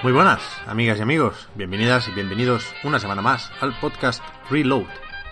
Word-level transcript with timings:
Muy 0.00 0.12
buenas, 0.12 0.40
amigas 0.68 1.00
y 1.00 1.02
amigos. 1.02 1.48
Bienvenidas 1.56 2.06
y 2.06 2.12
bienvenidos 2.12 2.72
una 2.84 3.00
semana 3.00 3.20
más 3.20 3.50
al 3.60 3.76
podcast 3.80 4.22
Reload, 4.48 4.86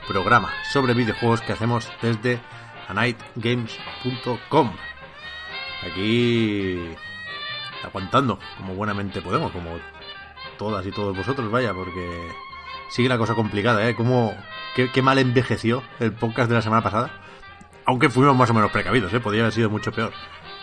programa 0.08 0.50
sobre 0.72 0.92
videojuegos 0.92 1.40
que 1.40 1.52
hacemos 1.52 1.88
desde 2.02 2.40
anightgames.com. 2.88 4.72
Aquí 5.88 6.80
aguantando 7.84 8.40
como 8.56 8.74
buenamente 8.74 9.22
podemos, 9.22 9.52
como 9.52 9.78
todas 10.58 10.84
y 10.84 10.90
todos 10.90 11.16
vosotros, 11.16 11.48
vaya, 11.48 11.72
porque 11.72 12.28
sigue 12.90 13.08
la 13.08 13.18
cosa 13.18 13.36
complicada, 13.36 13.88
¿eh? 13.88 13.94
Como, 13.94 14.34
qué, 14.74 14.90
qué 14.90 15.00
mal 15.00 15.18
envejeció 15.18 15.84
el 16.00 16.12
podcast 16.12 16.48
de 16.48 16.56
la 16.56 16.62
semana 16.62 16.82
pasada. 16.82 17.12
Aunque 17.84 18.10
fuimos 18.10 18.36
más 18.36 18.50
o 18.50 18.54
menos 18.54 18.72
precavidos, 18.72 19.12
¿eh? 19.14 19.20
Podría 19.20 19.42
haber 19.42 19.52
sido 19.52 19.70
mucho 19.70 19.92
peor. 19.92 20.12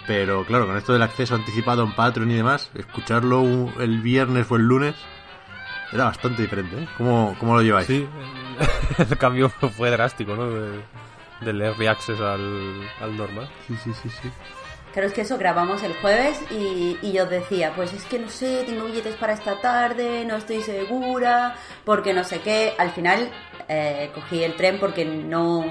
Pero 0.05 0.45
claro, 0.45 0.67
con 0.67 0.77
esto 0.77 0.93
del 0.93 1.01
acceso 1.01 1.35
anticipado 1.35 1.83
en 1.83 1.93
Patreon 1.93 2.31
y 2.31 2.35
demás, 2.35 2.69
escucharlo 2.75 3.71
el 3.79 4.01
viernes 4.01 4.51
o 4.51 4.55
el 4.57 4.63
lunes 4.63 4.95
era 5.93 6.05
bastante 6.05 6.41
diferente. 6.41 6.75
¿eh? 6.75 6.87
¿Cómo, 6.97 7.35
¿Cómo, 7.39 7.55
lo 7.55 7.61
lleváis? 7.61 7.87
Sí, 7.87 8.07
el 8.97 9.17
cambio 9.17 9.49
fue 9.49 9.91
drástico, 9.91 10.35
¿no? 10.35 10.49
De, 10.49 10.81
del 11.41 11.61
Early 11.61 11.87
Access 11.87 12.19
al, 12.19 12.89
al 12.99 13.17
normal. 13.17 13.49
Sí, 13.67 13.75
sí, 13.83 13.91
sí, 13.93 14.09
sí. 14.09 14.31
Claro, 14.91 15.07
es 15.07 15.13
que 15.13 15.21
eso 15.21 15.39
grabamos 15.39 15.81
el 15.81 15.93
jueves 15.95 16.39
y, 16.51 16.97
y, 17.01 17.13
yo 17.13 17.25
decía, 17.25 17.73
pues 17.75 17.93
es 17.93 18.03
que 18.03 18.19
no 18.19 18.29
sé, 18.29 18.63
tengo 18.63 18.85
billetes 18.85 19.15
para 19.15 19.33
esta 19.33 19.59
tarde, 19.59 20.23
no 20.23 20.35
estoy 20.35 20.61
segura, 20.61 21.55
porque 21.83 22.13
no 22.13 22.23
sé 22.23 22.41
qué. 22.41 22.73
Al 22.77 22.91
final 22.91 23.31
eh, 23.69 24.11
cogí 24.13 24.43
el 24.43 24.55
tren 24.55 24.79
porque 24.79 25.03
no, 25.03 25.65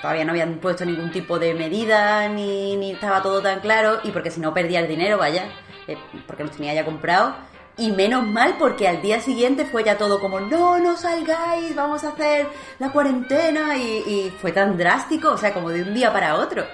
todavía 0.00 0.24
no 0.24 0.32
habían 0.32 0.54
puesto 0.54 0.84
ningún 0.84 1.10
tipo 1.10 1.38
de 1.38 1.54
medida 1.54 2.28
ni, 2.28 2.76
ni 2.76 2.92
estaba 2.92 3.22
todo 3.22 3.40
tan 3.42 3.60
claro 3.60 4.00
y 4.04 4.10
porque 4.10 4.30
si 4.30 4.40
no 4.40 4.54
perdía 4.54 4.80
el 4.80 4.88
dinero, 4.88 5.18
vaya, 5.18 5.44
eh, 5.86 5.96
porque 6.26 6.44
los 6.44 6.56
tenía 6.56 6.74
ya 6.74 6.84
comprado. 6.84 7.34
Y 7.76 7.90
menos 7.90 8.24
mal 8.24 8.54
porque 8.56 8.86
al 8.86 9.02
día 9.02 9.20
siguiente 9.20 9.64
fue 9.64 9.82
ya 9.82 9.98
todo 9.98 10.20
como, 10.20 10.38
no, 10.38 10.78
no 10.78 10.96
salgáis, 10.96 11.74
vamos 11.74 12.04
a 12.04 12.10
hacer 12.10 12.46
la 12.78 12.90
cuarentena 12.90 13.76
y, 13.76 14.04
y 14.06 14.32
fue 14.40 14.52
tan 14.52 14.78
drástico, 14.78 15.32
o 15.32 15.36
sea, 15.36 15.52
como 15.52 15.70
de 15.70 15.82
un 15.82 15.92
día 15.92 16.12
para 16.12 16.36
otro. 16.36 16.64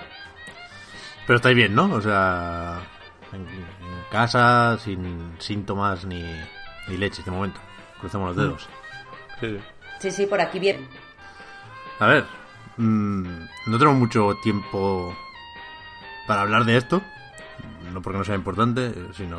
Pero 1.27 1.37
estáis 1.37 1.57
bien, 1.57 1.75
¿no? 1.75 1.85
O 1.95 2.01
sea, 2.03 2.81
en, 3.33 3.49
en 3.49 4.05
casa, 4.11 4.77
sin 4.79 5.37
síntomas 5.39 6.05
ni, 6.05 6.23
ni 6.89 6.97
leche 6.99 7.23
de 7.23 7.31
momento. 7.31 7.61
Crucemos 7.99 8.29
los 8.29 8.37
dedos. 8.37 8.69
Sí. 9.41 9.59
Sí, 10.01 10.11
sí, 10.11 10.27
por 10.27 10.41
aquí 10.41 10.59
bien. 10.59 10.87
A 11.99 12.07
ver, 12.07 12.25
mmm, 12.81 13.47
no 13.67 13.79
tenemos 13.79 13.99
mucho 13.99 14.37
tiempo 14.43 15.15
para 16.27 16.43
hablar 16.43 16.65
de 16.65 16.77
esto. 16.77 17.03
No 17.93 18.03
porque 18.03 18.19
no 18.19 18.25
sea 18.25 18.35
importante, 18.35 18.93
sino 19.13 19.39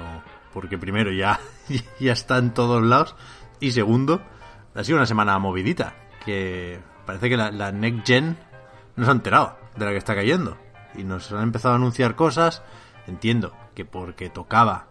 porque 0.54 0.78
primero 0.78 1.12
ya, 1.12 1.40
ya 2.00 2.14
está 2.14 2.38
en 2.38 2.54
todos 2.54 2.84
lados. 2.84 3.16
Y 3.60 3.72
segundo, 3.72 4.22
ha 4.76 4.84
sido 4.84 4.98
una 4.98 5.06
semana 5.06 5.38
movidita. 5.40 5.96
Que 6.26 6.80
parece 7.06 7.30
que 7.30 7.38
la, 7.38 7.52
la 7.52 7.72
Next 7.72 8.06
Gen 8.06 8.38
no 8.96 9.06
se 9.06 9.12
ha 9.12 9.14
enterado 9.14 9.58
de 9.76 9.86
la 9.86 9.92
que 9.92 9.98
está 9.98 10.16
cayendo. 10.16 10.58
Y 10.96 11.04
nos 11.04 11.32
han 11.32 11.44
empezado 11.44 11.74
a 11.74 11.78
anunciar 11.78 12.16
cosas. 12.16 12.62
Entiendo 13.08 13.56
que 13.74 13.86
porque 13.86 14.30
tocaba 14.30 14.88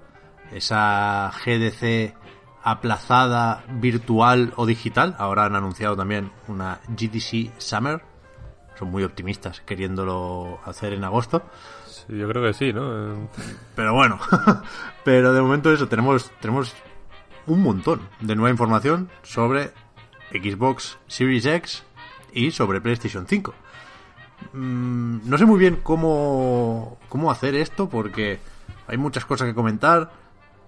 esa 0.52 1.30
GDC 1.44 2.14
aplazada 2.62 3.64
virtual 3.69 4.52
o 4.56 4.66
digital. 4.66 5.14
Ahora 5.19 5.44
han 5.44 5.56
anunciado 5.56 5.96
también 5.96 6.32
una 6.48 6.80
GDC 6.88 7.52
Summer. 7.58 8.09
Son 8.80 8.91
muy 8.91 9.04
optimistas 9.04 9.60
queriéndolo 9.60 10.58
hacer 10.64 10.94
en 10.94 11.04
agosto. 11.04 11.42
Sí, 11.86 12.16
yo 12.16 12.26
creo 12.26 12.42
que 12.42 12.54
sí, 12.54 12.72
¿no? 12.72 13.28
Pero 13.76 13.92
bueno, 13.92 14.18
pero 15.04 15.34
de 15.34 15.42
momento 15.42 15.70
eso, 15.70 15.86
tenemos, 15.86 16.30
tenemos 16.41 16.74
un 17.46 17.62
montón 17.62 18.00
de 18.20 18.34
nueva 18.34 18.48
información 18.48 19.10
sobre 19.22 19.72
Xbox 20.32 20.96
Series 21.08 21.44
X 21.44 21.84
y 22.32 22.52
sobre 22.52 22.80
PlayStation 22.80 23.26
5. 23.26 23.54
Mm, 24.54 25.28
no 25.28 25.36
sé 25.36 25.44
muy 25.44 25.58
bien 25.58 25.80
cómo, 25.82 26.96
cómo 27.10 27.30
hacer 27.30 27.54
esto 27.56 27.90
porque 27.90 28.40
hay 28.86 28.96
muchas 28.96 29.26
cosas 29.26 29.46
que 29.46 29.54
comentar 29.54 30.10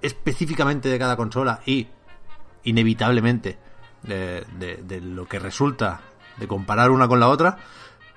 específicamente 0.03 0.91
de 0.91 0.99
cada 0.99 1.17
consola 1.17 1.61
y 1.65 1.89
inevitablemente 2.65 3.57
de, 4.03 4.45
de, 4.59 4.77
de, 4.83 5.01
lo 5.01 5.27
que 5.27 5.39
resulta 5.39 6.01
de 6.37 6.47
comparar 6.47 6.91
una 6.91 7.09
con 7.09 7.21
la 7.21 7.29
otra. 7.29 7.57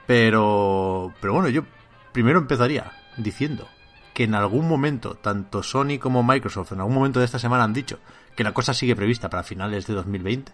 Pero, 0.07 1.13
pero 1.19 1.33
bueno, 1.33 1.49
yo 1.49 1.63
primero 2.11 2.39
empezaría 2.39 2.91
diciendo 3.17 3.67
que 4.13 4.23
en 4.23 4.35
algún 4.35 4.67
momento, 4.67 5.15
tanto 5.15 5.61
Sony 5.61 5.99
como 5.99 6.23
Microsoft, 6.23 6.71
en 6.71 6.79
algún 6.79 6.95
momento 6.95 7.19
de 7.19 7.25
esta 7.25 7.39
semana 7.39 7.65
han 7.65 7.73
dicho 7.73 7.99
que 8.35 8.43
la 8.43 8.53
cosa 8.53 8.73
sigue 8.73 8.95
prevista 8.95 9.29
para 9.29 9.43
finales 9.43 9.87
de 9.87 9.93
2020. 9.93 10.53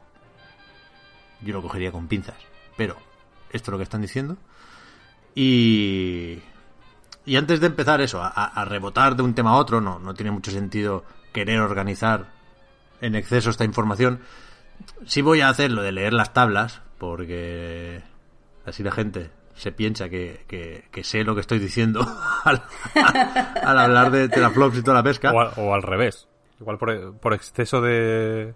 Yo 1.41 1.53
lo 1.53 1.61
cogería 1.61 1.91
con 1.91 2.07
pinzas. 2.07 2.37
Pero 2.75 2.95
esto 3.51 3.69
es 3.69 3.71
lo 3.71 3.77
que 3.77 3.83
están 3.83 4.01
diciendo. 4.01 4.37
Y, 5.35 6.39
y 7.25 7.35
antes 7.35 7.59
de 7.59 7.67
empezar 7.67 8.01
eso, 8.01 8.21
a, 8.23 8.65
rebotar 8.65 9.15
de 9.15 9.23
un 9.23 9.35
tema 9.35 9.51
a 9.51 9.57
otro, 9.57 9.81
no, 9.81 9.99
no 9.99 10.13
tiene 10.13 10.31
mucho 10.31 10.51
sentido 10.51 11.05
querer 11.31 11.59
organizar 11.59 12.31
en 12.99 13.15
exceso 13.15 13.49
esta 13.49 13.63
información. 13.63 14.21
Sí 15.05 15.21
voy 15.21 15.41
a 15.41 15.49
hacer 15.49 15.71
lo 15.71 15.83
de 15.83 15.91
leer 15.91 16.13
las 16.13 16.33
tablas, 16.33 16.81
porque 16.97 18.01
así 18.65 18.83
la 18.83 18.91
gente 18.91 19.29
se 19.61 19.71
piensa 19.71 20.09
que, 20.09 20.43
que, 20.47 20.85
que 20.89 21.03
sé 21.03 21.23
lo 21.23 21.35
que 21.35 21.41
estoy 21.41 21.59
diciendo 21.59 22.01
al, 22.45 22.63
al 23.63 23.77
hablar 23.77 24.09
de 24.09 24.27
teraflops 24.27 24.79
y 24.79 24.81
toda 24.81 24.97
la 24.97 25.03
pesca. 25.03 25.31
O, 25.31 25.39
al, 25.39 25.51
o 25.55 25.75
al 25.75 25.83
revés. 25.83 26.27
Igual 26.59 26.79
por, 26.79 27.15
por 27.19 27.35
exceso 27.35 27.79
de 27.79 28.55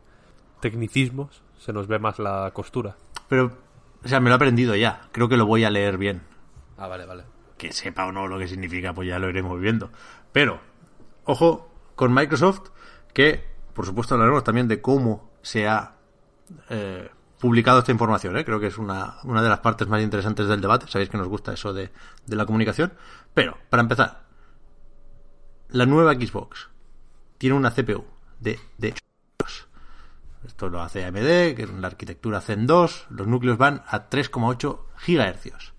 tecnicismos 0.61 1.43
se 1.59 1.73
nos 1.73 1.85
ve 1.85 1.99
más 1.99 2.17
la 2.17 2.49
costura. 2.53 2.95
Pero, 3.29 3.55
o 4.03 4.07
sea, 4.07 4.19
me 4.19 4.29
lo 4.29 4.33
he 4.33 4.37
aprendido 4.37 4.75
ya. 4.75 5.03
Creo 5.11 5.29
que 5.29 5.37
lo 5.37 5.45
voy 5.45 5.63
a 5.63 5.69
leer 5.69 5.99
bien. 5.99 6.23
Ah, 6.75 6.87
vale, 6.87 7.05
vale. 7.05 7.25
Que 7.55 7.71
sepa 7.71 8.07
o 8.07 8.11
no 8.11 8.27
lo 8.27 8.39
que 8.39 8.47
significa, 8.47 8.91
pues 8.91 9.07
ya 9.07 9.19
lo 9.19 9.29
iremos 9.29 9.59
viendo. 9.59 9.91
Pero, 10.31 10.59
ojo 11.25 11.69
con 11.93 12.15
Microsoft, 12.15 12.69
que 13.13 13.43
por 13.75 13.85
supuesto 13.85 14.15
hablaremos 14.15 14.43
también 14.43 14.67
de 14.67 14.81
cómo 14.81 15.29
se 15.43 15.67
ha 15.67 15.97
eh, 16.71 17.09
publicado 17.45 17.77
esta 17.77 17.91
información. 17.91 18.35
¿eh? 18.37 18.43
Creo 18.43 18.59
que 18.59 18.65
es 18.65 18.79
una, 18.79 19.17
una 19.23 19.43
de 19.43 19.49
las 19.49 19.59
partes 19.59 19.87
más 19.87 20.01
interesantes 20.01 20.47
del 20.47 20.61
debate. 20.61 20.87
Sabéis 20.87 21.11
que 21.11 21.17
nos 21.17 21.27
gusta 21.27 21.53
eso 21.53 21.73
de, 21.73 21.91
de 22.25 22.35
la 22.35 22.43
comunicación. 22.43 22.91
Pero, 23.35 23.55
para 23.69 23.81
empezar, 23.81 24.23
la 25.69 25.85
nueva 25.85 26.15
Xbox 26.15 26.69
tiene 27.37 27.55
una 27.55 27.69
CPU 27.69 28.03
de, 28.39 28.59
de 28.79 28.95
esto 30.47 30.69
lo 30.69 30.81
hace 30.81 31.05
AMD, 31.05 31.55
que 31.55 31.63
es 31.63 31.69
la 31.69 31.85
arquitectura 31.85 32.41
Zen 32.41 32.65
2, 32.65 33.07
los 33.11 33.27
núcleos 33.27 33.59
van 33.59 33.83
a 33.87 34.09
3,8 34.09 34.79
GHz. 35.05 35.73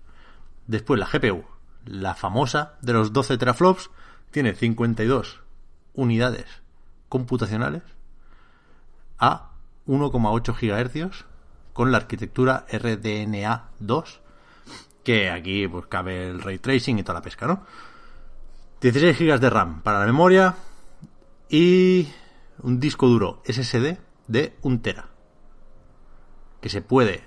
Después 0.67 0.97
la 0.97 1.05
GPU, 1.05 1.43
la 1.83 2.15
famosa 2.15 2.77
de 2.81 2.93
los 2.93 3.11
12 3.11 3.37
teraflops, 3.37 3.89
tiene 4.31 4.53
52 4.53 5.41
unidades 5.95 6.45
computacionales 7.09 7.83
a 9.19 9.51
1,8 9.85 10.53
GHz 10.53 11.25
con 11.77 11.91
la 11.91 11.99
arquitectura 11.99 12.65
RDNA 12.71 13.69
2 13.77 14.21
que 15.03 15.29
aquí 15.29 15.67
pues 15.67 15.85
cabe 15.85 16.27
el 16.27 16.41
ray 16.41 16.57
tracing 16.57 16.97
y 16.97 17.03
toda 17.03 17.19
la 17.19 17.21
pesca, 17.21 17.45
¿no? 17.45 17.67
16 18.81 19.15
GB 19.15 19.39
de 19.39 19.49
RAM 19.51 19.83
para 19.83 19.99
la 19.99 20.07
memoria 20.07 20.55
y 21.47 22.07
un 22.63 22.79
disco 22.79 23.07
duro 23.07 23.43
SSD 23.45 23.95
de 24.27 24.55
1 24.63 24.81
tera 24.81 25.09
que 26.61 26.69
se 26.69 26.81
puede 26.81 27.21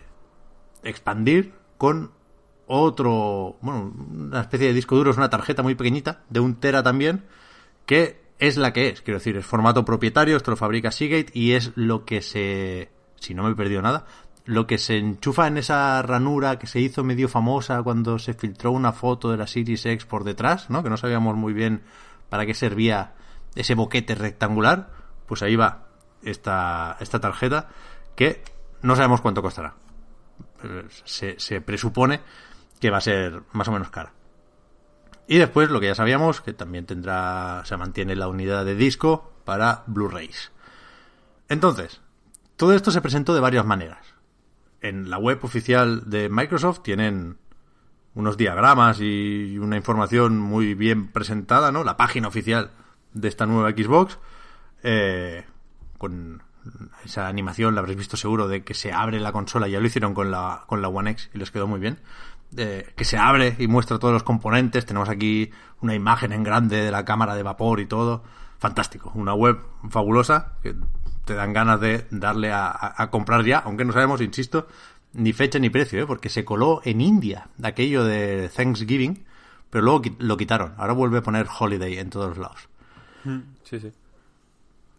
expandir 0.82 1.54
con 1.78 2.10
otro, 2.66 3.56
bueno, 3.60 3.94
una 4.10 4.40
especie 4.40 4.66
de 4.66 4.74
disco 4.74 4.96
duro, 4.96 5.12
es 5.12 5.16
una 5.16 5.30
tarjeta 5.30 5.62
muy 5.62 5.76
pequeñita 5.76 6.24
de 6.28 6.40
1 6.40 6.56
tera 6.58 6.82
también 6.82 7.24
que 7.86 8.20
es 8.40 8.56
la 8.56 8.72
que 8.72 8.88
es. 8.88 9.00
Quiero 9.00 9.20
decir, 9.20 9.36
es 9.36 9.46
formato 9.46 9.84
propietario, 9.84 10.36
esto 10.36 10.50
lo 10.50 10.56
fabrica 10.56 10.90
Seagate 10.90 11.30
y 11.34 11.52
es 11.52 11.70
lo 11.76 12.04
que 12.04 12.20
se... 12.20 12.90
Si 13.20 13.34
no 13.34 13.44
me 13.44 13.50
he 13.50 13.54
perdido 13.54 13.82
nada, 13.82 14.06
lo 14.50 14.66
que 14.66 14.78
se 14.78 14.98
enchufa 14.98 15.46
en 15.46 15.58
esa 15.58 16.02
ranura 16.02 16.58
que 16.58 16.66
se 16.66 16.80
hizo 16.80 17.04
medio 17.04 17.28
famosa 17.28 17.80
cuando 17.84 18.18
se 18.18 18.34
filtró 18.34 18.72
una 18.72 18.92
foto 18.92 19.30
de 19.30 19.36
la 19.36 19.46
Series 19.46 19.86
X 19.86 20.04
por 20.06 20.24
detrás, 20.24 20.70
¿no? 20.70 20.82
Que 20.82 20.90
no 20.90 20.96
sabíamos 20.96 21.36
muy 21.36 21.52
bien 21.52 21.82
para 22.28 22.44
qué 22.44 22.52
servía 22.52 23.14
ese 23.54 23.76
boquete 23.76 24.16
rectangular. 24.16 24.90
Pues 25.26 25.42
ahí 25.42 25.54
va 25.54 25.86
esta, 26.24 26.96
esta 26.98 27.20
tarjeta 27.20 27.68
que 28.16 28.42
no 28.82 28.96
sabemos 28.96 29.20
cuánto 29.20 29.40
costará. 29.40 29.74
Se, 31.04 31.38
se 31.38 31.60
presupone 31.60 32.20
que 32.80 32.90
va 32.90 32.98
a 32.98 33.02
ser 33.02 33.44
más 33.52 33.68
o 33.68 33.72
menos 33.72 33.90
cara. 33.90 34.12
Y 35.28 35.38
después 35.38 35.70
lo 35.70 35.78
que 35.78 35.86
ya 35.86 35.94
sabíamos, 35.94 36.40
que 36.40 36.54
también 36.54 36.86
tendrá, 36.86 37.62
se 37.66 37.76
mantiene 37.76 38.16
la 38.16 38.26
unidad 38.26 38.64
de 38.64 38.74
disco 38.74 39.30
para 39.44 39.84
Blu-rays. 39.86 40.50
Entonces, 41.48 42.00
todo 42.56 42.74
esto 42.74 42.90
se 42.90 43.00
presentó 43.00 43.32
de 43.32 43.40
varias 43.40 43.64
maneras. 43.64 44.10
En 44.80 45.10
la 45.10 45.18
web 45.18 45.38
oficial 45.42 46.08
de 46.08 46.28
Microsoft 46.28 46.82
tienen 46.82 47.36
unos 48.14 48.36
diagramas 48.36 48.98
y 49.00 49.58
una 49.58 49.76
información 49.76 50.38
muy 50.38 50.74
bien 50.74 51.08
presentada, 51.08 51.70
¿no? 51.70 51.84
La 51.84 51.96
página 51.96 52.28
oficial 52.28 52.70
de 53.12 53.28
esta 53.28 53.46
nueva 53.46 53.70
Xbox, 53.70 54.18
eh, 54.82 55.44
con 55.98 56.42
esa 57.04 57.28
animación, 57.28 57.74
la 57.74 57.80
habréis 57.80 57.98
visto 57.98 58.16
seguro, 58.16 58.48
de 58.48 58.64
que 58.64 58.74
se 58.74 58.92
abre 58.92 59.20
la 59.20 59.32
consola, 59.32 59.68
ya 59.68 59.80
lo 59.80 59.86
hicieron 59.86 60.14
con 60.14 60.30
la, 60.30 60.64
con 60.66 60.82
la 60.82 60.88
One 60.88 61.10
X 61.12 61.30
y 61.34 61.38
les 61.38 61.50
quedó 61.50 61.66
muy 61.66 61.80
bien 61.80 61.98
que 62.54 63.04
se 63.04 63.16
abre 63.16 63.56
y 63.58 63.68
muestra 63.68 63.98
todos 63.98 64.12
los 64.12 64.22
componentes. 64.22 64.86
Tenemos 64.86 65.08
aquí 65.08 65.50
una 65.80 65.94
imagen 65.94 66.32
en 66.32 66.42
grande 66.42 66.82
de 66.82 66.90
la 66.90 67.04
cámara 67.04 67.34
de 67.34 67.42
vapor 67.42 67.80
y 67.80 67.86
todo. 67.86 68.22
Fantástico. 68.58 69.12
Una 69.14 69.34
web 69.34 69.58
fabulosa 69.88 70.54
te 71.30 71.36
dan 71.36 71.52
ganas 71.52 71.80
de 71.80 72.06
darle 72.10 72.50
a, 72.52 73.08
comprar 73.12 73.44
ya, 73.44 73.58
aunque 73.58 73.84
no 73.84 73.92
sabemos, 73.92 74.20
insisto, 74.20 74.66
ni 75.12 75.32
fecha 75.32 75.60
ni 75.60 75.70
precio, 75.70 76.02
¿eh? 76.02 76.06
porque 76.06 76.28
se 76.28 76.44
coló 76.44 76.80
en 76.84 77.00
India 77.00 77.46
aquello 77.62 78.02
de 78.02 78.50
Thanksgiving, 78.52 79.24
pero 79.70 79.84
luego 79.84 80.02
lo 80.18 80.36
quitaron. 80.36 80.74
Ahora 80.76 80.92
vuelve 80.92 81.18
a 81.18 81.22
poner 81.22 81.46
Holiday 81.56 81.98
en 81.98 82.10
todos 82.10 82.30
los 82.30 82.38
lados. 82.38 82.68
Mm, 83.22 83.38
sí, 83.62 83.78
sí. 83.78 83.92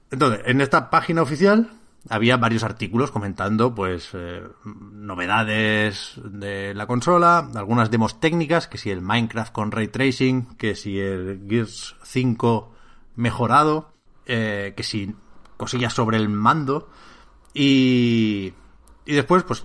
Entonces, 0.09 0.41
en 0.45 0.61
esta 0.61 0.89
página 0.89 1.21
oficial 1.21 1.69
había 2.07 2.37
varios 2.37 2.63
artículos 2.63 3.11
comentando 3.11 3.75
pues 3.75 4.11
eh, 4.13 4.41
novedades 4.63 6.13
de 6.23 6.73
la 6.73 6.87
consola, 6.87 7.49
algunas 7.55 7.91
demos 7.91 8.21
técnicas, 8.21 8.69
que 8.69 8.77
si 8.77 8.89
el 8.89 9.01
Minecraft 9.01 9.51
con 9.51 9.69
ray 9.73 9.89
tracing, 9.89 10.55
que 10.55 10.75
si 10.75 10.97
el 10.97 11.45
Gears 11.49 11.97
5 12.03 12.73
mejorado, 13.17 13.91
eh, 14.25 14.73
que 14.77 14.83
si 14.83 15.13
cosillas 15.61 15.93
sobre 15.93 16.17
el 16.17 16.27
mando 16.27 16.89
y 17.53 18.53
y 19.05 19.13
después 19.13 19.43
pues 19.43 19.63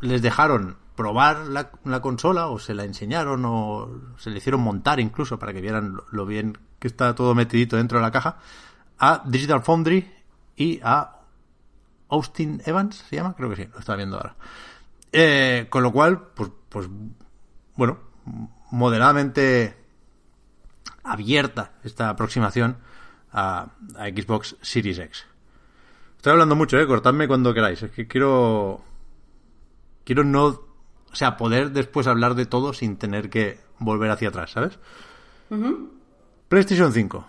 les 0.00 0.20
dejaron 0.20 0.76
probar 0.96 1.46
la, 1.46 1.70
la, 1.84 2.00
consola 2.00 2.48
o 2.48 2.58
se 2.58 2.74
la 2.74 2.84
enseñaron 2.84 3.44
o 3.46 3.90
se 4.16 4.30
le 4.30 4.38
hicieron 4.38 4.60
montar 4.60 5.00
incluso 5.00 5.38
para 5.38 5.52
que 5.52 5.60
vieran 5.60 5.96
lo, 6.10 6.26
bien 6.26 6.58
que 6.78 6.88
está 6.88 7.14
todo 7.14 7.34
metidito 7.34 7.76
dentro 7.76 7.98
de 7.98 8.02
la 8.02 8.10
caja 8.10 8.38
a 8.98 9.22
Digital 9.26 9.62
Foundry 9.62 10.12
y 10.56 10.80
a 10.82 11.20
Austin 12.08 12.62
Evans, 12.64 12.96
¿se 13.08 13.16
llama? 13.16 13.34
Creo 13.34 13.50
que 13.50 13.56
sí, 13.56 13.68
lo 13.72 13.78
estaba 13.80 13.96
viendo 13.96 14.16
ahora. 14.16 14.36
Eh, 15.10 15.66
con 15.68 15.82
lo 15.82 15.92
cual, 15.92 16.28
pues, 16.34 16.50
pues, 16.68 16.88
bueno, 17.74 17.98
moderadamente 18.70 19.76
abierta 21.02 21.72
esta 21.82 22.08
aproximación 22.08 22.76
a, 23.34 23.66
Xbox 24.14 24.56
Series 24.62 24.98
X. 24.98 25.26
Estoy 26.16 26.32
hablando 26.32 26.56
mucho, 26.56 26.78
¿eh? 26.78 26.86
Cortadme 26.86 27.28
cuando 27.28 27.52
queráis. 27.52 27.82
Es 27.82 27.90
que 27.90 28.06
quiero... 28.06 28.82
Quiero 30.04 30.24
no... 30.24 30.46
O 30.46 31.16
sea, 31.16 31.36
poder 31.36 31.70
después 31.72 32.06
hablar 32.06 32.34
de 32.34 32.46
todo 32.46 32.72
sin 32.72 32.96
tener 32.96 33.28
que 33.28 33.60
volver 33.78 34.10
hacia 34.10 34.28
atrás, 34.28 34.52
¿sabes? 34.52 34.78
PlayStation 36.48 36.92
5. 36.92 37.26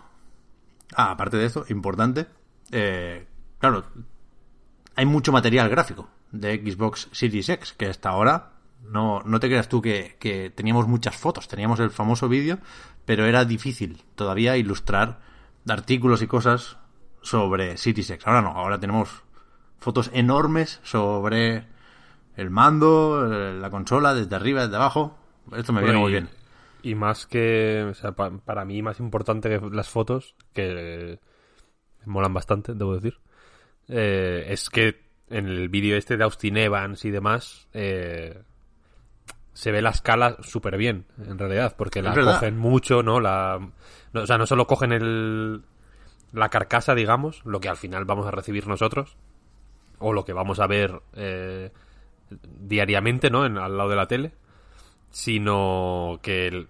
Ah, 0.96 1.12
aparte 1.12 1.38
de 1.38 1.46
esto, 1.46 1.66
importante. 1.70 2.26
Eh, 2.72 3.28
claro, 3.60 3.86
hay 4.96 5.06
mucho 5.06 5.32
material 5.32 5.70
gráfico 5.70 6.10
de 6.32 6.58
Xbox 6.58 7.10
Series 7.12 7.50
X, 7.50 7.74
que 7.74 7.88
hasta 7.88 8.10
ahora 8.10 8.54
no, 8.84 9.22
no 9.26 9.40
te 9.40 9.48
creas 9.48 9.70
tú 9.70 9.82
que, 9.82 10.52
teníamos 10.56 10.88
muchas 10.88 11.16
fotos, 11.16 11.48
teníamos 11.48 11.80
el 11.80 11.92
famoso 11.92 12.30
vídeo, 12.30 12.60
pero 13.06 13.26
era 13.26 13.46
difícil 13.46 14.04
todavía 14.16 14.58
ilustrar 14.58 15.20
artículos 15.68 16.22
y 16.22 16.28
cosas 16.28 16.78
sobre 17.22 17.78
Series 17.78 18.10
X. 18.10 18.28
Ahora 18.28 18.42
no, 18.42 18.50
ahora 18.50 18.80
tenemos 18.80 19.24
fotos 19.80 20.10
enormes 20.14 20.80
sobre 20.84 21.66
el 22.36 22.50
mando, 22.50 23.30
eh, 23.32 23.54
la 23.54 23.70
consola, 23.70 24.14
desde 24.14 24.36
arriba, 24.36 24.64
desde 24.64 24.76
abajo. 24.76 25.18
Esto 25.56 25.74
me 25.74 25.82
viene 25.82 25.98
muy 25.98 26.12
bien. 26.12 26.30
Y 26.84 26.96
más 26.96 27.26
que, 27.26 27.88
o 27.90 27.94
sea, 27.94 28.12
para 28.12 28.66
mí 28.66 28.82
más 28.82 29.00
importante 29.00 29.50
que 29.50 29.60
las 29.72 29.90
fotos, 29.90 30.36
que 30.54 31.20
molan 32.06 32.34
bastante, 32.34 32.74
debo 32.74 32.96
decir, 32.96 33.18
eh, 33.88 34.46
es 34.50 34.70
que 34.70 35.04
en 35.30 35.48
el 35.48 35.70
vídeo 35.70 35.98
este 35.98 36.18
de 36.18 36.24
Austin 36.24 36.58
Evans 36.58 37.04
y 37.06 37.12
demás 37.12 37.68
eh, 37.74 38.44
se 39.56 39.72
ve 39.72 39.82
la 39.82 39.92
escala 39.92 40.36
súper 40.42 40.78
bien, 40.78 41.06
en 41.18 41.40
realidad, 41.40 41.76
porque 41.78 42.02
la 42.02 42.14
cogen 42.14 42.58
mucho, 42.58 43.02
¿no? 43.04 43.22
La, 43.22 43.58
O 44.14 44.26
sea, 44.28 44.38
no 44.38 44.46
solo 44.46 44.68
cogen 44.68 44.92
el, 44.92 45.62
la 46.34 46.50
carcasa, 46.50 46.94
digamos, 46.94 47.42
lo 47.46 47.62
que 47.62 47.70
al 47.70 47.78
final 47.78 48.04
vamos 48.04 48.28
a 48.28 48.32
recibir 48.32 48.68
nosotros, 48.68 49.16
o 49.98 50.12
lo 50.12 50.26
que 50.26 50.34
vamos 50.34 50.60
a 50.60 50.68
ver 50.68 51.02
eh, 51.14 51.72
diariamente, 52.60 53.30
¿no? 53.30 53.46
En, 53.46 53.58
al 53.58 53.78
lado 53.78 53.90
de 53.90 53.96
la 53.96 54.08
tele, 54.08 54.34
sino 55.10 56.20
que 56.22 56.48
el, 56.48 56.68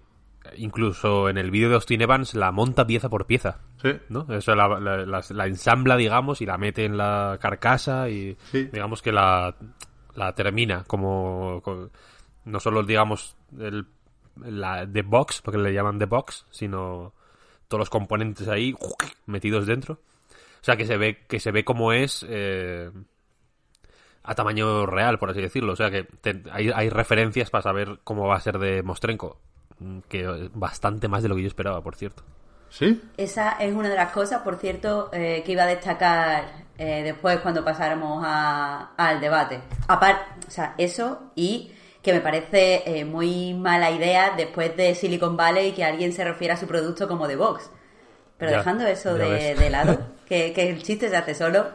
incluso 0.56 1.28
en 1.28 1.38
el 1.38 1.50
vídeo 1.50 1.68
de 1.68 1.74
Austin 1.74 2.02
Evans 2.02 2.34
la 2.34 2.52
monta 2.52 2.86
pieza 2.86 3.08
por 3.08 3.26
pieza. 3.26 3.58
Sí. 3.82 3.90
¿no? 4.08 4.26
Eso 4.30 4.54
la, 4.54 4.78
la, 4.78 5.46
ensambla, 5.46 5.96
digamos, 5.96 6.40
y 6.40 6.46
la 6.46 6.56
mete 6.56 6.84
en 6.84 6.96
la 6.96 7.36
carcasa 7.40 8.08
y 8.08 8.36
digamos 8.52 9.02
que 9.02 9.10
la, 9.10 9.56
la 10.14 10.34
termina 10.36 10.84
como, 10.84 11.60
no 12.46 12.58
solo, 12.60 12.82
digamos, 12.82 13.36
el, 13.58 13.86
la 14.42 14.90
The 14.90 15.02
Box, 15.02 15.42
lo 15.44 15.52
que 15.52 15.58
le 15.58 15.74
llaman 15.74 15.98
The 15.98 16.06
Box, 16.06 16.46
sino 16.50 17.12
todos 17.68 17.80
los 17.80 17.90
componentes 17.90 18.48
ahí 18.48 18.74
metidos 19.26 19.66
dentro. 19.66 19.94
O 19.94 20.64
sea, 20.66 20.76
que 20.76 20.86
se 20.86 20.96
ve, 20.96 21.26
que 21.28 21.38
se 21.38 21.50
ve 21.50 21.64
como 21.64 21.92
es 21.92 22.24
eh, 22.28 22.90
a 24.22 24.34
tamaño 24.34 24.86
real, 24.86 25.18
por 25.18 25.30
así 25.30 25.40
decirlo. 25.40 25.74
O 25.74 25.76
sea, 25.76 25.90
que 25.90 26.08
hay, 26.50 26.70
hay 26.74 26.88
referencias 26.88 27.50
para 27.50 27.62
saber 27.62 28.00
cómo 28.02 28.26
va 28.26 28.36
a 28.36 28.40
ser 28.40 28.58
de 28.58 28.82
Mostrenco 28.82 29.38
que 30.08 30.50
bastante 30.54 31.08
más 31.08 31.22
de 31.22 31.28
lo 31.28 31.36
que 31.36 31.42
yo 31.42 31.48
esperaba, 31.48 31.82
por 31.82 31.96
cierto. 31.96 32.22
¿Sí? 32.70 33.00
Esa 33.16 33.52
es 33.52 33.74
una 33.74 33.88
de 33.88 33.94
las 33.94 34.10
cosas, 34.12 34.42
por 34.42 34.56
cierto, 34.56 35.10
eh, 35.12 35.42
que 35.44 35.52
iba 35.52 35.62
a 35.62 35.66
destacar 35.66 36.66
eh, 36.76 37.02
después 37.02 37.38
cuando 37.40 37.64
pasáramos 37.64 38.24
al 38.26 39.20
debate. 39.20 39.60
Aparte, 39.88 40.46
o 40.46 40.50
sea, 40.50 40.74
eso 40.76 41.30
y 41.34 41.72
que 42.06 42.12
me 42.12 42.20
parece 42.20 42.84
eh, 42.86 43.04
muy 43.04 43.52
mala 43.52 43.90
idea 43.90 44.32
después 44.36 44.76
de 44.76 44.94
Silicon 44.94 45.36
Valley 45.36 45.72
que 45.72 45.82
alguien 45.82 46.12
se 46.12 46.22
refiera 46.22 46.54
a 46.54 46.56
su 46.56 46.68
producto 46.68 47.08
como 47.08 47.26
de 47.26 47.34
Vox. 47.34 47.68
Pero 48.38 48.52
dejando 48.52 48.86
eso 48.86 49.14
de, 49.14 49.70
lado, 49.70 49.98
que, 50.28 50.52
que, 50.52 50.70
el 50.70 50.84
chiste 50.84 51.08
se 51.08 51.16
hace 51.16 51.34
solo, 51.34 51.66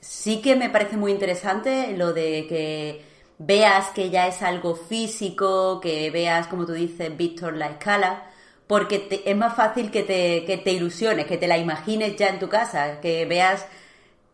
sí 0.00 0.40
que 0.40 0.56
me 0.56 0.70
parece 0.70 0.96
muy 0.96 1.12
interesante 1.12 1.94
lo 1.98 2.14
de 2.14 2.46
que 2.48 3.04
veas 3.36 3.88
que 3.90 4.08
ya 4.08 4.26
es 4.26 4.40
algo 4.40 4.74
físico, 4.74 5.78
que 5.78 6.10
veas, 6.10 6.46
como 6.46 6.64
tú 6.64 6.72
dices, 6.72 7.14
Víctor, 7.14 7.54
la 7.54 7.66
escala, 7.66 8.30
porque 8.66 9.22
es 9.26 9.36
más 9.36 9.54
fácil 9.54 9.90
que 9.90 10.02
te, 10.02 10.46
que 10.46 10.56
te 10.56 10.72
ilusiones, 10.72 11.26
que 11.26 11.36
te 11.36 11.46
la 11.46 11.58
imagines 11.58 12.16
ya 12.16 12.28
en 12.28 12.38
tu 12.38 12.48
casa, 12.48 13.02
que 13.02 13.26
veas 13.26 13.66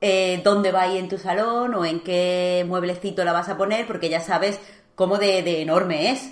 eh, 0.00 0.40
dónde 0.44 0.70
va 0.72 0.82
ahí 0.82 0.98
en 0.98 1.08
tu 1.08 1.18
salón 1.18 1.74
o 1.74 1.84
en 1.84 2.00
qué 2.00 2.64
mueblecito 2.66 3.24
la 3.24 3.32
vas 3.32 3.48
a 3.48 3.56
poner, 3.56 3.86
porque 3.86 4.08
ya 4.08 4.20
sabes 4.20 4.60
cómo 4.94 5.18
de, 5.18 5.62
enorme 5.62 6.10
es. 6.10 6.30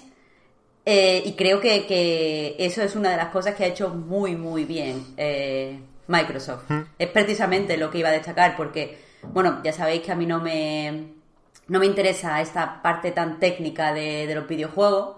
Eh, 0.84 1.22
y 1.24 1.32
creo 1.32 1.60
que, 1.60 2.54
eso 2.58 2.82
es 2.82 2.94
una 2.94 3.10
de 3.10 3.16
las 3.16 3.28
cosas 3.28 3.54
que 3.54 3.64
ha 3.64 3.66
hecho 3.66 3.88
muy, 3.90 4.36
muy 4.36 4.64
bien 4.64 5.04
eh, 5.16 5.80
Microsoft. 6.06 6.64
Hmm. 6.68 6.82
Es 6.98 7.08
precisamente 7.08 7.76
lo 7.76 7.90
que 7.90 7.98
iba 7.98 8.10
a 8.10 8.12
destacar, 8.12 8.56
porque, 8.56 8.98
bueno, 9.22 9.60
ya 9.64 9.72
sabéis 9.72 10.02
que 10.02 10.12
a 10.12 10.14
mí 10.14 10.26
no 10.26 10.40
me, 10.40 11.16
no 11.68 11.80
me 11.80 11.86
interesa 11.86 12.40
esta 12.40 12.80
parte 12.82 13.10
tan 13.10 13.40
técnica 13.40 13.92
de, 13.92 14.32
los 14.34 14.46
videojuegos. 14.46 15.16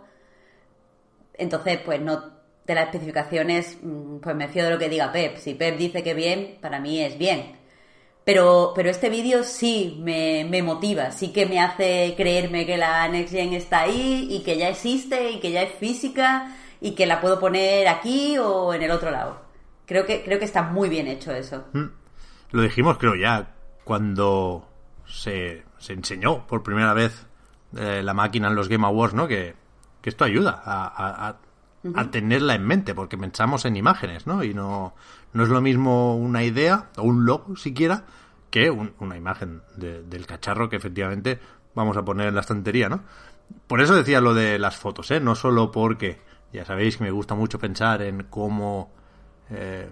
Entonces, 1.34 1.80
pues 1.84 2.00
no 2.00 2.38
de 2.66 2.74
las 2.74 2.86
especificaciones, 2.86 3.78
mm, 3.82 4.18
pues 4.18 4.36
me 4.36 4.48
fío 4.48 4.64
de 4.64 4.70
lo 4.70 4.78
que 4.78 4.88
diga 4.88 5.12
Pep. 5.12 5.36
Si 5.38 5.54
Pep 5.54 5.76
dice 5.76 6.02
que 6.02 6.14
bien, 6.14 6.58
para 6.60 6.80
mí 6.80 7.00
es 7.00 7.18
bien. 7.18 7.58
Pero, 8.28 8.72
pero 8.74 8.90
este 8.90 9.08
vídeo 9.08 9.42
sí 9.42 9.98
me, 10.02 10.44
me, 10.44 10.62
motiva, 10.62 11.12
sí 11.12 11.32
que 11.32 11.46
me 11.46 11.60
hace 11.60 12.12
creerme 12.14 12.66
que 12.66 12.76
la 12.76 13.08
Next 13.08 13.32
Gen 13.32 13.54
está 13.54 13.80
ahí 13.80 14.28
y 14.30 14.42
que 14.42 14.58
ya 14.58 14.68
existe 14.68 15.30
y 15.30 15.40
que 15.40 15.50
ya 15.50 15.62
es 15.62 15.72
física 15.76 16.54
y 16.78 16.90
que 16.90 17.06
la 17.06 17.22
puedo 17.22 17.40
poner 17.40 17.88
aquí 17.88 18.36
o 18.36 18.74
en 18.74 18.82
el 18.82 18.90
otro 18.90 19.10
lado. 19.10 19.40
Creo 19.86 20.04
que, 20.04 20.22
creo 20.22 20.38
que 20.38 20.44
está 20.44 20.62
muy 20.62 20.90
bien 20.90 21.06
hecho 21.06 21.32
eso. 21.32 21.64
Mm. 21.72 21.86
Lo 22.50 22.60
dijimos, 22.60 22.98
creo 22.98 23.14
ya, 23.14 23.54
cuando 23.84 24.68
se, 25.06 25.62
se 25.78 25.94
enseñó 25.94 26.46
por 26.46 26.62
primera 26.62 26.92
vez 26.92 27.24
eh, 27.78 28.02
la 28.04 28.12
máquina 28.12 28.48
en 28.48 28.56
los 28.56 28.68
Game 28.68 28.84
Awards, 28.86 29.14
¿no? 29.14 29.26
Que, 29.26 29.54
que 30.02 30.10
esto 30.10 30.24
ayuda 30.26 30.62
a, 30.62 31.28
a- 31.28 31.38
a 31.94 32.10
tenerla 32.10 32.54
en 32.54 32.64
mente, 32.66 32.94
porque 32.94 33.16
pensamos 33.16 33.64
en 33.64 33.76
imágenes, 33.76 34.26
¿no? 34.26 34.42
Y 34.42 34.52
no, 34.54 34.94
no 35.32 35.42
es 35.44 35.48
lo 35.48 35.60
mismo 35.60 36.16
una 36.16 36.42
idea 36.42 36.90
o 36.96 37.02
un 37.02 37.24
logo 37.24 37.56
siquiera 37.56 38.04
que 38.50 38.70
un- 38.70 38.92
una 38.98 39.16
imagen 39.16 39.62
de- 39.76 40.02
del 40.02 40.26
cacharro 40.26 40.68
que 40.68 40.76
efectivamente 40.76 41.38
vamos 41.74 41.96
a 41.96 42.04
poner 42.04 42.28
en 42.28 42.34
la 42.34 42.40
estantería, 42.40 42.88
¿no? 42.88 43.02
Por 43.66 43.80
eso 43.80 43.94
decía 43.94 44.20
lo 44.20 44.34
de 44.34 44.58
las 44.58 44.76
fotos, 44.76 45.10
¿eh? 45.10 45.20
No 45.20 45.34
solo 45.34 45.70
porque 45.70 46.18
ya 46.52 46.64
sabéis 46.64 46.96
que 46.96 47.04
me 47.04 47.10
gusta 47.10 47.34
mucho 47.34 47.58
pensar 47.58 48.02
en 48.02 48.24
cómo 48.28 48.90
eh, 49.50 49.88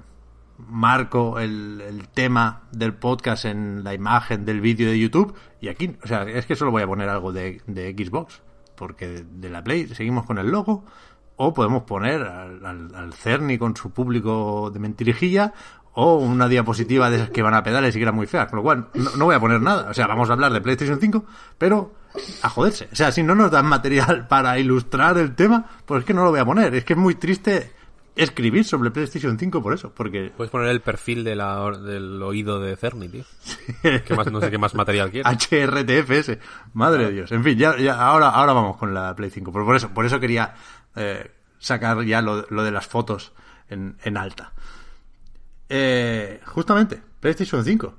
marco 0.59 1.39
el, 1.39 1.83
el 1.87 2.09
tema 2.09 2.63
del 2.73 2.95
podcast 2.95 3.45
en 3.45 3.85
la 3.85 3.95
imagen 3.95 4.45
del 4.45 4.61
vídeo 4.61 4.91
de 4.91 4.99
YouTube 4.99 5.35
y 5.61 5.69
aquí, 5.69 5.97
o 6.03 6.07
sea, 6.07 6.23
es 6.25 6.47
que 6.47 6.57
solo 6.57 6.71
voy 6.71 6.83
a 6.83 6.87
poner 6.87 7.09
algo 7.09 7.33
de, 7.33 7.61
de 7.67 7.93
Xbox, 7.93 8.43
porque 8.75 9.07
de, 9.09 9.25
de 9.25 9.51
la 9.51 9.63
Play 9.63 9.87
seguimos 9.89 10.25
con 10.27 10.39
el 10.39 10.49
logo, 10.51 10.85
o 11.37 11.53
podemos 11.55 11.83
poner 11.83 12.23
al, 12.23 12.65
al, 12.65 12.95
al 12.95 13.13
Cerny 13.13 13.59
con 13.59 13.77
su 13.77 13.91
público 13.91 14.71
de 14.73 14.79
mentirijilla, 14.79 15.53
o 15.99 16.17
una 16.17 16.47
diapositiva 16.47 17.09
de 17.09 17.17
esas 17.17 17.31
que 17.31 17.41
van 17.41 17.55
a 17.55 17.63
pedales 17.63 17.97
y 17.97 17.99
que 17.99 18.03
eran 18.03 18.15
muy 18.15 18.27
feas, 18.27 18.49
con 18.49 18.59
lo 18.59 18.63
cual 18.63 18.89
no, 18.93 19.17
no 19.17 19.25
voy 19.25 19.35
a 19.35 19.41
poner 19.41 19.63
nada, 19.63 19.89
o 19.91 19.95
sea, 19.95 20.07
vamos 20.07 20.29
a 20.29 20.35
hablar 20.35 20.53
de 20.53 20.61
PlayStation 20.61 21.01
5, 21.01 21.25
pero 21.57 21.95
a 22.43 22.51
joderse, 22.51 22.89
o 22.93 22.95
sea, 22.95 23.11
si 23.11 23.23
no 23.23 23.35
nos 23.35 23.51
dan 23.51 23.65
material 23.65 24.27
para 24.29 24.59
ilustrar 24.59 25.17
el 25.17 25.35
tema, 25.35 25.65
pues 25.87 26.01
es 26.01 26.07
que 26.07 26.13
no 26.13 26.23
lo 26.23 26.31
voy 26.31 26.41
a 26.41 26.45
poner, 26.45 26.75
es 26.75 26.85
que 26.85 26.93
es 26.93 26.99
muy 26.99 27.15
triste 27.15 27.73
escribir 28.15 28.65
sobre 28.65 28.91
PlayStation 28.91 29.39
5 29.39 29.63
por 29.63 29.73
eso, 29.73 29.93
porque 29.95 30.33
Puedes 30.37 30.51
poner 30.51 30.69
el 30.69 30.81
perfil 30.81 31.23
de 31.23 31.37
la, 31.37 31.71
del 31.79 32.23
oído 32.23 32.61
de 32.61 32.77
Cerny, 32.77 33.09
tío. 33.09 33.25
¿Qué 33.83 34.15
más, 34.15 34.31
no 34.33 34.41
sé 34.41 34.51
qué 34.51 34.59
más 34.59 34.75
material 34.75 35.11
quieres. 35.11 35.31
HRTFS. 35.31 36.39
Madre 36.73 37.05
de 37.07 37.13
Dios. 37.13 37.33
En 37.33 37.45
fin, 37.45 37.59
ya, 37.59 37.77
ya 37.77 37.95
ahora, 38.01 38.31
ahora 38.31 38.55
vamos 38.55 38.79
con 38.79 38.95
la 38.95 39.15
Play 39.15 39.31
5. 39.31 39.53
Pero 39.53 39.67
por 39.67 39.77
eso, 39.77 39.91
por 39.91 40.07
eso 40.07 40.19
quería 40.19 40.55
eh, 40.97 41.31
sacar 41.59 42.03
ya 42.05 42.21
lo, 42.23 42.47
lo 42.51 42.63
de 42.65 42.71
las 42.71 42.87
fotos 42.87 43.33
en, 43.69 43.97
en 44.03 44.17
alta. 44.17 44.53
Eh, 45.69 46.41
justamente, 46.47 47.03
PlayStation 47.21 47.65
5. 47.65 47.95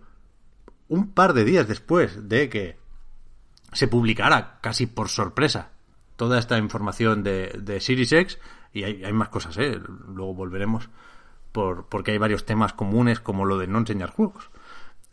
Un 0.90 1.14
par 1.14 1.34
de 1.34 1.44
días 1.44 1.68
después 1.68 2.28
de 2.30 2.50
que 2.50 2.78
se 3.74 3.88
publicara 3.88 4.60
casi 4.62 4.86
por 4.88 5.10
sorpresa 5.10 5.72
toda 6.16 6.40
esta 6.40 6.58
información 6.58 7.24
de, 7.24 7.60
de 7.62 7.80
Series 7.80 8.12
X, 8.12 8.40
y 8.74 8.84
hay, 8.84 9.04
hay 9.04 9.14
más 9.14 9.30
cosas, 9.30 9.58
¿eh? 9.58 9.80
luego 10.08 10.34
volveremos, 10.34 10.90
por, 11.52 11.88
porque 11.88 12.12
hay 12.12 12.18
varios 12.18 12.46
temas 12.46 12.74
comunes 12.74 13.20
como 13.20 13.46
lo 13.46 13.58
de 13.58 13.68
no 13.68 13.80
enseñar 13.80 14.10
juegos. 14.10 14.50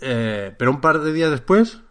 Eh, 0.00 0.54
pero 0.58 0.70
un 0.70 0.80
par 0.80 1.00
de 1.00 1.12
días 1.12 1.30
después 1.30 1.82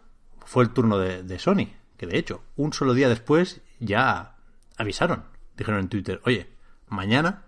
fue 0.44 0.64
el 0.64 0.70
turno 0.70 0.98
de, 0.98 1.22
de 1.22 1.38
Sony, 1.38 1.68
que 1.96 2.06
de 2.06 2.18
hecho, 2.18 2.42
un 2.56 2.72
solo 2.72 2.92
día 2.94 3.08
después 3.08 3.62
ya 3.78 4.36
avisaron, 4.76 5.24
dijeron 5.56 5.80
en 5.80 5.88
Twitter, 5.88 6.20
oye, 6.24 6.50
mañana 6.88 7.42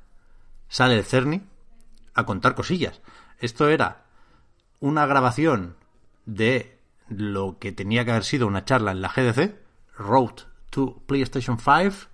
sale 0.68 0.96
el 0.98 1.04
Cerny 1.04 1.42
a 2.14 2.24
contar 2.24 2.54
cosillas. 2.54 3.00
Esto 3.38 3.68
era 3.68 4.04
una 4.80 5.06
grabación 5.06 5.76
de 6.24 6.78
lo 7.08 7.58
que 7.58 7.72
tenía 7.72 8.04
que 8.04 8.10
haber 8.10 8.24
sido 8.24 8.46
una 8.46 8.64
charla 8.64 8.90
en 8.92 9.00
la 9.00 9.08
GDC, 9.08 9.54
Road 9.98 10.32
to 10.70 11.02
PlayStation 11.06 11.58
5, 11.58 12.08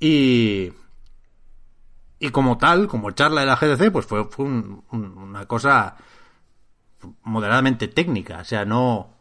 y, 0.00 0.72
y 2.18 2.30
como 2.30 2.58
tal, 2.58 2.88
como 2.88 3.10
charla 3.12 3.40
de 3.42 3.46
la 3.46 3.56
GDC, 3.56 3.90
pues 3.92 4.06
fue, 4.06 4.24
fue 4.24 4.44
un- 4.46 4.84
un- 4.90 5.18
una 5.18 5.46
cosa 5.46 5.96
moderadamente 7.22 7.88
técnica, 7.88 8.38
o 8.40 8.44
sea, 8.44 8.64
no, 8.64 9.16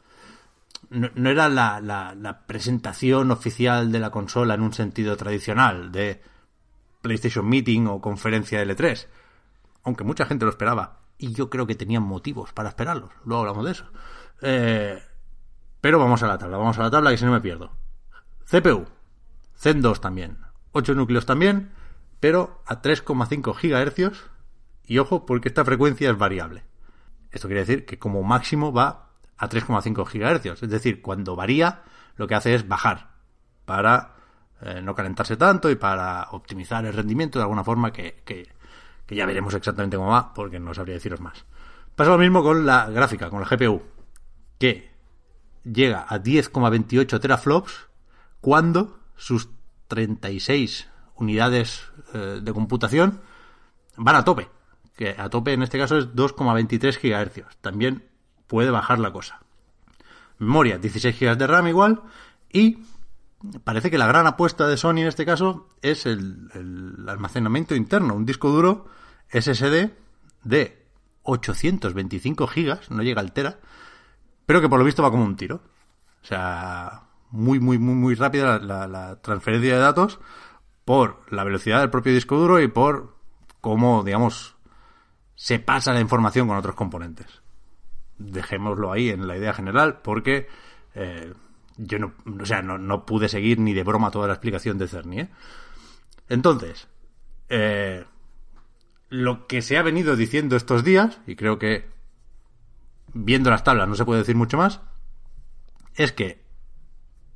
no, 0.92 1.30
era 1.30 1.48
la, 1.48 2.44
presentación 2.46 3.32
oficial 3.32 3.92
de 3.92 4.00
la 4.00 4.12
consola 4.12 4.56
en 4.56 4.62
un 4.62 4.74
sentido 4.74 5.16
tradicional, 5.16 5.92
de 5.92 6.22
PlayStation 7.02 7.48
Meeting 7.48 7.88
o 7.88 8.02
conferencia 8.02 8.60
de 8.60 8.76
L3, 8.76 9.08
aunque 9.84 10.04
mucha 10.04 10.26
gente 10.26 10.46
lo 10.46 10.52
esperaba, 10.52 11.00
y 11.18 11.34
yo 11.34 11.50
creo 11.50 11.66
que 11.66 11.76
tenían 11.76 12.04
motivos 12.04 12.52
para 12.52 12.70
esperarlo, 12.70 13.10
luego 13.24 13.42
hablamos 13.42 13.66
de 13.66 13.72
eso. 13.72 13.86
Eh, 14.42 15.02
pero 15.80 15.98
vamos 15.98 16.22
a 16.24 16.28
la 16.28 16.38
tabla, 16.38 16.58
vamos 16.58 16.78
a 16.78 16.84
la 16.84 16.92
tabla 16.92 17.12
que 17.12 17.18
si 17.18 17.26
no 17.26 17.32
me 17.32 17.42
pierdo. 17.42 17.72
CPU, 18.50 18.86
Zen 19.56 19.82
2 19.82 20.02
también, 20.02 20.40
8 20.74 20.94
núcleos 20.94 21.26
también, 21.26 21.72
pero 22.20 22.62
a 22.66 22.82
3,5 22.82 23.56
GHz, 23.56 24.30
y 24.86 24.98
ojo 24.98 25.26
porque 25.26 25.48
esta 25.48 25.64
frecuencia 25.64 26.10
es 26.10 26.18
variable. 26.18 26.66
Esto 27.32 27.48
quiere 27.48 27.62
decir 27.62 27.86
que 27.86 27.98
como 27.98 28.24
máximo 28.24 28.74
va 28.74 29.11
a 29.42 29.50
3,5 29.50 30.06
GHz. 30.06 30.62
Es 30.64 30.70
decir, 30.70 31.02
cuando 31.02 31.36
varía, 31.36 31.82
lo 32.16 32.28
que 32.28 32.36
hace 32.36 32.54
es 32.54 32.68
bajar 32.68 33.10
para 33.66 34.14
eh, 34.62 34.82
no 34.84 34.94
calentarse 34.94 35.36
tanto 35.36 35.70
y 35.72 35.76
para 35.76 36.28
optimizar 36.32 36.86
el 36.86 36.94
rendimiento 36.94 37.40
de 37.40 37.44
alguna 37.44 37.64
forma 37.64 37.92
que, 37.92 38.22
que- 38.24 38.48
ya 39.10 39.26
veremos 39.26 39.54
exactamente 39.54 39.98
cómo 39.98 40.12
va, 40.12 40.34
porque 40.34 40.58
no 40.58 40.74
sabría 40.74 40.94
deciros 40.96 41.20
más. 41.20 41.44
Pasa 41.98 42.12
lo 42.12 42.18
mismo 42.18 42.42
con 42.42 42.66
la 42.66 42.90
gráfica, 42.90 43.30
con 43.30 43.42
la 43.42 43.46
GPU, 43.48 43.82
que 44.58 44.90
llega 45.66 46.06
a 46.08 46.18
10,28 46.20 47.20
teraflops 47.20 47.88
cuando 48.40 49.00
sus 49.18 49.50
36 49.90 50.88
unidades 51.16 51.84
eh, 52.14 52.40
de 52.42 52.54
computación 52.54 53.20
van 53.98 54.16
a 54.16 54.24
tope. 54.24 54.48
Que 54.96 55.14
a 55.18 55.30
tope 55.30 55.52
en 55.52 55.64
este 55.64 55.78
caso 55.78 55.98
es 55.98 56.08
2,23 56.14 56.98
GHz. 57.02 57.58
También 57.60 58.06
puede 58.52 58.70
bajar 58.70 59.00
la 59.00 59.14
cosa. 59.14 59.40
Memoria, 60.38 60.78
16 60.78 61.18
GB 61.18 61.38
de 61.38 61.48
RAM 61.48 61.68
igual. 61.70 62.02
Y 62.52 62.80
parece 63.64 63.90
que 63.90 63.98
la 63.98 64.08
gran 64.08 64.28
apuesta 64.28 64.68
de 64.68 64.76
Sony 64.76 64.98
en 64.98 65.08
este 65.08 65.26
caso 65.26 65.70
es 65.82 66.06
el, 66.06 66.50
almacenamiento 67.08 67.76
interno. 67.76 68.14
Un 68.14 68.26
disco 68.26 68.50
duro 68.50 68.88
SSD 69.30 69.92
de 70.44 70.86
825 71.24 72.46
GB, 72.46 72.80
no 72.90 73.04
llega 73.04 73.22
al 73.22 73.32
tera, 73.32 73.58
pero 74.46 74.60
que 74.60 74.68
por 74.68 74.80
lo 74.80 74.86
visto 74.86 75.02
va 75.02 75.12
como 75.12 75.24
un 75.24 75.38
tiro. 75.38 75.62
O 76.22 76.26
sea, 76.26 77.04
muy, 77.30 77.62
muy, 77.62 77.78
muy, 77.80 77.96
muy 77.96 78.16
rápida 78.16 78.60
la- 78.60 78.86
la 78.90 79.22
transferencia 79.22 79.76
de 79.76 79.80
datos 79.80 80.20
por 80.84 81.22
la 81.32 81.46
velocidad 81.46 81.80
del 81.80 81.90
propio 81.90 82.14
disco 82.14 82.38
duro 82.38 82.60
y 82.60 82.68
por 82.68 83.16
cómo, 83.62 84.04
digamos, 84.04 84.58
se 85.36 85.58
pasa 85.60 85.94
la 85.94 86.02
información 86.02 86.50
con 86.50 86.58
otros 86.58 86.76
componentes. 86.76 87.41
Dejémoslo 88.32 88.92
ahí 88.92 89.10
en 89.10 89.28
la 89.28 89.38
idea 89.38 89.54
general 89.54 90.00
porque 90.02 90.48
eh, 90.96 91.34
yo 91.78 92.00
no, 92.00 92.14
o 92.42 92.46
sea, 92.46 92.62
no, 92.62 92.78
no 92.78 93.06
pude 93.06 93.30
seguir 93.30 93.60
ni 93.60 93.74
de 93.74 93.84
broma 93.84 94.12
toda 94.12 94.28
la 94.28 94.34
explicación 94.34 94.78
de 94.78 94.88
Cerny. 94.88 95.20
¿eh? 95.22 95.30
Entonces, 96.30 96.88
eh, 97.50 98.06
lo 99.10 99.48
que 99.48 99.62
se 99.62 99.78
ha 99.78 99.82
venido 99.82 100.16
diciendo 100.16 100.56
estos 100.56 100.84
días, 100.84 101.20
y 101.28 101.36
creo 101.36 101.58
que 101.60 101.90
viendo 103.14 103.50
las 103.50 103.64
tablas 103.64 103.88
no 103.88 103.96
se 103.96 104.06
puede 104.06 104.20
decir 104.22 104.36
mucho 104.36 104.58
más, 104.58 104.82
es 105.96 106.12
que 106.14 106.42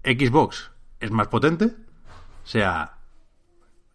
Xbox 0.03 0.71
es 0.99 1.11
más 1.11 1.27
potente, 1.27 1.65
o 1.65 2.47
sea, 2.47 2.97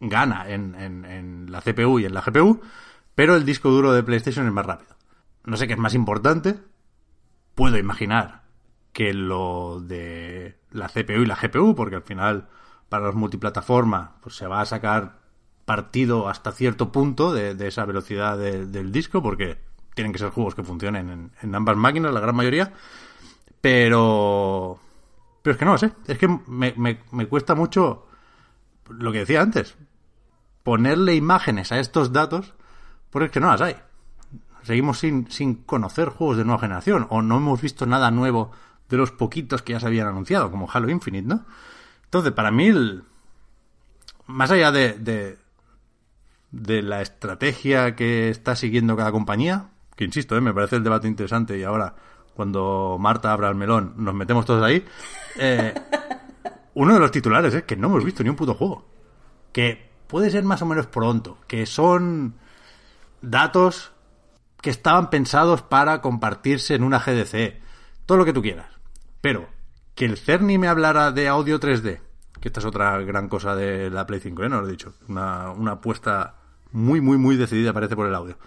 gana 0.00 0.48
en, 0.50 0.74
en- 0.74 1.04
en 1.04 1.52
la 1.52 1.60
CPU 1.62 1.98
y 1.98 2.04
en 2.04 2.14
la 2.14 2.20
GPU, 2.22 2.60
pero 3.14 3.36
el 3.36 3.44
disco 3.44 3.70
duro 3.70 3.92
de 3.92 4.02
PlayStation 4.02 4.46
es 4.46 4.52
más 4.52 4.66
rápido. 4.66 4.94
No 5.44 5.56
sé 5.56 5.66
qué 5.66 5.72
es 5.74 5.78
más 5.78 5.94
importante, 5.94 6.58
puedo 7.54 7.78
imaginar 7.78 8.42
que 8.92 9.12
lo 9.14 9.80
de 9.80 10.58
la 10.70 10.88
CPU 10.88 11.22
y 11.22 11.26
la 11.26 11.36
GPU, 11.36 11.74
porque 11.74 11.96
al 11.96 12.02
final 12.02 12.48
para 12.88 13.06
los 13.06 13.14
multiplataforma 13.14 14.16
pues 14.22 14.34
se 14.36 14.46
va 14.46 14.60
a 14.60 14.66
sacar 14.66 15.20
partido 15.64 16.28
hasta 16.28 16.52
cierto 16.52 16.90
punto 16.90 17.32
de, 17.32 17.54
esa 17.66 17.84
velocidad 17.84 18.36
de- 18.38 18.66
del 18.66 18.90
disco, 18.92 19.22
porque 19.22 19.58
tienen 19.94 20.12
que 20.12 20.18
ser 20.18 20.30
juegos 20.30 20.54
que 20.54 20.64
funcionen 20.64 21.08
en, 21.10 21.32
en 21.42 21.54
ambas 21.54 21.76
máquinas, 21.76 22.12
la 22.12 22.20
gran 22.20 22.34
mayoría. 22.34 22.72
Pero. 23.60 24.80
Pero 25.42 25.52
es 25.52 25.58
que 25.58 25.64
no 25.64 25.72
lo 25.72 25.78
sé. 25.78 25.92
Es 26.06 26.18
que 26.18 26.28
me, 26.46 26.74
me- 26.76 27.00
me 27.12 27.26
cuesta 27.26 27.54
mucho 27.54 28.06
lo 28.88 29.12
que 29.12 29.20
decía 29.20 29.40
antes. 29.42 29.76
Ponerle 30.62 31.14
imágenes 31.14 31.72
a 31.72 31.78
estos 31.80 32.12
datos, 32.12 32.54
porque 33.10 33.26
es 33.26 33.32
que 33.32 33.40
no 33.40 33.48
las 33.48 33.60
hay. 33.60 33.76
Seguimos 34.62 34.98
sin, 34.98 35.30
sin 35.30 35.54
conocer 35.56 36.08
juegos 36.08 36.36
de 36.36 36.44
nueva 36.44 36.60
generación, 36.60 37.06
o 37.10 37.22
no 37.22 37.36
hemos 37.38 37.60
visto 37.60 37.86
nada 37.86 38.10
nuevo 38.10 38.52
de 38.88 38.96
los 38.96 39.10
poquitos 39.12 39.62
que 39.62 39.72
ya 39.72 39.80
se 39.80 39.86
habían 39.86 40.08
anunciado, 40.08 40.50
como 40.50 40.68
Halo 40.70 40.90
Infinite, 40.90 41.26
¿no? 41.28 41.44
Entonces, 42.04 42.32
para 42.32 42.50
mí, 42.50 42.66
el- 42.66 43.04
más 44.26 44.50
allá 44.50 44.70
de, 44.72 44.94
de, 44.94 45.38
de 46.50 46.82
la 46.82 47.00
estrategia 47.02 47.94
que 47.96 48.28
está 48.30 48.56
siguiendo 48.56 48.96
cada 48.96 49.12
compañía, 49.12 49.68
que 49.96 50.04
insisto, 50.04 50.36
¿eh? 50.36 50.40
me 50.40 50.52
parece 50.54 50.76
el 50.76 50.84
debate 50.84 51.08
interesante 51.08 51.58
y 51.58 51.62
ahora 51.62 51.94
cuando 52.34 52.96
Marta 52.98 53.32
abra 53.32 53.48
el 53.48 53.54
melón 53.54 53.94
nos 53.96 54.14
metemos 54.14 54.46
todos 54.46 54.62
ahí, 54.62 54.84
eh, 55.36 55.74
uno 56.74 56.94
de 56.94 57.00
los 57.00 57.10
titulares 57.10 57.52
es 57.54 57.64
que 57.64 57.76
no 57.76 57.88
hemos 57.88 58.04
visto 58.04 58.22
ni 58.22 58.30
un 58.30 58.36
puto 58.36 58.54
juego. 58.54 58.86
Que 59.52 59.90
puede 60.06 60.30
ser 60.30 60.44
más 60.44 60.62
o 60.62 60.66
menos 60.66 60.86
pronto, 60.86 61.38
que 61.46 61.66
son 61.66 62.34
datos 63.20 63.92
que 64.60 64.70
estaban 64.70 65.10
pensados 65.10 65.62
para 65.62 66.00
compartirse 66.00 66.74
en 66.74 66.82
una 66.82 66.98
GDC, 66.98 67.60
todo 68.06 68.18
lo 68.18 68.24
que 68.24 68.32
tú 68.32 68.42
quieras. 68.42 68.68
Pero 69.20 69.48
que 69.94 70.04
el 70.04 70.16
Cerny 70.16 70.58
me 70.58 70.68
hablara 70.68 71.12
de 71.12 71.28
audio 71.28 71.60
3D, 71.60 72.00
que 72.40 72.48
esta 72.48 72.60
es 72.60 72.66
otra 72.66 72.98
gran 73.00 73.28
cosa 73.28 73.54
de 73.54 73.90
la 73.90 74.06
Play 74.06 74.20
5, 74.20 74.44
¿eh? 74.44 74.48
no 74.48 74.60
lo 74.60 74.68
he 74.68 74.70
dicho, 74.72 74.94
una, 75.08 75.50
una 75.50 75.72
apuesta 75.72 76.36
muy, 76.72 77.00
muy, 77.00 77.18
muy 77.18 77.36
decidida 77.36 77.72
parece 77.72 77.96
por 77.96 78.06
el 78.06 78.14
audio, 78.14 78.38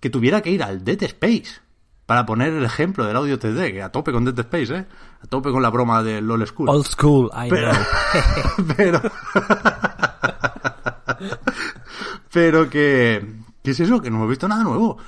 que 0.00 0.10
tuviera 0.10 0.40
que 0.40 0.50
ir 0.50 0.62
al 0.62 0.84
Dead 0.84 1.02
Space 1.02 1.60
para 2.06 2.26
poner 2.26 2.52
el 2.52 2.64
ejemplo 2.64 3.06
del 3.06 3.16
audio 3.16 3.38
3D, 3.38 3.72
que 3.72 3.82
a 3.82 3.90
tope 3.90 4.12
con 4.12 4.24
Dead 4.24 4.38
Space, 4.38 4.74
¿eh? 4.74 4.86
A 5.22 5.26
tope 5.26 5.50
con 5.50 5.62
la 5.62 5.70
broma 5.70 6.02
de 6.02 6.20
LOL 6.20 6.46
School. 6.46 6.68
Old 6.68 6.86
school, 6.86 7.30
I 7.32 7.48
Pero, 7.48 7.70
know. 7.70 8.66
pero, 8.76 9.00
pero 12.32 12.70
que, 12.70 13.36
¿qué 13.62 13.70
es 13.70 13.80
eso? 13.80 14.00
Que 14.00 14.10
no 14.10 14.16
hemos 14.16 14.28
visto 14.28 14.48
nada 14.48 14.64
nuevo. 14.64 14.98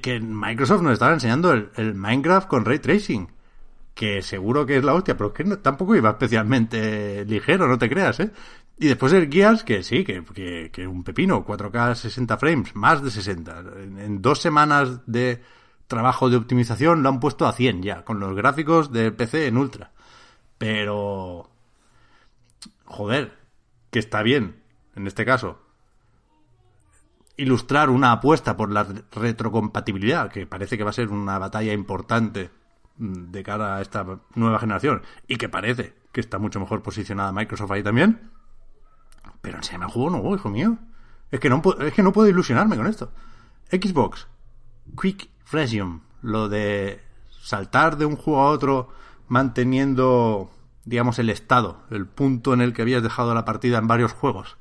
Que, 0.00 0.20
Microsoft 0.20 0.82
nos 0.82 0.94
estaba 0.94 1.12
enseñando 1.12 1.52
el, 1.52 1.94
Minecraft 1.94 2.48
con 2.48 2.64
Ray 2.64 2.78
Tracing. 2.78 3.28
Que 3.94 4.22
seguro 4.22 4.66
que 4.66 4.78
es 4.78 4.84
la 4.84 4.94
hostia, 4.94 5.16
pero 5.16 5.28
es 5.28 5.34
que 5.34 5.56
tampoco 5.58 5.94
iba 5.94 6.10
especialmente 6.10 7.24
ligero, 7.28 7.68
no 7.68 7.78
te 7.78 7.88
creas, 7.88 8.18
¿eh? 8.20 8.30
Y 8.78 8.88
después 8.88 9.12
el 9.12 9.30
Gears, 9.30 9.62
que 9.62 9.82
sí, 9.84 10.04
que, 10.04 10.86
un 10.86 11.04
pepino, 11.04 11.46
4K 11.46 11.94
60 11.94 12.38
frames, 12.38 12.74
más 12.74 13.04
de 13.04 13.10
60. 13.10 13.64
En, 13.98 14.20
dos 14.20 14.40
semanas 14.40 15.00
de 15.06 15.42
trabajo 15.86 16.28
de 16.28 16.36
optimización 16.36 17.02
lo 17.02 17.08
han 17.10 17.20
puesto 17.20 17.46
a 17.46 17.52
100 17.52 17.82
ya, 17.82 18.04
con 18.04 18.18
los 18.18 18.34
gráficos 18.34 18.90
de 18.90 19.12
PC 19.12 19.46
en 19.46 19.58
ultra. 19.58 19.92
Pero... 20.58 21.50
Joder, 22.86 23.32
que 23.90 23.98
está 23.98 24.22
bien, 24.22 24.56
en 24.96 25.06
este 25.06 25.24
caso, 25.24 25.63
ilustrar 27.36 27.90
una 27.90 28.12
apuesta 28.12 28.56
por 28.56 28.70
la 28.70 28.86
retrocompatibilidad, 29.12 30.30
que 30.30 30.46
parece 30.46 30.78
que 30.78 30.84
va 30.84 30.90
a 30.90 30.94
ser 30.94 31.08
una 31.08 31.38
batalla 31.38 31.72
importante 31.72 32.50
mm, 32.98 33.30
de 33.30 33.42
cara 33.42 33.76
a 33.76 33.80
esta 33.80 34.06
nueva 34.34 34.58
generación, 34.58 35.02
y 35.26 35.36
que 35.36 35.48
parece 35.48 35.94
que 36.12 36.20
está 36.20 36.38
mucho 36.38 36.60
mejor 36.60 36.82
posicionada 36.82 37.32
Microsoft 37.32 37.72
ahí 37.72 37.82
también. 37.82 38.30
Pero 39.40 39.58
enséñame 39.58 39.86
un 39.86 39.90
juego 39.90 40.10
nuevo, 40.10 40.34
hijo 40.34 40.48
mío. 40.48 40.78
Es 41.30 41.40
que 41.40 41.50
no, 41.50 41.60
es 41.80 41.92
que 41.92 42.02
no 42.02 42.12
puedo 42.12 42.28
ilusionarme 42.28 42.76
con 42.76 42.86
esto. 42.86 43.10
Xbox, 43.70 44.28
Quick 45.00 45.28
Resume, 45.50 46.00
lo 46.22 46.48
de 46.48 47.00
saltar 47.42 47.96
de 47.96 48.06
un 48.06 48.16
juego 48.16 48.42
a 48.42 48.50
otro 48.50 48.90
manteniendo, 49.28 50.50
digamos, 50.84 51.18
el 51.18 51.30
estado, 51.30 51.82
el 51.90 52.06
punto 52.06 52.54
en 52.54 52.60
el 52.60 52.72
que 52.72 52.82
habías 52.82 53.02
dejado 53.02 53.34
la 53.34 53.44
partida 53.44 53.78
en 53.78 53.88
varios 53.88 54.12
juegos. 54.12 54.56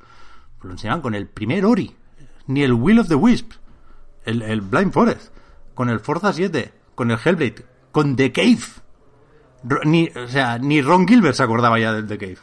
Lo 0.62 0.72
enseñaban 0.72 1.02
con 1.02 1.14
el 1.14 1.28
primer 1.28 1.66
Ori, 1.66 1.96
ni 2.48 2.64
el 2.64 2.74
Will 2.74 3.00
of 3.00 3.08
the 3.08 3.16
Wisp, 3.16 3.52
el, 4.26 4.42
el 4.42 4.62
Blind 4.62 4.92
Forest, 4.94 5.34
con 5.74 5.90
el 5.90 6.00
Forza 6.00 6.34
7, 6.34 6.74
con 6.96 7.12
el 7.12 7.18
Hellblade, 7.24 7.66
con 7.92 8.16
The 8.16 8.32
Cave. 8.32 8.60
Ni, 9.86 10.10
o 10.10 10.28
sea, 10.28 10.58
ni 10.60 10.82
Ron 10.82 11.08
Gilbert 11.08 11.36
se 11.36 11.44
acordaba 11.44 11.80
ya 11.80 11.94
del 11.94 12.08
The 12.08 12.18
Cave. 12.18 12.38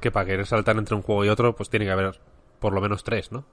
que 0.00 0.10
para 0.10 0.26
querer 0.26 0.46
saltar 0.46 0.76
entre 0.76 0.94
un 0.96 1.02
juego 1.02 1.24
y 1.24 1.28
otro, 1.28 1.54
pues 1.54 1.70
tiene 1.70 1.84
que 1.86 1.92
haber 1.92 2.20
por 2.58 2.72
lo 2.72 2.80
menos 2.80 3.04
tres, 3.04 3.30
¿no? 3.32 3.44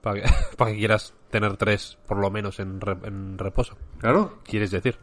Para 0.00 0.20
que, 0.22 0.28
para 0.56 0.70
que 0.72 0.78
quieras 0.78 1.14
tener 1.30 1.56
tres, 1.56 1.98
por 2.06 2.18
lo 2.18 2.30
menos, 2.30 2.60
en, 2.60 2.80
re- 2.80 2.98
en 3.04 3.36
reposo. 3.38 3.76
Claro, 3.98 4.38
¿Quieres 4.44 4.70
decir? 4.70 4.96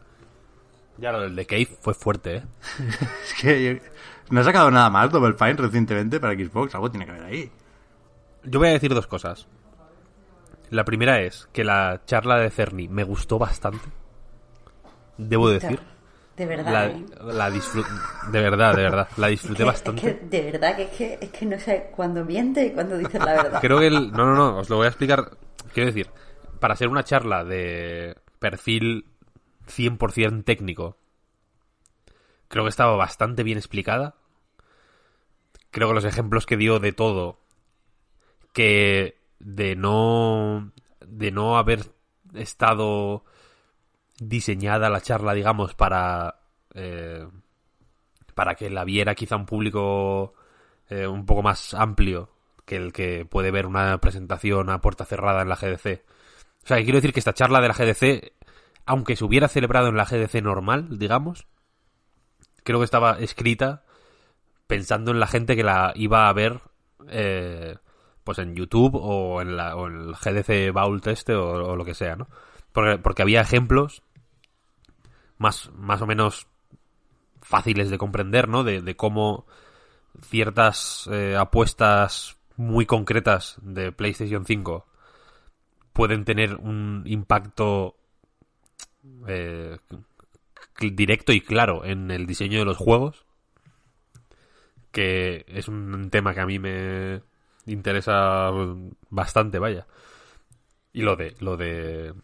Ya 0.98 1.10
lo 1.12 1.20
del 1.20 1.34
The 1.36 1.46
Cave 1.46 1.76
fue 1.80 1.94
fuerte, 1.94 2.36
¿eh? 2.36 2.42
es 3.24 3.34
que 3.40 3.82
no 4.30 4.40
ha 4.40 4.44
sacado 4.44 4.70
nada 4.70 4.88
más 4.90 5.10
Double 5.10 5.34
Fine 5.34 5.54
recientemente 5.54 6.18
para 6.20 6.34
Xbox, 6.34 6.74
algo 6.74 6.90
tiene 6.90 7.04
que 7.06 7.12
haber 7.12 7.24
ahí. 7.24 7.50
Yo 8.44 8.58
voy 8.58 8.68
a 8.68 8.72
decir 8.72 8.92
dos 8.94 9.06
cosas. 9.06 9.46
La 10.72 10.86
primera 10.86 11.20
es 11.20 11.50
que 11.52 11.64
la 11.64 12.00
charla 12.06 12.38
de 12.38 12.48
Cerny 12.48 12.88
me 12.88 13.04
gustó 13.04 13.38
bastante. 13.38 13.86
Debo 15.18 15.50
decir. 15.50 15.78
De 16.34 16.46
verdad. 16.46 16.72
La, 16.72 16.86
¿eh? 16.86 17.04
la. 17.20 17.50
De 17.50 18.40
verdad, 18.40 18.74
de 18.74 18.82
verdad. 18.82 19.08
La 19.18 19.26
disfruté 19.26 19.58
Que- 19.58 19.64
bastante. 19.64 20.08
Es 20.08 20.16
que 20.16 20.26
de 20.28 20.50
verdad 20.50 20.74
que 20.74 20.82
es 20.84 20.90
que, 20.92 21.18
es 21.20 21.28
que 21.28 21.44
no 21.44 21.58
sé 21.58 21.90
cuándo 21.94 22.24
miente 22.24 22.64
y 22.64 22.70
cuándo 22.70 22.96
dices 22.96 23.20
la 23.22 23.34
verdad. 23.34 23.60
Creo 23.60 23.80
que 23.80 23.88
el... 23.88 24.12
No, 24.12 24.24
no, 24.24 24.34
no, 24.34 24.56
os 24.60 24.70
lo 24.70 24.76
voy 24.76 24.86
a 24.86 24.88
explicar. 24.88 25.36
Quiero 25.74 25.88
decir, 25.88 26.08
para 26.58 26.74
ser 26.74 26.88
una 26.88 27.04
charla 27.04 27.44
de 27.44 28.16
perfil 28.38 29.04
100% 29.68 30.42
técnico, 30.42 30.96
creo 32.48 32.64
que 32.64 32.70
estaba 32.70 32.96
bastante 32.96 33.42
bien 33.42 33.58
explicada. 33.58 34.14
Creo 35.70 35.88
que 35.88 35.94
los 35.94 36.06
ejemplos 36.06 36.46
que 36.46 36.56
dio 36.56 36.78
de 36.78 36.92
todo, 36.94 37.40
que 38.54 39.20
de 39.42 39.76
no... 39.76 40.72
de 41.06 41.30
no 41.30 41.58
haber 41.58 41.86
estado 42.34 43.24
diseñada 44.18 44.90
la 44.90 45.00
charla, 45.00 45.34
digamos, 45.34 45.74
para... 45.74 46.40
eh, 46.74 47.26
para 48.34 48.54
que 48.54 48.70
la 48.70 48.84
viera 48.84 49.14
quizá 49.14 49.36
un 49.36 49.46
público 49.46 50.34
eh, 50.88 51.06
un 51.06 51.26
poco 51.26 51.42
más 51.42 51.74
amplio 51.74 52.30
que 52.64 52.76
el 52.76 52.92
que 52.92 53.26
puede 53.26 53.50
ver 53.50 53.66
una 53.66 53.98
presentación 53.98 54.70
a 54.70 54.80
puerta 54.80 55.04
cerrada 55.04 55.42
en 55.42 55.48
la 55.48 55.56
GDC. 55.56 56.02
O 56.64 56.66
sea, 56.66 56.76
que 56.78 56.84
quiero 56.84 56.98
decir 56.98 57.12
que 57.12 57.20
esta 57.20 57.34
charla 57.34 57.60
de 57.60 57.68
la 57.68 57.74
GDC, 57.74 58.32
aunque 58.86 59.16
se 59.16 59.24
hubiera 59.24 59.48
celebrado 59.48 59.88
en 59.88 59.96
la 59.96 60.04
GDC 60.04 60.42
normal, 60.42 60.98
digamos, 60.98 61.46
creo 62.62 62.78
que 62.78 62.84
estaba 62.84 63.18
escrita 63.18 63.84
pensando 64.66 65.10
en 65.10 65.20
la 65.20 65.26
gente 65.26 65.56
que 65.56 65.64
la 65.64 65.92
iba 65.96 66.28
a 66.28 66.32
ver 66.32 66.60
eh, 67.08 67.76
pues 68.24 68.38
en 68.38 68.54
YouTube 68.54 68.94
o 68.94 69.40
en, 69.40 69.56
la, 69.56 69.76
o 69.76 69.86
el 69.86 70.14
GDC 70.14 70.72
Vault 70.72 71.06
este 71.08 71.34
o, 71.34 71.76
lo 71.76 71.84
que 71.84 71.94
sea, 71.94 72.16
¿no? 72.16 72.28
Porque, 72.72 72.98
porque 72.98 73.22
había 73.22 73.40
ejemplos 73.40 74.02
más, 75.38 75.70
más 75.74 76.00
o 76.02 76.06
menos 76.06 76.46
fáciles 77.40 77.90
de 77.90 77.98
comprender, 77.98 78.48
¿no? 78.48 78.64
De, 78.64 78.96
cómo 78.96 79.46
ciertas 80.22 81.08
eh, 81.10 81.36
apuestas 81.36 82.36
muy 82.56 82.86
concretas 82.86 83.56
de 83.62 83.92
PlayStation 83.92 84.46
5 84.46 84.86
pueden 85.92 86.24
tener 86.24 86.54
un 86.56 87.02
impacto 87.06 87.96
eh, 89.26 89.78
directo 90.78 91.32
y 91.32 91.40
claro 91.40 91.84
en 91.84 92.10
el 92.10 92.26
diseño 92.26 92.60
de 92.60 92.64
los 92.64 92.76
juegos 92.76 93.24
que 94.92 95.44
es 95.48 95.68
un 95.68 96.10
tema 96.10 96.34
que 96.34 96.40
a 96.40 96.46
mí 96.46 96.58
me 96.58 97.22
interesa 97.66 98.50
bastante 99.10 99.58
vaya 99.58 99.86
y 100.92 101.02
lo 101.02 101.16
de 101.16 101.34
lo 101.40 101.56
de 101.56 102.14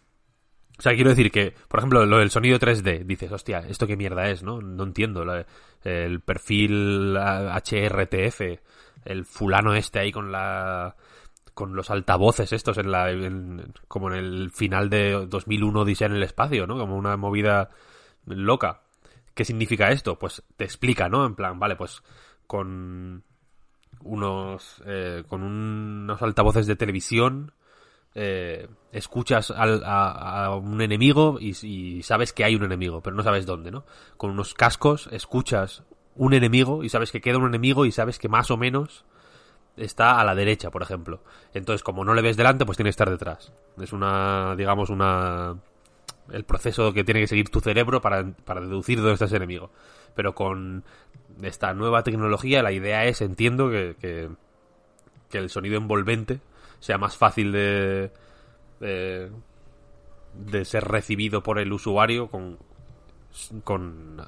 o 0.79 0.83
sea, 0.83 0.95
quiero 0.95 1.11
decir 1.11 1.33
que, 1.33 1.55
por 1.67 1.81
ejemplo, 1.81 2.07
lo 2.07 2.19
del 2.19 2.31
sonido 2.31 2.57
3D, 2.57 3.05
dices, 3.05 3.33
hostia, 3.33 3.59
¿esto 3.69 3.89
qué 3.89 3.97
mierda 3.97 4.29
es, 4.31 4.45
no? 4.45 4.61
No 4.61 4.85
entiendo. 4.85 5.25
el 5.83 6.21
perfil 6.21 7.17
HRTF, 7.17 8.41
el 9.05 9.25
fulano 9.25 9.75
este 9.75 9.99
ahí 9.99 10.13
con 10.13 10.31
la 10.31 10.95
con 11.55 11.75
los 11.75 11.91
altavoces 11.91 12.53
estos 12.53 12.79
en 12.79 12.93
la 12.93 13.09
como 13.89 14.13
en 14.13 14.15
el 14.15 14.51
final 14.53 14.89
de 14.89 15.27
2001 15.27 15.81
Odisea 15.81 16.07
en 16.07 16.15
el 16.15 16.23
espacio, 16.23 16.69
¿no? 16.69 16.79
Como 16.79 16.97
una 16.97 17.17
movida 17.17 17.71
loca. 18.27 18.83
¿Qué 19.35 19.45
significa 19.45 19.91
esto? 19.91 20.19
Pues 20.19 20.45
te 20.57 20.65
explica, 20.65 21.09
¿no? 21.09 21.27
En 21.27 21.35
plan, 21.35 21.59
vale, 21.59 21.75
pues 21.75 22.03
con 22.47 23.25
unos 24.03 24.83
eh, 24.87 25.25
con 25.29 25.43
unos 25.43 26.21
altavoces 26.23 26.67
de 26.67 26.77
televisión 26.77 27.53
eh, 28.15 28.69
escuchas 28.93 29.51
al- 29.51 29.83
a, 29.85 30.55
un 30.57 30.81
enemigo 30.81 31.39
y, 31.41 31.55
y 31.67 32.03
sabes 32.03 32.33
que 32.33 32.45
hay 32.45 32.57
un 32.57 32.65
enemigo, 32.65 33.01
pero 33.03 33.15
no 33.15 33.23
sabes 33.23 33.47
dónde, 33.47 33.71
¿no? 33.71 33.85
Con 34.17 34.31
unos 34.31 34.55
cascos 34.55 35.09
escuchas 35.13 35.83
un 36.17 36.35
enemigo 36.35 36.83
y 36.83 36.89
sabes 36.89 37.13
que 37.13 37.21
queda 37.21 37.39
un 37.39 37.47
enemigo 37.47 37.87
y 37.87 37.93
sabes 37.93 38.19
que 38.19 38.29
más 38.29 38.51
o 38.51 38.57
menos 38.57 39.05
está 39.77 40.19
a 40.21 40.25
la 40.25 40.35
derecha, 40.35 40.71
por 40.71 40.83
ejemplo. 40.83 41.23
Entonces, 41.55 41.85
como 41.85 42.05
no 42.05 42.15
le 42.15 42.23
ves 42.23 42.37
delante, 42.37 42.67
pues 42.67 42.77
tiene 42.77 42.89
que 42.89 42.93
estar 42.93 43.09
detrás. 43.11 43.53
Es 43.81 43.93
una, 43.93 44.57
digamos, 44.57 44.91
una... 44.91 45.57
el 46.33 46.45
proceso 46.45 46.93
que 46.93 47.05
tiene 47.05 47.21
que 47.21 47.29
seguir 47.29 47.49
tu 47.51 47.61
cerebro 47.61 48.01
para, 48.01 48.25
para 48.45 48.61
deducir 48.61 48.99
dónde 48.99 49.13
está 49.15 49.27
ese 49.27 49.37
enemigo. 49.37 49.71
Pero 50.17 50.35
con 50.35 50.83
esta 51.43 51.73
nueva 51.75 52.03
tecnología, 52.03 52.63
la 52.63 52.73
idea 52.73 53.05
es, 53.05 53.21
entiendo, 53.21 53.71
que, 53.71 53.97
que, 54.01 54.29
que 55.31 55.39
el 55.39 55.51
sonido 55.51 55.77
envolvente 55.77 56.41
sea 56.81 56.99
más 56.99 57.17
fácil 57.17 57.53
de, 57.53 58.11
de, 58.81 59.31
de 60.35 60.65
ser 60.65 60.85
recibido 60.85 61.43
por 61.43 61.59
el 61.59 61.73
usuario 61.73 62.29
con, 62.29 62.59
con 63.65 64.23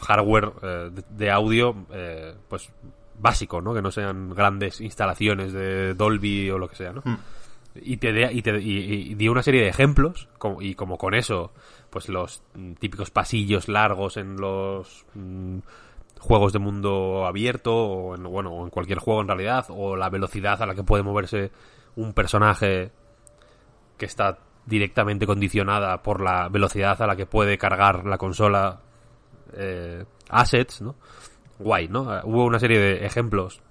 hardware 0.00 0.52
eh, 0.62 0.90
de, 0.92 1.04
de 1.10 1.30
audio 1.30 1.74
eh, 1.92 2.34
pues 2.48 2.70
básico, 3.18 3.60
¿no? 3.60 3.74
Que 3.74 3.82
no 3.82 3.90
sean 3.90 4.30
grandes 4.30 4.80
instalaciones 4.80 5.52
de 5.52 5.94
Dolby 5.94 6.50
o 6.50 6.58
lo 6.58 6.68
que 6.68 6.76
sea, 6.76 6.92
¿no? 6.92 7.02
Y 7.74 7.96
te, 7.98 8.12
de- 8.12 8.32
y, 8.32 8.42
te 8.42 8.58
y- 8.60 9.10
y 9.10 9.14
dio 9.14 9.32
una 9.32 9.42
serie 9.42 9.62
de 9.62 9.68
ejemplos 9.68 10.28
como- 10.38 10.62
y 10.62 10.74
como 10.74 10.98
con 10.98 11.14
eso, 11.14 11.52
pues 11.90 12.08
los 12.08 12.42
típicos 12.78 13.10
pasillos 13.10 13.68
largos 13.68 14.16
en 14.16 14.36
los 14.36 15.06
mm, 15.14 15.58
juegos 16.18 16.52
de 16.52 16.58
mundo 16.58 17.26
abierto 17.26 17.74
o 17.74 18.14
en, 18.14 18.24
bueno, 18.24 18.64
en 18.64 18.70
cualquier 18.70 18.98
juego 18.98 19.20
en 19.20 19.28
realidad 19.28 19.66
o 19.70 19.96
la 19.96 20.10
velocidad 20.10 20.60
a 20.62 20.66
la 20.66 20.74
que 20.74 20.84
puede 20.84 21.02
moverse 21.02 21.50
un 21.96 22.12
personaje 22.12 22.90
que 23.96 24.06
está 24.06 24.38
directamente 24.66 25.26
condicionada 25.26 26.02
por 26.02 26.20
la 26.20 26.48
velocidad 26.48 27.00
a 27.00 27.06
la 27.06 27.16
que 27.16 27.26
puede 27.26 27.56
cargar 27.56 28.04
la 28.04 28.18
consola 28.18 28.80
eh, 29.54 30.04
assets, 30.28 30.82
¿no? 30.82 30.94
Guay, 31.58 31.88
¿no? 31.88 32.02
Hubo 32.24 32.44
una 32.44 32.58
serie 32.60 32.78
de 32.78 33.06
ejemplos 33.06 33.62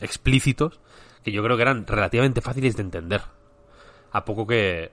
explícitos 0.00 0.80
que 1.22 1.32
yo 1.32 1.42
creo 1.42 1.56
que 1.56 1.62
eran 1.62 1.86
relativamente 1.86 2.40
fáciles 2.40 2.76
de 2.76 2.82
entender. 2.82 3.22
A 4.12 4.24
poco 4.24 4.46
que 4.46 4.92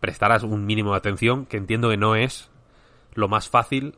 prestaras 0.00 0.42
un 0.42 0.64
mínimo 0.66 0.92
de 0.92 0.98
atención, 0.98 1.46
que 1.46 1.56
entiendo 1.56 1.90
que 1.90 1.96
no 1.96 2.14
es 2.16 2.50
lo 3.14 3.28
más 3.28 3.48
fácil 3.48 3.96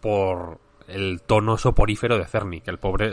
por 0.00 0.58
el 0.86 1.20
tono 1.22 1.58
soporífero 1.58 2.18
de 2.18 2.26
Cerny, 2.26 2.60
que 2.60 2.70
el 2.70 2.78
pobre... 2.78 3.10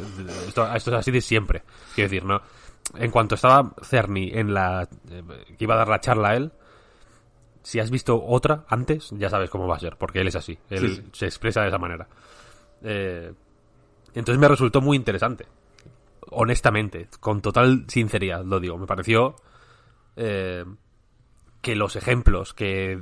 Esto, 0.47 0.73
esto 0.73 0.91
es 0.91 0.97
así 0.97 1.11
de 1.11 1.21
siempre. 1.21 1.63
Quiero 1.93 2.09
decir, 2.09 2.23
¿no? 2.25 2.41
En 2.95 3.11
cuanto 3.11 3.35
estaba 3.35 3.73
Cerny 3.81 4.31
en 4.33 4.53
la... 4.53 4.87
eh, 5.09 5.23
que 5.57 5.63
iba 5.63 5.73
a 5.73 5.77
dar 5.77 5.87
la 5.89 5.99
charla 5.99 6.29
a 6.29 6.35
él, 6.35 6.51
si 7.63 7.79
has 7.79 7.89
visto 7.89 8.23
otra 8.23 8.63
antes, 8.69 9.09
ya 9.11 9.29
sabes 9.29 9.49
cómo 9.49 9.67
va 9.67 9.75
a 9.75 9.79
ser, 9.79 9.97
porque 9.97 10.19
él 10.21 10.27
es 10.27 10.35
así. 10.35 10.57
Él 10.69 10.79
Sí, 10.89 10.95
sí. 10.95 11.09
se 11.13 11.25
expresa 11.25 11.61
de 11.61 11.67
esa 11.69 11.77
manera. 11.79 12.07
Eh, 12.83 13.33
entonces 14.13 14.39
me 14.39 14.47
resultó 14.47 14.81
muy 14.81 14.95
interesante. 14.95 15.45
Honestamente, 16.29 17.07
con 17.19 17.41
total 17.41 17.85
sinceridad 17.87 18.43
lo 18.45 18.59
digo. 18.59 18.77
Me 18.77 18.85
pareció 18.87 19.35
eh, 20.15 20.63
que 21.65 21.75
los 21.75 21.95
ejemplos 21.95 22.54
que, 22.54 23.01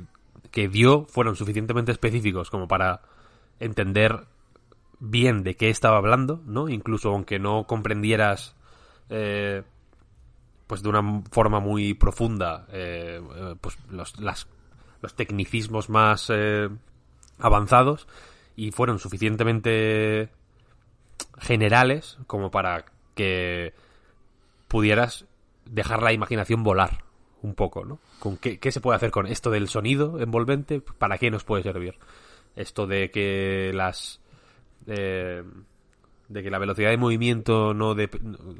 que 0.50 0.68
dio 0.68 1.04
fueron 1.04 1.36
suficientemente 1.36 1.92
específicos 1.92 2.48
como 2.48 2.66
para 2.66 3.02
entender 3.60 4.24
bien 5.00 5.42
de 5.42 5.54
qué 5.54 5.68
estaba 5.68 5.98
hablando, 5.98 6.40
¿no? 6.46 6.70
Incluso 6.70 7.10
aunque 7.10 7.38
no 7.38 7.64
comprendieras 7.66 8.56
eh, 9.10 9.64
pues 10.66 10.82
de 10.82 10.88
una 10.88 11.22
forma 11.30 11.60
muy 11.60 11.92
profunda 11.92 12.66
eh, 12.72 13.20
eh, 13.36 13.54
pues 13.60 13.76
los, 13.90 14.18
las- 14.18 14.48
los 15.02 15.14
tecnicismos 15.14 15.90
más 15.90 16.30
eh, 16.32 16.70
avanzados 17.38 18.08
y 18.56 18.70
fueron 18.70 18.98
suficientemente 18.98 20.30
generales 21.38 22.16
como 22.26 22.50
para 22.50 22.86
que 23.14 23.74
pudieras 24.68 25.26
dejar 25.66 26.02
la 26.02 26.14
imaginación 26.14 26.62
volar 26.62 27.03
un 27.44 27.54
poco, 27.54 27.84
¿no? 27.84 27.98
¿Con 28.18 28.36
qué, 28.38 28.58
se 28.72 28.80
puede 28.80 28.96
hacer 28.96 29.10
con 29.10 29.26
esto 29.26 29.50
del 29.50 29.68
sonido 29.68 30.18
envolvente? 30.20 30.80
¿Para 30.80 31.18
qué 31.18 31.30
nos 31.30 31.44
puede 31.44 31.62
servir? 31.62 31.94
Esto 32.56 32.86
de 32.86 33.10
que 33.10 33.70
las... 33.74 34.20
eh, 34.86 35.42
de 36.28 36.42
que 36.42 36.50
la 36.50 36.58
velocidad 36.58 36.88
de 36.90 36.96
movimiento 36.96 37.74
no 37.74 37.94
de, 37.94 38.08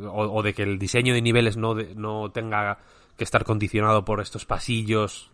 o, 0.03 0.23
o 0.38 0.42
de 0.42 0.53
que 0.53 0.62
el 0.64 0.79
diseño 0.79 1.14
de 1.14 1.23
niveles 1.23 1.57
no, 1.57 1.75
de- 1.75 1.94
no 1.94 2.31
tenga 2.31 2.79
que 3.16 3.25
estar 3.25 3.42
condicionado 3.44 4.05
por 4.05 4.20
estos 4.20 4.44
pasillos 4.44 5.31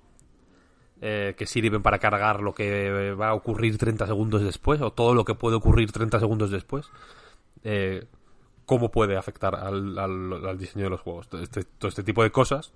eh, 1.00 1.34
que 1.36 1.46
sirven 1.46 1.82
para 1.82 1.98
cargar 1.98 2.40
lo 2.40 2.54
que 2.54 3.12
va 3.14 3.30
a 3.30 3.34
ocurrir 3.34 3.76
30 3.78 4.06
segundos 4.06 4.42
después 4.42 4.80
o 4.80 4.92
todo 4.92 5.14
lo 5.14 5.24
que 5.24 5.34
puede 5.34 5.56
ocurrir 5.56 5.90
30 5.90 6.20
segundos 6.20 6.50
después 6.52 6.88
eh, 7.64 8.04
cómo 8.64 8.90
puede 8.92 9.16
afectar 9.16 9.56
al, 9.56 9.98
al- 9.98 10.46
al 10.46 10.58
diseño 10.58 10.84
de 10.84 10.90
los 10.90 11.00
juegos 11.00 11.28
todo 11.28 11.42
este, 11.42 11.64
todo 11.64 11.88
este 11.88 12.04
tipo 12.04 12.22
de 12.22 12.30
cosas 12.30 12.72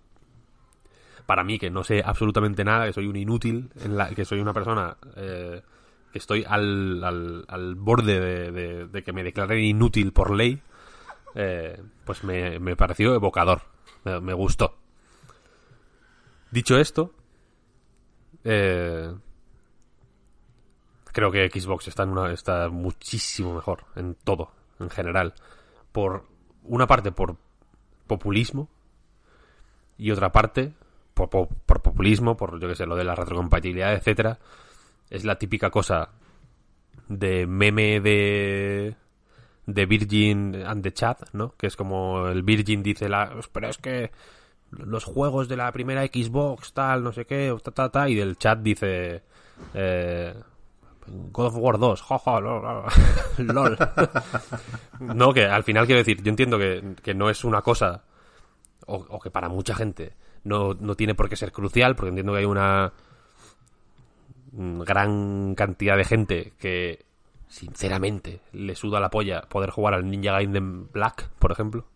para 1.26 1.44
mí 1.44 1.58
que 1.58 1.70
no 1.70 1.84
sé 1.84 2.02
absolutamente 2.04 2.64
nada 2.64 2.86
que 2.86 2.92
soy 2.92 3.06
un 3.06 3.16
inútil 3.16 3.70
en 3.80 3.96
la, 3.96 4.08
que 4.10 4.24
soy 4.24 4.40
una 4.40 4.52
persona 4.52 4.96
eh, 5.16 5.62
que 6.12 6.18
estoy 6.18 6.44
al, 6.46 7.02
al, 7.02 7.44
al 7.48 7.74
borde 7.74 8.20
de, 8.52 8.86
de- 8.88 9.02
que 9.02 9.12
me 9.12 9.24
declaren 9.24 9.58
inútil 9.60 10.12
por 10.12 10.30
ley 10.34 10.60
eh, 11.34 11.82
pues 12.04 12.22
me, 12.24 12.58
me 12.60 12.76
pareció 12.76 13.14
evocador 13.14 13.62
me, 14.04 14.20
me 14.20 14.32
gustó. 14.34 14.76
Dicho 16.50 16.76
esto 16.78 17.10
eh, 18.44 19.12
creo 21.12 21.30
que 21.32 21.48
Xbox 21.48 21.88
está 21.88 22.02
en 22.02 22.10
una 22.10 22.32
está 22.32 22.68
muchísimo 22.68 23.54
mejor 23.54 23.84
en 23.96 24.14
todo 24.14 24.50
en 24.78 24.90
general 24.90 25.34
por 25.92 26.26
una 26.64 26.86
parte 26.86 27.12
por 27.12 27.36
populismo 28.06 28.68
y 29.96 30.10
otra 30.10 30.30
parte 30.32 30.74
por, 31.14 31.30
por- 31.30 31.48
populismo 31.82 32.36
por 32.36 32.60
yo 32.60 32.68
que 32.68 32.74
sé 32.74 32.86
lo 32.86 32.96
de 32.96 33.04
la 33.04 33.14
retrocompatibilidad 33.14 33.94
etcétera 33.94 34.38
es 35.10 35.24
la 35.24 35.36
típica 35.38 35.70
cosa 35.70 36.10
de 37.08 37.46
meme 37.46 38.00
de 38.00 38.96
de 39.66 39.86
Virgin 39.86 40.62
and 40.66 40.82
the 40.82 40.92
Chat, 40.92 41.22
¿no? 41.32 41.54
Que 41.56 41.68
es 41.68 41.76
como 41.76 42.28
el 42.28 42.42
Virgin 42.42 42.82
dice 42.82 43.08
la, 43.08 43.34
pero 43.50 43.68
es 43.68 43.78
que 43.78 44.10
los 44.70 45.04
juegos 45.04 45.48
de 45.48 45.56
la 45.56 45.72
primera 45.72 46.04
Xbox 46.04 46.72
tal, 46.74 47.02
no 47.02 47.12
sé 47.12 47.24
qué, 47.24 47.54
y 48.08 48.14
del 48.14 48.36
chat 48.36 48.58
dice 48.58 49.22
eh, 49.72 50.34
God 51.06 51.46
of 51.46 51.56
War 51.56 51.78
2, 51.78 52.02
jaja, 52.02 52.40
lol, 52.40 52.84
lol. 53.38 53.78
no, 55.00 55.32
que 55.32 55.46
al 55.46 55.62
final 55.62 55.86
quiero 55.86 56.00
decir, 56.00 56.22
yo 56.22 56.30
entiendo 56.30 56.58
que, 56.58 56.96
que 57.02 57.14
no 57.14 57.30
es 57.30 57.44
una 57.44 57.62
cosa 57.62 58.04
o 58.86 59.18
que 59.18 59.30
para 59.30 59.48
mucha 59.48 59.74
gente 59.74 60.12
no, 60.44 60.74
no 60.74 60.94
tiene 60.94 61.14
por 61.14 61.28
qué 61.28 61.36
ser 61.36 61.52
crucial, 61.52 61.96
porque 61.96 62.10
entiendo 62.10 62.32
que 62.32 62.38
hay 62.38 62.44
una 62.44 62.92
gran 64.52 65.54
cantidad 65.56 65.96
de 65.96 66.04
gente 66.04 66.52
que 66.58 67.04
sinceramente 67.48 68.40
le 68.52 68.74
suda 68.74 69.00
la 69.00 69.10
polla 69.10 69.42
poder 69.42 69.70
jugar 69.70 69.94
al 69.94 70.08
Ninja 70.08 70.32
Gaiden 70.32 70.90
Black, 70.92 71.28
por 71.38 71.52
ejemplo. 71.52 71.86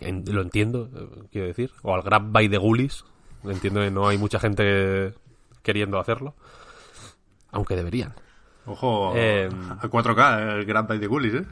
Lo 0.00 0.42
entiendo, 0.42 0.90
eh, 0.94 1.26
quiero 1.32 1.46
decir. 1.46 1.72
O 1.82 1.94
al 1.94 2.02
Grab 2.02 2.30
by 2.30 2.48
the 2.48 2.58
Ghoulies. 2.58 3.04
Entiendo 3.44 3.80
que 3.80 3.90
no 3.90 4.08
hay 4.08 4.18
mucha 4.18 4.38
gente 4.38 5.14
queriendo 5.62 5.98
hacerlo. 5.98 6.34
Aunque 7.50 7.76
deberían. 7.76 8.14
Ojo 8.66 9.12
Eh, 9.16 9.48
a 9.80 9.88
4K, 9.88 10.58
el 10.58 10.64
Grand 10.66 10.86
Prix 10.86 11.00
de 11.00 11.06
Gullis, 11.06 11.34
¿eh? 11.34 11.46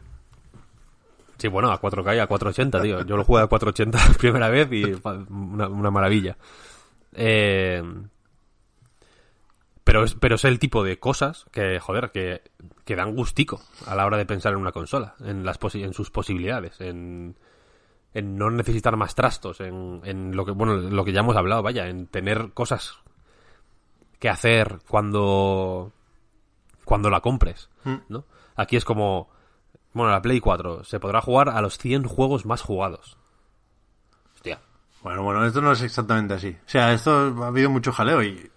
Sí, 1.38 1.48
bueno, 1.48 1.70
a 1.70 1.80
4K 1.80 2.16
y 2.16 2.18
a 2.18 2.26
480, 2.26 2.82
tío. 2.82 3.02
Yo 3.04 3.16
lo 3.16 3.24
jugué 3.24 3.42
a 3.42 3.46
480 3.46 3.98
la 4.12 4.14
primera 4.18 4.48
vez 4.48 4.68
y 4.72 4.84
una, 5.30 5.68
una 5.68 5.90
maravilla. 5.90 6.36
Eh, 7.12 7.82
pero, 9.84 10.02
es, 10.04 10.14
pero 10.14 10.34
es 10.34 10.44
el 10.44 10.58
tipo 10.58 10.82
de 10.82 10.98
cosas 10.98 11.46
que, 11.52 11.78
joder, 11.78 12.10
que, 12.10 12.42
que 12.84 12.96
dan 12.96 13.14
gustico 13.14 13.60
a 13.86 13.94
la 13.94 14.04
hora 14.06 14.16
de 14.16 14.26
pensar 14.26 14.52
en 14.52 14.58
una 14.58 14.72
consola, 14.72 15.14
en, 15.20 15.44
las 15.44 15.60
posi- 15.60 15.84
en 15.84 15.92
sus 15.94 16.10
posibilidades, 16.10 16.80
en, 16.80 17.36
en 18.12 18.36
no 18.36 18.50
necesitar 18.50 18.96
más 18.96 19.14
trastos, 19.14 19.60
en, 19.60 20.00
en 20.04 20.34
lo 20.34 20.44
que, 20.44 20.50
bueno, 20.50 20.76
lo 20.76 21.04
que 21.04 21.12
ya 21.12 21.20
hemos 21.20 21.36
hablado, 21.36 21.62
vaya, 21.62 21.86
en 21.88 22.06
tener 22.08 22.50
cosas 22.52 22.94
que 24.18 24.28
hacer 24.28 24.78
cuando, 24.88 25.92
cuando 26.84 27.08
la 27.10 27.20
compres, 27.20 27.68
¿no? 28.08 28.24
Aquí 28.56 28.76
es 28.76 28.84
como, 28.84 29.28
bueno, 29.96 30.12
la 30.12 30.22
Play 30.22 30.40
4 30.40 30.84
se 30.84 31.00
podrá 31.00 31.20
jugar 31.20 31.48
a 31.48 31.60
los 31.60 31.78
100 31.78 32.04
juegos 32.04 32.46
más 32.46 32.62
jugados. 32.62 33.16
Hostia. 34.34 34.60
Bueno, 35.02 35.22
bueno, 35.22 35.44
esto 35.44 35.60
no 35.60 35.72
es 35.72 35.82
exactamente 35.82 36.34
así. 36.34 36.50
O 36.50 36.68
sea, 36.68 36.92
esto 36.92 37.34
ha 37.42 37.46
habido 37.48 37.70
mucho 37.70 37.92
jaleo 37.92 38.22
y 38.22 38.50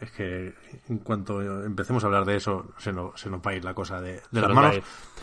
es 0.00 0.10
que 0.12 0.54
en 0.88 0.98
cuanto 0.98 1.40
empecemos 1.64 2.04
a 2.04 2.06
hablar 2.06 2.24
de 2.26 2.36
eso 2.36 2.72
se 2.78 2.92
nos, 2.92 3.18
se 3.20 3.30
nos 3.30 3.40
va 3.40 3.52
a 3.52 3.54
ir 3.54 3.64
la 3.64 3.72
cosa 3.74 4.00
de, 4.00 4.20
las 4.30 4.50
manos. 4.50 4.80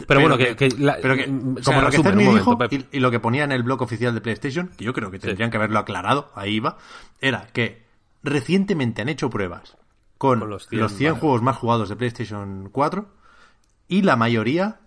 Pero 0.07 0.21
bueno, 0.21 0.37
que- 0.37 0.55
que 0.55 0.69
la- 0.79 0.97
pero 1.01 1.15
que- 1.15 1.23
o 1.23 1.63
sea, 1.63 1.75
como 1.75 1.81
lo 1.81 1.91
que 1.91 1.97
resumen, 1.97 2.17
dijo 2.35 2.51
momento, 2.53 2.75
y, 2.75 2.87
y 2.97 2.99
lo 2.99 3.11
que 3.11 3.19
ponía 3.19 3.43
en 3.43 3.51
el 3.51 3.61
blog 3.63 3.81
oficial 3.83 4.13
de 4.13 4.21
PlayStation, 4.21 4.69
que 4.75 4.85
yo 4.85 4.93
creo 4.93 5.11
que 5.11 5.19
tendrían 5.19 5.51
que 5.51 5.57
haberlo 5.57 5.77
aclarado, 5.79 6.31
ahí 6.35 6.59
va, 6.59 6.77
era 7.21 7.47
que 7.53 7.85
recientemente 8.23 9.01
han 9.03 9.09
hecho 9.09 9.29
pruebas 9.29 9.77
con, 10.17 10.39
Con 10.39 10.49
los 10.49 10.63
los 10.71 10.89
100, 10.91 10.97
100, 10.97 11.11
vale. 11.11 11.21
juegos 11.21 11.41
más 11.43 11.57
jugados 11.57 11.89
de 11.89 11.95
PlayStation 11.95 12.69
4 12.71 13.07
y 13.87 14.01
la 14.01 14.15
mayoría 14.15 14.79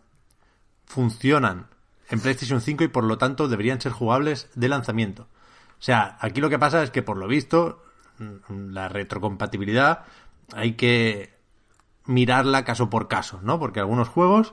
funcionan 0.93 1.67
en 2.09 2.21
PlayStation 2.21 2.61
5 2.61 2.85
y 2.85 2.89
por 2.89 3.05
lo 3.05 3.19
tanto 3.19 3.49
deberían 3.49 3.81
ser 3.81 3.93
jugables 3.93 4.49
de 4.55 4.69
lanzamiento. 4.69 5.23
O 5.23 5.85
sea, 5.85 6.17
aquí 6.21 6.41
lo 6.41 6.51
que 6.51 6.59
pasa 6.59 6.83
es 6.83 6.91
que 6.91 7.03
por 7.03 7.17
lo 7.17 7.27
visto 7.27 7.83
mm, 8.19 8.73
la 8.73 8.89
retrocompatibilidad 8.89 10.05
hay 10.55 10.75
que 10.75 11.35
mirarla 12.05 12.65
caso 12.65 12.91
por 12.91 13.09
caso, 13.09 13.41
¿no? 13.43 13.59
Porque 13.59 13.81
algunos 13.81 14.09
juegos 14.09 14.53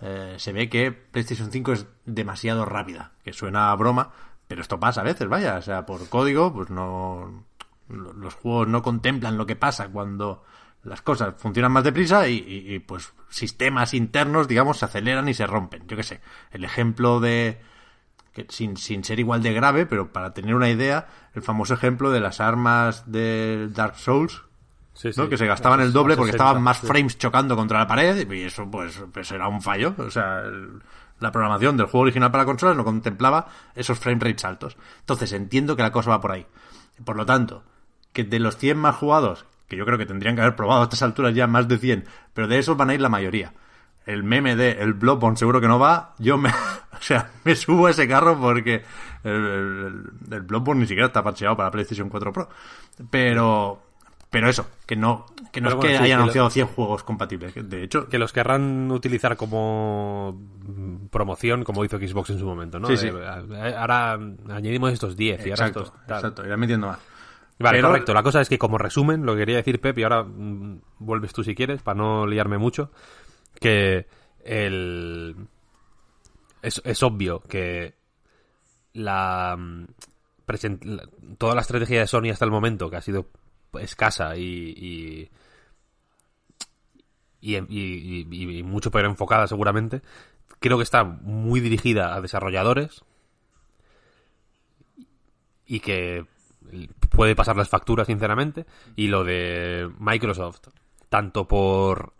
eh, 0.00 0.34
se 0.38 0.52
ve 0.52 0.68
que 0.68 0.92
PlayStation 0.92 1.50
5 1.50 1.72
es 1.72 1.86
demasiado 2.04 2.64
rápida, 2.64 3.12
que 3.24 3.32
suena 3.32 3.70
a 3.70 3.76
broma, 3.76 4.10
pero 4.46 4.60
esto 4.62 4.78
pasa 4.78 5.00
a 5.00 5.04
veces, 5.04 5.28
vaya, 5.28 5.56
o 5.56 5.62
sea, 5.62 5.86
por 5.86 6.08
código, 6.08 6.52
pues 6.52 6.70
no 6.70 7.44
lo- 7.88 8.12
los 8.12 8.34
juegos 8.34 8.68
no 8.68 8.82
contemplan 8.82 9.38
lo 9.38 9.46
que 9.46 9.56
pasa 9.56 9.88
cuando 9.88 10.44
las 10.88 11.02
cosas 11.02 11.34
funcionan 11.38 11.72
más 11.72 11.84
deprisa 11.84 12.26
y, 12.28 12.36
y- 12.38 12.74
y, 12.74 12.78
pues 12.80 13.12
sistemas 13.28 13.94
internos, 13.94 14.48
digamos, 14.48 14.78
se 14.78 14.86
aceleran 14.86 15.28
y 15.28 15.34
se 15.34 15.46
rompen. 15.46 15.86
Yo 15.86 15.96
qué 15.96 16.02
sé, 16.02 16.20
el 16.50 16.64
ejemplo 16.64 17.20
de 17.20 17.60
que 18.32 18.46
sin, 18.48 18.76
sin 18.76 19.04
ser 19.04 19.18
igual 19.20 19.42
de 19.42 19.52
grave, 19.52 19.86
pero 19.86 20.12
para 20.12 20.32
tener 20.32 20.54
una 20.54 20.70
idea, 20.70 21.08
el 21.34 21.42
famoso 21.42 21.74
ejemplo 21.74 22.10
de 22.10 22.20
las 22.20 22.40
armas 22.40 23.10
de 23.10 23.68
Dark 23.70 23.96
Souls, 23.96 24.42
Sí, 24.94 25.08
¿no? 25.16 25.24
sí. 25.24 25.28
que 25.30 25.36
se 25.36 25.46
gastaban 25.46 25.80
el 25.80 25.92
doble 25.92 26.16
porque 26.16 26.32
60, 26.32 26.44
estaban 26.44 26.62
más 26.62 26.78
frames 26.78 27.18
chocando 27.18 27.54
contra 27.54 27.78
la 27.78 27.86
pared 27.86 28.28
y 28.30 28.42
eso 28.42 28.68
pues, 28.70 29.00
pues 29.12 29.30
era 29.30 29.46
un 29.46 29.62
fallo. 29.62 29.94
O 29.98 30.10
sea, 30.10 30.40
el- 30.40 30.82
la 31.20 31.32
programación 31.32 31.76
del 31.76 31.86
juego 31.86 32.02
original 32.04 32.30
para 32.30 32.44
consolas 32.44 32.76
no 32.76 32.84
contemplaba 32.84 33.46
esos 33.74 33.98
frame 33.98 34.20
rates 34.20 34.44
altos. 34.44 34.76
Entonces 35.00 35.32
entiendo 35.32 35.74
que 35.76 35.82
la 35.82 35.90
cosa 35.92 36.10
va 36.10 36.20
por 36.20 36.30
ahí. 36.32 36.46
Por 37.04 37.16
lo 37.16 37.26
tanto, 37.26 37.64
que 38.12 38.22
de 38.24 38.38
los 38.40 38.56
100 38.56 38.78
más 38.78 38.94
jugados, 38.96 39.44
que 39.68 39.76
yo 39.76 39.84
creo 39.84 39.98
que 39.98 40.06
tendrían 40.06 40.34
que 40.34 40.40
haber 40.40 40.56
probado 40.56 40.80
a 40.80 40.84
estas 40.84 41.02
alturas 41.02 41.34
ya 41.34 41.46
más 41.46 41.68
de 41.68 41.78
100, 41.78 42.04
pero 42.34 42.48
de 42.48 42.58
esos 42.58 42.76
van 42.76 42.90
a 42.90 42.94
ir 42.94 43.00
la 43.00 43.08
mayoría. 43.08 43.52
El 44.06 44.24
meme 44.24 44.56
de 44.56 44.72
el 44.80 44.94
Bloodborne 44.94 45.36
seguro 45.36 45.60
que 45.60 45.68
no 45.68 45.78
va, 45.78 46.14
yo 46.18 46.38
me, 46.38 46.48
o 46.92 47.00
sea, 47.02 47.30
me 47.44 47.54
subo 47.54 47.86
a 47.86 47.90
ese 47.90 48.08
carro 48.08 48.40
porque 48.40 48.82
el, 49.22 49.32
el, 49.32 50.34
el 50.34 50.42
Bloodborne 50.42 50.80
ni 50.80 50.86
siquiera 50.86 51.08
está 51.08 51.22
parcheado 51.22 51.56
para 51.56 51.70
PlayStation 51.70 52.08
4 52.08 52.32
Pro. 52.32 52.48
Pero, 53.10 53.82
pero 54.30 54.48
eso, 54.48 54.66
que 54.86 54.96
no, 54.96 55.26
que 55.52 55.60
no 55.60 55.68
Pero 55.68 55.80
es 55.80 55.86
que 55.86 55.96
sí, 55.98 56.04
hayan 56.04 56.18
que 56.18 56.22
anunciado 56.22 56.50
100 56.50 56.66
juegos 56.68 57.02
compatibles. 57.02 57.54
De 57.54 57.82
hecho, 57.82 58.08
Que 58.08 58.18
los 58.18 58.32
querrán 58.32 58.90
utilizar 58.90 59.36
como 59.36 60.40
promoción, 61.10 61.64
como 61.64 61.84
hizo 61.84 61.98
Xbox 61.98 62.30
en 62.30 62.38
su 62.38 62.46
momento, 62.46 62.78
¿no? 62.78 62.88
Sí, 62.88 62.96
sí. 62.96 63.08
Eh, 63.08 63.74
ahora 63.76 64.18
añadimos 64.48 64.92
estos 64.92 65.16
10 65.16 65.40
y 65.46 65.50
ahora 65.50 65.50
exacto, 65.50 65.80
estos... 65.84 66.06
tal. 66.06 66.16
exacto, 66.18 66.46
irán 66.46 66.60
metiendo 66.60 66.88
más. 66.88 66.98
Vale, 67.58 67.78
Pero- 67.78 67.88
correcto. 67.88 68.14
La 68.14 68.22
cosa 68.22 68.40
es 68.40 68.48
que 68.48 68.58
como 68.58 68.78
resumen, 68.78 69.26
lo 69.26 69.32
que 69.34 69.40
quería 69.40 69.56
decir 69.56 69.80
Pep, 69.80 69.98
y 69.98 70.02
ahora 70.04 70.22
mm, 70.22 70.80
vuelves 70.98 71.32
tú 71.32 71.42
si 71.42 71.54
quieres, 71.54 71.82
para 71.82 71.96
no 71.98 72.26
liarme 72.26 72.58
mucho, 72.58 72.90
que 73.60 74.06
el... 74.44 75.34
Es, 76.62 76.80
es 76.84 77.02
obvio 77.02 77.40
que 77.40 77.94
la, 78.92 79.56
mm, 79.58 79.84
present- 80.46 80.84
la- 80.84 81.08
toda 81.36 81.54
la 81.54 81.60
estrategia 81.62 82.00
de 82.00 82.06
Sony 82.06 82.30
hasta 82.30 82.44
el 82.44 82.50
momento, 82.50 82.90
que 82.90 82.96
ha 82.96 83.02
sido 83.02 83.28
escasa 83.80 84.36
y, 84.36 84.42
y, 84.76 85.30
y, 87.40 87.56
y- 87.56 88.26
y- 88.30 88.58
y 88.58 88.62
mucho 88.62 88.90
peor 88.90 89.04
enfocada 89.06 89.46
seguramente, 89.46 90.02
creo 90.60 90.76
que 90.78 90.82
está 90.84 91.04
muy 91.04 91.60
dirigida 91.60 92.14
a 92.14 92.20
desarrolladores 92.20 93.02
y 95.66 95.80
que 95.80 96.24
puede 97.10 97.34
pasar 97.34 97.56
las 97.56 97.68
facturas, 97.68 98.06
sinceramente. 98.06 98.66
Y 98.96 99.08
lo 99.08 99.24
de 99.24 99.90
Microsoft, 99.98 100.68
tanto 101.08 101.46
por 101.46 102.12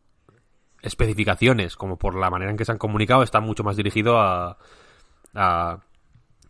especificaciones 0.82 1.76
como 1.76 1.98
por 1.98 2.14
la 2.14 2.30
manera 2.30 2.50
en 2.50 2.56
que 2.56 2.64
se 2.64 2.72
han 2.72 2.78
comunicado, 2.78 3.22
está 3.22 3.40
mucho 3.40 3.64
más 3.64 3.76
dirigido 3.76 4.18
a, 4.18 4.58
a, 5.34 5.80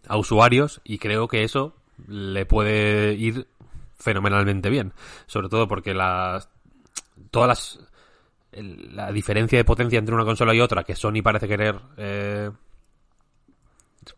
a 0.06 0.16
usuarios 0.16 0.80
y 0.84 0.98
creo 0.98 1.28
que 1.28 1.44
eso 1.44 1.74
le 2.06 2.46
puede 2.46 3.14
ir 3.14 3.48
fenomenalmente 3.96 4.70
bien. 4.70 4.92
Sobre 5.26 5.48
todo 5.48 5.68
porque 5.68 5.94
las 5.94 6.48
todas 7.30 7.48
las 7.48 7.88
la 8.52 9.12
diferencia 9.12 9.58
de 9.58 9.64
potencia 9.64 9.98
entre 9.98 10.14
una 10.14 10.24
consola 10.24 10.54
y 10.54 10.61
otra 10.61 10.84
que 10.84 10.96
Sony 10.96 11.22
parece 11.22 11.46
querer 11.46 11.78
eh, 11.96 12.50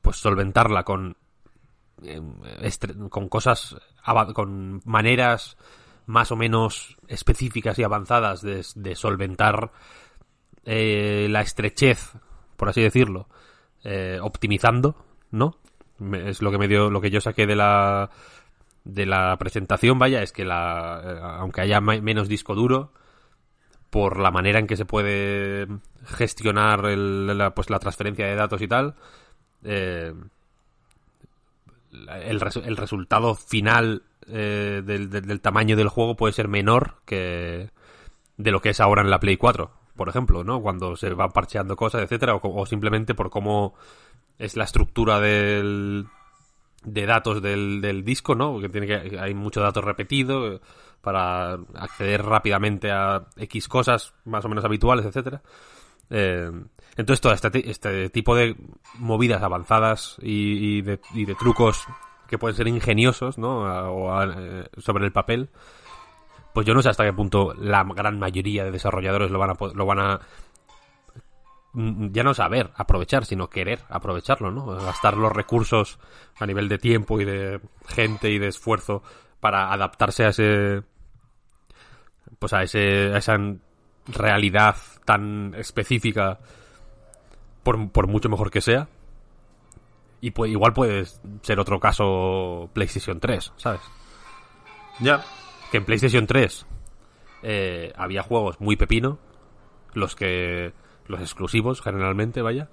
pues 0.00 0.16
solventarla 0.16 0.84
con 0.84 1.16
estre- 2.02 3.08
con 3.08 3.28
cosas 3.28 3.76
con 4.34 4.80
maneras 4.84 5.56
más 6.06 6.32
o 6.32 6.36
menos 6.36 6.96
específicas 7.08 7.78
y 7.78 7.84
avanzadas 7.84 8.42
de, 8.42 8.94
solventar 8.94 9.70
eh, 10.64 11.28
la 11.30 11.40
estrechez 11.40 12.12
por 12.56 12.68
así 12.68 12.82
decirlo 12.82 13.28
eh, 13.84 14.18
optimizando 14.20 14.96
no 15.30 15.56
es 16.12 16.42
lo 16.42 16.50
que 16.50 16.58
me 16.58 16.68
dio 16.68 16.90
lo 16.90 17.00
que 17.00 17.10
yo 17.10 17.20
saqué 17.20 17.46
de 17.46 17.56
la 17.56 18.10
de 18.84 19.06
la 19.06 19.36
presentación 19.38 19.98
vaya 19.98 20.22
es 20.22 20.32
que 20.32 20.44
la 20.44 21.02
eh, 21.04 21.20
aunque 21.22 21.60
haya 21.60 21.80
menos 21.80 22.28
disco 22.28 22.54
duro 22.54 22.92
por 23.90 24.18
la 24.18 24.30
manera 24.30 24.58
en 24.58 24.66
que 24.66 24.76
se 24.76 24.84
puede 24.84 25.66
gestionar 26.04 26.82
pues 27.54 27.70
la 27.70 27.78
transferencia 27.78 28.26
de 28.26 28.34
datos 28.36 28.62
y 28.62 28.68
tal 28.68 28.94
eh, 29.62 30.14
el, 31.92 32.40
res- 32.40 32.56
el 32.56 32.76
resultado 32.76 33.34
final 33.34 34.02
eh, 34.26 34.82
del, 34.84 35.10
del- 35.10 35.40
tamaño 35.40 35.76
del 35.76 35.88
juego 35.88 36.16
puede 36.16 36.32
ser 36.32 36.48
menor 36.48 36.96
que 37.04 37.70
de 38.36 38.50
lo 38.50 38.60
que 38.60 38.70
es 38.70 38.80
ahora 38.80 39.02
en 39.02 39.10
la 39.10 39.20
Play 39.20 39.36
4, 39.36 39.70
por 39.96 40.08
ejemplo, 40.08 40.44
¿no? 40.44 40.60
Cuando 40.62 40.96
se 40.96 41.10
van 41.10 41.30
parcheando 41.30 41.76
cosas, 41.76 42.02
etcétera, 42.02 42.34
o, 42.36 42.40
o 42.60 42.66
simplemente 42.66 43.14
por 43.14 43.30
cómo 43.30 43.74
es 44.38 44.56
la 44.56 44.64
estructura 44.64 45.20
del 45.20 46.06
de 46.82 47.04
datos 47.04 47.42
del, 47.42 47.80
del 47.82 48.04
disco, 48.04 48.34
¿no? 48.34 48.52
Porque 48.52 48.70
tiene 48.70 48.86
que 48.86 49.18
hay 49.18 49.34
mucho 49.34 49.60
dato 49.60 49.82
repetido 49.82 50.54
eh, 50.54 50.60
para 51.02 51.58
acceder 51.74 52.22
rápidamente 52.24 52.90
a 52.90 53.26
X 53.36 53.68
cosas 53.68 54.14
más 54.24 54.44
o 54.44 54.48
menos 54.48 54.64
habituales, 54.64 55.04
etcétera. 55.04 55.42
Eh, 56.10 56.50
entonces 56.96 57.20
todo 57.20 57.32
este, 57.32 57.70
este 57.70 58.10
tipo 58.10 58.34
de 58.34 58.56
movidas 58.98 59.42
avanzadas 59.42 60.16
y, 60.20 60.82
de, 60.82 61.00
y 61.14 61.24
de 61.24 61.34
trucos 61.34 61.86
que 62.26 62.38
pueden 62.38 62.56
ser 62.56 62.68
ingeniosos, 62.68 63.38
¿no? 63.38 63.60
O 63.92 64.22
eh, 64.22 64.68
sobre 64.78 65.04
el 65.04 65.12
papel, 65.12 65.50
pues 66.52 66.66
yo 66.66 66.74
no 66.74 66.82
sé 66.82 66.88
hasta 66.88 67.04
qué 67.04 67.12
punto 67.12 67.54
la 67.54 67.84
gran 67.84 68.18
mayoría 68.18 68.64
de 68.64 68.70
desarrolladores 68.70 69.30
lo 69.30 69.38
van 69.38 69.50
a 69.50 69.54
lo 69.74 69.86
van 69.86 69.98
a 69.98 70.20
mm, 71.72 72.12
ya 72.12 72.22
no 72.22 72.34
saber 72.34 72.70
aprovechar, 72.76 73.24
sino 73.24 73.48
querer 73.48 73.80
aprovecharlo, 73.88 74.50
¿no? 74.50 74.66
Gastar 74.66 75.16
los 75.16 75.32
recursos 75.32 75.98
a 76.38 76.46
nivel 76.46 76.68
de 76.68 76.78
tiempo 76.78 77.20
y 77.20 77.24
de 77.24 77.60
gente 77.88 78.30
y 78.30 78.38
de 78.38 78.48
esfuerzo 78.48 79.02
para 79.40 79.72
adaptarse 79.72 80.24
a 80.24 80.28
ese 80.28 80.82
pues 82.38 82.52
a 82.52 82.62
ese 82.62 83.12
a 83.12 83.18
esa 83.18 83.38
realidad 84.06 84.76
tan 85.04 85.54
específica 85.56 86.38
por, 87.62 87.90
por 87.90 88.06
mucho 88.06 88.28
mejor 88.28 88.50
que 88.50 88.60
sea 88.60 88.88
y 90.20 90.32
igual 90.48 90.72
puede 90.74 91.06
ser 91.42 91.58
otro 91.60 91.80
caso 91.80 92.68
PlayStation 92.74 93.20
3, 93.20 93.52
¿sabes? 93.56 93.80
Ya, 95.00 95.24
que 95.70 95.78
en 95.78 95.84
PlayStation 95.84 96.26
3 96.26 96.66
eh, 97.42 97.92
había 97.96 98.22
juegos 98.22 98.60
muy 98.60 98.76
pepino, 98.76 99.18
los 99.94 100.14
que 100.14 100.72
los 101.06 101.20
exclusivos 101.20 101.80
generalmente, 101.80 102.42
vaya, 102.42 102.68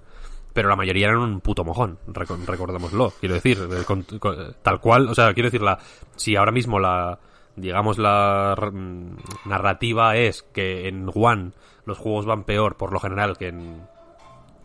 pero 0.54 0.68
la 0.70 0.76
mayoría 0.76 1.08
eran 1.08 1.20
un 1.20 1.40
puto 1.40 1.63
mojón, 1.63 1.98
reco- 2.08 2.44
recordémoslo, 2.46 3.12
quiero 3.20 3.36
decir, 3.36 3.60
eh, 3.72 3.84
con- 3.86 4.04
con- 4.04 4.56
tal 4.62 4.82
cual, 4.82 5.08
o 5.08 5.16
sea, 5.16 5.34
quiero 5.34 5.48
decir, 5.48 5.62
la, 5.62 5.80
si 6.18 6.36
ahora 6.36 6.52
mismo 6.52 6.80
la, 6.80 7.18
digamos, 7.58 7.98
la 7.98 8.56
mm, 8.72 9.50
narrativa 9.50 10.15
es 10.15 10.43
que 10.43 10.88
en 10.88 11.10
One 11.13 11.52
los 11.86 11.98
juegos 11.98 12.26
van 12.26 12.43
peor 12.43 12.78
por 12.78 12.93
lo 12.93 13.00
general 13.00 13.38
que 13.38 13.50
en, 13.50 13.82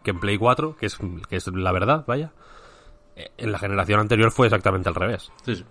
que 0.05 0.11
en 0.11 0.20
Play 0.20 0.38
4, 0.38 0.76
que 0.76 0.87
es, 0.87 0.98
que 1.28 1.37
es 1.37 1.46
la 1.48 1.72
verdad, 1.72 2.05
vaya, 2.07 2.33
eh, 3.16 3.31
en 3.38 3.50
la 3.50 3.59
generación 3.59 4.00
anterior 4.00 4.31
fue 4.31 4.46
exactamente 4.46 4.88
al 4.88 4.94
revés 4.94 5.33
sí, 5.44 5.57
sí. 5.57 5.64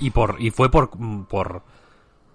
y 0.00 0.10
por 0.10 0.36
y 0.40 0.50
fue 0.50 0.70
por 0.70 0.90
por 1.26 1.62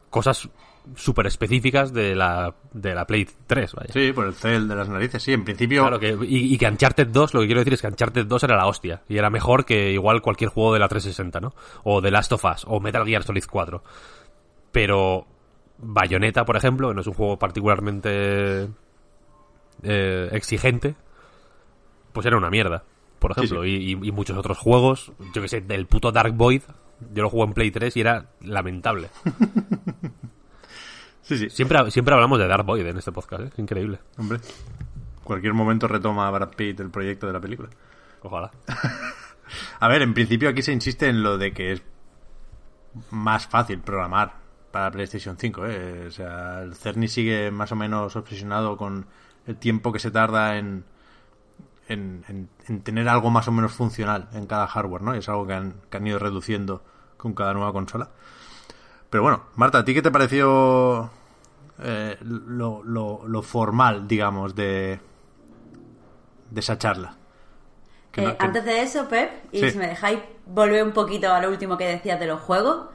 cosas 0.10 0.50
súper 0.96 1.28
específicas 1.28 1.94
de 1.94 2.16
la 2.16 2.56
de 2.74 2.96
la 2.96 3.06
Play 3.06 3.28
3 3.48 3.74
vaya 3.74 3.94
Sí, 3.94 4.12
por 4.14 4.26
el 4.28 4.34
cel 4.34 4.68
de 4.68 4.76
las 4.76 4.90
narices, 4.90 5.22
sí, 5.22 5.34
en 5.34 5.44
principio... 5.44 5.82
Claro 5.82 6.00
que, 6.00 6.18
y, 6.28 6.54
y 6.54 6.58
que 6.58 6.68
Uncharted 6.68 7.08
2, 7.08 7.34
lo 7.34 7.42
que 7.42 7.46
quiero 7.48 7.62
decir 7.62 7.74
es 7.74 7.82
que 7.82 7.88
Uncharted 7.88 8.26
2 8.26 8.44
era 8.44 8.56
la 8.58 8.66
hostia. 8.68 9.02
Y 9.10 9.18
era 9.18 9.30
mejor 9.30 9.66
que 9.66 9.92
igual 9.92 10.22
cualquier 10.22 10.50
juego 10.50 10.74
de 10.74 10.80
la 10.80 10.88
360, 10.88 11.40
¿no? 11.40 11.54
O 11.84 12.02
The 12.02 12.12
Last 12.12 12.32
of 12.32 12.46
Us, 12.46 12.66
o 12.68 12.80
Metal 12.80 13.06
Gear 13.06 13.24
Solid 13.24 13.44
4. 13.50 13.84
Pero 14.72 15.26
Bayonetta, 15.80 16.46
por 16.46 16.58
ejemplo, 16.58 16.94
no 16.94 17.02
es 17.02 17.08
un 17.08 17.14
juego 17.14 17.38
particularmente 17.38 18.68
eh, 19.84 20.30
exigente, 20.32 20.96
pues 22.14 22.26
era 22.26 22.38
una 22.38 22.50
mierda, 22.50 22.84
por 23.20 23.32
ejemplo. 23.32 23.64
sí. 23.64 23.70
Y- 23.70 24.08
y 24.08 24.12
muchos 24.12 24.38
otros 24.38 24.58
juegos, 24.58 25.12
yo 25.34 25.42
que 25.42 25.48
sé, 25.48 25.62
del 25.62 25.86
puto 25.86 26.12
Dark 26.12 26.34
Void, 26.34 26.64
yo 27.14 27.22
lo 27.24 27.30
jugué 27.30 27.44
en 27.46 27.54
Play 27.54 27.70
3 27.72 27.96
y 27.96 28.02
era 28.02 28.26
lamentable. 28.42 29.10
Sí, 31.28 31.38
sí, 31.38 31.50
Siempre, 31.50 31.92
siempre 31.92 32.14
hablamos 32.14 32.40
de 32.40 32.48
Dark 32.48 32.66
Void 32.66 32.86
en 32.86 32.98
este 32.98 33.12
podcast, 33.12 33.44
¿eh? 33.44 33.50
es 33.52 33.60
increíble. 33.60 34.00
hombre. 34.18 34.40
Cualquier 35.24 35.54
momento 35.54 35.88
retoma 35.88 36.28
a 36.28 36.32
Brad 36.32 36.50
Pitt 36.56 36.80
el 36.80 36.90
proyecto 36.90 37.28
de 37.28 37.34
la 37.34 37.42
película. 37.42 37.70
Ojalá. 38.22 38.52
A 39.80 39.88
ver, 39.88 40.02
en 40.02 40.14
principio 40.14 40.50
aquí 40.50 40.62
se 40.62 40.72
insiste 40.74 41.08
en 41.10 41.24
lo 41.24 41.38
de 41.38 41.54
que 41.54 41.74
es 41.74 41.82
más 43.12 43.48
fácil 43.48 43.80
programar 43.80 44.36
para 44.72 44.90
PlayStation 44.92 45.38
5. 45.38 45.66
¿eh? 45.68 46.06
O 46.08 46.12
sea, 46.12 46.62
el 46.62 46.76
Cerny 46.76 47.08
sigue 47.10 47.52
más 47.52 47.72
o 47.72 47.76
menos 47.76 48.16
obsesionado 48.16 48.78
con 48.78 49.06
el 49.46 49.58
tiempo 49.58 49.92
que 49.92 50.00
se 50.00 50.12
tarda 50.12 50.58
en, 50.58 50.86
en, 51.90 52.24
en- 52.30 52.50
en 52.68 52.82
tener 52.84 53.08
algo 53.10 53.30
más 53.30 53.48
o 53.50 53.52
menos 53.52 53.74
funcional 53.74 54.30
en 54.34 54.48
cada 54.48 54.68
hardware, 54.68 55.02
¿no? 55.02 55.16
Y 55.16 55.20
es 55.20 55.30
algo 55.30 55.46
que 55.48 55.54
han, 55.54 55.76
que 55.90 55.98
han 55.98 56.08
ido 56.08 56.20
reduciendo 56.20 56.84
con 57.18 57.34
cada 57.34 57.54
nueva 57.54 57.72
consola. 57.74 58.10
Pero 59.10 59.24
bueno, 59.24 59.44
Marta, 59.56 59.80
¿a 59.80 59.86
ti 59.86 59.94
qué 59.94 60.02
te 60.02 60.12
pareció 60.12 61.10
eh, 61.80 62.18
lo, 62.22 62.84
lo- 62.84 63.28
lo 63.28 63.42
formal, 63.42 64.08
digamos, 64.08 64.56
de, 64.56 65.00
de 66.50 66.60
esa 66.60 66.78
charla? 66.78 67.16
Que 68.12 68.22
Eh, 68.22 68.26
no- 68.26 68.38
que- 68.38 68.46
Antes 68.46 68.66
de 68.66 68.82
eso, 68.82 69.08
Pep, 69.08 69.32
y 69.52 69.60
Sí. 69.62 69.72
si 69.72 69.78
me 69.78 69.88
dejáis 69.88 70.20
volver 70.46 70.84
un 70.84 70.92
poquito 70.94 71.32
a 71.34 71.42
lo 71.42 71.50
último 71.50 71.78
que 71.78 71.88
decías 71.88 72.20
de 72.20 72.28
los 72.28 72.42
juegos, 72.42 72.88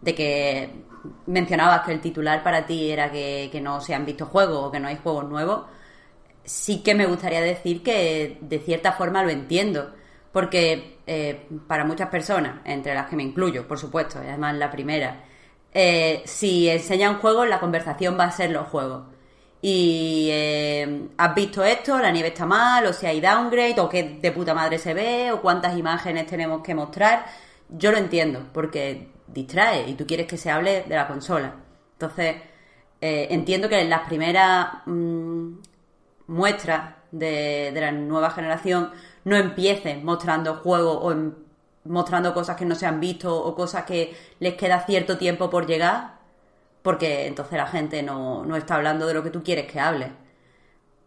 de 0.00 0.14
que 0.14 0.84
mencionabas 1.26 1.82
que 1.86 1.92
el 1.92 2.00
titular 2.00 2.42
para 2.42 2.66
ti 2.66 2.90
era 2.90 3.10
que, 3.10 3.48
que 3.52 3.60
no 3.60 3.80
se 3.80 3.94
han 3.94 4.04
visto 4.04 4.26
juegos 4.26 4.64
o 4.64 4.70
que 4.70 4.80
no 4.80 4.88
hay 4.88 4.96
juegos 5.02 5.28
nuevos. 5.28 5.64
sí 6.44 6.82
que 6.82 6.94
me 6.94 7.06
gustaría 7.06 7.40
decir 7.40 7.82
que 7.82 8.38
de 8.40 8.58
cierta 8.60 8.92
forma 8.92 9.22
lo 9.24 9.30
entiendo. 9.30 9.92
Porque 10.32 10.98
eh, 11.06 11.48
para 11.66 11.84
muchas 11.84 12.08
personas, 12.10 12.60
entre 12.64 12.94
las 12.94 13.08
que 13.08 13.16
me 13.16 13.22
incluyo, 13.24 13.66
por 13.66 13.78
supuesto, 13.78 14.22
y 14.22 14.28
además 14.28 14.54
la 14.56 14.70
primera, 14.70 15.24
eh, 15.76 16.22
si 16.24 16.68
enseña 16.68 17.10
un 17.10 17.18
juego, 17.18 17.44
la 17.44 17.60
conversación 17.60 18.18
va 18.18 18.24
a 18.24 18.32
ser 18.32 18.50
los 18.50 18.68
juegos. 18.68 19.04
Y 19.62 20.28
eh, 20.30 21.08
has 21.18 21.34
visto 21.34 21.64
esto, 21.64 21.98
la 21.98 22.10
nieve 22.10 22.28
está 22.28 22.46
mal, 22.46 22.86
o 22.86 22.92
si 22.92 23.06
hay 23.06 23.20
downgrade, 23.20 23.80
o 23.80 23.88
qué 23.88 24.18
de 24.20 24.32
puta 24.32 24.54
madre 24.54 24.78
se 24.78 24.94
ve, 24.94 25.32
o 25.32 25.40
cuántas 25.42 25.76
imágenes 25.76 26.26
tenemos 26.26 26.62
que 26.62 26.74
mostrar. 26.74 27.26
Yo 27.68 27.90
lo 27.92 27.98
entiendo, 27.98 28.46
porque 28.52 29.10
distrae 29.26 29.88
y 29.88 29.94
tú 29.94 30.06
quieres 30.06 30.26
que 30.26 30.36
se 30.36 30.50
hable 30.50 30.84
de 30.84 30.94
la 30.94 31.06
consola. 31.06 31.54
Entonces, 31.92 32.36
entiendo 33.00 33.68
que 33.68 33.80
en 33.80 33.90
las 33.90 34.02
primeras 34.08 34.68
mm, 34.86 35.52
muestras 36.28 36.94
de, 37.10 37.72
la 37.74 37.92
nueva 37.92 38.30
generación 38.30 38.90
no 39.24 39.36
empiecen 39.36 40.04
mostrando 40.04 40.56
juegos 40.56 40.98
o 41.02 41.12
mostrando 41.88 42.34
cosas 42.34 42.56
que 42.56 42.64
no 42.64 42.74
se 42.74 42.86
han 42.86 43.00
visto 43.00 43.34
o 43.34 43.54
cosas 43.54 43.84
que 43.84 44.16
les 44.40 44.54
queda 44.54 44.84
cierto 44.86 45.18
tiempo 45.18 45.50
por 45.50 45.66
llegar, 45.66 46.16
porque 46.82 47.26
entonces 47.26 47.56
la 47.58 47.66
gente 47.66 48.02
no, 48.02 48.56
está 48.56 48.76
hablando 48.76 49.06
de 49.06 49.14
lo 49.14 49.22
que 49.22 49.30
tú 49.30 49.42
quieres 49.42 49.70
que 49.70 49.80
hable. 49.80 50.12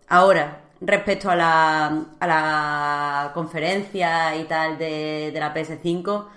Ahora, 0.08 0.62
respecto 0.82 1.30
a 1.30 1.36
la, 1.36 2.06
a 2.20 2.28
la 2.28 3.32
conferencia 3.34 4.36
y 4.36 4.46
tal 4.46 4.78
de, 4.78 5.32
de 5.34 5.39
la 5.39 5.54
PS5, 5.54 6.28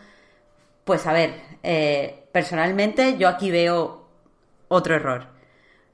pues 0.85 1.07
a 1.07 1.13
ver, 1.13 1.35
eh, 1.63 2.29
personalmente 2.33 3.17
yo 3.19 3.29
aquí 3.29 3.51
veo 3.51 4.09
otro 4.69 4.95
error 4.95 5.33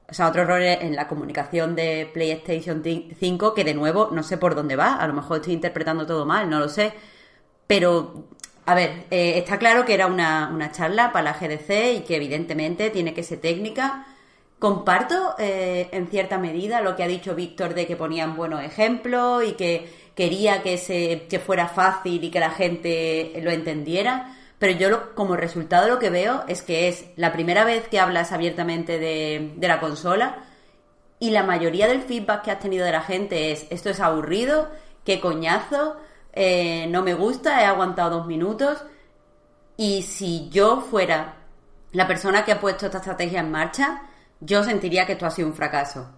o 0.09 0.13
sea, 0.13 0.27
otro 0.27 0.41
error 0.41 0.61
en 0.61 0.95
la 0.95 1.07
comunicación 1.07 1.75
de 1.75 2.09
PlayStation 2.11 2.83
5 2.83 3.53
que 3.53 3.63
de 3.63 3.73
nuevo 3.73 4.09
no 4.11 4.23
sé 4.23 4.37
por 4.37 4.55
dónde 4.55 4.75
va, 4.75 4.95
a 4.95 5.07
lo 5.07 5.13
mejor 5.13 5.37
estoy 5.37 5.53
interpretando 5.53 6.05
todo 6.07 6.25
mal, 6.25 6.49
no 6.49 6.59
lo 6.59 6.67
sé, 6.69 6.93
pero 7.67 8.25
a 8.69 8.75
ver, 8.75 9.05
eh, 9.09 9.33
está 9.37 9.57
claro 9.57 9.83
que 9.83 9.95
era 9.95 10.05
una, 10.05 10.69
charla 10.71 11.11
para 11.11 11.31
la 11.31 11.33
GDC 11.33 11.97
y 11.97 11.99
que 12.01 12.17
evidentemente 12.17 12.91
tiene 12.91 13.15
que 13.15 13.23
ser 13.23 13.39
técnica. 13.39 14.05
Comparto 14.59 15.35
eh, 15.39 15.89
en 15.91 16.07
cierta 16.07 16.37
medida 16.37 16.81
lo 16.81 16.95
que 16.95 17.01
ha 17.01 17.07
dicho 17.07 17.33
Víctor 17.33 17.73
de 17.73 17.87
que 17.87 17.95
ponían 17.95 18.35
buenos 18.35 18.61
ejemplos 18.61 19.43
y 19.43 19.53
que 19.53 19.89
quería 20.13 20.61
que, 20.61 20.77
se, 20.77 21.25
que 21.27 21.39
fuera 21.39 21.67
fácil 21.67 22.23
y 22.23 22.29
que 22.29 22.39
la 22.39 22.51
gente 22.51 23.39
lo 23.41 23.49
entendiera 23.49 24.35
pero 24.59 24.77
yo 24.77 25.15
como 25.15 25.35
resultado 25.35 25.87
lo 25.87 25.97
que 25.97 26.09
veo 26.09 26.43
es 26.47 26.61
que 26.61 26.89
es 26.89 27.05
la 27.15 27.31
primera 27.31 27.63
vez 27.63 27.87
que 27.87 27.99
hablas 27.99 28.33
abiertamente 28.33 28.99
de, 28.99 29.53
la 29.59 29.79
consola 29.79 30.43
y 31.17 31.31
la 31.31 31.43
mayoría 31.43 31.87
del 31.87 32.01
feedback 32.01 32.43
que 32.43 32.51
has 32.51 32.59
tenido 32.59 32.85
de 32.85 32.91
la 32.91 33.01
gente 33.01 33.51
es 33.53 33.65
esto 33.69 33.89
es 33.89 34.01
aburrido, 34.01 34.69
qué 35.05 35.21
coñazo, 35.21 35.95
eh, 36.41 36.87
no 36.87 37.03
me 37.03 37.13
gusta, 37.13 37.61
he 37.61 37.65
aguantado 37.65 38.19
dos 38.19 38.25
minutos 38.25 38.81
y 39.75 40.03
si 40.03 40.47
yo 40.49 40.79
fuera 40.79 41.35
la 41.91 42.07
persona 42.07 42.45
que 42.45 42.53
ha 42.53 42.61
puesto 42.61 42.85
esta 42.85 42.99
estrategia 42.99 43.41
en 43.41 43.51
marcha, 43.51 44.03
yo 44.39 44.63
sentiría 44.63 45.05
que 45.05 45.13
esto 45.13 45.25
ha 45.25 45.31
sido 45.31 45.49
un 45.49 45.53
fracaso. 45.53 46.09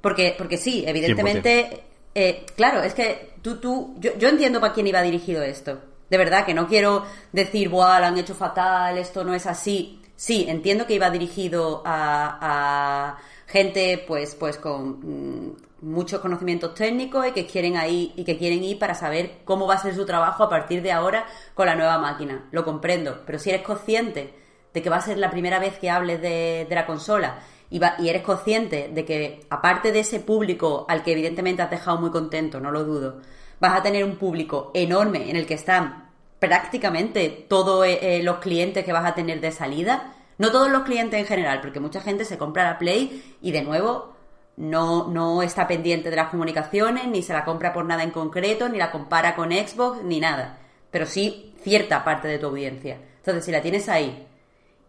Porque, 0.00 0.34
porque 0.38 0.56
sí, 0.56 0.82
evidentemente, 0.86 1.84
eh, 2.14 2.46
claro, 2.56 2.82
es 2.82 2.94
que 2.94 3.34
tú, 3.42 3.58
tú, 3.58 3.96
yo, 3.98 4.16
yo 4.16 4.30
entiendo 4.30 4.60
para 4.60 4.72
quién 4.72 4.86
iba 4.86 5.02
dirigido 5.02 5.42
esto. 5.42 5.78
De 6.08 6.16
verdad 6.16 6.46
que 6.46 6.54
no 6.54 6.66
quiero 6.66 7.04
decir, 7.32 7.68
Buah, 7.68 8.00
lo 8.00 8.06
han 8.06 8.16
hecho 8.16 8.34
fatal, 8.34 8.96
esto 8.96 9.24
no 9.24 9.34
es 9.34 9.46
así. 9.46 10.00
Sí, 10.16 10.46
entiendo 10.48 10.86
que 10.86 10.94
iba 10.94 11.10
dirigido 11.10 11.82
a, 11.84 13.18
gente 13.46 14.02
pues, 14.08 14.34
pues 14.36 14.56
con 14.56 15.48
mm, 15.48 15.56
muchos 15.80 16.20
conocimientos 16.20 16.74
técnicos 16.74 17.26
y 17.26 17.32
que 17.32 17.46
quieren 17.46 17.76
ahí 17.76 18.12
y 18.16 18.24
que 18.24 18.38
quieren 18.38 18.64
ir 18.64 18.78
para 18.78 18.94
saber 18.94 19.38
cómo 19.44 19.66
va 19.66 19.74
a 19.74 19.82
ser 19.82 19.94
su 19.94 20.06
trabajo 20.06 20.44
a 20.44 20.48
partir 20.48 20.82
de 20.82 20.92
ahora 20.92 21.26
con 21.54 21.66
la 21.66 21.74
nueva 21.74 21.98
máquina. 21.98 22.46
Lo 22.50 22.64
comprendo, 22.64 23.22
pero 23.26 23.38
si 23.38 23.50
eres 23.50 23.62
consciente 23.62 24.34
de 24.72 24.82
que 24.82 24.90
va 24.90 24.96
a 24.96 25.02
ser 25.02 25.18
la 25.18 25.30
primera 25.30 25.58
vez 25.58 25.78
que 25.78 25.90
hables 25.90 26.20
de, 26.20 26.66
la 26.70 26.86
consola 26.86 27.38
y, 27.70 27.80
eres 28.08 28.22
consciente 28.22 28.90
de 28.92 29.04
que 29.04 29.46
aparte 29.50 29.92
de 29.92 30.00
ese 30.00 30.20
público 30.20 30.86
al 30.88 31.02
que 31.02 31.12
evidentemente 31.12 31.62
has 31.62 31.70
dejado 31.70 31.98
muy 31.98 32.10
contento, 32.10 32.60
no 32.60 32.70
lo 32.70 32.84
dudo, 32.84 33.20
vas 33.60 33.78
a 33.78 33.82
tener 33.82 34.04
un 34.04 34.16
público 34.16 34.70
enorme 34.74 35.30
en 35.30 35.36
el 35.36 35.46
que 35.46 35.54
están 35.54 36.10
prácticamente 36.38 37.46
todos 37.48 37.86
eh, 37.86 37.98
eh, 38.02 38.22
los 38.22 38.38
clientes 38.38 38.84
que 38.84 38.92
vas 38.92 39.06
a 39.06 39.14
tener 39.14 39.40
de 39.40 39.52
salida. 39.52 40.14
No 40.38 40.52
todos 40.52 40.70
los 40.70 40.82
clientes 40.82 41.18
en 41.18 41.26
general, 41.26 41.62
porque 41.62 41.80
mucha 41.80 42.02
gente 42.02 42.26
se 42.26 42.36
compra 42.36 42.64
la 42.64 42.78
Play 42.78 43.36
y 43.40 43.52
de 43.52 43.62
nuevo 43.62 44.15
no, 44.56 45.08
no 45.08 45.42
está 45.42 45.66
pendiente 45.68 46.10
de 46.10 46.16
las 46.16 46.30
comunicaciones, 46.30 47.06
ni 47.08 47.22
se 47.22 47.32
la 47.32 47.44
compra 47.44 47.72
por 47.72 47.84
nada 47.84 48.02
en 48.02 48.10
concreto, 48.10 48.68
ni 48.68 48.78
la 48.78 48.90
compara 48.90 49.34
con 49.34 49.52
Xbox, 49.52 50.02
ni 50.02 50.20
nada. 50.20 50.58
Pero 50.90 51.06
sí 51.06 51.54
cierta 51.62 52.04
parte 52.04 52.28
de 52.28 52.38
tu 52.38 52.46
audiencia. 52.46 52.98
Entonces, 53.18 53.44
si 53.44 53.52
la 53.52 53.60
tienes 53.60 53.88
ahí 53.88 54.26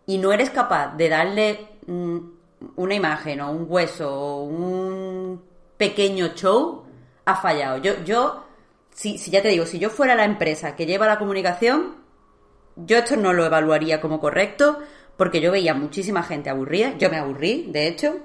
y 0.05 0.17
no 0.17 0.31
eres 0.31 0.49
capaz 0.49 0.95
de 0.95 1.09
darle 1.09 1.67
mm, 1.85 2.17
una 2.77 2.95
imagen 2.95 3.41
o 3.41 3.51
un 3.51 3.65
hueso 3.67 4.09
o 4.13 4.43
un 4.43 5.41
pequeño 5.77 6.29
show, 6.35 6.85
has 7.25 7.41
fallado. 7.41 7.77
Yo, 7.77 8.03
yo 8.03 8.43
si, 8.91 9.17
si 9.17 9.31
ya 9.31 9.41
te 9.41 9.49
digo, 9.49 9.65
si 9.65 9.79
yo 9.79 9.89
fuera 9.89 10.15
la 10.15 10.25
empresa 10.25 10.75
que 10.75 10.85
lleva 10.85 11.07
la 11.07 11.19
comunicación, 11.19 11.97
yo 12.75 12.97
esto 12.97 13.15
no 13.15 13.33
lo 13.33 13.45
evaluaría 13.45 13.99
como 14.01 14.19
correcto, 14.19 14.79
porque 15.17 15.41
yo 15.41 15.51
veía 15.51 15.73
muchísima 15.73 16.23
gente 16.23 16.49
aburrida, 16.49 16.97
yo 16.97 17.09
me 17.09 17.17
aburrí, 17.17 17.67
de 17.71 17.87
hecho, 17.87 18.17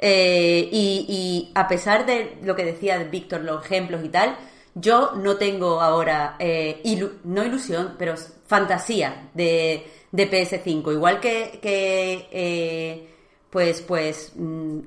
eh, 0.00 0.68
y, 0.72 1.52
a 1.54 1.68
pesar 1.68 2.06
de 2.06 2.38
lo 2.42 2.56
que 2.56 2.64
decía 2.64 2.98
Víctor, 3.04 3.42
los 3.42 3.64
ejemplos 3.64 4.04
y 4.04 4.08
tal, 4.08 4.36
yo 4.74 5.12
no 5.16 5.36
tengo 5.36 5.80
ahora, 5.80 6.36
eh, 6.38 6.82
no 7.24 7.44
ilusión, 7.44 7.96
pero 7.98 8.14
fantasía 8.46 9.30
de, 9.34 9.86
de 10.10 10.30
PS5. 10.30 10.92
Igual 10.92 11.20
que, 11.20 11.60
eh, 11.62 13.08
pues, 13.50 13.82
pues, 13.82 14.32
mm, 14.36 14.78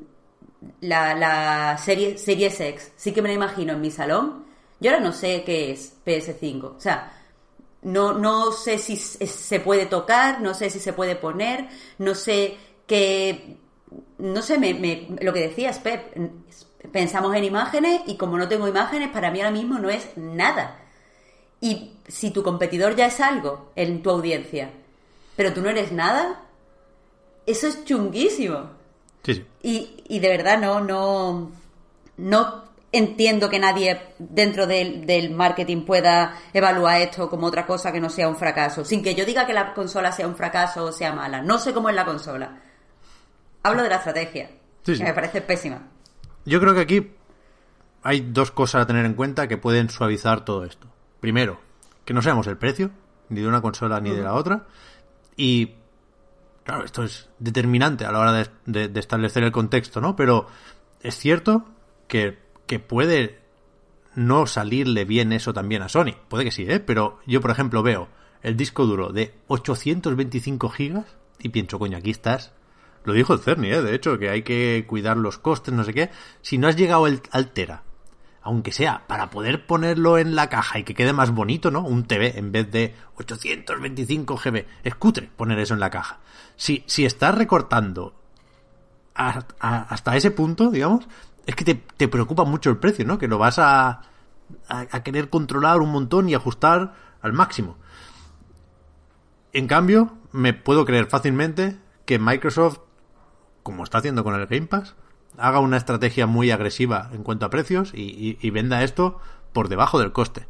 la, 0.82 1.14
la 1.16 1.78
serie, 1.78 2.18
Series 2.18 2.60
X, 2.60 2.92
sí 2.96 3.12
que 3.12 3.22
me 3.22 3.30
la 3.30 3.36
imagino 3.36 3.74
en 3.74 3.82
mi 3.82 3.92
salón 3.92 4.44
yo 4.84 4.92
ahora 4.92 5.02
no 5.02 5.14
sé 5.14 5.44
qué 5.46 5.72
es 5.72 5.96
PS5. 6.06 6.76
O 6.76 6.80
sea, 6.80 7.10
no, 7.84 8.12
no 8.14 8.52
sé 8.52 8.78
si 8.78 8.98
se 8.98 9.60
puede 9.62 9.86
tocar, 9.86 10.42
no 10.42 10.54
sé 10.54 10.70
si 10.70 10.80
se 10.80 10.92
puede 10.92 11.16
poner, 11.16 11.70
no 12.00 12.14
sé 12.14 12.58
qué... 12.86 13.60
No 14.18 14.42
sé, 14.42 14.58
me, 14.58 15.08
lo 15.22 15.34
que 15.34 15.48
decías, 15.48 15.80
Pep, 15.80 16.16
pensamos 16.92 17.36
en 17.36 17.44
imágenes 17.44 18.02
y 18.08 18.18
como 18.18 18.38
no 18.38 18.48
tengo 18.48 18.68
imágenes, 18.68 19.10
para 19.10 19.32
mí 19.32 19.40
ahora 19.40 19.52
mismo 19.52 19.80
no 19.80 19.90
es 19.90 20.16
nada. 20.16 20.80
Y 21.62 21.94
si 22.08 22.32
tu 22.32 22.44
competidor 22.44 22.96
ya 22.96 23.08
es 23.08 23.20
algo 23.20 23.72
en 23.76 24.02
tu 24.02 24.10
audiencia, 24.10 24.72
pero 25.36 25.54
tú 25.54 25.62
no 25.62 25.70
eres 25.70 25.92
nada, 25.92 26.42
eso 27.46 27.68
es 27.68 27.86
chunguísimo. 27.86 28.70
Sí, 29.24 29.36
sí. 29.36 29.46
Y, 29.62 30.04
y 30.08 30.20
de 30.20 30.30
verdad 30.30 30.60
no, 30.60 30.82
no, 30.82 31.52
no 32.18 32.64
entiendo 32.94 33.50
que 33.50 33.60
nadie 33.60 34.00
dentro 34.20 34.68
del, 34.68 35.32
marketing 35.32 35.84
pueda 35.84 36.38
evaluar 36.54 37.02
esto 37.02 37.30
como 37.30 37.48
otra 37.48 37.66
cosa 37.66 37.92
que 37.92 38.00
no 38.00 38.10
sea 38.10 38.30
un 38.30 38.38
fracaso. 38.38 38.86
Sin 38.86 39.04
que 39.04 39.16
yo 39.16 39.26
diga 39.26 39.46
que 39.46 39.54
la 39.54 39.74
consola 39.74 40.12
sea 40.12 40.28
un 40.28 40.36
fracaso 40.36 40.86
o 40.86 40.92
sea 40.92 41.12
mala. 41.12 41.42
No 41.42 41.58
sé 41.58 41.74
cómo 41.74 41.90
es 41.90 41.96
la 41.96 42.06
consola. 42.06 42.62
Hablo 43.64 43.84
de 43.84 43.90
la 43.90 43.96
estrategia. 43.96 44.50
Que 44.86 45.04
me 45.04 45.14
parece 45.14 45.42
pésima. 45.42 45.88
Yo 46.46 46.60
creo 46.60 46.74
que 46.74 46.82
aquí 46.82 47.12
hay 48.04 48.22
dos 48.22 48.52
cosas 48.52 48.84
a 48.84 48.86
tener 48.86 49.06
en 49.06 49.14
cuenta 49.14 49.48
que 49.48 49.58
pueden 49.58 49.90
suavizar 49.90 50.44
todo 50.44 50.66
esto. 50.66 50.88
Primero, 51.20 51.60
que 52.06 52.14
no 52.14 52.22
seamos 52.22 52.48
el 52.48 52.58
precio, 52.58 52.92
ni 53.30 53.42
de 53.42 53.48
una 53.48 53.62
consola 53.62 54.02
ni 54.02 54.12
de 54.12 54.22
la 54.22 54.34
otra. 54.34 54.66
Y, 55.38 55.76
claro, 56.66 56.84
esto 56.84 57.04
es 57.04 57.30
determinante 57.40 58.06
a 58.06 58.12
la 58.12 58.20
hora 58.20 58.48
de, 58.66 58.90
de 58.90 59.00
establecer 59.00 59.44
el 59.44 59.54
contexto, 59.54 60.02
¿no? 60.02 60.16
Pero 60.16 60.48
es 61.02 61.18
cierto 61.18 61.66
que 62.08 62.44
que 62.66 62.80
puede 62.80 63.40
no 64.16 64.48
salirle 64.48 65.06
bien 65.06 65.34
eso 65.34 65.54
también 65.54 65.82
a 65.82 65.90
Sony. 65.90 66.16
Puede 66.28 66.46
que 66.46 66.52
sí, 66.52 66.66
¿eh? 66.68 66.80
Pero 66.80 67.20
yo, 67.26 67.42
por 67.42 67.52
ejemplo, 67.52 67.84
veo 67.84 68.10
el 68.42 68.58
disco 68.58 68.86
duro 68.86 69.12
de 69.12 69.34
825 69.48 70.70
gigas 70.70 71.06
y 71.40 71.50
pienso, 71.50 71.80
coño, 71.80 71.98
aquí 71.98 72.12
estás. 72.12 72.54
Lo 73.06 73.14
dijo 73.14 73.34
el 73.34 73.40
Cerny, 73.40 73.70
¿eh? 73.70 73.82
De 73.82 73.96
hecho, 73.96 74.18
que 74.18 74.30
hay 74.30 74.44
que 74.44 74.86
cuidar 74.88 75.18
los 75.18 75.38
costes, 75.38 75.74
no 75.74 75.84
sé 75.84 75.94
qué. 75.94 76.10
Si 76.42 76.58
no 76.58 76.68
has 76.68 76.76
llegado 76.76 77.06
al 77.06 77.52
Tera, 77.52 77.84
aunque 78.44 78.74
sea 78.74 79.08
para 79.08 79.30
poder 79.30 79.66
ponerlo 79.66 80.18
en 80.18 80.36
la 80.36 80.50
caja 80.50 80.78
y 80.78 80.84
que 80.84 80.94
quede 80.94 81.14
más 81.14 81.32
bonito, 81.32 81.72
¿no? 81.72 81.82
Un 81.82 82.04
TV 82.04 82.38
en 82.38 82.52
vez 82.52 82.70
de 82.70 82.94
825 83.16 84.36
GB. 84.36 84.66
Es 84.84 84.96
cutre 84.96 85.30
poner 85.36 85.58
eso 85.60 85.74
en 85.74 85.80
la 85.80 85.90
caja. 85.90 86.20
Si, 86.58 86.84
si 86.86 87.06
estás 87.06 87.36
recortando 87.36 88.14
hasta 89.16 90.16
ese 90.16 90.32
punto, 90.32 90.72
digamos, 90.72 91.08
es 91.46 91.56
que 91.56 91.76
te, 91.76 92.08
preocupa 92.08 92.44
mucho 92.44 92.70
el 92.70 92.78
precio, 92.78 93.06
¿no? 93.06 93.18
Que 93.18 93.28
lo 93.28 93.38
vas 93.38 93.60
a, 93.60 94.02
a, 94.68 95.04
querer 95.04 95.30
controlar 95.30 95.80
un 95.80 95.92
montón 95.92 96.28
y 96.28 96.36
ajustar 96.36 96.94
al 97.22 97.32
máximo. 97.32 97.78
En 99.54 99.68
cambio, 99.68 100.18
me 100.32 100.54
puedo 100.54 100.84
creer 100.84 101.06
fácilmente 101.06 101.78
que 102.06 102.20
Microsoft, 102.20 102.80
como 103.64 103.84
está 103.84 104.00
haciendo 104.00 104.24
con 104.24 104.36
el 104.36 104.46
Game 104.48 104.68
Pass, 104.68 104.96
haga 105.38 105.60
una 105.60 105.78
estrategia 105.78 106.28
muy 106.28 106.52
agresiva 106.52 107.10
en 107.14 107.24
cuanto 107.24 107.46
a 107.46 107.50
precios 107.50 107.92
y, 107.96 108.50
venda 108.52 108.84
esto 108.84 109.20
por 109.52 109.70
debajo 109.70 110.00
del 110.00 110.12
coste. 110.12 110.48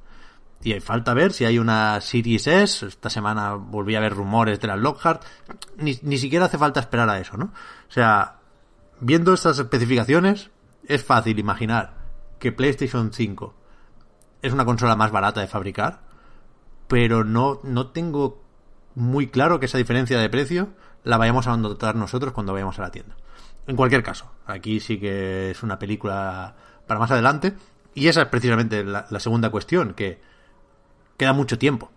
Y 0.62 0.72
hay 0.74 0.80
falta 0.80 1.14
ver 1.14 1.34
si 1.34 1.44
hay 1.44 1.60
una 1.60 2.00
Series 2.00 2.48
S. 2.48 2.86
Esta 2.86 3.10
semana 3.10 3.56
volví 3.56 3.96
a 3.96 4.00
ver 4.00 4.14
rumores 4.14 4.62
de 4.62 4.68
la 4.68 4.78
Lockhart. 4.78 5.24
Ni, 5.78 6.00
ni 6.04 6.18
siquiera 6.18 6.46
hace 6.46 6.58
falta 6.58 6.80
esperar 6.80 7.10
a 7.10 7.20
eso, 7.20 7.36
¿no? 7.36 7.46
O 7.46 7.92
sea, 7.92 8.38
viendo 9.02 9.34
estas 9.34 9.60
especificaciones, 9.60 10.52
es 10.88 11.04
fácil 11.04 11.38
imaginar 11.38 11.96
que 12.40 12.54
PlayStation 12.54 13.12
5 13.12 13.54
es 14.42 14.54
una 14.54 14.66
consola 14.66 14.96
más 14.96 15.12
barata 15.12 15.42
de 15.42 15.48
fabricar, 15.48 16.02
pero 16.88 17.24
no, 17.24 17.60
no 17.64 17.88
tengo 17.88 18.44
muy 18.96 19.28
claro 19.28 19.60
que 19.60 19.66
esa 19.66 19.78
diferencia 19.78 20.20
de 20.20 20.30
precio 20.30 20.70
la 21.04 21.18
vayamos 21.18 21.48
a 21.48 21.58
notar 21.58 21.96
nosotros 21.96 22.34
cuando 22.34 22.54
vayamos 22.54 22.80
a 22.80 22.84
la 22.84 22.92
tienda. 22.92 23.16
En 23.68 23.76
cualquier 23.76 24.04
caso, 24.04 24.32
aquí 24.46 24.80
sí 24.80 25.00
que 25.00 25.52
es 25.52 25.64
una 25.64 25.80
película 25.80 26.56
para 26.88 27.00
más 27.00 27.12
adelante. 27.12 27.54
Y 27.96 28.08
esa 28.08 28.24
es 28.24 28.28
precisamente 28.28 28.84
la, 28.84 29.08
segunda 29.20 29.52
cuestión, 29.52 29.94
que 29.94 30.20
queda 31.18 31.34
mucho 31.34 31.58
tiempo 31.60 31.92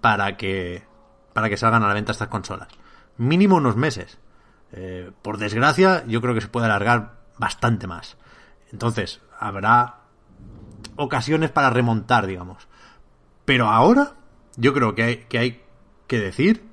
para 0.00 0.36
que 0.36 0.84
para 1.32 1.48
que 1.48 1.56
salgan 1.56 1.82
a 1.82 1.88
la 1.88 1.94
venta 1.94 2.12
estas 2.12 2.28
consolas. 2.28 2.68
Mínimo 3.16 3.56
unos 3.56 3.76
meses. 3.76 4.18
Eh, 4.72 5.10
por 5.22 5.38
desgracia, 5.38 6.04
yo 6.06 6.20
creo 6.20 6.34
que 6.34 6.40
se 6.40 6.48
puede 6.48 6.66
alargar 6.66 7.14
bastante 7.38 7.86
más. 7.86 8.16
Entonces, 8.70 9.20
habrá 9.38 10.02
ocasiones 10.96 11.50
para 11.50 11.70
remontar, 11.70 12.26
digamos. 12.26 12.68
Pero 13.44 13.68
ahora, 13.68 14.14
yo 14.56 14.72
creo 14.72 14.94
que, 14.94 15.26
hay 15.32 15.62
que 16.06 16.18
decir 16.18 16.64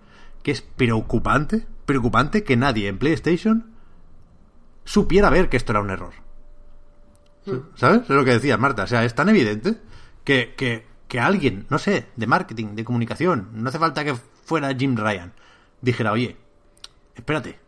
que 0.50 0.54
es 0.54 0.62
preocupante, 0.64 1.68
preocupante 1.86 2.44
que 2.44 2.58
nadie 2.58 2.88
en 2.88 2.98
PlayStation 2.98 3.70
supiera 4.84 5.30
ver 5.30 5.48
que 5.48 5.58
esto 5.58 5.74
era 5.74 5.80
un 5.82 5.92
error. 5.92 6.14
¿Sabes? 7.76 8.02
Es 8.02 8.10
lo 8.10 8.26
que 8.26 8.32
decía 8.34 8.58
Marta. 8.58 8.84
O 8.84 8.88
sea, 8.88 9.06
es 9.06 9.14
tan 9.14 9.30
evidente 9.30 9.76
que, 10.24 10.56
que, 10.58 10.88
que 11.08 11.20
alguien, 11.20 11.68
no 11.70 11.78
sé, 11.78 12.08
de 12.16 12.26
marketing, 12.26 12.74
de 12.76 12.84
comunicación, 12.84 13.50
no 13.54 13.70
hace 13.70 13.78
falta 13.78 14.04
que 14.04 14.16
fuera 14.16 14.74
Jim 14.76 14.96
Ryan, 14.98 15.34
dijera, 15.82 16.12
oye, 16.14 16.36
espérate, 17.14 17.60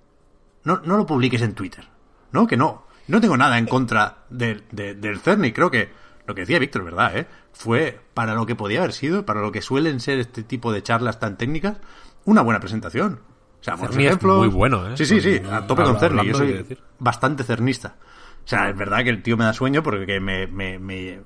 no, 0.64 0.82
no 0.84 0.98
lo 0.98 1.06
publiques 1.06 1.44
en 1.44 1.54
Twitter. 1.54 1.88
No, 2.32 2.48
que 2.48 2.58
no. 2.58 2.88
No 3.08 3.22
tengo 3.22 3.38
nada 3.38 3.60
en 3.60 3.68
contra 3.68 4.24
del, 4.32 4.64
de- 4.72 4.96
del. 4.96 5.22
Creo 5.54 5.70
que 5.70 5.90
lo 6.26 6.34
que 6.34 6.42
decía 6.42 6.58
Víctor, 6.58 6.84
¿verdad? 6.84 7.16
¿eh? 7.16 7.28
Fue 7.54 8.00
para 8.16 8.34
lo 8.34 8.48
que 8.48 8.56
podía 8.56 8.80
haber 8.80 8.94
sido, 8.94 9.24
para 9.26 9.42
lo 9.42 9.52
que 9.52 9.62
suelen 9.62 10.00
ser 10.00 10.18
este 10.18 10.42
tipo 10.42 10.72
de 10.72 10.82
charlas 10.82 11.20
tan 11.20 11.38
técnicas, 11.38 11.78
una 12.26 12.42
buena 12.42 12.60
presentación. 12.60 13.20
O 13.60 13.64
sea, 13.64 13.78
por 13.78 13.90
Cerny 13.90 14.04
es 14.06 14.08
ejemplo. 14.12 14.38
muy 14.38 14.48
bueno, 14.48 14.88
¿eh? 14.90 14.98
Sí, 14.98 15.06
sí, 15.06 15.22
sí, 15.22 15.42
a 15.52 15.66
tope 15.68 15.84
con 15.84 16.00
Cerny. 16.00 16.26
Yo 16.28 16.34
soy 16.36 16.78
bastante 17.00 17.44
cernista. 17.44 17.96
O 18.44 18.48
sea, 18.48 18.70
es 18.70 18.76
verdad 18.78 19.04
que 19.04 19.10
el 19.12 19.22
tío 19.22 19.38
me 19.38 19.46
da 19.46 19.54
sueño 19.54 19.84
porque 19.84 20.20
me, 20.20 20.48
me, 20.48 20.80
me- 20.80 21.22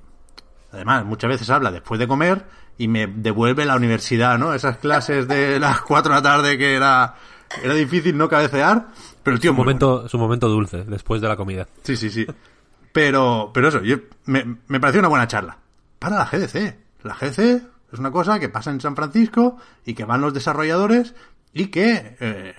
Además, 0.72 1.04
muchas 1.06 1.30
veces 1.30 1.48
habla 1.48 1.70
después 1.70 1.98
de 1.98 2.06
comer 2.06 2.44
y 2.76 2.88
me 2.88 3.06
devuelve 3.06 3.64
la 3.64 3.76
universidad, 3.76 4.38
¿no? 4.38 4.52
Esas 4.52 4.76
clases 4.76 5.26
de 5.26 5.58
las 5.60 5.80
4 5.80 6.12
de 6.12 6.16
la 6.18 6.22
tarde 6.22 6.58
que 6.58 6.74
era, 6.74 7.14
era 7.62 7.72
difícil 7.72 8.18
no 8.18 8.28
cabecear, 8.28 8.88
pero 9.22 9.34
el 9.36 9.40
tío 9.40 9.52
Su 9.52 9.56
momento, 9.56 10.08
su 10.08 10.18
momento 10.18 10.48
dulce, 10.48 10.84
después 10.84 11.22
de 11.22 11.28
la 11.28 11.36
comida. 11.36 11.66
Sí, 11.84 11.96
sí, 11.96 12.10
sí. 12.10 12.26
Pero, 12.92 13.50
pero 13.54 13.68
eso, 13.68 13.80
yo, 13.82 13.96
me, 14.26 14.56
me 14.68 14.78
pareció 14.80 15.00
una 15.00 15.08
buena 15.08 15.26
charla. 15.26 15.56
Para 15.98 16.16
la 16.18 16.24
GDC. 16.26 16.76
La 17.04 17.14
GDC 17.14 17.62
es 17.92 17.98
una 17.98 18.10
cosa 18.10 18.38
que 18.38 18.48
pasa 18.48 18.70
en 18.70 18.80
San 18.80 18.96
Francisco 18.96 19.56
y 19.84 19.94
que 19.94 20.04
van 20.04 20.20
los 20.20 20.34
desarrolladores 20.34 21.14
y 21.52 21.68
que, 21.68 22.16
eh, 22.20 22.54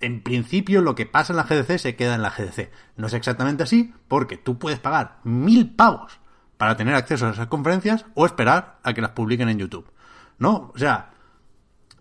en 0.00 0.22
principio, 0.22 0.82
lo 0.82 0.94
que 0.94 1.06
pasa 1.06 1.32
en 1.32 1.38
la 1.38 1.44
GDC 1.44 1.78
se 1.78 1.96
queda 1.96 2.14
en 2.14 2.22
la 2.22 2.30
GDC. 2.30 2.70
No 2.96 3.06
es 3.06 3.14
exactamente 3.14 3.62
así, 3.62 3.92
porque 4.08 4.36
tú 4.36 4.58
puedes 4.58 4.78
pagar 4.78 5.18
mil 5.24 5.74
pavos 5.74 6.20
para 6.56 6.76
tener 6.76 6.94
acceso 6.94 7.26
a 7.26 7.30
esas 7.30 7.48
conferencias 7.48 8.06
o 8.14 8.26
esperar 8.26 8.78
a 8.82 8.92
que 8.92 9.00
las 9.00 9.12
publiquen 9.12 9.48
en 9.48 9.58
YouTube. 9.58 9.90
¿No? 10.38 10.72
O 10.74 10.78
sea, 10.78 11.10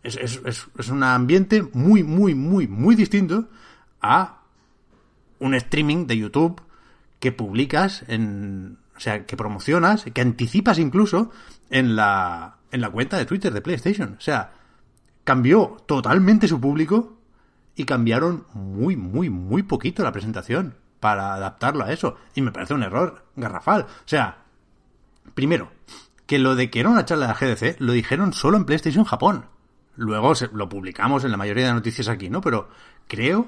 es, 0.03 0.15
es, 0.17 0.41
es, 0.45 0.67
es 0.77 0.89
un 0.89 1.03
ambiente 1.03 1.63
muy, 1.73 2.03
muy, 2.03 2.35
muy, 2.35 2.67
muy 2.67 2.95
distinto 2.95 3.49
a 4.01 4.39
un 5.39 5.53
streaming 5.55 6.07
de 6.07 6.17
YouTube 6.17 6.61
que 7.19 7.31
publicas 7.31 8.03
en. 8.07 8.77
O 8.95 8.99
sea, 8.99 9.25
que 9.25 9.37
promocionas, 9.37 10.03
que 10.13 10.21
anticipas 10.21 10.77
incluso 10.77 11.31
en 11.69 11.95
la, 11.95 12.57
en 12.71 12.81
la 12.81 12.89
cuenta 12.89 13.17
de 13.17 13.25
Twitter 13.25 13.53
de 13.53 13.61
PlayStation. 13.61 14.15
O 14.17 14.21
sea, 14.21 14.51
cambió 15.23 15.77
totalmente 15.85 16.47
su 16.47 16.59
público 16.59 17.17
y 17.75 17.85
cambiaron 17.85 18.45
muy, 18.53 18.95
muy, 18.95 19.29
muy 19.29 19.63
poquito 19.63 20.03
la 20.03 20.11
presentación 20.11 20.75
para 20.99 21.33
adaptarlo 21.33 21.85
a 21.85 21.91
eso. 21.91 22.17
Y 22.35 22.41
me 22.41 22.51
parece 22.51 22.73
un 22.73 22.83
error 22.83 23.25
garrafal. 23.35 23.83
O 23.83 23.87
sea, 24.07 24.39
primero, 25.33 25.71
que 26.25 26.39
lo 26.39 26.55
de 26.55 26.69
que 26.69 26.79
era 26.79 26.89
una 26.89 27.05
charla 27.05 27.27
de 27.27 27.33
la 27.33 27.39
GDC 27.55 27.79
lo 27.79 27.93
dijeron 27.93 28.33
solo 28.33 28.57
en 28.57 28.65
PlayStation 28.65 29.05
Japón. 29.05 29.45
Luego 29.95 30.33
lo 30.53 30.69
publicamos 30.69 31.23
en 31.23 31.31
la 31.31 31.37
mayoría 31.37 31.67
de 31.67 31.73
noticias 31.73 32.07
aquí, 32.07 32.29
¿no? 32.29 32.41
Pero 32.41 32.69
creo, 33.07 33.47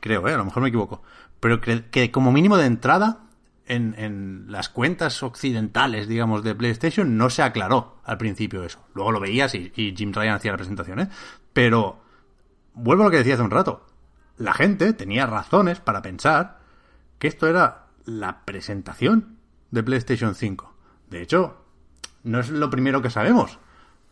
creo, 0.00 0.26
¿eh? 0.28 0.34
a 0.34 0.36
lo 0.38 0.44
mejor 0.44 0.62
me 0.62 0.68
equivoco, 0.68 1.02
pero 1.38 1.60
cre- 1.60 1.84
que 1.90 2.10
como 2.10 2.32
mínimo 2.32 2.56
de 2.56 2.66
entrada 2.66 3.20
en, 3.66 3.94
en 3.98 4.46
las 4.48 4.68
cuentas 4.68 5.22
occidentales, 5.22 6.08
digamos, 6.08 6.42
de 6.42 6.54
PlayStation 6.54 7.16
no 7.16 7.30
se 7.30 7.42
aclaró 7.42 7.98
al 8.04 8.18
principio 8.18 8.64
eso. 8.64 8.84
Luego 8.94 9.12
lo 9.12 9.20
veías 9.20 9.54
y, 9.54 9.72
y 9.74 9.94
Jim 9.96 10.12
Ryan 10.12 10.36
hacía 10.36 10.52
la 10.52 10.58
presentación, 10.58 11.00
¿eh? 11.00 11.08
Pero 11.52 12.00
vuelvo 12.74 13.02
a 13.02 13.06
lo 13.06 13.10
que 13.10 13.18
decía 13.18 13.34
hace 13.34 13.42
un 13.42 13.50
rato. 13.50 13.86
La 14.38 14.54
gente 14.54 14.92
tenía 14.92 15.26
razones 15.26 15.80
para 15.80 16.02
pensar 16.02 16.60
que 17.18 17.28
esto 17.28 17.48
era 17.48 17.86
la 18.04 18.44
presentación 18.44 19.38
de 19.70 19.82
PlayStation 19.82 20.34
5. 20.34 20.74
De 21.10 21.22
hecho, 21.22 21.64
no 22.22 22.40
es 22.40 22.50
lo 22.50 22.70
primero 22.70 23.02
que 23.02 23.10
sabemos. 23.10 23.58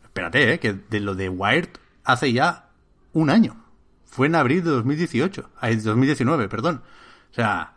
Espérate, 0.02 0.52
¿eh? 0.52 0.58
que 0.58 0.72
de 0.72 1.00
lo 1.00 1.14
de 1.14 1.28
Wired 1.28 1.70
hace 2.04 2.32
ya 2.32 2.70
un 3.12 3.30
año. 3.30 3.64
Fue 4.04 4.26
en 4.26 4.34
abril 4.34 4.62
de 4.62 4.70
2018. 4.70 5.50
Ay, 5.60 5.76
2019, 5.76 6.48
perdón. 6.48 6.82
O 7.30 7.34
sea, 7.34 7.73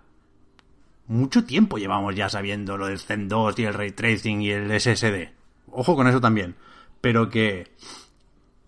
mucho 1.07 1.45
tiempo 1.45 1.77
llevamos 1.77 2.15
ya 2.15 2.29
sabiendo 2.29 2.77
lo 2.77 2.87
del 2.87 2.99
Zen 2.99 3.27
2 3.27 3.59
y 3.59 3.63
el 3.63 3.73
Ray 3.73 3.91
Tracing 3.91 4.41
y 4.41 4.51
el 4.51 4.79
SSD. 4.79 5.29
Ojo 5.71 5.95
con 5.95 6.07
eso 6.07 6.21
también. 6.21 6.55
Pero 7.01 7.29
que 7.29 7.71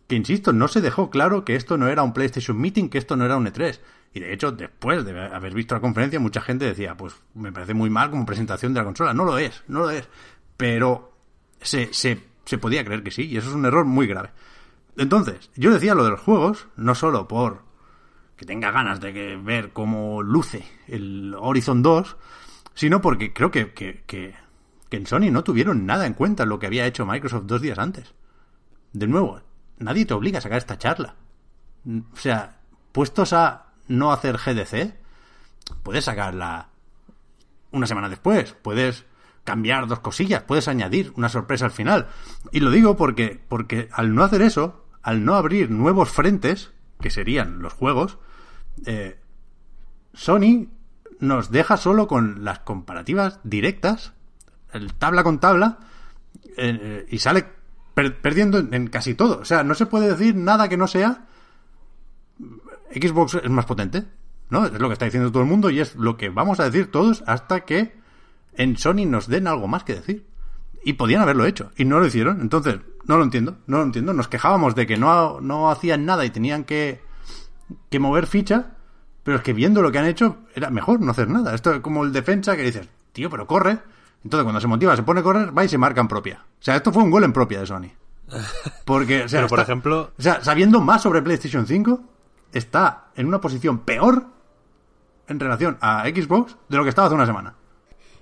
que 0.09 0.15
insisto, 0.15 0.51
no 0.53 0.67
se 0.67 0.81
dejó 0.81 1.11
claro 1.11 1.45
que 1.45 1.55
esto 1.55 1.77
no 1.77 1.87
era 1.87 2.01
un 2.01 2.13
PlayStation 2.13 2.59
Meeting, 2.59 2.89
que 2.89 2.97
esto 2.97 3.15
no 3.15 3.25
era 3.25 3.37
un 3.37 3.45
E3. 3.45 3.79
Y 4.11 4.19
de 4.21 4.33
hecho, 4.33 4.51
después 4.51 5.05
de 5.05 5.17
haber 5.19 5.53
visto 5.53 5.75
la 5.75 5.81
conferencia, 5.81 6.19
mucha 6.19 6.41
gente 6.41 6.65
decía, 6.65 6.97
pues 6.97 7.13
me 7.35 7.51
parece 7.51 7.75
muy 7.75 7.91
mal 7.91 8.09
como 8.09 8.25
presentación 8.25 8.73
de 8.73 8.79
la 8.79 8.85
consola. 8.85 9.13
No 9.13 9.23
lo 9.23 9.37
es, 9.37 9.63
no 9.67 9.81
lo 9.81 9.91
es. 9.91 10.09
Pero 10.57 11.13
se, 11.61 11.93
se, 11.93 12.23
se 12.43 12.57
podía 12.57 12.83
creer 12.83 13.03
que 13.03 13.11
sí, 13.11 13.27
y 13.27 13.37
eso 13.37 13.49
es 13.49 13.55
un 13.55 13.65
error 13.65 13.85
muy 13.85 14.07
grave. 14.07 14.31
Entonces, 14.97 15.51
yo 15.55 15.71
decía 15.71 15.93
lo 15.93 16.03
de 16.03 16.09
los 16.09 16.21
juegos, 16.21 16.67
no 16.75 16.95
solo 16.95 17.27
por 17.27 17.61
que 18.39 18.45
tenga 18.45 18.71
ganas 18.71 19.01
de 19.01 19.11
que, 19.11 19.35
ver 19.35 19.73
cómo 19.73 20.23
luce 20.23 20.63
el 20.87 21.35
Horizon 21.37 21.81
2, 21.81 22.15
sino 22.73 23.01
porque 23.01 23.33
creo 23.33 23.51
que, 23.51 23.73
que, 23.73 24.05
que, 24.07 24.33
que 24.87 24.95
en 24.95 25.05
Sony 25.05 25.29
no 25.29 25.43
tuvieron 25.43 25.85
nada 25.85 26.07
en 26.07 26.13
cuenta 26.13 26.45
lo 26.45 26.57
que 26.57 26.65
había 26.65 26.85
hecho 26.85 27.05
Microsoft 27.05 27.43
dos 27.47 27.61
días 27.61 27.77
antes. 27.77 28.13
De 28.93 29.07
nuevo, 29.07 29.41
nadie 29.77 30.05
te 30.05 30.13
obliga 30.13 30.37
a 30.37 30.41
sacar 30.41 30.57
esta 30.57 30.77
charla. 30.77 31.15
O 31.85 32.15
sea, 32.15 32.61
puestos 32.93 33.33
a 33.33 33.73
no 33.89 34.13
hacer 34.13 34.37
GDC, 34.37 34.95
puedes 35.83 36.05
sacarla 36.05 36.69
una 37.71 37.87
semana 37.87 38.07
después, 38.07 38.53
puedes 38.61 39.03
cambiar 39.43 39.85
dos 39.87 39.99
cosillas, 39.99 40.43
puedes 40.43 40.69
añadir 40.69 41.11
una 41.17 41.27
sorpresa 41.27 41.65
al 41.65 41.71
final. 41.71 42.07
Y 42.53 42.61
lo 42.61 42.71
digo 42.71 42.95
porque, 42.95 43.37
porque 43.49 43.89
al 43.91 44.15
no 44.15 44.23
hacer 44.23 44.41
eso, 44.43 44.85
al 45.01 45.25
no 45.25 45.35
abrir 45.35 45.69
nuevos 45.71 46.09
frentes, 46.09 46.71
que 47.01 47.09
serían 47.09 47.61
los 47.61 47.73
juegos, 47.73 48.17
eh, 48.85 49.19
Sony 50.13 50.67
nos 51.19 51.51
deja 51.51 51.77
solo 51.77 52.07
con 52.07 52.43
las 52.43 52.59
comparativas 52.59 53.39
directas, 53.43 54.13
el 54.73 54.93
tabla 54.93 55.23
con 55.23 55.39
tabla, 55.39 55.79
eh, 56.57 57.05
y 57.09 57.17
sale 57.19 57.45
per- 57.93 58.21
perdiendo 58.21 58.59
en, 58.59 58.87
casi 58.87 59.15
todo. 59.15 59.39
O 59.39 59.45
sea, 59.45 59.63
no 59.63 59.75
se 59.75 59.85
puede 59.85 60.09
decir 60.09 60.35
nada 60.35 60.69
que 60.69 60.77
no 60.77 60.87
sea 60.87 61.25
Xbox 62.93 63.35
es 63.35 63.49
más 63.49 63.65
potente, 63.65 64.05
¿no? 64.49 64.65
Es 64.65 64.73
lo 64.73 64.87
que 64.87 64.93
está 64.93 65.05
diciendo 65.05 65.31
todo 65.31 65.43
el 65.43 65.49
mundo 65.49 65.69
y 65.69 65.79
es 65.79 65.95
lo 65.95 66.17
que 66.17 66.29
vamos 66.29 66.59
a 66.59 66.65
decir 66.65 66.89
todos 66.89 67.23
hasta 67.27 67.61
que 67.61 67.99
en 68.53 68.77
Sony 68.77 69.05
nos 69.05 69.27
den 69.27 69.47
algo 69.47 69.67
más 69.67 69.83
que 69.83 69.95
decir. 69.95 70.25
Y 70.83 70.93
podían 70.93 71.21
haberlo 71.21 71.45
hecho, 71.45 71.71
y 71.75 71.83
no 71.83 71.99
lo 71.99 72.05
hicieron. 72.07 72.39
Entonces, 72.39 72.79
no 73.05 73.17
lo 73.17 73.23
entiendo, 73.25 73.57
no 73.67 73.79
lo 73.79 73.83
entiendo. 73.83 74.13
Nos 74.13 74.29
quejábamos 74.29 74.75
de 74.75 74.87
que 74.87 74.95
no, 74.97 75.41
no 75.41 75.69
hacían 75.69 76.05
nada 76.05 76.23
y 76.23 76.29
tenían 76.29 76.63
que, 76.63 77.01
que 77.89 77.99
mover 77.99 78.27
ficha, 78.27 78.71
pero 79.23 79.37
es 79.37 79.43
que 79.43 79.53
viendo 79.53 79.81
lo 79.81 79.91
que 79.91 79.99
han 79.99 80.05
hecho, 80.05 80.37
era 80.55 80.69
mejor 80.69 80.99
no 81.01 81.11
hacer 81.11 81.27
nada. 81.29 81.53
Esto 81.53 81.73
es 81.73 81.79
como 81.81 82.03
el 82.03 82.11
defensa 82.13 82.55
que 82.55 82.63
dices, 82.63 82.87
tío, 83.11 83.29
pero 83.29 83.45
corre. 83.47 83.77
Entonces, 84.23 84.43
cuando 84.43 84.59
se 84.59 84.67
motiva, 84.67 84.95
se 84.95 85.03
pone 85.03 85.21
a 85.21 85.23
correr, 85.23 85.57
va 85.57 85.63
y 85.63 85.69
se 85.69 85.77
marca 85.77 86.01
en 86.01 86.07
propia. 86.07 86.43
O 86.59 86.63
sea, 86.63 86.75
esto 86.75 86.91
fue 86.91 87.03
un 87.03 87.09
gol 87.11 87.23
en 87.23 87.31
propia 87.33 87.59
de 87.61 87.65
Sony. 87.67 87.89
Porque, 88.85 89.23
o 89.23 89.29
sea, 89.29 89.39
Pero, 89.39 89.47
por 89.49 89.59
está- 89.59 89.71
ejemplo- 89.71 90.11
o 90.17 90.21
sea, 90.21 90.43
sabiendo 90.43 90.81
más 90.81 91.01
sobre 91.01 91.21
PlayStation 91.21 91.65
5, 91.65 92.01
está 92.53 93.05
en 93.15 93.27
una 93.27 93.39
posición 93.41 93.79
peor 93.79 94.25
en 95.27 95.39
relación 95.39 95.77
a 95.81 96.03
Xbox 96.05 96.55
de 96.67 96.77
lo 96.77 96.83
que 96.83 96.89
estaba 96.89 97.07
hace 97.07 97.15
una 97.15 97.25
semana. 97.25 97.53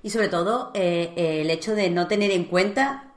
Y 0.04 0.10
sobre 0.10 0.30
todo 0.30 0.72
eh, 0.74 1.14
eh, 1.16 1.42
el 1.42 1.50
hecho 1.50 1.74
de 1.76 1.90
no 1.90 2.08
tener 2.08 2.32
en 2.32 2.46
cuenta 2.46 3.12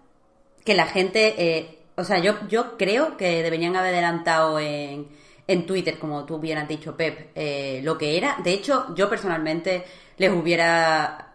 que 0.65 0.75
la 0.75 0.87
gente, 0.87 1.35
eh, 1.59 1.79
o 1.97 2.05
sea, 2.05 2.19
yo, 2.19 2.35
yo 2.49 2.77
creo 2.79 3.17
que 3.17 3.43
deberían 3.43 3.77
haber 3.77 3.93
adelantado 3.95 4.59
en, 4.59 5.07
en 5.51 5.67
Twitter, 5.67 5.99
como 5.99 6.25
tú 6.25 6.39
bien 6.39 6.59
has 6.59 6.69
dicho, 6.69 6.97
Pep, 6.97 7.33
eh, 7.35 7.81
lo 7.83 7.99
que 7.99 8.17
era. 8.17 8.37
De 8.43 8.53
hecho, 8.53 8.95
yo 8.95 9.09
personalmente 9.09 9.85
les 10.17 10.31
hubiera 10.31 11.35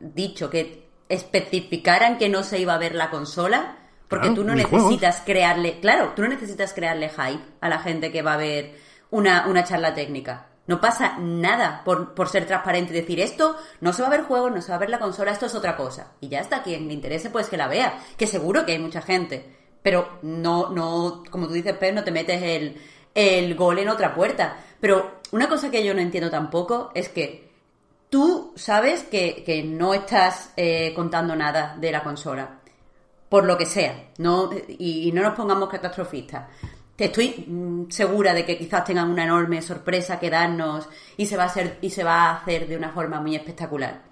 dicho 0.00 0.48
que 0.48 0.88
especificaran 1.06 2.16
que 2.16 2.30
no 2.30 2.44
se 2.44 2.58
iba 2.58 2.72
a 2.72 2.78
ver 2.78 2.94
la 2.94 3.10
consola, 3.10 3.76
porque 4.08 4.28
Claro, 4.28 4.42
tú 4.42 4.44
no 4.44 4.54
necesitas 4.54 5.22
crearle, 5.26 5.80
claro, 5.80 6.12
tú 6.16 6.22
no 6.22 6.28
necesitas 6.28 6.72
crearle 6.72 7.10
hype 7.10 7.44
a 7.60 7.68
la 7.68 7.78
gente 7.80 8.10
que 8.10 8.22
va 8.22 8.34
a 8.34 8.38
ver 8.38 8.74
una, 9.10 9.46
una 9.46 9.64
charla 9.64 9.92
técnica. 9.92 10.46
No 10.66 10.80
pasa 10.80 11.18
nada 11.18 11.82
por, 11.84 12.14
por 12.14 12.28
ser 12.30 12.46
transparente 12.46 12.94
y 12.94 13.00
decir 13.00 13.20
esto, 13.20 13.56
no 13.82 13.92
se 13.92 14.00
va 14.00 14.08
a 14.08 14.12
ver 14.12 14.22
juegos, 14.22 14.52
no 14.52 14.62
se 14.62 14.70
va 14.70 14.76
a 14.76 14.80
ver 14.80 14.90
la 14.90 14.98
consola, 14.98 15.32
esto 15.32 15.44
es 15.44 15.54
otra 15.54 15.76
cosa. 15.76 16.12
Y 16.20 16.28
ya 16.28 16.40
está, 16.40 16.62
quien 16.62 16.88
le 16.88 16.94
interese 16.94 17.28
pues 17.28 17.50
que 17.50 17.58
la 17.58 17.68
vea, 17.68 17.98
que 18.16 18.26
seguro 18.26 18.64
que 18.64 18.72
hay 18.72 18.78
mucha 18.78 19.02
gente. 19.02 19.58
Pero 19.82 20.20
no, 20.22 20.70
no, 20.70 21.22
como 21.28 21.48
tú 21.48 21.52
dices, 21.52 21.76
Pep, 21.76 21.92
no 21.92 22.04
te 22.04 22.12
metes 22.12 22.40
el, 22.40 22.80
el 23.14 23.54
gol 23.54 23.78
en 23.78 23.88
otra 23.88 24.14
puerta. 24.14 24.56
Pero 24.80 25.20
una 25.32 25.48
cosa 25.48 25.70
que 25.70 25.84
yo 25.84 25.94
no 25.94 26.00
entiendo 26.00 26.30
tampoco 26.30 26.90
es 26.94 27.08
que 27.08 27.50
tú 28.10 28.52
sabes 28.56 29.04
que, 29.04 29.42
que 29.44 29.62
no 29.62 29.94
estás 29.94 30.52
eh, 30.56 30.92
contando 30.94 31.34
nada 31.34 31.76
de 31.80 31.90
la 31.90 32.02
consola, 32.02 32.58
por 33.28 33.44
lo 33.44 33.56
que 33.56 33.64
sea, 33.64 34.10
no 34.18 34.50
y, 34.68 35.10
no 35.12 35.22
nos 35.22 35.34
pongamos 35.34 35.70
catastrofistas. 35.70 36.48
Te 36.94 37.06
estoy 37.06 37.46
mm, 37.48 37.90
segura 37.90 38.34
de 38.34 38.44
que 38.44 38.58
quizás 38.58 38.84
tengan 38.84 39.10
una 39.10 39.24
enorme 39.24 39.62
sorpresa 39.62 40.20
que 40.20 40.28
darnos 40.28 40.86
y 41.16 41.24
se 41.24 41.38
va 41.38 41.44
a 41.44 41.46
hacer 41.46 41.78
y 41.80 41.88
se 41.88 42.04
va 42.04 42.24
a 42.24 42.36
hacer 42.36 42.68
de 42.68 42.76
una 42.76 42.90
forma 42.90 43.18
muy 43.20 43.34
espectacular. 43.34 44.02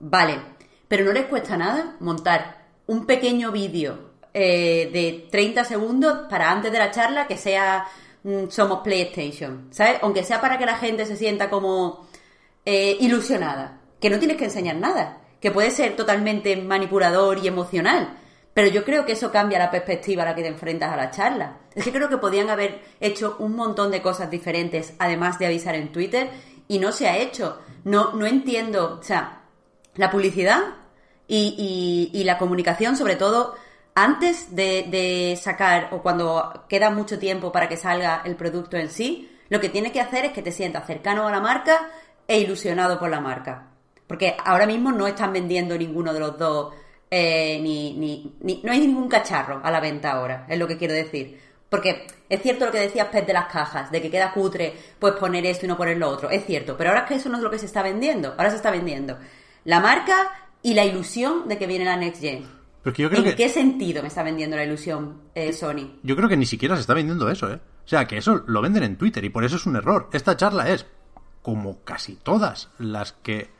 Vale, 0.00 0.40
pero 0.88 1.04
no 1.04 1.12
les 1.12 1.26
cuesta 1.26 1.58
nada 1.58 1.96
montar 2.00 2.68
un 2.86 3.04
pequeño 3.04 3.52
vídeo 3.52 4.12
eh, 4.32 4.88
de 4.92 5.28
30 5.30 5.64
segundos 5.64 6.20
para 6.30 6.50
antes 6.50 6.72
de 6.72 6.78
la 6.78 6.90
charla 6.90 7.26
que 7.26 7.36
sea 7.36 7.86
somos 8.48 8.80
PlayStation, 8.80 9.68
¿sabes? 9.70 9.98
Aunque 10.02 10.24
sea 10.24 10.40
para 10.40 10.58
que 10.58 10.66
la 10.66 10.76
gente 10.76 11.06
se 11.06 11.16
sienta 11.16 11.48
como 11.50 12.06
eh, 12.64 12.96
ilusionada, 13.00 13.80
que 14.00 14.10
no 14.10 14.18
tienes 14.18 14.36
que 14.36 14.44
enseñar 14.46 14.76
nada, 14.76 15.18
que 15.40 15.50
puede 15.50 15.70
ser 15.70 15.94
totalmente 15.96 16.56
manipulador 16.56 17.38
y 17.38 17.46
emocional, 17.48 18.18
pero 18.52 18.68
yo 18.68 18.84
creo 18.84 19.04
que 19.04 19.12
eso 19.12 19.30
cambia 19.30 19.58
la 19.58 19.70
perspectiva 19.70 20.22
a 20.22 20.26
la 20.26 20.34
que 20.34 20.42
te 20.42 20.48
enfrentas 20.48 20.90
a 20.92 20.96
la 20.96 21.10
charla. 21.10 21.58
Es 21.74 21.84
que 21.84 21.92
creo 21.92 22.08
que 22.08 22.16
podían 22.16 22.48
haber 22.48 22.80
hecho 23.00 23.36
un 23.38 23.54
montón 23.54 23.90
de 23.90 24.00
cosas 24.00 24.30
diferentes, 24.30 24.94
además 24.98 25.38
de 25.38 25.46
avisar 25.46 25.74
en 25.74 25.92
Twitter, 25.92 26.30
y 26.66 26.78
no 26.78 26.90
se 26.90 27.06
ha 27.06 27.18
hecho. 27.18 27.58
No, 27.84 28.14
no 28.14 28.24
entiendo, 28.26 28.98
o 28.98 29.02
sea, 29.02 29.42
la 29.94 30.10
publicidad 30.10 30.60
y, 31.28 32.10
y- 32.12 32.18
y 32.18 32.24
la 32.24 32.38
comunicación, 32.38 32.96
sobre 32.96 33.16
todo 33.16 33.54
antes 33.96 34.54
de, 34.54 34.86
de 34.88 35.36
sacar 35.40 35.88
o 35.90 36.02
cuando 36.02 36.64
queda 36.68 36.90
mucho 36.90 37.18
tiempo 37.18 37.50
para 37.50 37.68
que 37.68 37.76
salga 37.76 38.22
el 38.24 38.36
producto 38.36 38.76
en 38.76 38.90
sí, 38.90 39.32
lo 39.48 39.58
que 39.60 39.68
tiene 39.70 39.90
que 39.90 40.00
hacer 40.00 40.26
es 40.26 40.32
que 40.32 40.42
te 40.42 40.52
sientas 40.52 40.86
cercano 40.86 41.26
a 41.26 41.30
la 41.32 41.40
marca 41.40 41.88
e 42.28 42.38
ilusionado 42.38 42.98
por 42.98 43.08
la 43.10 43.20
marca. 43.20 43.68
Porque 44.06 44.36
ahora 44.44 44.66
mismo 44.66 44.92
no 44.92 45.06
están 45.06 45.32
vendiendo 45.32 45.76
ninguno 45.78 46.12
de 46.12 46.20
los 46.20 46.38
dos, 46.38 46.74
eh, 47.10 47.58
ni, 47.62 47.94
ni, 47.94 48.36
ni- 48.40 48.60
no 48.62 48.70
hay 48.70 48.80
ningún 48.80 49.08
cacharro 49.08 49.60
a 49.64 49.70
la 49.70 49.80
venta 49.80 50.12
ahora, 50.12 50.44
es 50.48 50.58
lo 50.58 50.68
que 50.68 50.76
quiero 50.76 50.94
decir. 50.94 51.40
Porque 51.68 52.06
es 52.28 52.42
cierto 52.42 52.66
lo 52.66 52.72
que 52.72 52.78
decías, 52.80 53.08
Pet, 53.08 53.26
de 53.26 53.32
las 53.32 53.46
cajas, 53.46 53.90
de 53.90 54.00
que 54.02 54.10
queda 54.10 54.32
cutre 54.32 54.74
pues 54.98 55.14
poner 55.14 55.44
esto 55.46 55.64
y 55.66 55.68
no 55.68 55.76
poner 55.76 55.96
lo 55.96 56.08
otro. 56.08 56.28
Es 56.30 56.44
cierto, 56.44 56.76
pero 56.76 56.90
ahora 56.90 57.02
es 57.02 57.08
que 57.08 57.14
eso 57.14 57.28
no 57.28 57.38
es 57.38 57.42
lo 57.42 57.50
que 57.50 57.58
se 57.58 57.66
está 57.66 57.82
vendiendo. 57.82 58.34
Ahora 58.36 58.50
se 58.50 58.56
está 58.56 58.70
vendiendo 58.70 59.18
la 59.64 59.80
marca 59.80 60.30
y 60.62 60.74
la 60.74 60.84
ilusión 60.84 61.48
de 61.48 61.58
que 61.58 61.66
viene 61.66 61.84
la 61.84 61.96
Next 61.96 62.20
Gen. 62.20 62.55
Yo 62.94 63.08
creo 63.08 63.18
¿En 63.18 63.24
que 63.24 63.36
qué 63.36 63.48
sentido 63.48 64.02
me 64.02 64.08
está 64.08 64.22
vendiendo 64.22 64.56
la 64.56 64.64
ilusión 64.64 65.22
eh, 65.34 65.52
Sony? 65.52 65.98
yo 66.02 66.16
creo 66.16 66.28
que 66.28 66.36
ni 66.36 66.46
siquiera 66.46 66.76
se 66.76 66.82
está 66.82 66.94
vendiendo 66.94 67.28
eso, 67.28 67.50
¿eh? 67.50 67.60
O 67.84 67.88
sea, 67.88 68.06
que 68.06 68.16
eso 68.16 68.42
lo 68.46 68.62
venden 68.62 68.82
en 68.82 68.96
Twitter 68.96 69.24
y 69.24 69.30
por 69.30 69.44
eso 69.44 69.56
es 69.56 69.66
un 69.66 69.76
error. 69.76 70.08
Esta 70.12 70.36
charla 70.36 70.68
es 70.70 70.86
como 71.42 71.82
casi 71.84 72.16
todas 72.16 72.70
las 72.78 73.12
que 73.12 73.50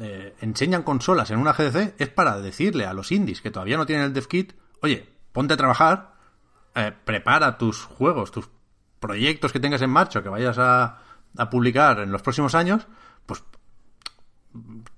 eh, 0.00 0.34
enseñan 0.40 0.82
consolas 0.82 1.30
en 1.30 1.38
una 1.38 1.52
GDC 1.52 1.94
es 2.00 2.08
para 2.08 2.40
decirle 2.40 2.86
a 2.86 2.92
los 2.92 3.12
indies 3.12 3.40
que 3.40 3.50
todavía 3.50 3.76
no 3.76 3.86
tienen 3.86 4.06
el 4.06 4.12
dev 4.12 4.26
kit, 4.26 4.52
oye, 4.82 5.08
ponte 5.32 5.54
a 5.54 5.56
trabajar, 5.56 6.14
eh, 6.74 6.92
prepara 7.04 7.58
tus 7.58 7.84
juegos, 7.84 8.30
tus 8.30 8.48
proyectos 9.00 9.52
que 9.52 9.60
tengas 9.60 9.82
en 9.82 9.90
marcha, 9.90 10.22
que 10.22 10.28
vayas 10.28 10.58
a, 10.58 10.98
a 11.36 11.50
publicar 11.50 12.00
en 12.00 12.10
los 12.10 12.22
próximos 12.22 12.54
años, 12.54 12.86
pues 13.26 13.42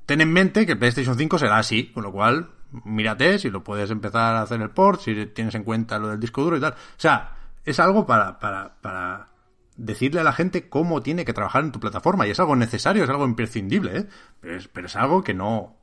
ten 0.06 0.20
en 0.20 0.32
mente 0.32 0.66
que 0.66 0.72
el 0.72 0.78
PlayStation 0.78 1.16
5 1.16 1.38
será 1.38 1.58
así, 1.58 1.92
con 1.92 2.02
lo 2.02 2.12
cual 2.12 2.50
mírate 2.84 3.38
si 3.38 3.50
lo 3.50 3.62
puedes 3.64 3.90
empezar 3.90 4.36
a 4.36 4.42
hacer 4.42 4.60
el 4.60 4.70
port, 4.70 5.00
si 5.00 5.26
tienes 5.26 5.54
en 5.54 5.64
cuenta 5.64 5.98
lo 5.98 6.08
del 6.08 6.20
disco 6.20 6.42
duro 6.42 6.56
y 6.56 6.60
tal. 6.60 6.72
O 6.72 6.76
sea, 6.96 7.36
es 7.64 7.80
algo 7.80 8.06
para, 8.06 8.38
para, 8.38 8.74
para 8.80 9.28
decirle 9.76 10.20
a 10.20 10.24
la 10.24 10.32
gente 10.32 10.68
cómo 10.68 11.02
tiene 11.02 11.24
que 11.24 11.32
trabajar 11.32 11.64
en 11.64 11.72
tu 11.72 11.80
plataforma 11.80 12.26
y 12.26 12.30
es 12.30 12.40
algo 12.40 12.56
necesario, 12.56 13.04
es 13.04 13.10
algo 13.10 13.24
imprescindible, 13.26 13.98
¿eh? 13.98 14.08
pero, 14.40 14.56
es, 14.56 14.68
pero 14.68 14.86
es 14.86 14.96
algo 14.96 15.22
que 15.22 15.34
no... 15.34 15.76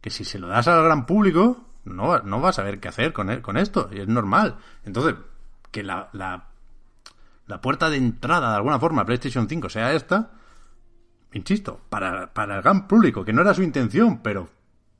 que 0.00 0.10
si 0.10 0.24
se 0.24 0.38
lo 0.38 0.48
das 0.48 0.68
al 0.68 0.84
gran 0.84 1.04
público 1.06 1.64
no, 1.84 2.08
va- 2.08 2.22
no 2.24 2.40
vas 2.40 2.56
a 2.58 2.62
saber 2.62 2.80
qué 2.80 2.88
hacer 2.88 3.12
con, 3.12 3.28
él- 3.30 3.42
con 3.42 3.56
esto 3.56 3.88
y 3.92 4.00
es 4.00 4.08
normal. 4.08 4.56
Entonces, 4.84 5.14
que 5.70 5.82
la, 5.82 6.08
la, 6.12 6.46
la 7.46 7.60
puerta 7.60 7.90
de 7.90 7.96
entrada 7.98 8.50
de 8.50 8.56
alguna 8.56 8.78
forma 8.80 9.02
a 9.02 9.04
PlayStation 9.04 9.48
5 9.48 9.68
sea 9.68 9.92
esta, 9.92 10.30
insisto, 11.32 11.80
para, 11.90 12.32
para 12.32 12.56
el 12.56 12.62
gran 12.62 12.86
público, 12.86 13.24
que 13.24 13.32
no 13.32 13.42
era 13.42 13.52
su 13.54 13.62
intención, 13.62 14.20
pero, 14.22 14.48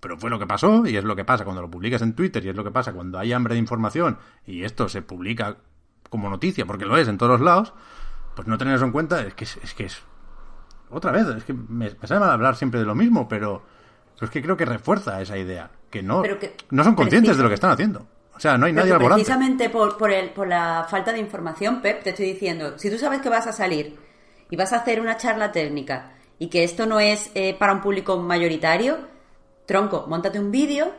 pero 0.04 0.18
fue 0.18 0.28
lo 0.28 0.38
que 0.38 0.46
pasó, 0.46 0.84
y 0.86 0.94
es 0.98 1.02
lo 1.04 1.16
que 1.16 1.24
pasa 1.24 1.44
cuando 1.44 1.62
lo 1.62 1.70
publicas 1.70 2.02
en 2.02 2.12
Twitter, 2.12 2.44
y 2.44 2.50
es 2.50 2.54
lo 2.54 2.62
que 2.62 2.70
pasa 2.70 2.92
cuando 2.92 3.18
hay 3.18 3.32
hambre 3.32 3.54
de 3.54 3.60
información, 3.60 4.18
y 4.46 4.62
esto 4.62 4.86
se 4.86 5.00
publica 5.00 5.56
como 6.10 6.28
noticia, 6.28 6.66
porque 6.66 6.84
lo 6.84 6.94
es 6.98 7.08
en 7.08 7.16
todos 7.16 7.32
los 7.32 7.40
lados, 7.40 7.72
pues 8.36 8.46
no 8.46 8.58
tener 8.58 8.74
eso 8.74 8.84
en 8.84 8.92
cuenta 8.92 9.22
es 9.22 9.32
que 9.34 9.44
es, 9.44 9.56
es 9.62 9.72
que 9.72 9.84
es... 9.86 10.02
Otra 10.90 11.10
vez, 11.10 11.26
es 11.28 11.44
que 11.44 11.54
me, 11.54 11.90
me 11.98 12.06
sabe 12.06 12.20
mal 12.20 12.30
hablar 12.32 12.54
siempre 12.54 12.80
de 12.80 12.86
lo 12.86 12.94
mismo, 12.94 13.26
pero, 13.26 13.62
pero 14.14 14.26
es 14.26 14.30
que 14.30 14.42
creo 14.42 14.56
que 14.58 14.66
refuerza 14.66 15.22
esa 15.22 15.38
idea, 15.38 15.70
que 15.90 16.02
no, 16.02 16.20
que- 16.22 16.54
no 16.70 16.84
son 16.84 16.94
conscientes 16.94 17.36
de 17.38 17.42
lo 17.42 17.48
que 17.48 17.54
están 17.54 17.70
haciendo. 17.70 18.06
O 18.36 18.40
sea, 18.40 18.58
no 18.58 18.66
hay 18.66 18.72
nadie 18.72 18.92
al 18.92 18.98
volante. 18.98 19.22
precisamente 19.24 19.70
por, 19.70 19.96
por, 19.96 20.10
el, 20.10 20.30
por 20.30 20.46
la 20.48 20.86
falta 20.90 21.12
de 21.12 21.18
información, 21.20 21.80
Pep, 21.80 22.02
te 22.02 22.10
estoy 22.10 22.26
diciendo, 22.26 22.78
si 22.78 22.90
tú 22.90 22.98
sabes 22.98 23.20
que 23.22 23.28
vas 23.30 23.46
a 23.46 23.52
salir 23.52 23.96
y 24.50 24.56
vas 24.56 24.72
a 24.72 24.76
hacer 24.80 25.00
una 25.00 25.16
charla 25.16 25.50
técnica 25.50 26.12
y 26.38 26.48
que 26.48 26.64
esto 26.64 26.84
no 26.86 27.00
es 27.00 27.30
eh, 27.34 27.56
para 27.58 27.72
un 27.72 27.80
público 27.80 28.20
mayoritario, 28.20 29.13
tronco, 29.66 30.06
montate 30.08 30.38
un 30.38 30.50
vídeo, 30.50 30.92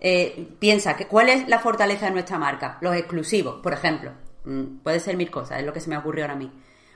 eh, 0.00 0.48
piensa 0.58 0.96
que 0.96 1.06
cuál 1.06 1.28
es 1.28 1.48
la 1.48 1.58
fortaleza 1.58 2.06
de 2.06 2.12
nuestra 2.12 2.38
marca, 2.38 2.78
los 2.80 2.96
exclusivos, 2.96 3.60
por 3.62 3.72
ejemplo. 3.72 4.12
Mm, 4.44 4.78
puede 4.82 5.00
ser 5.00 5.16
mil 5.16 5.30
cosas, 5.30 5.60
es 5.60 5.66
lo 5.66 5.72
que 5.72 5.80
se 5.80 5.90
me 5.90 5.96
ocurrió 5.96 6.24
ahora 6.24 6.34
a 6.34 6.38
mí. 6.38 6.50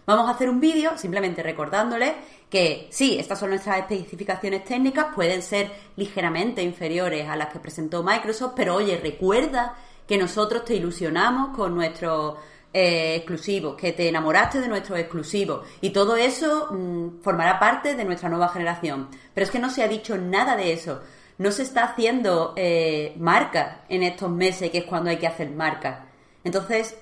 Vamos 0.06 0.28
a 0.28 0.32
hacer 0.32 0.48
un 0.48 0.60
vídeo 0.60 0.96
simplemente 0.96 1.42
recordándoles 1.42 2.12
que 2.48 2.86
sí, 2.90 3.18
estas 3.18 3.40
son 3.40 3.50
nuestras 3.50 3.78
especificaciones 3.78 4.64
técnicas, 4.64 5.06
pueden 5.14 5.42
ser 5.42 5.72
ligeramente 5.96 6.62
inferiores 6.62 7.28
a 7.28 7.34
las 7.34 7.48
que 7.48 7.58
presentó 7.58 8.04
Microsoft, 8.04 8.52
pero 8.54 8.76
oye, 8.76 8.98
recuerda 9.02 9.74
que 10.06 10.16
nosotros 10.16 10.64
te 10.64 10.76
ilusionamos 10.76 11.56
con 11.56 11.74
nuestros 11.74 12.36
eh, 12.72 13.16
exclusivos, 13.16 13.74
que 13.74 13.92
te 13.92 14.08
enamoraste 14.08 14.60
de 14.60 14.68
nuestros 14.68 14.98
exclusivos 14.98 15.66
y 15.80 15.90
todo 15.90 16.14
eso 16.14 16.68
mm, 16.70 17.20
formará 17.22 17.58
parte 17.58 17.94
de 17.94 18.04
nuestra 18.04 18.28
nueva 18.28 18.48
generación. 18.48 19.08
Pero 19.34 19.44
es 19.44 19.50
que 19.50 19.58
no 19.58 19.70
se 19.70 19.82
ha 19.82 19.88
dicho 19.88 20.16
nada 20.16 20.56
de 20.56 20.72
eso. 20.72 21.00
No 21.38 21.50
se 21.50 21.62
está 21.62 21.84
haciendo 21.84 22.54
eh, 22.56 23.14
marca 23.18 23.82
en 23.88 24.02
estos 24.02 24.30
meses, 24.30 24.70
que 24.70 24.78
es 24.78 24.84
cuando 24.84 25.10
hay 25.10 25.18
que 25.18 25.26
hacer 25.26 25.50
marca. 25.50 26.06
Entonces, 26.44 26.96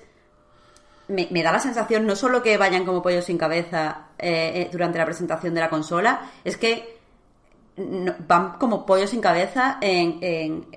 me, 1.07 1.27
me 1.31 1.41
da 1.43 1.51
la 1.51 1.59
sensación 1.59 2.05
no 2.05 2.15
solo 2.15 2.41
que 2.43 2.57
vayan 2.57 2.85
como 2.85 3.01
pollos 3.01 3.25
sin 3.25 3.37
cabeza 3.37 4.07
eh, 4.17 4.51
eh, 4.55 4.69
durante 4.71 4.97
la 4.97 5.05
presentación 5.05 5.53
de 5.53 5.61
la 5.61 5.69
consola, 5.69 6.21
es 6.43 6.57
que 6.57 6.97
van 8.27 8.57
como 8.57 8.85
pollos 8.85 9.09
sin 9.09 9.21
cabeza 9.21 9.77
en, 9.81 10.17
en 10.21 10.67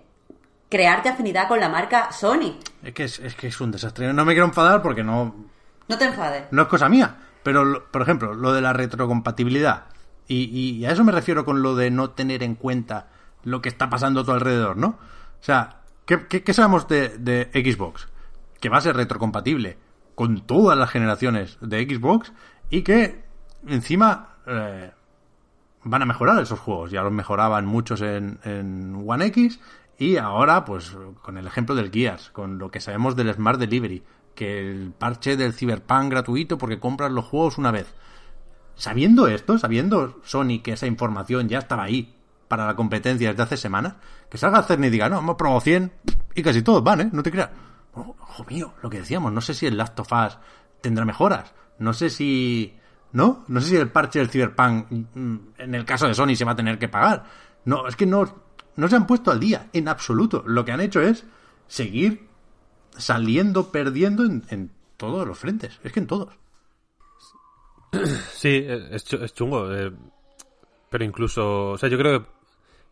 crearte 0.69 1.09
afinidad 1.09 1.49
con 1.49 1.61
la 1.61 1.69
marca 1.69 2.13
Sony. 2.13 2.59
Es 2.83 2.93
que 2.95 3.05
es, 3.05 3.19
es 3.21 3.35
que 3.35 3.49
es 3.49 3.61
un 3.61 3.71
desastre. 3.71 4.13
No 4.13 4.25
me 4.25 4.33
quiero 4.35 4.47
enfadar 4.47 4.83
porque 4.83 5.03
no, 5.03 5.35
No 5.89 5.99
te 5.99 6.05
enfades. 6.05 6.45
no 6.51 6.63
es 6.63 6.69
cosa 6.69 6.89
mía. 6.89 7.17
Pero, 7.43 7.89
por 7.91 8.03
ejemplo, 8.03 8.35
lo 8.35 8.53
de 8.53 8.61
la 8.61 8.73
retrocompatibilidad. 8.73 9.85
Y, 10.27 10.45
y 10.79 10.85
a 10.85 10.91
eso 10.91 11.05
me 11.05 11.13
refiero 11.13 11.45
con 11.45 11.63
lo 11.63 11.75
de 11.75 11.91
no 11.91 12.11
tener 12.11 12.43
en 12.43 12.55
cuenta 12.57 13.09
lo 13.45 13.63
que 13.63 13.69
está 13.69 13.91
pasando 13.91 14.21
a 14.21 14.25
tu 14.25 14.33
alrededor, 14.33 14.77
¿no? 14.77 14.89
O 14.89 15.43
sea, 15.43 15.83
¿qué, 16.05 16.53
sabemos 16.53 16.89
de, 16.89 17.17
de 17.19 17.51
Xbox? 17.53 18.09
Que 18.61 18.69
va 18.69 18.79
a 18.79 18.83
ser 18.83 18.97
retrocompatible 18.97 19.79
con 20.15 20.41
todas 20.41 20.77
las 20.77 20.91
generaciones 20.91 21.59
de 21.61 21.85
Xbox 21.85 22.33
y 22.71 22.83
que 22.83 23.25
encima 23.67 24.31
eh, 24.47 24.91
van 25.85 26.03
a 26.03 26.07
mejorar 26.07 26.43
esos 26.43 26.59
juegos. 26.59 26.91
Ya 26.91 27.03
los 27.03 27.13
mejoraban 27.13 27.67
muchos 27.67 28.01
en, 28.01 28.41
en 28.43 29.05
One 29.07 29.27
X 29.27 29.61
y 29.99 30.17
ahora, 30.17 30.65
pues, 30.65 30.97
con 31.23 31.39
el 31.39 31.47
ejemplo 31.47 31.75
del 31.75 31.91
Gears, 31.91 32.31
con 32.31 32.59
lo 32.59 32.71
que 32.71 32.81
sabemos 32.81 33.17
del 33.17 33.33
Smart 33.33 33.59
Delivery, 33.59 34.03
que 34.35 34.61
el 34.61 34.93
parche 34.93 35.37
del 35.37 35.53
Cyberpunk 35.53 36.11
gratuito 36.11 36.59
porque 36.59 36.79
compras 36.79 37.13
los 37.13 37.25
juegos 37.25 37.59
una 37.59 37.71
vez. 37.71 37.95
sabiendo 38.75 39.27
esto, 39.27 39.59
sabiendo 39.59 40.21
Sony 40.25 40.61
que 40.63 40.73
esa 40.73 40.87
información 40.87 41.49
ya 41.49 41.59
estaba 41.59 41.85
ahí 41.85 42.18
para 42.49 42.67
la 42.67 42.75
competencia 42.75 43.29
desde 43.29 43.43
hace 43.43 43.57
semanas, 43.57 43.95
que 44.29 44.39
salga 44.39 44.59
a 44.59 44.61
hacer 44.61 44.83
y 44.83 44.91
diga, 44.91 45.09
no, 45.09 45.19
hemos 45.19 45.37
probado 45.37 45.61
100 45.61 45.93
y 46.35 46.43
casi 46.43 46.63
todos 46.63 46.83
van, 46.83 47.01
¿eh? 47.03 47.11
No 47.13 47.23
te 47.23 47.31
creas. 47.31 47.51
Oh, 47.93 48.17
ojo 48.21 48.45
mío, 48.49 48.75
lo 48.83 48.91
que 48.91 48.99
decíamos, 48.99 49.33
no 49.33 49.41
sé 49.41 49.55
si 49.55 49.67
el 49.67 49.77
Last 49.77 49.99
of 50.01 50.13
Us 50.13 50.39
tendrá 50.81 51.05
mejoras, 51.05 51.53
no 51.79 51.93
sé 51.93 52.11
si... 52.11 52.75
¿No? 53.11 53.45
No 53.49 53.63
sé 53.63 53.71
si 53.71 53.77
el 53.77 53.91
parche 53.91 54.19
del 54.19 54.29
Cyberpunk, 54.29 54.91
mm, 54.91 55.37
en 55.57 55.75
el 55.75 55.87
caso 55.87 56.07
de 56.07 56.15
Sony, 56.15 56.37
se 56.37 56.45
va 56.45 56.53
a 56.53 56.57
tener 56.57 56.79
que 56.79 56.89
pagar. 56.89 57.25
No, 57.65 57.89
es 57.89 57.97
que 57.97 58.05
no, 58.05 58.43
no 58.77 58.87
se 58.87 58.97
han 58.97 59.07
puesto 59.07 59.31
al 59.31 59.41
día, 59.41 59.71
en 59.73 59.89
absoluto. 59.89 60.45
Lo 60.47 60.63
que 60.67 60.73
han 60.73 60.83
hecho 60.83 61.01
es 61.01 61.25
seguir 61.69 62.29
saliendo, 62.99 63.73
perdiendo 63.73 64.25
en, 64.25 64.71
todos 64.99 65.27
los 65.27 65.39
frentes. 65.39 65.81
Es 65.83 65.93
que 65.93 66.01
en 66.01 66.07
todos. 66.07 66.35
Sí, 68.35 68.67
es 68.67 69.33
chungo. 69.33 69.73
eh, 69.73 69.91
pero 70.91 71.05
incluso, 71.05 71.71
o 71.71 71.79
sea, 71.79 71.89
yo 71.89 71.99
creo 71.99 72.21
que 72.21 72.27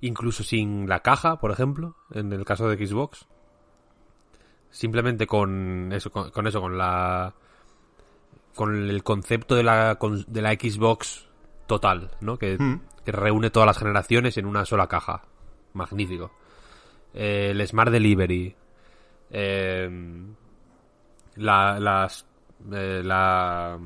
incluso 0.01 0.43
sin 0.45 0.89
la 0.89 1.01
caja, 1.01 1.39
por 1.39 1.51
ejemplo, 1.51 1.97
en 2.11 2.33
el 2.33 2.45
caso 2.45 2.69
de 2.69 2.87
Xbox, 2.87 3.27
simplemente 4.71 5.27
con 5.27 5.91
eso, 5.93 6.11
con, 6.11 6.31
con 6.31 6.47
eso, 6.47 6.61
con 6.61 6.77
la, 6.77 7.35
con 8.55 8.75
el 8.91 9.03
concepto 9.03 9.55
de 9.55 9.63
la, 9.63 9.97
con- 9.97 10.25
de 10.27 10.43
la 10.43 10.53
Xbox 10.53 11.29
total, 11.67 12.11
¿no? 12.21 12.39
Que, 12.39 12.57
Mm. 12.59 12.81
que 13.05 13.13
reúne 13.13 13.51
todas 13.51 13.67
las 13.67 13.79
generaciones 13.79 14.37
en 14.39 14.47
una 14.47 14.65
sola 14.65 14.87
caja. 14.87 15.23
Magnífico. 15.73 16.31
Eh, 17.15 17.49
el 17.51 17.67
Smart 17.67 17.91
Delivery. 17.91 18.55
eh, 19.31 19.91
la, 21.37 21.79
las, 21.81 22.27
eh, 22.73 23.03
la, 23.05 23.79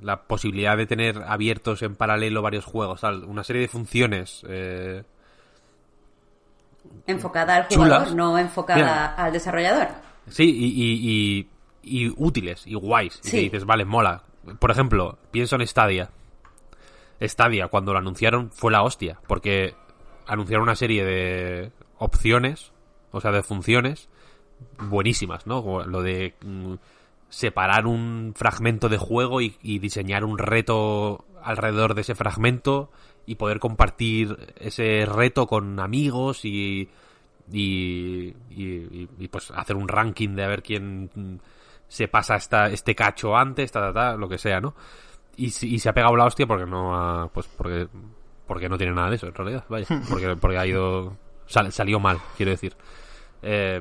la 0.00 0.22
posibilidad 0.22 0.76
de 0.76 0.86
tener 0.86 1.22
abiertos 1.22 1.82
en 1.82 1.94
paralelo 1.96 2.42
varios 2.42 2.64
juegos, 2.64 3.00
tal, 3.00 3.24
una 3.24 3.44
serie 3.44 3.62
de 3.62 3.68
funciones. 3.68 4.42
eh, 4.48 5.04
Enfocada 7.06 7.56
al 7.56 7.68
Chulas. 7.68 7.98
jugador, 8.08 8.14
no 8.16 8.38
enfocada 8.38 8.78
Mira. 8.78 9.14
al 9.14 9.32
desarrollador. 9.32 9.88
sí, 10.28 10.44
y, 10.44 10.66
y, 10.66 11.10
y- 11.42 12.06
y 12.06 12.14
útiles, 12.16 12.66
y 12.66 12.74
guays. 12.74 13.20
Y 13.24 13.30
que 13.30 13.40
dices, 13.40 13.64
vale, 13.66 13.84
mola. 13.84 14.22
Por 14.58 14.70
ejemplo, 14.70 15.18
pienso 15.30 15.56
en 15.56 15.66
Stadia. 15.66 16.10
Stadia, 17.20 17.68
cuando 17.68 17.92
lo 17.92 17.98
anunciaron, 17.98 18.50
fue 18.50 18.72
la 18.72 18.82
hostia, 18.82 19.18
porque 19.26 19.74
anunciaron 20.26 20.62
una 20.64 20.76
serie 20.76 21.04
de 21.04 21.72
opciones, 21.98 22.72
o 23.10 23.20
sea, 23.20 23.32
de 23.32 23.42
funciones 23.42 24.08
buenísimas, 24.78 25.46
¿no? 25.46 25.62
Como 25.62 25.82
lo 25.84 26.02
de 26.02 26.34
mm, 26.42 26.74
separar 27.28 27.86
un 27.86 28.32
fragmento 28.36 28.88
de 28.88 28.96
juego 28.98 29.40
y, 29.42 29.56
y 29.62 29.78
diseñar 29.78 30.24
un 30.24 30.38
reto 30.38 31.24
alrededor 31.42 31.94
de 31.94 32.00
ese 32.00 32.14
fragmento 32.14 32.90
y 33.26 33.34
poder 33.36 33.58
compartir 33.58 34.36
ese 34.58 35.06
reto 35.06 35.46
con 35.46 35.78
amigos 35.80 36.44
y, 36.44 36.88
y, 37.52 39.26
pues 39.30 39.50
hacer 39.50 39.76
un 39.76 39.88
ranking 39.88 40.30
de 40.30 40.44
a 40.44 40.48
ver 40.48 40.62
quién 40.62 41.40
se 41.88 42.08
pasa 42.08 42.36
esta, 42.36 42.68
este 42.68 42.94
cacho 42.94 43.36
antes, 43.36 43.70
ta, 43.72 43.80
ta, 43.80 43.92
ta, 43.92 44.16
lo 44.16 44.28
que 44.28 44.38
sea, 44.38 44.60
¿no? 44.60 44.74
Y, 45.36 45.46
y 45.46 45.78
se 45.78 45.88
ha 45.88 45.92
pegado 45.92 46.16
la 46.16 46.26
hostia 46.26 46.46
porque 46.46 46.66
no 46.66 46.94
ha, 46.94 47.28
pues 47.28 47.48
porque, 47.56 47.88
porque 48.46 48.68
no 48.68 48.78
tiene 48.78 48.94
nada 48.94 49.10
de 49.10 49.16
eso, 49.16 49.26
en 49.26 49.34
realidad, 49.34 49.64
vaya. 49.68 49.86
Porque, 50.08 50.36
porque 50.36 50.58
ha 50.58 50.66
ido, 50.66 51.16
sal- 51.46 51.72
salió 51.72 51.98
mal, 52.00 52.18
quiero 52.36 52.50
decir. 52.52 52.76
Eh, 53.42 53.80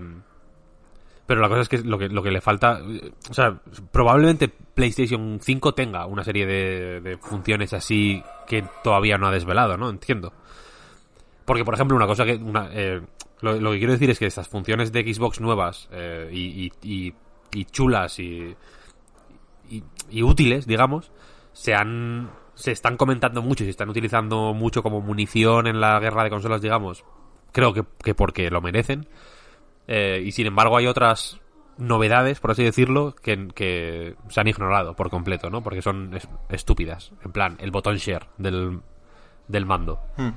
pero 1.33 1.41
la 1.41 1.49
cosa 1.49 1.61
es 1.61 1.69
que 1.69 1.79
lo 1.79 1.97
que, 1.97 2.09
lo 2.09 2.21
que 2.21 2.29
le 2.29 2.41
falta. 2.41 2.79
eh, 2.87 3.11
O 3.29 3.33
sea, 3.33 3.59
probablemente 3.91 4.47
PlayStation 4.49 5.39
5 5.41 5.73
tenga 5.73 6.05
una 6.05 6.23
serie 6.23 6.45
de, 6.45 7.01
de 7.01 7.17
funciones 7.17 7.73
así 7.73 8.21
que 8.45 8.63
todavía 8.83 9.17
no 9.17 9.25
ha 9.25 9.31
desvelado, 9.31 9.75
¿no? 9.75 9.89
Entiendo. 9.89 10.31
Porque, 11.45 11.65
por 11.65 11.73
ejemplo, 11.73 11.97
una 11.97 12.05
cosa 12.05 12.23
que. 12.25 12.39
Eh, 12.73 13.01
lo, 13.41 13.71
que 13.71 13.77
quiero 13.79 13.93
decir 13.93 14.09
es 14.11 14.19
que 14.19 14.27
estas 14.27 14.47
funciones 14.47 14.91
de 14.91 15.01
Xbox 15.13 15.41
nuevas 15.41 15.89
eh, 15.91 16.29
y, 16.31 16.71
y- 16.81 17.07
y- 17.07 17.13
y 17.51 17.65
chulas 17.65 18.19
y, 18.19 18.55
y 20.09 20.21
útiles, 20.23 20.67
digamos, 20.67 21.11
se 21.53 21.73
han. 21.73 22.29
Se 22.55 22.71
están 22.71 22.97
comentando 22.97 23.41
mucho 23.41 23.63
y 23.63 23.67
se 23.67 23.71
están 23.71 23.89
utilizando 23.89 24.53
mucho 24.53 24.83
como 24.83 25.01
munición 25.01 25.65
en 25.65 25.81
la 25.81 25.99
guerra 25.99 26.23
de 26.23 26.29
consolas, 26.29 26.61
digamos. 26.61 27.03
Creo 27.51 27.73
que, 27.73 27.83
que 28.03 28.13
porque 28.13 28.51
lo 28.51 28.61
merecen. 28.61 29.07
Eh, 29.87 30.21
y 30.25 30.31
sin 30.31 30.47
embargo 30.47 30.77
hay 30.77 30.87
otras 30.87 31.39
novedades, 31.77 32.39
por 32.39 32.51
así 32.51 32.63
decirlo, 32.63 33.15
que, 33.21 33.47
que 33.55 34.15
se 34.29 34.39
han 34.39 34.47
ignorado 34.47 34.95
por 34.95 35.09
completo, 35.09 35.49
¿no? 35.49 35.61
Porque 35.63 35.81
son 35.81 36.13
es- 36.13 36.27
estúpidas. 36.49 37.11
En 37.23 37.31
plan, 37.31 37.57
el 37.59 37.71
botón 37.71 37.97
share 37.97 38.27
del, 38.37 38.79
del 39.47 39.65
mando. 39.65 39.99
Hmm. 40.17 40.29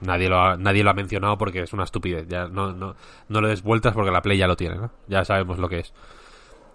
Nadie 0.00 0.28
lo, 0.28 0.38
ha, 0.40 0.56
nadie 0.56 0.82
lo 0.84 0.90
ha 0.90 0.94
mencionado 0.94 1.38
porque 1.38 1.62
es 1.62 1.72
una 1.72 1.84
estupidez. 1.84 2.26
Ya 2.28 2.46
no, 2.48 2.72
no, 2.72 2.94
no 3.28 3.40
le 3.40 3.48
des 3.48 3.62
vueltas 3.62 3.94
porque 3.94 4.10
la 4.10 4.20
Play 4.20 4.36
ya 4.36 4.46
lo 4.48 4.56
tiene, 4.56 4.74
¿no? 4.76 4.90
Ya 5.06 5.24
sabemos 5.24 5.58
lo 5.58 5.68
que 5.68 5.78
es. 5.78 5.94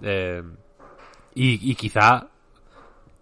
Eh, 0.01 0.41
y, 1.35 1.71
y 1.71 1.75
quizá 1.75 2.27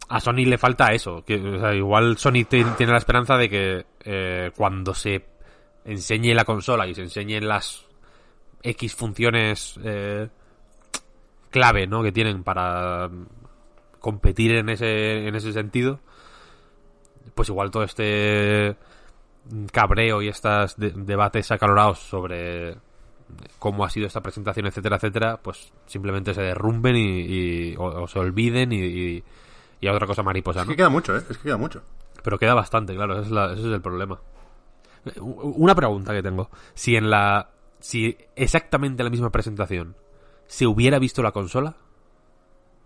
a 0.10 0.20
Sony 0.22 0.46
le 0.46 0.58
falta 0.58 0.94
eso. 0.94 1.26
Que, 1.26 1.36
o 1.36 1.60
sea, 1.60 1.74
igual 1.74 2.18
Sony 2.18 2.46
te- 2.48 2.64
tiene 2.78 2.92
la 2.94 3.00
esperanza 3.00 3.36
de 3.36 3.50
que 3.50 3.86
eh, 4.06 4.52
cuando 4.56 4.94
se 4.94 5.26
enseñe 5.84 6.34
la 6.36 6.46
consola 6.46 6.88
y 6.88 6.94
se 6.96 7.02
enseñen 7.02 7.48
las 7.48 7.86
X 8.70 8.96
funciones 8.96 9.80
eh, 9.84 10.28
clave, 11.50 11.88
¿no? 11.88 12.04
Que 12.04 12.12
tienen 12.12 12.44
para 12.44 13.10
competir 14.00 14.52
en 14.56 14.70
ese, 14.70 15.28
en 15.28 15.36
ese 15.36 15.54
sentido, 15.54 16.00
pues 17.36 17.50
igual 17.50 17.72
todo 17.72 17.84
este 17.84 18.76
cabreo 19.72 20.22
y 20.22 20.28
estos 20.28 20.76
de- 20.78 20.92
debates 20.92 21.50
acalorados 21.52 22.00
sobre 22.00 22.76
cómo 23.60 23.86
ha 23.86 23.90
sido 23.90 24.08
esta 24.08 24.22
presentación, 24.22 24.68
etcétera, 24.68 24.98
etcétera, 24.98 25.38
pues 25.42 25.72
simplemente 25.86 26.34
se 26.34 26.42
derrumben 26.42 26.96
y, 26.96 27.20
y- 27.72 27.76
o, 27.78 28.04
o 28.04 28.08
se 28.08 28.20
olviden 28.20 28.72
y, 28.72 28.80
y, 28.82 29.24
y 29.82 29.88
a 29.88 29.94
otra 29.94 30.08
cosa 30.08 30.24
mariposa, 30.24 30.62
Es 30.62 30.66
¿no? 30.66 30.72
que 30.72 30.78
queda 30.78 30.90
mucho, 30.90 31.16
¿eh? 31.18 31.22
Es 31.30 31.38
que 31.38 31.44
queda 31.44 31.58
mucho. 31.58 31.82
Pero 32.24 32.38
queda 32.40 32.54
bastante, 32.54 32.94
claro, 32.96 33.14
ese 33.16 33.24
es, 33.24 33.32
la- 33.32 33.54
ese 33.54 33.62
es 33.62 33.74
el 33.74 33.82
problema. 33.82 34.20
U- 35.22 35.54
Una 35.58 35.76
pregunta 35.76 36.14
que 36.14 36.22
tengo. 36.24 36.50
Si 36.74 36.96
en 36.98 37.10
la. 37.10 37.50
Si 37.80 38.18
exactamente 38.36 39.04
la 39.04 39.10
misma 39.10 39.30
presentación 39.30 39.96
se 40.48 40.66
hubiera 40.68 41.00
visto 41.00 41.22
la 41.22 41.32
consola, 41.32 41.76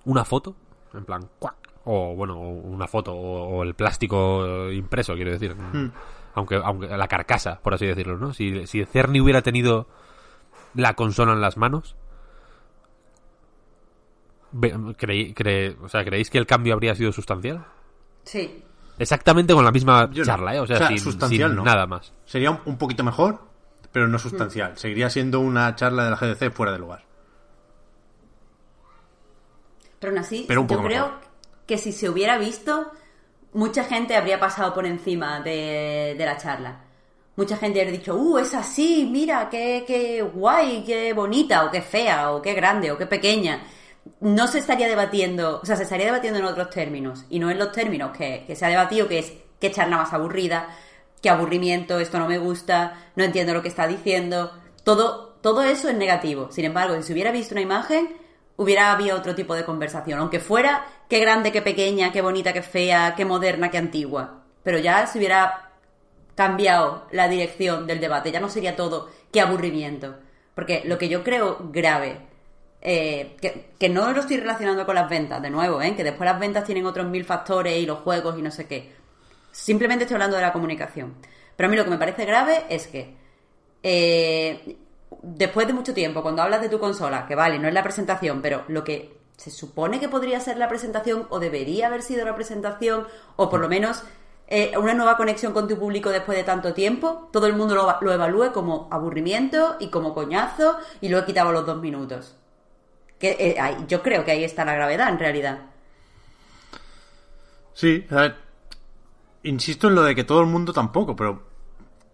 una 0.05 0.25
foto, 0.25 0.55
en 0.93 1.05
plan, 1.05 1.29
¡cuac! 1.39 1.55
o 1.85 2.13
bueno, 2.15 2.39
o 2.39 2.49
una 2.49 2.87
foto, 2.87 3.13
o, 3.13 3.57
o 3.57 3.63
el 3.63 3.73
plástico 3.73 4.69
impreso, 4.71 5.15
quiero 5.15 5.31
decir. 5.31 5.55
Hmm. 5.55 5.91
Aunque, 6.35 6.55
aunque 6.63 6.87
la 6.87 7.07
carcasa, 7.07 7.59
por 7.59 7.73
así 7.73 7.85
decirlo, 7.85 8.17
¿no? 8.17 8.33
Si, 8.33 8.65
si 8.67 8.85
Cerny 8.85 9.19
hubiera 9.19 9.41
tenido 9.41 9.87
la 10.75 10.93
consola 10.93 11.33
en 11.33 11.41
las 11.41 11.57
manos, 11.57 11.95
creí- 14.97 15.33
cre- 15.33 15.75
o 15.81 15.89
sea, 15.89 16.03
¿creéis 16.03 16.29
que 16.29 16.37
el 16.37 16.45
cambio 16.45 16.73
habría 16.73 16.95
sido 16.95 17.11
sustancial? 17.11 17.65
Sí. 18.23 18.63
Exactamente 18.99 19.53
con 19.53 19.65
la 19.65 19.71
misma 19.71 20.09
Yo 20.11 20.23
charla, 20.23 20.55
¿eh? 20.55 20.59
O 20.59 20.67
sea, 20.67 20.75
O 20.75 20.79
sea, 20.79 20.87
sin, 20.89 20.99
sustancial 20.99 21.49
sin 21.49 21.57
no. 21.57 21.63
nada 21.63 21.87
más. 21.87 22.13
Sería 22.25 22.51
un, 22.51 22.59
un 22.65 22.77
poquito 22.77 23.03
mejor, 23.03 23.39
pero 23.91 24.07
no 24.07 24.19
sustancial. 24.19 24.77
Seguiría 24.77 25.09
siendo 25.09 25.39
una 25.39 25.75
charla 25.75 26.05
de 26.05 26.11
la 26.11 26.15
GDC 26.17 26.51
fuera 26.53 26.71
de 26.71 26.79
lugar. 26.79 27.03
Pero 29.99 30.11
aún 30.11 30.19
así, 30.19 30.45
Pero 30.47 30.65
yo 30.67 30.81
creo 30.83 31.05
mejor. 31.05 31.21
que 31.67 31.77
si 31.77 31.91
se 31.91 32.09
hubiera 32.09 32.37
visto, 32.37 32.91
mucha 33.53 33.83
gente 33.83 34.15
habría 34.15 34.39
pasado 34.39 34.73
por 34.73 34.85
encima 34.85 35.41
de, 35.41 36.15
de 36.17 36.25
la 36.25 36.37
charla. 36.37 36.85
Mucha 37.35 37.57
gente 37.57 37.79
habría 37.81 37.97
dicho, 37.97 38.15
uh, 38.15 38.39
es 38.39 38.53
así, 38.53 39.07
mira, 39.11 39.47
qué, 39.49 39.83
qué 39.87 40.21
guay, 40.21 40.83
qué 40.85 41.13
bonita, 41.13 41.65
o 41.65 41.71
qué 41.71 41.81
fea, 41.81 42.31
o 42.31 42.41
qué 42.41 42.53
grande, 42.53 42.91
o 42.91 42.97
qué 42.97 43.05
pequeña. 43.05 43.63
No 44.19 44.47
se 44.47 44.59
estaría 44.59 44.87
debatiendo, 44.87 45.59
o 45.61 45.65
sea, 45.65 45.75
se 45.75 45.83
estaría 45.83 46.07
debatiendo 46.07 46.39
en 46.39 46.45
otros 46.45 46.69
términos, 46.69 47.25
y 47.29 47.39
no 47.39 47.49
en 47.49 47.57
los 47.59 47.71
términos 47.71 48.15
que, 48.17 48.43
que 48.45 48.55
se 48.55 48.65
ha 48.65 48.69
debatido, 48.69 49.07
que 49.07 49.19
es 49.19 49.33
qué 49.59 49.71
charla 49.71 49.97
más 49.97 50.11
aburrida, 50.13 50.69
qué 51.21 51.29
aburrimiento, 51.29 51.99
esto 51.99 52.19
no 52.19 52.27
me 52.27 52.37
gusta, 52.37 53.11
no 53.15 53.23
entiendo 53.23 53.53
lo 53.53 53.61
que 53.61 53.67
está 53.67 53.87
diciendo. 53.87 54.51
Todo, 54.83 55.37
todo 55.41 55.63
eso 55.63 55.89
es 55.89 55.95
negativo. 55.95 56.51
Sin 56.51 56.65
embargo, 56.65 56.95
si 56.95 57.03
se 57.03 57.13
hubiera 57.13 57.31
visto 57.31 57.53
una 57.53 57.61
imagen, 57.61 58.09
hubiera 58.57 58.91
habido 58.91 59.17
otro 59.17 59.35
tipo 59.35 59.55
de 59.55 59.65
conversación. 59.65 60.19
Aunque 60.19 60.39
fuera 60.39 60.85
qué 61.09 61.19
grande, 61.19 61.51
qué 61.51 61.61
pequeña, 61.61 62.11
qué 62.11 62.21
bonita, 62.21 62.53
qué 62.53 62.61
fea, 62.61 63.13
qué 63.15 63.25
moderna, 63.25 63.69
qué 63.69 63.77
antigua. 63.77 64.43
Pero 64.63 64.79
ya 64.79 65.05
se 65.07 65.17
hubiera 65.17 65.71
cambiado 66.35 67.07
la 67.11 67.27
dirección 67.27 67.87
del 67.87 67.99
debate. 67.99 68.31
Ya 68.31 68.39
no 68.39 68.49
sería 68.49 68.75
todo 68.75 69.09
qué 69.31 69.41
aburrimiento. 69.41 70.15
Porque 70.55 70.83
lo 70.85 70.97
que 70.97 71.09
yo 71.09 71.23
creo 71.23 71.69
grave, 71.71 72.17
eh, 72.81 73.37
que, 73.41 73.71
que 73.79 73.89
no 73.89 74.11
lo 74.11 74.19
estoy 74.19 74.37
relacionando 74.37 74.85
con 74.85 74.95
las 74.95 75.09
ventas, 75.09 75.41
de 75.41 75.49
nuevo, 75.49 75.81
¿eh? 75.81 75.95
que 75.95 76.03
después 76.03 76.29
las 76.29 76.39
ventas 76.39 76.65
tienen 76.65 76.85
otros 76.85 77.07
mil 77.07 77.23
factores 77.25 77.77
y 77.77 77.85
los 77.85 77.99
juegos 77.99 78.37
y 78.37 78.41
no 78.41 78.51
sé 78.51 78.67
qué. 78.67 78.91
Simplemente 79.51 80.03
estoy 80.03 80.15
hablando 80.15 80.37
de 80.37 80.43
la 80.43 80.53
comunicación. 80.53 81.15
Pero 81.55 81.67
a 81.67 81.69
mí 81.69 81.77
lo 81.77 81.83
que 81.83 81.89
me 81.89 81.97
parece 81.97 82.25
grave 82.25 82.65
es 82.69 82.87
que 82.87 83.15
eh, 83.83 84.77
después 85.21 85.67
de 85.67 85.73
mucho 85.73 85.93
tiempo, 85.93 86.21
cuando 86.21 86.41
hablas 86.41 86.61
de 86.61 86.69
tu 86.69 86.79
consola, 86.79 87.25
que 87.27 87.35
vale, 87.35 87.59
no 87.59 87.67
es 87.67 87.73
la 87.73 87.83
presentación, 87.83 88.41
pero 88.41 88.63
lo 88.67 88.83
que 88.83 89.17
se 89.37 89.51
supone 89.51 89.99
que 89.99 90.09
podría 90.09 90.39
ser 90.39 90.57
la 90.57 90.67
presentación 90.67 91.27
o 91.29 91.39
debería 91.39 91.87
haber 91.87 92.03
sido 92.03 92.25
la 92.25 92.35
presentación 92.35 93.07
o 93.35 93.49
por 93.49 93.59
lo 93.59 93.67
menos 93.67 94.03
eh, 94.47 94.77
una 94.77 94.93
nueva 94.93 95.17
conexión 95.17 95.53
con 95.53 95.67
tu 95.67 95.79
público 95.79 96.09
después 96.09 96.37
de 96.37 96.43
tanto 96.43 96.73
tiempo, 96.73 97.29
todo 97.31 97.47
el 97.47 97.55
mundo 97.55 97.73
lo, 97.73 97.97
lo 98.01 98.13
evalúe 98.13 98.51
como 98.51 98.87
aburrimiento 98.91 99.77
y 99.79 99.89
como 99.89 100.13
coñazo 100.13 100.77
y 100.99 101.09
lo 101.09 101.19
he 101.19 101.25
quitado 101.25 101.51
los 101.51 101.65
dos 101.65 101.81
minutos. 101.81 102.35
Que, 103.17 103.37
eh, 103.39 103.55
yo 103.87 104.01
creo 104.01 104.25
que 104.25 104.31
ahí 104.31 104.43
está 104.43 104.65
la 104.65 104.73
gravedad 104.73 105.09
en 105.09 105.19
realidad. 105.19 105.59
Sí, 107.73 108.05
a 108.09 108.15
ver, 108.15 108.35
insisto 109.43 109.87
en 109.87 109.95
lo 109.95 110.03
de 110.03 110.15
que 110.15 110.23
todo 110.23 110.41
el 110.41 110.47
mundo 110.47 110.73
tampoco, 110.73 111.15
pero 111.15 111.49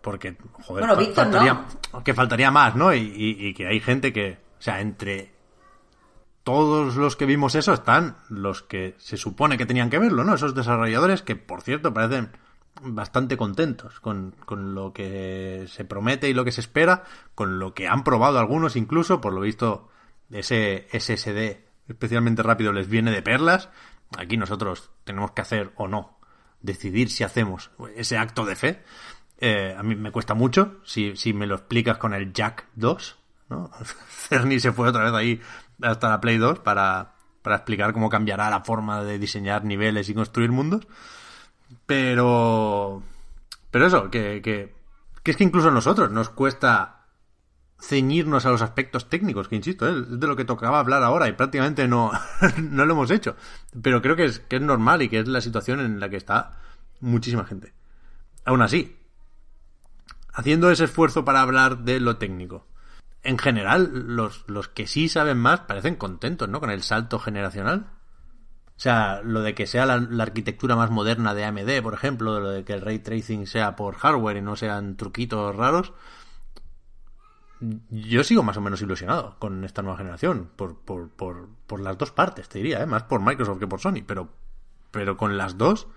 porque, 0.02 0.38
joder, 0.64 0.84
Bueno, 0.86 0.94
fa- 0.96 1.00
Víctor, 1.00 1.24
faltaría, 1.26 1.66
que 2.04 2.14
faltaría 2.14 2.52
más, 2.52 2.76
¿no? 2.76 2.94
Y, 2.94 3.00
y- 3.00 3.48
y 3.48 3.54
que 3.54 3.68
hay 3.68 3.80
gente 3.80 4.14
que, 4.14 4.38
o 4.58 4.62
sea, 4.62 4.80
entre 4.80 5.34
todos 6.44 6.96
los 6.96 7.16
que 7.18 7.26
vimos 7.26 7.56
eso 7.56 7.74
están 7.74 8.16
los 8.30 8.64
que 8.64 8.96
se 9.00 9.18
supone 9.18 9.58
que 9.58 9.66
tenían 9.66 9.90
que 9.90 10.00
verlo, 10.00 10.24
¿no? 10.24 10.36
Esos 10.36 10.56
desarrolladores 10.56 11.22
que, 11.22 11.36
por 11.36 11.62
cierto, 11.62 11.94
parecen 11.94 12.32
bastante 12.82 13.36
contentos 13.38 14.00
con, 14.00 14.34
con 14.46 14.74
lo 14.76 14.94
que 14.94 15.66
se 15.68 15.84
promete 15.84 16.30
y 16.30 16.34
lo 16.34 16.46
que 16.46 16.52
se 16.52 16.62
espera, 16.62 17.04
con 17.36 17.60
lo 17.60 17.74
que 17.74 17.88
han 17.88 18.04
probado 18.04 18.40
algunos 18.40 18.76
incluso, 18.76 19.20
por 19.20 19.34
lo 19.34 19.42
visto 19.42 19.90
ese 20.30 20.88
SSD 20.94 21.66
especialmente 21.90 22.44
rápido 22.44 22.72
les 22.74 22.88
viene 22.88 23.12
de 23.12 23.22
perlas. 23.22 23.70
Aquí 24.18 24.38
nosotros 24.38 24.92
tenemos 25.06 25.32
que 25.32 25.42
hacer 25.42 25.72
o 25.76 25.88
no, 25.88 26.17
decidir 26.62 27.10
si 27.10 27.24
hacemos 27.24 27.72
ese 27.96 28.18
acto 28.18 28.46
de 28.46 28.56
fe. 28.56 28.84
Eh, 29.40 29.76
a 29.78 29.84
mí 29.84 29.96
me 29.96 30.12
cuesta 30.12 30.34
mucho 30.34 30.78
si, 30.84 31.16
si 31.16 31.34
me 31.34 31.46
lo 31.46 31.56
explicas 31.56 31.98
con 31.98 32.14
el 32.14 32.34
Jack 32.34 32.68
2, 32.76 33.16
¿no? 33.50 33.70
Cerny 34.10 34.60
se 34.60 34.72
fue 34.72 34.90
otra 34.90 35.04
vez 35.04 35.14
ahí 35.14 35.42
hasta 35.82 36.10
la 36.10 36.20
Play 36.20 36.38
2 36.38 36.60
para, 36.60 37.14
para 37.42 37.58
explicar 37.58 37.94
cómo 37.94 38.10
cambiará 38.10 38.50
la 38.50 38.64
forma 38.64 39.04
de 39.04 39.20
diseñar 39.20 39.64
niveles 39.64 40.10
y 40.10 40.14
construir 40.14 40.52
mundos. 40.52 40.88
Pero. 41.86 43.04
Pero 43.70 43.86
eso, 43.86 44.10
que, 44.10 44.42
que, 44.42 44.74
que 45.22 45.32
es 45.32 45.38
que 45.38 45.44
incluso 45.44 45.68
a 45.68 45.72
nosotros 45.72 46.10
nos 46.12 46.30
cuesta 46.30 46.97
ceñirnos 47.80 48.46
a 48.46 48.50
los 48.50 48.62
aspectos 48.62 49.08
técnicos, 49.10 49.48
que 49.48 49.56
insisto, 49.56 49.88
¿eh? 49.88 49.92
es 50.02 50.20
de 50.20 50.28
lo 50.28 50.36
que 50.36 50.46
tocaba 50.46 50.80
hablar 50.80 51.04
ahora 51.04 51.28
y 51.28 51.34
prácticamente 51.34 51.88
no, 51.88 52.12
no 52.58 52.86
lo 52.86 52.94
hemos 52.94 53.12
hecho. 53.12 53.36
Pero 53.82 54.02
creo 54.02 54.16
que 54.16 54.26
es, 54.26 54.40
que 54.40 54.56
es 54.56 54.62
normal 54.62 55.02
y 55.02 55.10
que 55.10 55.20
es 55.20 55.28
la 55.28 55.42
situación 55.42 55.80
en 55.80 56.00
la 56.00 56.10
que 56.10 56.18
está 56.18 56.60
muchísima 57.00 57.46
gente. 57.46 57.74
Aún 58.46 58.62
así, 58.62 58.98
haciendo 60.34 60.72
ese 60.72 60.86
esfuerzo 60.86 61.24
para 61.24 61.42
hablar 61.42 61.80
de 61.80 62.00
lo 62.00 62.18
técnico, 62.18 62.68
en 63.24 63.38
general, 63.38 63.92
los, 64.08 64.46
los 64.48 64.70
que 64.70 64.88
sí 64.88 65.10
saben 65.10 65.38
más 65.38 65.62
parecen 65.62 65.96
contentos, 65.96 66.48
¿no? 66.48 66.60
Con 66.60 66.72
el 66.72 66.82
salto 66.82 67.20
generacional. 67.20 67.88
O 68.78 68.80
sea, 68.80 69.22
lo 69.24 69.42
de 69.42 69.54
que 69.54 69.68
sea 69.68 69.86
la, 69.86 69.98
la 69.98 70.24
arquitectura 70.24 70.76
más 70.76 70.92
moderna 70.92 71.34
de 71.34 71.44
AMD, 71.44 71.82
por 71.82 71.94
ejemplo, 71.94 72.40
lo 72.40 72.50
de 72.50 72.64
que 72.64 72.74
el 72.74 72.82
ray 72.82 73.00
tracing 73.00 73.48
sea 73.48 73.76
por 73.76 73.96
hardware 73.96 74.38
y 74.38 74.42
no 74.42 74.56
sean 74.56 74.96
truquitos 74.98 75.56
raros. 75.56 75.94
Yo 77.90 78.24
sigo 78.24 78.44
más 78.44 78.58
o 78.58 78.62
menos 78.62 78.82
ilusionado 78.82 79.36
con 79.40 79.64
esta 79.64 79.82
nueva 79.82 79.98
generación, 79.98 80.50
por, 80.56 80.78
por, 80.78 81.10
por, 81.10 81.50
por 81.66 81.80
las 81.80 81.98
dos 81.98 82.12
partes, 82.12 82.50
te 82.50 82.60
diría, 82.60 82.82
¿eh? 82.82 82.86
más 82.86 83.04
por 83.04 83.22
Microsoft 83.22 83.60
que 83.60 83.68
por 83.68 83.80
Sony, 83.80 84.04
pero, 84.06 84.30
pero 84.92 85.18
con 85.18 85.38
las 85.38 85.58
dos 85.58 85.88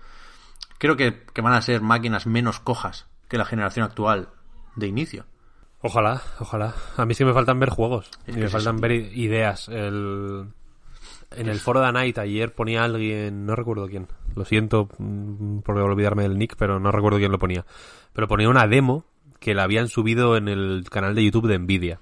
creo 0.79 0.97
que, 0.97 1.23
que 1.33 1.41
van 1.41 1.53
a 1.53 1.61
ser 1.61 1.81
máquinas 1.81 2.25
menos 2.25 2.59
cojas 2.59 3.07
que 3.27 3.37
la 3.37 3.45
generación 3.45 3.85
actual 3.85 4.29
de 4.75 4.87
inicio. 4.87 5.25
Ojalá, 5.81 6.21
ojalá. 6.39 6.75
A 6.97 7.05
mí 7.05 7.13
sí 7.13 7.25
me 7.25 7.33
faltan 7.33 7.59
ver 7.59 7.69
juegos. 7.69 8.11
Es 8.27 8.35
que 8.35 8.41
me 8.41 8.49
faltan 8.49 8.79
ver 8.79 8.91
ideas. 8.91 9.67
El... 9.67 10.47
En 11.31 11.47
el 11.47 11.59
foro 11.59 11.79
de 11.79 11.91
Night 11.91 12.17
ayer 12.17 12.53
ponía 12.53 12.83
alguien, 12.83 13.45
no 13.45 13.55
recuerdo 13.55 13.87
quién. 13.87 14.07
Lo 14.35 14.43
siento 14.43 14.89
mm, 14.97 15.59
por 15.59 15.77
olvidarme 15.77 16.23
del 16.23 16.37
nick, 16.37 16.55
pero 16.57 16.79
no 16.79 16.91
recuerdo 16.91 17.19
quién 17.19 17.31
lo 17.31 17.39
ponía. 17.39 17.65
Pero 18.11 18.27
ponía 18.27 18.49
una 18.49 18.67
demo 18.67 19.05
que 19.41 19.53
la 19.53 19.63
habían 19.63 19.89
subido 19.89 20.37
en 20.37 20.47
el 20.47 20.85
canal 20.89 21.15
de 21.15 21.25
YouTube 21.25 21.47
de 21.47 21.59
Nvidia. 21.59 21.99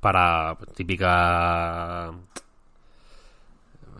Para 0.00 0.56
típica... 0.76 2.10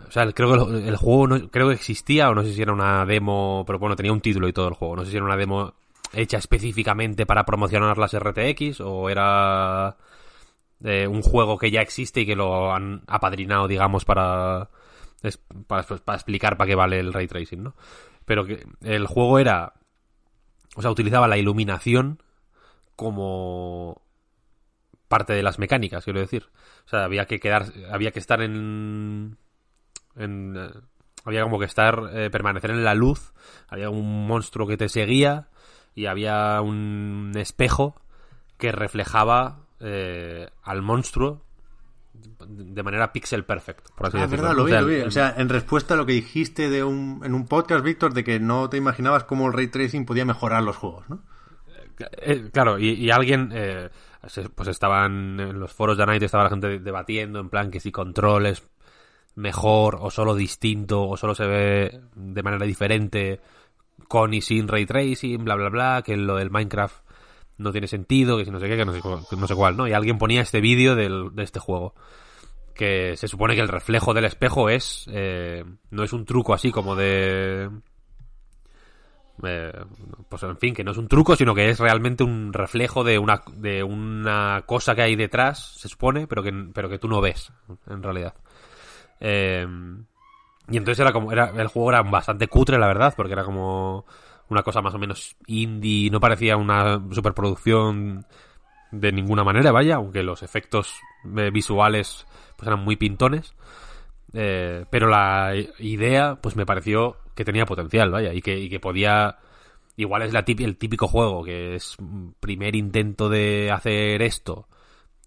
O 0.07 0.11
sea, 0.11 0.31
creo 0.33 0.67
que 0.69 0.77
el, 0.79 0.89
el 0.89 0.97
juego 0.97 1.27
no, 1.27 1.49
creo 1.51 1.69
que 1.69 1.75
existía 1.75 2.31
o 2.31 2.35
no 2.35 2.43
sé 2.45 2.53
si 2.53 2.63
era 2.63 2.73
una 2.73 3.05
demo, 3.05 3.65
pero 3.67 3.79
bueno, 3.81 3.97
tenía 3.97 4.13
un 4.13 4.21
título 4.21 4.47
y 4.47 4.53
todo 4.53 4.69
el 4.69 4.75
juego. 4.75 4.97
No 4.97 5.05
sé 5.05 5.11
si 5.11 5.17
era 5.17 5.25
una 5.27 5.37
demo 5.37 5.73
hecha 6.13 6.37
específicamente 6.39 7.27
para 7.27 7.45
promocionar 7.45 7.99
las 7.99 8.15
RTX 8.15 8.81
o 8.81 9.09
era 9.11 9.97
eh, 10.85 11.09
un 11.09 11.23
juego 11.23 11.59
que 11.59 11.71
ya 11.73 11.81
existe 11.81 12.21
y 12.21 12.27
que 12.27 12.37
lo 12.37 12.73
han 12.73 13.03
apadrinado, 13.09 13.67
digamos, 13.67 14.05
para, 14.05 14.69
es- 15.23 15.41
para, 15.67 15.83
pues, 15.83 16.01
para 16.03 16.17
explicar 16.17 16.57
para 16.57 16.69
qué 16.69 16.75
vale 16.77 17.01
el 17.01 17.13
ray 17.13 17.27
tracing, 17.27 17.63
¿no? 17.65 17.75
Pero 18.27 18.45
que 18.45 18.65
el 18.83 19.07
juego 19.07 19.39
era, 19.41 19.73
o 20.75 20.83
sea, 20.83 20.91
utilizaba 20.91 21.29
la 21.29 21.39
iluminación 21.39 22.23
como 22.97 24.03
parte 25.09 25.33
de 25.33 25.43
las 25.43 25.59
mecánicas, 25.59 26.05
quiero 26.05 26.21
decir. 26.21 26.49
O 26.87 26.89
sea, 26.89 27.05
había 27.05 27.27
que 27.27 27.39
quedar, 27.39 27.73
había 27.91 28.11
que 28.11 28.19
estar 28.19 28.43
en, 28.43 29.37
en 30.17 30.57
eh, 30.57 30.71
había 31.25 31.43
como 31.43 31.59
que 31.59 31.65
estar, 31.65 32.11
eh, 32.13 32.31
permanecer 32.31 32.71
en 32.71 32.85
la 32.85 32.95
luz, 32.95 33.33
había 33.69 33.91
un 33.91 34.27
monstruo 34.27 34.67
que 34.67 34.77
te 34.77 34.89
seguía 34.89 35.49
y 35.95 36.07
había 36.07 36.61
un 36.61 37.33
espejo 37.37 38.01
que 38.59 38.73
reflejaba 38.73 39.61
eh, 39.81 40.49
al 40.63 40.83
monstruo 40.83 41.43
de 42.49 42.83
manera 42.83 43.13
pixel 43.13 43.45
perfect, 43.45 43.89
por 43.97 44.07
así 44.09 44.17
Ah, 44.19 44.23
decirlo. 44.23 44.43
verdad, 44.43 44.57
lo 44.57 44.63
O 44.63 44.67
vi, 44.67 44.71
sea, 44.73 44.81
lo 44.81 44.87
vi. 44.89 45.01
O 45.03 45.11
sea, 45.11 45.35
en 45.37 45.49
respuesta 45.49 45.95
a 45.95 45.97
lo 45.97 46.07
que 46.07 46.13
dijiste 46.13 46.69
de 46.71 46.83
un, 46.85 47.21
en 47.25 47.35
un 47.35 47.47
podcast, 47.47 47.85
Víctor, 47.85 48.15
de 48.15 48.25
que 48.25 48.41
no 48.41 48.69
te 48.71 48.77
imaginabas 48.77 49.25
cómo 49.25 49.47
el 49.47 49.53
ray 49.53 49.69
tracing 49.69 50.05
podía 50.07 50.25
mejorar 50.25 50.63
los 50.63 50.77
juegos, 50.77 51.09
¿no? 51.09 51.23
Eh, 52.23 52.51
claro, 52.53 52.79
y, 52.79 52.91
y 52.91 53.11
alguien, 53.11 53.51
eh, 53.53 53.89
pues 54.55 54.69
estaban 54.69 55.39
en 55.39 55.61
los 55.61 55.73
foros 55.73 55.97
de 55.97 56.07
Night, 56.07 56.23
estaba 56.23 56.45
la 56.45 56.51
gente 56.51 56.81
debatiendo 56.81 57.39
en 57.41 57.49
plan 57.51 57.71
que 57.71 57.79
si 57.81 57.93
control 57.93 58.47
es 58.47 58.67
mejor 59.37 59.99
o 60.01 60.11
solo 60.11 60.35
distinto 60.35 61.07
o 61.09 61.17
solo 61.17 61.35
se 61.35 61.47
ve 61.47 62.01
de 62.15 62.43
manera 62.43 62.65
diferente 62.67 63.41
con 64.09 64.35
y 64.35 64.41
sin 64.41 64.67
ray 64.69 64.87
tracing, 64.87 65.45
bla, 65.45 65.55
bla, 65.57 65.69
bla, 65.69 66.03
que 66.05 66.17
lo 66.17 66.37
del 66.37 66.51
Minecraft 66.51 67.04
no 67.59 67.73
tiene 67.73 67.87
sentido, 67.87 68.37
que 68.37 68.45
si 68.45 68.51
no 68.51 68.61
sé 68.61 68.69
qué, 68.69 68.77
que 68.77 68.85
no 68.85 68.93
sé, 68.93 69.01
que 69.01 69.37
no 69.37 69.47
sé 69.47 69.55
cuál, 69.55 69.77
¿no? 69.77 69.87
Y 69.87 69.93
alguien 69.93 70.19
ponía 70.19 70.41
este 70.43 70.61
vídeo 70.61 70.95
de 70.97 71.43
este 71.43 71.61
juego. 71.61 71.95
Que 72.75 73.17
se 73.17 73.29
supone 73.29 73.55
que 73.55 73.61
el 73.61 73.69
reflejo 73.69 74.15
del 74.15 74.25
espejo 74.25 74.69
es. 74.69 75.07
eh, 75.09 75.65
no 75.91 76.03
es 76.03 76.13
un 76.13 76.25
truco 76.25 76.55
así 76.55 76.73
como 76.73 76.97
de. 76.97 77.71
eh, 79.45 79.73
pues 80.29 80.43
en 80.43 80.57
fin, 80.59 80.75
que 80.75 80.83
no 80.83 80.91
es 80.91 80.99
un 80.99 81.07
truco, 81.07 81.37
sino 81.37 81.55
que 81.55 81.71
es 81.71 81.79
realmente 81.79 82.25
un 82.25 82.53
reflejo 82.53 83.05
de 83.05 83.19
una, 83.19 83.43
de 83.53 83.85
una 83.85 84.65
cosa 84.67 84.97
que 84.97 85.03
hay 85.03 85.15
detrás, 85.15 85.75
se 85.77 85.89
supone, 85.89 86.27
pero 86.27 86.43
que, 86.43 86.53
pero 86.75 86.89
que 86.89 86.99
tú 86.99 87.07
no 87.07 87.21
ves, 87.21 87.53
en 87.87 88.03
realidad. 88.03 88.35
Eh, 89.21 89.67
y 90.69 90.77
entonces 90.77 91.01
era 91.01 91.13
como. 91.13 91.31
Era, 91.31 91.53
el 91.57 91.69
juego 91.69 91.91
era 91.91 92.03
bastante 92.03 92.49
cutre, 92.49 92.79
la 92.79 92.87
verdad, 92.87 93.15
porque 93.17 93.35
era 93.35 93.45
como 93.45 94.07
una 94.49 94.63
cosa 94.63 94.83
más 94.83 94.95
o 94.95 94.99
menos 94.99 95.37
indie, 95.47 96.11
no 96.11 96.21
parecía 96.21 96.57
una 96.57 97.01
superproducción 97.13 98.27
de 98.91 99.13
ninguna 99.13 99.43
manera, 99.45 99.73
vaya, 99.73 99.97
aunque 99.97 100.23
los 100.23 100.43
efectos 100.43 100.95
eh, 101.37 101.51
visuales 101.53 102.27
pues 102.57 102.67
eran 102.69 102.85
muy 102.85 102.97
pintones. 102.97 103.55
Eh, 104.33 104.85
pero 104.91 105.09
la 105.09 105.53
idea, 105.79 106.37
pues 106.41 106.57
me 106.57 106.67
pareció 106.67 107.17
que 107.35 107.45
tenía 107.45 107.67
potencial, 107.67 108.11
vaya, 108.11 108.33
y 108.33 108.43
que, 108.43 108.59
y 108.59 108.69
que 108.69 108.81
podía. 108.81 109.39
Igual 109.97 110.23
es 110.23 110.33
la 110.33 110.45
típi- 110.45 110.65
el 110.65 110.77
típico 110.77 111.07
juego, 111.07 111.45
que 111.45 111.77
es 111.77 111.97
primer 112.41 112.75
intento 112.75 113.29
de 113.29 113.71
hacer 113.71 114.23
esto 114.23 114.67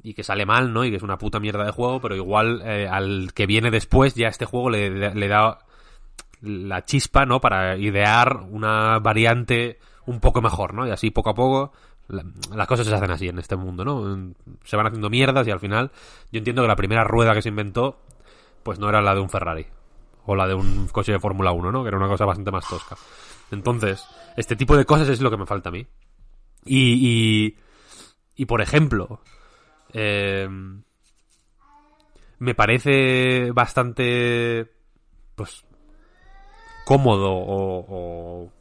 y 0.04 0.14
que 0.14 0.24
sale 0.24 0.46
mal, 0.46 0.74
¿no? 0.74 0.84
Y 0.84 0.90
que 0.90 0.98
es 0.98 1.04
una 1.04 1.18
puta 1.18 1.40
mierda 1.40 1.64
de 1.66 1.72
juego, 1.72 2.02
pero 2.02 2.16
igual 2.18 2.62
eh, 2.66 2.86
al 2.90 3.32
que 3.34 3.46
viene 3.46 3.72
después 3.72 4.14
ya 4.16 4.28
este 4.28 4.44
juego 4.46 4.70
le- 4.70 5.16
le 5.16 5.28
da 5.30 5.60
la 6.42 6.86
chispa, 6.86 7.26
¿no? 7.26 7.42
Para 7.42 7.78
idear 7.78 8.44
una 8.50 9.00
variante 9.00 9.80
un 10.06 10.20
poco 10.20 10.42
mejor, 10.42 10.74
¿no? 10.74 10.88
Y 10.88 10.92
así 10.92 11.12
poco 11.12 11.30
a 11.32 11.36
poco 11.36 11.74
la- 12.08 12.24
las 12.56 12.68
cosas 12.68 12.88
se 12.88 12.94
hacen 12.96 13.12
así 13.12 13.28
en 13.28 13.40
este 13.40 13.56
mundo, 13.56 13.84
¿no? 13.84 14.34
Se 14.64 14.78
van 14.78 14.88
haciendo 14.88 15.10
mierdas 15.10 15.46
y 15.48 15.52
al 15.52 15.60
final 15.60 15.92
yo 16.32 16.38
entiendo 16.38 16.62
que 16.62 16.68
la 16.68 16.76
primera 16.76 17.04
rueda 17.04 17.34
que 17.34 17.42
se 17.42 17.50
inventó 17.50 18.00
pues 18.64 18.80
no 18.80 18.88
era 18.90 19.02
la 19.02 19.14
de 19.16 19.22
un 19.22 19.30
Ferrari 19.30 19.66
o 20.26 20.36
la 20.36 20.48
de 20.48 20.54
un 20.54 20.88
coche 20.90 21.12
de 21.12 21.20
Fórmula 21.20 21.52
1, 21.52 21.72
¿no? 21.72 21.84
Que 21.84 21.88
era 21.90 21.98
una 21.98 22.08
cosa 22.08 22.26
bastante 22.26 22.52
más 22.52 22.68
tosca. 22.68 22.96
Entonces, 23.52 24.04
este 24.36 24.56
tipo 24.58 24.76
de 24.76 24.86
cosas 24.86 25.08
es 25.10 25.22
lo 25.22 25.30
que 25.32 25.38
me 25.38 25.46
falta 25.46 25.70
a 25.70 25.72
mí. 25.72 25.88
Y, 26.66 27.48
y, 27.48 27.58
y 28.36 28.46
por 28.46 28.62
ejemplo, 28.62 29.22
eh, 29.94 30.50
me 32.40 32.56
parece 32.56 33.52
bastante, 33.52 34.70
pues, 35.36 35.64
cómodo 36.88 37.34
o, 37.34 37.86
o, 37.86 38.52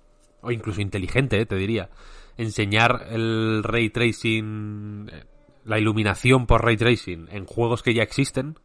o 0.41 0.51
incluso 0.51 0.81
inteligente, 0.81 1.41
eh, 1.41 1.47
te 1.47 1.55
diría, 1.55 1.91
enseñar 2.37 3.07
el 3.11 3.63
ray 3.63 3.89
tracing, 3.91 5.09
eh, 5.13 5.25
la 5.65 5.79
iluminación 5.79 6.47
por 6.49 6.65
ray 6.65 6.77
tracing 6.77 7.29
en 7.31 7.47
juegos 7.47 7.85
que 7.85 7.95
ya 7.95 8.03
existen, 8.03 8.59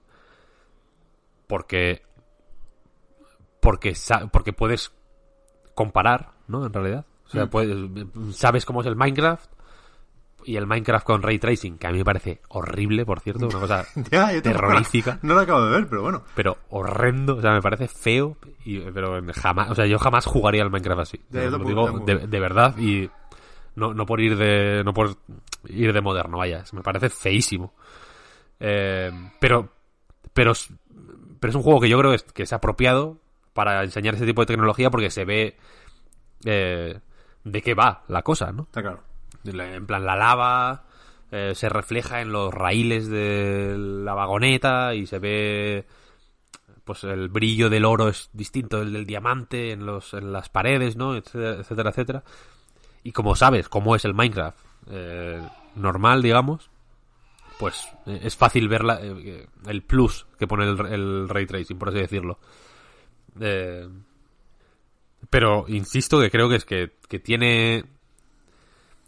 porque 1.46 2.02
porque 3.60 3.94
porque 4.32 4.52
puedes 4.52 4.92
comparar, 5.76 6.32
¿no? 6.48 6.66
En 6.66 6.74
realidad, 6.74 7.06
o 7.28 7.30
sea, 7.30 7.46
Mm. 7.46 7.50
puedes, 7.50 7.78
sabes 8.36 8.66
cómo 8.66 8.82
es 8.82 8.88
el 8.88 8.96
Minecraft 8.96 9.52
y 10.46 10.56
el 10.56 10.68
Minecraft 10.68 11.06
con 11.06 11.22
ray 11.22 11.40
tracing, 11.40 11.78
que 11.78 11.88
a 11.88 11.92
mí 11.92 11.98
me 12.00 12.06
parece 12.06 12.42
horrible, 12.50 13.06
por 13.06 13.20
cierto, 13.20 13.48
una 13.48 13.60
cosa 13.60 13.86
Ya, 14.12 14.42
terrorífica. 14.42 15.20
No 15.22 15.34
lo 15.34 15.42
acabo 15.42 15.66
de 15.66 15.72
ver, 15.72 15.88
pero 15.88 16.02
bueno. 16.02 16.24
pero 16.36 16.58
horrendo, 16.70 17.38
o 17.38 17.42
sea, 17.42 17.52
me 17.52 17.62
parece 17.62 17.88
feo, 17.88 18.38
y, 18.66 18.80
pero 18.80 19.22
jamás, 19.34 19.72
o 19.72 19.76
sea, 19.76 19.86
yo 19.86 20.00
jamás 20.00 20.26
jugaría 20.26 20.64
al 20.64 20.72
Minecraft 20.72 21.02
así. 21.02 21.22
Ya, 21.30 21.44
lo 21.46 21.60
digo 21.60 22.00
de, 22.00 22.28
de 22.28 22.40
verdad 22.40 22.78
y 22.78 23.10
no, 23.76 23.94
no 23.94 24.06
por 24.06 24.20
ir 24.22 24.38
de 24.38 24.84
no 24.84 24.94
por 24.94 25.16
ir 25.68 25.94
de 25.94 26.02
moderno, 26.02 26.38
vaya, 26.38 26.64
me 26.74 26.82
parece 26.82 27.10
feísimo. 27.10 27.74
Eh, 28.60 29.12
pero 29.40 29.70
pero 30.34 30.52
es, 30.52 30.70
pero 31.40 31.50
es 31.50 31.56
un 31.56 31.64
juego 31.64 31.80
que 31.82 31.90
yo 31.90 31.98
creo 31.98 32.12
que 32.12 32.16
es, 32.16 32.24
que 32.24 32.44
es 32.44 32.54
apropiado 32.54 33.18
para 33.54 33.84
enseñar 33.84 34.16
ese 34.16 34.26
tipo 34.26 34.42
de 34.42 34.48
tecnología 34.48 34.90
porque 34.90 35.10
se 35.10 35.26
ve 35.26 35.58
eh, 36.46 37.00
de 37.44 37.62
qué 37.62 37.74
va 37.74 38.04
la 38.08 38.22
cosa, 38.22 38.52
¿no? 38.52 38.64
Está 38.64 38.82
claro. 38.82 39.04
En 39.44 39.86
plan, 39.86 40.06
la 40.06 40.16
lava 40.16 40.84
eh, 41.32 41.54
se 41.56 41.70
refleja 41.70 42.22
en 42.22 42.32
los 42.32 42.54
raíles 42.54 43.08
de 43.10 43.76
la 43.78 44.14
vagoneta 44.14 44.94
y 44.96 45.06
se 45.08 45.20
ve. 45.20 45.86
Pues 46.84 47.04
el 47.04 47.30
brillo 47.30 47.70
del 47.70 47.86
oro 47.86 48.10
es 48.10 48.30
distinto 48.34 48.80
del 48.80 48.92
del 48.94 49.06
diamante 49.06 49.72
en, 49.72 49.86
los, 49.86 50.14
en 50.14 50.32
las 50.34 50.50
paredes, 50.50 50.96
¿no? 50.98 51.16
Etcétera, 51.16 51.92
etcétera. 51.92 52.24
Y 53.04 53.12
como 53.12 53.36
sabes 53.36 53.70
cómo 53.70 53.96
es 53.96 54.04
el 54.06 54.14
Minecraft 54.14 54.58
eh, 54.90 55.42
normal, 55.76 56.22
digamos, 56.22 56.70
pues 57.60 57.88
eh, 58.08 58.20
es 58.24 58.36
fácil 58.36 58.68
ver 58.68 58.84
la- 58.84 59.00
el 59.00 59.84
plus 59.84 60.26
que 60.40 60.48
pone 60.48 60.66
el, 60.66 60.80
el 60.88 61.30
ray 61.30 61.46
tracing, 61.46 61.78
por 61.78 61.90
así 61.90 62.00
decirlo. 62.00 62.40
Pero 65.30 65.66
insisto 65.68 66.20
que 66.20 66.32
creo 66.32 66.50
que 66.50 66.56
es 66.56 66.66
que, 66.66 66.92
que 67.08 67.20
tiene 67.20 67.86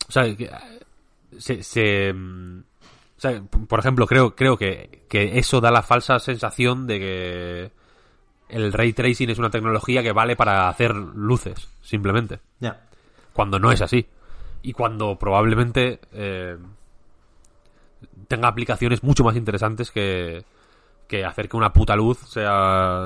o 0.08 0.12
sea, 0.12 0.36
que, 0.36 0.50
se, 1.38 1.64
se, 1.64 2.14
mm, 2.14 2.60
o 3.18 3.22
sea, 3.22 3.42
por 3.68 3.80
ejemplo, 3.80 4.06
creo, 4.08 4.36
creo 4.36 4.58
que, 4.58 5.04
que 5.10 5.38
eso 5.38 5.62
da 5.62 5.72
la 5.72 5.82
falsa 5.82 6.20
sensación 6.20 6.88
de 6.88 7.00
que 7.00 7.72
el 8.50 8.74
ray 8.74 8.94
tracing 8.94 9.30
es 9.30 9.40
una 9.40 9.50
tecnología 9.50 10.04
que 10.04 10.12
vale 10.12 10.36
para 10.36 10.68
hacer 10.70 10.96
luces, 10.96 11.70
simplemente. 11.82 12.40
Ya. 12.60 12.82
Cuando 13.34 13.60
no 13.60 13.72
es 13.72 13.82
así. 13.82 14.06
Y 14.62 14.74
cuando 14.74 15.18
probablemente 15.18 16.00
eh, 16.12 16.58
tenga 18.28 18.48
aplicaciones 18.48 19.04
mucho 19.04 19.24
más 19.24 19.36
interesantes 19.36 19.92
que, 19.92 20.46
que 21.08 21.26
hacer 21.26 21.50
que 21.50 21.58
una 21.58 21.74
puta 21.74 21.96
luz 21.96 22.20
sea. 22.20 23.06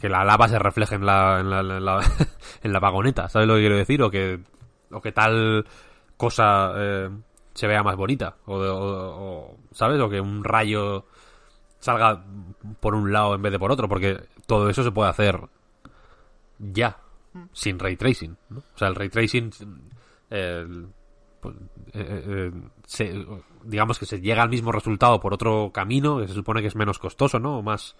que 0.00 0.08
la 0.08 0.24
lava 0.24 0.48
se 0.48 0.58
refleje 0.58 0.94
en 0.94 1.06
la, 1.06 1.40
en 1.40 1.50
la, 1.50 1.60
en 1.60 1.84
la, 1.84 2.00
en 2.62 2.72
la 2.72 2.80
vagoneta, 2.80 3.28
¿sabes 3.28 3.48
lo 3.48 3.54
que 3.54 3.60
quiero 3.60 3.76
decir? 3.76 4.02
O 4.02 4.10
que, 4.10 4.40
o 4.90 5.00
que 5.00 5.12
tal 5.12 5.66
cosa 6.20 6.72
eh, 6.76 7.10
se 7.54 7.66
vea 7.66 7.82
más 7.82 7.96
bonita. 7.96 8.36
O, 8.46 8.54
o- 8.56 8.60
o- 9.48 9.56
¿Sabes? 9.72 10.00
O 10.00 10.08
que 10.08 10.20
un 10.20 10.44
rayo 10.44 11.06
salga 11.78 12.22
por 12.80 12.94
un 12.94 13.12
lado 13.12 13.34
en 13.34 13.42
vez 13.42 13.52
de 13.52 13.58
por 13.58 13.72
otro, 13.72 13.88
porque 13.88 14.20
todo 14.46 14.68
eso 14.68 14.82
se 14.84 14.90
puede 14.92 15.08
hacer 15.10 15.40
ya, 16.58 16.98
sin 17.52 17.78
ray 17.78 17.96
tracing. 17.96 18.36
¿no? 18.50 18.58
O 18.58 18.78
sea, 18.78 18.88
el 18.88 18.94
ray 18.94 19.08
tracing, 19.08 19.50
eh, 20.30 20.66
pues, 21.40 21.54
eh, 21.94 22.24
eh, 22.26 22.52
se- 22.86 23.26
digamos 23.64 23.98
que 23.98 24.06
se 24.06 24.20
llega 24.20 24.42
al 24.42 24.50
mismo 24.50 24.72
resultado 24.72 25.20
por 25.20 25.32
otro 25.32 25.70
camino, 25.72 26.18
que 26.18 26.28
se 26.28 26.34
supone 26.34 26.60
que 26.60 26.68
es 26.68 26.76
menos 26.76 26.98
costoso, 26.98 27.38
¿no? 27.38 27.58
O 27.58 27.62
más 27.62 27.96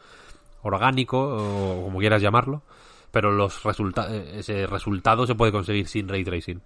orgánico, 0.62 1.18
o 1.18 1.84
como 1.84 1.98
quieras 2.00 2.20
llamarlo, 2.20 2.62
pero 3.10 3.30
los 3.32 3.62
resulta 3.64 4.14
ese 4.14 4.66
resultado 4.66 5.26
se 5.26 5.34
puede 5.34 5.52
conseguir 5.52 5.88
sin 5.88 6.06
ray 6.08 6.22
tracing. 6.24 6.60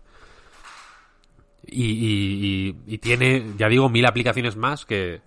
Y, 1.67 1.85
y- 1.85 2.69
y- 2.87 2.95
y 2.95 2.99
tiene, 2.99 3.53
ya 3.57 3.69
digo, 3.69 3.89
mil 3.89 4.07
aplicaciones 4.07 4.57
más 4.57 4.85
que... 4.85 5.21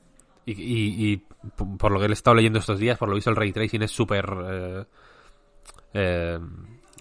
Y, 0.45 1.17
por 1.77 1.91
lo 1.91 1.99
que 1.99 2.07
le 2.07 2.11
he 2.11 2.13
estado 2.13 2.35
leyendo 2.35 2.59
estos 2.59 2.79
días, 2.79 2.97
por 2.97 3.09
lo 3.09 3.15
visto 3.15 3.29
el 3.29 3.35
ray 3.35 3.51
tracing 3.51 3.81
es 3.83 3.91
súper 3.91 4.29
eh, 4.49 4.85
eh, 5.93 6.39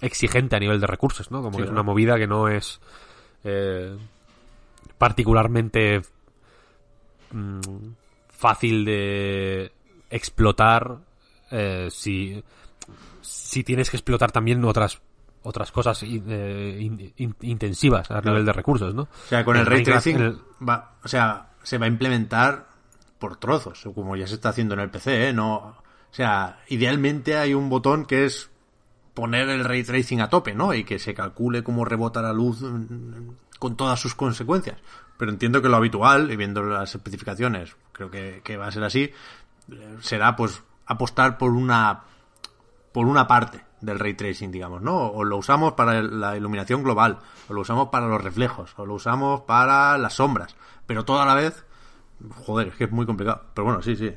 exigente 0.00 0.56
a 0.56 0.58
nivel 0.60 0.80
de 0.80 0.86
recursos, 0.86 1.30
¿no? 1.30 1.42
Como 1.42 1.52
Sí, 1.52 1.58
que 1.58 1.64
es 1.64 1.70
una 1.70 1.82
movida 1.84 2.16
que 2.18 2.26
no 2.26 2.48
es 2.48 2.80
eh, 3.44 3.96
particularmente 4.98 6.02
mm, 7.30 7.60
fácil 8.28 8.84
de 8.84 9.72
explotar 10.10 10.98
eh, 11.50 11.88
si, 11.90 12.42
si 13.20 13.62
tienes 13.64 13.90
que 13.90 13.96
explotar 13.96 14.32
también 14.32 14.64
otras 14.64 15.00
otras 15.46 15.70
cosas 15.72 16.02
eh, 16.02 16.78
in- 16.80 17.12
in- 17.16 17.36
intensivas 17.42 18.10
a 18.10 18.20
nivel 18.20 18.44
de 18.44 18.52
recursos, 18.52 18.94
¿no? 18.94 19.02
O 19.02 19.08
sea, 19.28 19.44
con 19.44 19.56
el, 19.56 19.66
ray 19.66 19.82
tracing 19.84 20.16
el- 20.16 20.38
va, 20.68 20.96
o 21.04 21.08
sea, 21.08 21.50
se 21.62 21.78
va 21.78 21.86
a 21.86 21.88
implementar 21.88 22.66
por 23.18 23.36
trozos, 23.36 23.84
o 23.86 23.92
como 23.94 24.16
ya 24.16 24.26
se 24.26 24.34
está 24.34 24.50
haciendo 24.50 24.74
en 24.74 24.80
el 24.80 24.90
PC, 24.90 25.28
¿eh? 25.28 25.32
No, 25.32 25.54
o 25.56 25.74
sea, 26.10 26.60
idealmente 26.68 27.36
hay 27.38 27.54
un 27.54 27.68
botón 27.68 28.04
que 28.04 28.24
es 28.26 28.50
poner 29.14 29.48
el 29.48 29.64
ray 29.64 29.82
tracing 29.82 30.20
a 30.20 30.28
tope, 30.28 30.54
¿no? 30.54 30.74
Y 30.74 30.84
que 30.84 30.98
se 30.98 31.14
calcule 31.14 31.62
cómo 31.64 31.84
rebota 31.84 32.20
la 32.20 32.32
luz 32.34 32.60
mm, 32.62 33.30
con 33.58 33.76
todas 33.76 33.98
sus 33.98 34.14
consecuencias. 34.14 34.78
Pero 35.18 35.30
entiendo 35.32 35.62
que 35.62 35.68
lo 35.70 35.76
habitual, 35.76 36.30
y 36.30 36.36
viendo 36.36 36.62
las 36.62 36.94
especificaciones, 36.94 37.74
creo 37.92 38.10
que, 38.10 38.42
que 38.44 38.58
va 38.58 38.66
a 38.66 38.70
ser 38.72 38.84
así, 38.84 39.10
eh, 39.72 39.96
será 40.02 40.36
pues 40.36 40.62
apostar 40.84 41.38
por 41.38 41.52
una 41.52 42.02
por 42.92 43.06
una 43.06 43.26
parte 43.26 43.62
del 43.80 43.98
ray 43.98 44.14
tracing, 44.14 44.50
digamos, 44.50 44.82
¿no? 44.82 44.96
O 45.08 45.24
lo 45.24 45.36
usamos 45.36 45.74
para 45.74 46.02
la 46.02 46.36
iluminación 46.36 46.82
global, 46.82 47.18
o 47.48 47.52
lo 47.52 47.60
usamos 47.60 47.88
para 47.90 48.06
los 48.06 48.22
reflejos, 48.22 48.72
o 48.76 48.86
lo 48.86 48.94
usamos 48.94 49.42
para 49.42 49.96
las 49.98 50.14
sombras, 50.14 50.56
pero 50.86 51.04
todo 51.04 51.20
a 51.20 51.26
la 51.26 51.34
vez, 51.34 51.64
joder, 52.46 52.68
es 52.68 52.74
que 52.76 52.84
es 52.84 52.90
muy 52.92 53.06
complicado. 53.06 53.42
Pero 53.54 53.64
bueno, 53.66 53.82
sí, 53.82 53.94
sí. 53.96 54.12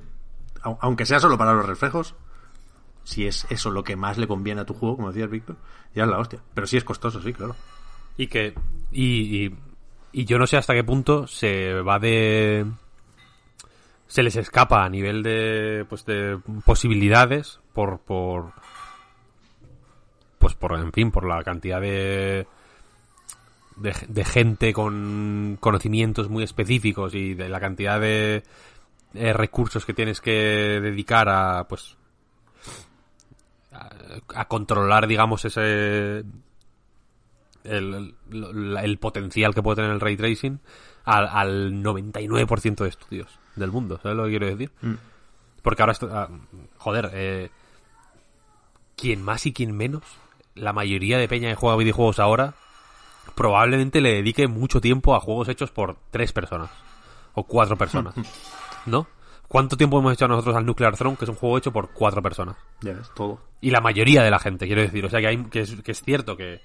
Au- 0.64 0.78
Aunque 0.82 1.06
sea 1.06 1.20
solo 1.20 1.38
para 1.38 1.54
los 1.54 1.66
reflejos, 1.66 2.16
si 3.04 3.26
es 3.28 3.46
eso 3.50 3.70
lo 3.72 3.84
que 3.84 3.96
más 3.96 4.18
le 4.18 4.28
conviene 4.28 4.62
a 4.62 4.66
tu 4.66 4.74
juego, 4.74 4.96
como 4.98 5.10
decías 5.12 5.30
Víctor, 5.30 5.58
ya 5.96 6.04
es 6.04 6.10
la 6.10 6.20
hostia. 6.20 6.42
Pero 6.54 6.68
sí 6.68 6.78
es 6.78 6.84
costoso, 6.84 7.22
sí, 7.22 7.34
claro. 7.34 7.56
Y 8.18 8.28
que. 8.28 8.54
Y, 8.92 9.46
y, 9.46 9.56
y 10.12 10.26
yo 10.26 10.38
no 10.38 10.46
sé 10.48 10.58
hasta 10.58 10.74
qué 10.74 10.84
punto 10.84 11.26
se 11.28 11.74
va 11.82 11.98
de. 12.00 12.66
Se 14.08 14.24
les 14.24 14.36
escapa 14.36 14.84
a 14.84 14.90
nivel 14.90 15.24
de. 15.24 15.86
Pues 15.90 16.06
de 16.06 16.40
posibilidades. 16.66 17.60
Por. 17.74 18.00
por 18.00 18.52
pues 20.40 20.56
por, 20.56 20.74
en 20.74 20.92
fin, 20.92 21.12
por 21.12 21.28
la 21.28 21.44
cantidad 21.44 21.80
de. 21.82 22.48
De, 23.76 23.96
de 24.10 24.26
gente 24.26 24.74
con 24.74 25.58
conocimientos 25.62 26.28
muy 26.28 26.44
específicos 26.44 27.16
y 27.16 27.34
de 27.34 27.48
la 27.48 27.62
cantidad 27.62 27.98
de 27.98 28.44
eh, 29.14 29.32
recursos 29.32 29.86
que 29.86 29.94
tienes 29.94 30.20
que 30.20 30.32
dedicar 30.82 31.30
a 31.30 31.66
pues 31.66 31.96
a, 33.72 33.90
a 34.36 34.46
controlar 34.50 35.08
digamos 35.08 35.46
ese 35.46 36.26
el, 37.64 38.16
el, 38.32 38.78
el 38.78 38.98
potencial 38.98 39.56
que 39.56 39.64
puede 39.64 39.78
tener 39.78 39.92
el 39.92 40.00
ray 40.02 40.18
tracing 40.18 40.60
al, 41.06 41.28
al 41.28 41.84
99% 41.84 42.76
de 42.84 42.90
estudios 42.90 43.40
del 43.56 43.72
mundo, 43.72 44.00
¿sabes 44.02 44.18
lo 44.18 44.26
que 44.26 44.30
quiero 44.30 44.48
decir? 44.48 44.72
Mm. 44.82 44.94
Porque 45.62 45.82
ahora, 45.82 45.94
esto, 45.94 46.10
ah, 46.12 46.30
joder, 46.78 47.10
eh, 47.14 47.50
quien 48.96 49.22
más 49.22 49.46
y 49.46 49.54
quien 49.54 49.76
menos, 49.76 50.04
la 50.56 50.74
mayoría 50.74 51.18
de 51.18 51.28
peña 51.28 51.50
que 51.50 51.56
juega 51.56 51.78
videojuegos 51.78 52.20
ahora, 52.20 52.54
probablemente 53.36 54.02
le 54.02 54.14
dedique 54.14 54.48
mucho 54.48 54.82
tiempo 54.82 55.16
a 55.16 55.20
juegos 55.20 55.48
hechos 55.50 55.72
por 55.72 55.98
tres 56.12 56.34
personas 56.34 56.70
o 57.34 57.44
cuatro 57.44 57.78
personas, 57.78 58.16
¿no? 58.86 59.08
¿Cuánto 59.48 59.76
tiempo 59.78 59.98
hemos 60.00 60.14
hecho 60.14 60.28
nosotros 60.28 60.56
al 60.56 60.66
Nuclear 60.66 60.96
Throne, 60.96 61.16
que 61.18 61.26
es 61.26 61.30
un 61.30 61.36
juego 61.36 61.58
hecho 61.58 61.72
por 61.72 61.90
cuatro 61.90 62.22
personas? 62.22 62.56
Ya 62.82 62.94
ves, 62.94 63.10
todo. 63.16 63.40
y 63.62 63.72
la 63.72 63.82
mayoría 63.82 64.22
de 64.22 64.30
la 64.30 64.38
gente, 64.38 64.68
quiero 64.68 64.82
decir. 64.82 65.04
O 65.06 65.10
sea, 65.10 65.20
que, 65.22 65.28
hay, 65.28 65.44
que, 65.46 65.62
es, 65.62 65.82
que 65.82 65.92
es 65.92 66.04
cierto 66.04 66.38
que 66.38 66.62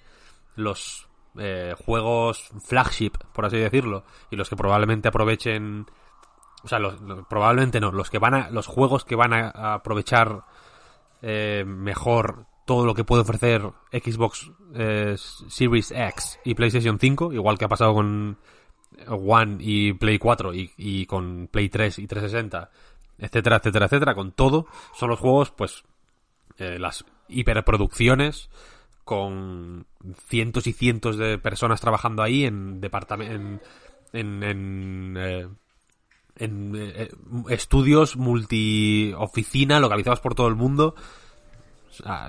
los 0.57 1.09
eh, 1.39 1.75
juegos 1.83 2.51
flagship, 2.63 3.13
por 3.33 3.47
así 3.47 3.57
decirlo, 3.57 4.05
y 4.31 4.37
los 4.37 4.49
que 4.51 4.57
probablemente 4.57 5.09
aprovechen... 5.09 5.87
O 6.63 6.69
sea, 6.69 6.79
los, 6.79 7.01
los- 7.01 7.27
probablemente 7.27 7.81
no, 7.81 7.91
los 7.91 8.11
que 8.11 8.19
van 8.19 8.35
a, 8.35 8.51
los 8.51 8.67
juegos 8.67 9.05
que 9.07 9.17
van 9.17 9.33
a, 9.33 9.51
a 9.55 9.75
aprovechar 9.75 10.43
eh, 11.23 11.65
mejor 11.67 12.45
todo 12.65 12.87
lo 12.87 12.95
que 12.95 13.05
puede 13.05 13.23
ofrecer 13.23 13.63
Xbox 13.93 14.51
eh, 14.75 15.17
Series 15.19 15.91
X 15.91 16.41
y 16.45 16.55
PlayStation 16.55 16.99
5, 16.99 17.33
igual 17.33 17.59
que 17.59 17.65
ha 17.65 17.69
pasado 17.69 17.95
con 17.95 18.39
One 19.09 19.57
y 19.61 19.93
Play 19.93 20.19
4 20.19 20.53
y, 20.55 21.07
con 21.07 21.49
Play 21.51 21.69
3 21.69 21.99
y 21.99 22.07
360, 22.07 22.71
etcétera, 23.19 23.57
etcétera, 23.57 23.87
etcétera, 23.87 24.15
con 24.15 24.33
todo, 24.33 24.67
son 24.95 25.11
los 25.11 25.19
juegos, 25.19 25.51
pues, 25.51 25.85
eh, 26.59 26.79
las 26.79 27.05
hiperproducciones 27.29 28.51
con 29.05 29.87
cientos 30.27 30.67
y 30.67 30.73
cientos 30.73 31.19
de 31.19 31.39
personas 31.39 31.81
trabajando 31.81 32.23
ahí 32.23 32.45
en 32.45 32.81
departamentos 32.81 33.61
en, 34.13 34.43
en, 34.43 34.43
en, 34.43 35.17
eh, 35.19 35.49
en 36.37 36.73
eh, 36.77 37.11
estudios 37.51 38.17
multi-oficina 38.17 39.81
localizados 39.81 40.21
por 40.21 40.35
todo 40.35 40.49
el 40.49 40.55
mundo. 40.55 40.95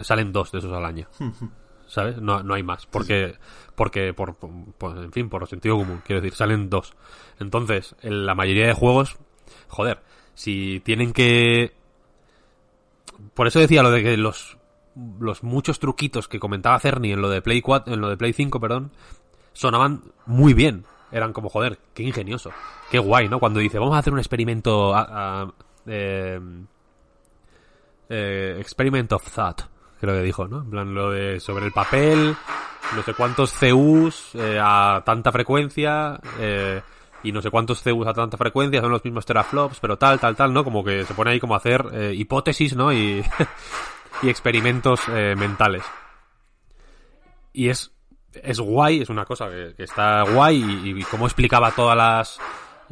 Salen 0.01 0.31
dos 0.31 0.51
de 0.51 0.59
esos 0.59 0.71
al 0.71 0.85
año. 0.85 1.07
¿Sabes? 1.87 2.21
No, 2.21 2.41
no 2.43 2.53
hay 2.55 2.63
más. 2.63 2.85
Porque, 2.85 3.35
porque 3.75 4.13
por, 4.13 4.35
por, 4.35 4.97
en 4.97 5.11
fin, 5.11 5.29
por 5.29 5.47
sentido 5.47 5.77
común, 5.77 6.01
quiero 6.05 6.21
decir, 6.21 6.35
salen 6.35 6.69
dos. 6.69 6.93
Entonces, 7.39 7.95
en 8.01 8.25
la 8.25 8.35
mayoría 8.35 8.67
de 8.67 8.73
juegos, 8.73 9.17
joder, 9.67 9.99
si 10.33 10.81
tienen 10.83 11.13
que... 11.13 11.73
Por 13.33 13.47
eso 13.47 13.59
decía 13.59 13.83
lo 13.83 13.91
de 13.91 14.03
que 14.03 14.17
los, 14.17 14.57
los 15.19 15.43
muchos 15.43 15.79
truquitos 15.79 16.27
que 16.27 16.39
comentaba 16.39 16.79
Cerny 16.79 17.13
en 17.13 17.21
lo 17.21 17.29
de 17.29 17.41
Play 17.41 17.61
4, 17.61 17.93
en 17.93 18.01
lo 18.01 18.09
de 18.09 18.17
Play 18.17 18.33
5, 18.33 18.59
perdón, 18.59 18.91
sonaban 19.53 20.03
muy 20.25 20.53
bien. 20.53 20.85
Eran 21.11 21.33
como, 21.33 21.49
joder, 21.49 21.79
qué 21.93 22.03
ingenioso. 22.03 22.51
Qué 22.89 22.99
guay, 22.99 23.29
¿no? 23.29 23.39
Cuando 23.39 23.59
dice, 23.59 23.79
vamos 23.79 23.95
a 23.95 23.99
hacer 23.99 24.11
un 24.11 24.19
experimento... 24.19 24.93
eh, 25.85 26.39
eh, 28.09 28.57
experiment 28.59 29.11
of 29.13 29.23
Thought, 29.31 29.61
creo 29.99 30.13
que 30.15 30.21
dijo, 30.21 30.47
¿no? 30.47 30.59
En 30.59 30.69
plan, 30.69 30.93
lo 30.93 31.11
de 31.11 31.39
sobre 31.39 31.65
el 31.65 31.71
papel, 31.71 32.35
no 32.95 33.01
sé 33.03 33.13
cuántos 33.13 33.53
CUs 33.53 34.35
eh, 34.35 34.59
a 34.61 35.01
tanta 35.05 35.31
frecuencia, 35.31 36.19
eh, 36.39 36.81
y 37.23 37.31
no 37.31 37.41
sé 37.41 37.49
cuántos 37.49 37.81
CUs 37.81 38.07
a 38.07 38.13
tanta 38.13 38.37
frecuencia 38.37 38.81
son 38.81 38.91
los 38.91 39.03
mismos 39.03 39.25
teraflops, 39.25 39.79
pero 39.79 39.97
tal, 39.97 40.19
tal, 40.19 40.35
tal, 40.35 40.53
¿no? 40.53 40.63
Como 40.63 40.83
que 40.83 41.03
se 41.05 41.13
pone 41.13 41.31
ahí 41.31 41.39
como 41.39 41.55
hacer 41.55 41.85
eh, 41.93 42.13
hipótesis, 42.15 42.75
¿no? 42.75 42.93
Y, 42.93 43.23
y 44.21 44.29
experimentos 44.29 45.01
eh, 45.09 45.35
mentales. 45.35 45.83
Y 47.53 47.69
es, 47.69 47.91
es 48.33 48.59
guay, 48.59 49.01
es 49.01 49.09
una 49.09 49.25
cosa 49.25 49.47
que, 49.49 49.73
está 49.83 50.23
guay 50.23 50.57
y, 50.83 50.99
y 50.99 51.03
cómo 51.03 51.25
explicaba 51.25 51.71
todas 51.71 51.97
las 51.97 52.39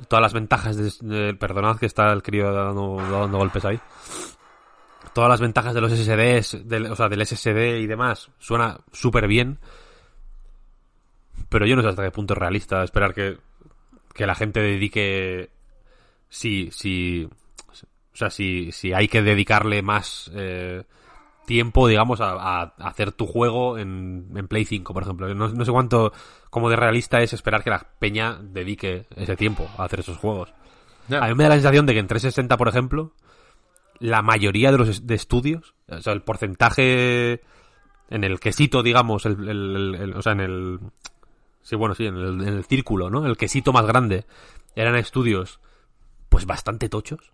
todas 0.07 0.23
las 0.23 0.33
ventajas 0.33 0.99
de- 1.01 1.35
perdonad 1.35 1.77
que 1.77 1.85
está 1.85 2.11
el 2.11 2.23
crío 2.23 2.51
dando, 2.51 2.95
dando 2.97 3.37
golpes 3.37 3.63
ahí 3.65 3.79
todas 5.13 5.29
las 5.29 5.41
ventajas 5.41 5.73
de 5.73 5.81
los 5.81 5.91
SSDs 5.91 6.67
del, 6.67 6.87
o 6.87 6.95
sea 6.95 7.09
del 7.09 7.25
SSD 7.25 7.79
y 7.79 7.87
demás 7.87 8.31
suena 8.39 8.79
súper 8.91 9.27
bien 9.27 9.59
pero 11.49 11.65
yo 11.65 11.75
no 11.75 11.81
sé 11.81 11.89
hasta 11.89 12.03
qué 12.03 12.11
punto 12.11 12.33
es 12.33 12.39
realista 12.39 12.83
esperar 12.83 13.13
que, 13.13 13.37
que 14.13 14.25
la 14.25 14.35
gente 14.35 14.59
dedique 14.59 15.49
si 16.29 16.69
si 16.71 17.29
o 18.13 18.15
sea 18.15 18.29
si, 18.29 18.71
si 18.71 18.93
hay 18.93 19.07
que 19.07 19.21
dedicarle 19.21 19.81
más 19.81 20.31
eh, 20.35 20.83
tiempo 21.45 21.87
digamos 21.87 22.21
a, 22.21 22.33
a 22.33 22.73
hacer 22.79 23.11
tu 23.11 23.25
juego 23.25 23.77
en, 23.77 24.31
en 24.35 24.47
Play 24.47 24.65
5 24.65 24.93
por 24.93 25.03
ejemplo. 25.03 25.33
No, 25.33 25.49
no 25.49 25.65
sé 25.65 25.71
cuánto 25.71 26.13
como 26.49 26.69
de 26.69 26.75
realista 26.75 27.21
es 27.21 27.33
esperar 27.33 27.63
que 27.63 27.69
la 27.69 27.85
peña 27.99 28.37
dedique 28.41 29.07
ese 29.15 29.35
tiempo 29.35 29.69
a 29.77 29.85
hacer 29.85 29.99
esos 29.99 30.17
juegos. 30.17 30.53
A 31.09 31.27
mí 31.27 31.35
me 31.35 31.43
da 31.43 31.49
la 31.49 31.55
sensación 31.55 31.85
de 31.85 31.93
que 31.93 31.99
en 31.99 32.07
360 32.07 32.57
por 32.57 32.67
ejemplo 32.67 33.13
la 34.03 34.21
mayoría 34.21 34.69
de 34.73 34.77
los 34.77 35.07
de 35.07 35.15
estudios, 35.15 35.75
o 35.87 36.01
sea, 36.01 36.11
el 36.11 36.23
porcentaje 36.23 37.41
en 38.09 38.25
el 38.25 38.41
quesito, 38.41 38.83
digamos, 38.83 39.25
el, 39.25 39.47
el- 39.47 39.75
el- 39.77 39.95
el- 39.95 40.13
o 40.17 40.21
sea, 40.21 40.33
en 40.33 40.41
el, 40.41 40.79
sí, 41.61 41.77
bueno, 41.77 41.95
sí, 41.95 42.05
en 42.07 42.17
el, 42.17 42.41
en 42.41 42.53
el 42.55 42.65
círculo, 42.65 43.09
¿no? 43.09 43.25
El 43.25 43.37
quesito 43.37 43.71
más 43.71 43.85
grande 43.85 44.25
eran 44.75 44.97
estudios, 44.97 45.61
pues 46.27 46.45
bastante 46.45 46.89
tochos. 46.89 47.31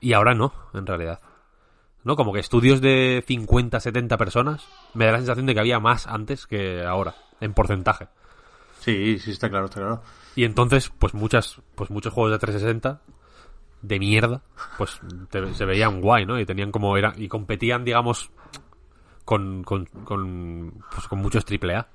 Y 0.00 0.14
ahora 0.14 0.34
no, 0.34 0.54
en 0.72 0.86
realidad. 0.86 1.20
¿No? 2.02 2.16
Como 2.16 2.32
que 2.32 2.40
estudios 2.40 2.80
de 2.80 3.22
50, 3.26 3.80
70 3.80 4.16
personas, 4.16 4.66
me 4.94 5.04
da 5.04 5.12
la 5.12 5.18
sensación 5.18 5.44
de 5.44 5.52
que 5.54 5.60
había 5.60 5.78
más 5.78 6.06
antes 6.06 6.46
que 6.46 6.82
ahora, 6.84 7.14
en 7.42 7.52
porcentaje. 7.52 8.08
Sí, 8.80 9.18
sí, 9.18 9.30
está 9.30 9.50
claro, 9.50 9.66
está 9.66 9.80
claro. 9.80 10.02
Y 10.36 10.44
entonces, 10.44 10.90
pues 10.98 11.12
muchas, 11.12 11.60
pues 11.74 11.90
muchos 11.90 12.14
juegos 12.14 12.32
de 12.32 12.38
360 12.38 13.02
de 13.86 13.98
mierda, 13.98 14.40
pues 14.78 14.98
te- 15.30 15.54
se 15.54 15.64
veían 15.64 16.00
guay, 16.00 16.24
¿no? 16.26 16.38
Y 16.40 16.46
tenían 16.46 16.72
como 16.72 16.96
era 16.96 17.12
y 17.16 17.28
competían, 17.28 17.84
digamos, 17.84 18.30
con 19.24 19.62
con 19.64 19.84
con, 19.86 20.72
pues, 20.94 21.06
con 21.08 21.18
muchos 21.20 21.44
triple 21.44 21.76
A. 21.76 21.86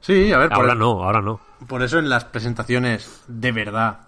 Sí, 0.00 0.32
a 0.32 0.38
ver, 0.38 0.48
por, 0.48 0.58
Ahora 0.58 0.74
no, 0.74 1.02
ahora 1.04 1.20
no. 1.20 1.40
por 1.68 1.82
eso 1.82 1.98
en 1.98 2.08
las 2.08 2.24
presentaciones 2.24 3.22
de 3.28 3.52
verdad 3.52 4.00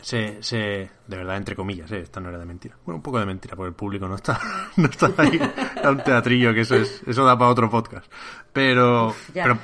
se, 0.00 0.42
se 0.42 0.90
de 1.06 1.16
verdad 1.16 1.36
entre 1.36 1.56
comillas, 1.56 1.90
¿eh? 1.92 2.00
esta 2.00 2.20
no 2.20 2.28
era 2.28 2.38
de 2.38 2.44
mentira. 2.46 2.76
Bueno, 2.84 2.96
un 2.96 3.02
poco 3.02 3.18
de 3.18 3.26
mentira 3.26 3.56
porque 3.56 3.68
el 3.70 3.74
público 3.74 4.06
no 4.08 4.14
está 4.14 4.38
no 4.76 4.86
está 4.86 5.10
ahí, 5.18 5.40
era 5.76 5.90
un 5.90 6.02
teatrillo 6.02 6.54
que 6.54 6.60
eso 6.60 6.76
es 6.76 7.02
eso 7.06 7.24
da 7.24 7.36
para 7.36 7.50
otro 7.50 7.68
podcast. 7.68 8.10
Pero 8.52 9.14
pero 9.34 9.58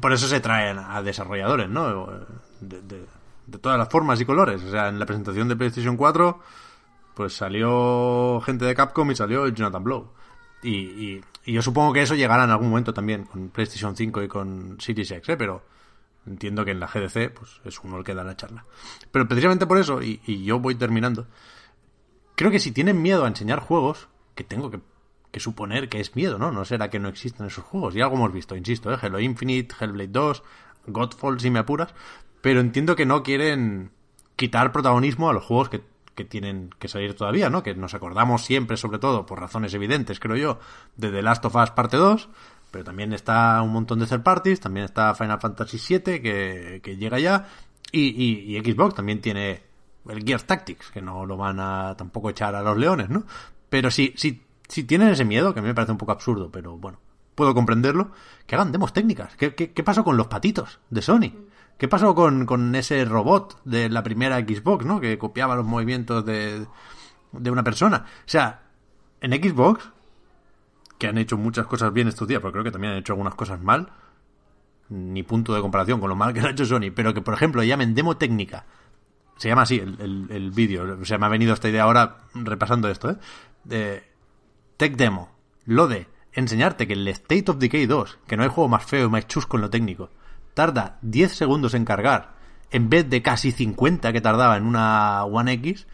por 0.00 0.12
eso 0.12 0.26
se 0.28 0.40
traen 0.40 0.78
a 0.78 1.02
desarrolladores, 1.02 1.68
¿no? 1.68 2.06
De, 2.60 2.80
de- 2.82 3.06
de 3.52 3.58
todas 3.58 3.78
las 3.78 3.88
formas 3.88 4.20
y 4.20 4.24
colores, 4.24 4.62
o 4.62 4.70
sea, 4.70 4.88
en 4.88 4.98
la 4.98 5.06
presentación 5.06 5.48
de 5.48 5.56
PlayStation 5.56 5.96
4 5.96 6.40
pues 7.14 7.34
salió 7.34 8.40
gente 8.40 8.64
de 8.64 8.74
Capcom 8.74 9.10
y 9.10 9.14
salió 9.14 9.46
Jonathan 9.48 9.84
Blow. 9.84 10.12
Y, 10.62 11.20
y, 11.44 11.52
yo 11.52 11.60
supongo 11.60 11.92
que 11.92 12.02
eso 12.02 12.14
llegará 12.14 12.44
en 12.44 12.50
algún 12.50 12.70
momento 12.70 12.94
también 12.94 13.24
con 13.24 13.48
PlayStation 13.48 13.96
5 13.96 14.22
y 14.22 14.28
con 14.28 14.76
Series 14.80 15.10
X, 15.10 15.28
¿eh? 15.28 15.36
pero 15.36 15.64
entiendo 16.24 16.64
que 16.64 16.70
en 16.70 16.78
la 16.78 16.86
GDC 16.86 17.34
pues 17.34 17.60
es 17.64 17.80
uno 17.80 17.98
el 17.98 18.04
que 18.04 18.14
da 18.14 18.22
la 18.22 18.36
charla. 18.36 18.64
Pero 19.10 19.26
precisamente 19.26 19.66
por 19.66 19.78
eso, 19.78 20.00
y, 20.02 20.20
y 20.24 20.44
yo 20.44 20.60
voy 20.60 20.76
terminando, 20.76 21.26
creo 22.36 22.50
que 22.50 22.60
si 22.60 22.70
tienen 22.70 23.02
miedo 23.02 23.24
a 23.24 23.28
enseñar 23.28 23.58
juegos, 23.58 24.08
que 24.34 24.44
tengo 24.44 24.70
que, 24.70 24.80
que 25.32 25.40
suponer 25.40 25.88
que 25.88 26.00
es 26.00 26.14
miedo, 26.14 26.38
¿no? 26.38 26.52
No 26.52 26.64
será 26.64 26.90
que 26.90 27.00
no 27.00 27.08
existen 27.08 27.46
esos 27.46 27.64
juegos. 27.64 27.96
Y 27.96 28.00
algo 28.00 28.14
hemos 28.14 28.32
visto, 28.32 28.54
insisto, 28.54 28.92
¿eh? 28.92 28.98
Halo 29.02 29.18
Infinite, 29.18 29.74
Hellblade 29.80 30.08
2, 30.08 30.42
Godfall, 30.86 31.40
si 31.40 31.50
me 31.50 31.58
apuras. 31.58 31.92
Pero 32.42 32.60
entiendo 32.60 32.94
que 32.94 33.06
no 33.06 33.22
quieren 33.22 33.92
quitar 34.36 34.72
protagonismo 34.72 35.30
a 35.30 35.32
los 35.32 35.44
juegos 35.44 35.70
que, 35.70 35.82
que 36.14 36.24
tienen 36.24 36.70
que 36.78 36.88
salir 36.88 37.14
todavía, 37.14 37.48
¿no? 37.48 37.62
Que 37.62 37.74
nos 37.74 37.94
acordamos 37.94 38.42
siempre, 38.44 38.76
sobre 38.76 38.98
todo, 38.98 39.24
por 39.24 39.40
razones 39.40 39.72
evidentes, 39.72 40.20
creo 40.20 40.36
yo, 40.36 40.58
de 40.96 41.10
The 41.10 41.22
Last 41.22 41.44
of 41.46 41.54
Us 41.56 41.70
parte 41.70 41.96
2, 41.96 42.28
pero 42.70 42.84
también 42.84 43.12
está 43.12 43.62
un 43.62 43.70
montón 43.70 44.00
de 44.00 44.06
third 44.06 44.22
parties, 44.22 44.60
también 44.60 44.84
está 44.84 45.14
Final 45.14 45.40
Fantasy 45.40 45.78
VII, 45.78 46.20
que, 46.20 46.80
que 46.82 46.96
llega 46.96 47.18
ya, 47.18 47.46
y, 47.92 48.56
y, 48.56 48.58
Xbox 48.58 48.94
también 48.94 49.20
tiene 49.20 49.62
el 50.08 50.24
Gears 50.24 50.44
Tactics, 50.44 50.90
que 50.90 51.02
no 51.02 51.26
lo 51.26 51.36
van 51.36 51.60
a 51.60 51.94
tampoco 51.96 52.30
echar 52.30 52.54
a 52.54 52.62
los 52.62 52.76
leones, 52.76 53.10
¿no? 53.10 53.24
Pero 53.68 53.90
si, 53.90 54.14
si, 54.16 54.42
si 54.66 54.84
tienen 54.84 55.08
ese 55.08 55.24
miedo, 55.24 55.52
que 55.52 55.60
a 55.60 55.62
mí 55.62 55.68
me 55.68 55.74
parece 55.74 55.92
un 55.92 55.98
poco 55.98 56.12
absurdo, 56.12 56.50
pero 56.50 56.76
bueno, 56.78 56.98
puedo 57.34 57.54
comprenderlo, 57.54 58.10
que 58.46 58.54
hagan 58.54 58.72
demos 58.72 58.92
técnicas. 58.92 59.36
¿Qué, 59.36 59.54
qué, 59.54 59.72
qué 59.72 59.82
pasó 59.84 60.02
con 60.02 60.16
los 60.16 60.26
patitos 60.26 60.80
de 60.90 61.02
Sony? 61.02 61.32
¿Qué 61.78 61.88
pasó 61.88 62.14
con, 62.14 62.46
con 62.46 62.74
ese 62.74 63.04
robot 63.04 63.60
de 63.64 63.88
la 63.88 64.02
primera 64.02 64.38
Xbox, 64.38 64.84
¿no? 64.86 65.00
Que 65.00 65.18
copiaba 65.18 65.56
los 65.56 65.66
movimientos 65.66 66.24
de, 66.24 66.66
de 67.32 67.50
una 67.50 67.64
persona. 67.64 68.04
O 68.06 68.28
sea, 68.28 68.62
en 69.20 69.32
Xbox, 69.32 69.90
que 70.98 71.08
han 71.08 71.18
hecho 71.18 71.36
muchas 71.36 71.66
cosas 71.66 71.92
bien 71.92 72.08
estos 72.08 72.28
días, 72.28 72.40
pero 72.40 72.52
creo 72.52 72.64
que 72.64 72.70
también 72.70 72.92
han 72.92 72.98
hecho 73.00 73.12
algunas 73.12 73.34
cosas 73.34 73.60
mal, 73.60 73.88
ni 74.88 75.22
punto 75.22 75.54
de 75.54 75.60
comparación 75.60 75.98
con 76.00 76.08
lo 76.08 76.16
mal 76.16 76.32
que 76.32 76.40
ha 76.40 76.50
hecho 76.50 76.66
Sony, 76.66 76.92
pero 76.94 77.14
que, 77.14 77.22
por 77.22 77.34
ejemplo, 77.34 77.62
llamen 77.64 77.94
demo 77.94 78.16
técnica. 78.16 78.66
Se 79.36 79.48
llama 79.48 79.62
así 79.62 79.78
el, 79.78 79.96
el, 79.98 80.26
el 80.30 80.50
vídeo. 80.50 80.98
O 81.00 81.04
sea, 81.04 81.18
me 81.18 81.26
ha 81.26 81.30
venido 81.30 81.54
esta 81.54 81.68
idea 81.68 81.82
ahora 81.82 82.18
repasando 82.34 82.88
esto, 82.88 83.10
¿eh? 83.10 83.16
De 83.64 84.04
Tech 84.76 84.96
Demo. 84.96 85.30
Lo 85.64 85.88
de 85.88 86.06
enseñarte 86.32 86.86
que 86.86 86.92
el 86.92 87.08
State 87.08 87.50
of 87.50 87.58
Decay 87.58 87.86
2, 87.86 88.18
que 88.26 88.36
no 88.36 88.42
hay 88.42 88.48
juego 88.48 88.68
más 88.68 88.84
feo 88.84 89.06
y 89.06 89.10
más 89.10 89.26
chusco 89.26 89.56
en 89.56 89.62
lo 89.62 89.70
técnico, 89.70 90.10
tarda 90.54 90.98
10 91.02 91.34
segundos 91.34 91.74
en 91.74 91.84
cargar, 91.84 92.34
en 92.70 92.88
vez 92.88 93.08
de 93.08 93.22
casi 93.22 93.52
50 93.52 94.12
que 94.12 94.20
tardaba 94.20 94.56
en 94.56 94.64
una 94.64 95.24
One 95.24 95.52
X, 95.52 95.86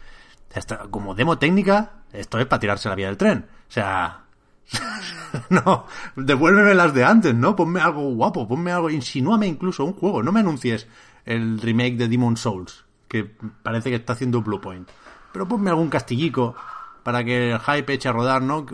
hasta 0.53 0.77
como 0.89 1.15
demo 1.15 1.37
técnica, 1.37 1.91
esto 2.11 2.39
es 2.39 2.45
para 2.45 2.59
tirarse 2.59 2.89
la 2.89 2.95
vía 2.95 3.07
del 3.07 3.17
tren. 3.17 3.45
O 3.67 3.71
sea, 3.71 4.23
no, 5.49 5.85
devuélveme 6.15 6.73
las 6.73 6.93
de 6.93 7.03
antes, 7.03 7.35
¿no? 7.35 7.55
Ponme 7.55 7.79
algo 7.79 8.01
guapo, 8.13 8.47
ponme 8.47 8.71
algo, 8.71 8.89
insinúame 8.89 9.47
incluso 9.47 9.83
un 9.83 9.93
juego, 9.93 10.23
no 10.23 10.31
me 10.31 10.39
anuncies 10.39 10.87
el 11.25 11.59
remake 11.61 11.97
de 11.97 12.07
Demon 12.07 12.37
Souls, 12.37 12.85
que 13.07 13.23
parece 13.63 13.89
que 13.89 13.97
está 13.97 14.13
haciendo 14.13 14.41
Bluepoint. 14.41 14.89
Pero 15.31 15.47
ponme 15.47 15.69
algún 15.69 15.89
castillico 15.89 16.55
para 17.03 17.23
que 17.23 17.51
el 17.51 17.59
hype 17.59 17.93
eche 17.93 18.09
a 18.09 18.11
rodar, 18.11 18.41
¿no? 18.41 18.65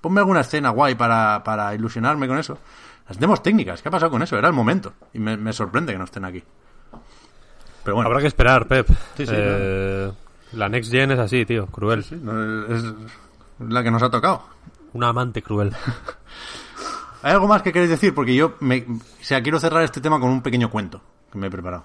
Ponme 0.00 0.20
alguna 0.20 0.40
escena 0.40 0.70
guay 0.70 0.94
para, 0.94 1.42
para 1.44 1.74
ilusionarme 1.74 2.26
con 2.26 2.38
eso. 2.38 2.58
Las 3.08 3.18
demos 3.18 3.42
técnicas, 3.42 3.82
¿qué 3.82 3.88
ha 3.88 3.92
pasado 3.92 4.10
con 4.10 4.22
eso? 4.22 4.38
Era 4.38 4.48
el 4.48 4.54
momento. 4.54 4.92
Y 5.12 5.18
me, 5.18 5.36
me 5.36 5.52
sorprende 5.52 5.92
que 5.92 5.98
no 5.98 6.04
estén 6.04 6.24
aquí. 6.24 6.42
Pero 7.84 7.96
bueno, 7.96 8.08
Habrá 8.08 8.20
que 8.20 8.28
esperar, 8.28 8.66
Pep. 8.68 8.86
Sí, 9.16 9.26
sí, 9.26 9.32
Eh, 9.36 10.12
La 10.52 10.68
Next 10.68 10.90
Gen 10.90 11.10
es 11.10 11.18
así, 11.18 11.44
tío, 11.44 11.66
cruel. 11.66 12.00
es 12.00 12.12
la 13.58 13.82
que 13.82 13.90
nos 13.90 14.02
ha 14.02 14.10
tocado. 14.10 14.42
Una 14.92 15.08
amante 15.08 15.42
cruel. 15.42 15.72
¿Hay 17.22 17.32
algo 17.32 17.46
más 17.48 17.62
que 17.62 17.72
queréis 17.72 17.90
decir? 17.90 18.14
Porque 18.14 18.34
yo 18.34 18.56
me, 18.60 18.84
o 18.88 19.24
sea, 19.24 19.42
quiero 19.42 19.58
cerrar 19.60 19.82
este 19.84 20.00
tema 20.00 20.18
con 20.20 20.30
un 20.30 20.42
pequeño 20.42 20.70
cuento 20.70 21.00
que 21.30 21.38
me 21.38 21.46
he 21.46 21.50
preparado. 21.50 21.84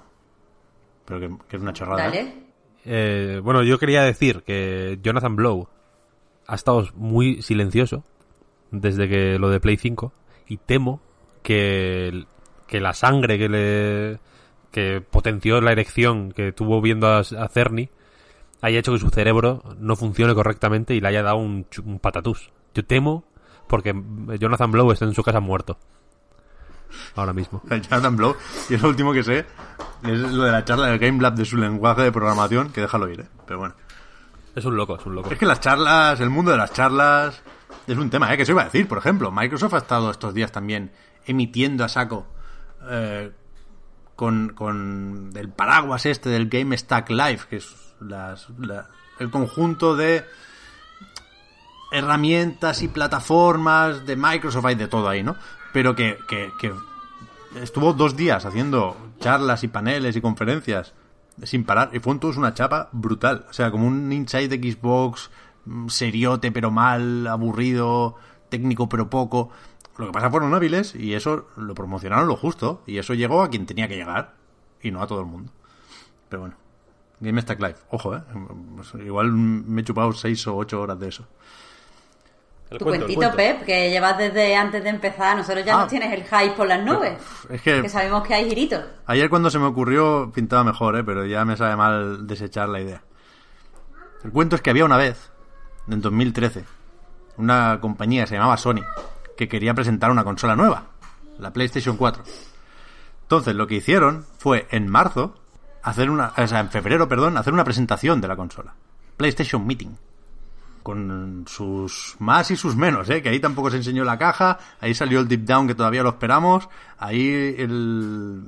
Pero 1.06 1.20
que, 1.20 1.38
que 1.48 1.56
es 1.58 1.62
una 1.62 1.74
chorrada. 1.74 2.08
¿eh? 2.08 2.12
Dale. 2.12 2.48
Eh, 2.86 3.42
bueno, 3.44 3.64
yo 3.64 3.78
quería 3.80 4.04
decir 4.04 4.44
que 4.44 5.00
Jonathan 5.02 5.36
Blow 5.36 5.68
ha 6.48 6.56
estado 6.56 6.88
muy 6.96 7.42
silencioso 7.42 8.04
desde 8.72 9.08
que 9.08 9.38
lo 9.40 9.50
de 9.50 9.60
Play 9.60 9.78
5 9.78 10.12
y 10.48 10.58
temo 10.58 11.02
que, 11.44 12.26
que 12.68 12.80
la 12.80 12.94
sangre 12.94 13.38
que 13.38 13.50
le 13.50 14.20
que 14.72 15.02
potenció 15.02 15.60
la 15.62 15.72
erección 15.72 16.32
que 16.32 16.52
tuvo 16.52 16.82
viendo 16.82 17.08
a, 17.08 17.20
a 17.20 17.48
Cerny 17.50 17.90
haya 18.62 18.80
hecho 18.80 18.94
que 18.94 19.00
su 19.00 19.10
cerebro 19.10 19.64
no 19.80 19.96
funcione 19.96 20.34
correctamente 20.34 20.94
y 20.94 21.02
le 21.02 21.08
haya 21.08 21.24
dado 21.24 21.38
un, 21.38 21.66
un 21.84 22.00
patatús. 22.00 22.52
Yo 22.74 22.86
temo 22.86 23.24
porque 23.68 23.94
Jonathan 24.40 24.72
Blow 24.72 24.92
está 24.92 25.06
en 25.06 25.14
su 25.14 25.24
casa 25.24 25.40
muerto. 25.40 25.78
Ahora 27.16 27.34
mismo. 27.34 27.62
Jonathan 27.70 28.16
Blow. 28.16 28.36
Y 28.70 28.76
es 28.76 28.82
lo 28.82 28.90
último 28.90 29.14
que 29.14 29.24
sé. 29.24 29.46
Es 30.04 30.20
lo 30.20 30.44
de 30.44 30.52
la 30.52 30.64
charla 30.64 30.88
del 30.88 31.00
Game 31.00 31.22
Lab 31.22 31.36
de 31.36 31.46
su 31.46 31.58
lenguaje 31.58 32.04
de 32.04 32.12
programación. 32.12 32.72
Que 32.72 32.82
déjalo 32.82 33.10
ir, 33.10 33.22
¿eh? 33.22 33.28
Pero 33.46 33.60
bueno. 33.60 33.76
Es 34.56 34.66
un 34.66 34.76
loco, 34.76 34.98
es 34.98 35.06
un 35.06 35.16
loco. 35.16 35.30
Es 35.30 35.38
que 35.38 35.46
las 35.46 35.60
charlas, 35.60 36.20
el 36.20 36.30
mundo 36.30 36.52
de 36.52 36.58
las 36.58 36.74
charlas, 36.74 37.44
es 37.86 37.98
un 37.98 38.10
tema, 38.10 38.34
¿eh? 38.34 38.38
Que 38.38 38.46
se 38.46 38.54
iba 38.54 38.62
a 38.62 38.66
decir, 38.66 38.88
por 38.88 38.98
ejemplo. 38.98 39.32
Microsoft 39.32 39.74
ha 39.74 39.78
estado 39.80 40.10
estos 40.10 40.34
días 40.34 40.52
también 40.52 40.92
emitiendo 41.28 41.84
a 41.84 41.90
saco 41.90 42.26
eh, 42.90 43.32
con, 44.16 44.50
con 44.56 45.30
el 45.36 45.50
paraguas 45.50 46.06
este 46.08 46.30
del 46.30 46.50
Game 46.50 46.76
Stack 46.78 47.10
Live, 47.12 47.42
que 47.50 47.58
es 47.58 47.76
las- 48.00 48.48
la- 48.58 48.90
el 49.20 49.30
conjunto 49.30 49.96
de 49.96 50.24
herramientas 51.92 52.82
y 52.82 52.88
plataformas 52.88 54.06
de 54.06 54.16
Microsoft, 54.16 54.66
hay 54.66 54.76
de 54.76 54.88
todo 54.88 55.08
ahí, 55.08 55.24
¿no? 55.24 55.36
Pero 55.74 55.96
que, 55.96 56.18
que, 56.28 56.52
estuvo 57.62 57.94
dos 57.94 58.16
días 58.16 58.46
haciendo 58.46 58.98
charlas 59.20 59.64
y 59.64 59.68
paneles 59.70 60.16
y 60.16 60.22
conferencias 60.22 60.94
sin 61.44 61.64
parar 61.64 61.92
y 61.94 62.00
fue 62.00 62.14
entonces 62.14 62.38
una 62.38 62.54
chapa 62.54 62.90
brutal. 62.92 63.46
O 63.50 63.54
sea, 63.54 63.72
como 63.72 63.88
un 63.88 64.12
inside 64.12 64.50
de 64.58 64.72
Xbox 64.72 65.30
mm, 65.66 65.88
seriote 65.88 66.52
pero 66.52 66.72
mal, 66.72 67.26
aburrido, 67.28 68.16
técnico 68.50 68.90
pero 68.90 69.10
poco. 69.10 69.50
Lo 69.98 70.06
que 70.08 70.12
pasa 70.12 70.30
fueron 70.30 70.54
hábiles 70.54 70.94
y 70.96 71.14
eso 71.16 71.48
lo 71.58 71.74
promocionaron 71.74 72.28
lo 72.28 72.36
justo 72.36 72.84
y 72.86 72.98
eso 73.00 73.14
llegó 73.14 73.42
a 73.42 73.50
quien 73.50 73.66
tenía 73.66 73.88
que 73.88 73.96
llegar 73.96 74.34
y 74.82 74.92
no 74.92 75.02
a 75.02 75.08
todo 75.08 75.22
el 75.22 75.26
mundo. 75.26 75.52
Pero 76.30 76.42
bueno, 76.42 76.56
Game 77.20 77.42
Stack 77.42 77.60
Live, 77.60 77.76
ojo, 77.90 78.16
¿eh? 78.16 78.22
Pues 78.76 78.94
Igual 79.04 79.32
me 79.32 79.82
he 79.82 79.84
chupado 79.84 80.12
seis 80.14 80.46
o 80.48 80.56
ocho 80.56 80.82
horas 80.82 81.00
de 81.00 81.08
eso. 81.10 81.26
El 82.70 82.80
Tu 82.80 82.84
cuento, 82.86 83.06
cuentito. 83.06 83.34
Pep, 83.36 83.64
que 83.64 83.90
llevas 83.90 84.18
desde 84.18 84.54
antes 84.56 84.84
de 84.84 84.90
empezar. 84.90 85.38
Nosotros 85.38 85.64
ya 85.66 85.76
Ah. 85.78 85.80
nos 85.84 85.88
tienes 85.90 86.12
el 86.14 86.24
hype 86.26 86.52
por 86.56 86.68
las 86.68 86.84
nubes. 86.84 87.18
Es 87.50 87.62
que 87.62 87.82
Que 87.82 87.90
sabemos 87.90 88.28
que 88.28 88.34
hay 88.34 88.50
giritos. 88.50 88.84
Ayer 89.06 89.30
cuando 89.30 89.50
se 89.50 89.58
me 89.58 89.66
ocurrió 89.66 90.32
pintaba 90.34 90.66
mejor, 90.66 90.98
¿eh? 90.98 91.04
pero 91.04 91.26
ya 91.26 91.46
me 91.46 91.56
sabe 91.56 91.76
mal 91.78 92.28
desechar 92.28 92.68
la 92.68 92.82
idea. 92.82 93.02
El 94.24 94.32
cuento 94.32 94.58
es 94.58 94.62
que 94.62 94.70
había 94.70 94.84
una 94.84 94.98
vez, 94.98 95.32
en 95.88 96.02
2013, 96.02 96.66
una 97.38 97.80
compañía 97.80 98.24
que 98.24 98.28
se 98.28 98.36
llamaba 98.36 98.58
Sony, 98.58 98.82
que 99.38 99.48
quería 99.48 99.74
presentar 99.74 100.12
una 100.12 100.24
consola 100.24 100.56
nueva, 100.56 100.88
la 101.40 101.54
PlayStation 101.54 101.96
4. 101.96 102.24
Entonces 103.22 103.56
lo 103.56 103.68
que 103.68 103.76
hicieron 103.76 104.26
fue 104.38 104.68
en 104.72 104.88
marzo, 104.90 105.36
hacer 105.84 106.10
una, 106.10 106.34
o 106.36 106.48
sea, 106.48 106.60
en 106.60 106.70
febrero, 106.70 107.08
perdón, 107.08 107.38
hacer 107.38 107.54
una 107.54 107.64
presentación 107.64 108.20
de 108.20 108.28
la 108.28 108.36
consola. 108.36 108.74
PlayStation 109.16 109.66
Meeting. 109.66 109.96
Con 110.84 111.44
sus 111.48 112.16
más 112.20 112.50
y 112.52 112.56
sus 112.56 112.76
menos, 112.76 113.10
¿eh? 113.10 113.22
que 113.22 113.30
ahí 113.30 113.40
tampoco 113.42 113.70
se 113.70 113.78
enseñó 113.78 114.06
la 114.06 114.18
caja, 114.18 114.58
ahí 114.80 114.94
salió 114.94 115.20
el 115.20 115.28
Deep 115.28 115.44
Down 115.44 115.68
que 115.68 115.76
todavía 115.76 116.04
lo 116.04 116.10
esperamos, 116.10 116.70
ahí 116.98 117.56
el... 117.58 118.44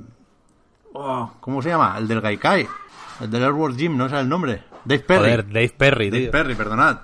Oh, 0.94 1.30
¿Cómo 1.40 1.60
se 1.60 1.68
llama? 1.68 1.96
El 1.98 2.08
del 2.08 2.22
Gaikai, 2.22 2.66
el 3.20 3.30
del 3.30 3.44
Airworld 3.44 3.76
Gym, 3.76 3.96
no 3.96 4.08
sé 4.08 4.18
el 4.18 4.28
nombre. 4.28 4.64
Dave 4.84 5.02
Perry. 5.02 5.20
Joder, 5.20 5.46
Dave 5.46 5.74
Perry, 5.76 6.10
Dave 6.10 6.22
tío. 6.22 6.30
Perry, 6.30 6.54
perdonad. 6.54 7.00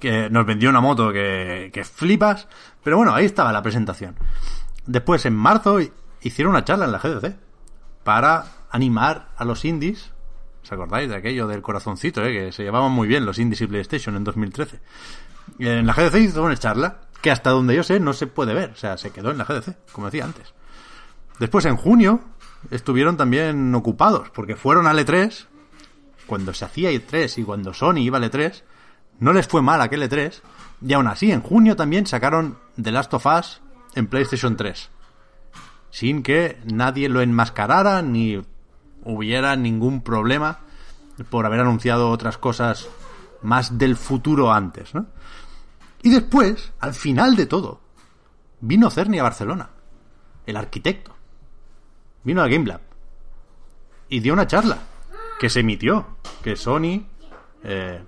Que 0.00 0.28
nos 0.30 0.44
vendió 0.46 0.68
una 0.70 0.80
moto 0.80 1.12
que, 1.12 1.70
que 1.72 1.84
flipas. 1.84 2.48
Pero 2.82 2.96
bueno, 2.98 3.14
ahí 3.14 3.24
estaba 3.24 3.52
la 3.52 3.62
presentación. 3.62 4.16
Después, 4.86 5.24
en 5.26 5.34
marzo, 5.34 5.80
hi- 5.80 5.92
hicieron 6.22 6.50
una 6.54 6.64
charla 6.64 6.84
en 6.84 6.92
la 6.92 6.98
GDC 6.98 7.36
para 8.04 8.46
animar 8.70 9.28
a 9.36 9.44
los 9.44 9.64
indies. 9.64 10.12
¿Os 10.62 10.72
acordáis 10.72 11.08
de 11.08 11.16
aquello 11.16 11.46
del 11.46 11.62
corazoncito, 11.62 12.24
eh? 12.24 12.32
que 12.32 12.52
se 12.52 12.62
llevaban 12.64 12.92
muy 12.92 13.06
bien 13.08 13.24
los 13.24 13.38
indies 13.38 13.60
y 13.62 13.66
PlayStation 13.66 14.16
en 14.16 14.24
2013? 14.24 14.80
En 15.60 15.86
la 15.86 15.92
GDC 15.92 16.16
hizo 16.16 16.42
una 16.42 16.56
charla 16.56 17.02
que 17.22 17.30
hasta 17.30 17.50
donde 17.50 17.74
yo 17.76 17.82
sé 17.82 18.00
no 18.00 18.12
se 18.12 18.26
puede 18.26 18.52
ver. 18.54 18.70
O 18.70 18.76
sea, 18.76 18.98
se 18.98 19.10
quedó 19.10 19.30
en 19.30 19.38
la 19.38 19.44
GDC, 19.44 19.76
como 19.92 20.06
decía 20.08 20.24
antes. 20.24 20.52
Después, 21.38 21.64
en 21.66 21.76
junio, 21.76 22.20
estuvieron 22.70 23.16
también 23.16 23.74
ocupados 23.74 24.30
porque 24.30 24.56
fueron 24.56 24.86
al 24.86 24.98
E3 24.98 25.46
cuando 26.26 26.52
se 26.52 26.64
hacía 26.64 26.90
E3 26.90 27.38
y 27.38 27.44
cuando 27.44 27.72
Sony 27.72 27.98
iba 27.98 28.18
al 28.18 28.24
E3, 28.30 28.62
no 29.18 29.32
les 29.32 29.46
fue 29.46 29.62
mal 29.62 29.80
aquel 29.80 30.02
E3, 30.02 30.40
y 30.86 30.92
aún 30.92 31.06
así 31.06 31.32
en 31.32 31.40
junio 31.40 31.76
también 31.76 32.06
sacaron 32.06 32.58
The 32.80 32.92
Last 32.92 33.14
of 33.14 33.26
Us 33.26 33.60
en 33.94 34.06
PlayStation 34.06 34.56
3, 34.56 34.90
sin 35.90 36.22
que 36.22 36.58
nadie 36.64 37.08
lo 37.08 37.20
enmascarara 37.20 38.02
ni 38.02 38.42
hubiera 39.04 39.56
ningún 39.56 40.02
problema 40.02 40.60
por 41.30 41.46
haber 41.46 41.60
anunciado 41.60 42.10
otras 42.10 42.38
cosas 42.38 42.88
más 43.42 43.78
del 43.78 43.96
futuro 43.96 44.52
antes, 44.52 44.94
¿no? 44.94 45.06
Y 46.02 46.10
después, 46.10 46.72
al 46.78 46.94
final 46.94 47.36
de 47.36 47.46
todo, 47.46 47.80
vino 48.60 48.90
Cerny 48.90 49.18
a 49.18 49.22
Barcelona, 49.22 49.70
el 50.44 50.56
arquitecto. 50.56 51.14
Vino 52.22 52.42
a 52.42 52.48
Game 52.48 52.66
Lab 52.66 52.80
y 54.08 54.20
dio 54.20 54.32
una 54.32 54.46
charla 54.46 54.78
que 55.38 55.50
se 55.50 55.60
emitió, 55.60 56.06
que 56.42 56.56
Sony, 56.56 57.06
eh, 57.62 58.04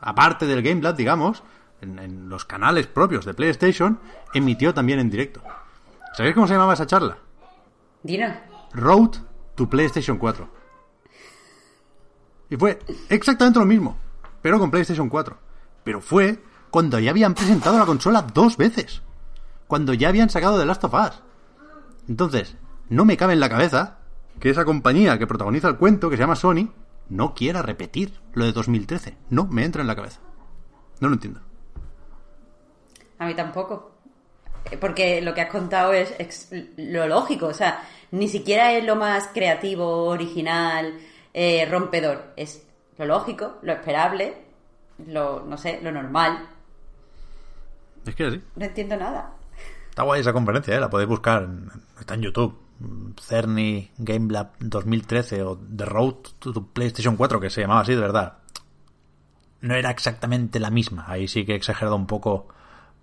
aparte 0.00 0.46
del 0.46 0.62
Game 0.62 0.82
Lab, 0.82 0.96
digamos, 0.96 1.42
en, 1.80 1.98
en 1.98 2.28
los 2.28 2.44
canales 2.44 2.86
propios 2.86 3.24
de 3.24 3.34
PlayStation, 3.34 4.00
emitió 4.34 4.74
también 4.74 4.98
en 4.98 5.10
directo. 5.10 5.42
¿Sabéis 6.14 6.34
cómo 6.34 6.46
se 6.46 6.54
llamaba 6.54 6.74
esa 6.74 6.86
charla? 6.86 7.18
Dinos. 8.02 8.32
Road 8.72 9.16
to 9.54 9.68
PlayStation 9.68 10.18
4. 10.18 10.48
Y 12.50 12.56
fue 12.56 12.78
exactamente 13.08 13.60
lo 13.60 13.66
mismo, 13.66 13.96
pero 14.42 14.58
con 14.58 14.70
PlayStation 14.70 15.08
4. 15.08 15.36
Pero 15.84 16.00
fue 16.00 16.42
cuando 16.70 16.98
ya 16.98 17.10
habían 17.10 17.34
presentado 17.34 17.78
la 17.78 17.86
consola 17.86 18.22
dos 18.22 18.56
veces. 18.56 19.02
Cuando 19.66 19.94
ya 19.94 20.08
habían 20.08 20.30
sacado 20.30 20.58
The 20.58 20.66
Last 20.66 20.84
of 20.84 20.94
Us. 20.94 21.22
Entonces, 22.08 22.56
no 22.88 23.04
me 23.04 23.16
cabe 23.16 23.34
en 23.34 23.40
la 23.40 23.48
cabeza 23.48 23.98
que 24.40 24.50
esa 24.50 24.64
compañía 24.64 25.18
que 25.18 25.26
protagoniza 25.26 25.68
el 25.68 25.76
cuento, 25.76 26.10
que 26.10 26.16
se 26.16 26.22
llama 26.22 26.34
Sony, 26.34 26.70
no 27.10 27.34
quiera 27.34 27.60
repetir 27.60 28.14
lo 28.32 28.44
de 28.46 28.52
2013. 28.52 29.16
No 29.28 29.46
me 29.46 29.64
entra 29.64 29.82
en 29.82 29.88
la 29.88 29.96
cabeza. 29.96 30.20
No 31.00 31.08
lo 31.08 31.14
entiendo. 31.14 31.40
A 33.18 33.26
mí 33.26 33.34
tampoco. 33.34 33.90
Eh, 34.70 34.78
Porque 34.78 35.20
lo 35.20 35.34
que 35.34 35.42
has 35.42 35.50
contado 35.50 35.92
es, 35.92 36.50
lo 36.76 37.06
lógico. 37.06 37.46
O 37.46 37.54
sea, 37.54 37.82
ni 38.12 38.28
siquiera 38.28 38.72
es 38.72 38.84
lo 38.84 38.96
más 38.96 39.28
creativo, 39.34 40.04
original, 40.04 40.98
eh, 41.34 41.66
rompedor. 41.70 42.32
Es 42.36 42.66
lo 42.96 43.06
lógico, 43.06 43.58
lo 43.62 43.72
esperable, 43.72 44.36
lo, 45.06 45.44
no 45.44 45.56
sé, 45.56 45.80
lo 45.82 45.90
normal. 45.90 46.48
Es 48.06 48.14
que 48.14 48.30
sí. 48.30 48.42
No 48.56 48.64
entiendo 48.64 48.96
nada. 48.96 49.34
Está 49.88 50.02
guay 50.04 50.20
esa 50.20 50.32
conferencia, 50.32 50.76
¿eh? 50.76 50.80
la 50.80 50.88
podéis 50.88 51.08
buscar. 51.08 51.48
Está 51.98 52.14
en 52.14 52.22
YouTube. 52.22 52.69
Cerny 53.20 53.90
Game 53.98 54.32
Lab 54.32 54.52
2013 54.60 55.42
o 55.42 55.56
The 55.58 55.84
Road 55.84 56.14
to 56.38 56.66
PlayStation 56.72 57.16
4, 57.16 57.40
que 57.40 57.50
se 57.50 57.60
llamaba 57.60 57.80
así 57.80 57.94
de 57.94 58.00
verdad. 58.00 58.38
No 59.60 59.74
era 59.74 59.90
exactamente 59.90 60.58
la 60.58 60.70
misma. 60.70 61.04
Ahí 61.06 61.28
sí 61.28 61.44
que 61.44 61.52
he 61.52 61.56
exagerado 61.56 61.96
un 61.96 62.06
poco 62.06 62.48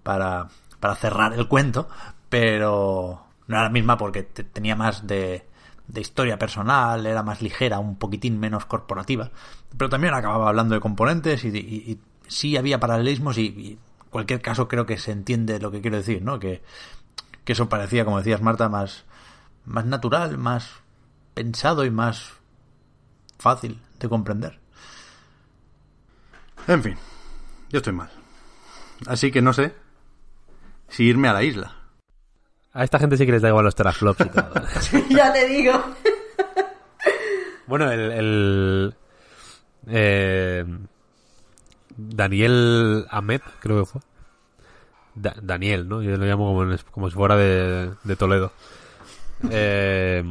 para, 0.04 0.48
para 0.80 0.96
cerrar 0.96 1.34
el 1.34 1.48
cuento, 1.48 1.88
pero 2.30 3.22
no 3.48 3.56
era 3.56 3.64
la 3.66 3.70
misma 3.70 3.98
porque 3.98 4.24
te- 4.24 4.44
tenía 4.44 4.76
más 4.76 5.06
de, 5.06 5.46
de 5.88 6.02
historia 6.02 6.40
personal, 6.40 7.06
era 7.06 7.22
más 7.22 7.42
ligera, 7.42 7.80
un 7.80 7.98
poquitín 7.98 8.40
menos 8.40 8.66
corporativa. 8.66 9.30
Pero 9.78 9.90
también 9.90 10.14
acababa 10.16 10.50
hablando 10.50 10.74
de 10.74 10.82
componentes 10.82 11.44
y, 11.46 12.00
sí 12.28 12.58
había 12.58 12.80
paralelismos 12.80 13.38
y, 13.38 13.42
y 13.48 13.68
en 13.74 13.80
cualquier 14.10 14.42
caso 14.42 14.68
creo 14.68 14.86
que 14.86 14.98
se 14.98 15.12
entiende 15.12 15.60
lo 15.60 15.72
que 15.72 15.82
quiero 15.82 15.98
decir, 15.98 16.24
¿no? 16.24 16.40
Que, 16.40 16.62
que 17.46 17.54
eso 17.54 17.70
parecía, 17.70 18.04
como 18.04 18.18
decías 18.18 18.42
Marta, 18.42 18.68
más, 18.68 19.06
más 19.68 19.86
natural, 19.86 20.38
más 20.40 20.70
pensado 21.36 21.86
y 21.86 21.92
más 21.92 22.32
fácil 23.38 23.80
de 24.00 24.10
comprender. 24.10 24.60
En 26.68 26.82
fin, 26.84 26.98
yo 27.70 27.78
estoy 27.78 27.94
mal. 27.94 28.10
Así 29.06 29.32
que 29.32 29.42
no 29.42 29.54
sé 29.54 29.76
si 30.90 31.04
irme 31.04 31.28
a 31.28 31.34
la 31.34 31.44
isla. 31.44 31.76
A 32.74 32.84
esta 32.84 32.98
gente 33.00 33.18
sí 33.18 33.26
que 33.26 33.32
les 33.32 33.42
da 33.42 33.50
igual 33.50 33.66
los 33.66 33.76
teraflops 33.76 34.22
y 34.22 34.30
todo. 34.30 34.54
ya 35.10 35.32
te 35.34 35.48
digo. 35.48 35.74
bueno, 37.68 37.92
el... 37.92 38.12
el, 38.12 38.96
eh, 39.88 40.66
Daniel 41.96 43.08
Ahmed, 43.10 43.42
creo 43.60 43.80
que 43.80 43.86
fue. 43.92 44.02
Da- 45.16 45.36
Daniel, 45.42 45.88
¿no? 45.90 46.02
Yo 46.04 46.16
lo 46.18 46.26
llamo 46.26 46.48
como, 46.48 46.64
en- 46.72 46.80
como 46.92 47.10
si 47.10 47.16
fuera 47.16 47.36
de, 47.36 47.94
de 48.04 48.16
Toledo. 48.16 48.52
Eh, 49.50 50.24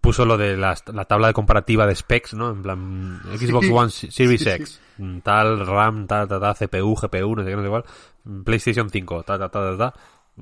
puso 0.00 0.24
lo 0.24 0.36
de 0.36 0.56
la 0.56 0.74
tabla 1.06 1.26
de 1.28 1.32
comparativa 1.32 1.86
de 1.86 1.94
specs, 1.94 2.34
¿no? 2.34 2.50
En 2.50 2.62
plan, 2.62 3.20
Xbox 3.36 3.66
Sí. 3.66 3.72
One 3.72 3.90
Series 3.90 4.40
Sí. 4.42 4.48
X, 4.50 4.80
mm, 4.98 5.18
tal 5.18 5.66
RAM, 5.66 6.06
tal, 6.06 6.28
tal, 6.28 6.40
tal, 6.40 6.54
CPU, 6.54 6.94
GPU, 6.94 7.34
no 7.36 7.42
sé 7.42 7.50
qué, 7.50 7.56
no 7.56 7.62
sé 7.62 7.68
cuál, 7.68 7.84
mm, 8.24 8.42
PlayStation 8.42 8.88
5, 8.88 9.22
tal, 9.24 9.38
tal, 9.40 9.50
tal, 9.50 9.76
tal, 9.78 9.92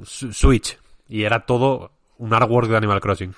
Switch. 0.05 0.79
Y 1.09 1.23
era 1.23 1.47
todo 1.47 1.93
un 2.19 2.35
artwork 2.35 2.69
de 2.69 2.77
Animal 2.77 3.01
Crossing. 3.01 3.35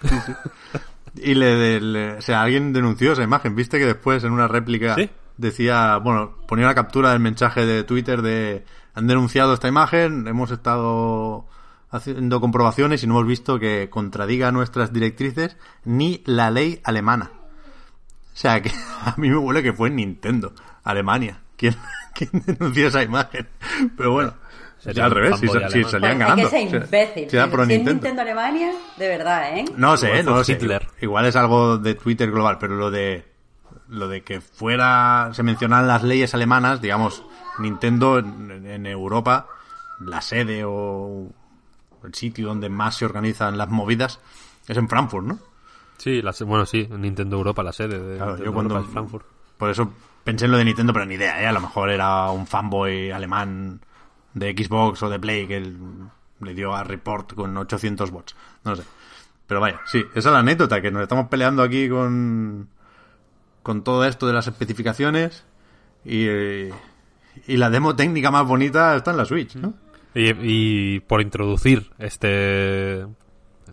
Y 1.14 1.34
le, 1.34 1.80
le- 1.80 2.12
o 2.14 2.20
sea, 2.22 2.42
alguien 2.42 2.72
denunció 2.72 3.12
esa 3.12 3.22
imagen. 3.22 3.54
¿Viste 3.54 3.78
que 3.78 3.86
después 3.86 4.22
en 4.24 4.32
una 4.32 4.48
réplica 4.48 4.96
decía, 5.36 5.96
bueno, 5.98 6.36
ponía 6.46 6.66
una 6.66 6.74
captura 6.74 7.10
del 7.12 7.20
mensaje 7.20 7.64
de 7.64 7.84
Twitter 7.84 8.20
de 8.22 8.64
han 8.94 9.06
denunciado 9.06 9.54
esta 9.54 9.68
imagen, 9.68 10.26
hemos 10.26 10.50
estado 10.50 11.46
haciendo 11.90 12.40
comprobaciones 12.40 13.02
y 13.02 13.06
no 13.06 13.14
hemos 13.14 13.26
visto 13.26 13.58
que 13.58 13.88
contradiga 13.90 14.52
nuestras 14.52 14.92
directrices 14.92 15.56
ni 15.84 16.22
la 16.26 16.50
ley 16.50 16.80
alemana. 16.84 17.30
O 17.32 18.38
sea, 18.38 18.60
que 18.60 18.70
a 19.04 19.14
mí 19.16 19.30
me 19.30 19.38
huele 19.38 19.62
que 19.62 19.72
fue 19.72 19.90
Nintendo, 19.90 20.52
Alemania, 20.84 21.40
quien, 21.56 21.74
quien 22.14 22.30
denunció 22.44 22.88
esa 22.88 23.02
imagen. 23.02 23.48
Pero 23.96 24.12
bueno, 24.12 24.34
Sería 24.78 25.06
al 25.06 25.10
revés, 25.10 25.40
si, 25.40 25.48
si 25.48 25.84
salían 25.84 26.18
ganando. 26.18 26.48
que 26.50 26.60
imbécil. 26.60 27.30
si 27.30 27.36
era 27.36 27.46
Nintendo. 27.46 27.92
Nintendo 27.92 28.22
Alemania, 28.22 28.72
de 28.96 29.08
verdad, 29.08 29.58
¿eh? 29.58 29.64
No 29.76 29.96
sé, 29.96 30.22
no 30.22 30.44
sé. 30.44 30.52
Hitler. 30.52 30.86
Igual 31.00 31.26
es 31.26 31.34
algo 31.34 31.78
de 31.78 31.94
Twitter 31.94 32.30
global, 32.30 32.58
pero 32.60 32.76
lo 32.76 32.90
de 32.90 33.24
lo 33.88 34.08
de 34.08 34.22
que 34.22 34.40
fuera 34.40 35.30
se 35.32 35.42
mencionaran 35.42 35.88
las 35.88 36.02
leyes 36.02 36.34
alemanas, 36.34 36.80
digamos, 36.80 37.24
Nintendo 37.58 38.18
en, 38.18 38.66
en 38.66 38.86
Europa, 38.86 39.46
la 40.00 40.20
sede 40.20 40.62
o 40.64 41.30
el 42.04 42.14
sitio 42.14 42.48
donde 42.48 42.68
más 42.68 42.96
se 42.96 43.04
organizan 43.04 43.56
las 43.58 43.68
movidas 43.68 44.20
es 44.68 44.76
en 44.76 44.88
Frankfurt, 44.88 45.26
¿no? 45.26 45.38
Sí, 45.98 46.20
la 46.22 46.34
bueno, 46.44 46.66
sí, 46.66 46.86
Nintendo 46.90 47.36
Europa, 47.36 47.62
la 47.62 47.72
sede 47.72 47.98
de 47.98 48.16
Claro, 48.18 48.36
yo 48.36 48.52
cuando 48.52 48.74
Europa 48.74 48.92
Frankfurt. 48.92 49.26
por 49.56 49.70
eso 49.70 49.90
pensé 50.24 50.44
en 50.44 50.50
lo 50.52 50.58
de 50.58 50.64
Nintendo, 50.64 50.92
pero 50.92 51.06
ni 51.06 51.14
idea, 51.14 51.42
¿eh? 51.42 51.46
A 51.46 51.52
lo 51.52 51.60
mejor 51.60 51.90
era 51.90 52.30
un 52.30 52.46
fanboy 52.46 53.10
alemán 53.10 53.80
de 54.34 54.52
Xbox 54.52 55.02
o 55.02 55.08
de 55.08 55.18
Play 55.18 55.46
que 55.46 55.56
el- 55.56 55.78
le 56.40 56.52
dio 56.54 56.74
a 56.74 56.84
report 56.84 57.32
con 57.34 57.56
800 57.56 58.10
bots. 58.10 58.36
No 58.64 58.76
sé. 58.76 58.82
Pero 59.46 59.60
vaya, 59.60 59.80
sí, 59.86 60.04
esa 60.14 60.28
es 60.28 60.32
la 60.32 60.40
anécdota, 60.40 60.82
que 60.82 60.90
nos 60.90 61.02
estamos 61.02 61.28
peleando 61.28 61.62
aquí 61.62 61.88
con, 61.88 62.68
con 63.62 63.82
todo 63.84 64.04
esto 64.04 64.26
de 64.26 64.32
las 64.34 64.46
especificaciones 64.48 65.44
y, 66.04 66.26
y 67.46 67.56
la 67.56 67.70
demo 67.70 67.96
técnica 67.96 68.30
más 68.30 68.46
bonita 68.46 68.96
está 68.96 69.12
en 69.12 69.16
la 69.16 69.24
Switch, 69.24 69.54
¿no? 69.56 69.72
Y, 70.16 70.96
y 70.96 71.00
por 71.00 71.20
introducir 71.20 71.90
este 71.98 73.06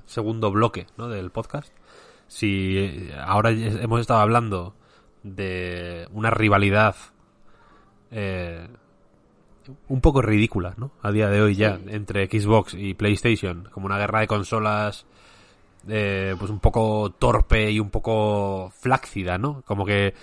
segundo 0.06 0.52
bloque 0.52 0.88
¿no? 0.98 1.08
del 1.08 1.32
podcast, 1.32 1.72
si 2.28 2.78
eh, 2.78 3.16
ahora 3.18 3.52
hemos 3.52 4.02
estado 4.02 4.20
hablando 4.20 4.76
de 5.24 6.06
una 6.12 6.32
rivalidad 6.32 6.96
eh, 8.12 8.68
un 9.88 10.02
poco 10.02 10.22
ridícula, 10.22 10.74
¿no? 10.76 10.92
A 11.02 11.12
día 11.12 11.30
de 11.30 11.42
hoy 11.42 11.56
ya, 11.56 11.80
entre 11.88 12.28
Xbox 12.28 12.74
y 12.74 12.94
PlayStation, 12.94 13.70
como 13.72 13.86
una 13.86 13.98
guerra 13.98 14.20
de 14.20 14.28
consolas 14.28 15.06
eh, 15.88 16.36
pues 16.38 16.52
un 16.52 16.60
poco 16.60 17.14
torpe 17.18 17.72
y 17.72 17.80
un 17.80 17.90
poco 17.90 18.72
flácida, 18.78 19.38
¿no? 19.38 19.62
Como 19.66 19.86
que 19.86 20.14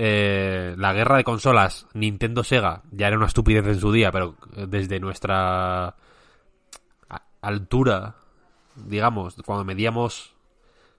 eh, 0.00 0.76
la 0.78 0.92
guerra 0.92 1.16
de 1.16 1.24
consolas 1.24 1.88
Nintendo-Sega 1.92 2.82
ya 2.92 3.08
era 3.08 3.16
una 3.16 3.26
estupidez 3.26 3.66
en 3.66 3.80
su 3.80 3.90
día, 3.90 4.12
pero 4.12 4.36
desde 4.54 5.00
nuestra 5.00 5.96
altura, 7.40 8.14
digamos, 8.76 9.34
cuando 9.44 9.64
medíamos 9.64 10.36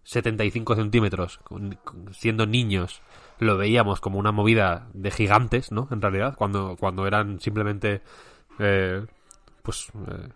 75 0.04 0.76
centímetros, 0.76 1.40
siendo 2.12 2.46
niños, 2.46 3.02
lo 3.40 3.58
veíamos 3.58 4.02
como 4.02 4.20
una 4.20 4.34
movida 4.34 4.90
de 4.94 5.12
gigantes, 5.12 5.72
¿no? 5.72 5.88
En 5.92 6.02
realidad, 6.02 6.36
cuando, 6.36 6.76
cuando 6.78 7.08
eran 7.08 7.40
simplemente, 7.40 8.02
eh, 8.60 9.06
pues, 9.64 9.88
eh, 10.08 10.30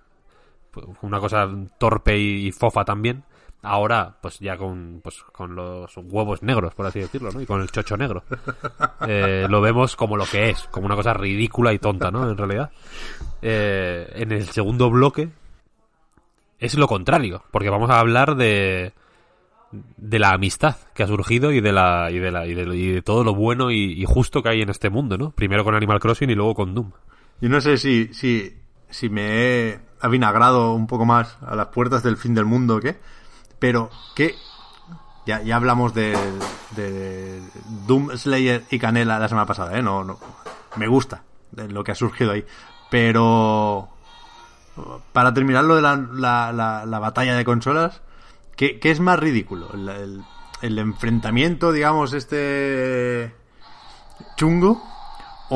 pues, 0.71 0.85
una 1.01 1.19
cosa 1.19 1.49
torpe 1.77 2.17
y 2.17 2.51
fofa 2.53 2.85
también. 2.85 3.25
Ahora, 3.63 4.17
pues 4.21 4.39
ya 4.39 4.57
con, 4.57 4.99
pues, 5.01 5.23
con 5.31 5.55
los 5.55 5.95
huevos 5.97 6.43
negros, 6.43 6.75
por 6.75 6.85
así 6.85 6.99
decirlo, 6.99 7.31
¿no? 7.31 7.41
Y 7.41 7.45
con 7.45 7.61
el 7.61 7.71
chocho 7.71 7.97
negro. 7.97 8.23
Eh, 9.05 9.47
lo 9.49 9.59
vemos 9.59 9.97
como 9.97 10.15
lo 10.15 10.25
que 10.25 10.49
es, 10.49 10.63
como 10.71 10.85
una 10.85 10.95
cosa 10.95 11.13
ridícula 11.13 11.73
y 11.73 11.79
tonta, 11.79 12.09
¿no? 12.09 12.29
En 12.29 12.37
realidad. 12.37 12.71
Eh, 13.41 14.09
en 14.15 14.31
el 14.31 14.47
segundo 14.47 14.89
bloque 14.89 15.29
es 16.57 16.75
lo 16.75 16.87
contrario, 16.87 17.43
porque 17.51 17.69
vamos 17.69 17.89
a 17.89 17.99
hablar 17.99 18.35
de 18.35 18.93
de 19.97 20.19
la 20.19 20.29
amistad 20.29 20.77
que 20.93 21.03
ha 21.03 21.07
surgido 21.07 21.51
y 21.51 21.59
de 21.59 21.71
la 21.71 22.09
y 22.11 22.19
de 22.19 22.31
la 22.31 22.45
y 22.45 22.53
de, 22.53 22.75
y 22.75 22.91
de 22.91 23.01
todo 23.01 23.23
lo 23.23 23.33
bueno 23.33 23.71
y, 23.71 23.91
y 24.01 24.05
justo 24.05 24.41
que 24.41 24.49
hay 24.49 24.61
en 24.61 24.69
este 24.69 24.89
mundo, 24.89 25.17
¿no? 25.17 25.31
Primero 25.31 25.63
con 25.63 25.75
Animal 25.75 25.99
Crossing 25.99 26.29
y 26.29 26.35
luego 26.35 26.53
con 26.53 26.73
Doom. 26.73 26.91
Yo 27.41 27.49
no 27.49 27.59
sé 27.59 27.77
si, 27.77 28.13
si, 28.13 28.53
si 28.89 29.09
me 29.09 29.21
he 29.23 29.79
avinagrado 29.99 30.73
un 30.73 30.87
poco 30.87 31.05
más 31.05 31.37
a 31.41 31.55
las 31.55 31.67
puertas 31.67 32.03
del 32.03 32.17
fin 32.17 32.33
del 32.33 32.45
mundo 32.45 32.79
qué, 32.79 32.97
pero 33.63 33.89
que 34.13 34.35
ya, 35.25 35.41
ya 35.41 35.55
hablamos 35.55 35.93
de, 35.93 36.17
de 36.75 37.41
Doom 37.87 38.09
Slayer 38.17 38.65
y 38.69 38.77
Canela 38.77 39.19
la 39.19 39.29
semana 39.29 39.45
pasada, 39.45 39.77
¿eh? 39.79 39.81
No, 39.81 40.03
no, 40.03 40.19
me 40.75 40.85
gusta 40.87 41.23
lo 41.55 41.81
que 41.81 41.93
ha 41.93 41.95
surgido 41.95 42.31
ahí, 42.33 42.43
pero 42.91 43.87
para 45.13 45.33
terminar 45.33 45.63
lo 45.63 45.77
de 45.77 45.81
la, 45.81 45.95
la, 45.95 46.51
la, 46.51 46.85
la 46.85 46.99
batalla 46.99 47.37
de 47.37 47.45
consolas, 47.45 48.01
¿qué, 48.57 48.79
qué 48.81 48.91
es 48.91 48.99
más 48.99 49.17
ridículo? 49.17 49.69
El- 49.73 50.21
el 50.61 50.77
enfrentamiento, 50.79 51.71
digamos, 51.71 52.11
este 52.11 53.33
chungo 54.35 54.83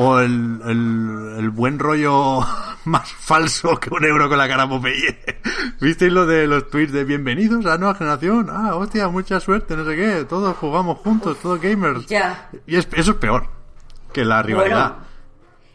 o 0.00 0.20
el, 0.20 0.60
el, 0.64 1.34
el 1.38 1.50
buen 1.50 1.78
rollo 1.78 2.38
más 2.84 3.10
falso 3.10 3.76
que 3.80 3.90
un 3.92 4.04
euro 4.04 4.28
con 4.28 4.38
la 4.38 4.46
cara 4.46 4.68
Popeye. 4.68 5.18
¿Visteis 5.80 6.12
lo 6.12 6.24
de 6.24 6.46
los 6.46 6.68
tweets 6.70 6.92
de 6.92 7.02
bienvenidos 7.04 7.66
a 7.66 7.70
la 7.70 7.78
nueva 7.78 7.94
generación? 7.96 8.48
Ah, 8.48 8.76
hostia, 8.76 9.08
mucha 9.08 9.40
suerte, 9.40 9.76
no 9.76 9.84
sé 9.84 9.96
qué, 9.96 10.24
todos 10.24 10.56
jugamos 10.56 10.98
juntos, 10.98 11.36
todos 11.42 11.60
gamers. 11.60 12.06
Ya. 12.06 12.48
Y 12.66 12.76
es- 12.76 12.88
eso 12.92 13.10
es 13.12 13.16
peor 13.16 13.48
que 14.12 14.24
la 14.24 14.40
rivalidad. 14.42 14.90
Bueno, 14.92 15.08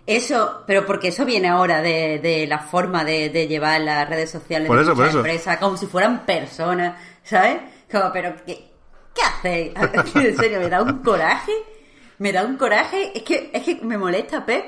eso, 0.06 0.64
pero 0.68 0.86
porque 0.86 1.10
eso 1.10 1.26
viene 1.26 1.50
ahora 1.50 1.82
de, 1.82 2.20
de 2.20 2.48
la 2.48 2.60
forma 2.60 3.04
de, 3.04 3.30
de 3.30 3.48
llevar 3.48 3.82
las 3.82 4.08
redes 4.10 4.32
sociales 4.32 4.68
Por 4.68 4.86
de 4.86 4.94
por 4.94 5.08
empresas, 5.08 5.58
como 5.58 5.76
si 5.78 5.86
fueran 5.88 6.26
personas, 6.26 6.96
¿sabes? 7.24 7.58
Como, 7.92 8.12
pero 8.14 8.36
¿qué, 8.46 8.70
qué 9.14 9.22
hacéis? 9.22 9.74
en 10.16 10.38
serio, 10.38 10.60
me 10.60 10.70
da 10.70 10.82
un 10.82 11.00
coraje, 11.04 11.52
me 12.24 12.32
da 12.32 12.46
un 12.46 12.56
coraje, 12.56 13.12
es 13.14 13.24
que, 13.24 13.50
es 13.54 13.64
que 13.64 13.76
me 13.84 13.98
molesta, 13.98 14.46
Pep, 14.46 14.64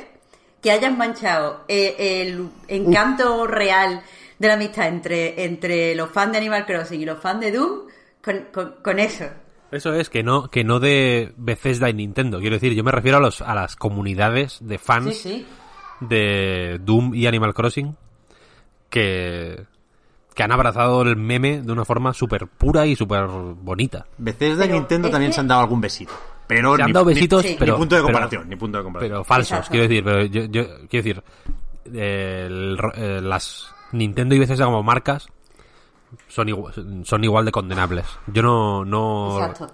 que 0.61 0.71
hayas 0.71 0.95
manchado 0.95 1.63
eh, 1.69 1.95
el 2.21 2.49
encanto 2.67 3.47
real 3.47 4.01
de 4.37 4.47
la 4.49 4.55
amistad 4.55 4.87
entre, 4.89 5.45
entre 5.45 5.95
los 5.95 6.09
fans 6.11 6.33
de 6.33 6.37
Animal 6.39 6.65
Crossing 6.65 6.99
y 6.99 7.05
los 7.05 7.17
fans 7.21 7.39
de 7.39 7.51
Doom 7.53 7.79
con, 8.21 8.47
con, 8.53 8.75
con 8.83 8.99
eso. 8.99 9.23
Eso 9.71 9.93
es 9.93 10.09
que 10.09 10.21
no 10.21 10.49
que 10.49 10.63
no 10.65 10.79
de 10.81 11.33
Bethesda 11.37 11.89
y 11.89 11.93
Nintendo. 11.93 12.39
Quiero 12.39 12.55
decir, 12.57 12.73
yo 12.73 12.83
me 12.83 12.91
refiero 12.91 13.17
a 13.17 13.21
los 13.21 13.41
a 13.41 13.55
las 13.55 13.75
comunidades 13.77 14.57
de 14.61 14.77
fans 14.77 15.15
Sí, 15.15 15.29
sí. 15.29 15.45
de 16.01 16.79
Doom 16.83 17.15
y 17.15 17.25
Animal 17.25 17.53
Crossing 17.53 17.95
que 18.89 19.65
que 20.33 20.43
han 20.43 20.51
abrazado 20.51 21.01
el 21.03 21.15
meme 21.15 21.61
de 21.61 21.71
una 21.71 21.85
forma 21.85 22.13
súper 22.13 22.47
pura 22.47 22.85
y 22.85 22.95
súper 22.97 23.25
bonita. 23.27 24.05
Bethesda 24.17 24.65
y 24.65 24.69
Nintendo 24.69 25.09
también 25.09 25.31
que- 25.31 25.35
se 25.35 25.39
han 25.39 25.47
dado 25.47 25.61
algún 25.61 25.79
besito. 25.79 26.11
Pero 26.47 26.75
Se 26.75 26.81
han 26.83 26.87
ni- 26.87 26.93
dado 26.93 27.05
ni- 27.07 27.13
besitos, 27.13 27.41
Sí. 27.43 27.55
pero 27.57 27.73
ni 27.73 27.79
punto 27.79 27.95
de 27.95 28.01
pero- 28.01 28.07
comparación, 28.13 28.49
ni 28.49 28.55
punto 28.55 28.77
de 28.77 28.83
comparación. 28.83 29.11
pero 29.13 29.23
falsos, 29.23 29.51
Exacto. 29.57 29.71
quiero 29.71 29.87
decir, 29.87 30.03
pero 30.03 30.25
yo, 30.25 30.43
yo 30.45 30.63
quiero 30.89 31.03
decir, 31.03 31.23
eh, 31.93 32.43
el 32.47 32.77
eh, 32.95 33.21
las 33.21 33.73
Nintendo 33.91 34.35
y 34.35 34.39
Bethesda 34.39 34.65
como 34.65 34.83
marcas 34.83 35.27
son 36.27 36.49
igual, 36.49 36.73
son 37.05 37.23
igual 37.23 37.45
de 37.45 37.51
condenables. 37.51 38.05
Yo 38.27 38.41
no, 38.43 38.85
no, 38.85 39.39
Exacto. 39.47 39.73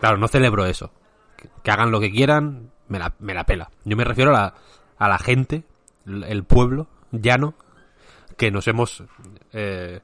claro, 0.00 0.16
no 0.18 0.28
celebro 0.28 0.64
eso. 0.66 0.90
Que, 1.36 1.48
que 1.62 1.70
hagan 1.70 1.90
lo 1.90 2.00
que 2.00 2.10
quieran, 2.10 2.70
me 2.88 2.98
la, 2.98 3.14
me 3.18 3.34
la 3.34 3.44
pela. 3.44 3.70
Yo 3.84 3.96
me 3.96 4.04
refiero 4.04 4.30
a 4.30 4.40
la, 4.40 4.54
a 4.98 5.08
la 5.08 5.18
gente, 5.18 5.64
el 6.06 6.24
el 6.24 6.44
pueblo 6.44 6.88
llano, 7.12 7.54
que 8.36 8.50
nos 8.50 8.66
hemos 8.68 9.02
eh, 9.52 10.00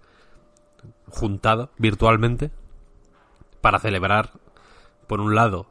juntado 1.08 1.70
virtualmente 1.78 2.50
para 3.60 3.78
celebrar, 3.78 4.30
por 5.06 5.20
un 5.20 5.34
lado, 5.34 5.66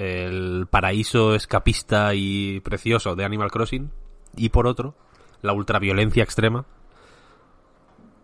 el 0.00 0.66
paraíso 0.70 1.34
escapista 1.34 2.14
y 2.14 2.60
precioso 2.60 3.14
de 3.14 3.24
Animal 3.24 3.50
Crossing 3.50 3.90
y 4.34 4.48
por 4.48 4.66
otro 4.66 4.94
la 5.42 5.52
ultraviolencia 5.52 6.22
extrema 6.22 6.64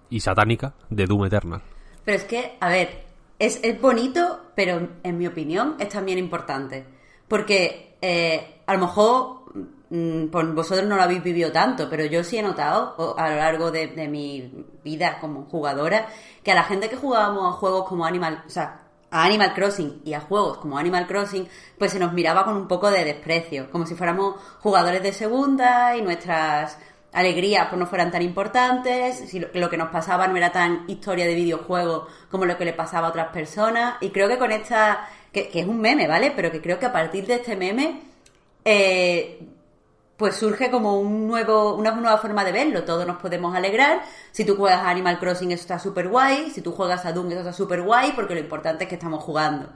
y 0.09 0.21
satánica 0.21 0.73
de 0.89 1.05
Doom 1.05 1.27
Eternal. 1.27 1.61
Pero 2.03 2.17
es 2.17 2.25
que, 2.25 2.57
a 2.61 2.71
ver, 2.71 3.05
es, 3.39 3.61
es 3.63 3.79
bonito, 3.79 4.41
pero 4.55 4.89
en 5.03 5.19
mi 5.19 5.27
opinión 5.27 5.77
es 5.79 5.91
también 5.91 6.19
importante. 6.19 6.87
Porque 7.29 7.97
eh, 8.01 8.63
a 8.65 8.73
lo 8.73 8.81
mejor 8.81 9.43
mm, 9.91 10.29
pues 10.29 10.55
vosotros 10.55 10.89
no 10.89 10.97
lo 10.97 11.03
habéis 11.03 11.23
vivido 11.23 11.53
tanto, 11.53 11.91
pero 11.91 12.07
yo 12.07 12.25
sí 12.25 12.39
he 12.39 12.43
notado 12.43 13.19
a 13.19 13.29
lo 13.29 13.37
largo 13.37 13.71
de, 13.71 13.89
de 13.89 14.09
mi 14.09 14.65
vida 14.83 15.19
como 15.21 15.45
jugadora 15.45 16.07
que 16.43 16.53
a 16.53 16.55
la 16.55 16.65
gente 16.65 16.89
que 16.89 16.97
jugábamos 16.97 17.53
a 17.53 17.59
juegos 17.59 17.87
como 17.87 18.07
Animal, 18.07 18.45
o 18.47 18.51
sea, 18.51 18.86
a 19.11 19.25
Animal 19.25 19.55
Crossing 19.55 20.03
y 20.05 20.15
a 20.15 20.21
juegos 20.21 20.59
como 20.59 20.79
Animal 20.79 21.07
Crossing, 21.07 21.49
pues 21.79 21.93
se 21.93 21.99
nos 21.99 22.13
miraba 22.13 22.45
con 22.45 22.57
un 22.57 22.69
poco 22.69 22.91
de 22.91 23.05
desprecio, 23.05 23.71
como 23.71 23.87
si 23.87 23.95
fuéramos 23.95 24.37
jugadores 24.61 25.03
de 25.03 25.13
segunda 25.13 25.97
y 25.97 26.03
nuestras 26.03 26.79
alegrías 27.13 27.69
pues 27.69 27.79
no 27.79 27.87
fueran 27.87 28.11
tan 28.11 28.23
importantes, 28.23 29.17
si 29.29 29.41
lo, 29.41 29.71
que 29.71 29.77
nos 29.77 29.89
pasaba 29.89 30.29
no 30.29 30.37
era 30.37 30.53
tan 30.53 30.85
historia 30.87 31.27
de 31.27 31.35
videojuego 31.35 32.07
como 32.31 32.45
lo 32.45 32.59
que 32.59 32.65
le 32.65 32.75
pasaba 32.75 33.07
a 33.07 33.11
otras 33.11 33.29
personas. 33.29 33.97
Y 34.01 34.11
creo 34.11 34.29
que 34.29 34.39
con 34.39 34.53
esta, 34.53 35.09
que, 35.33 35.49
que 35.49 35.61
es 35.61 35.67
un 35.67 35.81
meme, 35.81 36.07
¿vale? 36.07 36.33
Pero 36.37 36.51
que 36.51 36.61
creo 36.61 36.79
que 36.79 36.87
a 36.87 36.93
partir 36.93 37.27
de 37.27 37.37
este 37.37 37.57
meme, 37.57 38.03
eh, 38.65 39.56
pues 40.17 40.37
surge 40.37 40.71
como 40.71 40.99
un 40.99 41.27
nuevo, 41.27 41.75
una 41.75 41.91
nueva 41.93 42.19
forma 42.19 42.45
de 42.45 42.53
verlo. 42.53 42.85
Todos 42.85 43.07
nos 43.07 43.19
podemos 43.19 43.55
alegrar. 43.55 44.03
Si 44.33 44.45
tú 44.45 44.57
juegas 44.57 44.81
a 44.81 44.91
Animal 44.91 45.19
Crossing, 45.19 45.53
eso 45.53 45.63
está 45.63 45.79
súper 45.79 46.09
guay. 46.09 46.51
Si 46.51 46.63
tú 46.63 46.73
juegas 46.73 47.05
a 47.05 47.13
Doom, 47.13 47.29
eso 47.29 47.41
está 47.41 47.53
súper 47.53 47.83
guay, 47.83 48.13
porque 48.13 48.35
lo 48.35 48.41
importante 48.41 48.85
es 48.85 48.89
que 48.89 48.95
estamos 48.97 49.23
jugando. 49.23 49.69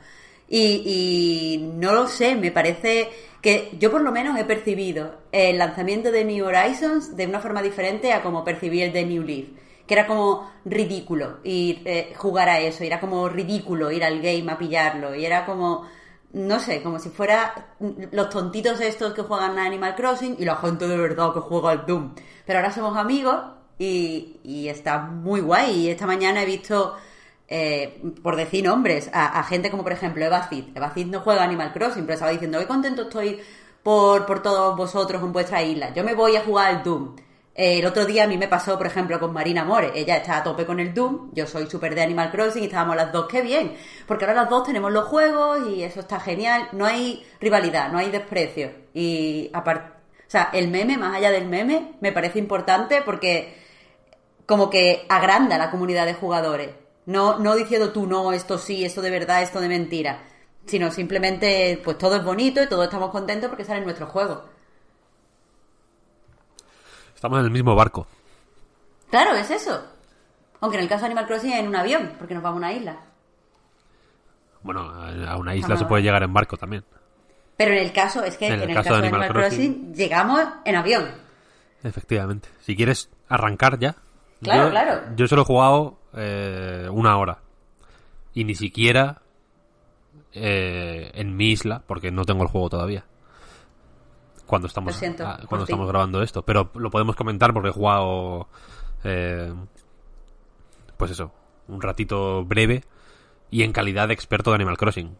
Y, 0.48 1.70
no 1.74 1.92
lo 1.92 2.08
sé, 2.08 2.34
me 2.34 2.50
parece 2.50 3.08
que 3.40 3.70
yo 3.78 3.90
por 3.90 4.02
lo 4.02 4.10
menos 4.10 4.38
he 4.38 4.44
percibido 4.44 5.14
el 5.30 5.58
lanzamiento 5.58 6.10
de 6.10 6.24
New 6.24 6.44
Horizons 6.44 7.16
de 7.16 7.26
una 7.26 7.38
forma 7.38 7.62
diferente 7.62 8.12
a 8.12 8.22
como 8.22 8.44
percibí 8.44 8.82
el 8.82 8.92
de 8.92 9.04
New 9.04 9.22
Leaf. 9.22 9.48
Que 9.86 9.94
era 9.94 10.06
como 10.06 10.50
ridículo 10.64 11.38
ir 11.44 11.82
eh, 11.84 12.12
jugar 12.16 12.48
a 12.48 12.60
eso, 12.60 12.82
era 12.84 13.00
como 13.00 13.28
ridículo 13.28 13.90
ir 13.92 14.04
al 14.04 14.20
game 14.20 14.50
a 14.50 14.58
pillarlo, 14.58 15.14
y 15.14 15.24
era 15.24 15.46
como 15.46 15.86
no 16.32 16.60
sé, 16.60 16.82
como 16.82 16.98
si 16.98 17.08
fuera 17.08 17.74
los 18.12 18.30
tontitos 18.30 18.80
estos 18.80 19.14
que 19.14 19.22
juegan 19.22 19.58
a 19.58 19.64
Animal 19.64 19.96
Crossing 19.96 20.36
y 20.38 20.44
la 20.44 20.56
gente 20.56 20.86
de 20.86 20.96
verdad 20.96 21.32
que 21.32 21.40
juega 21.40 21.70
al 21.70 21.86
Doom. 21.86 22.14
Pero 22.46 22.58
ahora 22.58 22.72
somos 22.72 22.96
amigos 22.96 23.36
y, 23.78 24.38
y 24.44 24.68
está 24.68 24.98
muy 24.98 25.40
guay. 25.40 25.72
Y 25.72 25.90
esta 25.90 26.06
mañana 26.06 26.42
he 26.42 26.46
visto, 26.46 26.94
eh, 27.48 28.00
por 28.22 28.36
decir 28.36 28.64
nombres, 28.64 29.10
a, 29.12 29.42
gente 29.42 29.70
como 29.70 29.82
por 29.82 29.92
ejemplo 29.92 30.24
Eva 30.24 30.48
Cid. 30.48 30.66
Eva 30.74 30.90
Cid 30.90 31.06
no 31.06 31.20
juega 31.20 31.42
a 31.42 31.44
Animal 31.44 31.72
Crossing, 31.72 32.02
pero 32.04 32.14
estaba 32.14 32.32
diciendo, 32.32 32.58
qué 32.60 32.66
contento 32.66 33.02
estoy 33.02 33.40
por, 33.82 34.26
por 34.26 34.42
todos 34.42 34.76
vosotros 34.76 35.22
en 35.22 35.32
vuestra 35.32 35.62
isla. 35.62 35.92
Yo 35.94 36.04
me 36.04 36.14
voy 36.14 36.36
a 36.36 36.44
jugar 36.44 36.76
al 36.76 36.82
Doom. 36.84 37.16
El 37.54 37.84
otro 37.84 38.06
día 38.06 38.24
a 38.24 38.26
mí 38.26 38.38
me 38.38 38.48
pasó, 38.48 38.78
por 38.78 38.86
ejemplo, 38.86 39.18
con 39.18 39.32
Marina 39.32 39.64
More. 39.64 39.92
Ella 39.94 40.16
está 40.16 40.38
a 40.38 40.42
tope 40.42 40.64
con 40.64 40.78
el 40.80 40.94
Doom, 40.94 41.30
yo 41.32 41.46
soy 41.46 41.68
súper 41.68 41.94
de 41.94 42.02
Animal 42.02 42.30
Crossing 42.30 42.62
y 42.62 42.66
estábamos 42.66 42.96
las 42.96 43.12
dos, 43.12 43.26
qué 43.26 43.42
bien. 43.42 43.76
Porque 44.06 44.24
ahora 44.24 44.42
las 44.42 44.50
dos 44.50 44.64
tenemos 44.64 44.92
los 44.92 45.06
juegos 45.06 45.68
y 45.68 45.82
eso 45.82 46.00
está 46.00 46.20
genial. 46.20 46.68
No 46.72 46.86
hay 46.86 47.26
rivalidad, 47.40 47.90
no 47.90 47.98
hay 47.98 48.10
desprecio. 48.10 48.70
Y 48.94 49.50
aparte, 49.52 49.90
o 50.26 50.30
sea, 50.30 50.50
el 50.52 50.68
meme, 50.68 50.96
más 50.96 51.16
allá 51.16 51.30
del 51.32 51.48
meme, 51.48 51.96
me 52.00 52.12
parece 52.12 52.38
importante 52.38 53.02
porque 53.02 53.54
como 54.46 54.70
que 54.70 55.04
agranda 55.08 55.58
la 55.58 55.70
comunidad 55.70 56.06
de 56.06 56.14
jugadores. 56.14 56.70
No, 57.06 57.38
no 57.38 57.56
diciendo 57.56 57.92
tú 57.92 58.06
no, 58.06 58.32
esto 58.32 58.58
sí, 58.58 58.84
esto 58.84 59.02
de 59.02 59.10
verdad, 59.10 59.42
esto 59.42 59.60
de 59.60 59.68
mentira. 59.68 60.22
Sino 60.66 60.92
simplemente, 60.92 61.80
pues 61.84 61.98
todo 61.98 62.16
es 62.16 62.24
bonito 62.24 62.62
y 62.62 62.68
todos 62.68 62.84
estamos 62.84 63.10
contentos 63.10 63.48
porque 63.48 63.64
sale 63.64 63.78
en 63.78 63.84
nuestro 63.84 64.06
juego. 64.06 64.44
Estamos 67.20 67.40
en 67.40 67.44
el 67.44 67.50
mismo 67.50 67.74
barco. 67.74 68.06
Claro, 69.10 69.34
es 69.34 69.50
eso. 69.50 69.78
Aunque 70.58 70.78
en 70.78 70.84
el 70.84 70.88
caso 70.88 71.02
de 71.02 71.08
Animal 71.08 71.26
Crossing 71.26 71.52
en 71.52 71.68
un 71.68 71.76
avión, 71.76 72.14
porque 72.18 72.32
nos 72.32 72.42
vamos 72.42 72.56
a 72.56 72.58
una 72.60 72.72
isla. 72.72 72.96
Bueno, 74.62 74.90
a 74.90 75.36
una 75.36 75.54
isla 75.54 75.76
se 75.76 75.84
puede 75.84 76.02
llegar 76.02 76.22
en 76.22 76.32
barco 76.32 76.56
también. 76.56 76.82
Pero 77.58 77.72
en 77.72 77.80
el 77.80 77.92
caso, 77.92 78.24
es 78.24 78.38
que 78.38 78.46
en, 78.46 78.62
el, 78.62 78.72
caso, 78.72 78.94
de 78.94 79.00
Animal, 79.00 79.28
Crossing, 79.28 79.74
Crossing, 79.74 79.94
llegamos 79.94 80.40
en 80.64 80.76
avión. 80.76 81.10
Efectivamente. 81.82 82.48
Si 82.60 82.74
quieres 82.74 83.10
arrancar 83.28 83.78
ya. 83.78 83.96
Claro, 84.40 84.64
yo, 84.64 84.70
claro. 84.70 85.00
Yo 85.14 85.28
solo 85.28 85.42
he 85.42 85.44
jugado 85.44 85.98
eh, 86.14 86.88
una 86.90 87.18
hora. 87.18 87.40
Y 88.32 88.44
ni 88.44 88.54
siquiera 88.54 89.20
eh, 90.32 91.10
en 91.12 91.36
mi 91.36 91.50
isla, 91.50 91.82
porque 91.86 92.10
no 92.10 92.24
tengo 92.24 92.44
el 92.44 92.48
juego 92.48 92.70
todavía 92.70 93.04
cuando 94.50 94.66
estamos 94.66 94.96
siento, 94.96 95.24
a, 95.24 95.38
cuando 95.48 95.64
estamos 95.64 95.86
grabando 95.86 96.22
esto 96.22 96.42
pero 96.42 96.70
lo 96.74 96.90
podemos 96.90 97.14
comentar 97.14 97.54
porque 97.54 97.68
he 97.68 97.72
jugado 97.72 98.48
eh, 99.04 99.54
pues 100.96 101.12
eso 101.12 101.32
un 101.68 101.80
ratito 101.80 102.44
breve 102.44 102.82
y 103.50 103.62
en 103.62 103.72
calidad 103.72 104.08
de 104.08 104.14
experto 104.14 104.50
de 104.50 104.56
Animal 104.56 104.76
Crossing. 104.76 105.16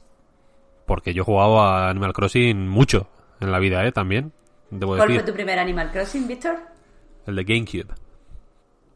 Porque 0.86 1.15
yo 1.15 1.23
he 1.23 1.24
jugado 1.24 1.61
a 1.61 1.89
Animal 1.89 2.12
Crossing 2.12 2.69
mucho 2.69 3.09
en 3.40 3.52
la 3.52 3.59
vida 3.59 3.86
eh 3.86 3.93
también 3.93 4.32
debo 4.70 4.97
¿cuál 4.97 5.09
decir. 5.09 5.23
fue 5.23 5.32
tu 5.32 5.35
primer 5.35 5.59
Animal 5.59 5.90
Crossing 5.93 6.27
Víctor? 6.27 6.59
el 7.27 7.36
de 7.36 7.44
GameCube. 7.44 7.94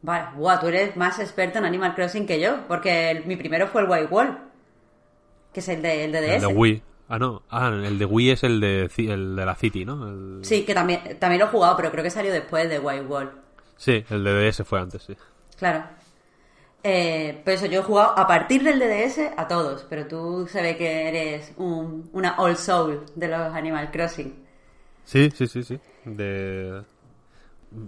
Vale 0.03 0.27
wow, 0.37 0.59
tú 0.61 0.69
eres 0.69 0.97
más 0.97 1.19
experto 1.19 1.59
en 1.59 1.65
Animal 1.65 1.95
Crossing 1.95 2.27
que 2.27 2.41
yo 2.41 2.67
porque 2.69 3.11
el, 3.11 3.27
mi 3.27 3.37
primero 3.37 3.69
fue 3.69 3.83
el 3.83 3.89
White 3.89 4.09
Wall 4.11 4.39
que 5.53 5.61
es 5.61 5.69
el 5.69 5.83
de, 5.83 6.05
el 6.05 6.13
de 6.13 6.21
DS 6.21 6.35
el 6.35 6.41
de 6.41 6.47
Wii 6.49 6.83
Ah, 7.09 7.19
no. 7.19 7.43
Ah, 7.51 7.69
el 7.69 7.99
de 7.99 8.05
Wii 8.05 8.31
es 8.31 8.45
el 8.45 8.61
de, 8.61 8.91
el 8.97 9.37
de 9.37 9.47
la 9.47 9.55
City, 9.55 9.85
¿no? 9.85 10.09
El... 10.09 10.45
Sí, 10.45 10.65
que 10.65 10.75
también, 10.75 11.19
también 11.19 11.41
lo 11.41 11.47
he 11.47 11.51
jugado, 11.51 11.77
pero 11.77 11.91
creo 11.91 12.03
que 12.03 12.11
salió 12.11 12.33
después 12.33 12.69
de 12.69 12.79
White 12.79 13.07
Wall. 13.07 13.33
Sí, 13.77 14.05
el 14.09 14.25
de 14.25 14.51
DS 14.51 14.63
fue 14.65 14.81
antes, 14.81 15.03
sí. 15.03 15.17
Claro. 15.59 15.85
Eh, 16.83 17.41
por 17.45 17.55
eso 17.55 17.67
yo 17.67 17.81
he 17.81 17.83
jugado 17.83 18.19
a 18.19 18.27
partir 18.27 18.63
del 18.63 18.79
DDS 18.79 19.33
a 19.39 19.49
todos, 19.49 19.87
pero 19.89 20.07
tú 20.07 20.47
se 20.47 20.61
ve 20.61 20.77
que 20.77 21.09
eres 21.09 21.53
un, 21.57 22.11
una 22.13 22.39
old 22.39 22.57
soul 22.57 23.05
de 23.15 23.29
los 23.29 23.55
Animal 23.55 23.91
Crossing. 23.91 24.35
Sí, 25.05 25.31
sí, 25.35 25.47
sí, 25.47 25.63
sí. 25.63 25.81
De... 26.05 26.83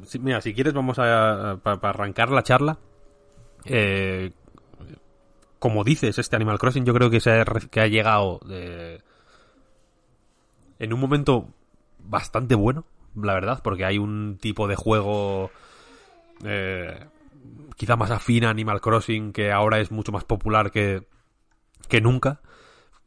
Sí, 0.07 0.19
mira, 0.19 0.41
si 0.41 0.55
quieres 0.55 0.73
vamos 0.73 0.99
a... 0.99 1.59
Para 1.63 1.91
arrancar 1.91 2.31
la 2.31 2.43
charla. 2.43 2.79
Eh, 3.65 4.33
como 5.59 5.85
dices, 5.85 6.19
este 6.19 6.37
Animal 6.37 6.59
Crossing 6.59 6.85
yo 6.85 6.95
creo 6.95 7.11
que, 7.11 7.21
se 7.21 7.31
ha, 7.33 7.45
que 7.45 7.81
ha 7.81 7.87
llegado 7.87 8.41
de... 8.47 9.03
en 10.79 10.93
un 10.93 11.01
momento 11.01 11.49
bastante 11.99 12.55
bueno, 12.55 12.85
la 13.15 13.35
verdad, 13.35 13.61
porque 13.63 13.85
hay 13.85 13.99
un 13.99 14.39
tipo 14.41 14.69
de 14.69 14.77
juego 14.77 15.51
eh, 16.45 17.07
quizá 17.77 17.97
más 17.97 18.11
afín 18.11 18.45
a 18.45 18.51
Animal 18.51 18.81
Crossing 18.81 19.33
que 19.33 19.53
ahora 19.53 19.81
es 19.81 19.91
mucho 19.91 20.13
más 20.13 20.25
popular 20.25 20.71
que, 20.71 21.07
que 21.89 22.01
nunca. 22.01 22.41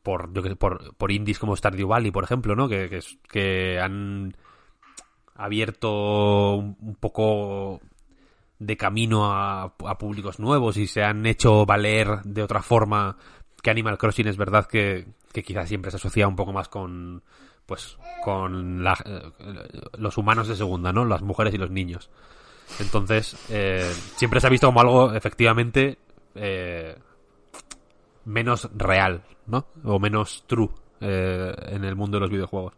Por, 0.01 0.31
yo 0.33 0.55
por, 0.55 0.95
por 0.95 1.11
indies 1.11 1.39
como 1.39 1.55
Stardew 1.55 1.87
Valley, 1.87 2.11
por 2.11 2.23
ejemplo, 2.23 2.55
¿no? 2.55 2.69
Que, 2.69 2.89
que, 2.89 3.01
que 3.27 3.79
han 3.79 4.33
abierto 5.35 6.55
un, 6.55 6.77
un 6.79 6.95
poco 6.95 7.81
de 8.59 8.77
camino 8.77 9.31
a, 9.31 9.63
a, 9.63 9.97
públicos 9.97 10.39
nuevos 10.39 10.77
y 10.77 10.87
se 10.87 11.03
han 11.03 11.25
hecho 11.25 11.65
valer 11.65 12.21
de 12.23 12.43
otra 12.43 12.61
forma 12.61 13.17
que 13.61 13.69
Animal 13.69 13.97
Crossing 13.97 14.27
es 14.27 14.37
verdad 14.37 14.65
que, 14.65 15.07
que 15.31 15.43
quizás 15.43 15.67
siempre 15.67 15.91
se 15.91 15.97
asocia 15.97 16.27
un 16.27 16.35
poco 16.35 16.53
más 16.53 16.69
con 16.69 17.23
pues 17.69 17.97
con 18.23 18.83
la, 18.83 18.97
eh, 19.05 19.21
los 19.99 20.17
humanos 20.17 20.47
de 20.47 20.55
segunda, 20.55 20.91
¿no? 20.91 21.05
Las 21.05 21.21
mujeres 21.21 21.53
y 21.53 21.57
los 21.57 21.69
niños. 21.69 22.09
Entonces, 22.79 23.37
eh, 23.49 23.89
siempre 24.15 24.41
se 24.41 24.47
ha 24.47 24.49
visto 24.49 24.67
como 24.67 24.81
algo 24.81 25.13
efectivamente 25.13 25.99
eh, 26.33 26.97
menos 28.25 28.69
real, 28.75 29.23
¿no? 29.45 29.67
O 29.83 29.99
menos 29.99 30.43
true 30.47 30.69
eh, 30.99 31.53
en 31.67 31.85
el 31.85 31.95
mundo 31.95 32.17
de 32.17 32.21
los 32.21 32.31
videojuegos. 32.31 32.73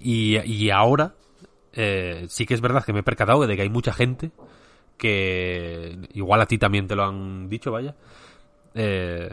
Y, 0.00 0.36
y 0.38 0.70
ahora, 0.70 1.14
eh, 1.72 2.26
sí 2.28 2.44
que 2.44 2.52
es 2.52 2.60
verdad 2.60 2.84
que 2.84 2.92
me 2.92 3.00
he 3.00 3.02
percatado 3.02 3.46
de 3.46 3.56
que 3.56 3.62
hay 3.62 3.70
mucha 3.70 3.94
gente 3.94 4.32
que 4.98 5.98
igual 6.12 6.42
a 6.42 6.46
ti 6.46 6.58
también 6.58 6.86
te 6.86 6.94
lo 6.94 7.04
han 7.04 7.48
dicho, 7.48 7.72
vaya, 7.72 7.96
eh, 8.74 9.30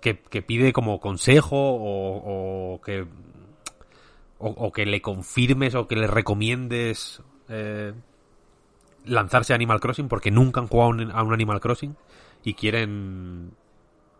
que, 0.00 0.18
que, 0.18 0.42
pide 0.42 0.72
como 0.72 1.00
consejo 1.00 1.56
o, 1.56 2.74
o 2.74 2.80
que 2.80 3.06
o, 4.38 4.48
o, 4.48 4.72
que 4.72 4.86
le 4.86 5.02
confirmes 5.02 5.74
o 5.74 5.88
que 5.88 5.96
le 5.96 6.06
recomiendes 6.06 7.22
eh, 7.48 7.92
lanzarse 9.04 9.52
a 9.52 9.56
Animal 9.56 9.80
Crossing 9.80 10.08
porque 10.08 10.30
nunca 10.30 10.60
han 10.60 10.68
jugado 10.68 10.92
a 11.12 11.22
un 11.22 11.32
Animal 11.32 11.60
Crossing 11.60 11.96
y 12.44 12.54
quieren 12.54 13.52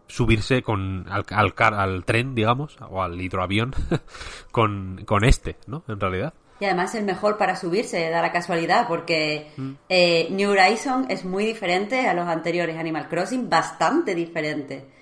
subirse 0.09 0.63
con 0.63 1.07
al, 1.09 1.25
al, 1.31 1.55
al 1.57 2.05
tren, 2.05 2.35
digamos, 2.35 2.77
o 2.91 3.03
al 3.03 3.21
hidroavión 3.21 3.75
con, 4.51 5.03
con 5.05 5.25
este, 5.25 5.57
¿no? 5.67 5.85
En 5.87 6.01
realidad. 6.01 6.35
Y 6.61 6.65
además 6.65 6.95
el 6.97 7.05
mejor 7.05 7.39
para 7.39 7.55
subirse, 7.55 8.11
da 8.11 8.21
la 8.21 8.33
casualidad, 8.33 8.89
porque 8.89 9.53
mm. 9.57 9.71
eh, 9.89 10.29
New 10.31 10.51
Horizon 10.51 11.07
es 11.09 11.25
muy 11.25 11.45
diferente 11.45 12.09
a 12.09 12.15
los 12.15 12.27
anteriores 12.27 12.77
Animal 12.77 13.09
Crossing, 13.09 13.49
bastante 13.49 14.15
diferente. 14.15 14.98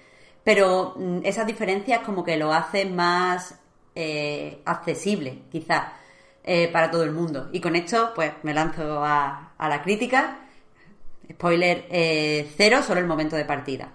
Pero 0.46 0.94
mm, 0.96 1.22
esas 1.24 1.44
diferencias 1.44 2.02
como 2.02 2.22
que 2.22 2.36
lo 2.36 2.52
hacen 2.52 2.94
más 2.94 3.58
eh, 3.96 4.62
accesible, 4.64 5.42
quizás, 5.50 5.88
eh, 6.44 6.68
para 6.68 6.88
todo 6.88 7.02
el 7.02 7.10
mundo. 7.10 7.48
Y 7.52 7.60
con 7.60 7.74
esto, 7.74 8.12
pues 8.14 8.30
me 8.44 8.54
lanzo 8.54 9.04
a, 9.04 9.54
a 9.58 9.68
la 9.68 9.82
crítica. 9.82 10.38
Spoiler 11.28 11.86
eh, 11.90 12.48
cero, 12.56 12.80
solo 12.86 13.00
el 13.00 13.08
momento 13.08 13.34
de 13.34 13.44
partida. 13.44 13.92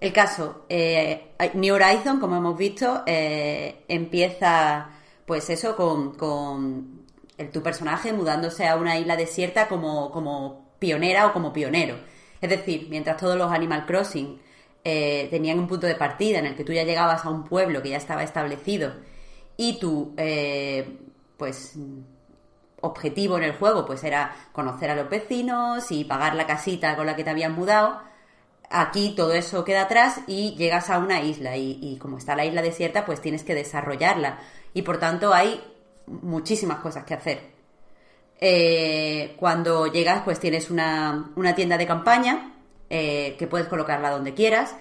El 0.00 0.12
caso, 0.12 0.66
New 0.68 1.74
Horizon, 1.74 2.18
como 2.18 2.36
hemos 2.36 2.58
visto, 2.58 3.04
empieza 3.06 4.88
pues 5.24 5.50
eso, 5.50 5.76
con, 5.76 6.16
con 6.16 7.04
tu 7.52 7.62
personaje 7.62 8.12
mudándose 8.12 8.66
a 8.66 8.74
una 8.76 8.98
isla 8.98 9.14
desierta 9.14 9.68
como, 9.68 10.10
como 10.10 10.72
pionera 10.80 11.28
o 11.28 11.32
como 11.32 11.52
pionero. 11.52 11.96
Es 12.40 12.50
decir, 12.50 12.88
mientras 12.90 13.18
todos 13.18 13.36
los 13.36 13.52
Animal 13.52 13.86
Crossing 13.86 14.40
eh, 14.84 15.28
tenían 15.30 15.58
un 15.58 15.68
punto 15.68 15.86
de 15.86 15.94
partida 15.94 16.38
en 16.38 16.46
el 16.46 16.56
que 16.56 16.64
tú 16.64 16.72
ya 16.72 16.84
llegabas 16.84 17.24
a 17.24 17.30
un 17.30 17.44
pueblo 17.44 17.82
que 17.82 17.90
ya 17.90 17.96
estaba 17.96 18.22
establecido 18.22 18.92
y 19.56 19.78
tú, 19.78 20.14
eh, 20.16 20.98
pues, 21.36 21.76
objetivo 22.80 23.36
en 23.36 23.44
el 23.44 23.52
juego 23.52 23.84
pues 23.84 24.02
era 24.04 24.34
conocer 24.52 24.90
a 24.90 24.94
los 24.94 25.10
vecinos 25.10 25.90
y 25.92 26.04
pagar 26.04 26.34
la 26.34 26.46
casita 26.46 26.96
con 26.96 27.06
la 27.06 27.14
que 27.14 27.24
te 27.24 27.30
habían 27.30 27.54
mudado. 27.54 28.00
Aquí 28.70 29.14
todo 29.16 29.34
eso 29.34 29.64
queda 29.64 29.82
atrás 29.82 30.20
y 30.26 30.54
llegas 30.56 30.90
a 30.90 30.98
una 30.98 31.20
isla 31.20 31.56
y, 31.56 31.78
y 31.82 31.98
como 31.98 32.18
está 32.18 32.36
la 32.36 32.44
isla 32.46 32.62
desierta 32.62 33.04
pues 33.04 33.20
tienes 33.20 33.44
que 33.44 33.54
desarrollarla 33.54 34.38
y 34.72 34.82
por 34.82 34.98
tanto 34.98 35.34
hay 35.34 35.60
muchísimas 36.06 36.78
cosas 36.78 37.04
que 37.04 37.14
hacer. 37.14 37.60
Eh, 38.40 39.36
cuando 39.38 39.86
llegas, 39.86 40.22
pues 40.24 40.40
tienes 40.40 40.70
una, 40.70 41.30
una 41.36 41.54
tienda 41.54 41.76
de 41.76 41.86
campaña 41.86 42.54
eh, 42.90 43.36
que 43.38 43.46
puedes 43.46 43.68
colocarla 43.68 44.10
donde 44.10 44.34
quieras 44.34 44.74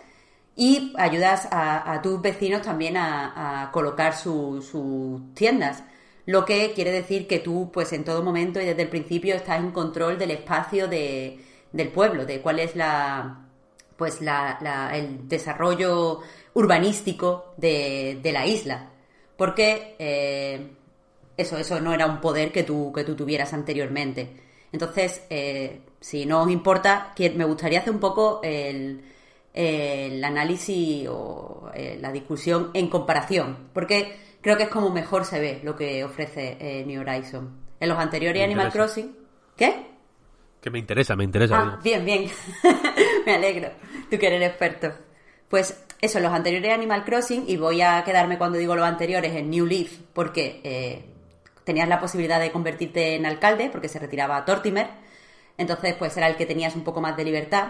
y 0.56 0.94
ayudas 0.98 1.48
a, 1.52 2.02
tus 2.04 2.22
vecinos 2.22 2.64
también 2.64 2.98
a, 2.98 3.70
colocar 3.72 4.14
sus 4.16 5.34
tiendas. 5.34 5.84
Lo 6.26 6.44
que 6.44 6.74
quiere 6.74 6.92
decir 6.92 7.28
que 7.28 7.40
tú, 7.40 7.72
pues 7.72 7.94
en 7.94 8.04
todo 8.04 8.22
momento 8.24 8.60
y 8.60 8.66
desde 8.66 8.82
el 8.82 8.90
principio, 8.90 9.36
estás 9.36 9.60
en 9.60 9.72
control 9.72 10.20
del 10.20 10.32
espacio 10.32 10.88
de, 10.88 11.40
del 11.72 11.90
pueblo, 11.90 12.26
de 12.26 12.42
cuál 12.42 12.60
es 12.60 12.76
la, 12.76 13.48
pues 13.96 14.22
la, 14.22 14.92
el 14.94 15.30
desarrollo 15.30 16.20
urbanístico 16.54 17.54
de, 17.58 18.20
de 18.22 18.32
la 18.32 18.46
isla. 18.46 18.90
Porque 19.38 19.96
eh, 19.98 20.72
eso, 21.38 21.58
eso 21.58 21.80
no 21.80 21.94
era 21.94 22.06
un 22.06 22.20
poder 22.20 22.52
que 22.52 22.64
tú, 22.64 22.92
que 22.94 23.06
tú 23.06 23.16
tuvieras 23.16 23.54
anteriormente. 23.54 24.49
Entonces, 24.72 25.26
eh, 25.30 25.82
si 26.00 26.26
no 26.26 26.44
os 26.44 26.50
importa, 26.50 27.14
me 27.36 27.46
gustaría 27.46 27.80
hacer 27.80 27.94
un 27.94 28.00
poco 28.00 28.42
el, 28.44 29.04
análisis 30.24 31.08
o 31.10 31.72
eh, 31.74 31.98
la 32.00 32.12
discusión 32.12 32.72
en 32.74 32.90
comparación, 32.90 33.70
porque 33.74 34.16
creo 34.42 34.58
que 34.58 34.64
es 34.64 34.70
como 34.70 34.90
mejor 34.90 35.26
se 35.26 35.40
ve 35.40 35.60
lo 35.64 35.76
que 35.76 36.04
ofrece 36.04 36.58
eh, 36.60 36.86
New 36.86 37.02
Horizon. 37.02 37.60
En 37.80 37.90
los 37.90 37.98
anteriores 37.98 38.44
Animal 38.44 38.72
Crossing. 38.72 39.16
¿Qué? 39.56 39.88
Que 40.62 40.70
me 40.70 40.80
interesa, 40.80 41.16
me 41.16 41.24
interesa. 41.24 41.58
Ah, 41.58 41.80
bien, 41.82 42.04
bien. 42.04 42.30
me 43.26 43.36
alegro. 43.36 43.70
Tú 44.10 44.18
que 44.18 44.28
eres 44.28 44.50
experto. 44.50 44.92
Pues 45.48 45.86
eso, 46.02 46.18
en 46.18 46.26
los 46.26 46.34
anteriores 46.34 46.74
Animal 46.74 47.06
Crossing, 47.06 47.46
y 47.48 47.56
voy 47.56 47.82
a 47.82 48.04
quedarme 48.04 48.38
cuando 48.38 48.58
digo 48.58 48.76
los 48.76 48.86
anteriores 48.86 49.34
en 49.34 49.50
New 49.50 49.66
Leaf, 49.66 50.00
porque 50.14 50.62
tenías 51.70 51.88
la 51.88 52.00
posibilidad 52.00 52.40
de 52.40 52.52
convertirte 52.52 53.14
en 53.14 53.28
alcalde 53.28 53.70
porque 53.72 53.88
se 53.88 54.00
retiraba 54.00 54.44
Tortimer. 54.44 54.88
Entonces, 55.56 55.94
pues 55.94 56.18
era 56.18 56.28
el 56.28 56.36
que 56.36 56.48
tenías 56.48 56.76
un 56.76 56.84
poco 56.84 57.00
más 57.00 57.16
de 57.16 57.24
libertad. 57.24 57.68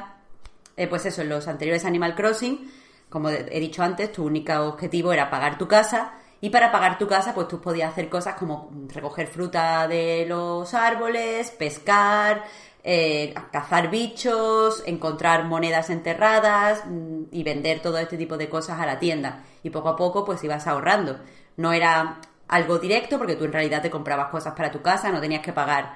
Eh, 0.78 0.88
pues 0.88 1.06
eso, 1.06 1.22
en 1.22 1.28
los 1.28 1.50
anteriores 1.50 1.84
Animal 1.84 2.16
Crossing, 2.16 2.72
como 3.10 3.28
he 3.28 3.60
dicho 3.60 3.84
antes, 3.84 4.14
tu 4.14 4.24
único 4.24 4.54
objetivo 4.54 5.12
era 5.12 5.30
pagar 5.30 5.58
tu 5.58 5.68
casa. 5.68 6.14
Y 6.40 6.50
para 6.50 6.72
pagar 6.72 6.98
tu 6.98 7.10
casa, 7.10 7.34
pues 7.34 7.50
tú 7.50 7.60
podías 7.60 7.92
hacer 7.92 8.08
cosas 8.08 8.36
como 8.36 8.72
recoger 8.88 9.28
fruta 9.28 9.86
de 9.90 10.26
los 10.26 10.74
árboles, 10.74 11.52
pescar, 11.52 12.46
eh, 12.82 13.34
cazar 13.52 13.92
bichos, 13.92 14.82
encontrar 14.86 15.44
monedas 15.44 15.90
enterradas 15.90 16.84
mm, 16.86 17.24
y 17.34 17.44
vender 17.44 17.82
todo 17.82 17.98
este 17.98 18.16
tipo 18.16 18.38
de 18.38 18.48
cosas 18.48 18.80
a 18.80 18.86
la 18.86 18.98
tienda. 18.98 19.44
Y 19.62 19.72
poco 19.72 19.90
a 19.90 19.98
poco, 19.98 20.24
pues 20.24 20.42
ibas 20.46 20.68
ahorrando. 20.68 21.20
No 21.58 21.74
era 21.74 22.22
algo 22.50 22.80
directo, 22.80 23.18
porque 23.18 23.36
tú 23.36 23.46
en 23.46 23.54
realidad 23.54 23.82
te 23.82 23.90
comprabas 23.90 24.30
cosas 24.30 24.54
para 24.54 24.72
tu 24.72 24.82
casa, 24.82 25.12
no 25.12 25.22
tenías 25.22 25.42
que 25.42 25.54
pagar 25.54 25.96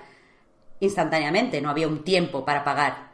instantáneamente, 0.80 1.62
no 1.62 1.70
había 1.70 1.88
un 1.88 2.04
tiempo 2.04 2.46
para 2.46 2.64
pagar. 2.64 3.12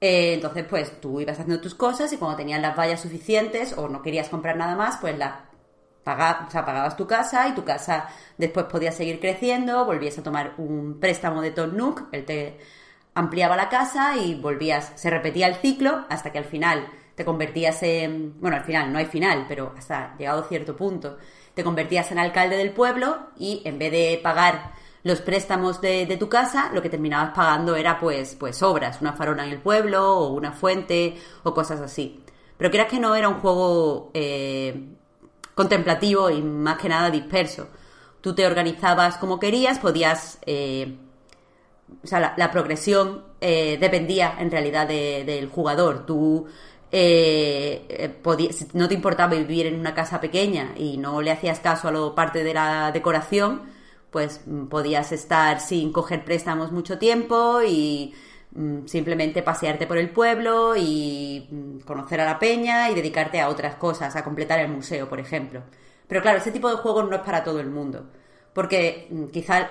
Eh, 0.00 0.34
entonces, 0.34 0.64
pues 0.68 1.00
tú 1.00 1.20
ibas 1.20 1.38
haciendo 1.38 1.60
tus 1.60 1.74
cosas 1.74 2.12
y 2.12 2.16
cuando 2.16 2.36
tenías 2.36 2.60
las 2.60 2.76
vallas 2.76 3.00
suficientes 3.00 3.76
o 3.76 3.88
no 3.88 4.02
querías 4.02 4.28
comprar 4.28 4.56
nada 4.56 4.74
más, 4.76 4.96
pues 4.96 5.16
la 5.18 5.50
pagabas, 6.04 6.54
o 6.54 6.64
pagabas 6.64 6.96
tu 6.96 7.06
casa 7.06 7.48
y 7.48 7.54
tu 7.54 7.64
casa 7.64 8.08
después 8.38 8.66
podía 8.66 8.92
seguir 8.92 9.20
creciendo, 9.20 9.84
volvías 9.84 10.18
a 10.18 10.22
tomar 10.22 10.54
un 10.58 10.98
préstamo 10.98 11.42
de 11.42 11.50
Tom 11.50 11.76
Nook, 11.76 12.08
él 12.12 12.24
te 12.24 12.58
ampliaba 13.14 13.56
la 13.56 13.68
casa 13.68 14.16
y 14.16 14.40
volvías, 14.40 14.92
se 14.96 15.10
repetía 15.10 15.48
el 15.48 15.56
ciclo 15.56 16.06
hasta 16.08 16.32
que 16.32 16.38
al 16.38 16.44
final 16.44 16.88
te 17.14 17.24
convertías 17.24 17.82
en, 17.82 18.40
bueno, 18.40 18.56
al 18.56 18.64
final 18.64 18.92
no 18.92 18.98
hay 18.98 19.06
final, 19.06 19.44
pero 19.48 19.74
hasta 19.76 20.16
llegado 20.16 20.42
a 20.42 20.48
cierto 20.48 20.76
punto, 20.76 21.18
te 21.60 21.64
convertías 21.64 22.10
en 22.10 22.18
alcalde 22.18 22.56
del 22.56 22.72
pueblo 22.72 23.18
y 23.38 23.60
en 23.66 23.78
vez 23.78 23.92
de 23.92 24.18
pagar 24.22 24.72
los 25.02 25.20
préstamos 25.20 25.78
de, 25.82 26.16
tu 26.18 26.26
casa, 26.26 26.70
lo 26.72 26.80
que 26.80 26.88
terminabas 26.88 27.34
pagando 27.34 27.76
era 27.76 28.00
pues, 28.00 28.34
pues 28.34 28.62
obras, 28.62 29.02
una 29.02 29.12
farona 29.12 29.44
en 29.44 29.52
el 29.52 29.58
pueblo 29.58 30.20
o 30.20 30.32
una 30.32 30.52
fuente 30.52 31.18
o 31.42 31.52
cosas 31.52 31.82
así. 31.82 32.24
Pero 32.56 32.70
creas 32.70 32.88
que 32.88 32.98
no 32.98 33.14
era 33.14 33.28
un 33.28 33.40
juego 33.40 34.10
eh, 34.14 34.88
contemplativo 35.54 36.30
y 36.30 36.40
más 36.40 36.78
que 36.78 36.88
nada 36.88 37.10
disperso. 37.10 37.68
Tú 38.22 38.34
te 38.34 38.46
organizabas 38.46 39.18
como 39.18 39.38
querías, 39.38 39.78
podías... 39.78 40.38
Eh, 40.46 40.96
o 42.02 42.06
sea, 42.06 42.34
la, 42.38 42.50
progresión 42.50 43.24
eh, 43.42 43.76
dependía 43.78 44.36
en 44.38 44.50
realidad 44.50 44.88
del 44.88 45.50
jugador. 45.50 46.06
Tú 46.06 46.46
eh, 46.92 47.86
eh 47.88 48.68
no 48.74 48.88
te 48.88 48.94
importaba 48.94 49.34
vivir 49.34 49.66
en 49.66 49.78
una 49.78 49.94
casa 49.94 50.20
pequeña 50.20 50.72
y 50.76 50.96
no 50.96 51.20
le 51.22 51.30
hacías 51.30 51.60
caso 51.60 51.88
a 51.88 51.92
lo 51.92 52.14
parte 52.14 52.44
de 52.44 52.54
la 52.54 52.90
decoración, 52.92 53.62
pues 54.10 54.42
mm, 54.46 54.66
podías 54.66 55.12
estar 55.12 55.60
sin 55.60 55.92
coger 55.92 56.24
préstamos 56.24 56.72
mucho 56.72 56.98
tiempo 56.98 57.62
y 57.62 58.14
mm, 58.52 58.86
simplemente 58.86 59.42
pasearte 59.42 59.86
por 59.86 59.98
el 59.98 60.10
pueblo 60.10 60.74
y 60.76 61.46
mm, 61.50 61.80
conocer 61.80 62.20
a 62.20 62.24
la 62.24 62.38
peña 62.38 62.90
y 62.90 62.94
dedicarte 62.94 63.40
a 63.40 63.48
otras 63.48 63.76
cosas, 63.76 64.16
a 64.16 64.24
completar 64.24 64.60
el 64.60 64.68
museo, 64.68 65.08
por 65.08 65.20
ejemplo. 65.20 65.62
Pero 66.08 66.22
claro, 66.22 66.38
ese 66.38 66.52
tipo 66.52 66.68
de 66.70 66.76
juegos 66.76 67.08
no 67.08 67.16
es 67.16 67.22
para 67.22 67.44
todo 67.44 67.60
el 67.60 67.70
mundo, 67.70 68.10
porque 68.52 69.08
quizá 69.32 69.70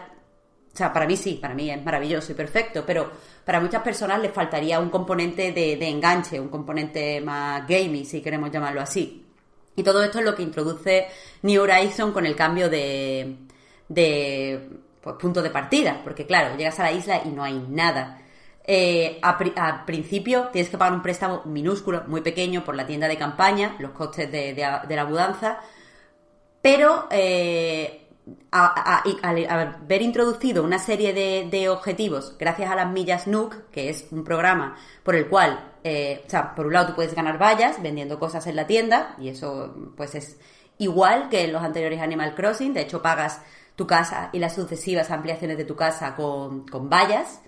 o 0.73 0.77
sea, 0.77 0.93
para 0.93 1.05
mí 1.05 1.17
sí, 1.17 1.39
para 1.41 1.53
mí 1.53 1.69
es 1.69 1.83
maravilloso 1.83 2.31
y 2.31 2.35
perfecto, 2.35 2.83
pero 2.85 3.11
para 3.43 3.59
muchas 3.59 3.81
personas 3.81 4.21
les 4.21 4.31
faltaría 4.31 4.79
un 4.79 4.89
componente 4.89 5.51
de, 5.51 5.89
enganche, 5.89 6.39
un 6.39 6.49
componente 6.49 7.19
más 7.21 7.67
gamey, 7.67 8.05
si 8.05 8.21
queremos 8.21 8.51
llamarlo 8.51 8.81
así. 8.81 9.25
Y 9.75 9.83
todo 9.83 10.03
esto 10.03 10.19
es 10.19 10.25
lo 10.25 10.35
que 10.35 10.43
introduce 10.43 11.07
New 11.41 11.61
Horizon 11.61 12.11
con 12.11 12.25
el 12.25 12.35
cambio 12.35 12.69
de, 12.69 13.37
de 13.87 14.69
pues, 15.01 15.15
punto 15.15 15.41
de 15.41 15.49
partida, 15.49 16.01
porque 16.03 16.25
claro, 16.25 16.55
llegas 16.55 16.79
a 16.79 16.83
la 16.83 16.91
isla 16.91 17.21
y 17.25 17.29
no 17.29 17.43
hay 17.43 17.65
nada. 17.69 18.21
Eh, 18.63 19.19
a, 19.23 19.83
principio 19.85 20.49
tienes 20.51 20.69
que 20.69 20.77
pagar 20.77 20.93
un 20.93 21.01
préstamo 21.01 21.41
minúsculo, 21.45 22.03
muy 22.05 22.21
pequeño, 22.21 22.63
por 22.63 22.75
la 22.75 22.85
tienda 22.85 23.07
de 23.07 23.17
campaña, 23.17 23.75
los 23.79 23.91
costes 23.91 24.31
de, 24.31 24.53
la 24.55 25.05
mudanza, 25.05 25.59
pero 26.61 27.07
eh, 27.09 27.98
al 28.51 29.47
haber 29.49 30.01
introducido 30.01 30.63
una 30.63 30.79
serie 30.79 31.13
de, 31.13 31.69
objetivos 31.69 32.35
gracias 32.39 32.71
a 32.71 32.75
las 32.75 32.91
millas 32.91 33.27
Nook, 33.27 33.69
que 33.71 33.89
es 33.89 34.07
un 34.11 34.23
programa 34.23 34.77
por 35.03 35.15
el 35.15 35.27
cual, 35.27 35.73
eh, 35.83 36.23
o 36.25 36.29
sea, 36.29 36.55
por 36.55 36.67
un 36.67 36.73
lado 36.73 36.87
tú 36.87 36.95
puedes 36.95 37.13
ganar 37.13 37.41
vallas 37.41 37.81
vendiendo 37.81 38.19
cosas 38.19 38.47
en 38.47 38.55
la 38.55 38.67
tienda, 38.67 39.15
y 39.19 39.29
eso 39.29 39.75
pues 39.95 40.15
es 40.15 40.37
igual 40.77 41.29
que 41.29 41.43
en 41.43 41.53
los 41.53 41.63
anteriores 41.63 42.01
Animal 42.01 42.35
Crossing, 42.35 42.73
de 42.73 42.81
hecho 42.81 43.01
pagas 43.01 43.41
tu 43.75 43.87
casa 43.87 44.29
y 44.33 44.39
las 44.39 44.55
sucesivas 44.55 45.11
ampliaciones 45.11 45.57
de 45.57 45.65
tu 45.65 45.75
casa 45.75 46.15
con, 46.15 46.65
vallas, 46.89 47.41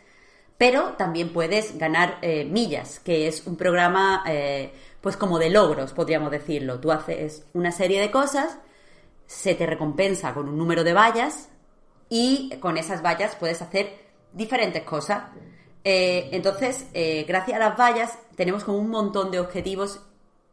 pero 0.58 0.94
también 0.94 1.34
puedes 1.34 1.78
ganar 1.78 2.20
eh, 2.22 2.46
millas, 2.46 3.00
que 3.00 3.28
es 3.28 3.46
un 3.48 3.58
programa 3.58 4.24
eh, 4.28 4.72
pues 5.02 5.18
como 5.18 5.40
de 5.40 5.50
logros, 5.50 5.94
podríamos 5.94 6.32
decirlo. 6.32 6.80
Tú 6.80 6.92
haces 6.92 7.46
una 7.54 7.72
serie 7.72 8.00
de 8.00 8.12
cosas 8.12 8.58
se 9.32 9.56
te 9.56 9.66
recompensa 9.66 10.34
con 10.34 10.50
un 10.50 10.58
número 10.58 10.84
de 10.84 10.92
vallas 10.92 11.48
y 12.10 12.50
con 12.60 12.76
esas 12.76 13.02
vallas 13.02 13.38
puedes 13.38 13.62
hacer 13.62 13.98
diferentes 14.34 14.84
cosas. 14.84 15.24
Eh, 15.86 16.28
entonces, 16.34 16.88
eh, 16.94 17.24
gracias 17.26 17.56
a 17.56 17.70
las 17.70 17.80
vallas 17.80 18.20
tenemos 18.36 18.66
como 18.66 18.78
un 18.78 18.90
montón 18.90 19.32
de 19.32 19.40
objetivos 19.40 20.02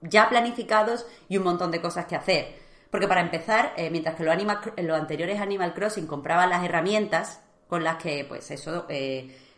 ya 0.01 0.29
planificados 0.29 1.07
y 1.29 1.39
un 1.39 1.45
montón 1.45 1.73
de 1.73 1.81
cosas 1.81 2.07
que 2.07 2.15
hacer. 2.15 2.55
Porque 2.89 3.09
para 3.09 3.21
empezar, 3.21 3.75
eh, 3.77 3.91
mientras 3.91 4.15
que 4.15 4.23
en 4.23 4.87
los 4.87 4.99
anteriores 4.99 5.41
Animal 5.41 5.75
Crossing 5.75 6.07
compraban 6.07 6.49
las 6.49 6.65
herramientas 6.65 7.41
con 7.67 7.83
las 7.83 7.97
que, 7.97 8.25
pues 8.27 8.49
eso, 8.53 8.87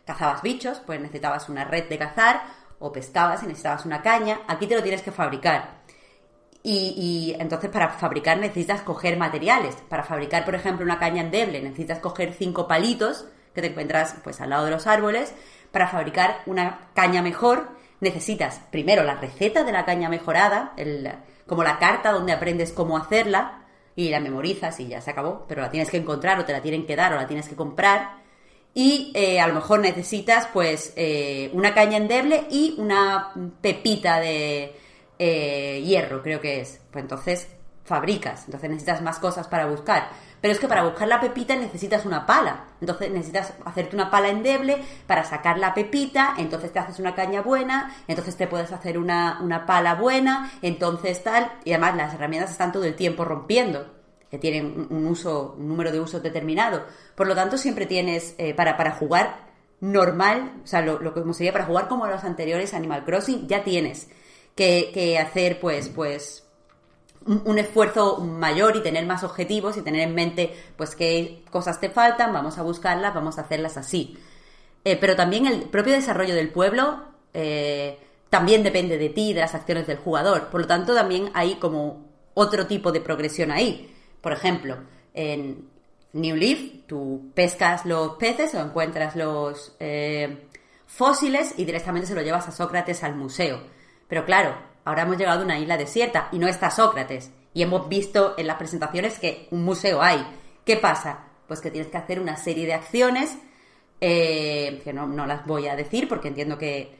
cazabas 0.03 0.41
bichos, 0.41 0.81
pues 0.83 0.99
necesitabas 0.99 1.47
una 1.47 1.63
red 1.63 1.87
de 1.87 1.99
cazar, 1.99 2.41
o 2.79 2.91
pescabas 2.91 3.43
y 3.43 3.45
necesitabas 3.45 3.85
una 3.85 4.01
caña, 4.01 4.41
aquí 4.47 4.65
te 4.65 4.75
lo 4.75 4.81
tienes 4.81 5.03
que 5.03 5.11
fabricar. 5.11 5.80
Y, 6.63 7.35
entonces 7.39 7.69
para 7.71 7.89
fabricar 7.89 8.37
necesitas 8.37 8.81
coger 8.81 9.17
materiales. 9.17 9.75
Para 9.89 10.03
fabricar, 10.03 10.45
por 10.45 10.55
ejemplo, 10.55 10.85
una 10.85 10.99
caña 10.99 11.21
endeble 11.21 11.61
necesitas 11.61 11.99
coger 11.99 12.33
cinco 12.33 12.67
palitos 12.67 13.25
que 13.53 13.61
te 13.61 13.67
encuentras 13.67 14.15
pues 14.23 14.39
al 14.41 14.51
lado 14.51 14.65
de 14.65 14.71
los 14.71 14.87
árboles. 14.87 15.33
Para 15.71 15.87
fabricar 15.87 16.41
una 16.45 16.89
caña 16.93 17.21
mejor 17.21 17.69
necesitas 17.99 18.61
primero 18.71 19.03
la 19.03 19.15
receta 19.15 19.63
de 19.63 19.71
la 19.71 19.85
caña 19.85 20.09
mejorada, 20.09 20.73
como 21.47 21.63
la 21.63 21.79
carta 21.79 22.11
donde 22.11 22.33
aprendes 22.33 22.71
cómo 22.71 22.97
hacerla 22.97 23.65
y 23.95 24.09
la 24.09 24.19
memorizas 24.19 24.79
y 24.79 24.87
ya 24.87 25.01
se 25.01 25.11
acabó. 25.11 25.45
Pero 25.47 25.61
la 25.61 25.71
tienes 25.71 25.89
que 25.89 25.97
encontrar 25.97 26.39
o 26.39 26.45
te 26.45 26.53
la 26.53 26.61
tienen 26.61 26.85
que 26.85 26.95
dar 26.95 27.13
o 27.13 27.15
la 27.15 27.27
tienes 27.27 27.49
que 27.49 27.55
comprar. 27.55 28.21
Y 28.73 29.11
eh, 29.15 29.41
a 29.41 29.47
lo 29.47 29.55
mejor 29.55 29.79
necesitas 29.79 30.47
pues 30.53 30.93
eh, 30.95 31.49
una 31.53 31.73
caña 31.73 31.97
endeble 31.97 32.45
y 32.49 32.75
una 32.77 33.33
pepita 33.61 34.19
de, 34.19 34.75
eh, 35.23 35.83
hierro, 35.83 36.23
creo 36.23 36.41
que 36.41 36.61
es. 36.61 36.81
Pues 36.89 37.03
entonces 37.03 37.47
fabricas, 37.83 38.45
entonces 38.45 38.71
necesitas 38.71 39.03
más 39.03 39.19
cosas 39.19 39.47
para 39.47 39.67
buscar. 39.67 40.09
Pero 40.41 40.51
es 40.51 40.59
que 40.59 40.67
para 40.67 40.81
buscar 40.81 41.07
la 41.07 41.19
pepita 41.19 41.55
necesitas 41.55 42.07
una 42.07 42.25
pala. 42.25 42.65
Entonces 42.79 43.11
necesitas 43.11 43.53
hacerte 43.63 43.95
una 43.95 44.09
pala 44.09 44.29
endeble 44.29 44.83
para 45.05 45.23
sacar 45.23 45.59
la 45.59 45.75
pepita, 45.75 46.33
entonces 46.39 46.73
te 46.73 46.79
haces 46.79 46.97
una 46.97 47.13
caña 47.13 47.43
buena, 47.43 47.95
entonces 48.07 48.35
te 48.35 48.47
puedes 48.47 48.71
hacer 48.71 48.97
una, 48.97 49.39
una 49.43 49.67
pala 49.67 49.93
buena, 49.93 50.51
entonces 50.63 51.23
tal. 51.23 51.51
Y 51.65 51.73
además 51.73 51.95
las 51.95 52.15
herramientas 52.15 52.49
están 52.49 52.71
todo 52.71 52.85
el 52.85 52.95
tiempo 52.95 53.23
rompiendo, 53.23 53.93
que 54.31 54.39
tienen 54.39 54.87
un 54.89 55.05
uso, 55.05 55.53
un 55.55 55.67
número 55.67 55.91
de 55.91 55.99
usos 55.99 56.23
determinado. 56.23 56.83
Por 57.13 57.27
lo 57.27 57.35
tanto, 57.35 57.59
siempre 57.59 57.85
tienes 57.85 58.33
eh, 58.39 58.55
para, 58.55 58.75
para 58.75 58.93
jugar 58.93 59.51
normal, 59.81 60.61
o 60.63 60.67
sea, 60.67 60.81
lo, 60.81 60.99
lo 60.99 61.13
que 61.13 61.21
sería 61.35 61.53
para 61.53 61.65
jugar 61.65 61.87
como 61.87 62.07
los 62.07 62.23
anteriores 62.23 62.73
Animal 62.73 63.05
Crossing, 63.05 63.47
ya 63.47 63.63
tienes 63.63 64.09
que, 64.93 65.17
hacer 65.17 65.59
pues, 65.59 65.89
pues 65.89 66.43
un, 67.25 67.57
esfuerzo 67.57 68.17
mayor 68.17 68.75
y 68.75 68.83
tener 68.83 69.05
más 69.05 69.23
objetivos 69.23 69.77
y 69.77 69.81
tener 69.81 70.01
en 70.01 70.15
mente 70.15 70.53
pues 70.75 70.95
qué 70.95 71.43
cosas 71.49 71.79
te 71.79 71.89
faltan, 71.89 72.33
vamos 72.33 72.57
a 72.57 72.63
buscarlas, 72.63 73.13
vamos 73.13 73.37
a 73.37 73.41
hacerlas 73.41 73.77
así. 73.77 74.17
Eh, 74.83 74.97
pero 74.97 75.15
también 75.15 75.45
el 75.45 75.63
propio 75.63 75.93
desarrollo 75.93 76.35
del 76.35 76.49
pueblo 76.49 77.03
eh, 77.33 77.99
también 78.29 78.63
depende 78.63 78.97
de 78.97 79.09
ti 79.09 79.33
de 79.33 79.41
las 79.41 79.55
acciones 79.55 79.87
del 79.87 79.97
jugador. 79.97 80.49
Por 80.49 80.61
lo 80.61 80.67
tanto, 80.67 80.95
también 80.95 81.31
hay 81.33 81.55
como 81.55 82.05
otro 82.33 82.67
tipo 82.67 82.91
de 82.91 83.01
progresión 83.01 83.51
ahí. 83.51 83.93
Por 84.21 84.31
ejemplo, 84.31 84.77
en 85.13 85.69
New 86.13 86.35
Leaf 86.35 86.59
tú 86.87 87.31
pescas 87.33 87.85
los 87.85 88.15
peces 88.15 88.53
o 88.55 88.59
encuentras 88.59 89.15
los 89.15 89.75
eh, 89.79 90.47
fósiles 90.85 91.53
y 91.57 91.65
directamente 91.65 92.07
se 92.07 92.15
lo 92.15 92.21
llevas 92.21 92.47
a 92.47 92.51
Sócrates 92.51 93.03
al 93.03 93.15
museo. 93.15 93.61
Pero 94.11 94.25
claro, 94.25 94.57
ahora 94.83 95.03
hemos 95.03 95.17
llegado 95.17 95.39
a 95.39 95.45
una 95.45 95.57
isla 95.57 95.77
desierta 95.77 96.27
y 96.33 96.37
no 96.37 96.49
está 96.49 96.69
Sócrates. 96.69 97.31
Y 97.53 97.63
hemos 97.63 97.87
visto 97.87 98.35
en 98.37 98.45
las 98.45 98.57
presentaciones 98.57 99.17
que 99.17 99.47
un 99.51 99.63
museo 99.63 100.01
hay. 100.01 100.27
¿Qué 100.65 100.75
pasa? 100.75 101.27
Pues 101.47 101.61
que 101.61 101.71
tienes 101.71 101.89
que 101.89 101.95
hacer 101.95 102.19
una 102.19 102.35
serie 102.35 102.65
de 102.65 102.73
acciones 102.73 103.37
eh, 104.01 104.81
que 104.83 104.91
no, 104.91 105.07
no 105.07 105.25
las 105.25 105.45
voy 105.45 105.69
a 105.69 105.77
decir 105.77 106.09
porque 106.09 106.27
entiendo 106.27 106.57
que 106.57 106.99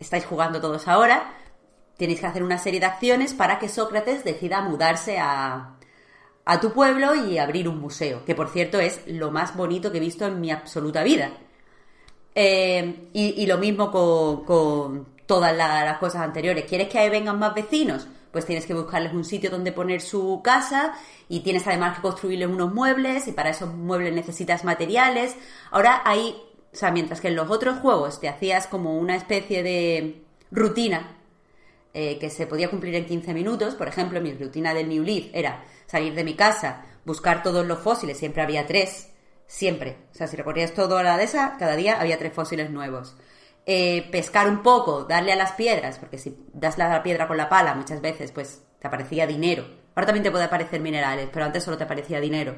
estáis 0.00 0.26
jugando 0.26 0.60
todos 0.60 0.88
ahora. 0.88 1.32
Tenéis 1.96 2.18
que 2.18 2.26
hacer 2.26 2.42
una 2.42 2.58
serie 2.58 2.80
de 2.80 2.86
acciones 2.86 3.34
para 3.34 3.60
que 3.60 3.68
Sócrates 3.68 4.24
decida 4.24 4.60
mudarse 4.60 5.16
a, 5.20 5.76
a 6.44 6.60
tu 6.60 6.72
pueblo 6.72 7.14
y 7.14 7.38
abrir 7.38 7.68
un 7.68 7.78
museo, 7.78 8.24
que 8.24 8.34
por 8.34 8.48
cierto 8.48 8.80
es 8.80 9.06
lo 9.06 9.30
más 9.30 9.54
bonito 9.54 9.92
que 9.92 9.98
he 9.98 10.00
visto 10.00 10.26
en 10.26 10.40
mi 10.40 10.50
absoluta 10.50 11.04
vida. 11.04 11.30
Eh, 12.34 13.10
y, 13.12 13.44
y 13.44 13.46
lo 13.46 13.58
mismo 13.58 13.92
con, 13.92 14.44
con 14.44 15.17
todas 15.28 15.56
la- 15.56 15.84
las 15.84 15.98
cosas 15.98 16.22
anteriores. 16.22 16.64
¿Quieres 16.64 16.88
que 16.88 16.98
ahí 16.98 17.08
vengan 17.10 17.38
más 17.38 17.54
vecinos? 17.54 18.08
Pues 18.32 18.44
tienes 18.46 18.66
que 18.66 18.74
buscarles 18.74 19.12
un 19.12 19.24
sitio 19.24 19.50
donde 19.50 19.70
poner 19.70 20.00
su 20.00 20.40
casa 20.42 20.94
y 21.28 21.40
tienes 21.40 21.66
además 21.68 21.94
que 21.96 22.02
construirles 22.02 22.48
unos 22.48 22.74
muebles 22.74 23.28
y 23.28 23.32
para 23.32 23.50
esos 23.50 23.72
muebles 23.72 24.12
necesitas 24.12 24.64
materiales. 24.64 25.36
Ahora 25.70 26.02
hay, 26.04 26.36
o 26.72 26.76
sea, 26.76 26.90
mientras 26.90 27.20
que 27.20 27.28
en 27.28 27.36
los 27.36 27.48
otros 27.50 27.78
juegos 27.78 28.20
te 28.20 28.28
hacías 28.28 28.66
como 28.66 28.98
una 28.98 29.14
especie 29.14 29.62
de 29.62 30.24
rutina 30.50 31.14
eh, 31.94 32.18
que 32.18 32.30
se 32.30 32.46
podía 32.46 32.68
cumplir 32.70 32.94
en 32.96 33.06
15 33.06 33.32
minutos. 33.34 33.74
Por 33.74 33.88
ejemplo, 33.88 34.20
mi 34.20 34.32
rutina 34.34 34.74
del 34.74 34.88
New 34.88 35.02
Leaf 35.04 35.26
era 35.32 35.64
salir 35.86 36.14
de 36.14 36.24
mi 36.24 36.34
casa, 36.34 36.84
buscar 37.04 37.42
todos 37.42 37.66
los 37.66 37.78
fósiles, 37.78 38.18
siempre 38.18 38.42
había 38.42 38.66
tres, 38.66 39.10
siempre. 39.46 39.96
O 40.12 40.14
sea, 40.14 40.26
si 40.26 40.36
recorrías 40.36 40.74
toda 40.74 41.02
la 41.02 41.16
de 41.16 41.24
esa, 41.24 41.56
cada 41.58 41.76
día 41.76 41.98
había 42.00 42.18
tres 42.18 42.32
fósiles 42.34 42.70
nuevos. 42.70 43.16
Eh, 43.70 44.08
pescar 44.10 44.48
un 44.48 44.62
poco, 44.62 45.04
darle 45.04 45.30
a 45.30 45.36
las 45.36 45.52
piedras, 45.52 45.98
porque 45.98 46.16
si 46.16 46.34
das 46.54 46.78
la 46.78 47.02
piedra 47.02 47.28
con 47.28 47.36
la 47.36 47.50
pala 47.50 47.74
muchas 47.74 48.00
veces, 48.00 48.32
pues 48.32 48.62
te 48.80 48.88
aparecía 48.88 49.26
dinero. 49.26 49.66
Ahora 49.94 50.06
también 50.06 50.22
te 50.22 50.30
puede 50.30 50.44
aparecer 50.44 50.80
minerales, 50.80 51.28
pero 51.30 51.44
antes 51.44 51.64
solo 51.64 51.76
te 51.76 51.84
aparecía 51.84 52.18
dinero. 52.18 52.54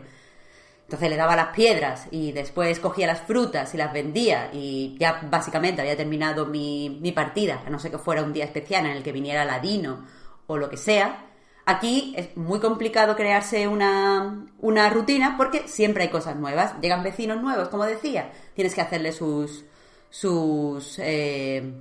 Entonces 0.85 1.11
le 1.11 1.17
daba 1.17 1.35
las 1.35 1.49
piedras 1.49 2.07
y 2.13 2.31
después 2.31 2.79
cogía 2.79 3.09
las 3.09 3.23
frutas 3.23 3.75
y 3.75 3.77
las 3.77 3.93
vendía 3.93 4.51
y 4.53 4.97
ya 5.01 5.21
básicamente 5.29 5.81
había 5.81 5.97
terminado 5.97 6.47
mi, 6.47 7.13
partida, 7.13 7.65
a 7.67 7.71
no 7.71 7.81
ser 7.81 7.91
que 7.91 7.99
fuera 7.99 8.23
un 8.23 8.33
día 8.33 8.45
especial 8.45 8.87
en 8.87 8.93
el 8.93 9.03
que 9.03 9.11
viniera 9.11 9.45
Ladino 9.45 10.07
o 10.47 10.59
lo 10.59 10.71
que 10.71 10.77
sea. 10.77 11.27
Aquí 11.67 12.15
es 12.17 12.37
muy 12.37 12.61
complicado 12.61 13.17
crearse 13.17 13.67
una, 13.67 14.47
una 14.61 14.89
rutina 14.91 15.35
porque 15.37 15.67
siempre 15.67 16.05
hay 16.05 16.11
cosas 16.11 16.37
nuevas. 16.37 16.81
Llegan 16.81 17.03
vecinos 17.03 17.43
nuevos, 17.43 17.69
como 17.69 17.85
decía, 17.85 18.31
tienes 18.55 18.77
que 18.77 18.81
hacerle 18.81 19.11
sus, 19.11 19.65
sus 20.11 20.99
eh, 20.99 21.73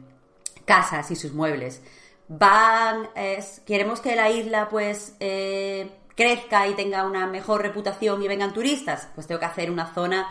casas 0.66 1.10
y 1.12 1.16
sus 1.16 1.34
muebles. 1.34 1.82
Van, 2.28 3.10
es- 3.16 3.62
queremos 3.66 4.00
que 4.02 4.16
la 4.16 4.30
isla 4.30 4.70
pues 4.70 5.16
eh, 5.20 5.90
crezca 6.16 6.68
y 6.68 6.76
tenga 6.76 7.06
una 7.06 7.26
mejor 7.28 7.62
reputación 7.62 8.22
y 8.22 8.28
vengan 8.28 8.54
turistas, 8.54 9.08
pues 9.16 9.26
tengo 9.28 9.40
que 9.40 9.46
hacer 9.48 9.72
una 9.72 9.94
zona, 9.94 10.28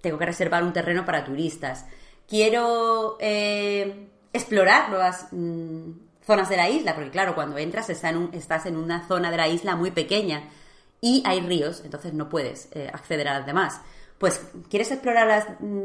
tengo 0.00 0.18
que 0.18 0.26
reservar 0.26 0.62
un 0.62 0.72
terreno 0.72 1.04
para 1.04 1.24
turistas. 1.24 1.86
Quiero 2.28 3.16
eh, 3.20 4.08
explorar 4.32 4.90
nuevas 4.90 5.28
mm, 5.30 5.90
zonas 6.24 6.48
de 6.48 6.56
la 6.56 6.68
isla, 6.68 6.94
porque 6.94 7.10
claro, 7.10 7.34
cuando 7.34 7.56
entras 7.56 7.88
estás 7.88 8.66
en 8.66 8.76
una 8.76 9.06
zona 9.06 9.30
de 9.30 9.36
la 9.36 9.48
isla 9.48 9.76
muy 9.76 9.90
pequeña 9.92 10.50
y 11.00 11.22
hay 11.24 11.40
ríos, 11.40 11.82
entonces 11.84 12.12
no 12.14 12.28
puedes 12.28 12.68
acceder 12.92 13.28
a 13.28 13.38
las 13.38 13.46
demás. 13.46 13.80
Pues, 14.18 14.40
¿quieres 14.70 14.90
explorar 14.90 15.26
las 15.28 15.46
mm, 15.60 15.84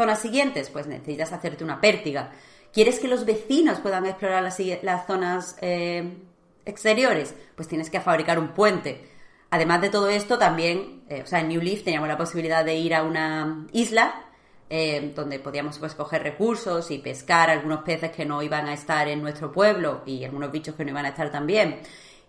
zonas 0.00 0.20
siguientes? 0.20 0.70
Pues 0.70 0.86
necesitas 0.86 1.32
hacerte 1.32 1.62
una 1.62 1.78
pértiga. 1.78 2.32
¿Quieres 2.72 2.98
que 2.98 3.08
los 3.08 3.26
vecinos 3.26 3.80
puedan 3.80 4.06
explorar 4.06 4.42
las, 4.42 4.58
las 4.82 5.06
zonas 5.06 5.58
eh, 5.60 6.16
exteriores? 6.64 7.34
Pues 7.54 7.68
tienes 7.68 7.90
que 7.90 8.00
fabricar 8.00 8.38
un 8.38 8.54
puente. 8.54 9.06
Además 9.50 9.82
de 9.82 9.90
todo 9.90 10.08
esto, 10.08 10.38
también, 10.38 11.02
eh, 11.10 11.22
o 11.22 11.26
sea, 11.26 11.40
en 11.40 11.48
New 11.48 11.60
Leaf 11.60 11.84
teníamos 11.84 12.08
la 12.08 12.16
posibilidad 12.16 12.64
de 12.64 12.76
ir 12.76 12.94
a 12.94 13.02
una 13.02 13.66
isla 13.72 14.24
eh, 14.70 15.12
donde 15.14 15.38
podíamos 15.38 15.78
pues, 15.78 15.94
coger 15.94 16.22
recursos 16.22 16.90
y 16.90 16.98
pescar 16.98 17.50
algunos 17.50 17.82
peces 17.82 18.12
que 18.12 18.24
no 18.24 18.40
iban 18.42 18.68
a 18.68 18.72
estar 18.72 19.06
en 19.08 19.20
nuestro 19.20 19.52
pueblo 19.52 20.00
y 20.06 20.24
algunos 20.24 20.50
bichos 20.50 20.76
que 20.76 20.84
no 20.84 20.92
iban 20.92 21.04
a 21.04 21.10
estar 21.10 21.30
también 21.30 21.80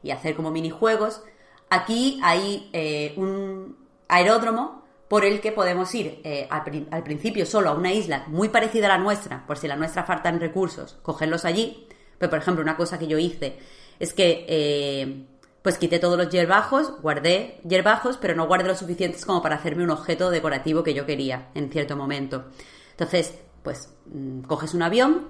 y 0.04 0.12
hacer 0.12 0.36
como 0.36 0.52
minijuegos. 0.52 1.24
Aquí 1.70 2.20
hay 2.22 2.70
eh, 2.74 3.14
un 3.16 3.78
aeródromo 4.10 4.84
por 5.12 5.26
el 5.26 5.42
que 5.42 5.52
podemos 5.52 5.94
ir 5.94 6.22
eh, 6.24 6.48
al, 6.50 6.88
al 6.90 7.04
principio 7.04 7.46
solo 7.46 7.70
a 7.70 7.74
una 7.74 7.92
isla 7.92 8.24
muy 8.28 8.48
parecida 8.48 8.86
a 8.86 8.98
la 8.98 8.98
nuestra, 8.98 9.46
por 9.46 9.58
si 9.58 9.68
la 9.68 9.76
nuestra 9.76 10.06
faltan 10.06 10.40
recursos, 10.40 11.00
cogerlos 11.02 11.44
allí. 11.44 11.86
Pero, 12.18 12.30
por 12.30 12.40
ejemplo, 12.40 12.64
una 12.64 12.78
cosa 12.78 12.98
que 12.98 13.08
yo 13.08 13.18
hice 13.18 13.58
es 14.00 14.14
que 14.14 14.46
eh, 14.48 15.26
pues 15.62 15.78
quité 15.78 16.00
todos 16.00 16.18
los 16.18 16.30
hierbajos, 16.30 16.94
guardé 17.02 17.60
hierbajos, 17.68 18.16
pero 18.22 18.36
no 18.36 18.48
guardé 18.48 18.70
los 18.70 18.80
suficientes 18.80 19.26
como 19.26 19.42
para 19.42 19.56
hacerme 19.56 19.84
un 19.84 19.90
objeto 19.90 20.30
decorativo 20.30 20.82
que 20.82 20.94
yo 20.94 21.06
quería 21.06 21.50
en 21.56 21.70
cierto 21.70 21.98
momento. 21.98 22.46
Entonces, 22.92 23.38
pues 23.64 23.94
mm, 24.06 24.44
coges 24.44 24.74
un 24.74 24.82
avión, 24.82 25.28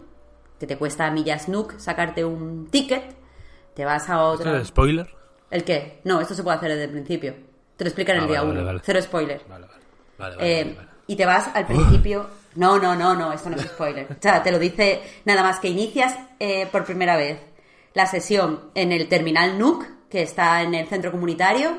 que 0.60 0.68
te 0.68 0.78
cuesta 0.78 1.08
a 1.08 1.12
millas 1.12 1.50
Nook 1.50 1.80
sacarte 1.80 2.24
un 2.24 2.68
ticket, 2.68 3.16
te 3.74 3.84
vas 3.84 4.08
a 4.12 4.14
¿Esto 4.14 4.30
otra... 4.30 4.62
es 4.62 4.68
spoiler? 4.68 5.12
¿El 5.50 5.64
qué? 5.64 6.02
No, 6.04 6.22
esto 6.22 6.36
se 6.36 6.44
puede 6.44 6.58
hacer 6.58 6.70
desde 6.70 6.84
el 6.84 6.92
principio. 6.92 7.34
Te 7.82 7.86
lo 7.86 7.90
explican 7.90 8.18
Ah, 8.18 8.22
el 8.22 8.28
día 8.28 8.42
vale, 8.42 8.52
1. 8.52 8.60
vale, 8.60 8.66
vale. 8.74 8.82
Cero 8.86 9.02
spoiler. 9.02 9.42
Vale, 9.50 9.66
vale. 9.66 9.82
Vale, 10.20 10.36
vale, 10.36 10.62
Eh. 10.62 10.78
Y 11.08 11.16
te 11.16 11.26
vas 11.26 11.50
al 11.56 11.66
principio. 11.66 12.28
No, 12.54 12.78
no, 12.78 12.96
no, 12.96 13.16
no, 13.16 13.34
esto 13.34 13.50
no 13.50 13.56
es 13.56 13.64
spoiler. 13.64 14.06
O 14.12 14.16
sea, 14.22 14.44
te 14.44 14.52
lo 14.52 14.60
dice 14.60 15.02
nada 15.26 15.42
más 15.42 15.60
que 15.60 15.68
inicias 15.70 16.16
eh, 16.40 16.68
por 16.72 16.86
primera 16.86 17.18
vez 17.18 17.40
la 17.96 18.06
sesión 18.06 18.70
en 18.76 18.92
el 18.92 19.08
terminal 19.10 19.58
Nook, 19.58 19.84
que 20.12 20.22
está 20.22 20.62
en 20.62 20.76
el 20.76 20.88
centro 20.88 21.10
comunitario. 21.12 21.76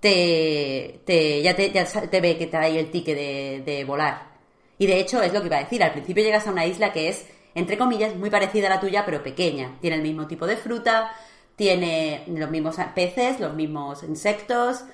Te, 0.00 1.00
te, 1.06 1.40
ya, 1.42 1.56
te, 1.56 1.70
ya 1.72 1.84
te 1.86 2.20
ve 2.20 2.36
que 2.36 2.46
te 2.46 2.56
da 2.58 2.64
ahí 2.64 2.76
el 2.76 2.90
ticket 2.90 3.16
de, 3.16 3.62
de 3.64 3.84
volar. 3.84 4.28
Y 4.76 4.86
de 4.86 5.00
hecho, 5.00 5.22
es 5.22 5.32
lo 5.32 5.40
que 5.40 5.46
iba 5.46 5.56
a 5.56 5.60
decir. 5.64 5.82
Al 5.82 5.92
principio 5.92 6.22
llegas 6.22 6.46
a 6.46 6.50
una 6.52 6.66
isla 6.66 6.92
que 6.92 7.08
es, 7.08 7.26
entre 7.54 7.78
comillas, 7.78 8.14
muy 8.16 8.28
parecida 8.28 8.66
a 8.66 8.70
la 8.74 8.80
tuya, 8.80 9.04
pero 9.06 9.22
pequeña. 9.22 9.78
Tiene 9.80 9.96
el 9.96 10.02
mismo 10.02 10.26
tipo 10.26 10.46
de 10.46 10.58
fruta, 10.58 11.10
tiene 11.56 12.24
los 12.28 12.50
mismos 12.50 12.76
peces, 12.94 13.40
los 13.40 13.54
mismos 13.54 14.02
insectos. 14.02 14.84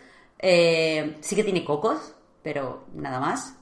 Eh, 0.46 1.16
sí 1.20 1.34
que 1.34 1.42
tiene 1.42 1.64
cocos, 1.64 2.14
pero 2.42 2.84
nada 2.92 3.18
más. 3.18 3.56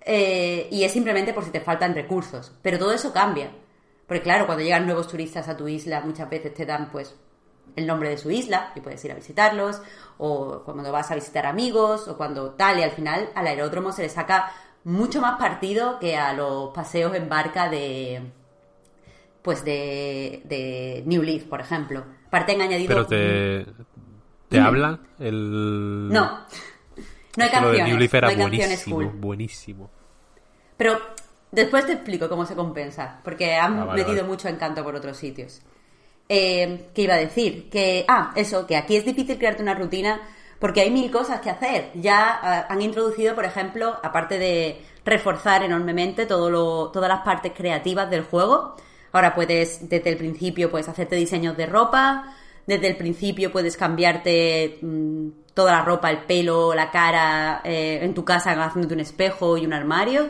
Eh, 0.00 0.66
y 0.72 0.82
es 0.82 0.90
simplemente 0.90 1.32
por 1.32 1.44
si 1.44 1.52
te 1.52 1.60
faltan 1.60 1.94
recursos. 1.94 2.52
Pero 2.62 2.80
todo 2.80 2.92
eso 2.92 3.12
cambia. 3.12 3.52
Porque 4.08 4.22
claro, 4.22 4.46
cuando 4.46 4.64
llegan 4.64 4.86
nuevos 4.86 5.06
turistas 5.06 5.48
a 5.48 5.56
tu 5.56 5.68
isla, 5.68 6.00
muchas 6.00 6.28
veces 6.28 6.52
te 6.52 6.66
dan 6.66 6.90
pues 6.90 7.14
el 7.76 7.86
nombre 7.86 8.08
de 8.08 8.18
su 8.18 8.28
isla 8.30 8.72
y 8.74 8.80
puedes 8.80 9.04
ir 9.04 9.12
a 9.12 9.14
visitarlos, 9.14 9.80
o 10.18 10.62
cuando 10.64 10.90
vas 10.90 11.12
a 11.12 11.14
visitar 11.14 11.46
amigos, 11.46 12.08
o 12.08 12.16
cuando 12.16 12.52
tal, 12.52 12.80
y 12.80 12.82
al 12.82 12.90
final 12.90 13.30
al 13.34 13.46
aeródromo 13.46 13.92
se 13.92 14.02
le 14.02 14.08
saca 14.08 14.52
mucho 14.82 15.20
más 15.20 15.38
partido 15.38 16.00
que 16.00 16.16
a 16.16 16.32
los 16.32 16.70
paseos 16.74 17.14
en 17.14 17.28
barca 17.28 17.68
de 17.68 18.32
pues 19.42 19.64
de, 19.64 20.42
de 20.44 21.04
New 21.06 21.22
Leaf, 21.22 21.44
por 21.44 21.60
ejemplo. 21.60 22.04
Aparte 22.26 22.52
han 22.52 22.62
añadido... 22.62 22.88
Pero 22.88 23.06
te, 23.06 23.66
te 24.48 24.60
habla 24.60 24.98
el... 25.18 26.08
No. 26.08 26.40
No 27.36 27.44
hay 27.44 27.50
Es 27.50 27.50
que 27.50 27.60
lo 27.60 27.68
de 27.70 27.78
canciones. 27.78 28.14
Era 28.14 28.26
no 28.28 28.30
hay 28.30 28.36
canciones 28.36 28.86
buenísimo, 28.86 28.96
full. 28.96 29.20
buenísimo. 29.20 29.90
Pero 30.76 30.98
después 31.52 31.86
te 31.86 31.92
explico 31.92 32.28
cómo 32.28 32.46
se 32.46 32.54
compensa, 32.54 33.20
porque 33.24 33.54
han 33.54 33.78
Ah, 33.80 33.84
vale, 33.86 34.02
metido 34.02 34.22
vale. 34.22 34.28
mucho 34.28 34.48
encanto 34.48 34.82
por 34.82 34.94
otros 34.94 35.16
sitios. 35.16 35.60
Eh, 36.28 36.88
¿Qué 36.94 37.02
iba 37.02 37.14
a 37.14 37.18
decir? 37.18 37.68
Que, 37.70 38.04
ah, 38.08 38.32
eso, 38.36 38.66
que 38.66 38.76
aquí 38.76 38.96
es 38.96 39.04
difícil 39.04 39.38
crearte 39.38 39.62
una 39.62 39.74
rutina 39.74 40.20
porque 40.58 40.80
hay 40.80 40.90
mil 40.90 41.10
cosas 41.10 41.40
que 41.40 41.50
hacer. 41.50 41.90
Ya 41.94 42.40
ah, 42.42 42.66
han 42.68 42.80
introducido, 42.82 43.34
por 43.34 43.44
ejemplo, 43.44 43.98
aparte 44.02 44.38
de 44.38 44.80
reforzar 45.04 45.62
enormemente 45.62 46.26
todo 46.26 46.50
lo, 46.50 46.90
todas 46.90 47.08
las 47.08 47.20
partes 47.20 47.52
creativas 47.54 48.10
del 48.10 48.22
juego, 48.24 48.74
ahora 49.12 49.34
puedes, 49.34 49.88
desde 49.88 50.10
el 50.10 50.16
principio, 50.16 50.70
puedes 50.70 50.88
hacerte 50.88 51.14
diseños 51.16 51.56
de 51.56 51.66
ropa, 51.66 52.34
desde 52.66 52.88
el 52.88 52.96
principio 52.96 53.52
puedes 53.52 53.76
cambiarte 53.76 54.78
mm, 54.82 55.28
toda 55.54 55.72
la 55.72 55.82
ropa, 55.82 56.10
el 56.10 56.24
pelo, 56.24 56.74
la 56.74 56.90
cara, 56.90 57.60
eh, 57.64 58.00
en 58.02 58.12
tu 58.12 58.24
casa 58.24 58.52
haciéndote 58.52 58.94
un 58.94 59.00
espejo 59.00 59.56
y 59.56 59.64
un 59.64 59.72
armario. 59.72 60.28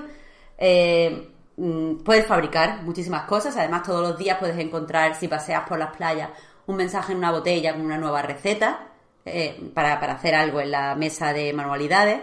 Eh, 0.59 1.31
mm, 1.57 1.97
puedes 2.05 2.27
fabricar 2.27 2.83
muchísimas 2.83 3.25
cosas, 3.25 3.57
además 3.57 3.83
todos 3.83 4.07
los 4.07 4.19
días 4.19 4.39
puedes 4.39 4.59
encontrar, 4.59 5.15
si 5.17 5.29
paseas 5.29 5.67
por 5.69 5.79
las 5.79 5.97
playas, 5.97 6.31
un 6.67 6.77
mensaje 6.77 7.13
en 7.13 7.19
una 7.19 7.33
botella 7.33 7.73
con 7.73 7.83
una 7.83 7.97
nueva 7.97 8.23
receta 8.23 8.89
eh, 9.25 9.71
para, 9.75 9.95
hacer 9.95 10.35
algo 10.35 10.61
en 10.61 10.71
la 10.71 10.95
mesa 10.95 11.33
de 11.33 11.53
manualidades. 11.53 12.21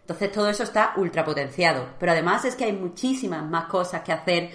Entonces 0.00 0.32
todo 0.32 0.48
eso 0.48 0.64
está 0.64 0.94
ultra 0.96 1.24
potenciado. 1.24 1.86
Pero 1.98 2.12
además 2.12 2.44
es 2.44 2.56
que 2.56 2.64
hay 2.64 2.72
muchísimas 2.72 3.44
más 3.44 3.66
cosas 3.66 4.02
que 4.02 4.12
hacer 4.12 4.50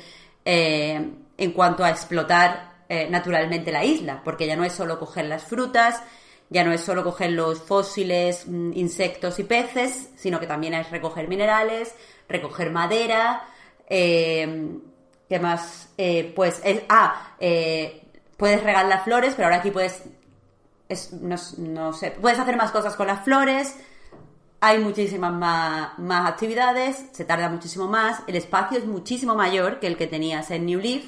en 0.45 1.51
cuanto 1.51 1.83
a 1.83 1.89
explotar 1.89 2.76
naturalmente 3.09 3.71
la 3.71 3.83
isla, 3.83 4.21
porque 4.23 4.47
ya 4.47 4.55
no 4.55 4.63
es 4.63 4.73
solo 4.73 4.97
coger 4.97 5.25
las 5.25 5.43
frutas, 5.43 6.01
ya 6.49 6.63
no 6.63 6.71
es 6.71 6.81
solo 6.81 7.03
coger 7.03 7.31
los 7.31 7.61
fósiles, 7.61 8.47
mm, 8.47 8.71
insectos 8.73 9.39
y 9.39 9.43
peces, 9.43 10.09
sino 10.15 10.39
que 10.39 10.47
también 10.47 10.73
es 10.73 10.89
recoger 10.89 11.27
minerales, 11.27 11.93
recoger 12.29 12.71
madera, 12.71 13.45
eh, 13.89 14.79
¿qué 15.27 15.39
más? 15.39 15.89
Eh, 15.97 16.31
pues, 16.35 16.61
ah, 16.89 17.35
eh, 17.39 18.03
puedes 18.37 18.63
regar 18.63 18.85
las 18.85 19.03
flores, 19.03 19.33
pero 19.35 19.47
ahora 19.47 19.57
aquí 19.57 19.71
puedes, 19.71 20.03
no, 21.21 21.93
sé, 21.93 22.11
puedes 22.11 22.39
hacer 22.39 22.55
más 22.55 22.71
cosas 22.71 22.95
con 22.95 23.07
las 23.07 23.23
flores, 23.23 23.75
hay 24.59 24.79
muchísimas 24.79 25.33
más, 25.33 25.99
más 25.99 26.29
actividades, 26.29 27.07
se 27.11 27.25
tarda 27.25 27.49
muchísimo 27.49 27.87
más, 27.87 28.21
el 28.27 28.35
espacio 28.35 28.77
es 28.77 28.85
muchísimo 28.85 29.35
mayor 29.35 29.79
que 29.79 29.87
el 29.87 29.97
que 29.97 30.07
tenías 30.07 30.49
en 30.51 30.65
New 30.65 30.79
Leaf, 30.79 31.03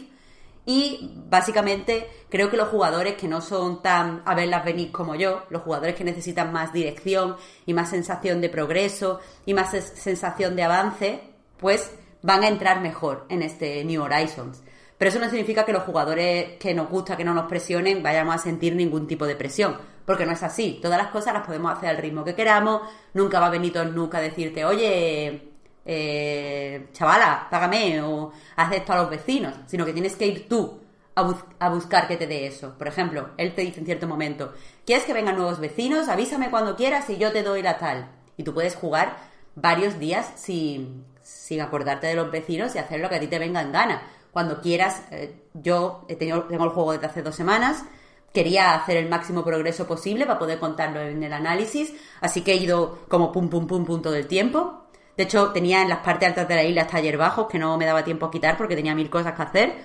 y 0.69 1.15
básicamente 1.27 2.07
creo 2.29 2.51
que 2.51 2.55
los 2.55 2.67
jugadores 2.67 3.15
que 3.15 3.27
no 3.27 3.41
son 3.41 3.81
tan 3.81 4.21
a 4.23 4.35
verlas 4.35 4.63
venir 4.63 4.91
como 4.91 5.15
yo, 5.15 5.41
los 5.49 5.63
jugadores 5.63 5.95
que 5.95 6.03
necesitan 6.03 6.53
más 6.53 6.71
dirección 6.71 7.37
y 7.65 7.73
más 7.73 7.89
sensación 7.89 8.39
de 8.39 8.49
progreso 8.49 9.19
y 9.47 9.55
más 9.55 9.71
sensación 9.71 10.55
de 10.55 10.61
avance, 10.61 11.21
pues 11.57 11.91
van 12.21 12.43
a 12.43 12.49
entrar 12.49 12.81
mejor 12.81 13.25
en 13.29 13.41
este 13.41 13.83
New 13.83 14.03
Horizons. 14.03 14.61
Pero 14.99 15.09
eso 15.09 15.17
no 15.17 15.27
significa 15.27 15.65
que 15.65 15.73
los 15.73 15.81
jugadores 15.81 16.57
que 16.59 16.75
nos 16.75 16.87
gusta 16.87 17.17
que 17.17 17.25
no 17.25 17.33
nos 17.33 17.47
presionen 17.47 18.03
vayamos 18.03 18.35
a 18.35 18.37
sentir 18.37 18.75
ningún 18.75 19.07
tipo 19.07 19.25
de 19.25 19.35
presión, 19.35 19.75
porque 20.05 20.27
no 20.27 20.33
es 20.33 20.43
así. 20.43 20.77
Todas 20.83 20.99
las 20.99 21.07
cosas 21.07 21.33
las 21.33 21.47
podemos 21.47 21.75
hacer 21.75 21.89
al 21.89 21.97
ritmo 21.97 22.23
que 22.23 22.35
queramos, 22.35 22.83
nunca 23.15 23.39
va 23.39 23.47
a 23.47 23.49
venir 23.49 23.73
nunca 23.91 24.19
a 24.19 24.21
decirte, 24.21 24.65
oye, 24.65 25.48
eh, 25.91 26.89
chavala, 26.93 27.47
págame 27.49 27.99
o 28.03 28.31
haz 28.55 28.71
esto 28.73 28.93
a 28.93 28.97
los 28.97 29.09
vecinos, 29.09 29.55
sino 29.65 29.87
que 29.87 29.93
tienes 29.93 30.15
que 30.15 30.27
ir 30.27 30.47
tú 30.47 30.79
a, 31.15 31.69
buscar 31.69 32.07
que 32.07 32.15
te 32.15 32.27
dé 32.27 32.45
eso. 32.45 32.75
Por 32.77 32.87
ejemplo, 32.87 33.31
él 33.37 33.55
te 33.55 33.63
dice 33.63 33.79
en 33.79 33.87
cierto 33.87 34.07
momento, 34.07 34.53
¿quieres 34.85 35.03
que 35.03 35.13
vengan 35.13 35.35
nuevos 35.35 35.59
vecinos? 35.59 36.07
Avísame 36.07 36.51
cuando 36.51 36.75
quieras 36.75 37.09
y 37.09 37.17
yo 37.17 37.31
te 37.31 37.41
doy 37.41 37.63
la 37.63 37.79
tal. 37.79 38.07
Y 38.37 38.43
tú 38.43 38.53
puedes 38.53 38.75
jugar 38.75 39.17
varios 39.55 39.97
días 39.97 40.31
sin, 40.35 41.05
sin 41.23 41.59
acordarte 41.59 42.05
de 42.05 42.13
los 42.13 42.29
vecinos 42.29 42.75
y 42.75 42.77
hacer 42.77 42.99
lo 42.99 43.09
que 43.09 43.15
a 43.15 43.19
ti 43.19 43.25
te 43.25 43.39
venga 43.39 43.59
en 43.59 43.71
gana. 43.71 44.03
Cuando 44.31 44.61
quieras, 44.61 45.01
eh, 45.09 45.41
yo 45.55 46.05
he 46.07 46.15
tenido, 46.15 46.43
tengo 46.43 46.65
el 46.65 46.69
juego 46.69 46.91
desde 46.91 47.07
hace 47.07 47.23
dos 47.23 47.35
semanas, 47.35 47.83
quería 48.31 48.75
hacer 48.75 48.97
el 48.97 49.09
máximo 49.09 49.43
progreso 49.43 49.87
posible 49.87 50.27
para 50.27 50.37
poder 50.37 50.59
contarlo 50.59 51.01
en 51.01 51.23
el 51.23 51.33
análisis, 51.33 51.95
así 52.21 52.41
que 52.41 52.51
he 52.51 52.57
ido 52.57 52.99
como 53.07 53.31
pum 53.31 53.49
pum 53.49 53.65
pum 53.65 53.85
pum 53.85 54.03
todo 54.03 54.13
el 54.13 54.27
tiempo. 54.27 54.85
De 55.19 55.25
hecho, 55.25 55.51
tenía 55.51 55.81
en 55.81 55.89
las 55.89 55.99
partes 55.99 56.29
altas 56.29 56.47
de 56.47 56.55
la 56.55 56.63
isla 56.63 56.87
taller 56.87 57.17
bajos 57.17 57.47
que 57.47 57.59
no 57.59 57.75
me 57.75 57.85
daba 57.85 58.05
tiempo 58.05 58.25
a 58.25 58.31
quitar 58.31 58.55
porque 58.55 58.77
tenía 58.77 58.95
mil 58.95 59.09
cosas 59.09 59.33
que 59.33 59.41
hacer. 59.41 59.75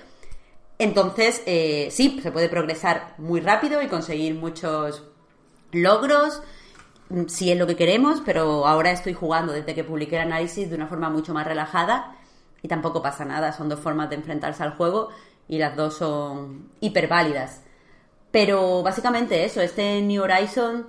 Entonces, 0.79 1.43
eh, 1.45 1.89
sí, 1.91 2.21
se 2.23 2.31
puede 2.31 2.49
progresar 2.49 3.15
muy 3.19 3.41
rápido 3.41 3.83
y 3.83 3.89
conseguir 3.89 4.37
muchos 4.37 5.03
logros, 5.73 6.41
mm, 7.09 7.27
si 7.27 7.51
es 7.51 7.59
lo 7.59 7.67
que 7.67 7.75
queremos, 7.75 8.23
pero 8.25 8.65
ahora 8.65 8.93
estoy 8.93 9.13
jugando 9.13 9.53
desde 9.53 9.75
que 9.75 9.83
publiqué 9.83 10.15
el 10.15 10.23
análisis 10.23 10.71
de 10.71 10.77
una 10.77 10.87
forma 10.87 11.11
mucho 11.11 11.35
más 11.35 11.49
relajada 11.49 12.17
y 12.63 12.69
tampoco 12.69 13.03
pasa 13.03 13.25
nada, 13.25 13.53
son 13.53 13.69
dos 13.69 13.81
formas 13.81 14.11
de 14.11 14.15
enfrentarse 14.15 14.63
al 14.63 14.77
juego 14.77 15.09
y 15.49 15.59
las 15.59 15.75
dos 15.75 15.97
son 15.97 16.71
hiperválidas. 16.79 17.61
Pero 18.31 18.85
básicamente 18.85 19.45
eso, 19.45 19.61
este 19.61 20.01
New 20.01 20.23
Horizon 20.23 20.87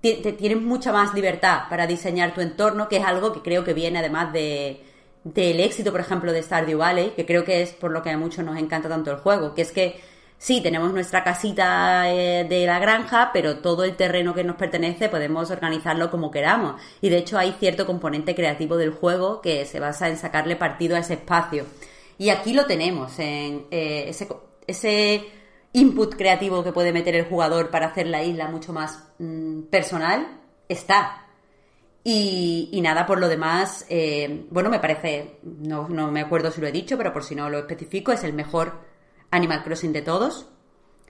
tienes 0.00 0.60
mucha 0.60 0.92
más 0.92 1.14
libertad 1.14 1.62
para 1.68 1.86
diseñar 1.86 2.34
tu 2.34 2.40
entorno, 2.40 2.88
que 2.88 2.98
es 2.98 3.04
algo 3.04 3.32
que 3.32 3.42
creo 3.42 3.64
que 3.64 3.74
viene 3.74 3.98
además 3.98 4.32
de 4.32 4.84
del 5.24 5.60
éxito, 5.60 5.92
por 5.92 6.00
ejemplo, 6.00 6.32
de 6.32 6.42
Stardew 6.42 6.78
Valley, 6.78 7.10
que 7.10 7.26
creo 7.26 7.44
que 7.44 7.62
es 7.62 7.72
por 7.72 7.90
lo 7.90 8.02
que 8.02 8.10
a 8.10 8.16
muchos 8.16 8.44
nos 8.44 8.58
encanta 8.58 8.88
tanto 8.88 9.10
el 9.10 9.18
juego, 9.18 9.54
que 9.54 9.62
es 9.62 9.72
que 9.72 10.00
sí, 10.38 10.62
tenemos 10.62 10.92
nuestra 10.92 11.22
casita 11.22 12.10
eh, 12.10 12.46
de 12.48 12.66
la 12.66 12.78
granja, 12.78 13.30
pero 13.32 13.58
todo 13.58 13.84
el 13.84 13.96
terreno 13.96 14.34
que 14.34 14.44
nos 14.44 14.56
pertenece 14.56 15.08
podemos 15.08 15.50
organizarlo 15.50 16.10
como 16.10 16.30
queramos. 16.30 16.80
Y 17.02 17.10
de 17.10 17.18
hecho 17.18 17.38
hay 17.38 17.52
cierto 17.58 17.86
componente 17.86 18.34
creativo 18.34 18.76
del 18.76 18.92
juego 18.92 19.42
que 19.42 19.66
se 19.66 19.80
basa 19.80 20.08
en 20.08 20.16
sacarle 20.16 20.56
partido 20.56 20.96
a 20.96 21.00
ese 21.00 21.14
espacio. 21.14 21.66
Y 22.16 22.30
aquí 22.30 22.54
lo 22.54 22.66
tenemos, 22.66 23.18
en 23.18 23.66
eh, 23.70 24.04
ese, 24.08 24.28
ese 24.66 25.26
input 25.72 26.16
creativo 26.16 26.64
que 26.64 26.72
puede 26.72 26.92
meter 26.92 27.14
el 27.14 27.26
jugador 27.26 27.70
para 27.70 27.86
hacer 27.86 28.06
la 28.06 28.22
isla 28.22 28.48
mucho 28.48 28.72
más 28.72 29.04
mm, 29.18 29.62
personal, 29.62 30.40
está. 30.68 31.26
Y, 32.02 32.80
nada, 32.82 33.04
por 33.06 33.20
lo 33.20 33.28
demás, 33.28 33.84
eh, 33.90 34.46
bueno, 34.50 34.70
me 34.70 34.80
parece, 34.80 35.38
no, 35.42 35.88
no, 35.88 36.10
me 36.10 36.22
acuerdo 36.22 36.50
si 36.50 36.60
lo 36.60 36.66
he 36.66 36.72
dicho, 36.72 36.96
pero 36.96 37.12
por 37.12 37.24
si 37.24 37.34
no 37.34 37.50
lo 37.50 37.58
especifico, 37.58 38.10
es 38.10 38.24
el 38.24 38.32
mejor 38.32 38.80
Animal 39.30 39.62
Crossing 39.62 39.92
de 39.92 40.00
todos, 40.00 40.48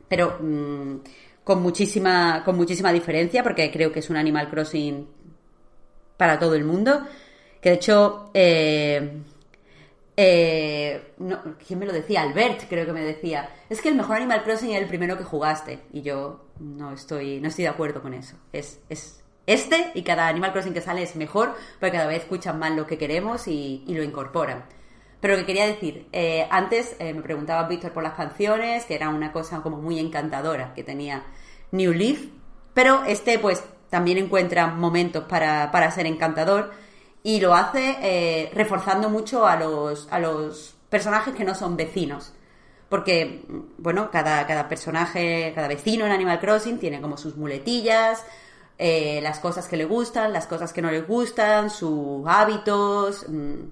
pero 0.08 0.38
mm, 0.40 0.96
con, 1.44 1.62
muchísima, 1.62 2.42
con 2.44 2.56
muchísima 2.56 2.92
diferencia, 2.92 3.44
porque 3.44 3.70
creo 3.70 3.92
que 3.92 4.00
es 4.00 4.10
un 4.10 4.16
Animal 4.16 4.50
Crossing 4.50 5.06
para 6.16 6.38
todo 6.38 6.54
el 6.54 6.64
mundo, 6.64 7.06
que 7.60 7.70
de 7.70 7.74
hecho 7.76 8.30
eh, 8.34 9.22
eh, 10.22 11.14
no, 11.16 11.40
¿Quién 11.66 11.78
me 11.78 11.86
lo 11.86 11.94
decía? 11.94 12.20
Albert, 12.20 12.64
creo 12.68 12.84
que 12.84 12.92
me 12.92 13.00
decía. 13.00 13.48
Es 13.70 13.80
que 13.80 13.88
el 13.88 13.94
mejor 13.94 14.16
Animal 14.16 14.42
Crossing 14.42 14.72
es 14.72 14.82
el 14.82 14.86
primero 14.86 15.16
que 15.16 15.24
jugaste. 15.24 15.80
Y 15.94 16.02
yo 16.02 16.44
no 16.58 16.92
estoy, 16.92 17.40
no 17.40 17.48
estoy 17.48 17.64
de 17.64 17.70
acuerdo 17.70 18.02
con 18.02 18.12
eso. 18.12 18.36
Es, 18.52 18.80
es 18.90 19.24
este 19.46 19.92
y 19.94 20.02
cada 20.02 20.28
Animal 20.28 20.52
Crossing 20.52 20.74
que 20.74 20.82
sale 20.82 21.02
es 21.02 21.16
mejor 21.16 21.54
porque 21.78 21.96
cada 21.96 22.06
vez 22.06 22.18
escuchan 22.24 22.58
más 22.58 22.72
lo 22.72 22.86
que 22.86 22.98
queremos 22.98 23.48
y, 23.48 23.82
lo 23.88 24.02
incorporan. 24.02 24.66
Pero 25.22 25.34
lo 25.34 25.40
que 25.40 25.46
quería 25.46 25.66
decir, 25.66 26.06
eh, 26.12 26.46
antes 26.50 26.96
eh, 26.98 27.14
me 27.14 27.22
preguntaba 27.22 27.66
Víctor 27.66 27.92
por 27.92 28.02
las 28.02 28.12
canciones, 28.12 28.84
que 28.84 28.94
era 28.94 29.08
una 29.08 29.32
cosa 29.32 29.62
como 29.62 29.78
muy 29.78 29.98
encantadora 29.98 30.74
que 30.74 30.84
tenía 30.84 31.24
New 31.72 31.94
Leaf, 31.94 32.26
pero 32.74 33.04
este 33.04 33.38
pues 33.38 33.64
también 33.88 34.18
encuentra 34.18 34.66
momentos 34.66 35.24
para, 35.24 35.70
para 35.70 35.90
ser 35.90 36.06
encantador 36.06 36.72
y 37.22 37.40
lo 37.40 37.54
hace 37.54 37.96
eh, 38.02 38.50
reforzando 38.54 39.10
mucho 39.10 39.46
a 39.46 39.56
los, 39.56 40.08
a 40.10 40.18
los 40.18 40.74
personajes 40.88 41.34
que 41.34 41.44
no 41.44 41.54
son 41.54 41.76
vecinos. 41.76 42.32
Porque, 42.88 43.44
bueno, 43.78 44.10
cada, 44.10 44.46
cada 44.46 44.68
personaje, 44.68 45.52
cada 45.54 45.68
vecino 45.68 46.06
en 46.06 46.12
Animal 46.12 46.40
Crossing 46.40 46.78
tiene 46.78 47.00
como 47.00 47.16
sus 47.16 47.36
muletillas, 47.36 48.24
eh, 48.78 49.20
las 49.22 49.38
cosas 49.38 49.68
que 49.68 49.76
le 49.76 49.84
gustan, 49.84 50.32
las 50.32 50.46
cosas 50.46 50.72
que 50.72 50.82
no 50.82 50.90
le 50.90 51.02
gustan, 51.02 51.70
sus 51.70 52.26
hábitos. 52.26 53.26
Mm, 53.28 53.68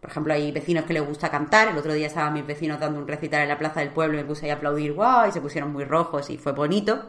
por 0.00 0.10
ejemplo, 0.10 0.32
hay 0.32 0.50
vecinos 0.50 0.84
que 0.84 0.94
les 0.94 1.06
gusta 1.06 1.30
cantar. 1.30 1.68
El 1.68 1.78
otro 1.78 1.92
día 1.92 2.08
estaban 2.08 2.32
mis 2.32 2.46
vecinos 2.46 2.80
dando 2.80 2.98
un 2.98 3.06
recital 3.06 3.42
en 3.42 3.48
la 3.48 3.58
plaza 3.58 3.80
del 3.80 3.90
pueblo 3.90 4.18
y 4.18 4.22
me 4.22 4.26
puse 4.26 4.46
ahí 4.46 4.50
a 4.50 4.54
aplaudir, 4.54 4.94
¡guau! 4.94 5.28
Y 5.28 5.32
se 5.32 5.40
pusieron 5.40 5.72
muy 5.72 5.84
rojos 5.84 6.30
y 6.30 6.38
fue 6.38 6.52
bonito. 6.52 7.04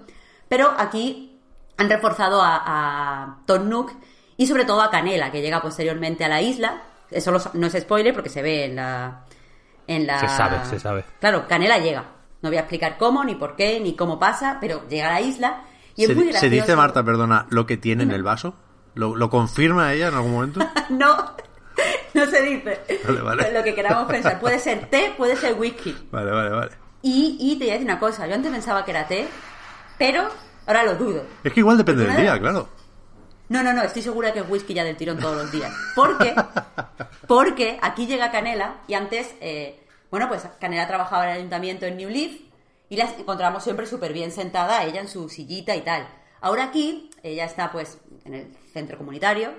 Pero 0.50 0.72
aquí 0.78 1.40
han 1.78 1.90
reforzado 1.90 2.42
a, 2.42 2.62
a 2.66 3.38
Tom 3.48 3.70
Nook 3.70 3.94
y 4.38 4.48
sobre 4.48 4.66
todo 4.66 4.82
a 4.82 4.90
Canela, 4.90 5.32
que 5.32 5.42
llega 5.42 5.62
posteriormente 5.62 6.24
a 6.26 6.30
la 6.30 6.42
isla. 6.42 6.84
Eso 7.10 7.32
no 7.54 7.68
es 7.68 7.74
spoiler 7.74 8.14
porque 8.14 8.30
se 8.30 8.42
ve 8.42 8.66
en 8.66 8.76
la, 8.76 9.26
en 9.88 10.08
la... 10.08 10.20
Se 10.20 10.28
sabe, 10.30 10.66
se 10.66 10.80
sabe. 10.80 11.04
Claro, 11.20 11.48
Canela 11.48 11.78
llega. 11.78 12.06
No 12.42 12.50
voy 12.50 12.58
a 12.58 12.62
explicar 12.62 12.98
cómo, 12.98 13.24
ni 13.24 13.36
por 13.36 13.56
qué, 13.56 13.80
ni 13.80 13.96
cómo 13.96 14.18
pasa, 14.18 14.58
pero 14.60 14.88
llega 14.88 15.10
a 15.10 15.14
la 15.14 15.22
isla 15.22 15.64
y 15.96 16.06
se, 16.06 16.12
es 16.14 16.18
muy 16.18 16.34
¿Se 16.34 16.50
dice, 16.50 16.76
Marta, 16.76 17.04
perdona, 17.04 17.46
lo 17.50 17.66
que 17.66 17.78
tiene 17.78 18.04
en 18.04 18.12
el 18.12 18.24
vaso? 18.24 18.56
¿Lo, 18.96 19.30
confirma 19.30 19.94
ella 19.94 20.08
en 20.08 20.16
algún 20.16 20.34
momento? 20.34 20.60
no, 20.90 21.36
no 22.14 22.26
se 22.26 22.42
dice. 22.42 22.82
Vale, 23.06 23.22
vale. 23.22 23.54
Lo 23.54 23.64
que 23.64 23.76
queramos 23.76 24.06
pensar. 24.06 24.40
Puede 24.40 24.60
ser 24.60 24.90
té, 24.90 25.14
puede 25.18 25.36
ser 25.36 25.54
whisky. 25.54 25.96
Vale, 26.12 26.32
vale, 26.32 26.50
vale. 26.50 26.72
Y, 27.02 27.38
y 27.40 27.58
te 27.58 27.66
voy 27.66 27.70
a 27.70 27.74
decir 27.74 27.88
una 27.88 28.00
cosa. 28.00 28.28
Yo 28.28 28.36
antes 28.36 28.52
pensaba 28.52 28.84
que 28.84 28.92
era 28.92 29.08
té, 29.08 29.28
pero 29.98 30.28
ahora 30.66 30.84
lo 30.84 30.96
dudo. 30.96 31.24
Es 31.44 31.54
que 31.54 31.60
igual 31.60 31.78
depende 31.78 32.06
del 32.06 32.18
día, 32.18 32.40
claro. 32.40 32.70
No, 33.52 33.62
no, 33.64 33.74
no, 33.74 33.84
estoy 33.84 34.02
segura 34.02 34.32
que 34.32 34.40
es 34.40 34.50
whisky 34.50 34.74
ya 34.74 34.86
del 34.86 34.96
tirón 34.96 35.20
todos 35.20 35.36
los 35.36 35.52
días. 35.52 35.74
¿Por 35.94 36.18
qué? 36.18 36.34
Porque 37.28 37.78
aquí 37.82 38.08
llega 38.08 38.32
Canela 38.32 38.78
y 38.88 38.94
antes, 38.94 39.36
eh, 39.42 39.78
bueno, 40.10 40.30
pues 40.30 40.44
Canela 40.62 40.88
trabajaba 40.88 41.26
en 41.26 41.32
el 41.32 41.38
ayuntamiento 41.40 41.86
en 41.86 41.98
New 41.98 42.08
Leaf 42.08 42.32
y 42.88 42.96
la 42.96 43.12
encontramos 43.12 43.62
siempre 43.62 43.88
súper 43.88 44.14
bien 44.14 44.32
sentada, 44.32 44.86
ella 44.86 45.02
en 45.02 45.10
su 45.10 45.28
sillita 45.28 45.76
y 45.76 45.82
tal. 45.82 46.08
Ahora 46.40 46.64
aquí, 46.64 47.10
ella 47.24 47.44
está 47.44 47.74
pues 47.74 47.98
en 48.24 48.36
el 48.36 48.56
centro 48.72 48.98
comunitario, 48.98 49.52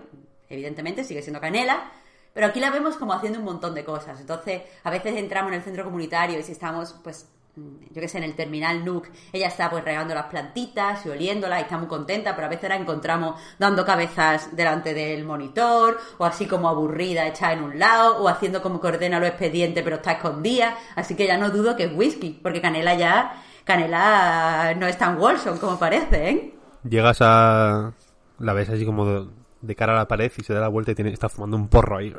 evidentemente, 0.49 1.05
sigue 1.05 1.21
siendo 1.21 1.43
Canela, 1.43 1.93
pero 2.33 2.47
aquí 2.47 2.61
la 2.61 2.71
vemos 2.71 2.97
como 2.97 3.13
haciendo 3.13 3.41
un 3.41 3.45
montón 3.45 3.75
de 3.75 3.85
cosas. 3.85 4.19
Entonces, 4.21 4.63
a 4.85 4.91
veces 4.91 5.17
entramos 5.17 5.53
en 5.53 5.59
el 5.59 5.65
centro 5.65 5.85
comunitario 5.85 6.39
y 6.39 6.43
si 6.43 6.53
estamos, 6.53 6.95
pues, 7.05 7.29
yo 7.55 8.01
qué 8.01 8.09
sé, 8.09 8.19
en 8.19 8.25
el 8.25 8.35
terminal 8.35 8.85
Nook, 8.85 9.09
ella 9.33 9.49
está 9.49 9.69
pues 9.69 9.85
regando 9.85 10.15
las 10.15 10.27
plantitas 10.27 11.05
y 11.05 11.11
oliéndolas 11.11 11.61
y 11.61 11.63
está 11.63 11.77
muy 11.77 11.87
contenta, 11.87 12.35
pero 12.35 12.47
a 12.47 12.51
veces 12.51 12.69
la 12.69 12.77
encontramos 12.77 13.39
dando 13.59 13.85
cabezas 13.85 14.57
delante 14.57 14.95
del 14.95 15.25
monitor, 15.25 15.99
o 16.17 16.25
así 16.25 16.47
como 16.47 16.69
aburrida, 16.69 17.27
echada 17.27 17.53
en 17.53 17.65
un 17.65 17.79
lado, 17.79 18.23
o 18.23 18.29
haciendo 18.29 18.63
como 18.63 18.81
que 18.81 18.87
ordena 18.87 19.21
los 19.21 19.29
expedientes 19.29 19.85
pero 19.85 19.97
está 19.97 20.13
escondida. 20.13 20.77
Así 20.97 21.15
que 21.15 21.27
ya 21.27 21.37
no 21.37 21.51
dudo 21.51 21.77
que 21.77 21.85
es 21.85 21.93
whisky, 21.95 22.41
porque 22.43 22.63
Canela 22.63 22.95
ya, 22.95 23.43
Canela 23.65 24.75
no 24.79 24.87
es 24.87 24.97
tan 24.97 25.21
Wilson 25.21 25.59
como 25.59 25.79
parece, 25.79 26.31
¿eh? 26.31 26.55
Llegas 26.89 27.19
a... 27.21 27.93
La 28.39 28.55
ves 28.55 28.71
así 28.71 28.87
como 28.87 29.29
cara 29.77 29.93
a 29.93 29.97
la 29.97 30.09
pared 30.09 30.33
y 30.37 30.43
se 30.43 30.53
da 30.53 30.61
la 30.61 30.69
vuelta 30.69 30.93
y 30.93 30.95
tiene, 30.95 31.13
está 31.13 31.29
fumando 31.29 31.57
un 31.57 31.69
porro 31.69 31.99
ahí, 31.99 32.15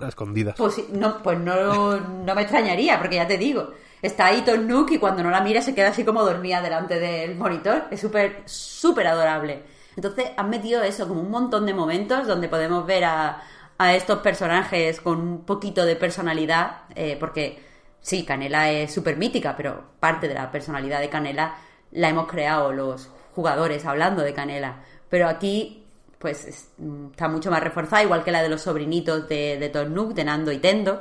a 0.00 0.08
escondidas. 0.08 0.56
Pues, 0.56 0.88
no, 0.90 1.22
pues 1.22 1.38
no, 1.38 1.98
no 1.98 2.34
me 2.34 2.42
extrañaría, 2.42 2.98
porque 2.98 3.16
ya 3.16 3.26
te 3.26 3.38
digo, 3.38 3.70
está 4.00 4.26
ahí 4.26 4.42
Tom 4.42 4.66
Nook 4.66 4.92
y 4.92 4.98
cuando 4.98 5.22
no 5.22 5.30
la 5.30 5.40
mira 5.40 5.62
se 5.62 5.74
queda 5.74 5.88
así 5.88 6.04
como 6.04 6.22
dormida 6.22 6.60
delante 6.60 6.98
del 6.98 7.36
monitor. 7.36 7.84
Es 7.90 8.00
súper, 8.00 8.42
súper 8.46 9.06
adorable. 9.06 9.62
Entonces 9.96 10.30
han 10.36 10.50
metido 10.50 10.82
eso, 10.82 11.08
como 11.08 11.20
un 11.20 11.30
montón 11.30 11.66
de 11.66 11.74
momentos 11.74 12.26
donde 12.26 12.48
podemos 12.48 12.86
ver 12.86 13.04
a, 13.04 13.42
a 13.78 13.94
estos 13.94 14.20
personajes 14.20 15.00
con 15.00 15.20
un 15.20 15.44
poquito 15.44 15.84
de 15.84 15.96
personalidad, 15.96 16.82
eh, 16.94 17.16
porque 17.18 17.62
sí, 18.00 18.24
Canela 18.24 18.70
es 18.70 18.92
súper 18.92 19.16
mítica, 19.16 19.54
pero 19.56 19.84
parte 20.00 20.28
de 20.28 20.34
la 20.34 20.50
personalidad 20.50 21.00
de 21.00 21.08
Canela 21.08 21.56
la 21.90 22.08
hemos 22.08 22.26
creado 22.26 22.72
los 22.72 23.10
jugadores 23.34 23.84
hablando 23.84 24.22
de 24.22 24.34
Canela. 24.34 24.82
Pero 25.08 25.28
aquí 25.28 25.81
pues 26.22 26.68
mm, 26.78 27.10
está 27.10 27.28
mucho 27.28 27.50
más 27.50 27.62
reforzada, 27.62 28.04
igual 28.04 28.22
que 28.22 28.30
la 28.30 28.42
de 28.42 28.48
los 28.48 28.62
sobrinitos 28.62 29.28
de, 29.28 29.58
de 29.58 29.68
Tornuk, 29.68 30.14
de 30.14 30.24
Nando 30.24 30.52
y 30.52 30.58
Tendo. 30.58 31.00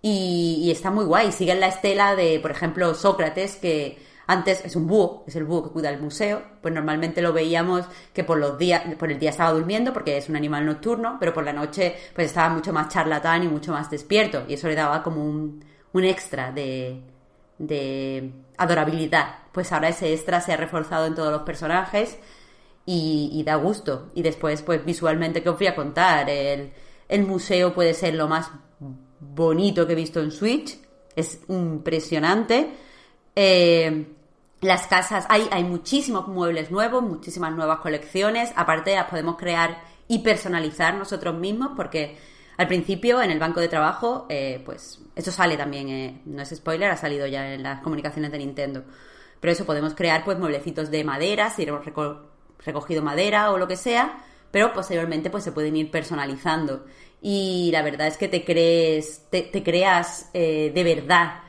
Y, 0.00 0.70
está 0.70 0.90
muy 0.90 1.04
guay. 1.06 1.32
Siguen 1.32 1.60
la 1.60 1.68
estela 1.68 2.14
de, 2.14 2.38
por 2.38 2.50
ejemplo, 2.50 2.94
Sócrates, 2.94 3.56
que 3.56 3.98
antes 4.26 4.64
es 4.64 4.76
un 4.76 4.86
búho, 4.86 5.24
es 5.26 5.34
el 5.34 5.44
búho 5.44 5.64
que 5.64 5.70
cuida 5.70 5.90
el 5.90 6.00
museo. 6.00 6.42
Pues 6.62 6.72
normalmente 6.72 7.20
lo 7.20 7.32
veíamos 7.32 7.86
que 8.12 8.22
por 8.22 8.38
los 8.38 8.56
días, 8.58 8.82
por 8.96 9.10
el 9.10 9.18
día 9.18 9.30
estaba 9.30 9.52
durmiendo 9.52 9.92
porque 9.92 10.16
es 10.18 10.28
un 10.28 10.36
animal 10.36 10.66
nocturno, 10.66 11.16
pero 11.18 11.32
por 11.34 11.44
la 11.44 11.52
noche 11.52 11.96
pues 12.14 12.28
estaba 12.28 12.50
mucho 12.50 12.72
más 12.72 12.88
charlatán 12.88 13.42
y 13.42 13.48
mucho 13.48 13.72
más 13.72 13.90
despierto. 13.90 14.44
Y 14.46 14.54
eso 14.54 14.68
le 14.68 14.74
daba 14.74 15.02
como 15.02 15.24
un, 15.24 15.64
un 15.92 16.04
extra 16.04 16.52
de, 16.52 17.00
de 17.58 18.30
adorabilidad. 18.58 19.38
Pues 19.52 19.72
ahora 19.72 19.88
ese 19.88 20.12
extra 20.12 20.40
se 20.40 20.52
ha 20.52 20.56
reforzado 20.56 21.06
en 21.06 21.14
todos 21.14 21.32
los 21.32 21.42
personajes 21.42 22.18
y, 22.86 23.42
da 23.44 23.56
gusto. 23.56 24.10
Y 24.14 24.22
después, 24.22 24.62
pues 24.62 24.84
visualmente, 24.84 25.42
¿qué 25.42 25.48
os 25.48 25.58
voy 25.58 25.66
a 25.66 25.74
contar? 25.74 26.28
El, 26.28 26.72
museo 27.26 27.72
puede 27.72 27.94
ser 27.94 28.14
lo 28.14 28.28
más 28.28 28.50
bonito 29.20 29.86
que 29.86 29.92
he 29.92 29.96
visto 29.96 30.20
en 30.20 30.30
Switch. 30.30 30.78
Es 31.16 31.40
impresionante. 31.48 32.70
Eh, 33.36 34.06
las 34.60 34.86
casas, 34.86 35.26
hay, 35.28 35.48
hay 35.50 35.64
muchísimos 35.64 36.26
muebles 36.28 36.70
nuevos, 36.70 37.02
muchísimas 37.02 37.54
nuevas 37.54 37.80
colecciones. 37.80 38.52
Aparte, 38.56 38.94
las 38.94 39.08
podemos 39.08 39.36
crear 39.36 39.82
y 40.08 40.18
personalizar 40.18 40.94
nosotros 40.94 41.34
mismos 41.34 41.72
porque 41.76 42.16
al 42.56 42.68
principio 42.68 43.20
en 43.20 43.30
el 43.30 43.38
banco 43.38 43.60
de 43.60 43.68
trabajo, 43.68 44.26
eh, 44.28 44.62
pues 44.64 45.00
eso 45.16 45.32
sale 45.32 45.56
también, 45.56 45.88
eh, 45.88 46.20
no 46.24 46.42
es 46.42 46.50
spoiler, 46.50 46.90
ha 46.90 46.96
salido 46.96 47.26
ya 47.26 47.52
en 47.52 47.62
las 47.62 47.80
comunicaciones 47.80 48.30
de 48.30 48.38
Nintendo. 48.38 48.84
Pero 49.40 49.52
eso 49.52 49.64
podemos 49.64 49.94
crear 49.94 50.24
pues 50.24 50.38
mueblecitos 50.38 50.90
de 50.90 51.04
madera, 51.04 51.50
si 51.50 51.66
recogido 52.64 53.02
madera 53.02 53.50
o 53.50 53.58
lo 53.58 53.68
que 53.68 53.76
sea, 53.76 54.18
pero 54.50 54.72
posteriormente 54.72 55.30
pues 55.30 55.44
se 55.44 55.52
pueden 55.52 55.76
ir 55.76 55.90
personalizando. 55.90 56.84
Y 57.20 57.70
la 57.72 57.82
verdad 57.82 58.06
es 58.06 58.16
que 58.16 58.28
te 58.28 58.44
crees, 58.44 59.26
te, 59.30 59.50
creas 59.62 60.30
eh, 60.34 60.70
de 60.74 60.84
verdad 60.84 61.40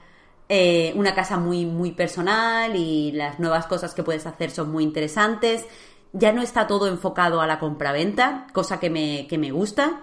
eh, 0.47 0.93
una 0.95 1.15
casa 1.15 1.37
muy, 1.37 1.65
muy 1.65 1.91
personal 1.91 2.75
y 2.75 3.11
las 3.11 3.39
nuevas 3.39 3.65
cosas 3.65 3.93
que 3.93 4.03
puedes 4.03 4.25
hacer 4.25 4.51
son 4.51 4.71
muy 4.71 4.83
interesantes. 4.83 5.65
Ya 6.13 6.31
no 6.31 6.41
está 6.41 6.67
todo 6.67 6.87
enfocado 6.87 7.41
a 7.41 7.47
la 7.47 7.59
compraventa, 7.59 8.47
cosa 8.53 8.79
que 8.79 8.89
me, 8.89 9.27
que 9.27 9.37
me 9.37 9.51
gusta. 9.51 10.01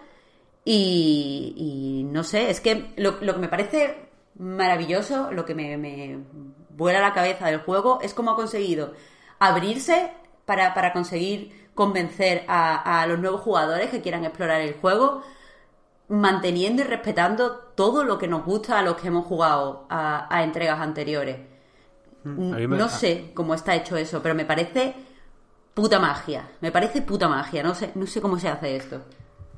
Y, 0.65 2.07
no 2.07 2.23
sé, 2.25 2.51
es 2.51 2.61
que 2.61 2.93
lo, 2.97 3.19
que 3.19 3.33
me 3.33 3.49
parece 3.49 4.11
maravilloso, 4.39 5.33
lo 5.33 5.45
que 5.45 5.55
me, 5.55 5.77
me 5.77 6.19
vuela 6.71 7.01
la 7.01 7.15
cabeza 7.15 7.47
del 7.47 7.61
juego, 7.61 7.99
es 8.03 8.15
cómo 8.15 8.33
ha 8.33 8.37
conseguido 8.37 8.93
abrirse 9.39 10.13
para, 10.45 10.93
conseguir 10.93 11.71
convencer 11.75 12.45
a, 12.49 13.05
los 13.09 13.19
nuevos 13.19 13.41
jugadores 13.41 13.91
que 13.91 14.03
quieran 14.03 14.25
explorar 14.25 14.61
el 14.61 14.75
juego, 14.75 15.23
manteniendo 16.09 16.83
y 16.83 16.85
respetando 16.85 17.53
todo 17.75 18.05
lo 18.05 18.19
que 18.19 18.29
nos 18.29 18.45
gusta 18.45 18.79
a 18.79 18.83
los 18.83 18.97
que 18.97 19.09
hemos 19.09 19.27
jugado 19.27 19.87
a, 19.89 20.43
entregas 20.43 20.81
anteriores. 20.81 21.39
Mm, 22.25 22.77
no 22.77 22.89
sé 22.89 23.33
cómo 23.35 23.55
está 23.55 23.75
hecho 23.75 23.97
eso, 23.97 24.23
pero 24.23 24.35
me 24.35 24.45
parece 24.45 24.95
puta 25.75 25.99
magia. 25.99 26.51
Me 26.61 26.71
parece 26.71 27.03
puta 27.03 27.29
magia. 27.29 27.63
No 27.63 27.75
sé, 27.75 27.93
no 27.95 28.07
sé 28.07 28.21
cómo 28.21 28.39
se 28.39 28.49
hace 28.49 28.77
esto. 28.77 29.03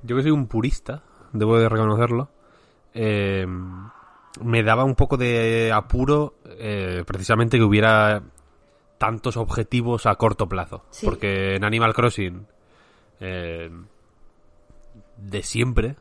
Yo 0.02 0.16
que 0.16 0.22
soy 0.22 0.30
un 0.30 0.46
purista, 0.46 1.02
debo 1.32 1.58
de 1.58 1.68
reconocerlo. 1.68 2.28
Eh, 2.94 3.46
me 4.40 4.62
daba 4.62 4.84
un 4.84 4.94
poco 4.94 5.16
de 5.16 5.72
apuro 5.72 6.34
eh, 6.46 7.04
precisamente 7.06 7.58
que 7.58 7.64
hubiera 7.64 8.22
tantos 9.04 9.36
objetivos 9.36 10.06
a 10.06 10.14
corto 10.14 10.48
plazo. 10.48 10.86
Porque 11.04 11.56
en 11.56 11.64
Animal 11.64 11.92
Crossing, 11.92 12.46
eh, 13.20 13.70
de 15.18 15.42
siempre, 15.42 15.96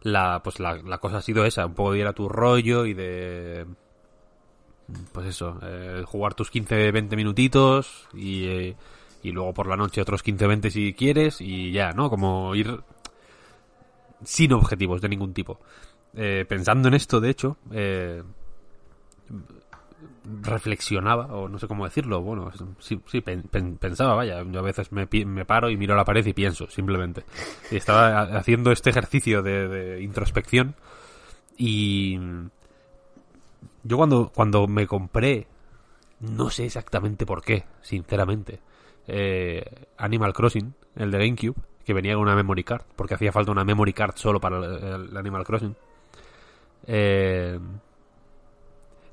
la, 0.00 0.40
pues 0.42 0.58
la, 0.58 0.96
cosa 0.98 1.18
ha 1.18 1.20
sido 1.20 1.44
esa, 1.44 1.66
un 1.66 1.74
poco 1.74 1.92
de 1.92 1.98
ir 1.98 2.06
a 2.06 2.14
tu 2.14 2.30
rollo 2.30 2.86
y 2.86 2.94
de... 2.94 3.66
Pues 5.12 5.26
eso, 5.26 5.58
eh, 5.62 6.04
jugar 6.06 6.32
tus 6.32 6.50
15-20 6.50 7.16
minutitos 7.16 8.08
y, 8.14 8.46
eh, 8.46 8.76
y 9.22 9.30
luego 9.30 9.52
por 9.52 9.66
la 9.66 9.76
noche 9.76 10.00
otros 10.00 10.24
15-20 10.24 10.70
si 10.70 10.94
quieres 10.94 11.38
y 11.42 11.70
ya, 11.70 11.92
¿no? 11.92 12.08
Como 12.08 12.54
ir 12.54 12.80
sin 14.24 14.54
objetivos 14.54 15.02
de 15.02 15.10
ningún 15.10 15.34
tipo. 15.34 15.60
pensando 16.14 16.88
en 16.88 16.94
esto, 16.94 17.20
de 17.20 17.30
hecho, 17.30 17.58
reflexionaba, 20.24 21.26
o 21.26 21.48
no 21.48 21.58
sé 21.58 21.66
cómo 21.66 21.84
decirlo, 21.84 22.20
bueno, 22.20 22.50
sí, 22.78 23.00
sí 23.06 23.20
pensaba, 23.20 24.14
vaya, 24.14 24.42
yo 24.44 24.60
a 24.60 24.62
veces 24.62 24.90
me, 24.92 25.06
paro 25.44 25.70
y 25.70 25.76
miro 25.76 25.96
la 25.96 26.04
pared 26.04 26.24
y 26.24 26.32
pienso, 26.32 26.68
simplemente. 26.68 27.24
Y 27.70 27.76
estaba 27.76 28.22
haciendo 28.36 28.70
este 28.70 28.90
ejercicio 28.90 29.42
de, 29.42 30.00
introspección 30.02 30.74
y 31.56 32.18
yo 33.82 33.96
cuando, 33.96 34.30
cuando 34.34 34.66
me 34.68 34.86
compré, 34.86 35.46
no 36.20 36.50
sé 36.50 36.66
exactamente 36.66 37.26
por 37.26 37.42
qué, 37.42 37.64
sinceramente, 37.80 38.60
eh, 39.08 39.64
Animal 39.98 40.32
Crossing, 40.32 40.74
el 40.96 41.10
de 41.10 41.18
GameCube, 41.18 41.56
que 41.84 41.94
venía 41.94 42.14
con 42.14 42.22
una 42.22 42.36
memory 42.36 42.62
card, 42.62 42.82
porque 42.94 43.14
hacía 43.14 43.32
falta 43.32 43.50
una 43.50 43.64
memory 43.64 43.92
card 43.92 44.14
solo 44.16 44.40
para 44.40 44.58
el 44.58 45.16
Animal 45.16 45.44
Crossing. 45.44 45.74
Eh, 46.86 47.58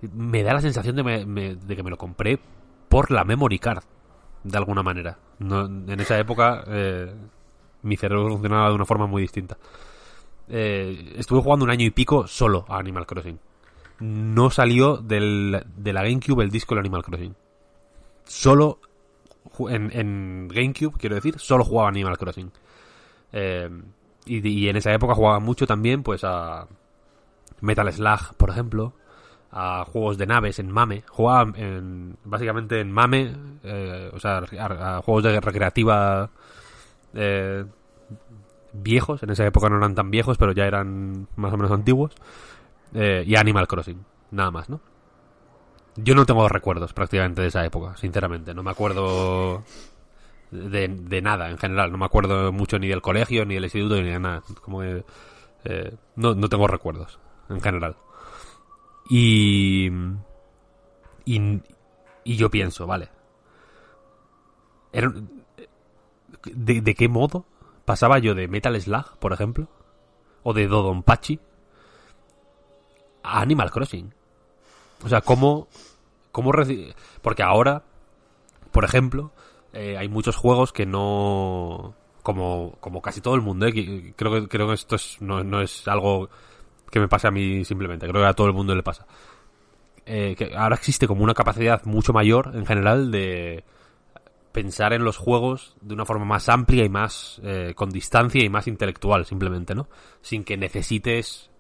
me 0.02 0.44
da 0.44 0.54
la 0.54 0.62
sensación 0.62 0.96
de, 0.96 1.58
que 1.76 1.84
me 1.84 1.90
lo 1.90 1.98
compré 1.98 2.40
por 2.88 3.12
la 3.12 3.24
memory 3.24 3.60
card, 3.60 3.84
de 4.44 4.58
alguna 4.58 4.84
manera. 4.84 5.18
en 5.40 6.00
esa 6.00 6.18
época 6.18 6.64
eh, 6.68 7.14
mi 7.84 7.98
cerebro 7.98 8.30
funcionaba 8.30 8.70
de 8.70 8.76
una 8.76 8.86
forma 8.86 9.08
muy 9.08 9.22
distinta. 9.22 9.58
Eh, 10.48 11.14
estuve 11.18 11.42
jugando 11.42 11.66
un 11.66 11.72
año 11.72 11.86
y 11.86 11.92
pico 11.92 12.28
solo 12.28 12.66
a 12.68 12.80
Animal 12.80 13.06
Crossing. 13.06 13.40
No 14.00 14.50
salió 14.50 14.98
del, 14.98 15.64
de 15.76 15.94
la 15.94 16.04
GameCube 16.04 16.44
el 16.44 16.50
disco 16.50 16.76
de 16.76 16.80
Animal 16.80 17.04
Crossing. 17.04 17.36
Solo 18.24 18.80
en, 19.70 19.92
en, 19.92 20.48
GameCube, 20.48 20.98
quiero 20.98 21.16
decir, 21.16 21.38
solo 21.40 21.66
jugaba 21.66 21.90
Animal 21.90 22.18
Crossing. 22.18 22.52
Eh, 23.34 23.70
y, 24.26 24.48
y, 24.48 24.70
en 24.70 24.78
esa 24.78 24.94
época 24.94 25.14
jugaba 25.14 25.40
mucho 25.40 25.68
también, 25.68 26.04
pues 26.04 26.24
a 26.24 26.68
Metal 27.62 27.92
Slug, 27.92 28.36
por 28.38 28.50
ejemplo 28.50 28.94
a 29.52 29.86
juegos 29.86 30.18
de 30.18 30.28
naves 30.28 30.60
en 30.60 30.72
MAME. 30.72 31.04
Jugaba 31.08 31.52
en, 31.58 32.18
básicamente 32.24 32.80
en 32.80 32.92
MAME, 32.92 33.34
eh, 33.64 34.12
o 34.14 34.20
sea, 34.20 34.44
a, 34.60 35.02
juegos 35.02 35.24
de 35.24 35.40
recreativa 35.40 36.30
eh, 37.14 37.66
viejos. 38.74 39.24
En 39.24 39.32
esa 39.32 39.46
época 39.46 39.70
no 39.70 39.78
eran 39.78 39.96
tan 39.96 40.12
viejos, 40.12 40.38
pero 40.38 40.52
ya 40.52 40.66
eran 40.66 41.28
más 41.36 41.54
o 41.54 41.58
menos 41.58 41.72
antiguos. 41.72 42.14
Eh, 42.94 43.24
y 43.26 43.36
Animal 43.36 43.68
Crossing, 43.68 44.04
nada 44.32 44.52
más, 44.52 44.70
¿no? 44.70 44.82
Yo 45.96 46.16
no 46.16 46.26
tengo 46.26 46.48
recuerdos 46.48 46.94
prácticamente 46.94 47.42
de 47.42 47.48
esa 47.48 47.66
época, 47.66 47.98
sinceramente. 47.98 48.54
No 48.54 48.64
me 48.64 48.72
acuerdo 48.72 49.64
de, 50.52 50.88
de 50.88 51.22
nada 51.22 51.50
en 51.50 51.58
general. 51.58 51.92
No 51.92 51.98
me 51.98 52.06
acuerdo 52.06 52.52
mucho 52.54 52.80
ni 52.80 52.88
del 52.88 53.02
colegio, 53.02 53.46
ni 53.46 53.56
del 53.56 53.66
instituto, 53.66 53.96
ni 53.96 54.10
de 54.10 54.20
nada. 54.20 54.44
Como 54.62 54.80
que, 54.80 55.04
no, 56.16 56.36
no 56.36 56.48
tengo 56.48 56.68
recuerdos 56.68 57.20
en 57.50 57.60
general. 57.60 57.96
Y, 59.10 59.90
y, 61.26 61.62
yo 62.24 62.52
pienso, 62.52 62.86
vale. 62.86 63.10
de, 66.44 66.96
qué 66.96 67.08
modo 67.10 67.46
pasaba 67.86 68.20
yo 68.20 68.36
de 68.36 68.48
Metal 68.48 68.80
Slug, 68.80 69.18
por 69.18 69.34
ejemplo, 69.34 69.68
o 70.44 70.54
de 70.54 70.68
Dodonpachi 70.68 71.40
a 73.24 73.42
Animal 73.42 73.72
Crossing. 73.72 74.14
O 75.04 75.10
sea, 75.10 75.22
cómo, 75.22 75.68
cómo 76.32 76.52
porque 77.24 77.42
ahora, 77.42 77.84
por 78.72 78.84
ejemplo, 78.84 79.32
eh, 79.74 79.98
hay 79.98 80.08
muchos 80.08 80.36
juegos 80.36 80.72
que 80.72 80.86
no 80.86 81.96
como 82.22 82.78
como 82.80 83.02
casi 83.02 83.22
todo 83.22 83.34
el 83.34 83.42
mundo, 83.42 83.66
eh, 83.66 84.14
creo 84.16 84.34
que 84.34 84.48
creo 84.48 84.68
que 84.68 84.74
esto 84.74 84.96
es, 84.96 85.22
no, 85.22 85.44
no 85.44 85.62
es 85.62 85.88
algo 85.88 86.30
que 86.90 87.00
me 87.00 87.08
pase 87.08 87.28
a 87.28 87.32
mí 87.32 87.64
simplemente, 87.66 88.08
creo 88.08 88.22
que 88.22 88.28
a 88.28 88.34
todo 88.34 88.48
el 88.48 88.54
mundo 88.54 88.76
le 88.76 88.84
pasa. 88.84 89.06
Eh, 90.06 90.36
que 90.36 90.56
ahora 90.56 90.76
existe 90.76 91.08
como 91.08 91.24
una 91.24 91.34
capacidad 91.34 91.84
mucho 91.86 92.14
mayor 92.14 92.52
en 92.56 92.66
general 92.66 93.12
de 93.12 93.64
pensar 94.52 94.94
en 94.94 95.04
los 95.04 95.18
juegos 95.18 95.76
de 95.82 95.94
una 95.94 96.06
forma 96.06 96.26
más 96.26 96.50
amplia 96.50 96.84
y 96.84 96.90
más 96.90 97.40
eh, 97.44 97.74
con 97.76 97.92
distancia 97.92 98.44
y 98.44 98.50
más 98.50 98.68
intelectual 98.68 99.26
simplemente, 99.26 99.76
¿no? 99.76 99.88
Sin 100.22 100.44
que 100.44 100.58
necesites 100.58 101.52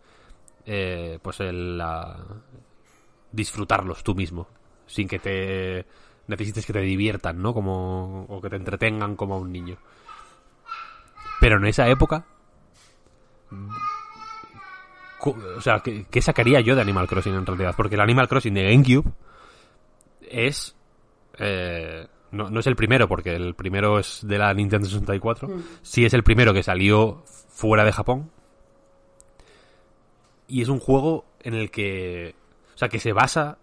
eh, 0.65 1.19
pues 1.21 1.39
el 1.41 1.77
la- 1.77 2.17
disfrutarlos 3.31 4.03
tú 4.03 4.15
mismo, 4.15 4.47
sin 4.87 5.07
que 5.07 5.19
te 5.19 5.85
necesites 6.27 6.65
que 6.65 6.73
te 6.73 6.81
diviertan, 6.81 7.41
¿no? 7.41 7.53
Como 7.53 8.25
o 8.27 8.41
que 8.41 8.49
te 8.49 8.55
entretengan 8.55 9.15
como 9.15 9.35
a 9.35 9.37
un 9.37 9.51
niño. 9.51 9.77
Pero 11.39 11.57
en 11.57 11.65
esa 11.65 11.87
época 11.87 12.25
o 15.25 15.61
sea, 15.61 15.79
¿qué, 15.79 16.05
qué 16.09 16.21
sacaría 16.21 16.61
yo 16.61 16.75
de 16.75 16.81
Animal 16.81 17.07
Crossing 17.07 17.33
en 17.33 17.45
realidad? 17.45 17.73
Porque 17.75 17.95
el 17.95 18.01
Animal 18.01 18.27
Crossing 18.27 18.53
de 18.53 18.71
GameCube 18.71 19.11
es 20.21 20.75
eh, 21.37 22.07
no, 22.31 22.49
no 22.49 22.59
es 22.59 22.67
el 22.67 22.75
primero, 22.75 23.07
porque 23.07 23.35
el 23.35 23.55
primero 23.55 23.99
es 23.99 24.19
de 24.23 24.37
la 24.37 24.53
Nintendo 24.53 24.87
64. 24.87 25.49
Sí 25.81 26.05
es 26.05 26.13
el 26.13 26.23
primero 26.23 26.53
que 26.53 26.63
salió 26.63 27.23
fuera 27.25 27.83
de 27.83 27.91
Japón. 27.91 28.31
Y 30.47 30.61
es 30.61 30.69
un 30.69 30.79
juego 30.79 31.25
en 31.41 31.53
el 31.53 31.71
que. 31.71 32.35
O 32.75 32.77
sea, 32.77 32.89
que 32.89 32.99
se 32.99 33.13
basa 33.13 33.57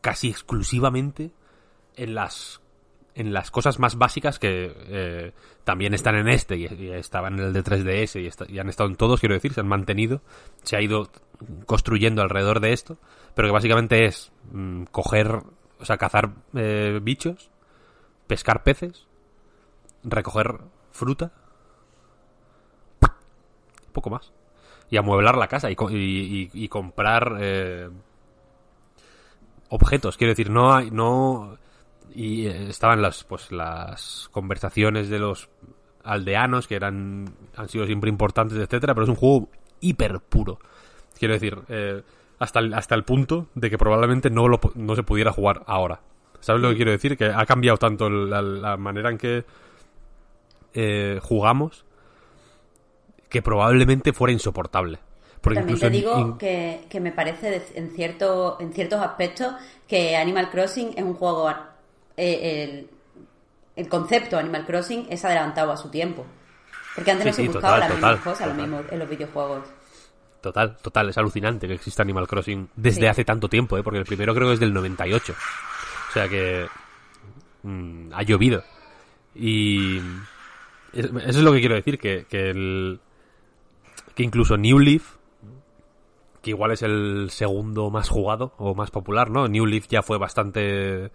casi 0.00 0.28
exclusivamente 0.28 1.30
en 1.94 2.14
las. 2.14 2.60
En 3.18 3.32
las 3.32 3.50
cosas 3.50 3.78
más 3.78 3.96
básicas 3.96 4.38
que 4.38 4.72
eh, 4.76 5.32
también 5.64 5.94
están 5.94 6.16
en 6.16 6.28
este 6.28 6.56
y, 6.58 6.66
estaban 6.90 7.38
en 7.38 7.46
el 7.46 7.52
de 7.54 7.64
3DS 7.64 8.48
y, 8.50 8.58
han 8.58 8.68
estado 8.68 8.90
en 8.90 8.96
todos, 8.96 9.20
quiero 9.20 9.34
decir, 9.34 9.54
se 9.54 9.60
han 9.60 9.68
mantenido, 9.68 10.20
se 10.62 10.76
ha 10.76 10.82
ido 10.82 11.08
construyendo 11.64 12.20
alrededor 12.20 12.60
de 12.60 12.74
esto, 12.74 12.98
pero 13.34 13.48
que 13.48 13.52
básicamente 13.52 14.04
es 14.04 14.32
mm, 14.52 14.84
coger, 14.92 15.40
o 15.80 15.84
sea, 15.86 15.96
cazar 15.96 16.30
eh, 16.54 17.00
bichos, 17.02 17.50
pescar 18.26 18.62
peces, 18.62 19.06
recoger 20.04 20.58
fruta, 20.92 21.32
poco 23.92 24.10
más. 24.10 24.30
Y 24.90 24.98
amueblar 24.98 25.36
la 25.38 25.48
casa 25.48 25.70
y- 25.70 26.50
y 26.52 26.68
comprar 26.68 27.38
eh, 27.40 27.88
objetos. 29.70 30.16
Quiero 30.16 30.32
decir, 30.32 30.50
no 30.50 30.74
hay, 30.74 30.90
no. 30.90 31.58
Y 32.14 32.46
eh, 32.46 32.68
estaban 32.68 33.02
las, 33.02 33.24
pues, 33.24 33.52
las 33.52 34.28
conversaciones 34.32 35.08
de 35.08 35.18
los 35.18 35.48
aldeanos 36.02 36.66
que 36.68 36.76
eran, 36.76 37.26
han 37.56 37.68
sido 37.68 37.84
siempre 37.84 38.08
importantes, 38.08 38.56
etcétera, 38.58 38.94
pero 38.94 39.04
es 39.04 39.10
un 39.10 39.16
juego 39.16 39.48
hiper 39.80 40.20
puro. 40.20 40.58
Quiero 41.18 41.34
decir, 41.34 41.58
eh, 41.68 42.02
hasta, 42.38 42.60
el, 42.60 42.72
hasta 42.74 42.94
el 42.94 43.04
punto 43.04 43.48
de 43.54 43.68
que 43.70 43.76
probablemente 43.78 44.30
no, 44.30 44.48
lo, 44.48 44.60
no 44.74 44.94
se 44.94 45.02
pudiera 45.02 45.32
jugar 45.32 45.62
ahora. 45.66 46.00
¿Sabes 46.40 46.62
lo 46.62 46.70
que 46.70 46.76
quiero 46.76 46.90
decir? 46.92 47.16
Que 47.16 47.26
ha 47.26 47.44
cambiado 47.44 47.76
tanto 47.78 48.08
la, 48.08 48.40
la 48.40 48.76
manera 48.76 49.10
en 49.10 49.18
que 49.18 49.44
eh, 50.74 51.18
jugamos 51.22 51.84
que 53.28 53.42
probablemente 53.42 54.12
fuera 54.12 54.32
insoportable. 54.32 54.98
Porque 55.40 55.58
También 55.58 55.78
te 55.78 55.86
en- 55.86 55.92
digo 55.92 56.38
que, 56.38 56.86
que 56.88 57.00
me 57.00 57.12
parece 57.12 57.62
en, 57.74 57.90
cierto, 57.90 58.58
en 58.60 58.72
ciertos 58.72 59.00
aspectos 59.00 59.54
que 59.88 60.16
Animal 60.16 60.50
Crossing 60.50 60.94
es 60.96 61.02
un 61.02 61.14
juego... 61.14 61.50
eh, 62.16 62.62
el, 62.64 62.90
el 63.76 63.88
concepto 63.88 64.38
Animal 64.38 64.64
Crossing 64.66 65.06
es 65.10 65.24
adelantado 65.24 65.72
a 65.72 65.76
su 65.76 65.88
tiempo. 65.90 66.24
Porque 66.94 67.10
antes 67.10 67.24
Sí, 67.24 67.28
no 67.28 67.34
se 67.34 67.42
sí, 67.42 67.48
buscaba 67.48 67.78
las 67.78 67.90
mismas 67.90 68.20
cosas 68.20 68.48
lo 68.48 68.54
total. 68.54 68.68
mismo 68.70 68.84
en 68.90 68.98
los 68.98 69.08
videojuegos. 69.08 69.68
Total, 70.40 70.76
total, 70.78 71.08
es 71.10 71.18
alucinante 71.18 71.66
que 71.66 71.74
exista 71.74 72.02
Animal 72.02 72.26
Crossing 72.28 72.68
desde 72.76 73.00
Sí. 73.02 73.06
hace 73.06 73.24
tanto 73.24 73.48
tiempo, 73.48 73.76
¿eh? 73.76 73.82
porque 73.82 73.98
el 73.98 74.04
primero 74.06 74.34
creo 74.34 74.48
que 74.48 74.54
es 74.54 74.60
del 74.60 74.72
98. 74.72 75.34
O 76.08 76.12
sea 76.12 76.28
que 76.28 76.66
mm, 77.64 78.12
ha 78.14 78.22
llovido. 78.22 78.62
Y 79.34 79.98
es- 80.92 81.04
eso 81.06 81.12
es 81.28 81.36
lo 81.42 81.52
que 81.52 81.60
quiero 81.60 81.74
decir, 81.74 81.98
que, 81.98 82.24
que, 82.30 82.48
el, 82.50 83.00
que 84.14 84.22
incluso 84.22 84.56
New 84.56 84.78
Leaf, 84.78 85.16
que 86.42 86.50
igual 86.50 86.70
es 86.70 86.82
el 86.82 87.28
segundo 87.30 87.90
más 87.90 88.08
jugado 88.08 88.54
o 88.56 88.74
más 88.74 88.90
popular, 88.90 89.30
¿no? 89.30 89.48
New 89.48 89.66
Leaf 89.66 89.88
ya 89.88 90.02
fue 90.02 90.16
bastante 90.16 91.10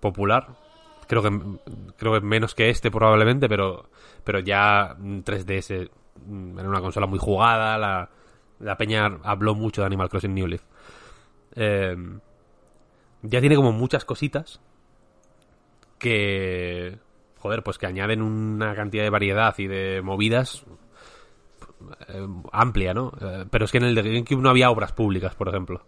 popular. 0.00 0.48
Creo 1.06 1.22
que 1.22 1.30
creo 1.96 2.12
que 2.14 2.20
menos 2.20 2.54
que 2.54 2.70
este 2.70 2.90
probablemente, 2.90 3.48
pero 3.48 3.88
pero 4.24 4.38
ya 4.40 4.94
mm, 4.98 5.18
3DS 5.20 5.90
mm, 6.26 6.58
era 6.58 6.68
una 6.68 6.80
consola 6.80 7.06
muy 7.06 7.18
jugada, 7.18 7.76
la, 7.78 8.10
la 8.60 8.76
peña 8.76 9.18
habló 9.24 9.54
mucho 9.54 9.82
de 9.82 9.86
Animal 9.86 10.08
Crossing 10.08 10.34
New 10.34 10.46
Leaf. 10.46 10.62
Eh, 11.56 11.96
ya 13.22 13.40
tiene 13.40 13.56
como 13.56 13.72
muchas 13.72 14.04
cositas 14.04 14.60
que 15.98 16.98
joder, 17.38 17.62
pues 17.62 17.78
que 17.78 17.86
añaden 17.86 18.22
una 18.22 18.74
cantidad 18.74 19.02
de 19.02 19.10
variedad 19.10 19.54
y 19.58 19.66
de 19.66 20.02
movidas 20.02 20.64
eh, 22.08 22.26
amplia, 22.52 22.92
¿no? 22.94 23.12
Eh, 23.20 23.46
pero 23.50 23.64
es 23.64 23.72
que 23.72 23.78
en 23.78 23.84
el 23.84 23.94
de 23.94 24.02
GameCube 24.02 24.40
no 24.42 24.50
había 24.50 24.70
obras 24.70 24.92
públicas, 24.92 25.34
por 25.34 25.48
ejemplo. 25.48 25.82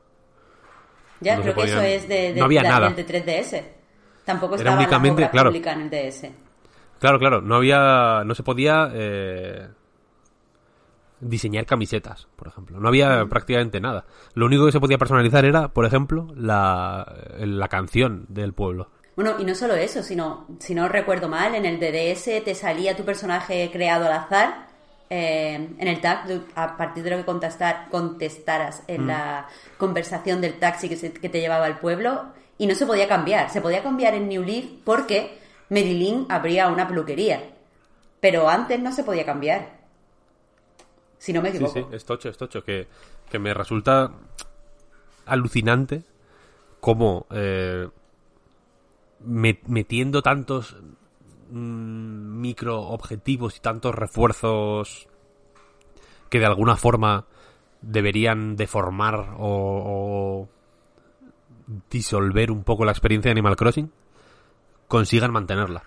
Ya, 1.21 1.37
No 1.37 1.43
creo 1.43 1.55
que 1.55 1.63
eso 1.65 1.81
es 1.81 2.09
de, 2.09 2.33
de- 2.33 2.41
no 2.41 2.47
había 2.47 2.63
de- 2.63 2.69
nada. 2.69 2.91
de 2.91 3.07
3DS. 3.07 3.63
Tampoco 4.25 4.55
Era 4.55 4.63
estaba 4.63 4.77
únicamente- 4.79 5.21
la 5.23 5.27
obra 5.27 5.33
claro. 5.33 5.51
pública 5.51 5.73
en 5.73 5.81
el 5.83 5.91
DS. 5.91 6.33
Claro, 6.99 7.19
claro, 7.19 7.41
no 7.41 7.57
había, 7.57 8.23
no 8.25 8.35
se 8.35 8.43
podía 8.43 8.89
eh, 8.93 9.69
diseñar 11.21 11.67
camisetas, 11.67 12.27
por 12.37 12.49
ejemplo. 12.49 12.81
No 12.81 12.89
había 12.89 13.25
prácticamente 13.27 13.81
nada. 13.81 14.05
Lo 14.35 14.47
único 14.47 14.67
que 14.67 14.73
se 14.73 14.81
podía 14.81 14.99
personalizar 14.99 15.45
era, 15.45 15.69
por 15.69 15.85
ejemplo, 15.85 16.29
la, 16.37 17.07
la 17.39 17.69
canción 17.69 18.27
del 18.29 18.53
pueblo. 18.53 18.89
Bueno, 19.15 19.35
y 19.39 19.45
no 19.45 19.55
solo 19.55 19.75
eso, 19.75 20.03
sino, 20.03 20.47
si 20.59 20.75
no 20.75 20.89
recuerdo 20.89 21.29
mal, 21.29 21.55
en 21.55 21.67
el 21.67 21.79
DDS 21.79 22.41
te 22.45 22.55
salía 22.55 22.97
tu 22.97 23.05
personaje 23.05 23.69
creado 23.73 24.07
al 24.07 24.13
azar 24.13 24.67
eh, 25.11 25.69
en 25.79 25.89
el 25.89 26.01
tag, 26.01 26.25
a 26.55 26.77
partir 26.79 27.03
de 27.05 27.11
lo 27.11 27.17
que 27.19 27.25
contestar, 27.27 27.89
contestaras 27.91 28.81
Mm. 28.89 28.93
en 28.93 29.07
la 29.09 29.47
conversación 29.77 30.41
del 30.41 30.55
taxi 30.59 30.89
que, 30.89 30.97
se- 30.97 31.13
que 31.13 31.29
te 31.29 31.39
llevaba 31.41 31.67
al 31.67 31.79
pueblo, 31.79 32.33
y 32.63 32.67
no 32.69 32.77
se 32.77 32.87
podía 32.87 33.09
cambiar. 33.09 33.51
Se 33.51 33.61
podía 33.61 33.83
cambiar 33.83 34.15
en 34.15 34.29
New 34.29 34.45
Leaf 34.45 34.67
porque 34.85 35.37
Marilyn 35.69 36.27
abría 36.29 36.69
una 36.69 36.87
peluquería, 36.87 37.43
pero 38.21 38.49
antes 38.49 38.79
no 38.81 38.93
se 38.93 39.03
podía 39.03 39.27
cambiar. 39.27 39.81
Si 41.19 41.33
no 41.33 41.43
me 41.43 41.51
Sí, 41.51 41.57
equivoco. 41.57 41.75
sí, 41.91 41.97
es 41.97 42.05
tocho, 42.05 42.29
es 42.29 42.37
tocho. 42.39 42.63
Que, 42.63 42.87
que 43.29 43.41
me 43.41 43.53
resulta 43.53 44.13
alucinante 45.27 46.05
cómo 46.79 47.27
eh, 47.31 47.89
me- 49.25 49.59
metiendo 49.67 50.23
tantos 50.23 50.77
mm, 51.51 52.41
micro 52.41 52.81
objetivos 52.81 53.57
y 53.57 53.61
tantos 53.61 53.93
refuerzos 53.93 55.09
que 56.31 56.39
de 56.39 56.47
alguna 56.47 56.77
forma 56.77 57.27
deberían 57.81 58.55
deformar 58.55 59.35
o, 59.39 60.45
o 60.45 60.49
disolver 61.91 62.51
un 62.51 62.65
poco 62.65 62.85
la 62.85 62.93
experiencia 62.93 63.29
de 63.29 63.33
Animal 63.33 63.57
Crossing 63.57 63.91
consigan 64.89 65.33
mantenerla, 65.33 65.85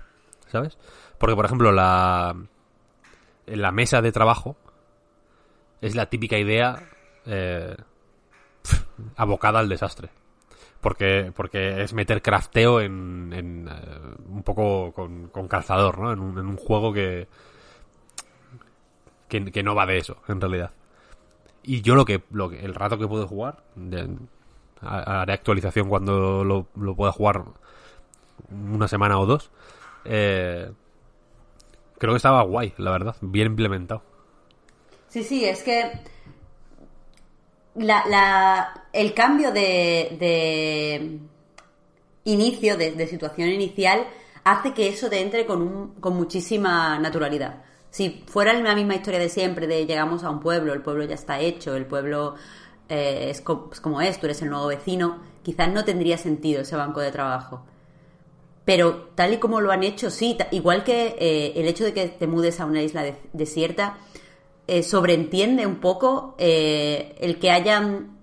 ¿sabes? 0.47 0.77
Porque, 1.17 1.35
por 1.35 1.45
ejemplo, 1.45 1.71
la 1.71 2.35
la 3.47 3.71
mesa 3.71 4.01
de 4.01 4.11
trabajo 4.11 4.55
es 5.81 5.95
la 5.95 6.07
típica 6.07 6.37
idea 6.37 6.89
eh, 7.25 7.75
abocada 9.15 9.59
al 9.59 9.69
desastre. 9.69 10.09
Porque, 10.81 11.31
porque 11.35 11.81
es 11.81 11.93
meter 11.93 12.21
crafteo 12.21 12.79
en, 12.79 13.33
en, 13.33 13.67
eh, 13.67 13.71
un 14.29 14.43
poco 14.43 14.91
con, 14.93 15.29
con 15.29 15.47
calzador, 15.47 15.97
¿no? 15.97 16.11
En 16.11 16.19
un, 16.19 16.37
en 16.37 16.45
un 16.45 16.57
juego 16.57 16.93
que, 16.93 17.27
que, 19.27 19.63
no 19.63 19.73
va 19.73 19.87
de 19.87 19.97
eso, 19.97 20.17
en 20.27 20.39
realidad. 20.39 20.71
Y 21.63 21.81
yo 21.81 21.95
lo 21.95 22.05
que, 22.05 22.23
lo 22.29 22.49
que 22.49 22.63
el 22.63 22.75
rato 22.75 22.99
que 22.99 23.07
puedo 23.07 23.27
jugar, 23.27 23.63
haré 24.85 25.33
actualización 25.33 25.89
cuando 25.89 26.43
lo, 26.43 26.67
pueda 26.95 27.11
jugar 27.11 27.43
una 28.49 28.87
semana 28.87 29.19
o 29.19 29.25
dos. 29.25 29.51
eh, 30.05 30.71
creo 31.97 32.13
que 32.13 32.17
estaba 32.17 32.43
guay, 32.43 32.73
la 32.77 32.91
verdad, 32.91 33.15
bien 33.21 33.47
implementado. 33.47 34.01
Sí, 35.07 35.23
sí, 35.23 35.45
es 35.45 35.63
que 35.63 35.91
la, 37.75 38.03
la- 38.07 38.87
el 38.93 39.13
cambio 39.13 39.51
de, 39.51 40.15
de 40.19 41.19
inicio, 42.25 42.77
de, 42.77 42.91
de 42.91 43.07
situación 43.07 43.49
inicial, 43.49 44.07
hace 44.43 44.73
que 44.73 44.87
eso 44.89 45.09
te 45.09 45.21
entre 45.21 45.45
con, 45.45 45.61
un, 45.61 45.95
con 45.99 46.15
muchísima 46.15 46.97
naturalidad. 46.99 47.63
Si 47.89 48.23
fuera 48.27 48.53
la 48.53 48.75
misma 48.75 48.95
historia 48.95 49.19
de 49.19 49.29
siempre, 49.29 49.67
de 49.67 49.85
llegamos 49.85 50.23
a 50.23 50.29
un 50.29 50.39
pueblo, 50.39 50.73
el 50.73 50.81
pueblo 50.81 51.05
ya 51.05 51.15
está 51.15 51.39
hecho, 51.39 51.75
el 51.75 51.85
pueblo 51.85 52.35
eh, 52.89 53.27
es, 53.29 53.41
como 53.41 54.01
es, 54.01 54.19
tú 54.19 54.25
eres 54.25 54.41
el 54.41 54.49
nuevo 54.49 54.67
vecino, 54.67 55.19
quizás 55.43 55.71
no 55.71 55.85
tendría 55.85 56.17
sentido 56.17 56.61
ese 56.61 56.75
banco 56.75 56.99
de 56.99 57.11
trabajo. 57.11 57.63
Pero 58.63 59.09
tal 59.15 59.33
y 59.33 59.37
como 59.37 59.61
lo 59.61 59.71
han 59.71 59.83
hecho, 59.83 60.09
sí, 60.09 60.37
igual 60.51 60.83
que 60.83 61.15
eh, 61.19 61.53
el 61.55 61.67
hecho 61.67 61.83
de 61.83 61.93
que 61.93 62.07
te 62.07 62.27
mudes 62.27 62.59
a 62.59 62.65
una 62.65 62.81
isla 62.81 63.05
desierta, 63.33 63.97
eh, 64.67 64.81
sobreentiende 64.81 65.67
un 65.67 65.75
poco 65.75 66.35
el 66.39 67.37
que 67.39 67.51
hayan 67.51 68.15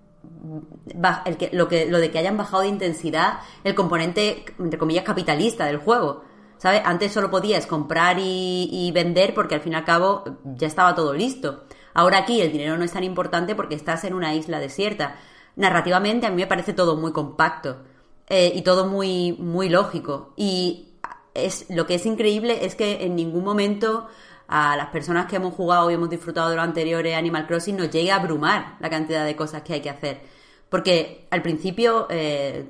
el 1.24 1.36
que, 1.36 1.50
lo, 1.52 1.68
que, 1.68 1.86
lo 1.86 1.98
de 1.98 2.10
que 2.10 2.18
hayan 2.18 2.36
bajado 2.36 2.62
de 2.62 2.68
intensidad 2.68 3.38
el 3.62 3.74
componente, 3.74 4.44
entre 4.58 4.78
comillas, 4.78 5.04
capitalista 5.04 5.66
del 5.66 5.78
juego. 5.78 6.24
¿Sabes? 6.58 6.82
Antes 6.84 7.10
solo 7.10 7.28
podías 7.28 7.66
comprar 7.66 8.18
y, 8.20 8.92
vender 8.94 9.34
porque 9.34 9.56
al 9.56 9.62
fin 9.62 9.72
y 9.72 9.76
al 9.76 9.84
cabo 9.84 10.22
ya 10.44 10.68
estaba 10.68 10.94
todo 10.94 11.12
listo. 11.12 11.64
Ahora 11.94 12.18
aquí 12.18 12.40
el 12.40 12.52
dinero 12.52 12.76
no 12.76 12.84
es 12.84 12.92
tan 12.92 13.04
importante 13.04 13.54
porque 13.54 13.74
estás 13.74 14.04
en 14.04 14.14
una 14.14 14.34
isla 14.34 14.58
desierta. 14.60 15.16
Narrativamente 15.56 16.26
a 16.26 16.30
mí 16.30 16.36
me 16.36 16.46
parece 16.46 16.72
todo 16.72 16.96
muy 16.96 17.12
compacto 17.12 17.82
eh, 18.28 18.52
y 18.54 18.62
todo 18.62 18.86
muy, 18.86 19.32
muy 19.32 19.68
lógico. 19.68 20.32
Y 20.36 20.94
es, 21.34 21.66
lo 21.68 21.86
que 21.86 21.96
es 21.96 22.06
increíble 22.06 22.64
es 22.64 22.74
que 22.74 23.04
en 23.04 23.16
ningún 23.16 23.44
momento 23.44 24.08
a 24.48 24.76
las 24.76 24.88
personas 24.88 25.26
que 25.26 25.36
hemos 25.36 25.54
jugado 25.54 25.90
y 25.90 25.94
hemos 25.94 26.10
disfrutado 26.10 26.50
de 26.50 26.56
lo 26.56 26.62
anterior 26.62 27.06
Animal 27.06 27.46
Crossing 27.46 27.76
nos 27.76 27.90
llegue 27.90 28.12
a 28.12 28.16
abrumar 28.16 28.76
la 28.80 28.90
cantidad 28.90 29.24
de 29.24 29.36
cosas 29.36 29.62
que 29.62 29.74
hay 29.74 29.80
que 29.80 29.90
hacer. 29.90 30.20
Porque 30.68 31.26
al 31.30 31.42
principio, 31.42 32.06
eh, 32.10 32.66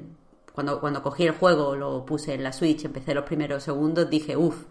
cuando, 0.53 0.81
cuando 0.81 1.03
cogí 1.03 1.25
el 1.25 1.33
juego, 1.33 1.77
lo 1.77 2.05
puse 2.05 2.35
en 2.35 2.43
la 2.43 2.53
Switch, 2.53 2.85
empecé 2.85 3.15
los 3.15 3.25
primeros 3.25 3.63
segundos, 3.63 4.11
dije, 4.11 4.37
uff, 4.37 4.65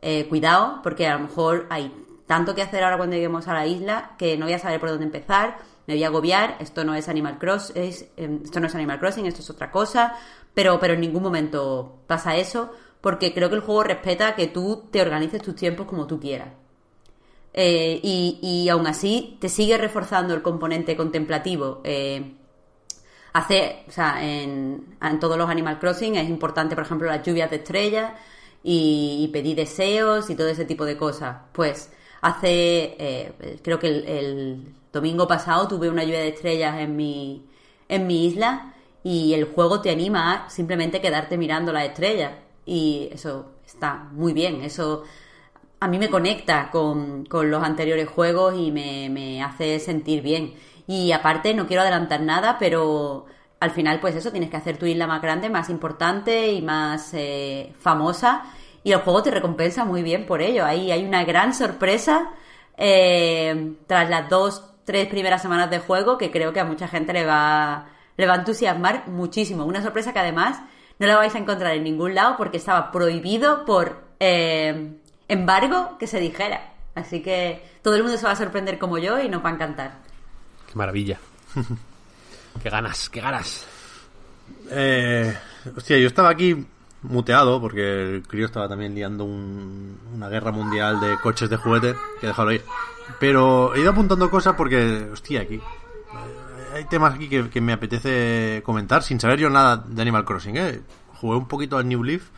eh, 0.00 0.26
cuidado, 0.28 0.80
porque 0.82 1.06
a 1.06 1.14
lo 1.14 1.20
mejor 1.20 1.66
hay 1.70 1.92
tanto 2.26 2.54
que 2.54 2.62
hacer 2.62 2.82
ahora 2.84 2.96
cuando 2.96 3.16
lleguemos 3.16 3.48
a 3.48 3.54
la 3.54 3.66
isla 3.66 4.12
que 4.18 4.36
no 4.36 4.46
voy 4.46 4.54
a 4.54 4.58
saber 4.58 4.80
por 4.80 4.88
dónde 4.88 5.04
empezar, 5.04 5.58
me 5.86 5.94
voy 5.94 6.04
a 6.04 6.08
agobiar, 6.08 6.56
esto 6.60 6.84
no 6.84 6.94
es 6.94 7.08
Animal 7.08 7.38
Crossing, 7.38 7.74
em, 8.16 8.40
esto 8.44 8.60
no 8.60 8.66
es 8.66 8.74
Animal 8.74 9.00
Crossing, 9.00 9.26
esto 9.26 9.40
es 9.40 9.50
otra 9.50 9.70
cosa, 9.70 10.14
pero, 10.54 10.78
pero 10.78 10.94
en 10.94 11.00
ningún 11.00 11.22
momento 11.22 12.00
pasa 12.06 12.36
eso, 12.36 12.72
porque 13.00 13.34
creo 13.34 13.48
que 13.48 13.56
el 13.56 13.62
juego 13.62 13.82
respeta 13.82 14.34
que 14.34 14.46
tú 14.46 14.88
te 14.90 15.02
organices 15.02 15.42
tus 15.42 15.56
tiempos 15.56 15.86
como 15.86 16.06
tú 16.06 16.20
quieras. 16.20 16.48
Eh, 17.54 18.00
y, 18.02 18.38
y, 18.40 18.68
aún 18.70 18.86
así 18.86 19.36
te 19.40 19.48
sigue 19.50 19.76
reforzando 19.76 20.32
el 20.34 20.40
componente 20.42 20.96
contemplativo. 20.96 21.82
Eh, 21.84 22.34
hace, 23.32 23.84
o 23.88 23.90
sea, 23.90 24.22
en, 24.22 24.96
todos 25.20 25.36
los 25.36 25.48
Animal 25.48 25.78
Crossing 25.78 26.16
es 26.16 26.28
importante, 26.28 26.74
por 26.74 26.84
ejemplo, 26.84 27.08
las 27.08 27.22
lluvias 27.22 27.50
de 27.50 27.56
estrellas 27.56 28.12
y, 28.62 29.28
pedir 29.32 29.56
deseos 29.56 30.30
y 30.30 30.34
todo 30.36 30.48
ese 30.48 30.64
tipo 30.64 30.84
de 30.84 30.96
cosas. 30.96 31.36
Pues 31.52 31.92
hace, 32.22 32.96
eh, 32.98 33.58
creo 33.62 33.78
que 33.78 33.88
el, 33.88 34.74
domingo 34.92 35.26
pasado 35.26 35.68
tuve 35.68 35.88
una 35.88 36.04
lluvia 36.04 36.20
de 36.20 36.28
estrellas 36.28 36.78
en 36.78 36.96
mi, 36.96 37.46
en 37.88 38.06
mi 38.06 38.26
isla 38.26 38.74
y 39.02 39.32
el 39.32 39.46
juego 39.46 39.80
te 39.80 39.90
anima 39.90 40.32
a 40.32 40.50
simplemente 40.50 41.00
quedarte 41.00 41.38
mirando 41.38 41.72
las 41.72 41.84
estrellas. 41.84 42.32
Y 42.66 43.08
eso 43.10 43.52
está 43.66 44.08
muy 44.12 44.32
bien, 44.34 44.62
eso 44.62 45.04
a 45.80 45.88
mí 45.88 45.98
me 45.98 46.10
conecta 46.10 46.70
con, 46.70 47.24
con 47.24 47.50
los 47.50 47.62
anteriores 47.64 48.08
juegos 48.08 48.54
y 48.56 48.70
me, 48.70 49.08
me 49.08 49.42
hace 49.42 49.80
sentir 49.80 50.22
bien. 50.22 50.54
Y 50.86 51.12
aparte, 51.12 51.54
no 51.54 51.66
quiero 51.66 51.82
adelantar 51.82 52.20
nada, 52.20 52.56
pero 52.58 53.26
al 53.60 53.70
final, 53.70 53.98
pues 54.00 54.14
eso, 54.14 54.30
tienes 54.30 54.50
que 54.50 54.56
hacer 54.56 54.76
tu 54.76 54.86
isla 54.86 55.06
más 55.06 55.22
grande, 55.22 55.48
más 55.48 55.70
importante 55.70 56.52
y 56.52 56.62
más 56.62 57.14
eh, 57.14 57.72
famosa. 57.78 58.42
Y 58.84 58.92
el 58.92 59.00
juego 59.00 59.22
te 59.22 59.30
recompensa 59.30 59.84
muy 59.84 60.02
bien 60.02 60.26
por 60.26 60.42
ello. 60.42 60.64
Ahí 60.64 60.90
hay 60.90 61.04
una 61.04 61.24
gran 61.24 61.54
sorpresa 61.54 62.30
eh, 62.76 63.74
tras 63.86 64.10
las 64.10 64.28
dos, 64.28 64.64
tres 64.84 65.06
primeras 65.06 65.42
semanas 65.42 65.70
de 65.70 65.78
juego 65.78 66.18
que 66.18 66.30
creo 66.30 66.52
que 66.52 66.60
a 66.60 66.64
mucha 66.64 66.88
gente 66.88 67.12
le 67.12 67.24
va, 67.24 67.86
le 68.16 68.26
va 68.26 68.34
a 68.34 68.38
entusiasmar 68.38 69.08
muchísimo. 69.08 69.64
Una 69.64 69.82
sorpresa 69.82 70.12
que 70.12 70.18
además 70.18 70.60
no 70.98 71.06
la 71.06 71.16
vais 71.16 71.34
a 71.34 71.38
encontrar 71.38 71.74
en 71.74 71.84
ningún 71.84 72.14
lado 72.14 72.36
porque 72.36 72.56
estaba 72.56 72.90
prohibido 72.90 73.64
por 73.64 74.04
eh, 74.20 74.98
embargo 75.28 75.96
que 75.98 76.06
se 76.06 76.20
dijera. 76.20 76.72
Así 76.94 77.22
que 77.22 77.62
todo 77.82 77.94
el 77.96 78.02
mundo 78.02 78.18
se 78.18 78.26
va 78.26 78.32
a 78.32 78.36
sorprender 78.36 78.78
como 78.78 78.98
yo 78.98 79.20
y 79.20 79.28
nos 79.28 79.44
va 79.44 79.50
a 79.50 79.54
encantar. 79.54 79.98
Qué 80.66 80.74
maravilla. 80.74 81.18
qué 82.62 82.70
ganas, 82.70 83.08
qué 83.08 83.20
ganas. 83.20 83.66
Eh, 84.70 85.36
hostia, 85.76 85.98
yo 85.98 86.06
estaba 86.06 86.30
aquí 86.30 86.66
muteado 87.02 87.60
porque 87.60 88.16
el 88.16 88.22
crío 88.26 88.46
estaba 88.46 88.68
también 88.68 88.94
liando 88.94 89.24
una 89.24 90.28
guerra 90.28 90.52
mundial 90.52 91.00
de 91.00 91.16
coches 91.22 91.50
de 91.50 91.56
juguete, 91.56 91.94
que 92.20 92.28
dejarlo 92.28 92.52
ir. 92.52 92.64
Pero 93.18 93.74
he 93.74 93.80
ido 93.80 93.90
apuntando 93.90 94.30
cosas 94.30 94.54
porque, 94.56 95.08
hostia, 95.12 95.42
aquí 95.42 95.56
eh, 95.56 96.76
hay 96.76 96.84
temas 96.84 97.14
aquí 97.14 97.28
que, 97.28 97.60
me 97.60 97.72
apetece 97.72 98.62
comentar 98.64 99.02
sin 99.02 99.20
saber 99.20 99.40
yo 99.40 99.50
nada 99.50 99.76
de 99.76 100.02
Animal 100.02 100.24
Crossing. 100.24 100.56
¿eh? 100.56 100.80
Jugué 101.20 101.36
un 101.36 101.48
poquito 101.48 101.76
al 101.76 101.88
New 101.88 102.02
Leaf, 102.02 102.28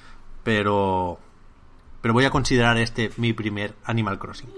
pero 0.42 1.18
pero 2.04 2.12
voy 2.12 2.26
a 2.26 2.30
considerar 2.30 2.76
este 2.76 3.12
mi 3.16 3.32
primer 3.32 3.74
Animal 3.84 4.18
Crossing. 4.18 4.50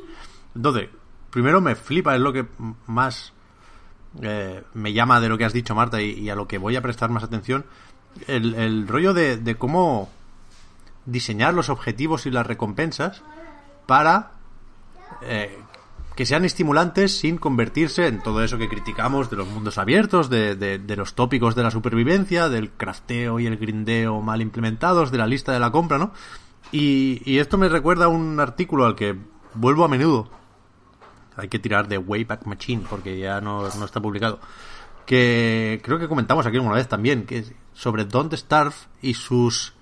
Entonces, 0.56 0.88
primero 1.30 1.60
me 1.60 1.76
flipa, 1.76 2.16
es 2.16 2.20
lo 2.20 2.32
que 2.32 2.44
más 2.86 3.32
eh, 4.20 4.64
me 4.74 4.92
llama 4.92 5.20
de 5.20 5.28
lo 5.28 5.38
que 5.38 5.44
has 5.44 5.52
dicho, 5.52 5.74
Marta, 5.74 6.02
y, 6.02 6.28
a 6.28 6.34
lo 6.34 6.48
que 6.48 6.58
voy 6.58 6.74
a 6.74 6.82
prestar 6.82 7.10
más 7.10 7.22
atención, 7.22 7.64
el, 8.26 8.88
rollo 8.88 9.14
de, 9.14 9.56
cómo 9.59 10.09
diseñar 11.05 11.55
los 11.55 11.68
objetivos 11.68 12.26
y 12.26 12.30
las 12.30 12.47
recompensas 12.47 13.22
para 13.86 14.32
eh, 15.22 15.59
que 16.16 16.26
sean 16.26 16.44
estimulantes 16.44 17.16
sin 17.16 17.38
convertirse 17.38 18.06
en 18.06 18.22
todo 18.22 18.43
eso 18.43 18.59
que 18.59 18.68
criticamos 18.68 19.30
de 19.30 19.36
los 19.36 19.48
mundos 19.48 19.78
abiertos, 19.78 20.28
de, 20.30 20.80
los 20.97 21.14
tópicos 21.14 21.55
de 21.55 21.62
la 21.62 21.70
supervivencia, 21.70 22.48
del 22.48 22.70
crafteo 22.70 23.38
y 23.38 23.47
el 23.47 23.56
grindeo 23.56 24.20
mal 24.20 24.40
implementados, 24.40 25.10
de 25.10 25.18
la 25.18 25.26
lista 25.26 25.52
de 25.52 25.60
la 25.60 25.70
compra, 25.70 25.98
¿no? 25.98 26.12
Y, 26.72 27.22
y 27.24 27.38
esto 27.38 27.59
me 27.59 27.68
recuerda 27.68 28.06
a 28.06 28.09
un 28.09 28.40
artículo 28.40 28.86
al 28.86 28.97
que 28.97 29.16
vuelvo 29.55 29.84
a 29.84 29.88
menudo 29.88 30.28
hay 31.36 31.48
que 31.48 31.59
tirar 31.59 31.86
de 31.86 31.98
Wayback 31.98 32.47
Machine 32.47 32.84
porque 32.88 33.18
ya 33.18 33.40
no, 33.40 33.66
está 33.66 34.01
publicado. 34.01 34.40
Que 35.06 35.80
creo 35.82 35.98
que 35.98 36.08
comentamos 36.08 36.46
aquí 36.46 36.58
una 36.58 36.72
vez 36.72 36.88
también, 36.88 37.26
que 37.26 37.44
sobre 37.72 38.04
Don't 38.04 38.32
Starve 38.34 38.74
y 39.00 39.14
sus 39.14 39.74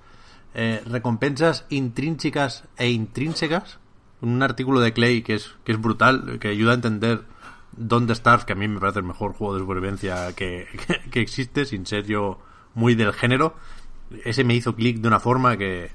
eh, 0.55 0.83
recompensas 0.87 1.67
intrínsecas 1.71 2.65
e 2.77 2.91
intrínsecas. 2.91 3.79
Un 4.21 4.43
artículo 4.43 4.81
de 4.81 4.93
Clay 4.93 5.23
que 5.23 5.35
es, 5.35 5.55
que 5.65 5.73
es 5.73 5.81
brutal, 5.81 6.39
que 6.39 6.49
ayuda 6.49 6.73
a 6.73 6.75
entender 6.75 7.25
Don't 7.73 8.11
Starve, 8.11 8.45
que 8.45 8.53
a 8.53 8.57
mí 8.57 8.69
me 8.69 8.81
parece 8.81 9.01
el 9.01 9.05
mejor 9.05 9.33
juego 9.33 9.55
de 9.55 9.61
supervivencia 9.61 10.33
que, 10.35 10.67
que, 11.11 11.21
existe, 11.21 11.65
sin 11.65 11.87
ser 11.87 12.07
yo 12.07 12.39
muy 12.75 12.95
del 12.95 13.13
género. 13.13 13.57
Ese 14.25 14.45
me 14.45 14.55
hizo 14.55 14.77
clic 14.77 14.99
de 14.99 15.09
una 15.09 15.21
forma 15.21 15.57
que, 15.57 15.91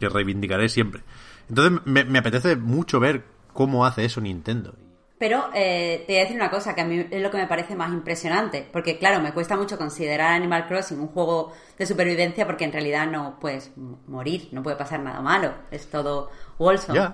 que 0.00 0.08
reivindicaré 0.08 0.68
siempre. 0.68 1.02
Entonces 1.48 1.80
me 1.86 2.18
apetece 2.18 2.56
mucho 2.56 3.00
ver 3.00 3.24
cómo 3.52 3.86
hace 3.86 4.04
eso 4.04 4.20
Nintendo. 4.20 4.74
Pero 5.22 5.50
eh, 5.54 6.02
te 6.04 6.14
voy 6.14 6.18
a 6.18 6.22
decir 6.22 6.34
una 6.36 6.50
cosa 6.50 6.74
que 6.74 6.80
a 6.80 6.84
mí 6.84 7.06
es 7.08 7.22
lo 7.22 7.30
que 7.30 7.36
me 7.36 7.46
parece 7.46 7.76
más 7.76 7.92
impresionante, 7.92 8.66
porque 8.72 8.98
claro, 8.98 9.20
me 9.20 9.32
cuesta 9.32 9.56
mucho 9.56 9.78
considerar 9.78 10.32
Animal 10.32 10.66
Crossing 10.66 10.98
un 10.98 11.06
juego 11.06 11.52
de 11.78 11.86
supervivencia 11.86 12.44
porque 12.44 12.64
en 12.64 12.72
realidad 12.72 13.06
no 13.06 13.38
puedes 13.38 13.70
morir, 14.08 14.48
no 14.50 14.64
puede 14.64 14.74
pasar 14.74 14.98
nada 14.98 15.20
malo, 15.20 15.54
es 15.70 15.88
todo 15.88 16.28
wholesome. 16.58 17.12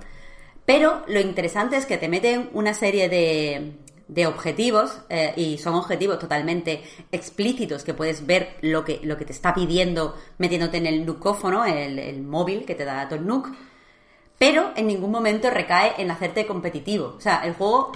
Pero 0.64 1.02
lo 1.06 1.20
interesante 1.20 1.76
es 1.76 1.85
que 1.85 1.98
te 1.98 2.09
meten 2.09 2.48
una 2.55 2.72
serie 2.72 3.10
de, 3.10 4.26
objetivos 4.26 5.02
eh, 5.10 5.35
y 5.36 5.59
son 5.59 5.74
objetivos 5.74 6.18
totalmente 6.18 6.82
explícitos 7.12 7.85
que 7.85 7.93
puedes 7.93 8.24
ver 8.24 8.56
lo 8.62 8.86
que, 8.86 9.01
lo 9.02 9.18
que 9.18 9.26
te 9.26 9.35
está 9.35 9.52
pidiendo 9.52 10.16
metiéndote 10.39 10.78
en 10.78 10.86
el 10.86 11.05
nucófono, 11.05 11.66
el, 11.66 11.98
el 11.98 12.22
móvil 12.22 12.64
que 12.64 12.74
te 12.74 12.86
da 12.86 13.06
tu 13.06 13.20
Nook 13.20 13.51
pero 14.39 14.70
en 14.77 14.86
ningún 14.86 15.10
momento 15.10 15.51
recae 15.51 15.94
en 15.98 16.10
hacerte 16.10 16.47
competitivo. 16.47 17.15
O 17.16 17.20
sea, 17.20 17.43
el 17.44 17.55
juego 17.55 17.93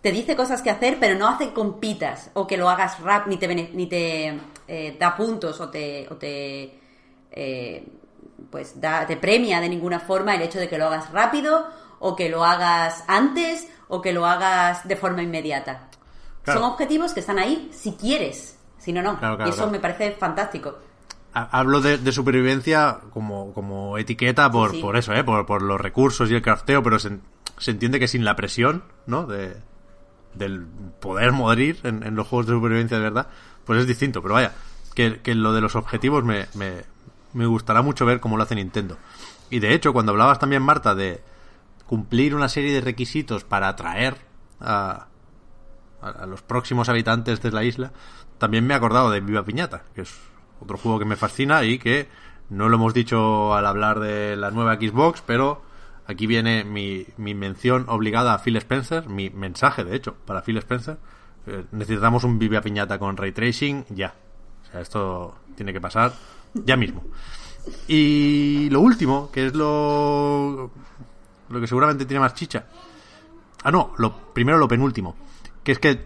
te 0.00 0.10
dice 0.10 0.34
cosas 0.34 0.62
que 0.62 0.70
hacer, 0.70 0.98
pero 0.98 1.18
no 1.18 1.28
hace 1.28 1.52
compitas 1.52 2.30
o 2.34 2.46
que 2.46 2.56
lo 2.56 2.68
hagas 2.70 3.00
rap, 3.00 3.26
ni 3.26 3.36
te, 3.36 3.46
ni 3.54 3.86
te 3.86 4.40
eh, 4.66 4.96
da 4.98 5.14
puntos 5.14 5.60
o 5.60 5.68
te, 5.68 6.08
o 6.10 6.16
te 6.16 6.78
eh, 7.30 7.86
pues 8.50 8.80
da, 8.80 9.06
te 9.06 9.16
premia 9.18 9.60
de 9.60 9.68
ninguna 9.68 10.00
forma 10.00 10.34
el 10.34 10.42
hecho 10.42 10.58
de 10.58 10.68
que 10.68 10.78
lo 10.78 10.86
hagas 10.86 11.12
rápido 11.12 11.66
o 11.98 12.16
que 12.16 12.28
lo 12.30 12.44
hagas 12.44 13.04
antes 13.06 13.68
o 13.88 14.00
que 14.00 14.12
lo 14.12 14.26
hagas 14.26 14.88
de 14.88 14.96
forma 14.96 15.22
inmediata. 15.22 15.88
Son 16.46 16.62
objetivos 16.62 17.12
que 17.12 17.20
están 17.20 17.38
ahí 17.38 17.70
si 17.72 17.92
quieres, 17.92 18.58
si 18.76 18.92
no, 18.92 19.00
no. 19.00 19.18
y 19.46 19.48
eso 19.48 19.70
me 19.70 19.80
parece 19.80 20.12
fantástico 20.12 20.76
hablo 21.34 21.80
de, 21.80 22.12
supervivencia 22.12 23.00
como, 23.10 23.52
como 23.52 23.98
etiqueta 23.98 24.50
por, 24.50 24.80
por 24.80 24.96
eso, 24.96 25.12
¿eh? 25.12 25.24
Por, 25.24 25.44
por, 25.46 25.62
los 25.62 25.80
recursos 25.80 26.30
y 26.30 26.34
el 26.34 26.42
crafteo, 26.42 26.82
pero 26.82 26.98
se, 26.98 27.18
entiende 27.66 27.98
que 27.98 28.08
sin 28.08 28.24
la 28.24 28.36
presión, 28.36 28.84
¿no? 29.06 29.26
De, 29.26 29.56
del 30.34 30.66
poder 31.00 31.32
morir 31.32 31.80
en, 31.82 32.04
en, 32.04 32.14
los 32.14 32.28
juegos 32.28 32.46
de 32.46 32.54
supervivencia 32.54 32.98
de 32.98 33.02
verdad, 33.02 33.28
pues 33.64 33.80
es 33.80 33.86
distinto. 33.86 34.22
Pero 34.22 34.34
vaya, 34.34 34.52
que, 34.94 35.20
que 35.20 35.34
lo 35.34 35.52
de 35.52 35.60
los 35.60 35.74
objetivos 35.74 36.24
me, 36.24 36.46
me, 36.54 36.84
me 37.32 37.46
gustará 37.46 37.82
mucho 37.82 38.06
ver 38.06 38.20
cómo 38.20 38.36
lo 38.36 38.44
hace 38.44 38.54
Nintendo. 38.54 38.96
Y 39.50 39.58
de 39.58 39.74
hecho, 39.74 39.92
cuando 39.92 40.12
hablabas 40.12 40.38
también, 40.38 40.62
Marta, 40.62 40.94
de 40.94 41.20
cumplir 41.86 42.36
una 42.36 42.48
serie 42.48 42.72
de 42.72 42.80
requisitos 42.80 43.42
para 43.42 43.68
atraer 43.68 44.16
a, 44.60 45.08
a 46.00 46.26
los 46.26 46.42
próximos 46.42 46.88
habitantes 46.88 47.42
de 47.42 47.50
la 47.50 47.64
isla, 47.64 47.92
también 48.38 48.66
me 48.66 48.74
he 48.74 48.76
acordado 48.76 49.10
de 49.10 49.20
Viva 49.20 49.44
Piñata, 49.44 49.82
que 49.94 50.02
es 50.02 50.14
otro 50.64 50.78
juego 50.78 50.98
que 50.98 51.04
me 51.04 51.16
fascina 51.16 51.64
y 51.64 51.78
que 51.78 52.08
no 52.50 52.68
lo 52.68 52.76
hemos 52.76 52.94
dicho 52.94 53.54
al 53.54 53.66
hablar 53.66 54.00
de 54.00 54.36
la 54.36 54.50
nueva 54.50 54.76
Xbox, 54.76 55.22
pero 55.24 55.62
aquí 56.06 56.26
viene 56.26 56.64
mi, 56.64 57.06
mi 57.16 57.34
mención 57.34 57.86
obligada 57.88 58.34
a 58.34 58.38
Phil 58.38 58.56
Spencer, 58.56 59.08
mi 59.08 59.30
mensaje 59.30 59.84
de 59.84 59.96
hecho 59.96 60.14
para 60.26 60.42
Phil 60.42 60.58
Spencer. 60.58 60.98
Eh, 61.46 61.64
necesitamos 61.72 62.24
un 62.24 62.38
Viva 62.38 62.60
Piñata 62.60 62.98
con 62.98 63.16
ray 63.16 63.32
tracing 63.32 63.84
ya. 63.90 64.14
O 64.62 64.70
sea, 64.70 64.80
esto 64.80 65.36
tiene 65.56 65.72
que 65.72 65.80
pasar 65.80 66.12
ya 66.54 66.76
mismo. 66.76 67.04
Y 67.88 68.68
lo 68.70 68.80
último, 68.80 69.30
que 69.30 69.46
es 69.46 69.54
lo, 69.54 70.70
lo 71.48 71.60
que 71.60 71.66
seguramente 71.66 72.06
tiene 72.06 72.20
más 72.20 72.34
chicha. 72.34 72.66
Ah, 73.62 73.70
no, 73.70 73.92
lo 73.96 74.32
primero 74.32 74.58
lo 74.58 74.68
penúltimo. 74.68 75.16
Que 75.62 75.72
es 75.72 75.78
que, 75.78 75.98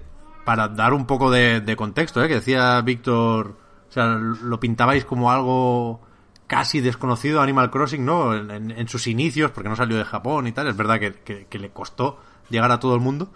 para 0.45 0.69
dar 0.69 0.93
un 0.95 1.07
poco 1.07 1.31
de, 1.31 1.61
de 1.61 1.77
contexto, 1.77 2.23
¿eh? 2.23 2.29
que 2.29 2.37
decía 2.37 2.81
Víctor, 2.81 3.57
o 3.89 3.93
sea, 3.93 4.07
lo 4.07 4.61
pintabais 4.61 5.05
como 5.05 5.31
algo 5.31 6.01
casi 6.47 6.81
desconocido 6.81 7.41
Animal 7.41 7.71
Crossing, 7.71 8.05
¿no? 8.05 8.35
En, 8.35 8.89
sus 8.89 9.07
inicios, 9.07 9.51
porque 9.51 9.69
no 9.69 9.77
salió 9.77 9.97
de 9.97 10.05
Japón 10.05 10.47
y 10.47 10.53
tal. 10.53 10.67
Es 10.69 10.77
verdad 10.77 10.99
que, 10.99 11.47
le 11.59 11.71
costó 11.71 12.19
llegar 12.51 12.73
a 12.73 12.81
todo 12.81 12.95
el 12.95 13.01
mundo. 13.01 13.31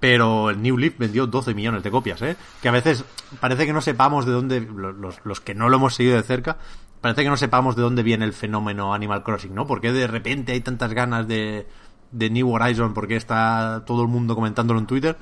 Pero 0.00 0.50
el 0.50 0.60
New 0.60 0.76
Leaf 0.76 0.98
vendió 0.98 1.26
12 1.26 1.54
millones 1.54 1.82
de 1.82 1.90
copias, 1.90 2.20
¿eh? 2.20 2.36
Que 2.60 2.68
a 2.68 2.72
veces 2.72 3.04
parece 3.40 3.64
que 3.64 3.72
no 3.72 3.80
sepamos 3.80 4.26
de 4.26 4.32
dónde, 4.32 4.60
los, 4.60 5.24
los 5.24 5.40
que 5.40 5.54
no 5.54 5.68
lo 5.68 5.76
hemos 5.76 5.94
seguido 5.94 6.16
de 6.16 6.22
cerca, 6.22 6.58
parece 7.00 7.22
que 7.22 7.30
no 7.30 7.38
sepamos 7.38 7.76
de 7.76 7.82
dónde 7.82 8.02
viene 8.02 8.24
el 8.24 8.34
fenómeno 8.34 8.92
Animal 8.92 9.22
Crossing, 9.22 9.54
¿no? 9.54 9.66
Porque 9.66 9.92
de 9.92 10.06
repente 10.06 10.52
hay 10.52 10.60
tantas 10.60 10.92
ganas 10.92 11.26
de, 11.26 11.66
de 12.14 12.30
New 12.30 12.50
Horizon, 12.50 12.94
porque 12.94 13.16
está 13.16 13.82
todo 13.86 14.02
el 14.02 14.08
mundo 14.08 14.34
comentándolo 14.34 14.78
en 14.78 14.86
Twitter. 14.86 15.16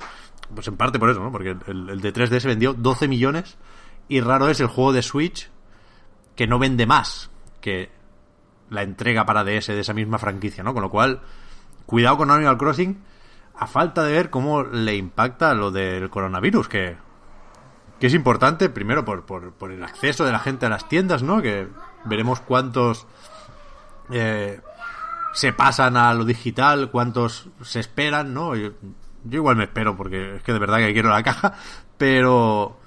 Pues 0.53 0.67
en 0.67 0.77
parte 0.77 0.99
por 0.99 1.09
eso, 1.09 1.21
¿no? 1.21 1.31
Porque 1.31 1.55
el, 1.67 2.01
de 2.01 2.13
3DS 2.13 2.45
vendió 2.45 2.73
12 2.73 3.07
millones 3.07 3.57
y 4.07 4.21
raro 4.21 4.49
es 4.49 4.59
el 4.59 4.67
juego 4.67 4.93
de 4.93 5.01
Switch 5.01 5.49
que 6.35 6.47
no 6.47 6.59
vende 6.59 6.85
más 6.85 7.29
que 7.61 7.91
la 8.69 8.81
entrega 8.81 9.25
para 9.25 9.43
DS 9.43 9.67
de 9.67 9.79
esa 9.79 9.93
misma 9.93 10.17
franquicia, 10.17 10.63
¿no? 10.63 10.73
Con 10.73 10.81
lo 10.81 10.89
cual, 10.89 11.21
cuidado 11.85 12.17
con 12.17 12.31
Animal 12.31 12.57
Crossing 12.57 13.03
a 13.55 13.67
falta 13.67 14.03
de 14.03 14.13
ver 14.13 14.29
cómo 14.29 14.63
le 14.63 14.95
impacta 14.95 15.53
lo 15.53 15.69
del 15.69 16.09
coronavirus, 16.09 16.67
que 16.67 16.97
que 18.03 18.07
es 18.07 18.13
importante, 18.13 18.67
primero 18.67 19.05
por, 19.05 19.23
por, 19.23 19.71
el 19.71 19.81
acceso 19.81 20.25
de 20.25 20.33
la 20.33 20.39
gente 20.39 20.65
a 20.65 20.69
las 20.69 20.89
tiendas, 20.89 21.23
¿no? 21.23 21.41
Que 21.41 21.69
veremos 22.03 22.41
cuántos 22.41 23.07
eh, 24.11 24.59
se 25.31 25.53
pasan 25.53 25.95
a 25.95 26.13
lo 26.13 26.25
digital, 26.25 26.91
cuántos 26.91 27.47
se 27.61 27.79
esperan, 27.79 28.33
¿no? 28.33 28.57
Yo, 28.57 28.71
igual 29.31 29.55
me 29.55 29.63
espero 29.63 29.95
porque 29.95 30.35
es 30.35 30.43
que 30.43 30.51
de 30.51 30.59
verdad 30.59 30.79
que 30.79 30.91
quiero 30.91 31.11
la 31.11 31.23
caja, 31.23 31.53
pero 31.97 32.77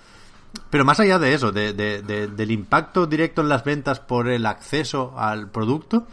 pero 0.70 0.84
más 0.84 1.00
allá 1.00 1.18
de 1.18 1.34
eso, 1.34 1.52
de, 1.52 1.72
del 1.72 2.50
impacto 2.50 3.06
directo 3.06 3.42
en 3.42 3.48
las 3.48 3.64
ventas 3.64 4.00
por 4.00 4.28
el 4.28 4.46
acceso 4.46 5.14
al 5.16 5.50
producto, 5.50 6.06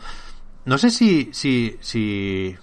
no 0.65 0.77
sé 0.77 0.89
si, 0.89 1.29
si, 1.33 1.77
si, 1.81 2.55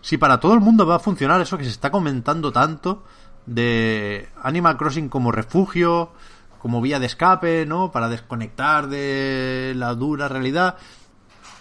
si 0.00 0.18
para 0.18 0.40
todo 0.40 0.54
el 0.54 0.60
mundo 0.60 0.86
va 0.86 0.96
a 0.96 1.00
funcionar 1.00 1.40
eso 1.40 1.58
que 1.58 1.64
se 1.64 1.70
está 1.70 1.90
comentando 1.90 2.52
tanto 2.52 3.04
de 3.44 4.28
Animal 4.42 4.76
Crossing 4.76 5.08
como 5.08 5.32
refugio, 5.32 6.12
como 6.58 6.80
vía 6.80 6.98
de 6.98 7.06
escape, 7.06 7.64
¿no? 7.66 7.92
Para 7.92 8.08
desconectar 8.08 8.88
de 8.88 9.72
la 9.76 9.94
dura 9.94 10.28
realidad. 10.28 10.76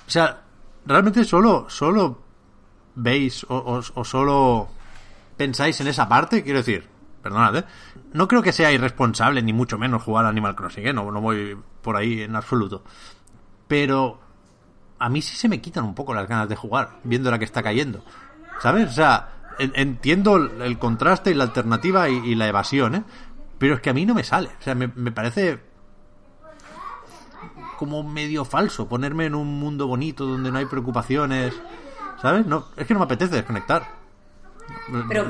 O 0.07 0.09
sea, 0.09 0.41
realmente 0.85 1.23
solo, 1.23 1.67
solo 1.69 2.21
veis 2.95 3.45
o, 3.49 3.81
solo 4.03 4.69
pensáis 5.37 5.79
en 5.81 5.87
esa 5.87 6.07
parte, 6.07 6.43
quiero 6.43 6.59
decir, 6.59 6.87
perdonad, 7.21 7.57
¿eh? 7.57 7.65
No 8.15 8.29
creo 8.29 8.41
que 8.41 8.53
sea 8.53 8.71
irresponsable, 8.71 9.41
ni 9.41 9.51
mucho 9.51 9.77
menos 9.77 10.01
jugar 10.01 10.25
Animal 10.25 10.55
Crossing, 10.55 10.87
¿eh? 10.87 10.93
No, 10.93 11.11
no 11.11 11.19
voy 11.19 11.57
por 11.81 11.97
ahí 11.97 12.21
en 12.21 12.33
absoluto. 12.37 12.81
Pero 13.67 14.21
a 14.97 15.09
mí 15.09 15.21
sí 15.21 15.35
se 15.35 15.49
me 15.49 15.59
quitan 15.59 15.83
un 15.83 15.93
poco 15.93 16.13
las 16.13 16.25
ganas 16.25 16.47
de 16.47 16.55
jugar, 16.55 17.01
viendo 17.03 17.29
la 17.29 17.37
que 17.37 17.43
está 17.43 17.61
cayendo. 17.61 18.05
¿Sabes? 18.61 18.87
O 18.87 18.93
sea, 18.93 19.31
entiendo 19.59 20.37
el 20.37 20.79
contraste 20.79 21.31
y 21.31 21.33
la 21.33 21.43
alternativa 21.43 22.07
y, 22.07 22.35
la 22.35 22.47
evasión, 22.47 22.95
¿eh? 22.95 23.03
Pero 23.57 23.73
es 23.73 23.81
que 23.81 23.89
a 23.89 23.93
mí 23.93 24.05
no 24.05 24.15
me 24.15 24.23
sale. 24.23 24.47
O 24.61 24.63
sea, 24.63 24.75
me, 24.75 24.87
parece 25.11 25.59
como 27.77 28.01
medio 28.01 28.45
falso 28.45 28.87
ponerme 28.87 29.25
en 29.25 29.35
un 29.35 29.59
mundo 29.59 29.87
bonito 29.87 30.25
donde 30.25 30.53
no 30.53 30.57
hay 30.59 30.67
preocupaciones. 30.67 31.53
¿Sabes? 32.21 32.45
No, 32.45 32.67
es 32.77 32.87
que 32.87 32.93
no 32.93 33.01
me 33.01 33.07
apetece 33.07 33.35
desconectar. 33.35 34.04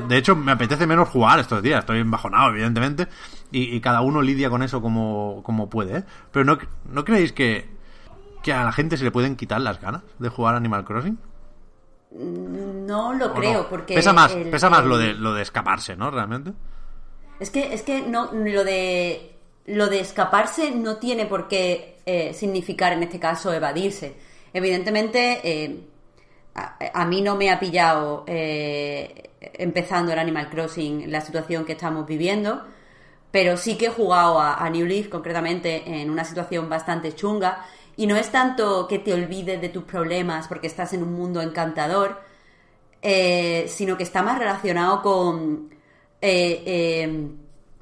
De 0.08 0.16
hecho, 0.16 0.36
me 0.36 0.52
apetece 0.52 0.86
menos 0.86 1.08
jugar 1.08 1.38
estos 1.38 1.62
días. 1.62 1.80
Estoy 1.80 2.00
embajonado, 2.00 2.50
evidentemente. 2.50 3.08
Y, 3.50 3.80
cada 3.80 4.00
uno 4.00 4.22
lidia 4.22 4.50
con 4.50 4.62
eso 4.62 4.82
como, 4.82 5.42
como 5.42 5.70
puede. 5.70 5.98
¿eh? 5.98 6.04
Pero 6.32 6.44
¿no, 6.44 6.58
¿no 6.90 7.04
creéis 7.04 7.32
que, 7.32 7.68
que 8.42 8.52
a 8.52 8.64
la 8.64 8.72
gente 8.72 8.96
se 8.96 9.04
le 9.04 9.10
pueden 9.10 9.36
quitar 9.36 9.60
las 9.60 9.80
ganas 9.80 10.02
de 10.18 10.28
jugar 10.28 10.54
Animal 10.54 10.84
Crossing? 10.84 11.18
No 12.12 13.12
lo 13.14 13.32
creo, 13.34 13.68
porque... 13.68 13.94
Pesa 13.94 14.12
más, 14.12 14.32
pesa 14.32 14.70
más 14.70 14.84
lo, 14.84 14.96
de, 14.98 15.14
lo 15.14 15.34
de 15.34 15.42
escaparse, 15.42 15.96
¿no? 15.96 16.10
Realmente. 16.10 16.52
Es 17.40 17.50
que, 17.50 17.74
es 17.74 17.82
que 17.82 18.02
no, 18.02 18.30
lo 18.32 18.64
de... 18.64 19.32
Lo 19.66 19.88
de 19.88 19.98
escaparse 19.98 20.70
no 20.70 20.96
tiene 20.98 21.26
por 21.26 21.48
qué 21.48 21.98
eh, 22.06 22.32
significar 22.34 22.92
en 22.92 23.02
este 23.02 23.18
caso 23.18 23.52
evadirse. 23.52 24.14
Evidentemente, 24.52 25.40
eh, 25.42 25.80
a, 26.54 27.04
mí 27.04 27.20
no 27.20 27.36
me 27.36 27.50
ha 27.50 27.58
pillado 27.58 28.24
eh, 28.26 29.25
empezando 29.54 30.12
el 30.12 30.18
Animal 30.18 30.50
Crossing 30.50 31.10
la 31.10 31.20
situación 31.20 31.64
que 31.64 31.72
estamos 31.72 32.06
viviendo, 32.06 32.64
pero 33.30 33.56
sí 33.56 33.76
que 33.76 33.86
he 33.86 33.90
jugado 33.90 34.40
a, 34.40 34.68
New 34.70 34.86
Leaf 34.86 35.08
concretamente 35.08 36.00
en 36.00 36.10
una 36.10 36.24
situación 36.24 36.68
bastante 36.68 37.14
chunga 37.14 37.66
y 37.96 38.06
no 38.06 38.16
es 38.16 38.30
tanto 38.30 38.86
que 38.88 38.98
te 38.98 39.12
olvides 39.12 39.60
de 39.60 39.68
tus 39.68 39.84
problemas 39.84 40.48
porque 40.48 40.66
estás 40.66 40.92
en 40.92 41.02
un 41.02 41.12
mundo 41.12 41.40
encantador, 41.40 42.20
eh, 43.02 43.66
sino 43.68 43.96
que 43.96 44.02
está 44.04 44.22
más 44.22 44.38
relacionado 44.38 45.02
con... 45.02 45.70
Eh, 46.20 46.62
eh, 46.66 47.28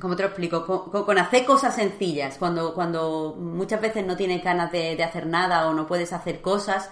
¿Cómo 0.01 0.17
te 0.17 0.23
lo 0.23 0.29
explico? 0.29 0.67
Con, 0.67 1.19
hacer 1.19 1.45
cosas 1.45 1.77
sencillas. 1.77 2.37
Cuando, 2.37 2.75
cuando 2.75 3.37
muchas 3.39 3.81
veces 3.81 4.05
no 4.05 4.17
tienes 4.17 4.43
ganas 4.43 4.73
de, 4.73 5.03
hacer 5.03 5.27
nada 5.27 5.69
o 5.69 5.73
no 5.73 5.87
puedes 5.87 6.13
hacer 6.13 6.41
cosas, 6.41 6.91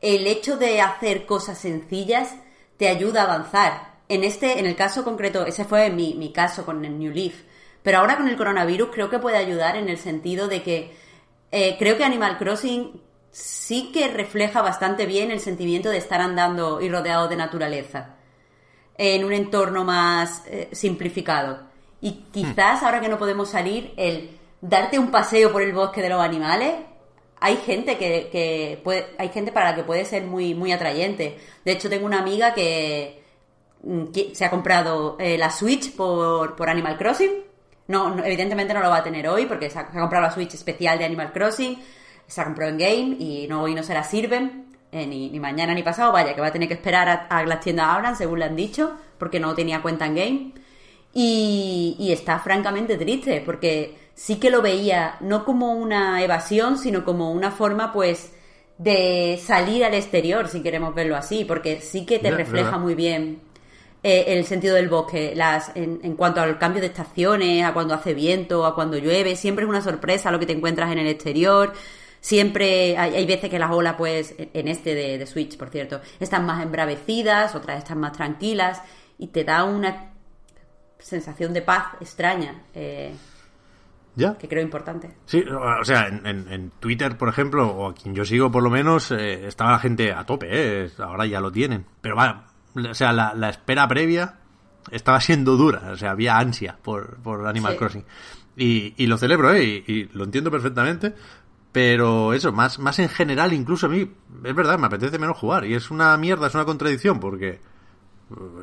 el 0.00 0.26
hecho 0.26 0.56
de 0.56 0.80
hacer 0.80 1.26
cosas 1.26 1.58
sencillas 1.58 2.34
te 2.78 2.88
ayuda 2.88 3.22
a 3.22 3.24
avanzar. 3.24 3.97
En 4.08 4.24
este, 4.24 4.58
en 4.58 4.66
el 4.66 4.74
caso 4.74 5.04
concreto, 5.04 5.44
ese 5.44 5.64
fue 5.64 5.90
mi, 5.90 6.14
mi 6.14 6.32
caso 6.32 6.64
con 6.64 6.84
el 6.84 6.98
New 6.98 7.12
Leaf. 7.12 7.42
Pero 7.82 7.98
ahora 7.98 8.16
con 8.16 8.28
el 8.28 8.36
coronavirus 8.36 8.90
creo 8.92 9.10
que 9.10 9.18
puede 9.18 9.36
ayudar 9.36 9.76
en 9.76 9.88
el 9.88 9.98
sentido 9.98 10.48
de 10.48 10.62
que 10.62 10.92
eh, 11.50 11.76
creo 11.78 11.96
que 11.96 12.04
Animal 12.04 12.38
Crossing 12.38 13.00
sí 13.30 13.90
que 13.92 14.08
refleja 14.08 14.62
bastante 14.62 15.06
bien 15.06 15.30
el 15.30 15.40
sentimiento 15.40 15.90
de 15.90 15.98
estar 15.98 16.20
andando 16.20 16.80
y 16.80 16.88
rodeado 16.88 17.28
de 17.28 17.36
naturaleza 17.36 18.16
en 18.96 19.24
un 19.24 19.32
entorno 19.32 19.84
más 19.84 20.42
eh, 20.46 20.68
simplificado. 20.72 21.68
Y 22.00 22.24
quizás 22.32 22.82
ahora 22.82 23.00
que 23.00 23.08
no 23.08 23.18
podemos 23.18 23.50
salir, 23.50 23.92
el 23.96 24.30
darte 24.60 24.98
un 24.98 25.10
paseo 25.10 25.52
por 25.52 25.62
el 25.62 25.72
bosque 25.72 26.02
de 26.02 26.08
los 26.08 26.20
animales, 26.20 26.74
hay 27.40 27.56
gente 27.58 27.96
que, 27.96 28.80
puede, 28.82 29.06
hay 29.18 29.28
gente 29.28 29.52
para 29.52 29.70
la 29.70 29.76
que 29.76 29.84
puede 29.84 30.04
ser 30.04 30.24
muy, 30.24 30.54
muy 30.54 30.72
atrayente. 30.72 31.38
De 31.64 31.72
hecho, 31.72 31.88
tengo 31.88 32.06
una 32.06 32.18
amiga 32.18 32.54
que, 32.54 33.17
se 34.32 34.44
ha 34.44 34.50
comprado 34.50 35.16
eh, 35.18 35.38
la 35.38 35.50
Switch 35.50 35.94
por, 35.94 36.56
por 36.56 36.68
Animal 36.68 36.96
Crossing. 36.96 37.30
No, 37.86 38.18
evidentemente 38.22 38.74
no 38.74 38.80
lo 38.80 38.90
va 38.90 38.98
a 38.98 39.02
tener 39.02 39.26
hoy 39.28 39.46
porque 39.46 39.70
se 39.70 39.78
ha, 39.78 39.86
comprado 39.86 40.26
la 40.26 40.30
Switch 40.30 40.54
especial 40.54 40.98
de 40.98 41.06
Animal 41.06 41.32
Crossing, 41.32 41.78
se 42.26 42.40
ha 42.40 42.44
comprado 42.44 42.72
en 42.72 42.78
Game 42.78 43.16
y 43.18 43.46
no, 43.48 43.62
hoy 43.62 43.74
no 43.74 43.82
se 43.82 43.94
la 43.94 44.04
sirven, 44.04 44.66
eh, 44.92 45.06
ni, 45.06 45.30
mañana 45.40 45.72
ni 45.72 45.82
pasado, 45.82 46.12
vaya, 46.12 46.34
que 46.34 46.40
va 46.40 46.48
a 46.48 46.52
tener 46.52 46.68
que 46.68 46.74
esperar 46.74 47.26
a, 47.30 47.40
que 47.40 47.46
las 47.46 47.60
tiendas 47.60 47.86
abran, 47.86 48.16
según 48.16 48.40
le 48.40 48.44
han 48.44 48.56
dicho, 48.56 48.92
porque 49.18 49.40
no 49.40 49.54
tenía 49.54 49.80
cuenta 49.80 50.06
en 50.06 50.14
Game. 50.14 50.52
Y, 51.14 51.96
y 51.98 52.12
está 52.12 52.38
francamente 52.38 52.98
triste, 52.98 53.42
porque 53.44 53.96
sí 54.14 54.36
que 54.36 54.50
lo 54.50 54.60
veía 54.60 55.16
no 55.20 55.46
como 55.46 55.72
una 55.72 56.22
evasión, 56.22 56.76
sino 56.76 57.04
como 57.04 57.32
una 57.32 57.50
forma, 57.50 57.92
pues, 57.92 58.32
de 58.76 59.40
salir 59.42 59.84
al 59.84 59.94
exterior, 59.94 60.48
si 60.48 60.62
queremos 60.62 60.94
verlo 60.94 61.16
así, 61.16 61.44
porque 61.44 61.80
sí 61.80 62.06
que 62.06 62.18
te 62.18 62.30
refleja 62.30 62.78
muy 62.78 62.94
bien 62.94 63.47
eh, 64.02 64.24
el 64.28 64.44
sentido 64.44 64.74
del 64.76 64.88
bosque. 64.88 65.32
Las, 65.34 65.72
en, 65.74 66.00
en, 66.02 66.14
cuanto 66.16 66.40
al 66.40 66.58
cambio 66.58 66.80
de 66.80 66.88
estaciones, 66.88 67.64
a 67.64 67.72
cuando 67.72 67.94
hace 67.94 68.14
viento, 68.14 68.64
a 68.66 68.74
cuando 68.74 68.96
llueve, 68.98 69.36
siempre 69.36 69.64
es 69.64 69.68
una 69.68 69.80
sorpresa 69.82 70.30
lo 70.30 70.38
que 70.38 70.46
te 70.46 70.52
encuentras 70.52 70.90
en 70.92 70.98
el 70.98 71.06
exterior. 71.08 71.72
Siempre 72.20 72.98
hay, 72.98 73.26
veces 73.26 73.48
que 73.48 73.58
las 73.60 73.70
olas, 73.70 73.94
pues, 73.96 74.34
en 74.38 74.66
este 74.68 74.94
de, 74.94 75.24
Switch, 75.26 75.56
por 75.56 75.70
cierto, 75.70 76.00
están 76.18 76.44
más 76.46 76.60
embravecidas, 76.62 77.54
otras 77.54 77.78
están 77.78 77.98
más 78.00 78.12
tranquilas 78.12 78.82
y 79.18 79.28
te 79.28 79.44
da 79.44 79.62
una 79.64 80.10
sensación 80.98 81.52
de 81.54 81.62
paz 81.62 81.86
extraña. 82.00 82.62
Eh. 82.74 83.14
Ya. 84.16 84.36
que 84.36 84.48
creo 84.48 84.64
importante. 84.64 85.12
Sí, 85.26 85.44
o 85.48 85.84
sea, 85.84 86.08
en, 86.08 86.26
en- 86.26 86.52
en 86.52 86.70
Twitter, 86.80 87.16
por 87.16 87.28
ejemplo, 87.28 87.68
o 87.68 87.90
a 87.90 87.94
quien 87.94 88.16
yo 88.16 88.24
sigo 88.24 88.50
por 88.50 88.64
lo 88.64 88.68
menos, 88.70 89.12
eh, 89.12 89.46
estaba 89.46 89.70
la 89.70 89.78
gente 89.78 90.12
a 90.12 90.24
tope, 90.26 90.48
¿eh? 90.50 90.90
ahora 90.98 91.24
ya 91.24 91.40
lo 91.40 91.52
tienen. 91.52 91.86
Pero 92.00 92.16
va, 92.16 92.47
o 92.74 92.94
sea, 92.94 93.12
la, 93.12 93.34
la 93.34 93.48
espera 93.48 93.86
previa 93.88 94.36
estaba 94.90 95.20
siendo 95.20 95.56
dura, 95.56 95.90
o 95.92 95.96
sea, 95.96 96.12
había 96.12 96.38
ansia 96.38 96.78
por, 96.82 97.16
por 97.18 97.46
Animal 97.46 97.72
Sí. 97.72 97.78
Crossing. 97.78 98.04
Y, 98.56 98.94
y 98.96 99.06
lo 99.06 99.18
celebro, 99.18 99.52
¿eh? 99.52 99.84
Y, 99.86 99.92
y 99.92 100.04
lo 100.12 100.24
entiendo 100.24 100.50
perfectamente. 100.50 101.14
Pero 101.70 102.32
eso, 102.32 102.50
más, 102.50 102.78
más 102.78 102.98
en 102.98 103.08
general, 103.08 103.52
incluso 103.52 103.86
a 103.86 103.88
mí, 103.88 104.10
es 104.42 104.54
verdad, 104.54 104.78
me 104.78 104.86
apetece 104.86 105.18
menos 105.18 105.36
jugar. 105.36 105.64
Y 105.66 105.74
es 105.74 105.90
una 105.90 106.16
mierda, 106.16 106.46
es 106.46 106.54
una 106.54 106.64
contradicción, 106.64 107.20
porque 107.20 107.48
eh, 107.50 107.60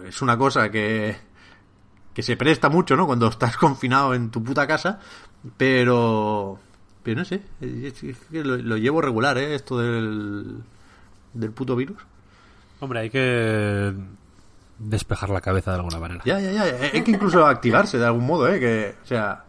es 0.07 0.21
una 0.21 0.37
cosa 0.37 0.69
que, 0.71 1.15
que 2.13 2.23
se 2.23 2.35
presta 2.35 2.67
mucho, 2.67 2.95
¿no? 2.97 3.05
Cuando 3.05 3.27
estás 3.27 3.57
confinado 3.57 4.13
en 4.13 4.31
tu 4.31 4.43
puta 4.43 4.67
casa, 4.67 4.99
pero... 5.55 6.59
Pero 7.03 7.19
no 7.19 7.25
sé, 7.25 7.43
es 7.61 8.03
es 8.03 8.17
que 8.31 8.43
lo, 8.43 8.57
lo 8.57 8.77
llevo 8.77 8.99
regular, 8.99 9.37
¿eh? 9.37 9.53
Esto 9.53 9.77
del, 9.77 10.63
del 11.33 11.51
puto 11.51 11.75
virus. 11.75 12.01
Hombre, 12.79 12.99
hay 12.99 13.09
que 13.09 13.93
despejar 14.79 15.29
la 15.29 15.41
cabeza 15.41 15.71
de 15.71 15.77
alguna 15.77 15.99
manera. 15.99 16.21
Ya, 16.25 16.39
ya, 16.39 16.51
ya. 16.51 16.63
Hay 16.93 17.03
que 17.03 17.11
incluso 17.11 17.45
activarse 17.45 17.97
de 17.97 18.05
algún 18.05 18.25
modo, 18.25 18.47
¿eh? 18.47 18.59
Que, 18.59 18.95
o 19.01 19.05
sea, 19.05 19.45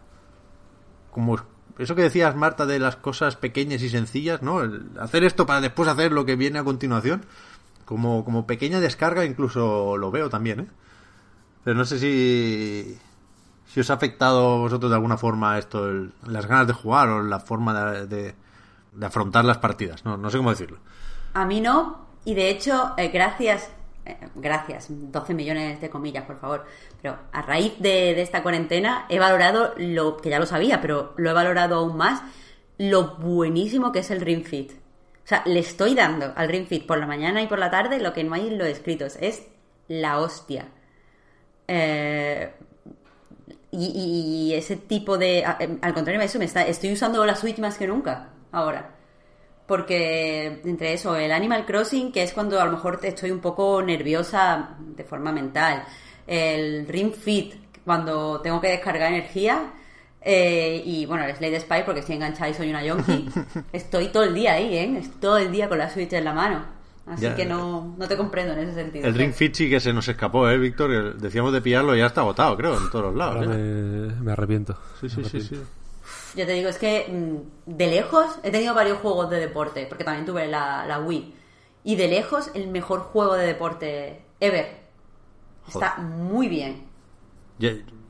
como 1.11 1.37
eso 1.77 1.95
que 1.95 2.01
decías, 2.03 2.35
Marta, 2.35 2.65
de 2.65 2.79
las 2.79 2.95
cosas 2.95 3.35
pequeñas 3.35 3.81
y 3.81 3.89
sencillas, 3.89 4.41
¿no? 4.41 4.61
El 4.61 4.89
hacer 4.99 5.23
esto 5.23 5.45
para 5.45 5.61
después 5.61 5.89
hacer 5.89 6.11
lo 6.11 6.25
que 6.25 6.35
viene 6.35 6.59
a 6.59 6.63
continuación. 6.63 7.25
Como, 7.85 8.25
como 8.25 8.45
pequeña 8.45 8.79
descarga 8.81 9.23
incluso 9.23 9.95
lo 9.97 10.11
veo 10.11 10.29
también, 10.29 10.59
¿eh? 10.61 10.67
Pero 11.63 11.77
no 11.77 11.85
sé 11.85 11.99
si... 11.99 12.97
Si 13.67 13.81
os 13.81 13.89
ha 13.89 13.93
afectado 13.95 14.55
a 14.55 14.57
vosotros 14.59 14.89
de 14.89 14.95
alguna 14.95 15.17
forma 15.17 15.57
esto, 15.59 15.89
el- 15.89 16.13
las 16.25 16.45
ganas 16.47 16.67
de 16.67 16.73
jugar 16.73 17.09
o 17.09 17.21
la 17.21 17.39
forma 17.41 17.91
de, 17.91 18.07
de- 18.07 18.35
de 18.93 19.05
afrontar 19.05 19.43
las 19.45 19.57
partidas. 19.57 20.03
No, 20.05 20.15
no 20.17 20.29
sé 20.29 20.37
cómo 20.37 20.49
decirlo. 20.49 20.79
A 21.33 21.45
mí 21.45 21.59
no, 21.61 22.06
y 22.27 22.33
de 22.33 22.49
hecho, 22.49 22.93
eh, 22.97 23.07
gracias, 23.07 23.69
eh, 24.05 24.17
gracias, 24.35 24.87
12 24.89 25.33
millones 25.33 25.79
de 25.79 25.89
comillas, 25.89 26.25
por 26.25 26.41
favor, 26.41 26.65
pero 27.01 27.17
a 27.31 27.41
raíz 27.41 27.79
de, 27.79 28.13
de 28.15 28.21
esta 28.21 28.43
cuarentena 28.43 29.05
he 29.07 29.17
valorado 29.17 29.73
lo 29.77 30.17
que 30.17 30.29
ya 30.29 30.37
lo 30.37 30.45
sabía, 30.45 30.81
pero 30.81 31.13
lo 31.15 31.29
he 31.29 31.33
valorado 31.33 31.75
aún 31.75 31.95
más, 31.95 32.21
lo 32.77 33.15
buenísimo 33.15 33.93
que 33.93 33.99
es 33.99 34.11
el 34.11 34.19
Ring 34.19 34.43
Fit. 34.43 34.73
O 34.73 35.27
sea, 35.29 35.41
le 35.45 35.59
estoy 35.59 35.95
dando 35.95 36.33
al 36.35 36.49
Ring 36.49 36.67
Fit 36.67 36.85
por 36.85 36.97
la 36.97 37.07
mañana 37.07 37.41
y 37.41 37.47
por 37.47 37.59
la 37.59 37.71
tarde 37.71 37.99
lo 37.99 38.11
que 38.11 38.25
no 38.25 38.33
hay 38.33 38.49
en 38.49 38.57
los 38.57 38.67
escritos. 38.67 39.17
Es 39.21 39.47
la 39.87 40.19
hostia. 40.19 40.67
Eh, 41.69 42.51
y, 43.71 44.53
ese 44.53 44.75
tipo 44.75 45.17
de... 45.17 45.45
em, 45.59 45.79
Al 45.81 45.93
contrario, 45.93 46.21
eso 46.21 46.39
me 46.39 46.45
está, 46.45 46.63
estoy 46.67 46.91
usando 46.91 47.25
la 47.25 47.35
Switch 47.37 47.59
más 47.59 47.77
que 47.77 47.87
nunca 47.87 48.29
ahora. 48.51 48.96
Porque 49.67 50.61
entre 50.65 50.93
eso, 50.93 51.15
el 51.17 51.31
Animal 51.31 51.65
Crossing, 51.65 52.11
que 52.11 52.23
es 52.23 52.31
cuando 52.33 52.59
a 52.61 52.65
lo 52.65 52.71
mejor 52.71 52.99
te 52.99 53.09
estoy 53.09 53.31
un 53.31 53.39
poco 53.39 53.81
nerviosa 53.81 54.69
de 54.79 55.03
forma 55.03 55.31
mental. 55.31 55.83
El 56.25 56.87
Ring 56.87 57.13
Fit, 57.13 57.53
cuando 57.85 58.39
tengo 58.41 58.61
que 58.61 58.69
descargar 58.69 59.11
energía. 59.11 59.73
eh, 60.21 60.81
y 60.85 61.05
bueno, 61.05 61.23
el 61.25 61.35
Slade 61.35 61.59
Spy, 61.59 61.83
porque 61.85 61.99
estoy 62.01 62.15
enganchada 62.15 62.49
y 62.49 62.53
soy 62.53 62.69
una 62.69 62.83
yonki. 62.83 63.27
estoy 63.73 64.07
todo 64.07 64.23
el 64.23 64.33
día 64.33 64.53
ahí, 64.53 64.75
¿eh? 64.77 64.97
Estoy 64.99 65.19
todo 65.21 65.37
el 65.37 65.51
día 65.51 65.67
con 65.69 65.77
la 65.77 65.89
Switch 65.89 66.11
en 66.13 66.23
la 66.25 66.33
mano. 66.33 66.65
Así 67.05 67.23
Ya. 67.23 67.35
que 67.35 67.45
no, 67.45 67.95
no 67.97 68.07
te 68.07 68.17
comprendo 68.17 68.51
en 68.53 68.59
ese 68.59 68.73
sentido. 68.73 69.07
El 69.07 69.13
Ring 69.15 69.31
Fit 69.33 69.53
sí 69.53 69.69
que 69.69 69.79
se 69.79 69.93
nos 69.93 70.05
escapó, 70.09 70.49
¿eh, 70.49 70.57
Víctor? 70.57 71.17
Decíamos 71.17 71.53
de 71.53 71.61
pillarlo 71.61 71.95
y 71.95 71.99
ya 71.99 72.07
está 72.07 72.19
agotado, 72.21 72.57
creo, 72.57 72.77
en 72.77 72.89
todos 72.89 73.05
los 73.05 73.15
lados. 73.15 73.35
Ahora 73.37 73.53
¿eh? 73.53 73.57
me, 73.57 74.21
me 74.21 74.31
arrepiento. 74.33 74.77
Sí, 74.99 75.07
sí, 75.09 75.21
Me 75.21 75.29
sí, 75.29 75.39
sí. 75.41 75.55
Ya 76.35 76.45
te 76.45 76.53
digo, 76.53 76.69
es 76.69 76.77
que 76.77 77.07
mm, 77.07 77.71
de 77.77 77.87
lejos 77.87 78.39
he 78.43 78.51
tenido 78.51 78.73
varios 78.73 78.99
juegos 78.99 79.29
de 79.29 79.39
deporte, 79.39 79.85
porque 79.87 80.03
también 80.03 80.25
tuve 80.25 80.47
la, 80.47 80.85
la 80.85 80.99
Wii. 80.99 81.33
Y 81.83 81.95
de 81.95 82.07
lejos, 82.07 82.51
el 82.53 82.67
mejor 82.67 82.99
juego 82.99 83.35
de 83.35 83.45
deporte 83.45 84.21
ever. 84.39 84.87
Está 85.67 85.97
muy 85.97 86.47
bien. 86.47 86.85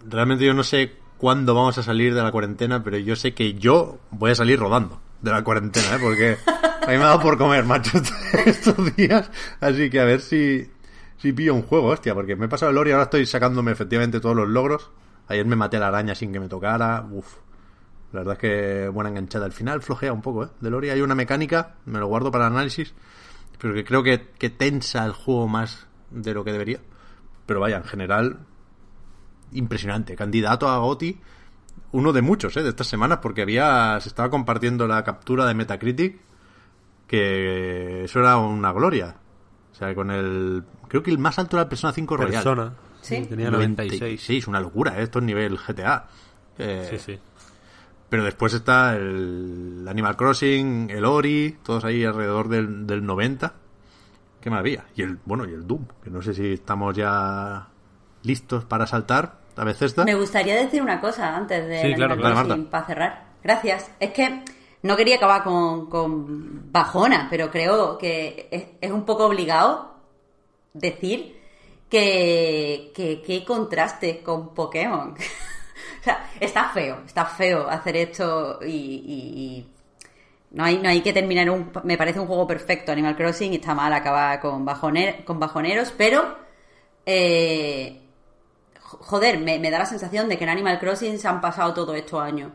Realmente 0.05 0.45
yo 0.45 0.53
no 0.53 0.63
sé 0.63 0.93
cuándo 1.17 1.53
vamos 1.55 1.77
a 1.77 1.83
salir 1.83 2.13
de 2.13 2.21
la 2.21 2.31
cuarentena, 2.31 2.83
pero 2.83 2.97
yo 2.97 3.15
sé 3.15 3.33
que 3.33 3.53
yo 3.53 3.99
voy 4.11 4.31
a 4.31 4.35
salir 4.35 4.59
rodando 4.59 4.99
de 5.21 5.31
la 5.31 5.43
cuarentena, 5.43 5.95
¿eh? 5.95 5.99
Porque 6.01 6.37
a 6.45 6.91
mí 6.91 6.97
me 6.97 7.03
ha 7.03 7.07
dado 7.07 7.21
por 7.21 7.37
comer, 7.37 7.65
macho, 7.65 7.97
estos 8.45 8.95
días. 8.95 9.29
Así 9.59 9.89
que 9.89 9.99
a 9.99 10.05
ver 10.05 10.21
si, 10.21 10.69
si 11.17 11.33
pillo 11.33 11.53
un 11.53 11.63
juego, 11.63 11.87
hostia, 11.87 12.13
porque 12.13 12.35
me 12.35 12.45
he 12.45 12.49
pasado 12.49 12.71
el 12.71 12.77
Ori 12.77 12.91
y 12.91 12.93
ahora 12.93 13.05
estoy 13.05 13.25
sacándome 13.25 13.71
efectivamente 13.71 14.19
todos 14.19 14.35
los 14.35 14.47
logros. 14.47 14.91
Ayer 15.27 15.45
me 15.45 15.55
maté 15.55 15.77
a 15.77 15.81
la 15.81 15.87
araña 15.87 16.15
sin 16.15 16.31
que 16.31 16.39
me 16.39 16.47
tocara. 16.47 17.05
Uf. 17.11 17.35
La 18.13 18.19
verdad 18.19 18.33
es 18.33 18.39
que 18.39 18.89
buena 18.89 19.09
enganchada. 19.09 19.45
Al 19.45 19.51
final 19.51 19.81
flojea 19.81 20.13
un 20.13 20.21
poco, 20.21 20.45
¿eh? 20.45 20.49
Del 20.61 20.73
Ori 20.73 20.89
hay 20.89 21.01
una 21.01 21.15
mecánica, 21.15 21.75
me 21.85 21.99
lo 21.99 22.07
guardo 22.07 22.31
para 22.31 22.47
análisis, 22.47 22.93
pero 23.59 23.73
que 23.73 23.83
creo 23.83 24.03
que, 24.03 24.29
que 24.37 24.49
tensa 24.49 25.05
el 25.05 25.11
juego 25.11 25.47
más 25.47 25.87
de 26.11 26.33
lo 26.33 26.43
que 26.43 26.51
debería. 26.51 26.79
Pero 27.45 27.59
vaya, 27.59 27.77
en 27.77 27.83
general, 27.83 28.39
impresionante. 29.51 30.15
Candidato 30.15 30.69
a 30.69 30.77
GOTI, 30.79 31.19
uno 31.91 32.13
de 32.13 32.21
muchos, 32.21 32.55
¿eh? 32.57 32.63
De 32.63 32.69
estas 32.69 32.87
semanas, 32.87 33.19
porque 33.21 33.41
había, 33.41 33.99
se 33.99 34.09
estaba 34.09 34.29
compartiendo 34.29 34.87
la 34.87 35.03
captura 35.03 35.45
de 35.45 35.53
Metacritic, 35.53 36.19
que 37.07 38.03
eso 38.03 38.19
era 38.19 38.37
una 38.37 38.71
gloria. 38.71 39.15
O 39.71 39.75
sea, 39.75 39.93
con 39.93 40.11
el, 40.11 40.63
creo 40.87 41.03
que 41.03 41.11
el 41.11 41.19
más 41.19 41.37
alto 41.39 41.57
era 41.57 41.63
el 41.63 41.69
Persona 41.69 41.93
5 41.93 42.17
Royal. 42.17 42.31
Persona. 42.31 42.73
Sí. 43.01 43.25
Tenía 43.27 43.51
96. 43.51 44.01
96, 44.01 44.47
una 44.47 44.59
locura, 44.59 44.99
¿eh? 44.99 45.03
Esto 45.03 45.19
es 45.19 45.25
nivel 45.25 45.57
GTA. 45.57 46.07
Eh, 46.57 46.87
Sí, 46.89 46.97
sí. 46.99 47.19
Pero 48.09 48.23
después 48.23 48.53
está 48.53 48.95
el 48.95 49.85
Animal 49.87 50.15
Crossing, 50.15 50.89
el 50.89 51.03
Ori, 51.03 51.57
todos 51.63 51.83
ahí 51.83 52.05
alrededor 52.05 52.47
del, 52.47 52.87
del 52.87 53.05
90. 53.05 53.53
Qué 54.39 54.49
maravilla. 54.49 54.85
Y 54.95 55.01
el, 55.01 55.19
bueno, 55.25 55.45
y 55.45 55.53
el 55.53 55.67
Doom, 55.67 55.85
que 56.03 56.09
no 56.09 56.21
sé 56.21 56.33
si 56.33 56.53
estamos 56.53 56.95
ya 56.95 57.67
listos 58.23 58.63
para 58.65 58.87
saltar 58.87 59.47
a 59.57 59.63
veces 59.63 59.97
Me 59.97 60.13
gustaría 60.13 60.55
decir 60.55 60.81
una 60.81 61.01
cosa 61.01 61.35
antes 61.35 61.67
de 61.67 61.81
Sí, 61.81 61.93
claro, 61.95 62.15
Crossing, 62.15 62.65
para 62.67 62.85
cerrar. 62.85 63.25
Gracias. 63.43 63.89
Es 63.99 64.11
que 64.11 64.43
no 64.83 64.95
quería 64.95 65.15
acabar 65.15 65.43
con, 65.43 65.89
con 65.89 66.71
bajona, 66.71 67.27
pero 67.29 67.49
creo 67.49 67.97
que 67.97 68.47
es, 68.51 68.65
es 68.79 68.91
un 68.91 69.03
poco 69.03 69.25
obligado 69.25 69.95
decir 70.73 71.41
que, 71.89 72.91
que, 72.93 73.23
que 73.23 73.43
contraste 73.43 74.21
con 74.21 74.53
Pokémon. 74.53 75.15
está 76.39 76.69
feo, 76.69 77.01
está 77.05 77.25
feo 77.25 77.69
hacer 77.69 77.97
esto 77.97 78.59
y, 78.65 79.65
no 80.51 80.63
hay, 80.63 80.77
no 80.77 80.89
hay 80.89 81.01
que 81.01 81.13
terminar 81.13 81.49
un... 81.49 81.71
Me 81.83 81.97
parece 81.97 82.19
un 82.19 82.27
juego 82.27 82.47
perfecto 82.47 82.91
Animal 82.91 83.17
Crossing 83.17 83.53
está 83.53 83.75
mal 83.75 83.91
acabar 83.91 84.39
con, 84.39 84.63
bajoner, 84.65 85.25
con 85.25 85.39
bajoneros, 85.39 85.93
pero... 85.97 86.37
eh, 87.05 88.01
joder, 88.87 89.39
me, 89.39 89.59
da 89.69 89.79
la 89.79 89.85
sensación 89.85 90.29
de 90.29 90.37
que 90.37 90.43
en 90.43 90.49
Animal 90.49 90.79
Crossing 90.79 91.19
se 91.19 91.27
han 91.27 91.41
pasado 91.41 91.73
todos 91.73 91.95
estos 91.95 92.21
años. 92.21 92.51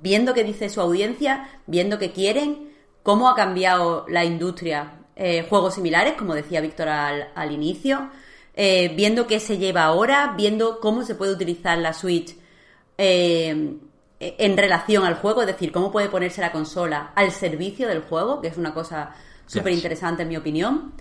Viendo 0.00 0.34
qué 0.34 0.44
dice 0.44 0.68
su 0.68 0.80
audiencia, 0.80 1.48
viendo 1.66 1.98
qué 1.98 2.12
quieren, 2.12 2.72
cómo 3.02 3.28
ha 3.28 3.34
cambiado 3.34 4.06
la 4.08 4.24
industria, 4.24 5.00
eh, 5.16 5.46
juegos 5.48 5.74
similares, 5.74 6.14
como 6.14 6.34
decía 6.34 6.60
Víctor 6.60 6.88
al, 6.88 7.32
al 7.34 7.52
inicio, 7.52 8.10
eh, 8.54 8.92
viendo 8.94 9.26
qué 9.26 9.40
se 9.40 9.58
lleva 9.58 9.84
ahora, 9.84 10.34
viendo 10.36 10.80
cómo 10.80 11.04
se 11.04 11.14
puede 11.14 11.32
utilizar 11.32 11.78
la 11.78 11.92
Switch 11.92 12.36
eh, 12.98 13.76
en 14.20 14.56
relación 14.56 15.04
al 15.04 15.16
juego, 15.16 15.42
es 15.42 15.46
decir, 15.46 15.72
cómo 15.72 15.90
puede 15.90 16.08
ponerse 16.08 16.40
la 16.40 16.52
consola 16.52 17.12
al 17.14 17.30
servicio 17.30 17.88
del 17.88 18.02
juego, 18.02 18.40
que 18.40 18.48
es 18.48 18.56
una 18.56 18.74
cosa 18.74 19.14
súper 19.46 19.72
interesante 19.72 20.22
en 20.22 20.28
mi 20.28 20.36
opinión. 20.36 20.92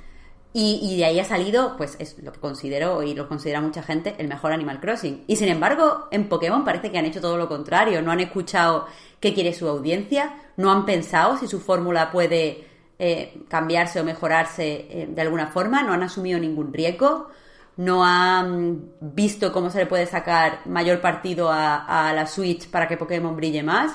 Y, 0.56 0.80
y 0.84 0.98
de 0.98 1.06
ahí 1.06 1.20
ha 1.20 1.26
salido, 1.26 1.76
pues 1.78 1.96
es 2.00 2.22
lo 2.22 2.32
que 2.32 2.40
considero 2.40 3.02
y 3.02 3.16
lo 3.16 3.28
considera 3.28 3.60
mucha 3.60 3.82
gente 3.82 4.14
el 4.20 4.28
mejor 4.28 4.52
Animal 4.52 4.80
Crossing. 4.80 5.24
Y 5.26 5.36
sin 5.36 5.48
embargo, 5.48 6.08
en 6.12 6.30
Pokémon 6.30 6.64
parece 6.64 6.92
que 6.92 7.00
han 7.00 7.06
hecho 7.06 7.22
todo 7.22 7.38
lo 7.38 7.48
contrario. 7.48 8.04
No 8.04 8.12
han 8.12 8.20
escuchado 8.20 8.86
qué 9.20 9.34
quiere 9.34 9.54
su 9.54 9.68
audiencia, 9.68 10.36
no 10.58 10.72
han 10.72 10.86
pensado 10.86 11.38
si 11.38 11.48
su 11.48 11.60
fórmula 11.60 12.12
puede 12.12 12.68
eh, 13.00 13.42
cambiarse 13.50 14.00
o 14.00 14.04
mejorarse 14.04 14.86
eh, 14.90 15.10
de 15.10 15.22
alguna 15.22 15.48
forma, 15.48 15.82
no 15.82 15.94
han 15.94 16.04
asumido 16.04 16.40
ningún 16.40 16.72
riesgo, 16.72 17.30
no 17.78 18.06
han 18.06 18.82
visto 19.02 19.52
cómo 19.52 19.70
se 19.70 19.80
le 19.80 19.86
puede 19.86 20.06
sacar 20.06 20.60
mayor 20.66 21.02
partido 21.02 21.52
a, 21.52 22.10
a 22.10 22.14
la 22.14 22.28
Switch 22.28 22.70
para 22.70 22.88
que 22.88 22.98
Pokémon 22.98 23.36
brille 23.36 23.64
más. 23.64 23.92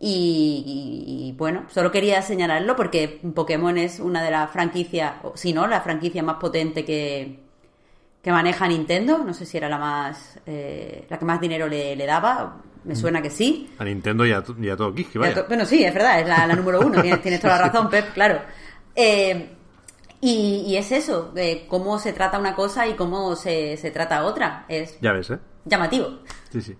Y, 0.00 0.64
y- 0.66 1.28
y, 1.28 1.32
bueno, 1.32 1.64
solo 1.70 1.90
quería 1.90 2.20
señalarlo 2.20 2.76
porque 2.76 3.20
Pokémon 3.34 3.78
es 3.78 4.00
una 4.00 4.22
de 4.22 4.30
las 4.30 4.50
franquicias, 4.50 5.14
o 5.22 5.34
si 5.36 5.52
no, 5.54 5.66
la 5.66 5.80
franquicia 5.80 6.22
más 6.22 6.36
potente 6.36 6.84
que, 6.84 7.38
que 8.20 8.30
maneja 8.32 8.68
Nintendo. 8.68 9.18
No 9.24 9.32
sé 9.32 9.46
si 9.46 9.56
era 9.56 9.68
la 9.68 9.78
más 9.78 10.38
eh, 10.44 11.06
la 11.08 11.18
que 11.18 11.24
más 11.24 11.40
dinero 11.40 11.68
le, 11.68 11.96
le 11.96 12.06
daba. 12.06 12.60
Me 12.84 12.94
suena 12.94 13.22
que 13.22 13.30
sí. 13.30 13.70
A 13.78 13.84
Nintendo 13.84 14.26
y 14.26 14.32
a, 14.32 14.44
y 14.60 14.68
a 14.68 14.76
todo 14.76 14.94
Kiski, 14.94 15.16
vaya. 15.16 15.46
Bueno, 15.48 15.64
sí, 15.64 15.82
es 15.82 15.94
verdad, 15.94 16.20
es 16.20 16.28
la, 16.28 16.46
la 16.46 16.54
número 16.54 16.80
uno. 16.80 17.00
Tienes, 17.00 17.22
tienes 17.22 17.40
toda 17.40 17.56
la 17.56 17.68
razón, 17.68 17.88
Pep, 17.88 18.12
claro. 18.12 18.40
Eh, 18.94 19.48
y, 20.24 20.62
y 20.66 20.76
es 20.76 20.90
eso, 20.92 21.30
de 21.32 21.66
cómo 21.68 21.98
se 21.98 22.12
trata 22.12 22.38
una 22.38 22.54
cosa 22.54 22.86
y 22.88 22.94
cómo 22.94 23.36
se, 23.36 23.76
se 23.76 23.90
trata 23.90 24.24
otra. 24.24 24.64
Es 24.68 24.98
Ya 25.00 25.12
ves, 25.12 25.30
¿eh? 25.30 25.38
llamativo. 25.64 26.18
Sí, 26.50 26.62
sí. 26.62 26.76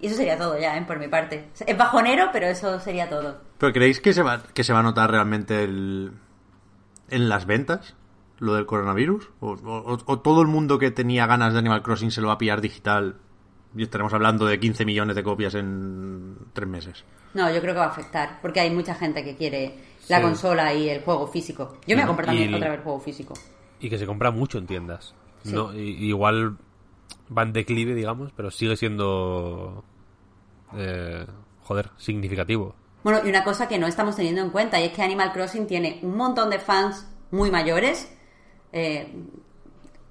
Y 0.00 0.08
eso 0.08 0.16
sería 0.16 0.36
todo 0.36 0.58
ya, 0.58 0.76
¿eh? 0.76 0.84
por 0.86 0.98
mi 0.98 1.08
parte. 1.08 1.48
Es 1.66 1.76
bajonero, 1.78 2.28
pero 2.32 2.46
eso 2.46 2.78
sería 2.80 3.08
todo. 3.08 3.40
¿Pero 3.58 3.72
creéis 3.72 4.00
que 4.00 4.12
se 4.12 4.22
va, 4.22 4.42
que 4.42 4.62
se 4.64 4.72
va 4.72 4.80
a 4.80 4.82
notar 4.82 5.10
realmente 5.10 5.64
el, 5.64 6.12
en 7.08 7.28
las 7.28 7.46
ventas 7.46 7.94
lo 8.38 8.54
del 8.54 8.66
coronavirus? 8.66 9.30
¿O, 9.40 9.52
o- 9.52 9.98
o 10.04 10.18
todo 10.20 10.42
el 10.42 10.48
mundo 10.48 10.78
que 10.78 10.90
tenía 10.90 11.26
ganas 11.26 11.54
de 11.54 11.58
Animal 11.60 11.82
Crossing 11.82 12.10
se 12.10 12.20
lo 12.20 12.28
va 12.28 12.34
a 12.34 12.38
pillar 12.38 12.60
digital 12.60 13.16
y 13.74 13.82
estaremos 13.82 14.12
hablando 14.12 14.44
de 14.46 14.60
15 14.60 14.84
millones 14.84 15.16
de 15.16 15.22
copias 15.22 15.54
en 15.54 16.36
tres 16.52 16.68
meses? 16.68 17.04
No, 17.32 17.50
yo 17.50 17.60
creo 17.62 17.72
que 17.74 17.80
va 17.80 17.86
a 17.86 17.90
afectar, 17.90 18.38
porque 18.42 18.60
hay 18.60 18.70
mucha 18.70 18.94
gente 18.94 19.22
que 19.24 19.36
quiere 19.36 19.74
la 20.08 20.16
Sí. 20.18 20.22
consola 20.22 20.72
y 20.74 20.88
el 20.88 21.02
juego 21.02 21.26
físico. 21.26 21.76
Yo 21.86 21.96
me 21.96 22.02
voy 22.02 22.02
a 22.02 22.06
comprar 22.06 22.26
también 22.26 22.48
el- 22.48 22.54
otra 22.54 22.68
vez 22.68 22.78
el 22.78 22.84
juego 22.84 23.00
físico. 23.00 23.34
Y 23.80 23.90
que 23.90 23.98
se 23.98 24.06
compra 24.06 24.30
mucho 24.30 24.58
en 24.58 24.66
tiendas. 24.66 25.14
Sí. 25.44 25.52
No, 25.52 25.74
i- 25.74 26.06
igual 26.08 26.56
va 27.36 27.42
en 27.42 27.52
declive, 27.52 27.94
digamos, 27.94 28.32
pero 28.36 28.50
sigue 28.50 28.76
siendo. 28.76 29.84
eh, 30.76 31.24
joder, 31.62 31.90
significativo. 31.96 32.74
Bueno, 33.04 33.20
y 33.24 33.28
una 33.28 33.44
cosa 33.44 33.68
que 33.68 33.78
no 33.78 33.86
estamos 33.86 34.16
teniendo 34.16 34.40
en 34.40 34.50
cuenta, 34.50 34.80
y 34.80 34.84
es 34.84 34.92
que 34.92 35.02
Animal 35.02 35.32
Crossing 35.32 35.66
tiene 35.66 36.00
un 36.02 36.16
montón 36.16 36.50
de 36.50 36.58
fans 36.58 37.06
muy 37.30 37.50
mayores. 37.52 38.12
Eh, 38.72 39.14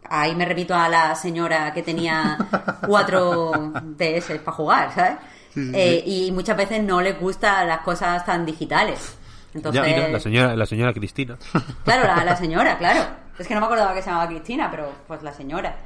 ahí 0.10 0.34
me 0.36 0.46
repito 0.46 0.74
a 0.76 0.88
la 0.88 1.14
señora 1.16 1.74
que 1.74 1.84
tenía 1.84 2.38
cuatro 2.88 3.74
DS 3.98 4.40
para 4.40 4.56
jugar, 4.58 4.94
¿sabes? 4.94 5.18
Eh, 5.58 6.04
y 6.06 6.32
muchas 6.32 6.56
veces 6.58 6.84
no 6.84 7.02
les 7.02 7.20
gustan 7.20 7.68
las 7.68 7.80
cosas 7.82 8.26
tan 8.26 8.46
digitales. 8.46 9.18
Entonces, 9.56 9.82
Ya, 9.82 9.88
Mira, 9.88 10.10
la 10.10 10.20
señora, 10.20 10.56
la 10.56 10.66
señora 10.66 10.94
Cristina. 10.94 11.38
Claro, 11.84 12.04
la, 12.06 12.24
la 12.24 12.36
señora, 12.36 12.78
claro. 12.78 13.06
Es 13.40 13.48
que 13.48 13.54
no 13.56 13.60
me 13.62 13.66
acordaba 13.66 13.94
que 13.94 14.02
se 14.02 14.10
llamaba 14.10 14.28
Cristina, 14.28 14.70
pero 14.70 14.92
pues 15.08 15.24
la 15.24 15.34
señora. 15.34 15.78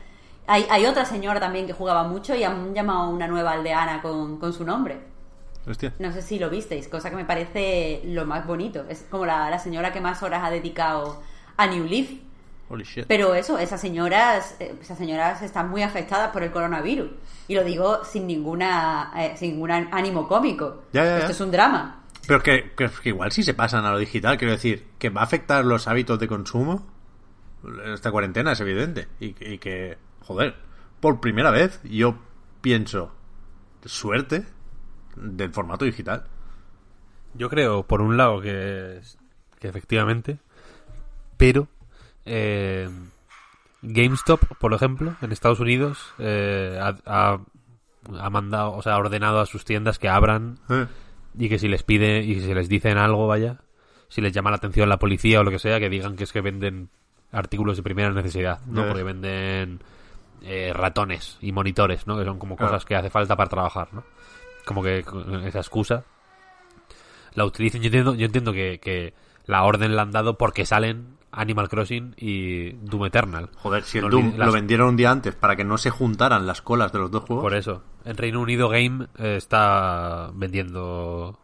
Hay, 0.48 0.66
hay 0.70 0.86
otra 0.88 1.06
señora 1.06 1.40
también 1.40 1.68
que 1.68 1.74
jugaba 1.74 2.04
mucho 2.04 2.36
y 2.36 2.44
han 2.44 2.74
llamado 2.74 3.02
a 3.02 3.08
una 3.10 3.28
nueva 3.28 3.52
aldeana 3.52 4.02
con, 4.02 4.40
con 4.40 4.52
su 4.52 4.64
nombre. 4.66 5.00
Hostia. 5.68 5.94
No 6.00 6.12
sé 6.12 6.22
si 6.24 6.40
lo 6.40 6.50
visteis, 6.50 6.88
cosa 6.88 7.10
que 7.12 7.16
me 7.16 7.26
parece 7.26 8.02
lo 8.06 8.26
más 8.26 8.48
bonito. 8.48 8.86
Es 8.90 9.06
como 9.10 9.26
la, 9.26 9.50
la 9.50 9.60
señora 9.60 9.94
que 9.94 10.02
más 10.02 10.24
horas 10.24 10.41
ha 10.44 10.50
dedicado 10.50 11.22
a 11.58 11.68
New 11.68 11.84
Leaf. 11.86 12.10
Holy 12.72 12.84
shit. 12.84 13.06
Pero 13.08 13.36
eso, 13.36 13.58
esas 13.60 13.82
señoras, 13.82 14.56
eh, 14.60 14.76
esas 14.82 14.98
señoras 14.98 15.41
están 15.41 15.70
muy 15.70 15.84
afectadas 15.84 16.32
por 16.32 16.41
el 16.44 16.52
coronavirus. 16.52 17.10
Y 17.48 17.56
lo 17.56 17.64
digo 17.64 18.04
sin 18.06 18.26
ninguna, 18.28 19.12
eh, 19.18 19.34
sin 19.38 19.52
ningún 19.54 19.72
ánimo 19.72 20.28
cómico. 20.28 20.84
Ya, 20.94 21.04
ya, 21.04 21.10
ya. 21.12 21.18
Esto 21.20 21.32
es 21.32 21.41
un 21.41 21.52
drama. 21.52 21.99
Pero 22.28 22.41
que, 22.44 22.72
que- 22.78 22.90
que 23.02 23.10
igual 23.10 23.32
si 23.32 23.44
se 23.44 23.54
pasan 23.54 23.86
a 23.86 23.91
lo 23.91 23.98
digital, 23.98 24.38
quiero 24.38 24.52
decir, 24.54 24.86
que 25.00 25.10
va 25.10 25.22
a 25.22 25.24
afectar 25.26 25.66
los 25.66 25.88
hábitos 25.88 26.20
de 26.20 26.28
consumo. 26.28 26.88
Esta 27.86 28.12
cuarentena 28.12 28.52
es 28.54 28.60
evidente. 28.62 29.08
Y, 29.20 29.36
y 29.44 29.58
que, 29.58 29.98
joder, 30.22 30.56
por 31.00 31.20
primera 31.20 31.52
vez 31.52 31.80
yo 31.84 32.18
pienso, 32.62 33.12
suerte 33.86 34.46
del 35.16 35.52
formato 35.52 35.86
digital. 35.86 36.26
Yo 37.34 37.50
creo, 37.50 37.84
por 37.84 38.02
un 38.02 38.16
lado, 38.18 38.41
que, 38.41 39.02
que 39.60 39.68
efectivamente, 39.68 40.40
pero 41.38 41.68
eh, 42.26 42.90
GameStop, 43.82 44.41
por 44.60 44.74
ejemplo, 44.74 45.16
en 45.22 45.32
Estados 45.32 45.60
Unidos, 45.60 46.14
eh, 46.20 46.80
ha, 46.82 46.96
ha- 47.06 47.40
ha 48.20 48.30
mandado, 48.30 48.74
o 48.74 48.82
sea, 48.82 48.94
ha 48.94 48.98
ordenado 48.98 49.40
a 49.40 49.46
sus 49.46 49.66
tiendas 49.66 50.00
que 50.00 50.10
abran 50.10 50.58
Eh, 50.70 50.88
y 51.38 51.49
que 51.49 51.60
si 51.60 51.68
les 51.68 51.84
pide 51.84 52.19
y 52.23 52.39
si 52.39 52.53
les 52.53 52.69
dicen 52.69 52.97
algo, 52.97 53.27
vaya, 53.27 53.61
si 54.07 54.22
les 54.22 54.34
llama 54.34 54.49
la 54.49 54.57
atención 54.57 54.89
la 54.89 54.99
policía 54.99 55.39
o 55.39 55.43
lo 55.43 55.51
que 55.51 55.60
sea, 55.60 55.80
que 55.80 55.89
digan 55.89 56.15
que 56.15 56.23
es 56.23 56.34
que 56.34 56.41
venden 56.41 56.89
artículos 57.31 57.77
de 57.77 57.84
primera 57.84 58.11
necesidad, 58.11 58.60
¿no? 58.65 58.88
Porque 58.88 59.03
venden 59.03 59.81
eh, 60.41 60.72
ratones 60.73 61.38
y 61.41 61.51
monitores, 61.51 62.07
¿no? 62.07 62.18
Que 62.18 62.26
son 62.26 62.39
como 62.39 62.57
cosas 62.57 62.85
que 62.85 62.95
hace 62.95 63.10
falta 63.10 63.35
para 63.35 63.49
trabajar, 63.49 63.93
¿no? 63.93 64.03
Como 64.65 64.81
que 64.81 65.03
con 65.03 65.45
esa 65.45 65.60
excusa 65.60 66.03
la 67.35 67.45
utilicen. 67.45 67.81
Yo 67.81 67.88
entiendo, 67.88 68.15
yo 68.15 68.26
entiendo 68.26 68.51
que, 68.51 68.80
que 68.80 69.14
la 69.45 69.64
orden 69.64 69.95
la 69.95 70.01
han 70.01 70.11
dado 70.11 70.38
porque 70.38 70.65
salen 70.65 71.19
Animal 71.31 71.69
Crossing 71.69 72.15
y 72.18 72.72
Doom 72.72 73.06
Eternal. 73.06 73.49
Joder, 73.57 73.84
si 73.84 73.97
el 73.99 74.06
No 74.06 74.10
Doom 74.10 74.34
las- 74.38 74.47
lo 74.47 74.53
vendieron 74.53 74.89
un 74.89 74.95
día 74.97 75.11
antes 75.11 75.35
para 75.35 75.56
que 75.56 75.64
no 75.64 75.77
se 75.77 75.89
juntaran 75.89 76.47
las 76.47 76.61
colas 76.61 76.91
de 76.91 76.99
los 76.99 77.11
dos 77.11 77.23
juegos. 77.26 77.43
Por 77.43 77.53
eso. 77.56 77.84
En 78.06 78.18
Reino 78.18 78.41
Unido 78.41 78.69
Game 78.69 79.07
eh, 79.18 79.35
está 79.38 80.31
vendiendo. 80.34 81.39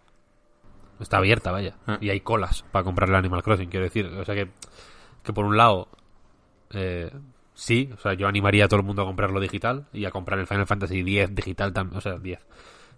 Está 0.99 1.17
abierta, 1.17 1.51
vaya. 1.51 1.75
Ah. 1.87 1.97
Y 2.01 2.09
hay 2.09 2.21
colas 2.21 2.63
para 2.71 2.83
comprar 2.83 3.09
el 3.09 3.15
Animal 3.15 3.43
Crossing, 3.43 3.69
quiero 3.69 3.83
decir. 3.83 4.05
O 4.07 4.23
sea 4.25 4.33
que, 4.33 4.49
que 5.23 5.33
por 5.33 5.45
un 5.45 5.57
lado, 5.57 5.89
eh, 6.71 7.11
sí, 7.53 7.89
o 7.93 7.97
sea, 7.99 8.13
yo 8.13 8.27
animaría 8.27 8.65
a 8.65 8.67
todo 8.69 8.79
el 8.79 8.85
mundo 8.85 9.01
a 9.01 9.05
comprarlo 9.05 9.39
digital 9.41 9.85
y 9.93 10.05
a 10.05 10.11
comprar 10.11 10.39
el 10.39 10.47
Final 10.47 10.65
Fantasy 10.67 10.99
X 11.01 11.35
digital 11.35 11.73
también. 11.73 11.97
O 11.97 12.01
sea, 12.01 12.17
10. 12.17 12.39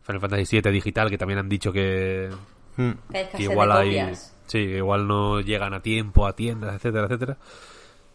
Final 0.03 0.21
Fantasy 0.21 0.61
VII 0.61 0.71
digital, 0.71 1.09
que 1.09 1.17
también 1.17 1.39
han 1.39 1.49
dicho 1.49 1.71
que, 1.73 2.29
Hmm. 2.77 2.91
Que 3.11 3.17
hay 3.17 3.23
que 3.23 3.29
escasez 3.29 3.49
igual 3.51 3.71
hay. 3.71 3.87
copias. 3.87 4.36
Sí, 4.47 4.59
igual 4.59 5.07
no 5.07 5.41
llegan 5.41 5.73
a 5.73 5.81
tiempo 5.81 6.25
a 6.25 6.35
tiendas, 6.35 6.75
etcétera, 6.75 7.05
etcétera. 7.05 7.37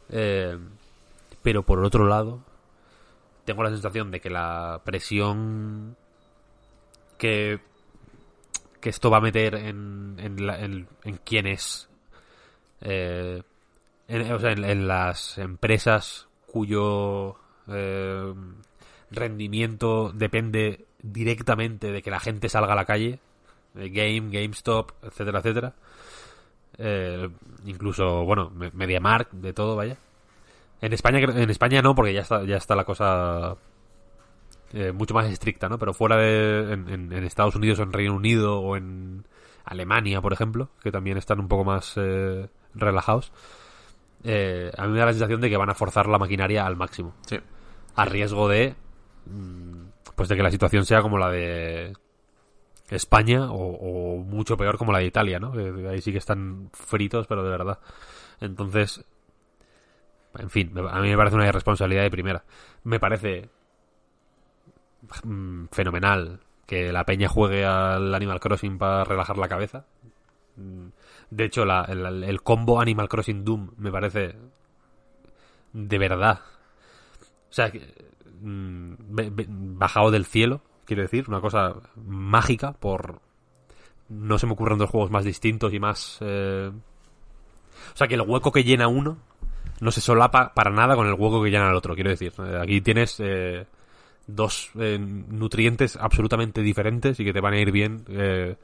Eh, 0.09 0.59
pero 1.43 1.63
por 1.63 1.83
otro 1.85 2.07
lado, 2.07 2.41
tengo 3.45 3.63
la 3.63 3.71
sensación 3.71 4.11
de 4.11 4.21
que 4.21 4.31
la 4.31 4.81
presión 4.85 5.97
que, 7.19 7.61
que 8.81 8.89
esto 8.91 9.11
va 9.11 9.19
a 9.19 9.21
meter 9.21 9.55
en, 9.55 10.17
en, 10.19 10.47
la- 10.47 10.61
en- 10.61 10.89
en 11.05 11.17
quienes. 11.19 11.89
eh, 12.81 13.43
o 14.09 14.39
sea, 14.39 14.53
en, 14.53 14.87
las 14.89 15.39
empresas 15.39 16.29
cuyo 16.47 17.37
eh, 17.69 18.35
rendimiento 19.11 20.13
depende 20.13 20.87
directamente 21.03 21.93
de 21.93 22.03
que 22.03 22.11
la 22.11 22.21
gente 22.21 22.49
salga 22.49 22.73
a 22.73 22.77
la 22.77 22.85
calle, 22.85 23.21
Game, 23.75 24.29
GameStop, 24.31 24.93
etcétera, 25.03 25.39
etcétera. 25.39 25.73
Eh, 26.79 27.29
incluso, 27.67 28.25
bueno, 28.25 28.51
Me- 28.51 28.71
MediaMarkt, 28.73 29.33
de 29.33 29.53
todo, 29.53 29.77
vaya. 29.77 29.97
En 30.81 30.93
España, 30.93 31.21
en 31.21 31.51
España 31.51 31.81
no, 31.83 31.95
porque 31.95 32.13
ya 32.15 32.23
está, 32.23 32.43
ya 32.45 32.57
está 32.57 32.75
la 32.75 32.85
cosa 32.85 33.57
eh, 34.73 34.91
mucho 34.93 35.15
más 35.15 35.27
estricta, 35.31 35.69
¿no? 35.69 35.79
Pero 35.79 35.93
fuera 35.95 36.17
de 36.17 36.73
en, 36.73 36.89
en- 36.89 37.13
en 37.13 37.25
Estados 37.25 37.55
Unidos 37.55 37.79
o 37.79 37.83
en 37.83 37.93
Reino 37.93 38.15
Unido 38.15 38.59
o 38.61 38.77
en 38.77 39.25
Alemania, 39.65 40.21
por 40.21 40.33
ejemplo, 40.33 40.71
que 40.83 40.91
también 40.91 41.19
están 41.19 41.39
un 41.41 41.49
poco 41.49 41.65
más 41.65 41.93
eh, 41.97 42.49
relajados, 42.75 43.33
eh, 44.25 44.71
a 44.77 44.87
mí 44.87 44.93
me 44.93 44.99
da 44.99 45.07
la 45.07 45.13
sensación 45.13 45.41
de 45.41 45.51
que 45.51 45.57
van 45.57 45.71
a 45.71 45.75
forzar 45.75 46.07
la 46.09 46.19
maquinaria 46.19 46.65
al 46.67 46.77
máximo 46.77 47.13
Sí. 47.27 47.39
a 47.97 48.05
riesgo 48.05 48.49
de 48.49 48.75
mm, 49.27 49.83
pues 50.17 50.29
de 50.29 50.37
que 50.37 50.43
la 50.43 50.51
situación 50.51 50.85
sea 50.85 51.03
como 51.03 51.19
la 51.19 51.29
de 51.31 51.93
España 52.95 53.49
o, 53.51 54.19
mucho 54.19 54.57
peor 54.57 54.79
como 54.79 54.93
la 54.93 54.99
de 54.99 55.07
Italia, 55.07 55.39
¿no? 55.39 55.53
Ahí 55.89 56.01
sí 56.01 56.13
que 56.13 56.19
están 56.19 56.71
fritos, 56.73 57.27
pero 57.27 57.43
de 57.43 57.51
verdad. 57.51 57.79
Entonces, 58.41 59.05
en 60.39 60.51
fin, 60.51 60.73
a 60.91 61.01
mí 61.01 61.09
me 61.09 61.17
parece 61.17 61.37
una 61.37 61.47
irresponsabilidad 61.47 62.03
de 62.03 62.11
primera. 62.11 62.45
Me 62.85 62.99
parece 63.01 63.49
mm, 65.25 65.67
fenomenal 65.71 66.41
que 66.67 66.93
la 66.93 67.05
peña 67.05 67.29
juegue 67.29 67.65
al 67.65 68.15
Animal 68.15 68.41
Crossing 68.41 68.79
para 68.79 69.05
relajar 69.05 69.39
la 69.39 69.49
cabeza. 69.49 69.85
Mm, 70.57 70.89
De 71.31 71.45
hecho, 71.45 71.65
la- 71.65 71.85
el, 71.85 72.43
combo 72.43 72.81
Animal 72.81 73.09
Crossing 73.09 73.45
Doom 73.45 73.71
me 73.79 73.91
parece 73.91 74.37
de 75.73 75.99
verdad 75.99 76.41
o 77.53 77.55
sea, 77.55 77.71
mm, 78.41 78.95
bajado 79.79 80.11
del 80.11 80.25
cielo, 80.25 80.63
quiero 80.95 81.03
decir, 81.03 81.25
una 81.29 81.41
cosa 81.41 81.75
mágica 81.97 82.73
por... 82.73 83.21
No 84.09 84.39
se 84.39 84.47
me 84.47 84.53
ocurren 84.53 84.79
dos 84.79 84.91
juegos 84.91 85.11
más 85.11 85.25
distintos 85.25 85.73
y 85.73 85.81
más... 85.81 86.19
eh, 86.21 86.71
O 87.93 87.97
sea, 87.97 88.07
que 88.09 88.15
el 88.15 88.21
hueco 88.23 88.53
que 88.53 88.65
llena 88.65 88.89
uno 88.89 89.19
no 89.81 89.91
se 89.91 90.01
solapa 90.01 90.53
para 90.55 90.71
nada 90.71 90.95
con 90.95 91.07
el 91.07 91.15
hueco 91.15 91.43
que 91.43 91.51
llena 91.51 91.69
el 91.71 91.75
otro, 91.77 91.95
quiero 91.95 92.11
decir. 92.11 92.33
Eh, 92.39 92.59
Aquí 92.63 92.81
tienes 92.81 93.17
eh, 93.21 93.67
dos 94.27 94.71
eh, 94.79 94.99
nutrientes 94.99 95.97
absolutamente 95.97 96.61
diferentes 96.61 97.19
y 97.21 97.25
que 97.25 97.33
te 97.33 97.41
van 97.41 97.55
a 97.55 97.59
ir 97.61 97.73
bien 97.73 98.05
eh, 98.09 98.57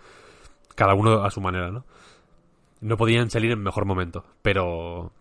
cada 0.74 0.94
uno 0.94 1.24
a 1.24 1.30
su 1.30 1.40
manera, 1.40 1.70
¿no? 1.70 1.84
No 2.80 2.96
podían 2.96 3.30
salir 3.30 3.50
en 3.52 3.62
mejor 3.62 3.84
momento, 3.86 4.24
pero... 4.42 5.12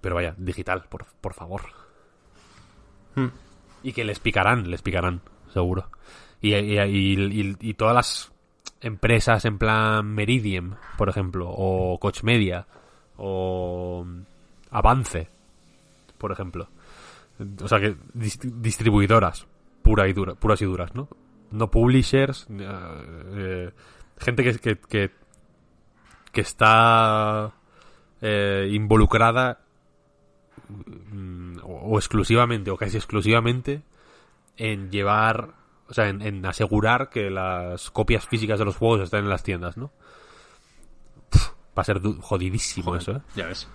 Pero 0.00 0.14
vaya, 0.14 0.34
digital, 0.36 0.84
por, 0.88 1.04
por 1.20 1.34
favor. 1.34 1.62
Hmm. 3.14 3.28
Y 3.82 3.92
que 3.92 4.04
les 4.04 4.18
picarán, 4.18 4.70
les 4.70 4.82
picarán, 4.82 5.20
seguro. 5.60 5.90
Y, 6.40 6.54
y, 6.54 7.56
y- 7.60 7.74
todas 7.74 7.94
las 7.94 8.32
empresas 8.80 9.44
en 9.46 9.56
plan 9.58 10.06
Meridian, 10.06 10.76
por 10.98 11.08
ejemplo, 11.08 11.48
o 11.48 11.98
Coach 11.98 12.22
Media, 12.22 12.66
o 13.16 14.06
Avance, 14.70 15.28
por 16.18 16.30
ejemplo. 16.32 16.68
O 17.62 17.68
sea 17.68 17.80
que 17.80 17.96
dis- 18.14 18.40
distribuidoras, 18.60 19.46
pura 19.82 20.06
y 20.08 20.12
dura, 20.12 20.34
puras 20.34 20.60
y 20.60 20.66
duras, 20.66 20.94
¿no? 20.94 21.08
No 21.50 21.70
publishers, 21.70 22.46
eh, 22.50 22.66
eh, 23.34 23.70
gente 24.18 24.42
que, 24.44 24.58
que, 24.58 25.10
que, 26.32 26.40
está 26.40 27.52
eh, 28.20 28.68
involucrada 28.72 29.60
mm, 30.68 31.58
o 31.62 31.96
exclusivamente 31.98 32.70
o 32.70 32.76
casi 32.76 32.96
exclusivamente 32.96 33.82
en 34.56 34.90
llevar 34.90 35.54
o 35.88 35.94
sea, 35.94 36.08
en, 36.08 36.22
en 36.22 36.44
asegurar 36.44 37.08
que 37.08 37.30
las 37.30 37.90
copias 37.90 38.26
físicas 38.26 38.58
de 38.58 38.64
los 38.64 38.76
juegos 38.76 39.02
estén 39.02 39.20
en 39.20 39.30
las 39.30 39.42
tiendas, 39.42 39.76
¿no? 39.76 39.92
Pff, 41.30 41.50
va 41.76 41.82
a 41.82 41.84
ser 41.84 42.00
jodidísimo 42.20 42.96
eso, 42.96 43.12
¿eh? 43.12 43.20
Ya 43.34 43.46
ves. 43.46 43.68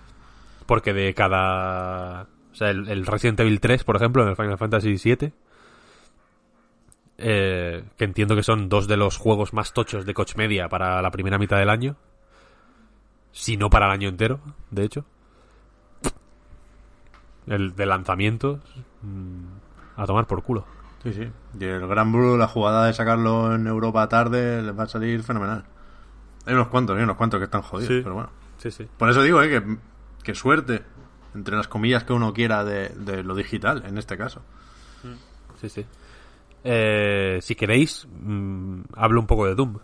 Porque 0.66 0.92
de 0.92 1.14
cada... 1.14 2.22
O 2.52 2.54
sea, 2.54 2.70
el, 2.70 2.88
el 2.88 3.06
Resident 3.06 3.40
Evil 3.40 3.60
3, 3.60 3.84
por 3.84 3.96
ejemplo, 3.96 4.22
en 4.22 4.28
el 4.28 4.36
Final 4.36 4.58
Fantasy 4.58 4.96
VII, 5.02 5.32
eh, 7.18 7.84
que 7.96 8.04
entiendo 8.04 8.36
que 8.36 8.42
son 8.42 8.68
dos 8.68 8.88
de 8.88 8.96
los 8.96 9.16
juegos 9.16 9.54
más 9.54 9.72
tochos 9.72 10.04
de 10.04 10.12
Coach 10.12 10.36
Media 10.36 10.68
para 10.68 11.00
la 11.00 11.10
primera 11.10 11.38
mitad 11.38 11.58
del 11.58 11.70
año, 11.70 11.96
si 13.30 13.56
no 13.56 13.70
para 13.70 13.86
el 13.86 13.92
año 13.92 14.08
entero, 14.08 14.40
de 14.70 14.84
hecho. 14.84 15.06
El 17.46 17.74
de 17.74 17.86
lanzamiento, 17.86 18.60
mm, 19.00 19.61
a 19.96 20.06
tomar 20.06 20.26
por 20.26 20.42
culo. 20.42 20.64
Sí, 21.02 21.12
sí. 21.12 21.28
Y 21.58 21.64
el 21.64 21.86
Gran 21.88 22.12
Blue, 22.12 22.36
la 22.36 22.46
jugada 22.48 22.86
de 22.86 22.92
sacarlo 22.92 23.54
en 23.54 23.66
Europa 23.66 24.08
tarde, 24.08 24.62
les 24.62 24.78
va 24.78 24.84
a 24.84 24.88
salir 24.88 25.22
fenomenal. 25.22 25.64
Hay 26.46 26.54
unos 26.54 26.68
cuantos, 26.68 26.96
hay 26.96 27.02
unos 27.02 27.16
cuantos 27.16 27.38
que 27.38 27.44
están 27.44 27.62
jodidos, 27.62 27.88
Sí. 27.92 28.00
pero 28.02 28.14
bueno. 28.14 28.30
Sí, 28.58 28.70
sí. 28.70 28.86
Por 28.96 29.10
eso 29.10 29.22
digo, 29.22 29.42
eh, 29.42 29.48
que, 29.50 29.76
que 30.22 30.34
suerte, 30.34 30.82
entre 31.34 31.56
las 31.56 31.66
comillas 31.68 32.04
que 32.04 32.12
uno 32.12 32.32
quiera 32.32 32.64
de, 32.64 32.90
de 32.90 33.22
lo 33.24 33.34
digital, 33.34 33.82
en 33.86 33.98
este 33.98 34.16
caso. 34.16 34.42
Sí, 35.60 35.68
sí. 35.68 35.86
Eh, 36.64 37.38
si 37.42 37.54
queréis, 37.56 38.06
mm, 38.08 38.82
hablo 38.96 39.20
un 39.20 39.26
poco 39.26 39.46
de 39.46 39.54
Doom. 39.54 39.78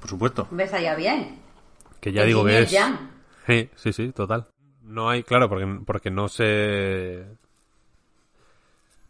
Por 0.00 0.08
supuesto. 0.08 0.48
¿Ves 0.50 0.72
allá 0.72 0.94
bien? 0.94 1.40
Que 2.00 2.12
ya 2.12 2.24
digo 2.24 2.44
que 2.44 2.60
es. 2.60 2.72
Jam. 2.72 3.10
Sí, 3.46 3.68
sí, 3.76 3.92
sí, 3.92 4.12
total. 4.12 4.46
No 4.82 5.10
hay, 5.10 5.22
claro, 5.22 5.48
porque, 5.48 5.80
porque 5.84 6.10
no 6.10 6.28
se. 6.28 7.26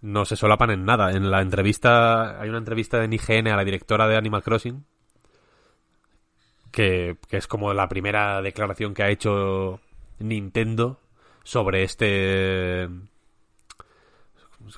No 0.00 0.24
se 0.24 0.36
solapan 0.36 0.70
en 0.70 0.84
nada. 0.84 1.10
En 1.12 1.30
la 1.30 1.40
entrevista. 1.42 2.40
Hay 2.40 2.48
una 2.48 2.58
entrevista 2.58 3.02
en 3.04 3.12
IGN 3.12 3.48
a 3.48 3.56
la 3.56 3.64
directora 3.64 4.06
de 4.06 4.16
Animal 4.16 4.42
Crossing. 4.42 4.84
Que, 6.70 7.16
que 7.28 7.38
es 7.38 7.46
como 7.46 7.72
la 7.72 7.88
primera 7.88 8.40
declaración 8.42 8.94
que 8.94 9.02
ha 9.02 9.08
hecho 9.10 9.80
Nintendo 10.18 11.00
sobre 11.42 11.82
este. 11.82 12.88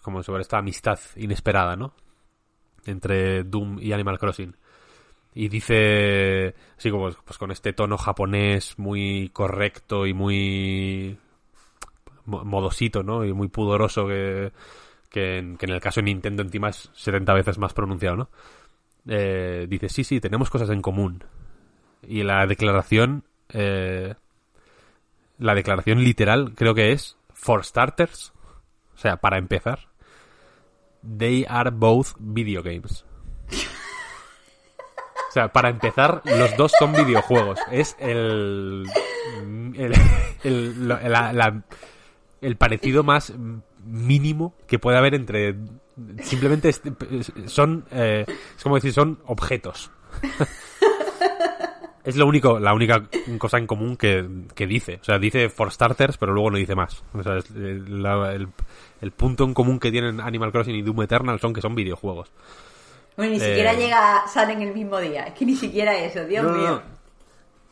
Como 0.02 0.22
sobre 0.22 0.42
esta 0.42 0.58
amistad 0.58 0.98
inesperada, 1.16 1.74
¿no? 1.76 1.92
Entre 2.86 3.42
Doom 3.44 3.78
y 3.80 3.92
Animal 3.92 4.18
Crossing. 4.18 4.54
Y 5.34 5.48
dice, 5.48 6.54
así 6.76 6.90
como 6.90 7.10
pues 7.10 7.38
con 7.38 7.50
este 7.50 7.72
tono 7.72 7.96
japonés 7.96 8.78
muy 8.78 9.30
correcto 9.32 10.06
y 10.06 10.12
muy 10.14 11.18
mo- 12.26 12.44
modosito, 12.44 13.02
¿no? 13.02 13.24
Y 13.24 13.32
muy 13.32 13.48
pudoroso 13.48 14.06
que, 14.06 14.52
que, 15.10 15.38
en, 15.38 15.58
el 15.60 15.80
caso 15.80 16.00
de 16.00 16.04
Nintendo 16.04 16.42
encima 16.42 16.68
es 16.70 16.90
70 16.94 17.34
veces 17.34 17.58
más 17.58 17.74
pronunciado, 17.74 18.16
¿no? 18.16 18.30
Eh, 19.08 19.66
dice, 19.68 19.88
sí, 19.88 20.04
sí, 20.04 20.20
tenemos 20.20 20.50
cosas 20.50 20.70
en 20.70 20.80
común. 20.82 21.24
Y 22.06 22.22
la 22.22 22.46
declaración, 22.46 23.24
eh, 23.50 24.14
la 25.38 25.54
declaración 25.54 26.02
literal 26.02 26.54
creo 26.54 26.74
que 26.74 26.92
es, 26.92 27.16
for 27.34 27.64
starters, 27.64 28.32
o 28.94 28.98
sea, 28.98 29.16
para 29.16 29.38
empezar, 29.38 29.88
they 31.18 31.44
are 31.48 31.70
both 31.70 32.08
video 32.18 32.62
games. 32.62 33.04
O 35.28 35.32
sea, 35.32 35.52
para 35.52 35.68
empezar, 35.68 36.22
los 36.24 36.56
dos 36.56 36.72
son 36.78 36.92
videojuegos. 36.92 37.58
Es 37.70 37.96
el. 38.00 38.84
El, 39.74 39.94
el, 40.42 40.88
la- 40.88 41.62
el 42.40 42.56
parecido 42.56 43.04
más 43.04 43.32
mínimo 43.90 44.54
que 44.66 44.78
puede 44.78 44.96
haber 44.98 45.14
entre. 45.14 45.54
Simplemente 46.22 46.70
son. 47.46 47.84
eh, 47.90 48.24
es 48.56 48.62
como 48.62 48.76
decir, 48.76 48.92
son 48.92 49.18
objetos. 49.26 49.90
Es 52.02 52.16
lo 52.16 52.26
único, 52.26 52.58
la 52.58 52.72
única 52.72 53.04
cosa 53.36 53.58
en 53.58 53.66
común 53.66 53.94
que, 53.98 54.26
que 54.54 54.66
dice. 54.66 54.98
O 55.02 55.04
sea, 55.04 55.18
dice 55.18 55.50
for 55.50 55.70
starters, 55.70 56.16
pero 56.16 56.32
luego 56.32 56.50
no 56.50 56.56
dice 56.56 56.74
más. 56.74 57.04
O 57.12 57.22
sea, 57.22 57.36
es- 57.36 57.50
eh, 57.54 57.78
la- 57.88 58.32
el, 58.32 58.48
el 59.02 59.10
punto 59.12 59.44
en 59.44 59.52
común 59.52 59.78
que 59.78 59.90
tienen 59.90 60.18
Animal 60.18 60.50
Crossing 60.50 60.74
y 60.74 60.80
Doom 60.82 61.02
Eternal 61.02 61.38
son 61.40 61.52
que 61.52 61.60
son 61.60 61.74
videojuegos. 61.74 62.32
Bueno, 63.18 63.32
ni 63.32 63.36
Eh. 63.36 63.40
siquiera 63.40 63.74
llega, 63.74 64.26
salen 64.28 64.62
el 64.62 64.72
mismo 64.72 64.98
día. 64.98 65.24
Es 65.26 65.34
que 65.34 65.44
ni 65.44 65.54
siquiera 65.54 65.94
eso, 65.98 66.24
Dios 66.24 66.42
No, 66.46 66.52
mío. 66.56 66.82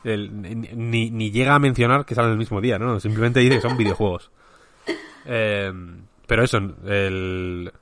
no. 0.05 0.11
El- 0.13 0.43
ni, 0.43 0.55
ni- 0.75 1.11
ni 1.11 1.31
llega 1.31 1.55
a 1.55 1.59
mencionar 1.59 2.05
que 2.05 2.15
salen 2.15 2.33
el 2.33 2.39
mismo 2.39 2.61
día, 2.61 2.79
¿no? 2.79 3.01
Simplemente 3.01 3.41
dice 3.41 3.57
que 3.57 3.63
son 3.63 3.77
videojuegos. 3.79 4.31
Eh, 5.25 5.73
pero 6.29 6.45
eso, 6.45 6.59
el, 6.59 7.73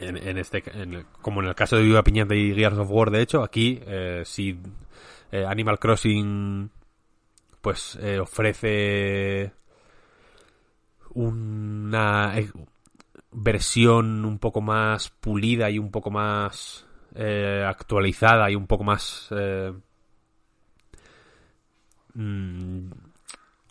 en, 0.00 0.36
este, 0.36 0.64
en 0.74 1.06
como 1.22 1.40
en 1.42 1.46
el 1.46 1.54
caso 1.54 1.76
de 1.76 1.84
Viva 1.84 2.02
Piñata 2.02 2.34
y 2.34 2.52
Gears 2.56 2.76
of 2.76 2.90
War, 2.90 3.12
de 3.12 3.22
hecho, 3.22 3.44
aquí, 3.44 3.80
eh, 3.86 4.22
si 4.24 4.58
eh, 5.30 5.46
Animal 5.46 5.78
Crossing, 5.78 6.68
pues, 7.60 7.96
eh, 8.02 8.18
ofrece 8.18 9.52
una 11.14 12.34
versión 13.30 14.24
un 14.24 14.40
poco 14.40 14.60
más 14.60 15.10
pulida 15.10 15.70
y 15.70 15.78
un 15.78 15.92
poco 15.92 16.10
más 16.10 16.84
actualizada 17.14 18.50
y 18.50 18.56
un 18.56 18.66
poco 18.66 18.82
más 18.82 19.28
mm, 22.14 22.90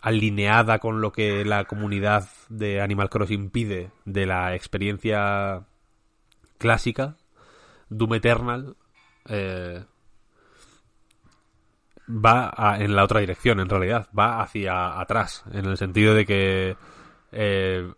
alineada 0.02 0.78
con 0.80 1.00
lo 1.00 1.12
que 1.12 1.44
la 1.44 1.64
comunidad 1.64 2.28
de 2.48 2.80
Animal 2.82 3.08
Crossing 3.08 3.50
pide 3.50 3.90
de 4.04 4.26
la 4.26 4.54
experiencia 4.54 5.64
clásica, 6.58 7.16
Doom 7.88 8.14
Eternal 8.14 8.76
eh, 9.28 9.84
va 12.08 12.52
a- 12.56 12.78
en 12.82 12.94
la 12.96 13.04
otra 13.04 13.20
dirección, 13.20 13.60
en 13.60 13.68
realidad, 13.68 14.08
va 14.18 14.42
hacia 14.42 15.00
atrás, 15.00 15.44
en 15.52 15.66
el 15.66 15.76
sentido 15.76 16.14
de 16.14 16.26
que 16.26 16.76
eh, 17.32 17.90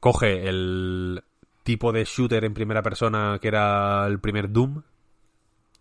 coge 0.00 0.48
el 0.48 1.22
tipo 1.62 1.92
de 1.92 2.04
shooter 2.04 2.44
en 2.44 2.54
primera 2.54 2.82
persona 2.82 3.38
que 3.40 3.48
era 3.48 4.06
el 4.06 4.18
primer 4.20 4.50
Doom, 4.50 4.82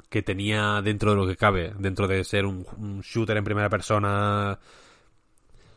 que 0.09 0.21
tenía 0.21 0.81
dentro 0.81 1.11
de 1.11 1.17
lo 1.17 1.25
que 1.27 1.37
cabe, 1.37 1.73
dentro 1.77 2.07
de 2.07 2.23
ser 2.23 2.45
un, 2.45 2.65
un 2.77 3.01
shooter 3.01 3.37
en 3.37 3.43
primera 3.45 3.69
persona 3.69 4.59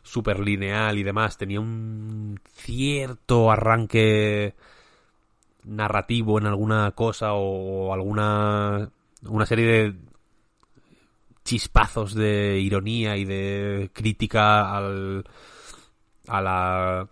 super 0.05 0.39
lineal 0.39 0.97
y 0.97 1.03
demás, 1.03 1.37
tenía 1.37 1.59
un 1.59 2.39
cierto 2.53 3.51
arranque 3.51 4.53
narrativo 5.63 6.37
en 6.39 6.45
alguna 6.45 6.91
cosa 6.91 7.33
o 7.33 7.91
alguna 7.91 8.89
una 9.23 9.45
serie 9.47 9.65
de 9.65 9.95
chispazos 11.43 12.13
de 12.13 12.59
ironía 12.59 13.17
y 13.17 13.25
de 13.25 13.89
crítica 13.93 14.75
al 14.75 15.25
a 16.27 16.41
la 16.41 17.07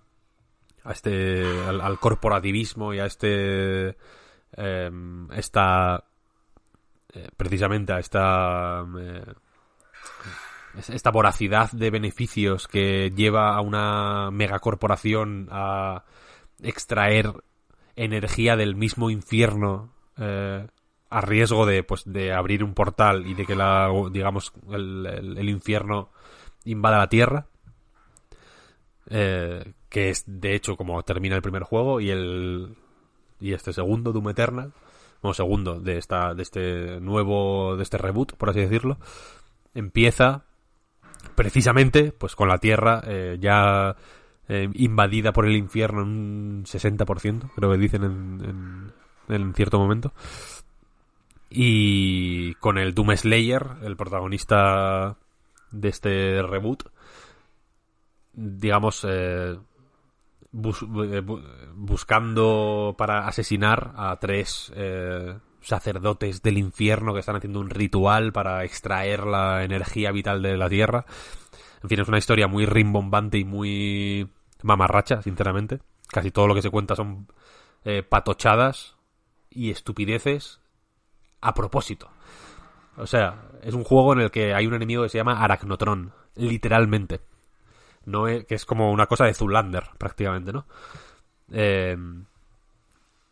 a 0.84 0.92
este 0.92 1.44
al, 1.68 2.00
corporativismo 2.00 2.94
y 2.94 3.00
a 3.00 3.06
este 3.06 3.98
em, 4.56 5.32
esta 5.32 6.04
eh, 7.14 7.30
precisamente 7.36 7.94
a 7.94 8.00
esta 8.00 8.86
es- 9.00 9.36
esta 10.78 11.12
voracidad 11.12 11.72
de 11.72 11.90
beneficios 11.92 12.68
que 12.68 13.12
lleva 13.12 13.56
a 13.56 13.62
una 13.62 14.32
megacorporación 14.32 15.48
a 15.52 16.04
extraer 16.62 17.32
energía 17.96 18.56
del 18.56 18.76
mismo 18.76 19.10
infierno 19.10 19.94
eh, 20.18 20.68
a 21.10 21.22
riesgo 21.22 21.66
de 21.68 21.84
pues 21.84 22.04
de 22.06 22.34
abrir 22.34 22.64
un 22.64 22.74
portal 22.74 23.28
y 23.28 23.36
de 23.36 23.46
que 23.46 23.56
la 23.56 23.90
digamos 24.12 24.52
el, 24.72 25.06
el- 25.38 25.50
infierno 25.50 26.10
invada 26.66 26.98
la 26.98 27.10
tierra 27.10 27.46
eh, 29.10 29.74
que 29.90 30.10
es 30.10 30.24
de 30.26 30.56
hecho 30.56 30.76
como 30.76 31.02
termina 31.04 31.36
el 31.36 31.42
primer 31.42 31.64
juego 31.64 32.00
y 32.00 32.10
el 32.10 32.76
y 33.40 33.54
este 33.54 33.74
segundo 33.74 34.12
Doom 34.12 34.30
Eternal 34.30 34.74
bueno 35.22 35.34
segundo 35.34 35.80
de 35.80 35.98
esta 35.98 36.34
de 36.34 36.42
este 36.44 37.00
nuevo 37.00 37.76
de 37.76 37.84
este 37.84 37.98
reboot 37.98 38.34
por 38.36 38.50
así 38.50 38.62
decirlo 38.62 38.98
empieza 39.76 40.46
precisamente 41.36 42.12
pues 42.12 42.36
con 42.36 42.48
la 42.48 42.58
tierra 42.58 43.02
eh, 43.06 43.38
ya 43.40 43.96
eh, 44.48 44.70
invadida 44.74 45.32
por 45.34 45.46
el 45.46 45.56
infierno 45.56 46.02
en 46.02 46.08
un 46.08 46.64
60% 46.66 47.52
creo 47.56 47.72
que 47.72 47.78
dicen 47.78 48.04
en, 48.04 48.94
cierto 49.56 49.80
momento. 49.80 50.14
Y 51.50 52.56
con 52.56 52.78
el 52.78 52.94
Doom 52.94 53.16
Slayer 53.16 53.66
el 53.84 53.96
protagonista 53.96 55.18
de 55.72 55.90
este 55.90 56.42
reboot 56.42 56.84
digamos 58.34 59.06
eh, 59.08 59.56
bus- 60.52 60.82
bu- 60.82 61.72
buscando 61.76 62.96
para 62.98 63.28
asesinar 63.28 63.94
a 63.96 64.18
tres 64.20 64.72
sacerdotes 65.64 66.42
del 66.42 66.58
infierno 66.58 67.14
que 67.14 67.22
están 67.22 67.36
haciendo 67.36 67.60
un 67.60 67.70
ritual 67.70 68.32
para 68.32 68.64
extraer 68.64 69.26
la 69.26 69.64
energía 69.64 70.12
vital 70.12 70.42
de 70.42 70.58
la 70.58 70.70
tierra. 70.70 71.06
En 71.82 71.90
fin, 71.90 72.00
es 72.00 72.08
una 72.08 72.18
historia 72.18 72.48
muy 72.48 72.66
rimbombante 72.66 73.38
y 73.38 73.44
muy 73.44 74.30
mamarracha, 74.62 75.22
sinceramente. 75.22 75.80
Casi 76.08 76.32
todo 76.32 76.48
lo 76.48 76.56
que 76.56 76.62
se 76.62 76.70
cuenta 76.70 76.96
son 76.96 77.28
eh, 77.86 78.04
patochadas 78.04 78.96
y 79.50 79.72
estupideces 79.72 80.62
a 81.42 81.54
propósito. 81.54 82.10
O 82.96 83.08
sea, 83.08 83.50
es 83.62 83.74
un 83.74 83.84
juego 83.84 84.14
en 84.14 84.22
el 84.22 84.32
que 84.32 84.54
hay 84.54 84.68
un 84.68 84.74
enemigo 84.74 85.04
que 85.04 85.10
se 85.10 85.18
llama 85.18 85.44
Arachnotron, 85.44 86.14
literalmente. 86.36 87.22
No 88.06 88.28
es, 88.28 88.46
que 88.46 88.56
es 88.56 88.66
como 88.66 88.92
una 88.92 89.08
cosa 89.08 89.26
de 89.26 89.34
Zulander, 89.34 89.90
prácticamente, 89.98 90.54
¿no? 90.54 90.66
Eh, 91.52 91.98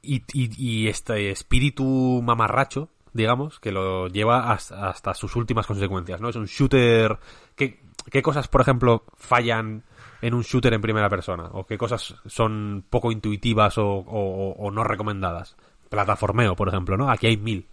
y, 0.01 0.23
y- 0.33 0.83
y 0.83 0.87
este 0.87 1.31
espíritu 1.31 2.21
mamarracho, 2.23 2.89
digamos, 3.13 3.59
que 3.59 3.71
lo 3.71 4.07
lleva 4.07 4.51
hasta, 4.51 4.89
hasta 4.89 5.13
sus 5.13 5.35
últimas 5.35 5.67
consecuencias, 5.67 6.21
¿no? 6.21 6.29
Es 6.29 6.35
un 6.35 6.45
shooter... 6.45 7.19
¿Qué, 7.55 7.79
qué 8.09 8.21
cosas, 8.21 8.47
por 8.47 8.61
ejemplo, 8.61 9.03
fallan 9.17 9.83
en 10.21 10.33
un 10.33 10.43
shooter 10.43 10.73
en 10.73 10.81
primera 10.81 11.09
persona? 11.09 11.49
¿O 11.53 11.65
qué 11.65 11.77
cosas 11.77 12.15
son 12.25 12.85
poco 12.89 13.11
intuitivas 13.11 13.77
o, 13.77 13.85
o- 13.87 14.51
o 14.57 14.71
no 14.71 14.83
recomendadas? 14.83 15.55
Plataformeo, 15.89 16.55
por 16.55 16.69
ejemplo, 16.69 16.95
¿no? 16.97 17.09
Aquí 17.11 17.27
hay 17.27 17.37
mil. 17.37 17.67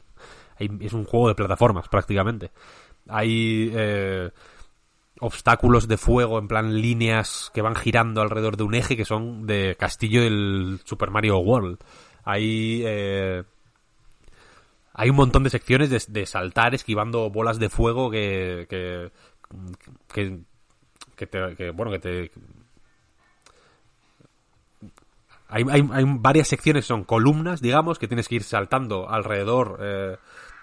Hay- 0.58 0.70
es 0.80 0.92
un 0.92 1.04
juego 1.04 1.28
de 1.28 1.34
plataformas, 1.34 1.88
prácticamente. 1.88 2.50
Hay... 3.08 3.70
eh, 3.74 4.30
obstáculos 5.20 5.88
de 5.88 5.96
fuego, 5.96 6.38
en 6.38 6.46
plan 6.46 6.80
líneas 6.80 7.50
que 7.52 7.60
van 7.62 7.74
girando 7.74 8.20
alrededor 8.22 8.56
de 8.56 8.62
un 8.62 8.74
eje 8.74 8.96
que 8.96 9.04
son 9.04 9.46
de 9.48 9.76
castillo 9.78 10.22
del 10.22 10.80
Super 10.84 11.10
Mario 11.10 11.38
World. 11.38 11.78
Hay, 12.24 12.82
eh, 12.84 13.42
hay 14.94 15.10
un 15.10 15.16
montón 15.16 15.44
de 15.44 15.50
secciones 15.50 16.12
de, 16.12 16.26
saltar 16.26 16.74
esquivando 16.74 17.30
bolas 17.30 17.58
de 17.58 17.68
fuego 17.68 18.10
que, 18.10 18.66
que, 18.68 19.10
que, 20.12 20.38
que 21.16 21.26
te, 21.26 21.70
bueno, 21.70 21.92
que 21.92 21.98
te... 21.98 22.30
Hay, 25.50 25.64
hay, 25.70 25.88
hay 25.92 26.04
varias 26.06 26.48
secciones, 26.48 26.84
son 26.84 27.04
columnas, 27.04 27.62
digamos, 27.62 27.98
que 27.98 28.06
tienes 28.06 28.28
que 28.28 28.34
ir 28.34 28.42
saltando 28.42 29.08
alrededor, 29.08 29.78
eh, 29.80 30.16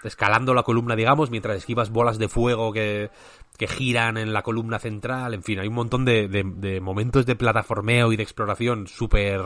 escalando 0.04 0.54
la 0.54 0.62
columna, 0.62 0.94
digamos, 0.94 1.28
mientras 1.30 1.56
esquivas 1.56 1.90
bolas 1.90 2.18
de 2.18 2.28
fuego 2.28 2.72
que, 2.72 3.10
que 3.58 3.66
giran 3.66 4.16
en 4.16 4.32
la 4.32 4.42
columna 4.42 4.78
central. 4.78 5.34
En 5.34 5.42
fin, 5.42 5.58
hay 5.58 5.66
un 5.66 5.74
montón 5.74 6.04
de, 6.04 6.28
de- 6.28 6.44
de 6.44 6.80
momentos 6.80 7.26
de 7.26 7.34
plataformeo 7.34 8.12
y 8.12 8.16
de 8.16 8.22
exploración 8.22 8.86
súper... 8.86 9.40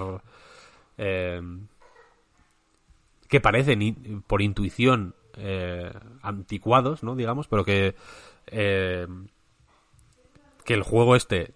eh, 0.99 1.41
que 3.31 3.41
parecen 3.41 4.23
por 4.27 4.43
intuición 4.43 5.15
eh, 5.37 5.91
anticuados, 6.21 7.03
¿no? 7.03 7.17
Digamos, 7.17 7.49
pero 7.49 7.65
que... 7.65 7.95
eh, 8.49 9.07
que 10.65 10.75
el 10.75 10.83
juego 10.83 11.17
este 11.17 11.53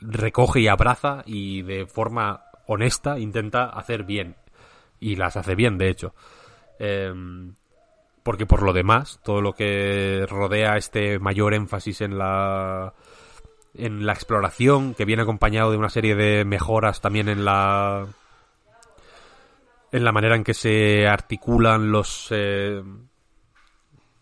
recoge 0.00 0.60
y 0.60 0.68
abraza 0.68 1.22
y 1.26 1.62
de 1.62 1.86
forma 1.86 2.44
honesta 2.66 3.18
intenta 3.18 3.64
hacer 3.64 4.04
bien. 4.04 4.36
Y 5.00 5.16
las 5.16 5.36
hace 5.36 5.54
bien, 5.54 5.76
de 5.76 5.90
hecho. 5.90 6.14
Em, 6.78 7.54
porque 8.22 8.46
por 8.46 8.62
lo 8.62 8.72
demás, 8.72 9.20
todo 9.24 9.40
lo 9.42 9.52
que 9.52 10.24
rodea 10.28 10.76
este 10.76 11.18
mayor 11.18 11.54
énfasis 11.54 12.00
en 12.00 12.16
la 12.16 12.94
en 13.74 14.06
la 14.06 14.12
exploración, 14.12 14.94
que 14.94 15.04
viene 15.04 15.22
acompañado 15.22 15.70
de 15.70 15.78
una 15.78 15.88
serie 15.88 16.14
de 16.14 16.44
mejoras 16.44 17.00
también 17.00 17.28
en 17.28 17.44
la 17.44 18.06
en 19.92 20.04
la 20.04 20.12
manera 20.12 20.36
en 20.36 20.44
que 20.44 20.54
se 20.54 21.06
articulan 21.06 21.92
los 21.92 22.28
eh, 22.30 22.82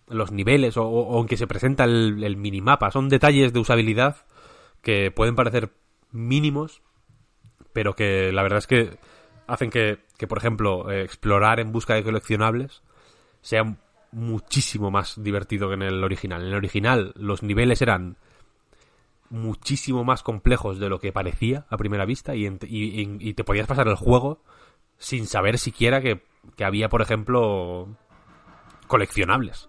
los 0.09 0.32
niveles 0.32 0.76
o, 0.76 0.84
o 0.84 1.20
en 1.20 1.28
que 1.28 1.36
se 1.36 1.47
presenta 1.47 1.84
el, 1.84 2.22
el 2.24 2.36
minimapa. 2.36 2.90
Son 2.90 3.09
detalles 3.09 3.52
de 3.52 3.60
usabilidad 3.60 4.16
que 4.82 5.10
pueden 5.10 5.36
parecer 5.36 5.70
mínimos, 6.10 6.82
pero 7.72 7.94
que 7.94 8.32
la 8.32 8.42
verdad 8.42 8.59
es 8.59 8.66
que 8.66 8.98
hacen 9.47 9.70
que, 9.70 10.01
que, 10.18 10.26
por 10.26 10.38
ejemplo, 10.38 10.90
eh, 10.90 11.02
explorar 11.02 11.60
en 11.60 11.70
busca 11.72 11.94
de 11.94 12.02
coleccionables 12.02 12.82
sea 13.40 13.76
muchísimo 14.12 14.90
más 14.90 15.22
divertido 15.22 15.68
que 15.68 15.74
en 15.74 15.82
el 15.82 16.02
original. 16.02 16.42
En 16.42 16.48
el 16.48 16.55
original 16.55 17.12
los 17.16 17.44
niveles 17.44 17.80
eran 17.80 18.16
muchísimo 19.28 20.02
más 20.02 20.24
complejos 20.24 20.80
de 20.80 20.88
lo 20.88 20.98
que 20.98 21.12
parecía 21.12 21.64
a 21.70 21.76
primera 21.76 22.05
vista 22.05 22.34
y, 22.34 22.47
y- 22.47 22.59
y- 22.68 23.16
y 23.20 23.34
te 23.34 23.44
podías 23.44 23.68
pasar 23.68 23.86
el 23.86 23.94
juego 23.94 24.42
sin 25.01 25.27
saber 25.27 25.59
siquiera 25.59 26.01
que, 26.01 26.22
que 26.56 26.64
había, 26.64 26.89
por 26.89 27.02
ejemplo, 27.02 27.89
coleccionables. 28.86 29.68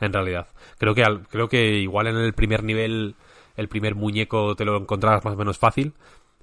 En 0.00 0.12
realidad, 0.12 0.48
creo 0.78 0.94
que 0.94 1.04
al- 1.04 1.26
creo 1.28 1.48
que 1.48 1.76
igual 1.78 2.06
en 2.08 2.16
el 2.16 2.34
primer 2.34 2.62
nivel 2.62 3.14
el 3.56 3.68
primer 3.68 3.94
muñeco 3.94 4.54
te 4.54 4.66
lo 4.66 4.76
encontrabas 4.76 5.24
más 5.24 5.32
o 5.34 5.36
menos 5.38 5.56
fácil, 5.58 5.94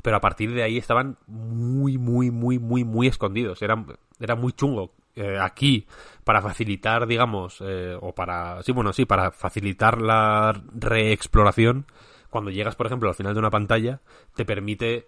pero 0.02 0.18
a 0.18 0.22
partir 0.22 0.52
de 0.54 0.64
ahí 0.64 0.78
estaban 0.80 1.18
muy, 1.28 2.00
muy, 2.00 2.32
muy, 2.32 2.58
muy, 2.58 2.84
muy 2.84 3.08
escondidos. 3.08 3.62
Era, 3.62 3.86
era 4.20 4.36
muy 4.36 4.54
chungo. 4.54 4.92
Eh, 5.16 5.38
aquí, 5.40 5.86
para 6.24 6.42
facilitar, 6.42 7.06
digamos, 7.06 7.60
eh, 7.62 7.96
o 8.02 8.16
para, 8.16 8.64
sí, 8.64 8.72
bueno, 8.72 8.94
sí, 8.94 9.06
para 9.06 9.30
facilitar 9.32 10.02
la 10.02 10.60
reexploración, 10.74 11.86
cuando 12.32 12.50
llegas, 12.50 12.76
por 12.76 12.88
ejemplo, 12.88 13.10
al 13.10 13.16
final 13.16 13.34
de 13.36 13.40
una 13.40 13.52
pantalla, 13.52 14.02
te 14.36 14.44
permite 14.44 15.08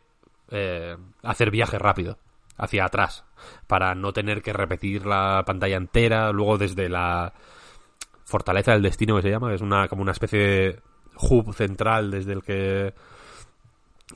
eh, 0.51 0.95
hacer 1.23 1.49
viaje 1.49 1.79
rápido 1.79 2.19
hacia 2.57 2.85
atrás 2.85 3.25
para 3.67 3.95
no 3.95 4.13
tener 4.13 4.41
que 4.41 4.53
repetir 4.53 5.05
la 5.05 5.43
pantalla 5.45 5.77
entera 5.77 6.31
luego 6.31 6.57
desde 6.57 6.89
la 6.89 7.33
fortaleza 8.25 8.71
del 8.71 8.81
destino 8.81 9.15
que 9.15 9.23
se 9.23 9.29
llama 9.29 9.53
es 9.53 9.61
una 9.61 9.87
como 9.87 10.01
una 10.01 10.13
especie 10.13 10.39
de 10.39 10.79
hub 11.17 11.53
central 11.53 12.11
desde 12.11 12.33
el 12.33 12.43
que 12.43 12.93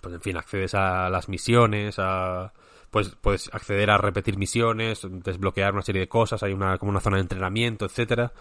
pues 0.02 0.16
en 0.16 0.22
fin 0.22 0.38
accedes 0.38 0.74
a 0.74 1.10
las 1.10 1.30
misiones 1.30 1.96
a 2.00 2.54
pues 2.92 3.16
puedes 3.22 3.54
acceder 3.54 3.92
a 3.92 3.98
repetir 3.98 4.38
misiones 4.38 5.06
desbloquear 5.10 5.74
una 5.74 5.82
serie 5.82 6.02
de 6.02 6.08
cosas 6.08 6.42
hay 6.44 6.54
una 6.54 6.78
como 6.78 6.92
una 6.92 7.02
zona 7.02 7.18
de 7.18 7.22
entrenamiento 7.22 7.86
etcétera 7.86 8.32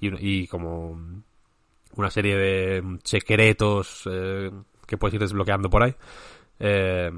y, 0.00 0.42
y 0.42 0.46
como 0.46 0.96
una 1.98 2.10
serie 2.10 2.36
de 2.36 2.98
secretos 3.02 4.02
eh, 4.10 4.50
que 4.86 4.96
puedes 4.96 5.14
ir 5.14 5.20
desbloqueando 5.20 5.68
por 5.68 5.82
ahí. 5.82 5.94
Eh, 6.60 7.10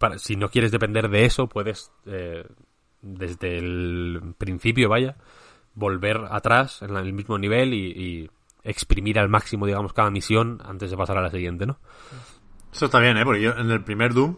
para, 0.00 0.18
si 0.18 0.34
no 0.34 0.48
quieres 0.48 0.72
depender 0.72 1.10
de 1.10 1.26
eso, 1.26 1.46
puedes, 1.46 1.92
eh, 2.06 2.44
desde 3.02 3.58
el 3.58 4.34
principio, 4.38 4.88
vaya, 4.88 5.16
volver 5.74 6.22
atrás 6.30 6.80
en 6.82 6.96
el 6.96 7.12
mismo 7.12 7.38
nivel 7.38 7.74
y, 7.74 7.90
y 7.92 8.30
exprimir 8.64 9.18
al 9.18 9.28
máximo, 9.28 9.66
digamos, 9.66 9.92
cada 9.92 10.10
misión 10.10 10.60
antes 10.64 10.90
de 10.90 10.96
pasar 10.96 11.18
a 11.18 11.22
la 11.22 11.30
siguiente, 11.30 11.66
¿no? 11.66 11.78
Eso 12.72 12.86
está 12.86 12.98
bien, 12.98 13.18
¿eh? 13.18 13.24
Porque 13.24 13.42
yo 13.42 13.52
en 13.52 13.70
el 13.70 13.84
primer 13.84 14.14
Doom, 14.14 14.36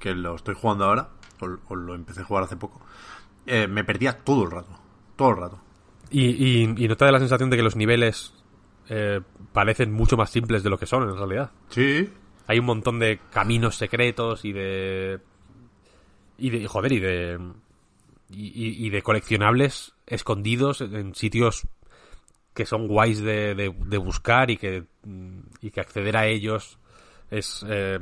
que 0.00 0.12
lo 0.14 0.34
estoy 0.34 0.54
jugando 0.54 0.86
ahora, 0.86 1.10
o, 1.40 1.46
o 1.68 1.76
lo 1.76 1.94
empecé 1.94 2.22
a 2.22 2.24
jugar 2.24 2.44
hace 2.44 2.56
poco, 2.56 2.80
eh, 3.46 3.68
me 3.68 3.84
perdía 3.84 4.18
todo 4.18 4.44
el 4.44 4.50
rato. 4.50 4.78
Todo 5.14 5.30
el 5.30 5.36
rato. 5.36 5.60
Y, 6.10 6.24
y, 6.24 6.62
y 6.76 6.88
no 6.88 6.96
te 6.96 7.04
da 7.04 7.12
la 7.12 7.20
sensación 7.20 7.48
de 7.48 7.56
que 7.56 7.62
los 7.62 7.76
niveles 7.76 8.34
eh, 8.88 9.20
parecen 9.52 9.92
mucho 9.92 10.16
más 10.16 10.30
simples 10.30 10.62
de 10.62 10.70
lo 10.70 10.78
que 10.78 10.86
son 10.86 11.08
en 11.08 11.16
realidad. 11.16 11.50
Sí. 11.68 12.10
Hay 12.46 12.58
un 12.58 12.66
montón 12.66 12.98
de 12.98 13.20
caminos 13.30 13.76
secretos 13.76 14.44
y 14.44 14.52
de. 14.52 15.20
Y 16.38 16.50
de. 16.50 16.66
Joder, 16.66 16.92
y 16.92 17.00
de. 17.00 17.40
Y, 18.28 18.90
de 18.90 19.02
coleccionables 19.02 19.94
escondidos 20.06 20.80
en 20.80 21.14
sitios 21.14 21.68
que 22.54 22.66
son 22.66 22.88
guays 22.88 23.20
de, 23.20 23.54
de- 23.54 23.74
de 23.86 23.98
buscar 23.98 24.50
y 24.50 24.56
que. 24.56 24.84
Y 25.60 25.70
que 25.70 25.80
acceder 25.80 26.16
a 26.16 26.26
ellos 26.26 26.78
es. 27.30 27.64
eh, 27.68 27.98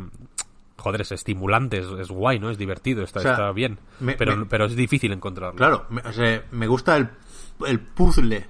joder, 0.76 1.02
es 1.02 1.12
estimulante, 1.12 1.78
es, 1.78 1.86
es 1.86 2.08
guay, 2.08 2.38
¿no? 2.38 2.50
Es 2.50 2.58
divertido, 2.58 3.02
está, 3.02 3.20
O 3.20 3.22
sea, 3.22 3.32
está 3.32 3.52
bien. 3.52 3.78
me- 4.00 4.14
pero, 4.14 4.36
me- 4.36 4.46
pero 4.46 4.64
es 4.66 4.74
difícil 4.76 5.12
encontrarlo. 5.12 5.56
Claro, 5.56 5.86
me, 5.90 6.00
o 6.02 6.12
sea, 6.12 6.44
me 6.50 6.66
gusta 6.66 6.96
el, 6.96 7.08
el 7.66 7.80
puzzle 7.80 8.46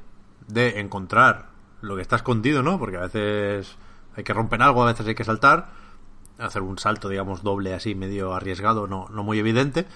de 0.48 0.80
encontrar 0.80 1.50
lo 1.82 1.96
que 1.96 2.02
está 2.02 2.16
escondido, 2.16 2.62
¿no? 2.62 2.78
Porque 2.78 2.96
a 2.96 3.02
veces 3.02 3.76
hay 4.16 4.24
que 4.24 4.32
romper 4.32 4.62
algo, 4.62 4.82
a 4.82 4.86
veces 4.86 5.06
hay 5.06 5.14
que 5.14 5.24
saltar, 5.24 5.70
hacer 6.38 6.62
un 6.62 6.78
salto, 6.78 7.08
digamos, 7.08 7.42
doble 7.42 7.74
así, 7.74 7.94
medio 7.94 8.34
arriesgado, 8.34 8.86
no, 8.86 9.08
no 9.10 9.22
muy 9.22 9.38
evidente. 9.38 9.86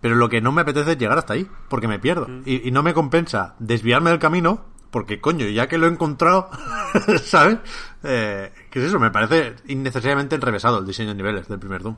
Pero 0.00 0.16
lo 0.16 0.28
que 0.28 0.40
no 0.40 0.52
me 0.52 0.62
apetece 0.62 0.92
es 0.92 0.98
llegar 0.98 1.16
hasta 1.16 1.32
ahí, 1.32 1.48
porque 1.68 1.88
me 1.88 1.98
pierdo. 1.98 2.28
Y, 2.44 2.68
y 2.68 2.70
no 2.70 2.82
me 2.82 2.92
compensa 2.92 3.54
desviarme 3.58 4.10
del 4.10 4.18
camino, 4.18 4.64
porque 4.94 5.20
coño, 5.20 5.46
ya 5.48 5.66
que 5.66 5.76
lo 5.76 5.86
he 5.86 5.90
encontrado, 5.90 6.50
¿sabes? 7.24 7.58
Eh, 8.02 8.52
¿Qué 8.70 8.78
es 8.78 8.84
eso? 8.84 9.00
Me 9.00 9.10
parece 9.10 9.56
innecesariamente 9.66 10.36
enrevesado 10.36 10.78
el 10.78 10.86
diseño 10.86 11.08
de 11.08 11.14
niveles 11.16 11.48
del 11.48 11.58
primer 11.58 11.82
Doom. 11.82 11.96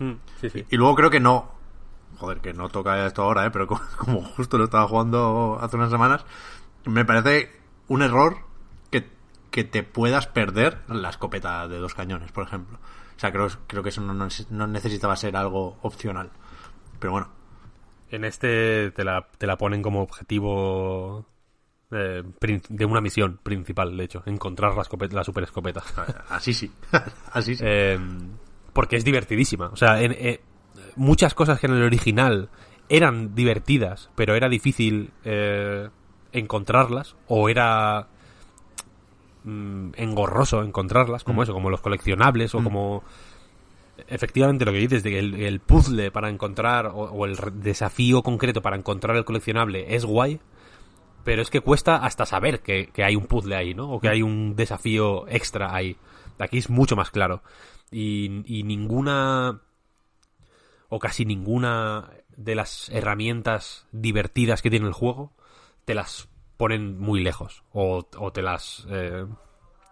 Mm, 0.00 0.12
sí, 0.40 0.50
sí. 0.50 0.66
Y 0.68 0.76
luego 0.76 0.94
creo 0.94 1.10
que 1.10 1.20
no. 1.20 1.52
Joder, 2.18 2.40
que 2.40 2.52
no 2.52 2.68
toca 2.68 3.06
esto 3.06 3.22
ahora, 3.22 3.46
¿eh? 3.46 3.50
Pero 3.50 3.66
como, 3.66 3.80
como 3.96 4.22
justo 4.22 4.58
lo 4.58 4.64
estaba 4.64 4.86
jugando 4.86 5.58
hace 5.62 5.76
unas 5.76 5.90
semanas, 5.90 6.26
me 6.84 7.04
parece 7.04 7.50
un 7.86 8.02
error 8.02 8.47
que, 9.50 9.64
te 9.64 9.82
puedas 9.82 10.26
perder 10.26 10.78
la 10.88 11.10
escopeta 11.10 11.66
de 11.68 11.78
dos 11.78 11.94
cañones, 11.94 12.32
por 12.32 12.44
ejemplo. 12.44 12.78
O 13.16 13.20
sea, 13.20 13.32
creo, 13.32 13.48
creo 13.66 13.82
que 13.82 13.88
eso 13.90 14.00
no, 14.00 14.14
no- 14.50 14.66
necesitaba 14.66 15.16
ser 15.16 15.36
algo 15.36 15.78
opcional. 15.82 16.30
Pero 16.98 17.12
bueno, 17.12 17.28
En 18.10 18.24
este 18.24 18.90
te 18.92 19.04
la, 19.04 19.28
te 19.38 19.46
la 19.46 19.56
ponen 19.58 19.82
como 19.82 20.02
objetivo 20.02 21.26
eh, 21.90 22.22
de 22.68 22.84
una 22.84 23.00
misión 23.00 23.38
principal, 23.42 23.96
de 23.96 24.04
hecho, 24.04 24.22
encontrar 24.26 24.74
la, 24.74 24.82
escopeta, 24.82 25.16
la 25.16 25.24
super 25.24 25.44
escopeta. 25.44 25.82
así 26.28 26.54
sí. 26.54 26.70
así 27.32 27.54
sí. 27.56 27.64
Eh, 27.66 27.98
porque 28.72 28.96
es 28.96 29.04
divertidísima. 29.04 29.68
O 29.68 29.76
sea, 29.76 30.00
en, 30.02 30.12
eh, 30.12 30.40
muchas 30.96 31.34
cosas 31.34 31.58
que 31.60 31.66
en 31.66 31.74
el 31.74 31.82
original 31.82 32.48
eran 32.88 33.34
divertidas, 33.34 34.10
pero 34.14 34.34
era 34.34 34.48
difícil 34.48 35.12
eh, 35.24 35.88
encontrarlas, 36.32 37.16
o 37.26 37.48
era 37.48 38.08
mm, 39.48 39.92
engorroso 39.96 40.62
encontrarlas, 40.62 41.24
como 41.24 41.40
Mm. 41.40 41.42
eso, 41.44 41.52
como 41.54 41.70
los 41.70 41.80
coleccionables, 41.80 42.54
o 42.54 42.60
Mm. 42.60 42.64
como 42.64 43.02
efectivamente 44.06 44.64
lo 44.64 44.72
que 44.72 44.78
dices, 44.78 45.02
de 45.02 45.10
que 45.10 45.18
el, 45.18 45.34
el 45.34 45.60
puzzle 45.60 46.10
para 46.10 46.28
encontrar, 46.30 46.86
o, 46.86 47.04
o 47.04 47.26
el 47.26 47.36
desafío 47.54 48.22
concreto 48.22 48.62
para 48.62 48.76
encontrar 48.76 49.16
el 49.16 49.24
coleccionable 49.24 49.94
es 49.94 50.04
guay, 50.04 50.40
pero 51.24 51.42
es 51.42 51.50
que 51.50 51.60
cuesta 51.60 51.96
hasta 51.96 52.24
saber 52.24 52.60
que, 52.60 52.86
que 52.86 53.04
hay 53.04 53.16
un 53.16 53.26
puzzle 53.26 53.56
ahí, 53.56 53.74
¿no? 53.74 53.90
O 53.90 54.00
que 54.00 54.08
hay 54.08 54.22
un 54.22 54.54
desafío 54.54 55.26
extra 55.28 55.74
ahí. 55.74 55.96
Aquí 56.38 56.58
es 56.58 56.70
mucho 56.70 56.94
más 56.94 57.10
claro. 57.10 57.42
Y, 57.90 58.42
y 58.46 58.62
ninguna, 58.62 59.60
o 60.88 60.98
casi 60.98 61.24
ninguna 61.24 62.10
de 62.36 62.54
las 62.54 62.88
herramientas 62.90 63.86
divertidas 63.92 64.62
que 64.62 64.70
tiene 64.70 64.86
el 64.86 64.92
juego, 64.92 65.32
te 65.84 65.94
las 65.94 66.27
ponen 66.58 66.98
muy 66.98 67.20
lejos. 67.22 67.64
O, 67.72 68.02
te 68.34 68.42
las... 68.42 68.86
eh, 68.90 69.24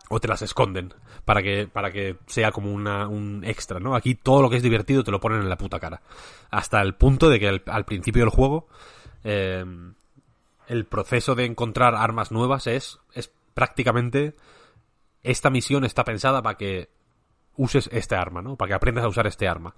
o 0.08 0.20
te 0.20 0.28
las 0.28 0.42
esconden 0.42 0.94
para 1.24 1.42
que 1.42 1.66
para 1.66 1.90
que 1.90 2.16
sea 2.26 2.52
como 2.52 2.72
una, 2.72 3.08
un 3.08 3.42
extra, 3.44 3.80
¿no? 3.80 3.96
Aquí 3.96 4.14
todo 4.14 4.40
lo 4.40 4.50
que 4.50 4.56
es 4.56 4.62
divertido 4.62 5.02
te 5.02 5.10
lo 5.10 5.18
ponen 5.18 5.40
en 5.40 5.48
la 5.48 5.56
puta 5.56 5.80
cara. 5.80 6.00
Hasta 6.50 6.80
el 6.82 6.94
punto 6.94 7.28
de 7.28 7.40
que 7.40 7.48
al, 7.48 7.62
al 7.66 7.84
principio 7.84 8.22
del 8.22 8.30
juego 8.30 8.68
eh, 9.24 9.64
el 10.68 10.84
proceso 10.84 11.34
de 11.34 11.46
encontrar 11.46 11.94
armas 11.94 12.30
nuevas 12.30 12.66
es, 12.66 13.00
es 13.14 13.32
prácticamente 13.54 14.36
esta 15.22 15.50
misión 15.50 15.84
está 15.84 16.04
pensada 16.04 16.40
para 16.42 16.56
que 16.56 16.88
uses 17.56 17.88
este 17.92 18.14
arma, 18.14 18.42
¿no? 18.42 18.56
Para 18.56 18.68
que 18.68 18.74
aprendas 18.74 19.04
a 19.04 19.08
usar 19.08 19.26
este 19.26 19.48
arma. 19.48 19.74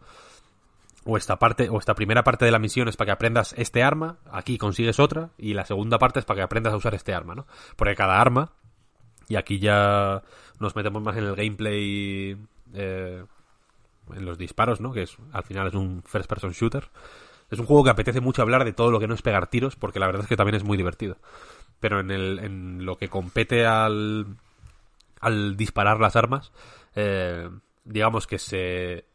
O 1.10 1.16
esta 1.16 1.38
parte, 1.38 1.70
o 1.70 1.78
esta 1.78 1.94
primera 1.94 2.22
parte 2.22 2.44
de 2.44 2.50
la 2.50 2.58
misión 2.58 2.86
es 2.86 2.98
para 2.98 3.06
que 3.06 3.12
aprendas 3.12 3.54
este 3.56 3.82
arma, 3.82 4.18
aquí 4.30 4.58
consigues 4.58 5.00
otra, 5.00 5.30
y 5.38 5.54
la 5.54 5.64
segunda 5.64 5.98
parte 5.98 6.18
es 6.18 6.26
para 6.26 6.36
que 6.36 6.42
aprendas 6.42 6.74
a 6.74 6.76
usar 6.76 6.94
este 6.94 7.14
arma, 7.14 7.34
¿no? 7.34 7.46
Porque 7.76 7.94
cada 7.94 8.20
arma, 8.20 8.52
y 9.26 9.36
aquí 9.36 9.58
ya 9.58 10.22
nos 10.60 10.76
metemos 10.76 11.02
más 11.02 11.16
en 11.16 11.24
el 11.24 11.34
gameplay, 11.34 12.36
eh, 12.74 13.24
en 14.14 14.24
los 14.26 14.36
disparos, 14.36 14.82
¿no? 14.82 14.92
Que 14.92 15.04
es, 15.04 15.16
al 15.32 15.44
final 15.44 15.68
es 15.68 15.74
un 15.74 16.02
first 16.02 16.28
person 16.28 16.50
shooter. 16.50 16.90
Es 17.50 17.58
un 17.58 17.64
juego 17.64 17.84
que 17.84 17.90
apetece 17.90 18.20
mucho 18.20 18.42
hablar 18.42 18.66
de 18.66 18.74
todo 18.74 18.90
lo 18.90 19.00
que 19.00 19.08
no 19.08 19.14
es 19.14 19.22
pegar 19.22 19.46
tiros, 19.46 19.76
porque 19.76 20.00
la 20.00 20.06
verdad 20.08 20.24
es 20.24 20.28
que 20.28 20.36
también 20.36 20.56
es 20.56 20.64
muy 20.64 20.76
divertido. 20.76 21.16
Pero 21.80 22.00
en, 22.00 22.10
el, 22.10 22.38
en 22.40 22.84
lo 22.84 22.98
que 22.98 23.08
compete 23.08 23.64
al, 23.64 24.36
al 25.22 25.56
disparar 25.56 26.00
las 26.00 26.16
armas, 26.16 26.52
eh, 26.94 27.48
digamos 27.84 28.26
que 28.26 28.38
se 28.38 29.06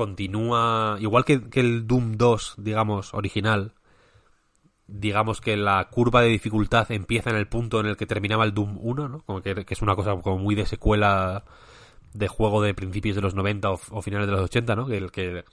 continúa, 0.00 0.96
igual 0.98 1.26
que, 1.26 1.42
el 1.60 1.86
Doom 1.86 2.16
2, 2.16 2.54
digamos, 2.56 3.12
original, 3.12 3.74
digamos 4.86 5.42
que 5.42 5.58
la 5.58 5.90
curva 5.90 6.22
de 6.22 6.28
dificultad 6.28 6.90
empieza 6.90 7.28
en 7.28 7.36
el 7.36 7.46
punto 7.46 7.80
en 7.80 7.86
el 7.86 7.98
que 7.98 8.06
terminaba 8.06 8.44
el 8.44 8.54
Doom 8.54 8.78
1, 8.80 9.08
¿no? 9.10 9.20
Como 9.26 9.42
que, 9.42 9.66
es 9.68 9.82
una 9.82 9.94
cosa 9.94 10.16
como 10.22 10.38
muy 10.38 10.54
de 10.54 10.64
secuela 10.64 11.44
de 12.14 12.28
juego 12.28 12.62
de 12.62 12.72
principios 12.72 13.14
de 13.14 13.20
los 13.20 13.34
90 13.34 13.70
o, 13.70 14.00
finales 14.00 14.26
de 14.26 14.32
los 14.32 14.40
80, 14.44 14.74
¿no? 14.74 14.86
Que, 14.86 15.06
que, 15.10 15.44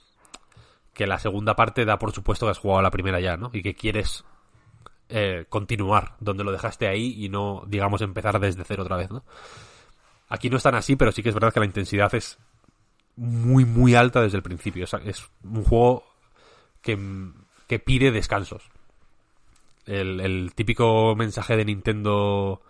que 0.94 1.06
la 1.06 1.18
segunda 1.18 1.54
parte 1.54 1.84
da 1.84 1.98
por 1.98 2.12
supuesto 2.12 2.46
que 2.46 2.52
has 2.52 2.58
jugado 2.58 2.80
la 2.80 2.90
primera 2.90 3.20
ya, 3.20 3.36
¿no? 3.36 3.50
Y 3.52 3.62
que 3.62 3.74
quieres 3.74 4.24
eh, 5.10 5.44
continuar 5.50 6.16
donde 6.20 6.42
lo 6.42 6.52
dejaste 6.52 6.88
ahí 6.88 7.22
y 7.22 7.28
no, 7.28 7.64
digamos, 7.66 8.00
empezar 8.00 8.40
desde 8.40 8.64
cero 8.64 8.84
otra 8.84 8.96
vez, 8.96 9.10
¿no? 9.10 9.24
Aquí 10.30 10.48
no 10.48 10.56
es 10.56 10.62
tan 10.62 10.74
así, 10.74 10.96
pero 10.96 11.12
sí 11.12 11.22
que 11.22 11.28
es 11.28 11.34
verdad 11.34 11.52
que 11.52 11.60
la 11.60 11.66
intensidad 11.66 12.14
es 12.14 12.38
muy, 13.18 13.64
muy 13.64 13.94
alta 13.94 14.22
desde 14.22 14.36
el 14.36 14.42
principio. 14.42 14.84
Es, 14.84 14.94
es 15.04 15.28
un 15.42 15.64
juego 15.64 16.04
que, 16.80 16.98
que 17.66 17.78
pide 17.78 18.12
descansos. 18.12 18.70
El, 19.86 20.52
típico 20.54 21.14
mensaje 21.16 21.56
de 21.56 21.64
Nintendo 21.64 22.60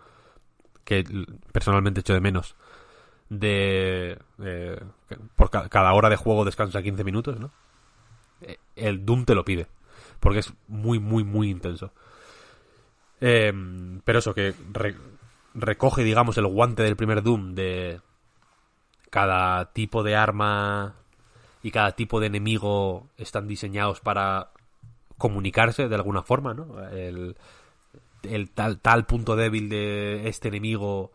que 0.85 1.03
personalmente 1.51 1.99
echo 1.99 2.13
de 2.13 2.21
menos 2.21 2.55
de 3.27 4.17
eh, 4.41 4.81
por 5.35 5.51
ca 5.51 5.67
cada 5.67 5.93
hora 5.93 6.09
de 6.09 6.15
juego 6.15 6.45
descansa 6.45 6.81
15 6.81 7.03
minutos, 7.03 7.39
¿no? 7.39 7.51
El 8.75 9.05
Doom 9.05 9.25
te 9.25 9.35
lo 9.35 9.43
pide 9.43 9.67
porque 10.21 10.39
es 10.39 10.53
muy 10.67 10.99
muy 10.99 11.23
muy 11.23 11.49
intenso. 11.49 11.91
Eh, 13.21 13.53
pero 14.05 14.19
eso 14.19 14.33
que 14.33 14.53
re 14.71 14.95
recoge 15.53 16.03
digamos 16.03 16.37
el 16.37 16.47
guante 16.47 16.83
del 16.83 16.95
primer 16.95 17.21
Doom 17.21 17.53
de 17.53 17.99
cada 19.09 19.73
tipo 19.73 20.03
de 20.03 20.15
arma 20.15 20.95
y 21.63 21.71
cada 21.71 21.93
tipo 21.93 22.19
de 22.19 22.27
enemigo 22.27 23.09
están 23.17 23.47
diseñados 23.47 23.99
para 23.99 24.51
comunicarse 25.17 25.87
de 25.87 25.95
alguna 25.95 26.23
forma, 26.23 26.53
¿no? 26.53 26.87
El, 26.89 27.35
tal, 28.53 28.79
tal 28.79 29.05
punto 29.05 29.35
débil 29.35 29.69
de 29.69 30.27
este 30.27 30.47
enemigo 30.47 31.11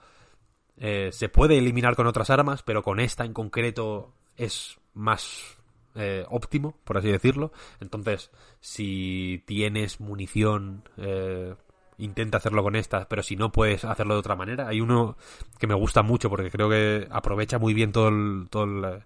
eh, 0.76 1.10
se 1.12 1.28
puede 1.28 1.58
eliminar 1.58 1.96
con 1.96 2.06
otras 2.06 2.30
armas, 2.30 2.62
pero 2.62 2.82
con 2.82 3.00
esta 3.00 3.24
en 3.24 3.32
concreto 3.32 4.12
es 4.36 4.78
más 4.92 5.56
eh, 5.94 6.24
óptimo, 6.28 6.76
por 6.84 6.98
así 6.98 7.10
decirlo. 7.10 7.52
Entonces, 7.80 8.30
si 8.60 9.42
tienes 9.46 10.00
munición, 10.00 10.88
eh, 10.96 11.54
intenta 11.98 12.38
hacerlo 12.38 12.62
con 12.62 12.76
esta, 12.76 13.08
pero 13.08 13.22
si 13.22 13.36
no 13.36 13.52
puedes 13.52 13.84
hacerlo 13.84 14.14
de 14.14 14.20
otra 14.20 14.36
manera. 14.36 14.68
Hay 14.68 14.80
uno 14.80 15.16
que 15.58 15.66
me 15.66 15.74
gusta 15.74 16.02
mucho 16.02 16.28
porque 16.28 16.50
creo 16.50 16.68
que 16.68 17.06
aprovecha 17.10 17.58
muy 17.58 17.74
bien 17.74 17.92
todo 17.92 18.08
el, 18.08 18.48
todo 18.50 18.64
el, 18.64 19.02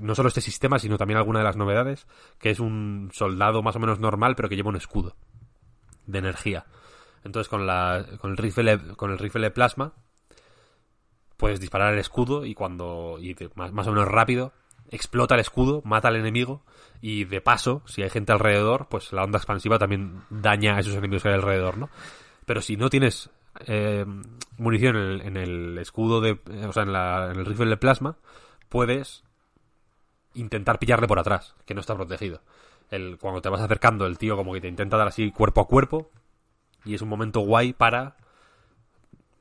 no 0.00 0.14
solo 0.14 0.28
este 0.28 0.40
sistema, 0.40 0.78
sino 0.78 0.98
también 0.98 1.18
alguna 1.18 1.40
de 1.40 1.44
las 1.44 1.56
novedades, 1.56 2.06
que 2.38 2.50
es 2.50 2.60
un 2.60 3.10
soldado 3.12 3.62
más 3.62 3.76
o 3.76 3.80
menos 3.80 3.98
normal, 3.98 4.34
pero 4.36 4.48
que 4.48 4.56
lleva 4.56 4.70
un 4.70 4.76
escudo 4.76 5.16
de 6.06 6.18
energía. 6.18 6.66
Entonces 7.24 7.48
con 7.48 7.66
la 7.66 8.04
con 8.18 8.32
el 8.32 8.36
rifle 8.36 8.78
con 8.96 9.12
el 9.12 9.18
rifle 9.18 9.42
de 9.42 9.50
plasma 9.50 9.92
puedes 11.36 11.60
disparar 11.60 11.92
el 11.92 12.00
escudo 12.00 12.44
y 12.44 12.54
cuando 12.54 13.18
y 13.20 13.36
más, 13.54 13.72
más 13.72 13.86
o 13.86 13.92
menos 13.92 14.08
rápido 14.08 14.52
explota 14.92 15.34
el 15.34 15.40
escudo, 15.40 15.82
mata 15.84 16.08
al 16.08 16.16
enemigo 16.16 16.62
y 17.00 17.24
de 17.24 17.40
paso, 17.40 17.82
si 17.86 18.02
hay 18.02 18.10
gente 18.10 18.32
alrededor, 18.32 18.86
pues 18.88 19.12
la 19.12 19.24
onda 19.24 19.38
expansiva 19.38 19.78
también 19.78 20.22
daña 20.30 20.76
a 20.76 20.80
esos 20.80 20.94
enemigos 20.94 21.22
que 21.22 21.30
hay 21.30 21.34
alrededor, 21.34 21.78
¿no? 21.78 21.90
Pero 22.46 22.60
si 22.60 22.76
no 22.76 22.90
tienes 22.90 23.30
eh, 23.66 24.04
munición 24.58 24.96
en 24.96 25.02
el, 25.02 25.20
en 25.22 25.36
el, 25.36 25.78
escudo 25.78 26.20
de, 26.20 26.38
o 26.66 26.72
sea, 26.72 26.84
en, 26.84 26.92
la, 26.92 27.30
en 27.32 27.38
el 27.38 27.46
rifle 27.46 27.66
de 27.66 27.76
plasma, 27.76 28.16
puedes 28.68 29.24
intentar 30.34 30.78
pillarle 30.78 31.08
por 31.08 31.18
atrás, 31.18 31.54
que 31.66 31.74
no 31.74 31.80
está 31.80 31.94
protegido. 31.94 32.42
El, 32.90 33.18
cuando 33.18 33.40
te 33.40 33.48
vas 33.48 33.60
acercando, 33.60 34.06
el 34.06 34.18
tío 34.18 34.36
como 34.36 34.52
que 34.52 34.60
te 34.60 34.68
intenta 34.68 34.96
dar 34.96 35.08
así 35.08 35.30
cuerpo 35.32 35.62
a 35.62 35.66
cuerpo 35.66 36.10
y 36.84 36.94
es 36.94 37.02
un 37.02 37.08
momento 37.08 37.40
guay 37.40 37.72
para 37.72 38.16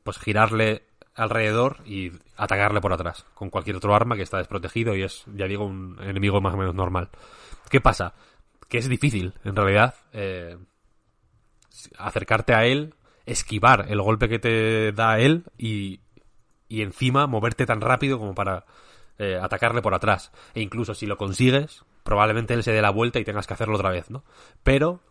pues 0.03 0.17
girarle 0.17 0.85
alrededor 1.21 1.77
y 1.85 2.11
atacarle 2.35 2.81
por 2.81 2.93
atrás 2.93 3.25
con 3.35 3.49
cualquier 3.49 3.75
otro 3.75 3.93
arma 3.93 4.15
que 4.15 4.23
está 4.23 4.37
desprotegido 4.37 4.95
y 4.95 5.03
es, 5.03 5.23
ya 5.35 5.45
digo, 5.45 5.65
un 5.65 5.97
enemigo 6.01 6.41
más 6.41 6.53
o 6.53 6.57
menos 6.57 6.73
normal. 6.73 7.09
¿Qué 7.69 7.79
pasa? 7.79 8.13
Que 8.67 8.79
es 8.79 8.89
difícil, 8.89 9.33
en 9.43 9.55
realidad, 9.55 9.95
eh, 10.13 10.57
acercarte 11.97 12.55
a 12.55 12.65
él, 12.65 12.95
esquivar 13.25 13.85
el 13.89 14.01
golpe 14.01 14.27
que 14.29 14.39
te 14.39 14.91
da 14.93 15.19
él 15.19 15.43
y, 15.57 15.99
y 16.67 16.81
encima 16.81 17.27
moverte 17.27 17.65
tan 17.65 17.81
rápido 17.81 18.17
como 18.17 18.33
para 18.33 18.65
eh, 19.19 19.37
atacarle 19.39 19.81
por 19.83 19.93
atrás. 19.93 20.31
E 20.55 20.61
incluso 20.61 20.95
si 20.95 21.05
lo 21.05 21.17
consigues, 21.17 21.85
probablemente 22.03 22.55
él 22.55 22.63
se 22.63 22.71
dé 22.71 22.81
la 22.81 22.89
vuelta 22.89 23.19
y 23.19 23.23
tengas 23.23 23.45
que 23.45 23.53
hacerlo 23.53 23.75
otra 23.75 23.91
vez, 23.91 24.09
¿no? 24.09 24.23
Pero 24.63 25.01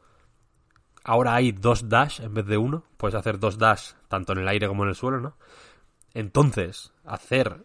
ahora 1.04 1.34
hay 1.34 1.52
dos 1.52 1.88
dash 1.88 2.20
en 2.20 2.34
vez 2.34 2.46
de 2.46 2.56
uno. 2.56 2.84
Puedes 2.96 3.14
hacer 3.14 3.38
dos 3.38 3.58
dash 3.58 3.92
tanto 4.08 4.32
en 4.32 4.40
el 4.40 4.48
aire 4.48 4.66
como 4.66 4.82
en 4.82 4.88
el 4.88 4.96
suelo, 4.96 5.20
¿no? 5.20 5.36
Entonces, 6.14 6.92
hacer 7.04 7.64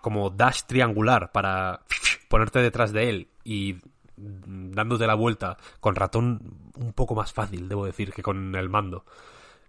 como 0.00 0.30
dash 0.30 0.62
triangular 0.66 1.32
para 1.32 1.80
ponerte 2.28 2.60
detrás 2.60 2.92
de 2.92 3.08
él 3.08 3.28
y 3.44 3.76
dándote 4.16 5.06
la 5.06 5.14
vuelta 5.14 5.56
con 5.80 5.94
ratón 5.94 6.70
un 6.74 6.92
poco 6.92 7.14
más 7.14 7.32
fácil, 7.32 7.68
debo 7.68 7.86
decir, 7.86 8.12
que 8.12 8.22
con 8.22 8.54
el 8.54 8.68
mando. 8.68 9.04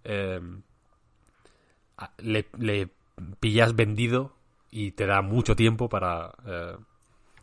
Eh, 0.04 0.40
le, 2.18 2.48
le, 2.56 2.88
pillas 3.40 3.74
vendido 3.74 4.36
y 4.70 4.92
te 4.92 5.06
da 5.06 5.22
mucho 5.22 5.56
tiempo 5.56 5.88
para 5.88 6.32
eh, 6.46 6.76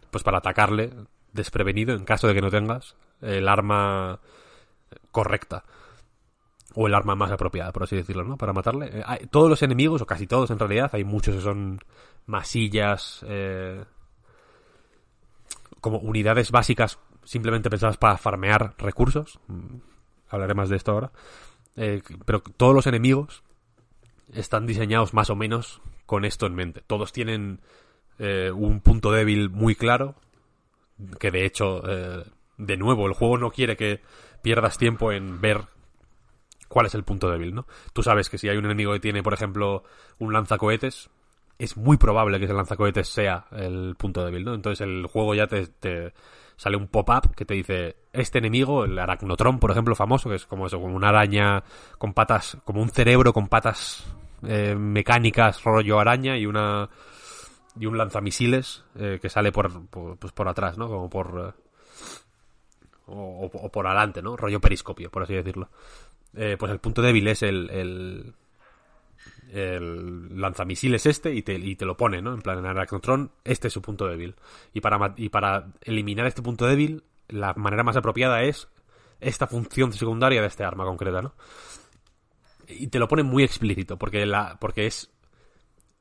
pues 0.10 0.24
para 0.24 0.38
atacarle 0.38 0.94
desprevenido 1.34 1.94
en 1.94 2.06
caso 2.06 2.28
de 2.28 2.34
que 2.34 2.42
no 2.42 2.50
tengas 2.50 2.96
el 3.22 3.50
arma 3.50 4.22
correcta 5.12 5.66
o 6.76 6.88
el 6.88 6.94
arma 6.94 7.16
más 7.16 7.32
apropiada, 7.32 7.72
por 7.72 7.84
así 7.84 7.96
decirlo, 7.96 8.24
¿no? 8.24 8.38
Para 8.38 8.54
matarle. 8.54 8.92
Eh, 8.94 9.28
todos 9.32 9.50
los 9.50 9.62
enemigos, 9.64 10.02
o 10.02 10.06
casi 10.06 10.28
todos 10.28 10.52
en 10.52 10.60
realidad, 10.60 10.90
hay 10.94 11.06
muchos 11.06 11.36
que 11.36 11.42
son 11.42 11.80
masillas, 12.26 13.26
eh, 13.28 13.84
como 15.80 16.00
unidades 16.00 16.52
básicas 16.52 17.00
simplemente 17.24 17.70
pensadas 17.70 17.98
para 17.98 18.18
farmear 18.18 18.76
recursos. 18.78 19.40
Hablaré 20.30 20.54
más 20.54 20.70
de 20.70 20.76
esto 20.76 20.92
ahora. 20.92 21.12
Eh, 21.78 22.02
pero 22.26 22.42
todos 22.42 22.76
los 22.76 22.88
enemigos 22.88 23.44
están 24.34 24.66
diseñados 24.66 25.14
más 25.14 25.30
o 25.30 25.36
menos 25.36 25.82
con 26.06 26.26
esto 26.26 26.46
en 26.46 26.56
mente. 26.56 26.84
Todos 26.86 27.14
tienen 27.14 27.62
un 28.18 28.80
punto 28.80 29.12
débil 29.12 29.50
muy 29.50 29.76
claro. 29.76 30.16
que 31.20 31.32
de 31.32 31.46
hecho, 31.46 31.82
de 32.58 32.78
nuevo, 32.78 33.08
el 33.08 33.14
juego 33.14 33.38
no 33.38 33.52
quiere 33.52 33.76
que 33.76 34.02
pierdas 34.42 34.78
tiempo 34.78 35.12
en 35.12 35.42
ver 35.42 35.66
cuál 36.68 36.86
es 36.86 36.96
el 36.96 37.04
punto 37.04 37.30
débil, 37.30 37.54
¿no? 37.54 37.68
Tú 37.94 38.04
sabes 38.04 38.30
que 38.30 38.38
si 38.38 38.50
hay 38.50 38.58
un 38.58 38.66
enemigo 38.66 38.94
que 38.94 39.00
tiene, 39.00 39.24
por 39.24 39.34
ejemplo, 39.34 39.84
un 40.20 40.34
lanzacohetes, 40.34 41.10
es 41.58 41.78
muy 41.78 41.98
probable 41.98 42.40
que 42.40 42.46
ese 42.46 42.54
lanzacohetes 42.54 43.08
sea 43.08 43.46
el 43.52 43.96
punto 43.98 44.26
débil, 44.26 44.44
¿no? 44.44 44.54
Entonces 44.54 44.82
el 44.82 45.06
juego 45.08 45.36
ya 45.36 45.48
te, 45.48 46.14
sale 46.58 46.78
un 46.78 46.88
pop-up 46.88 47.34
que 47.36 47.46
te 47.46 47.54
dice, 47.54 47.96
este 48.14 48.40
enemigo, 48.40 48.86
el 48.86 48.98
aracnotron, 49.00 49.60
por 49.60 49.72
ejemplo, 49.72 49.96
famoso, 49.96 50.30
que 50.30 50.36
es 50.36 50.46
como 50.46 50.68
eso, 50.68 50.80
como 50.80 50.96
una 50.96 51.10
araña 51.10 51.64
con 51.98 52.14
patas, 52.14 52.58
como 52.66 52.82
un 52.82 52.90
cerebro 52.90 53.34
con 53.34 53.48
patas 53.48 54.06
eh, 54.44 54.76
mecánicas, 54.76 55.64
rollo 55.64 56.00
araña 56.00 56.38
y 56.38 56.46
una 56.46 56.90
y 57.78 57.86
un 57.88 57.98
lanzamisiles 57.98 58.86
eh, 58.96 59.20
que 59.22 59.30
sale 59.30 59.52
por, 59.52 59.88
por, 59.88 60.18
pues 60.18 60.32
por 60.32 60.48
atrás, 60.48 60.78
¿no? 60.78 60.88
Como 60.88 61.10
por... 61.10 61.56
eh, 61.58 61.62
o, 63.08 63.52
o 63.54 63.70
por 63.70 63.86
adelante, 63.86 64.22
¿no? 64.22 64.36
Rollo 64.36 64.60
periscopio, 64.60 65.12
por 65.12 65.24
así 65.24 65.34
decirlo. 65.36 65.70
Eh, 66.38 66.58
pues 66.60 66.72
el 66.72 66.80
punto 66.80 67.02
débil 67.02 67.28
es 67.28 67.44
el, 67.44 67.70
el, 67.70 68.34
el 69.52 70.40
lanzamisiles 70.42 71.06
este 71.06 71.34
y 71.34 71.42
te, 71.44 71.54
y 71.54 71.76
te 71.76 71.86
lo 71.86 71.96
pone, 71.96 72.22
¿no? 72.22 72.34
En 72.34 72.42
plan, 72.42 72.60
en 72.60 72.66
Arachnotron, 72.66 73.32
este 73.44 73.68
es 73.70 73.74
su 73.74 73.82
punto 73.82 74.06
débil. 74.08 74.36
Y 74.74 74.82
para, 74.82 75.14
y 75.18 75.30
para 75.30 75.68
eliminar 75.82 76.26
este 76.26 76.42
punto 76.42 76.66
débil, 76.66 77.04
la 77.30 77.54
manera 77.54 77.84
más 77.84 77.96
apropiada 77.96 78.44
es 78.44 78.68
esta 79.22 79.48
función 79.48 79.94
secundaria 79.94 80.42
de 80.42 80.48
este 80.48 80.64
arma 80.64 80.84
concreta, 80.84 81.22
¿no? 81.22 81.36
Y 82.68 82.88
te 82.88 83.00
lo 83.00 83.08
pone 83.08 83.24
muy 83.24 83.44
explícito, 83.44 83.98
porque, 83.98 84.26
la, 84.26 84.58
porque 84.60 84.88
es 84.88 85.12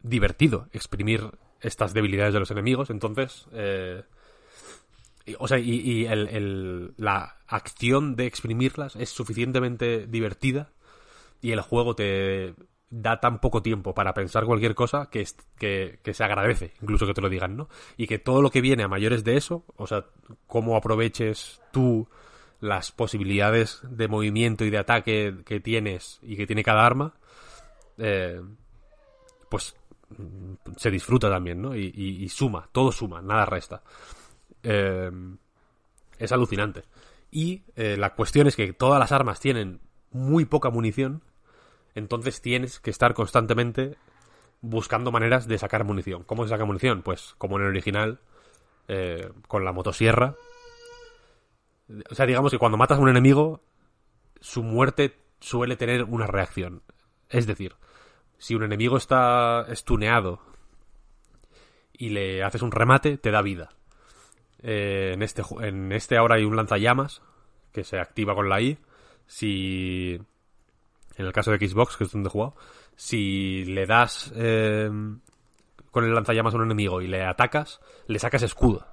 divertido 0.00 0.68
exprimir 0.72 1.30
estas 1.60 1.94
debilidades 1.94 2.34
de 2.34 2.40
los 2.40 2.50
enemigos, 2.50 2.90
entonces... 2.90 3.46
eh, 3.52 4.02
o 5.38 5.48
sea, 5.48 5.58
y, 5.58 5.70
y 5.80 6.06
el- 6.06 6.28
el- 6.28 6.94
la 6.96 7.38
acción 7.46 8.16
de 8.16 8.26
exprimirlas 8.26 8.96
es 8.96 9.10
suficientemente 9.10 10.06
divertida 10.06 10.70
y 11.40 11.52
el 11.52 11.60
juego 11.60 11.94
te 11.94 12.54
da 12.90 13.18
tan 13.20 13.40
poco 13.40 13.60
tiempo 13.62 13.94
para 13.94 14.14
pensar 14.14 14.44
cualquier 14.44 14.74
cosa 14.74 15.08
que, 15.10 15.20
es- 15.22 15.36
que, 15.58 15.98
se 16.12 16.24
agradece, 16.24 16.72
incluso 16.82 17.06
que 17.06 17.14
te 17.14 17.20
lo 17.20 17.28
digan, 17.28 17.56
¿no? 17.56 17.68
Y 17.96 18.06
que 18.06 18.18
todo 18.18 18.40
lo 18.42 18.50
que 18.50 18.60
viene 18.60 18.82
a 18.84 18.88
mayores 18.88 19.24
de 19.24 19.36
eso, 19.36 19.64
o 19.76 19.86
sea, 19.86 20.04
cómo 20.46 20.76
aproveches 20.76 21.60
tú 21.72 22.08
las 22.60 22.92
posibilidades 22.92 23.80
de 23.82 24.08
movimiento 24.08 24.64
y 24.64 24.70
de 24.70 24.78
ataque 24.78 25.34
que 25.44 25.60
tienes 25.60 26.18
y 26.22 26.36
que 26.36 26.46
tiene 26.46 26.62
cada 26.62 26.86
arma, 26.86 27.14
eh, 27.98 28.40
pues 29.50 29.74
mm, 30.16 30.54
se 30.76 30.90
disfruta 30.90 31.28
también, 31.30 31.60
¿no? 31.60 31.74
Y 31.76 32.28
suma, 32.28 32.68
todo 32.72 32.92
suma, 32.92 33.20
nada 33.22 33.44
resta. 33.46 33.82
Eh, 34.64 35.10
es 36.18 36.32
alucinante. 36.32 36.82
Y 37.30 37.62
eh, 37.76 37.96
la 37.96 38.14
cuestión 38.14 38.46
es 38.46 38.56
que 38.56 38.72
todas 38.72 38.98
las 38.98 39.12
armas 39.12 39.40
tienen 39.40 39.80
muy 40.10 40.44
poca 40.44 40.70
munición, 40.70 41.22
entonces 41.94 42.40
tienes 42.40 42.80
que 42.80 42.90
estar 42.90 43.14
constantemente 43.14 43.96
buscando 44.60 45.12
maneras 45.12 45.46
de 45.46 45.58
sacar 45.58 45.84
munición. 45.84 46.22
¿Cómo 46.24 46.44
se 46.44 46.50
saca 46.50 46.64
munición? 46.64 47.02
Pues 47.02 47.34
como 47.38 47.56
en 47.56 47.64
el 47.64 47.68
original, 47.68 48.20
eh, 48.88 49.30
con 49.48 49.64
la 49.64 49.72
motosierra. 49.72 50.36
O 52.10 52.14
sea, 52.14 52.26
digamos 52.26 52.50
que 52.50 52.58
cuando 52.58 52.78
matas 52.78 52.98
a 52.98 53.00
un 53.02 53.08
enemigo, 53.08 53.60
su 54.40 54.62
muerte 54.62 55.18
suele 55.40 55.76
tener 55.76 56.04
una 56.04 56.26
reacción. 56.26 56.82
Es 57.28 57.46
decir, 57.46 57.74
si 58.38 58.54
un 58.54 58.62
enemigo 58.62 58.96
está 58.96 59.66
estuneado 59.68 60.40
y 61.92 62.10
le 62.10 62.42
haces 62.42 62.62
un 62.62 62.72
remate, 62.72 63.18
te 63.18 63.30
da 63.30 63.42
vida. 63.42 63.70
Eh, 64.66 65.12
en, 65.12 65.22
este, 65.22 65.42
en 65.60 65.92
este 65.92 66.16
ahora 66.16 66.36
hay 66.36 66.44
un 66.44 66.56
lanzallamas 66.56 67.20
que 67.70 67.84
se 67.84 67.98
activa 68.00 68.34
con 68.34 68.48
la 68.48 68.60
I. 68.60 68.78
Si. 69.26 70.18
En 71.16 71.26
el 71.26 71.32
caso 71.32 71.52
de 71.52 71.68
Xbox, 71.68 71.96
que 71.96 72.04
es 72.04 72.10
donde 72.10 72.28
he 72.28 72.32
jugado, 72.32 72.56
si 72.96 73.64
le 73.66 73.86
das 73.86 74.32
eh, 74.34 74.90
con 75.90 76.04
el 76.04 76.14
lanzallamas 76.14 76.54
a 76.54 76.56
un 76.56 76.64
enemigo 76.64 77.02
y 77.02 77.06
le 77.06 77.24
atacas, 77.24 77.80
le 78.08 78.18
sacas 78.18 78.42
escudo. 78.42 78.86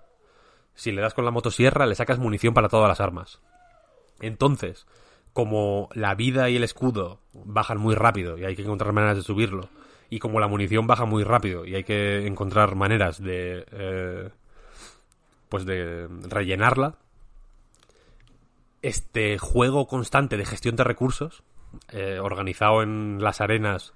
Si 0.76 0.92
le 0.92 1.02
das 1.02 1.14
con 1.14 1.26
la 1.26 1.32
motosierra, 1.32 1.88
le 1.88 1.96
sacas 1.96 2.20
munición 2.20 2.54
para 2.54 2.70
todas 2.70 2.88
las 2.88 3.02
armas. 3.02 3.42
Entonces, 4.20 4.86
como 5.34 5.90
la 5.94 6.14
vida 6.14 6.50
y 6.50 6.58
el 6.58 6.64
escudo 6.64 7.22
bajan 7.34 7.80
muy 7.80 7.96
rápido 7.96 8.38
y 8.38 8.46
hay 8.46 8.56
que 8.56 8.62
encontrar 8.62 8.94
maneras 8.94 9.18
de 9.18 9.24
subirlo, 9.24 9.70
y 10.12 10.20
como 10.20 10.42
la 10.42 10.48
munición 10.48 10.86
baja 10.86 11.06
muy 11.06 11.24
rápido 11.24 11.66
y 11.66 11.74
hay 11.74 11.86
que 11.86 12.28
encontrar 12.28 12.76
maneras 12.76 13.20
de. 13.22 13.66
eh, 13.72 14.30
pues 15.52 15.66
de 15.66 16.08
rellenarla. 16.30 16.96
Este 18.82 19.38
juego 19.38 19.86
constante 19.86 20.38
de 20.38 20.46
gestión 20.46 20.78
de 20.78 20.86
recursos, 20.86 21.44
eh, 21.90 22.20
organizado 22.20 22.82
en 22.82 23.18
las 23.22 23.42
arenas 23.42 23.94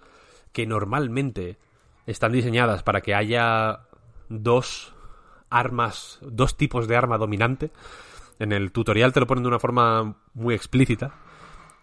que 0.52 0.68
normalmente 0.68 1.58
están 2.08 2.34
diseñadas 2.34 2.84
para 2.84 3.00
que 3.00 3.16
haya 3.16 3.80
dos 4.28 4.94
armas, 5.50 6.20
dos 6.22 6.58
tipos 6.58 6.90
de 6.90 6.98
arma 6.98 7.18
dominante. 7.18 7.72
En 8.38 8.52
el 8.52 8.74
tutorial 8.74 9.14
te 9.14 9.22
lo 9.22 9.28
ponen 9.28 9.46
de 9.46 9.48
una 9.48 9.60
forma 9.60 10.18
muy 10.34 10.54
explícita. 10.54 11.16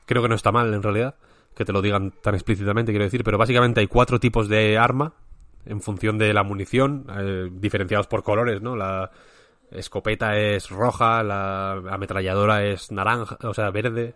Creo 0.05 0.21
que 0.21 0.29
no 0.29 0.35
está 0.35 0.53
mal 0.53 0.73
en 0.75 0.83
realidad 0.83 1.17
que 1.55 1.65
te 1.65 1.73
lo 1.73 1.83
digan 1.83 2.13
tan 2.23 2.35
explícitamente, 2.35 2.93
quiero 2.93 3.05
decir, 3.05 3.25
pero 3.25 3.39
básicamente 3.39 3.81
hay 3.81 3.87
cuatro 3.87 4.21
tipos 4.21 4.49
de 4.49 4.79
arma 4.79 5.15
en 5.65 5.81
función 5.81 6.19
de 6.19 6.33
la 6.33 6.43
munición, 6.43 7.07
eh, 7.19 7.51
diferenciados 7.53 8.07
por 8.07 8.23
colores, 8.23 8.63
¿no? 8.63 8.75
La 8.75 9.11
escopeta 9.75 10.37
es 10.37 10.71
roja, 10.71 11.23
la 11.23 11.73
ametralladora 11.73 12.65
es 12.65 12.91
naranja, 12.93 13.37
o 13.43 13.55
sea, 13.55 13.71
verde, 13.71 14.15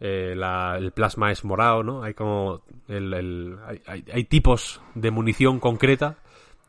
eh, 0.00 0.34
la- 0.36 0.76
el 0.78 0.92
plasma 0.92 1.30
es 1.30 1.44
morado, 1.44 1.82
¿no? 1.82 2.02
Hay 2.02 2.14
como 2.14 2.62
el, 2.88 3.58
hay, 3.86 4.24
tipos 4.24 4.80
de 4.94 5.10
munición 5.10 5.60
concreta 5.60 6.16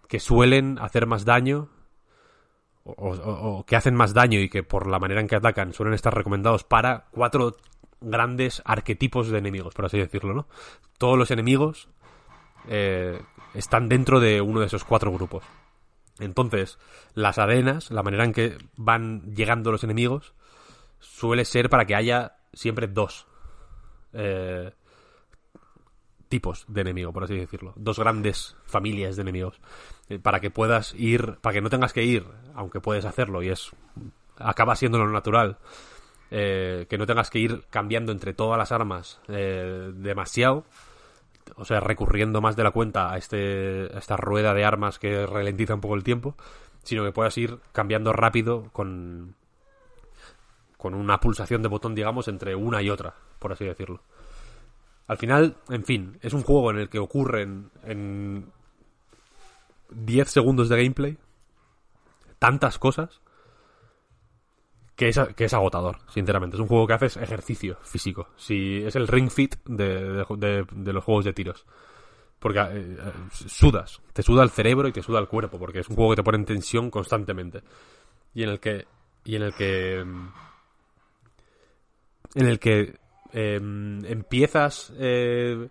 que 0.07 0.19
suelen 0.19 0.77
hacer 0.79 1.07
más 1.07 1.23
daño 1.23 1.69
o- 2.83 2.93
o 3.13 3.65
que 3.65 3.75
hacen 3.75 3.95
más 3.95 4.13
daño 4.13 4.39
y 4.39 4.49
que 4.49 4.63
por 4.63 4.87
la 4.87 4.99
manera 4.99 5.21
en 5.21 5.27
que 5.27 5.35
atacan 5.35 5.71
suelen 5.73 5.93
estar 5.93 6.13
recomendados 6.13 6.63
para 6.63 7.05
cuatro 7.11 7.55
grandes 8.01 8.61
arquetipos 8.65 9.29
de 9.29 9.37
enemigos, 9.37 9.75
por 9.75 9.85
así 9.85 9.97
decirlo, 9.99 10.33
¿no? 10.33 10.47
Todos 10.97 11.17
los 11.17 11.31
enemigos 11.31 11.87
eh, 12.67 13.21
están 13.53 13.87
dentro 13.89 14.19
de 14.19 14.41
uno 14.41 14.59
de 14.59 14.65
esos 14.65 14.83
cuatro 14.83 15.11
grupos. 15.11 15.43
Entonces, 16.21 16.79
las 17.13 17.37
arenas, 17.37 17.91
la 17.91 18.03
manera 18.03 18.23
en 18.23 18.33
que 18.33 18.57
van 18.77 19.33
llegando 19.35 19.71
los 19.71 19.83
enemigos, 19.83 20.33
suele 20.99 21.45
ser 21.45 21.69
para 21.69 21.85
que 21.85 21.95
haya 21.95 22.37
siempre 22.53 22.87
dos 22.87 23.27
eh, 24.13 24.71
tipos 26.29 26.65
de 26.67 26.81
enemigo, 26.81 27.11
por 27.11 27.25
así 27.25 27.35
decirlo. 27.35 27.73
Dos 27.75 27.99
grandes 27.99 28.55
familias 28.65 29.17
de 29.17 29.23
enemigos. 29.23 29.59
Eh, 30.09 30.19
para 30.19 30.39
que 30.39 30.49
puedas 30.49 30.93
ir, 30.95 31.37
para 31.41 31.53
que 31.53 31.61
no 31.61 31.69
tengas 31.69 31.93
que 31.93 32.03
ir, 32.03 32.25
aunque 32.55 32.79
puedes 32.79 33.05
hacerlo 33.05 33.43
y 33.43 33.49
es 33.49 33.71
acaba 34.37 34.75
siendo 34.75 34.97
lo 34.97 35.11
natural, 35.11 35.57
eh, 36.31 36.85
que 36.89 36.97
no 36.97 37.05
tengas 37.05 37.29
que 37.29 37.39
ir 37.39 37.65
cambiando 37.69 38.11
entre 38.11 38.33
todas 38.33 38.57
las 38.57 38.71
armas 38.71 39.19
eh, 39.27 39.91
demasiado, 39.93 40.65
o 41.55 41.65
sea, 41.65 41.79
recurriendo 41.79 42.41
más 42.41 42.55
de 42.55 42.63
la 42.63 42.71
cuenta 42.71 43.11
a, 43.11 43.17
este, 43.17 43.89
a 43.93 43.99
esta 43.99 44.17
rueda 44.17 44.53
de 44.53 44.65
armas 44.65 44.99
que 44.99 45.25
ralentiza 45.25 45.75
un 45.75 45.81
poco 45.81 45.95
el 45.95 46.03
tiempo, 46.03 46.35
sino 46.83 47.03
que 47.03 47.11
puedas 47.11 47.37
ir 47.37 47.59
cambiando 47.71 48.13
rápido 48.13 48.69
con, 48.71 49.35
con 50.77 50.93
una 50.93 51.19
pulsación 51.19 51.61
de 51.61 51.69
botón, 51.69 51.95
digamos, 51.95 52.27
entre 52.27 52.55
una 52.55 52.81
y 52.81 52.89
otra, 52.89 53.13
por 53.39 53.51
así 53.51 53.65
decirlo. 53.65 54.01
Al 55.07 55.17
final, 55.17 55.57
en 55.69 55.83
fin, 55.83 56.17
es 56.21 56.33
un 56.33 56.43
juego 56.43 56.71
en 56.71 56.77
el 56.77 56.89
que 56.89 56.99
ocurren 56.99 57.69
en 57.83 58.45
10 59.89 60.29
segundos 60.29 60.69
de 60.69 60.77
gameplay 60.77 61.17
tantas 62.39 62.79
cosas 62.79 63.21
que 65.01 65.09
es, 65.09 65.19
que 65.35 65.45
es 65.45 65.53
agotador, 65.55 65.97
sinceramente. 66.09 66.55
Es 66.57 66.61
un 66.61 66.67
juego 66.67 66.85
que 66.85 66.93
haces 66.93 67.17
ejercicio 67.17 67.75
físico. 67.81 68.27
Si 68.37 68.83
es 68.85 68.95
el 68.95 69.07
ring 69.07 69.31
fit 69.31 69.55
de, 69.65 70.23
de- 70.37 70.93
los 70.93 71.03
juegos 71.03 71.25
de 71.25 71.33
tiros. 71.33 71.65
Porque 72.37 72.59
eh, 72.59 72.97
eh, 72.99 73.11
sudas, 73.31 73.99
te 74.13 74.21
suda 74.21 74.43
el 74.43 74.51
cerebro 74.51 74.87
y 74.87 74.91
te 74.91 75.01
suda 75.01 75.17
el 75.19 75.27
cuerpo, 75.27 75.57
porque 75.57 75.79
es 75.79 75.89
un 75.89 75.95
juego 75.95 76.11
que 76.11 76.17
te 76.17 76.23
pone 76.23 76.37
en 76.37 76.45
tensión 76.45 76.91
constantemente. 76.91 77.63
Y 78.35 78.43
en 78.43 78.49
el 78.49 78.59
que. 78.59 78.85
Y 79.25 79.35
en 79.37 79.41
el 79.41 79.53
que. 79.55 80.03
mm, 80.05 80.27
En 82.35 82.45
el 82.45 82.59
que 82.59 82.99
eh, 83.33 83.55
empiezas 83.59 84.93
eh, 84.99 85.67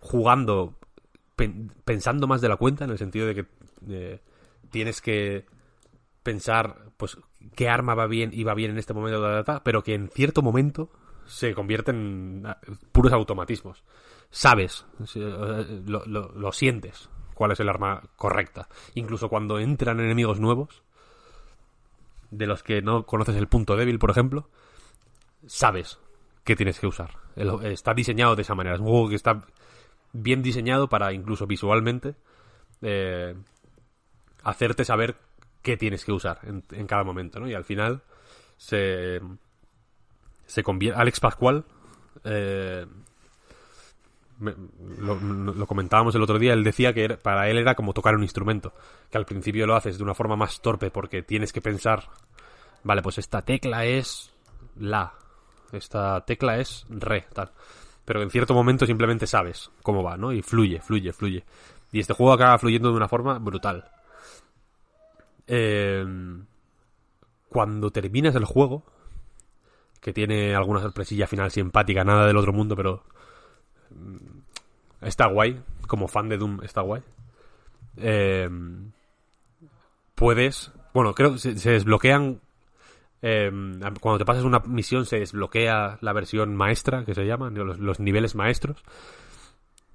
jugando 0.00 0.74
pen- 1.36 1.70
pensando 1.84 2.26
más 2.26 2.40
de 2.40 2.48
la 2.48 2.56
cuenta, 2.56 2.84
en 2.84 2.90
el 2.90 2.98
sentido 2.98 3.28
de 3.28 3.34
que 3.36 4.20
tienes 4.70 5.00
que 5.00 5.46
pensar, 6.24 6.90
pues, 6.96 7.16
qué 7.54 7.68
arma 7.68 7.94
va 7.94 8.06
bien 8.06 8.30
y 8.32 8.44
va 8.44 8.54
bien 8.54 8.72
en 8.72 8.78
este 8.78 8.94
momento, 8.94 9.20
ta, 9.22 9.28
ta, 9.42 9.44
ta, 9.44 9.64
pero 9.64 9.82
que 9.82 9.94
en 9.94 10.08
cierto 10.08 10.42
momento 10.42 10.90
se 11.26 11.54
convierte 11.54 11.90
en 11.90 12.42
ah, 12.46 12.58
puros 12.92 13.12
automatismos. 13.12 13.82
Sabes, 14.30 14.86
eh, 15.14 15.82
lo, 15.86 16.04
lo- 16.06 16.52
sientes, 16.52 17.08
cuál 17.34 17.52
es 17.52 17.60
el 17.60 17.68
arma 17.68 18.02
correcta. 18.16 18.68
Incluso 18.94 19.28
cuando 19.28 19.58
entran 19.58 20.00
enemigos 20.00 20.40
nuevos, 20.40 20.82
de 22.30 22.46
los 22.46 22.62
que 22.62 22.82
no 22.82 23.06
conoces 23.06 23.36
el 23.36 23.46
punto 23.48 23.76
débil, 23.76 23.98
por 23.98 24.10
ejemplo, 24.10 24.48
sabes 25.46 25.98
que 26.44 26.56
tienes 26.56 26.78
que 26.80 26.86
usar. 26.86 27.10
Está 27.62 27.94
diseñado 27.94 28.34
de 28.36 28.42
esa 28.42 28.54
manera. 28.54 28.74
Es 28.76 28.80
un 28.80 28.88
juego 28.88 29.08
que 29.08 29.14
está 29.14 29.42
bien 30.12 30.42
diseñado 30.42 30.88
para 30.88 31.12
incluso 31.12 31.46
visualmente 31.46 32.14
eh, 32.82 33.34
hacerte 34.42 34.84
saber 34.84 35.16
qué 35.66 35.76
tienes 35.76 36.04
que 36.04 36.12
usar 36.12 36.38
en, 36.44 36.86
cada 36.86 37.02
momento, 37.02 37.40
¿no? 37.40 37.48
Y 37.48 37.54
al 37.54 37.64
final 37.64 38.02
se 38.56 39.20
se 40.46 40.62
convierte 40.62 41.00
Alex 41.00 41.18
Pascual 41.18 41.64
eh, 42.22 42.86
lo, 44.38 45.66
comentábamos 45.66 46.14
el 46.14 46.22
otro 46.22 46.38
día, 46.38 46.52
él 46.52 46.62
decía 46.62 46.92
que 46.92 47.16
para 47.16 47.48
él 47.48 47.58
era 47.58 47.74
como 47.74 47.92
tocar 47.92 48.14
un 48.14 48.22
instrumento, 48.22 48.74
que 49.10 49.18
al 49.18 49.26
principio 49.26 49.66
lo 49.66 49.74
haces 49.74 49.98
de 49.98 50.04
una 50.04 50.14
forma 50.14 50.36
más 50.36 50.60
torpe 50.60 50.90
porque 50.90 51.22
tienes 51.22 51.52
que 51.52 51.60
pensar, 51.60 52.04
vale, 52.84 53.02
pues 53.02 53.18
esta 53.18 53.42
tecla 53.42 53.84
es 53.86 54.30
la, 54.78 55.14
esta 55.72 56.20
tecla 56.24 56.58
es 56.58 56.86
re, 56.90 57.26
tal. 57.32 57.50
Pero 58.04 58.22
en 58.22 58.30
cierto 58.30 58.54
momento 58.54 58.86
simplemente 58.86 59.26
sabes 59.26 59.70
cómo 59.82 60.02
va, 60.02 60.16
¿no? 60.16 60.32
Y 60.32 60.42
fluye, 60.42 60.80
fluye, 60.80 61.12
fluye. 61.12 61.44
Y 61.90 62.00
este 62.00 62.14
juego 62.14 62.32
acaba 62.32 62.58
fluyendo 62.58 62.90
de 62.90 62.96
una 62.96 63.08
forma 63.08 63.38
brutal. 63.38 63.90
Eh, 65.46 66.04
cuando 67.48 67.90
terminas 67.90 68.34
el 68.34 68.44
juego, 68.44 68.84
que 70.00 70.12
tiene 70.12 70.54
alguna 70.54 70.80
sorpresilla 70.80 71.26
final 71.26 71.50
simpática, 71.50 72.04
nada 72.04 72.26
del 72.26 72.36
otro 72.36 72.52
mundo, 72.52 72.76
pero 72.76 73.02
está 75.00 75.26
guay. 75.26 75.60
Como 75.86 76.08
fan 76.08 76.28
de 76.28 76.36
Doom, 76.36 76.62
está 76.62 76.80
guay. 76.82 77.02
Eh, 77.96 78.48
puedes. 80.14 80.72
Bueno, 80.92 81.14
creo 81.14 81.32
que 81.32 81.38
se, 81.38 81.70
desbloquean. 81.70 82.40
eh, 83.22 83.50
cuando 84.00 84.18
te 84.18 84.24
pasas 84.24 84.44
una 84.44 84.60
misión, 84.60 85.06
se 85.06 85.18
desbloquea 85.18 85.98
la 86.00 86.12
versión 86.12 86.54
maestra, 86.56 87.04
que 87.04 87.14
se 87.14 87.24
llama, 87.24 87.50
los, 87.50 87.78
los 87.78 88.00
niveles 88.00 88.34
maestros. 88.34 88.82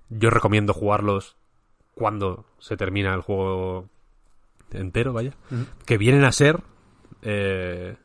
Yo 0.09 0.29
recomiendo 0.29 0.73
jugarlos 0.73 1.35
cuando 1.93 2.45
se 2.59 2.75
termina 2.75 3.13
el 3.13 3.21
juego 3.21 3.89
entero, 4.73 5.13
vaya. 5.13 5.33
Que 5.85 5.97
vienen 5.97 6.23
a 6.23 6.31
ser. 6.31 6.59
eh, 7.21 7.95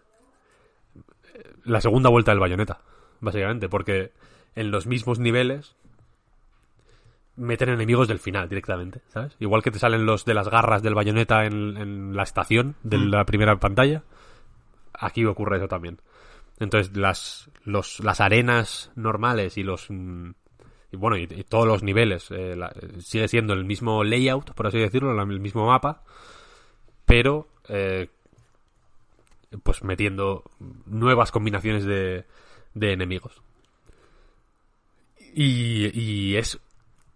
la 1.65 1.81
segunda 1.81 2.09
vuelta 2.11 2.31
del 2.33 2.39
bayoneta, 2.41 2.81
básicamente, 3.21 3.69
porque 3.69 4.13
en 4.55 4.71
los 4.71 4.87
mismos 4.87 5.19
niveles 5.19 5.75
meten 7.37 7.69
enemigos 7.69 8.09
del 8.09 8.19
final 8.19 8.49
directamente, 8.49 9.03
¿sabes? 9.09 9.37
Igual 9.41 9.63
que 9.63 9.71
te 9.71 9.79
salen 9.79 10.07
los 10.07 10.25
de 10.25 10.35
las 10.35 10.49
garras 10.49 10.83
del 10.83 10.95
bayoneta 10.95 11.45
en, 11.45 11.77
en 11.77 12.17
la 12.17 12.23
estación 12.23 12.77
de 12.83 12.99
la 12.99 13.25
primera 13.25 13.59
pantalla, 13.59 14.05
aquí 14.95 15.25
ocurre 15.27 15.59
eso 15.59 15.69
también. 15.69 16.01
Entonces, 16.59 16.97
las, 16.97 17.51
los, 17.65 18.01
las 18.01 18.21
arenas 18.21 18.91
normales 18.95 19.59
y 19.59 19.63
los. 19.63 19.87
mm, 19.91 20.31
Y 20.93 20.97
bueno, 20.97 21.19
y, 21.19 21.25
y 21.25 21.45
todos 21.45 21.67
los 21.67 21.83
niveles, 21.83 22.31
eh, 22.31 22.55
la- 22.57 22.73
sigue 23.01 23.29
siendo 23.29 23.53
el 23.53 23.65
mismo 23.67 24.03
layout, 24.05 24.53
por 24.55 24.69
así 24.69 24.79
decirlo, 24.79 25.11
el 25.21 25.41
mismo 25.41 25.67
mapa, 25.67 26.03
pero 27.07 27.49
eh, 27.69 28.09
pues 29.63 29.83
metiendo 29.83 30.43
nuevas 30.87 31.31
combinaciones 31.33 31.85
de, 31.85 32.25
de 32.75 32.93
enemigos. 32.93 33.41
Y, 35.35 35.99
y 35.99 36.37
es 36.37 36.59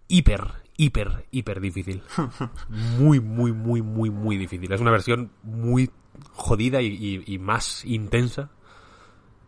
hiper, 0.09 0.43
hiper, 0.77 1.27
hiper 1.31 1.61
difícil. 1.61 2.03
Muy, 2.69 3.21
muy, 3.21 3.53
muy, 3.53 3.83
muy, 3.83 4.11
muy 4.11 4.37
difícil. 4.37 4.73
Es 4.73 4.81
una 4.81 4.91
versión 4.91 5.31
muy 5.43 5.91
jodida 6.33 6.83
y, 6.83 6.87
y- 6.89 7.35
y 7.35 7.39
más 7.39 7.85
intensa. 7.85 8.51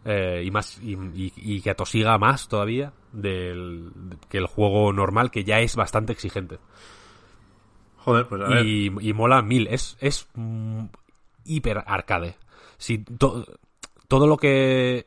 eh, 0.04 0.42
y 0.44 0.50
más 0.50 0.80
y, 0.82 0.94
y- 1.14 1.32
y 1.36 1.60
que 1.60 1.70
atosiga 1.70 2.18
más 2.18 2.48
todavía 2.48 2.92
del, 3.12 3.90
que 4.28 4.38
el 4.38 4.46
juego 4.46 4.92
normal 4.92 5.30
que 5.30 5.44
ya 5.44 5.60
es 5.60 5.76
bastante 5.76 6.12
exigente 6.12 6.58
Pues 8.04 8.26
y, 8.64 8.90
mola 9.12 9.42
mil. 9.42 9.66
Es, 9.68 9.96
es 10.00 10.28
hiper 11.44 11.82
arcade. 11.86 12.36
Si 12.78 12.98
to- 12.98 13.46
todo 14.08 14.26
lo 14.26 14.36
que 14.36 15.06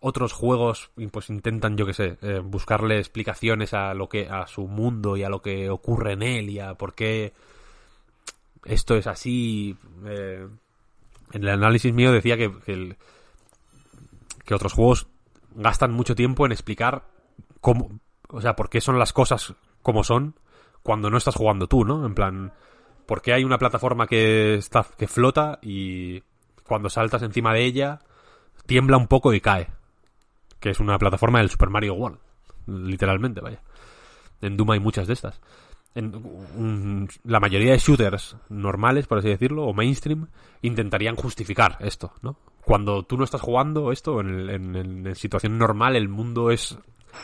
otros 0.00 0.32
juegos 0.34 0.90
pues 1.10 1.30
intentan, 1.30 1.76
yo 1.78 1.86
que 1.86 1.94
sé, 1.94 2.18
eh, 2.20 2.40
buscarle 2.44 2.98
explicaciones 2.98 3.72
a 3.72 3.94
lo 3.94 4.08
que 4.08 4.28
a 4.28 4.46
su 4.46 4.66
mundo 4.68 5.16
y 5.16 5.22
a 5.22 5.30
lo 5.30 5.40
que 5.40 5.70
ocurre 5.70 6.12
en 6.12 6.22
él 6.22 6.50
y 6.50 6.58
a 6.60 6.74
por 6.74 6.94
qué 6.94 7.32
esto 8.64 8.94
es 8.96 9.06
así. 9.06 9.76
eh, 10.04 10.46
en 11.32 11.42
el 11.42 11.48
análisis 11.48 11.92
mío 11.92 12.12
decía 12.12 12.36
que, 12.36 12.52
que 14.44 14.54
otros 14.54 14.72
juegos 14.74 15.06
gastan 15.54 15.92
mucho 15.92 16.14
tiempo 16.14 16.44
en 16.44 16.52
explicar 16.52 17.04
cómo, 17.60 17.98
o 18.28 18.40
sea, 18.40 18.54
por 18.56 18.68
qué 18.68 18.80
son 18.82 18.98
las 18.98 19.12
cosas 19.12 19.54
como 19.82 20.04
son 20.04 20.34
cuando 20.84 21.10
no 21.10 21.16
estás 21.16 21.34
jugando 21.34 21.66
tú, 21.66 21.84
¿no? 21.84 22.06
En 22.06 22.14
plan, 22.14 22.52
¿por 23.06 23.20
qué 23.22 23.32
hay 23.32 23.42
una 23.42 23.58
plataforma 23.58 24.06
que 24.06 24.54
está 24.54 24.86
que 24.96 25.08
flota 25.08 25.58
y 25.62 26.22
cuando 26.64 26.88
saltas 26.88 27.22
encima 27.22 27.52
de 27.52 27.64
ella 27.64 27.98
tiembla 28.66 28.96
un 28.96 29.08
poco 29.08 29.34
y 29.34 29.40
cae? 29.40 29.66
Que 30.60 30.70
es 30.70 30.78
una 30.78 30.96
plataforma 30.98 31.40
del 31.40 31.50
Super 31.50 31.70
Mario 31.70 31.94
World, 31.94 32.18
literalmente, 32.66 33.40
vaya. 33.40 33.60
En 34.40 34.56
Doom 34.56 34.70
hay 34.70 34.80
muchas 34.80 35.06
de 35.08 35.14
estas. 35.14 35.40
En, 35.96 37.08
la 37.24 37.40
mayoría 37.40 37.72
de 37.72 37.78
shooters 37.78 38.36
normales, 38.48 39.06
por 39.06 39.18
así 39.18 39.28
decirlo, 39.28 39.64
o 39.64 39.72
mainstream, 39.72 40.26
intentarían 40.62 41.16
justificar 41.16 41.76
esto, 41.80 42.12
¿no? 42.22 42.36
Cuando 42.62 43.04
tú 43.04 43.16
no 43.16 43.24
estás 43.24 43.40
jugando 43.40 43.92
esto, 43.92 44.20
en- 44.20 44.50
en- 44.50 45.06
en 45.06 45.14
situación 45.14 45.56
normal, 45.58 45.96
el 45.96 46.08
mundo 46.08 46.50
es 46.50 46.76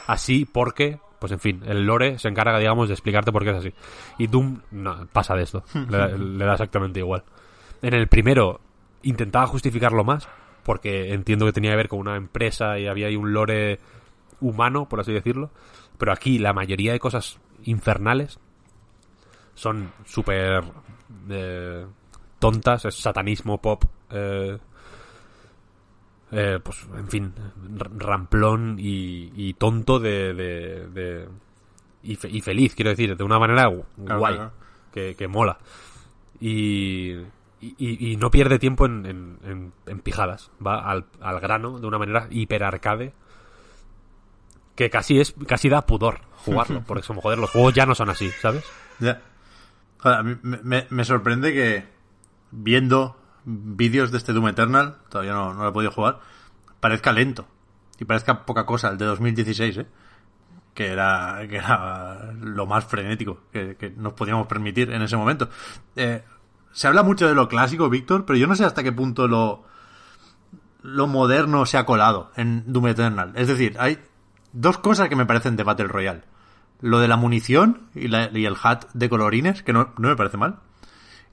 así 0.06 0.44
porque, 0.44 1.00
pues 1.20 1.30
en 1.30 1.38
fin, 1.38 1.62
el 1.66 1.84
lore 1.86 2.18
se 2.18 2.26
encarga, 2.26 2.58
digamos, 2.58 2.88
de 2.88 2.94
explicarte 2.94 3.30
por 3.30 3.44
qué 3.44 3.50
es 3.50 3.56
así. 3.56 3.72
Y 4.18 4.26
Doom 4.26 4.62
no, 4.72 5.06
pasa 5.12 5.36
de 5.36 5.44
esto, 5.44 5.62
le, 5.88 5.96
da- 5.96 6.08
le 6.08 6.44
da 6.44 6.52
exactamente 6.54 6.98
igual. 6.98 7.22
En 7.82 7.94
el 7.94 8.08
primero 8.08 8.60
intentaba 9.02 9.46
justificarlo 9.46 10.02
más, 10.02 10.28
porque 10.64 11.14
entiendo 11.14 11.46
que 11.46 11.52
tenía 11.52 11.70
que 11.70 11.76
ver 11.76 11.88
con 11.88 12.00
una 12.00 12.16
empresa 12.16 12.78
y 12.78 12.86
había 12.88 13.06
ahí 13.06 13.16
un 13.16 13.32
lore 13.32 13.78
humano, 14.40 14.88
por 14.88 14.98
así 15.00 15.12
decirlo. 15.12 15.50
Pero 15.98 16.12
aquí 16.12 16.38
la 16.38 16.52
mayoría 16.52 16.92
de 16.92 16.98
cosas 16.98 17.38
infernales 17.64 18.38
son 19.54 19.92
súper 20.06 20.62
eh, 21.28 21.86
tontas, 22.38 22.84
es 22.86 22.94
satanismo 22.94 23.58
pop, 23.60 23.84
eh, 24.10 24.58
eh, 26.32 26.58
pues 26.62 26.86
en 26.96 27.08
fin, 27.08 27.34
ramplón 27.98 28.76
y, 28.78 29.32
y 29.34 29.54
tonto 29.54 29.98
de, 29.98 30.32
de- 30.34 30.86
de- 30.88 31.28
y, 32.02 32.16
fe- 32.16 32.30
y 32.30 32.40
feliz, 32.40 32.74
quiero 32.74 32.90
decir, 32.90 33.16
de 33.16 33.24
una 33.24 33.38
manera 33.38 33.66
guay, 33.66 34.34
claro. 34.36 34.52
Que, 34.92 35.14
que 35.16 35.28
mola. 35.28 35.58
Y, 36.40 37.10
y, 37.60 38.12
y 38.12 38.16
no 38.16 38.30
pierde 38.30 38.58
tiempo 38.58 38.86
en, 38.86 39.04
en- 39.06 39.38
en- 39.44 39.72
en 39.86 40.00
pijadas, 40.00 40.50
va 40.64 40.78
al, 40.90 41.04
al 41.20 41.40
grano 41.40 41.78
de 41.78 41.86
una 41.86 41.98
manera 41.98 42.26
hiper 42.30 42.64
arcade 42.64 43.12
que 44.74 44.88
casi 44.88 45.20
es 45.20 45.34
casi 45.46 45.68
da 45.68 45.84
pudor 45.84 46.20
jugarlo, 46.44 46.82
porque 46.86 47.06
como 47.06 47.20
joder, 47.20 47.38
los 47.38 47.50
juegos 47.50 47.74
ya 47.74 47.84
no 47.86 47.94
son 47.94 48.08
así, 48.08 48.30
¿sabes? 48.40 48.64
Ya. 48.98 49.20
Joder, 49.98 50.18
a 50.18 50.22
mí 50.22 50.36
me, 50.42 50.58
me- 50.62 50.86
me 50.88 51.04
sorprende 51.04 51.52
que 51.52 51.84
viendo 52.50 53.19
vídeos 53.44 54.10
de 54.10 54.18
este 54.18 54.32
Doom 54.32 54.48
Eternal, 54.48 54.96
todavía 55.08 55.32
no, 55.32 55.54
no 55.54 55.62
lo 55.64 55.68
he 55.68 55.72
podido 55.72 55.92
jugar, 55.92 56.18
parezca 56.80 57.12
lento. 57.12 57.46
Y 57.98 58.04
parezca 58.04 58.46
poca 58.46 58.64
cosa 58.64 58.88
el 58.88 58.98
de 58.98 59.04
2016, 59.04 59.76
¿eh? 59.78 59.86
Que 60.74 60.86
era, 60.88 61.40
que 61.48 61.56
era 61.56 62.32
lo 62.40 62.64
más 62.66 62.84
frenético 62.86 63.40
que, 63.52 63.92
nos 63.96 64.14
podíamos 64.14 64.46
permitir 64.46 64.90
en 64.92 65.02
ese 65.02 65.16
momento. 65.16 65.50
Eh, 65.96 66.22
se 66.72 66.86
habla 66.86 67.02
mucho 67.02 67.26
de 67.28 67.34
lo 67.34 67.48
clásico, 67.48 67.90
Víctor, 67.90 68.24
pero 68.24 68.38
yo 68.38 68.46
no 68.46 68.54
sé 68.54 68.64
hasta 68.64 68.82
qué 68.82 68.92
punto 68.92 69.28
lo, 69.28 69.64
lo 70.82 71.06
moderno 71.06 71.66
se 71.66 71.76
ha 71.76 71.84
colado 71.84 72.30
en 72.36 72.72
Doom 72.72 72.86
Eternal. 72.88 73.32
Es 73.34 73.48
decir, 73.48 73.76
hay 73.78 73.98
dos 74.52 74.78
cosas 74.78 75.08
que 75.08 75.16
me 75.16 75.26
parecen 75.26 75.56
de 75.56 75.64
Battle 75.64 75.88
Royale. 75.88 76.22
Lo 76.80 77.00
de 77.00 77.08
la 77.08 77.16
munición 77.18 77.88
y, 77.94 78.08
la- 78.08 78.30
y 78.32 78.46
el 78.46 78.56
hat 78.62 78.84
de 78.94 79.10
colorines, 79.10 79.62
que 79.62 79.72
no, 79.74 79.92
no 79.98 80.08
me 80.08 80.16
parece 80.16 80.38
mal. 80.38 80.60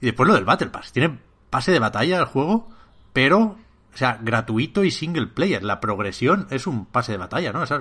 Y 0.00 0.06
después 0.06 0.28
lo 0.28 0.34
del 0.34 0.44
Battle 0.44 0.68
Pass. 0.68 0.92
Tiene 0.92 1.18
pase 1.50 1.72
de 1.72 1.78
batalla 1.78 2.18
el 2.18 2.24
juego, 2.26 2.68
pero, 3.12 3.38
o 3.40 3.96
sea, 3.96 4.18
gratuito 4.22 4.84
y 4.84 4.90
single 4.90 5.26
player. 5.28 5.62
La 5.62 5.80
progresión 5.80 6.46
es 6.50 6.66
un 6.66 6.86
pase 6.86 7.12
de 7.12 7.18
batalla, 7.18 7.52
¿no? 7.52 7.62
O 7.62 7.66
sea, 7.66 7.80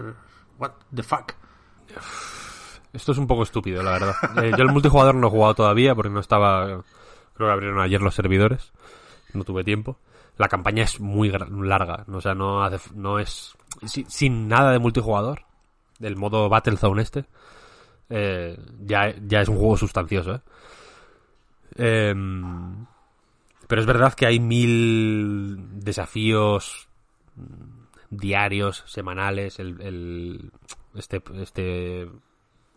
what 0.58 0.72
the 0.96 1.04
fuck. 1.04 1.34
Esto 2.94 3.12
es 3.12 3.18
un 3.18 3.28
poco 3.28 3.44
estúpido, 3.44 3.84
la 3.84 3.92
verdad. 3.92 4.16
Eh, 4.44 4.52
yo 4.58 4.64
el 4.64 4.72
multijugador 4.72 5.16
no 5.16 5.28
he 5.28 5.30
jugado 5.30 5.56
todavía 5.56 5.94
porque 5.94 6.10
no 6.10 6.20
estaba. 6.20 6.66
Creo 7.34 7.48
que 7.50 7.54
abrieron 7.54 7.80
ayer 7.82 8.02
los 8.02 8.16
servidores. 8.16 8.72
No 9.34 9.44
tuve 9.44 9.64
tiempo. 9.64 10.00
La 10.38 10.48
campaña 10.48 10.84
es 10.84 11.00
muy 11.00 11.30
larga. 11.30 12.06
O 12.12 12.22
sea, 12.22 12.34
no, 12.34 12.68
no 12.96 13.20
es. 13.20 13.56
si- 13.86 14.06
sin 14.08 14.48
nada 14.48 14.72
de 14.72 14.80
multijugador. 14.80 15.44
Del 16.00 16.16
modo 16.16 16.48
Battlezone 16.50 17.02
este. 17.02 17.26
eh, 18.10 18.58
ya, 18.80 19.14
ya 19.26 19.42
es 19.42 19.50
un 19.50 19.58
juego 19.58 19.78
sustancioso, 19.78 20.36
¿eh? 20.36 20.42
Em, 21.76 22.86
Pero 23.68 23.82
es 23.82 23.88
verdad 23.88 24.14
que 24.14 24.26
hay 24.26 24.40
mil 24.40 25.58
desafíos 25.84 26.88
diarios, 28.10 28.84
semanales, 28.88 29.60
el, 29.60 29.82
el- 29.82 30.52
este, 30.96 31.22
este, 31.42 32.08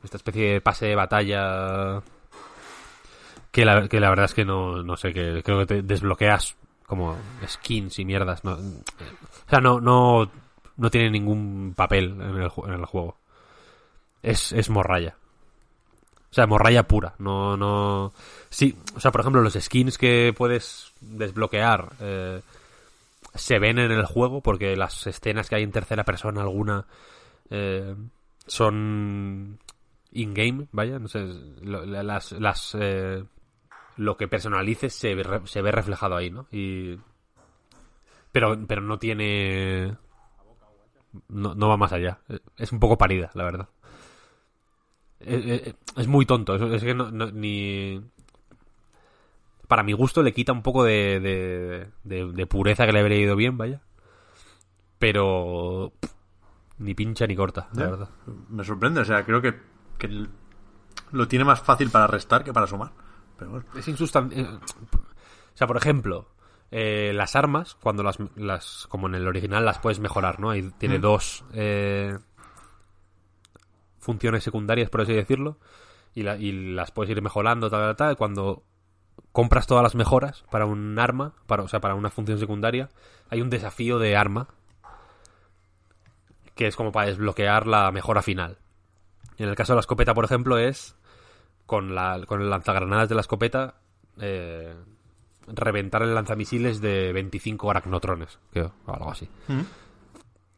esta 0.03 0.17
especie 0.17 0.53
de 0.55 0.61
pase 0.61 0.87
de 0.87 0.95
batalla 0.97 2.03
que 3.51 3.65
la, 3.65 3.89
que 3.89 4.01
la 4.01 4.11
verdad 4.11 4.27
es 4.27 4.35
que 4.35 4.45
no, 4.45 4.83
no 4.83 4.97
sé, 4.97 5.13
que 5.13 5.43
creo 5.43 5.61
que 5.61 5.67
te 5.67 5.83
desbloqueas 5.83 6.57
como 6.87 7.17
skins 7.47 7.99
y 7.99 8.05
mierdas. 8.05 8.45
No, 8.45 8.53
o 8.55 9.49
sea, 9.49 9.61
no, 9.61 9.81
no, 9.81 10.31
no 10.77 10.91
tiene 10.91 11.11
ningún 11.11 11.73
papel 11.77 12.11
en 12.21 12.37
el, 12.37 12.51
en 12.67 12.73
el 12.75 12.85
juego. 12.87 13.17
Es, 14.23 14.53
es 14.53 14.69
morralla. 14.71 15.17
O 16.31 16.35
sea, 16.35 16.47
morralla 16.47 16.87
pura. 16.87 17.15
No, 17.19 17.57
no. 17.57 18.13
Sí, 18.49 18.77
o 18.95 19.01
sea, 19.01 19.11
por 19.11 19.21
ejemplo, 19.21 19.43
los 19.43 19.55
skins 19.55 19.99
que 19.99 20.33
puedes 20.37 20.93
desbloquear 21.01 21.93
eh, 22.01 22.41
se 23.35 23.59
ven 23.59 23.79
en 23.79 23.91
el 23.91 24.07
juego 24.07 24.41
porque 24.41 24.77
las 24.77 25.07
escenas 25.07 25.49
que 25.49 25.57
hay 25.57 25.65
en 25.65 25.73
tercera 25.73 26.05
persona, 26.05 26.43
alguna, 26.43 26.87
eh, 27.51 27.97
son 28.47 29.59
in-game, 30.13 30.69
vaya. 30.71 31.01
No 31.01 31.09
sé, 31.09 31.27
las. 31.63 32.33
las 32.33 32.77
eh, 32.79 33.25
lo 33.97 34.17
que 34.17 34.29
personalices 34.29 34.95
se 34.95 35.15
ve, 35.15 35.41
se 35.45 35.63
ve 35.63 35.73
reflejado 35.73 36.17
ahí, 36.17 36.31
¿no? 36.31 36.47
Y. 36.53 36.97
Pero, 38.31 38.57
pero 38.69 38.83
no 38.83 38.99
tiene. 38.99 39.97
No, 41.29 41.57
no 41.57 41.69
va 41.69 41.77
más 41.77 41.93
allá. 41.93 42.21
Es 42.57 42.71
un 42.71 42.79
poco 42.79 42.97
parida, 42.97 43.33
la 43.35 43.45
verdad. 43.45 43.69
Eh, 45.21 45.63
eh, 45.67 45.75
Es 45.97 46.07
muy 46.07 46.25
tonto. 46.27 46.55
Es, 46.55 46.63
es 46.75 46.83
que 46.85 46.95
no, 46.95 47.11
no- 47.11 47.31
ni. 47.31 48.01
Para 49.69 49.83
mi 49.83 49.93
gusto 49.93 50.23
le 50.23 50.33
quita 50.33 50.53
un 50.53 50.63
poco 50.63 50.83
de, 50.85 51.21
de, 51.21 51.89
de- 52.05 52.33
de 52.33 52.47
pureza 52.47 52.87
que 52.87 52.93
le 52.93 53.01
habría 53.01 53.19
ido 53.21 53.37
bien, 53.37 53.57
vaya. 53.57 53.81
Pero. 54.99 55.93
pff, 56.01 56.11
Ni 56.79 56.95
pincha 56.95 57.27
ni 57.27 57.37
corta, 57.37 57.69
la 57.75 57.87
verdad. 57.87 58.09
Me 58.49 58.65
sorprende, 58.65 59.01
o 59.01 59.05
sea, 59.05 59.25
creo 59.25 59.41
que, 59.43 59.55
que 59.99 60.27
lo 61.13 61.29
tiene 61.29 61.45
más 61.45 61.61
fácil 61.63 61.91
para 61.91 62.07
restar 62.07 62.43
que 62.45 62.53
para 62.53 62.67
sumar. 62.67 62.93
Pero 63.39 63.51
bueno. 63.53 63.67
Es 63.77 63.87
insustancial. 63.89 64.61
O 64.63 65.57
sea, 65.57 65.67
por 65.67 65.77
ejemplo, 65.77 66.29
eh, 66.71 67.13
las 67.15 67.37
armas, 67.37 67.75
cuando 67.75 68.03
las, 68.03 68.19
las. 68.37 68.87
Como 68.89 69.07
en 69.09 69.15
el 69.15 69.29
original, 69.29 69.65
las 69.65 69.79
puedes 69.79 70.01
mejorar, 70.01 70.41
¿no? 70.41 70.51
Ahí 70.51 70.71
tiene 70.79 70.99
Mm. 70.99 71.03
dos. 71.03 71.45
eh, 71.53 72.19
funciones 74.01 74.43
secundarias, 74.43 74.91
por 74.91 75.03
así 75.03 75.13
decirlo. 75.13 75.59
Y, 76.15 76.23
la- 76.25 76.37
y 76.37 76.51
las 76.75 76.91
puedes 76.91 77.11
ir 77.11 77.23
mejorando, 77.23 77.71
tal, 77.71 77.81
tal, 77.81 77.97
tal. 77.97 78.17
Cuando 78.17 78.65
compras 79.33 79.67
todas 79.69 79.83
las 79.83 79.95
mejoras 79.95 80.45
para 80.51 80.67
un 80.67 80.99
arma, 80.99 81.35
para, 81.47 81.63
o 81.63 81.69
sea, 81.69 81.81
para 81.81 81.95
una 81.95 82.11
función 82.11 82.39
secundaria, 82.39 82.89
hay 83.29 83.41
un 83.43 83.51
desafío 83.51 83.99
de 83.99 84.17
arma. 84.17 84.49
Que 86.55 86.67
es 86.67 86.77
como 86.77 86.93
para 86.93 87.07
desbloquear 87.07 87.67
la 87.67 87.91
mejora 87.93 88.23
final. 88.23 88.59
En 89.39 89.49
el 89.49 89.55
caso 89.55 89.73
de 89.73 89.77
la 89.77 89.81
escopeta, 89.81 90.13
por 90.15 90.25
ejemplo, 90.25 90.59
es 90.59 90.95
con, 91.65 91.95
la, 91.95 92.21
con 92.27 92.43
el 92.43 92.51
lanzagranadas 92.51 93.09
de 93.09 93.15
la 93.15 93.21
escopeta 93.23 93.77
eh, 94.21 94.75
reventar 95.47 96.03
el 96.03 96.15
lanzamisiles 96.15 96.81
de 96.83 97.13
25 97.15 97.71
aracnotrones, 97.71 98.39
creo, 98.53 98.75
o 98.87 98.93
algo 98.93 99.11
así. 99.13 99.29
Mm. 99.49 99.61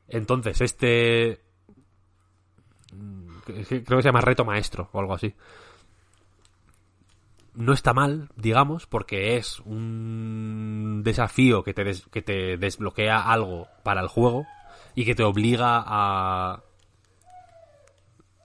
Entonces, 0.09 0.61
este... 0.61 1.41
Creo 3.45 3.57
que 3.99 4.03
se 4.03 4.09
llama 4.09 4.21
reto 4.21 4.45
maestro 4.45 4.89
o 4.93 5.01
algo 5.01 5.15
así. 5.15 5.35
No 7.55 7.75
está 7.75 7.93
mal, 7.93 8.31
digamos, 8.35 8.87
porque 8.87 9.37
es 9.37 9.61
un 9.61 11.03
desafío 11.05 11.63
que 11.63 11.75
te, 11.75 11.85
des- 11.85 12.07
que 12.11 12.23
te 12.23 12.57
desbloquea 12.57 13.31
algo 13.31 13.69
para 13.83 14.01
el 14.01 14.09
juego 14.09 14.47
y 14.95 15.05
que 15.05 15.15
te 15.15 15.23
obliga 15.23 15.83
a, 15.85 16.63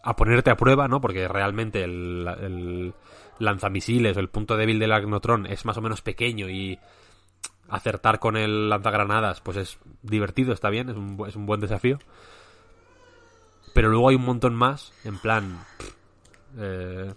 a 0.03 0.16
ponerte 0.16 0.50
a 0.50 0.58
prueba, 0.58 0.88
¿no? 0.90 1.00
Porque 1.00 1.27
realmente 1.27 1.84
el, 1.84 2.27
el 2.42 2.93
lanzamisiles 3.40 4.17
el 4.17 4.30
punto 4.30 4.58
débil 4.58 4.80
del 4.80 4.92
Agnotron 4.92 5.45
es 5.45 5.64
más 5.64 5.77
o 5.77 5.82
menos 5.82 6.01
pequeño 6.01 6.50
y 6.50 6.80
acertar 7.69 8.19
con 8.19 8.35
el 8.38 8.69
lanzagranadas 8.69 9.42
pues 9.42 9.58
es 9.58 9.80
divertido, 10.01 10.53
está 10.53 10.69
bien, 10.69 10.90
es 10.90 10.95
un, 10.98 11.24
es 11.27 11.35
un 11.35 11.45
buen 11.45 11.59
desafío. 11.61 11.98
Pero 13.74 13.90
luego 13.90 14.10
hay 14.10 14.16
un 14.16 14.26
montón 14.26 14.56
más, 14.56 14.92
en 15.04 15.18
plan... 15.18 15.60
eh, 16.58 17.14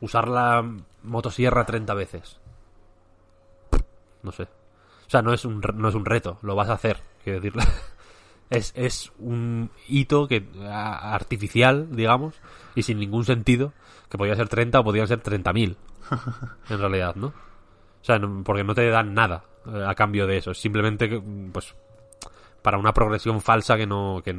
usar 0.00 0.28
la 0.28 0.64
motosierra 1.02 1.64
30 1.66 1.94
veces. 1.94 2.38
No 4.22 4.32
sé. 4.32 4.44
O 4.44 5.10
sea, 5.10 5.22
no 5.22 5.32
es 5.32 5.44
un, 5.44 5.60
no 5.76 5.88
es 5.88 5.94
un 5.94 6.04
reto, 6.04 6.38
lo 6.42 6.54
vas 6.54 6.68
a 6.68 6.74
hacer, 6.74 6.98
quiero 7.24 7.40
decir. 7.40 7.60
Es, 8.50 8.72
es 8.74 9.12
un 9.18 9.70
hito 9.88 10.26
que 10.26 10.48
artificial, 10.70 11.94
digamos, 11.94 12.34
y 12.74 12.82
sin 12.82 12.98
ningún 12.98 13.26
sentido, 13.26 13.74
que 14.08 14.16
podía 14.16 14.36
ser 14.36 14.48
30 14.48 14.80
o 14.80 14.84
podían 14.84 15.06
ser 15.06 15.22
30.000, 15.22 15.76
en 16.70 16.78
realidad, 16.78 17.14
¿no? 17.14 17.26
O 17.26 17.34
sea, 18.00 18.18
no- 18.18 18.42
porque 18.44 18.64
no 18.64 18.74
te 18.74 18.88
dan 18.88 19.12
nada 19.12 19.44
eh, 19.66 19.84
a 19.86 19.94
cambio 19.94 20.26
de 20.26 20.38
eso, 20.38 20.52
es 20.52 20.58
simplemente 20.62 21.20
pues, 21.52 21.74
para 22.62 22.78
una 22.78 22.94
progresión 22.94 23.42
falsa 23.42 23.76
que 23.76 23.86
no, 23.86 24.22
que, 24.24 24.32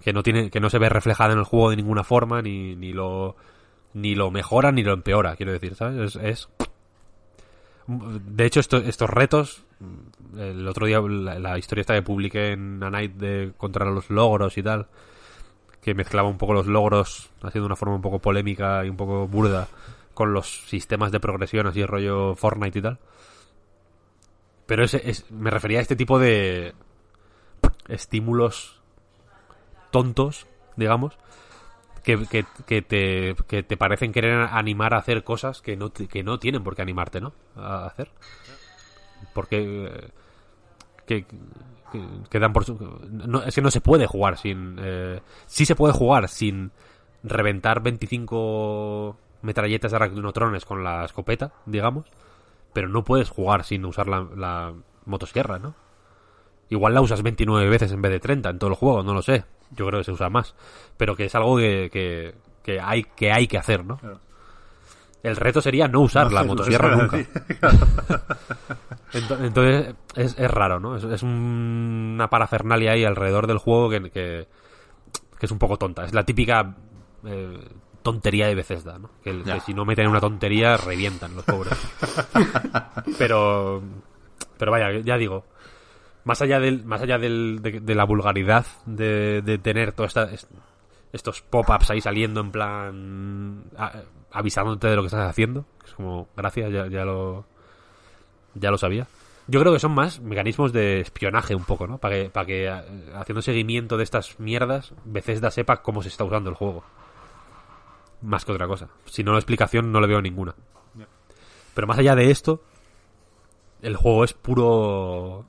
que 0.00 0.12
no 0.12 0.22
tiene, 0.22 0.50
que 0.50 0.60
no 0.60 0.70
se 0.70 0.78
ve 0.78 0.88
reflejada 0.88 1.32
en 1.32 1.38
el 1.38 1.44
juego 1.44 1.70
de 1.70 1.76
ninguna 1.76 2.04
forma, 2.04 2.40
ni, 2.42 2.76
ni 2.76 2.92
lo, 2.92 3.36
ni 3.94 4.14
lo 4.14 4.30
mejora 4.30 4.70
ni 4.72 4.82
lo 4.82 4.92
empeora, 4.92 5.36
quiero 5.36 5.52
decir, 5.52 5.74
¿sabes? 5.74 6.16
Es, 6.16 6.22
es- 6.22 6.48
de 7.86 8.44
hecho, 8.44 8.60
esto- 8.60 8.76
estos 8.76 9.08
retos, 9.08 9.64
el 10.36 10.68
otro 10.68 10.86
día 10.86 11.00
la, 11.00 11.58
historia 11.58 11.80
esta 11.80 11.94
que 11.94 12.02
publiqué 12.02 12.52
en 12.52 12.82
A 12.82 12.90
Night 12.90 13.14
de 13.14 13.52
contra 13.56 13.86
los 13.86 14.10
logros 14.10 14.58
y 14.58 14.62
tal, 14.62 14.88
que 15.80 15.94
mezclaba 15.94 16.28
un 16.28 16.36
poco 16.36 16.52
los 16.52 16.66
logros, 16.66 17.30
haciendo 17.42 17.64
una 17.66 17.76
forma 17.76 17.94
un 17.94 18.02
poco 18.02 18.18
polémica 18.18 18.84
y 18.84 18.90
un 18.90 18.96
poco 18.96 19.26
burda, 19.26 19.68
con 20.12 20.34
los 20.34 20.66
sistemas 20.68 21.12
de 21.12 21.20
progresión, 21.20 21.66
así 21.66 21.84
rollo 21.86 22.34
Fortnite 22.34 22.78
y 22.78 22.82
tal. 22.82 22.98
Pero 24.66 24.84
ese 24.84 25.00
es, 25.08 25.30
me 25.30 25.48
refería 25.50 25.78
a 25.78 25.82
este 25.82 25.96
tipo 25.96 26.18
de 26.18 26.74
estímulos 27.88 28.77
tontos, 29.90 30.46
digamos, 30.76 31.18
que, 32.04 32.24
que, 32.26 32.44
que 32.66 32.82
te, 32.82 33.34
que 33.46 33.62
te 33.62 33.76
parecen 33.76 34.12
querer 34.12 34.48
animar 34.50 34.94
a 34.94 34.98
hacer 34.98 35.24
cosas 35.24 35.60
que 35.62 35.76
no, 35.76 35.92
que 35.92 36.22
no 36.22 36.38
tienen 36.38 36.62
por 36.64 36.74
qué 36.76 36.82
animarte, 36.82 37.20
¿no? 37.20 37.32
A 37.56 37.86
hacer. 37.86 38.10
Porque... 39.34 40.10
eh, 41.08 41.24
Que, 42.30 42.38
dan 42.38 42.52
por... 42.52 42.64
No, 43.10 43.42
es 43.42 43.54
que 43.54 43.62
no 43.62 43.70
se 43.70 43.80
puede 43.80 44.06
jugar 44.06 44.36
sin... 44.36 44.76
Eh, 44.80 45.20
sí 45.46 45.64
se 45.64 45.74
puede 45.74 45.92
jugar 45.94 46.28
sin 46.28 46.70
reventar 47.22 47.82
25 47.82 49.16
metralletas 49.42 49.90
de 49.90 49.96
aracnotrones 49.96 50.64
con 50.64 50.84
la 50.84 51.04
escopeta, 51.04 51.52
digamos, 51.66 52.06
pero 52.72 52.88
no 52.88 53.04
puedes 53.04 53.30
jugar 53.30 53.64
sin 53.64 53.84
usar 53.84 54.06
la, 54.08 54.26
la 54.36 54.74
motosierra, 55.06 55.58
¿no? 55.58 55.74
Igual 56.70 56.94
la 56.94 57.00
usas 57.00 57.22
29 57.22 57.68
veces 57.68 57.92
en 57.92 58.02
vez 58.02 58.12
de 58.12 58.20
30 58.20 58.50
en 58.50 58.58
todo 58.58 58.70
el 58.70 58.76
juego, 58.76 59.02
no 59.02 59.14
lo 59.14 59.22
sé. 59.22 59.44
Yo 59.70 59.86
creo 59.86 60.00
que 60.00 60.04
se 60.04 60.12
usa 60.12 60.28
más. 60.28 60.54
Pero 60.96 61.16
que 61.16 61.24
es 61.26 61.34
algo 61.34 61.56
que, 61.56 61.88
que, 61.92 62.34
que 62.62 62.80
hay, 62.80 63.04
que 63.04 63.32
hay 63.32 63.46
que 63.46 63.58
hacer, 63.58 63.84
¿no? 63.84 63.96
Claro. 63.98 64.20
El 65.22 65.34
reto 65.36 65.60
sería 65.60 65.88
no 65.88 66.00
usar 66.00 66.26
No 66.26 66.32
la 66.32 66.44
motosierra 66.44 66.94
nunca. 66.96 67.18
Entonces 69.12 69.94
es, 70.14 70.38
es 70.38 70.50
raro, 70.50 70.80
¿no? 70.80 70.96
Es, 70.96 71.04
es 71.04 71.22
un- 71.22 72.12
una 72.14 72.28
parafernalia 72.30 72.92
ahí 72.92 73.04
alrededor 73.04 73.46
del 73.46 73.58
juego 73.58 73.90
que, 73.90 74.02
que, 74.10 74.46
que 75.38 75.46
es 75.46 75.50
un 75.52 75.58
poco 75.58 75.76
tonta. 75.76 76.04
Es 76.04 76.12
la 76.14 76.24
típica 76.24 76.74
eh, 77.24 77.58
tontería 78.02 78.46
de 78.46 78.54
Bethesda, 78.54 78.98
¿no? 78.98 79.10
Que, 79.22 79.42
que 79.42 79.60
si 79.60 79.74
no 79.74 79.84
meten 79.84 80.08
una 80.08 80.20
tontería 80.20 80.76
revientan 80.76 81.34
los 81.34 81.44
pobres. 81.44 81.74
pero 83.18 83.82
pero 84.58 84.72
vaya, 84.72 84.90
ya 85.04 85.16
digo, 85.16 85.44
más 86.28 86.40
allá 86.42 86.60
del 86.60 86.84
más 86.84 87.02
allá 87.02 87.18
del, 87.18 87.60
de, 87.62 87.80
de 87.80 87.94
la 87.94 88.04
vulgaridad 88.04 88.66
de, 88.86 89.42
de 89.42 89.58
tener 89.58 89.92
toda 89.92 90.06
esta 90.06 90.24
es- 90.30 90.46
estos 91.12 91.40
pop-ups 91.42 91.90
ahí 91.90 92.00
saliendo 92.00 92.40
en 92.40 92.50
plan 92.52 93.64
a- 93.76 94.02
avisándote 94.30 94.86
de 94.88 94.94
lo 94.96 95.02
que 95.02 95.06
estás 95.06 95.28
haciendo, 95.28 95.64
es 95.84 95.92
como 95.94 96.28
gracias, 96.36 96.70
ya, 96.70 96.86
ya 96.86 97.04
lo 97.04 97.46
ya 98.54 98.70
lo 98.70 98.78
sabía. 98.78 99.06
Yo 99.46 99.60
creo 99.60 99.72
que 99.72 99.78
son 99.80 99.92
más 99.92 100.20
mecanismos 100.20 100.74
de 100.74 101.00
espionaje 101.00 101.54
un 101.54 101.64
poco, 101.64 101.86
¿no? 101.86 101.96
Para 101.96 102.14
que, 102.16 102.28
para 102.30 102.44
que 102.46 102.68
haciendo 103.14 103.40
seguimiento 103.40 103.96
de 103.96 104.04
estas 104.04 104.38
mierdas, 104.38 104.92
Bethesda 105.06 105.50
sepa 105.50 105.80
cómo 105.82 106.02
se 106.02 106.08
está 106.08 106.24
usando 106.24 106.50
el 106.50 106.56
juego. 106.56 106.84
Más 108.20 108.44
que 108.44 108.52
otra 108.52 108.66
cosa. 108.66 108.88
Si 109.06 109.24
no, 109.24 109.32
la 109.32 109.38
explicación 109.38 109.90
no 109.90 110.00
le 110.02 110.06
veo 110.06 110.20
ninguna. 110.20 110.54
Pero 111.72 111.86
más 111.86 111.98
allá 111.98 112.14
de 112.14 112.30
esto, 112.30 112.60
el 113.80 113.96
juego 113.96 114.24
es 114.24 114.34
puro... 114.34 115.46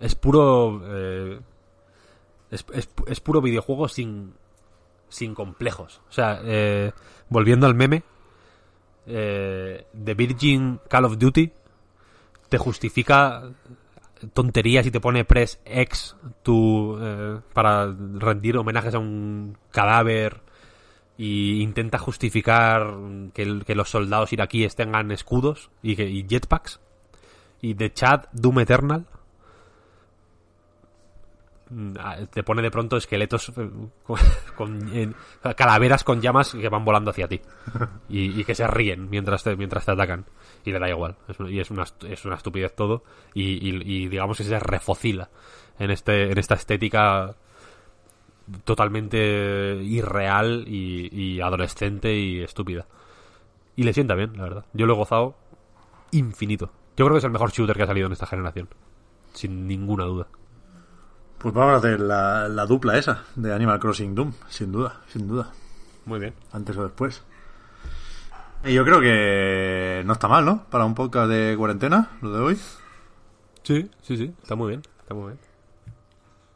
Es 0.00 0.14
puro... 0.14 0.82
eh, 0.86 1.40
es, 2.50 2.64
es- 3.06 3.20
puro 3.20 3.40
videojuego 3.40 3.88
sin, 3.88 4.34
sin 5.08 5.34
complejos. 5.34 6.00
O 6.08 6.12
sea, 6.12 6.40
eh, 6.44 6.92
volviendo 7.28 7.66
al 7.66 7.74
meme, 7.74 8.02
eh, 9.06 9.86
The 10.04 10.14
Virgin 10.14 10.80
Call 10.88 11.04
of 11.04 11.18
Duty 11.18 11.52
te 12.48 12.58
justifica 12.58 13.42
tonterías 14.32 14.86
y 14.86 14.90
te 14.90 15.00
pone 15.00 15.24
press 15.24 15.60
X 15.64 16.16
tu, 16.42 16.96
eh, 17.00 17.40
para 17.52 17.86
rendir 18.14 18.56
homenajes 18.56 18.94
a 18.94 18.98
un 18.98 19.56
cadáver 19.70 20.40
y 21.18 21.60
intenta 21.62 21.98
justificar 21.98 22.94
que, 23.34 23.60
que 23.66 23.74
los 23.74 23.90
soldados 23.90 24.32
iraquíes 24.32 24.76
tengan 24.76 25.10
escudos 25.10 25.70
y, 25.82 26.00
y 26.02 26.26
jetpacks 26.28 26.80
y 27.60 27.74
The 27.74 27.92
Chad 27.92 28.24
Doom 28.32 28.60
Eternal 28.60 29.06
te 32.30 32.42
pone 32.44 32.62
de 32.62 32.70
pronto 32.70 32.96
esqueletos 32.96 33.52
eh, 33.56 33.68
con, 34.56 35.14
calaveras 35.56 36.04
con 36.04 36.20
llamas 36.20 36.52
que 36.52 36.68
van 36.68 36.84
volando 36.84 37.10
hacia 37.10 37.28
ti. 37.28 37.40
Y, 38.08 38.40
y 38.40 38.44
que 38.44 38.54
se 38.54 38.66
ríen 38.68 39.10
mientras 39.10 39.42
te, 39.42 39.56
mientras 39.56 39.84
te 39.84 39.90
atacan. 39.92 40.24
Y 40.64 40.70
le 40.70 40.78
da 40.78 40.88
igual. 40.88 41.16
Es 41.28 41.40
una- 41.40 41.50
y 41.50 41.58
es 41.60 41.70
una, 41.70 41.84
es 42.08 42.24
una 42.24 42.36
estupidez 42.36 42.74
todo. 42.76 43.02
Y, 43.34 43.42
y- 43.68 43.82
y 44.04 44.08
digamos 44.08 44.36
que 44.38 44.44
se 44.44 44.58
refocila 44.60 45.28
en 45.78 45.90
este 45.90 46.30
en 46.30 46.38
esta 46.38 46.54
estética 46.54 47.34
totalmente 48.64 49.80
irreal 49.82 50.64
y, 50.66 51.08
y 51.12 51.40
adolescente 51.40 52.14
y 52.16 52.42
estúpida. 52.42 52.86
Y 53.74 53.82
le 53.82 53.92
sienta 53.92 54.14
bien 54.14 54.32
la 54.36 54.44
verdad. 54.44 54.64
Yo 54.72 54.86
lo 54.86 54.94
he 54.94 54.96
gozado 54.96 55.34
infinito. 56.12 56.70
Yo 56.96 57.04
creo 57.04 57.12
que 57.14 57.18
es 57.18 57.24
el 57.24 57.30
mejor 57.32 57.50
shooter 57.50 57.76
que 57.76 57.82
ha 57.82 57.86
salido 57.86 58.06
en 58.06 58.12
esta 58.12 58.26
generación. 58.26 58.68
Sin 59.34 59.66
ninguna 59.66 60.04
duda 60.04 60.28
Pues 61.38 61.54
vamos 61.54 61.74
a 61.74 61.76
hacer 61.76 62.00
la, 62.00 62.48
la 62.48 62.66
dupla 62.66 62.96
esa 62.98 63.22
de 63.36 63.52
Animal 63.54 63.78
Crossing 63.78 64.14
Doom, 64.14 64.32
sin 64.48 64.72
duda, 64.72 65.00
sin 65.08 65.28
duda. 65.28 65.50
muy 66.04 66.18
bien 66.18 66.34
Antes 66.52 66.76
o 66.76 66.82
después. 66.82 67.22
Y 68.64 68.72
yo 68.74 68.84
creo 68.84 69.00
que 69.00 70.02
no 70.04 70.12
está 70.14 70.28
mal, 70.28 70.44
¿no? 70.44 70.64
Para 70.64 70.84
un 70.86 70.94
podcast 70.94 71.28
de 71.28 71.54
cuarentena, 71.56 72.10
lo 72.22 72.32
de 72.32 72.40
hoy. 72.40 72.58
Sí, 73.62 73.88
sí, 74.02 74.16
sí, 74.16 74.34
está 74.42 74.54
muy 74.56 74.70
bien, 74.70 74.82
está 75.00 75.14
muy 75.14 75.26
bien. 75.26 75.38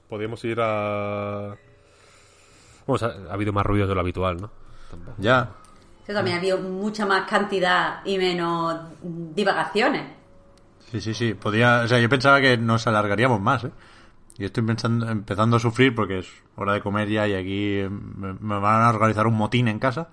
Podríamos 0.08 0.44
ir 0.44 0.58
a... 0.60 1.54
Vamos, 2.86 3.02
ha, 3.02 3.12
ha 3.30 3.32
habido 3.32 3.52
más 3.52 3.64
ruidos 3.64 3.88
de 3.88 3.94
lo 3.94 4.00
habitual, 4.00 4.40
¿no? 4.40 4.50
Tampoco. 4.90 5.16
Ya. 5.18 5.50
Eso 6.02 6.14
también 6.14 6.36
ha 6.36 6.40
habido 6.40 6.58
mucha 6.58 7.06
más 7.06 7.28
cantidad 7.28 8.00
y 8.04 8.18
menos 8.18 8.76
divagaciones. 9.02 10.04
Sí, 10.90 11.00
sí, 11.00 11.14
sí. 11.14 11.34
Podría, 11.34 11.82
o 11.84 11.88
sea, 11.88 12.00
yo 12.00 12.08
pensaba 12.08 12.40
que 12.40 12.56
nos 12.56 12.86
alargaríamos 12.88 13.40
más, 13.40 13.62
¿eh? 13.64 13.70
Y 14.40 14.46
estoy 14.46 14.64
pensando, 14.64 15.06
empezando 15.06 15.58
a 15.58 15.60
sufrir 15.60 15.94
porque 15.94 16.20
es 16.20 16.32
hora 16.56 16.72
de 16.72 16.80
comer 16.80 17.10
ya 17.10 17.28
y 17.28 17.34
aquí 17.34 17.86
me, 17.90 18.32
me 18.32 18.58
van 18.58 18.82
a 18.82 18.88
organizar 18.88 19.26
un 19.26 19.34
motín 19.34 19.68
en 19.68 19.78
casa. 19.78 20.08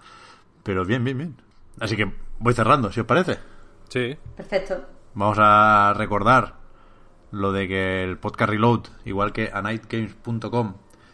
Pero 0.64 0.84
bien, 0.84 1.02
bien, 1.06 1.18
bien. 1.18 1.38
Así 1.80 1.96
que 1.96 2.12
voy 2.38 2.54
cerrando, 2.54 2.92
si 2.92 3.00
os 3.00 3.06
parece. 3.06 3.40
Sí, 3.88 4.18
Perfecto. 4.36 4.86
Vamos 5.14 5.38
a 5.40 5.94
recordar 5.96 6.56
lo 7.32 7.54
de 7.54 7.70
que 7.70 8.04
el 8.04 8.18
podcast 8.18 8.50
Reload, 8.50 8.82
igual 9.06 9.32
que 9.32 9.50
a 9.54 9.62
nightgames.com, 9.62 10.74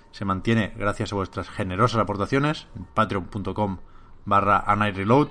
se 0.10 0.26
mantiene 0.26 0.74
gracias 0.76 1.14
a 1.14 1.16
vuestras 1.16 1.50
generosas 1.50 2.02
aportaciones 2.02 2.66
en 2.76 2.86
patreon.com 2.86 3.78
barra 4.26 4.58
a 4.66 4.76
night 4.76 4.96
reload. 4.96 5.28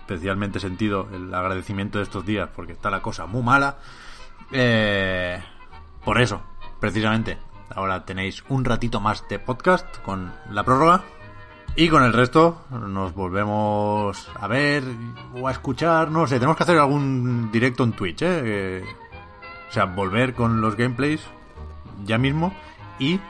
Especialmente 0.00 0.60
sentido 0.60 1.08
el 1.14 1.34
agradecimiento 1.34 1.96
de 1.96 2.04
estos 2.04 2.26
días 2.26 2.50
porque 2.54 2.72
está 2.72 2.90
la 2.90 3.00
cosa 3.00 3.24
muy 3.24 3.42
mala. 3.42 3.78
Eh, 4.52 5.42
por 6.04 6.20
eso, 6.20 6.42
precisamente, 6.80 7.38
ahora 7.74 8.04
tenéis 8.04 8.44
un 8.48 8.64
ratito 8.64 9.00
más 9.00 9.24
de 9.28 9.38
podcast 9.38 9.98
con 10.02 10.32
la 10.50 10.64
prórroga. 10.64 11.04
Y 11.76 11.88
con 11.88 12.02
el 12.02 12.12
resto 12.12 12.64
nos 12.70 13.14
volvemos 13.14 14.28
a 14.34 14.48
ver 14.48 14.82
o 15.34 15.46
a 15.46 15.52
escuchar, 15.52 16.10
no 16.10 16.26
sé, 16.26 16.36
tenemos 16.36 16.56
que 16.56 16.64
hacer 16.64 16.78
algún 16.78 17.52
directo 17.52 17.84
en 17.84 17.92
Twitch, 17.92 18.22
¿eh? 18.22 18.82
O 19.68 19.72
sea, 19.72 19.84
volver 19.84 20.34
con 20.34 20.60
los 20.60 20.74
gameplays 20.76 21.20
ya 22.04 22.18
mismo 22.18 22.52
y 22.98 23.20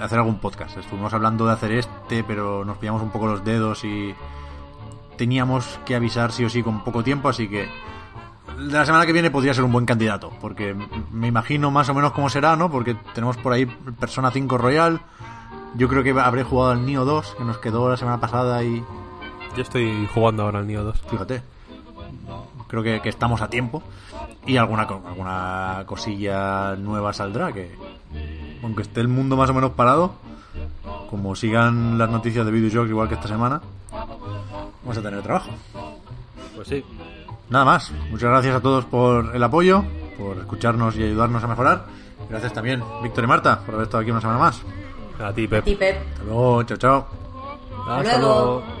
hacer 0.00 0.18
algún 0.18 0.40
podcast. 0.40 0.78
Estuvimos 0.78 1.14
hablando 1.14 1.46
de 1.46 1.52
hacer 1.52 1.72
este, 1.72 2.24
pero 2.24 2.64
nos 2.64 2.78
pillamos 2.78 3.02
un 3.02 3.10
poco 3.10 3.26
los 3.26 3.44
dedos 3.44 3.84
y 3.84 4.14
teníamos 5.16 5.78
que 5.84 5.94
avisar 5.94 6.32
sí 6.32 6.44
o 6.44 6.50
sí 6.50 6.62
con 6.62 6.82
poco 6.82 7.04
tiempo, 7.04 7.28
así 7.28 7.46
que 7.46 7.68
de 8.58 8.72
la 8.72 8.86
semana 8.86 9.06
que 9.06 9.12
viene 9.12 9.30
podría 9.30 9.54
ser 9.54 9.64
un 9.64 9.72
buen 9.72 9.86
candidato, 9.86 10.32
porque 10.40 10.76
me 11.12 11.28
imagino 11.28 11.70
más 11.70 11.88
o 11.88 11.94
menos 11.94 12.12
cómo 12.12 12.28
será, 12.28 12.56
¿no? 12.56 12.70
Porque 12.70 12.94
tenemos 13.14 13.36
por 13.36 13.52
ahí 13.52 13.66
Persona 13.66 14.30
5 14.30 14.58
Royal, 14.58 15.00
yo 15.74 15.88
creo 15.88 16.02
que 16.02 16.10
habré 16.18 16.42
jugado 16.42 16.72
al 16.72 16.84
Nio 16.84 17.04
2, 17.04 17.36
que 17.38 17.44
nos 17.44 17.58
quedó 17.58 17.88
la 17.88 17.96
semana 17.96 18.20
pasada 18.20 18.62
y 18.62 18.84
yo 19.56 19.62
estoy 19.62 20.08
jugando 20.14 20.42
ahora 20.42 20.58
al 20.60 20.66
Nio 20.66 20.84
2. 20.84 21.00
fíjate, 21.10 21.42
creo 22.66 22.82
que, 22.82 23.00
que 23.00 23.08
estamos 23.08 23.40
a 23.40 23.48
tiempo 23.48 23.82
y 24.46 24.56
alguna, 24.56 24.82
alguna 24.82 25.84
cosilla 25.86 26.76
nueva 26.76 27.12
saldrá, 27.12 27.52
que 27.52 27.74
aunque 28.62 28.82
esté 28.82 29.00
el 29.00 29.08
mundo 29.08 29.36
más 29.36 29.50
o 29.50 29.54
menos 29.54 29.72
parado, 29.72 30.14
como 31.08 31.34
sigan 31.34 31.98
las 31.98 32.10
noticias 32.10 32.44
de 32.44 32.52
videojuegos 32.52 32.90
igual 32.90 33.08
que 33.08 33.14
esta 33.14 33.28
semana, 33.28 33.60
vamos 33.90 34.96
a 34.96 35.02
tener 35.02 35.22
trabajo. 35.22 35.50
Pues 36.54 36.68
sí. 36.68 36.84
Nada 37.50 37.64
más. 37.64 37.92
Muchas 38.10 38.30
gracias 38.30 38.54
a 38.54 38.60
todos 38.60 38.84
por 38.84 39.34
el 39.34 39.42
apoyo, 39.42 39.84
por 40.16 40.38
escucharnos 40.38 40.96
y 40.96 41.02
ayudarnos 41.02 41.42
a 41.42 41.48
mejorar. 41.48 41.86
Gracias 42.28 42.52
también, 42.52 42.82
Víctor 43.02 43.24
y 43.24 43.26
Marta, 43.26 43.60
por 43.66 43.74
haber 43.74 43.86
estado 43.86 44.02
aquí 44.02 44.10
una 44.10 44.20
semana 44.20 44.38
más. 44.38 44.62
A 45.18 45.32
ti, 45.32 45.48
Pep. 45.48 45.64
Pep. 45.64 45.96
Hasta 46.12 46.24
luego, 46.24 46.62
chao, 46.62 46.76
chao. 46.78 47.06
Hasta 47.88 48.18
luego. 48.18 48.62
luego. 48.62 48.80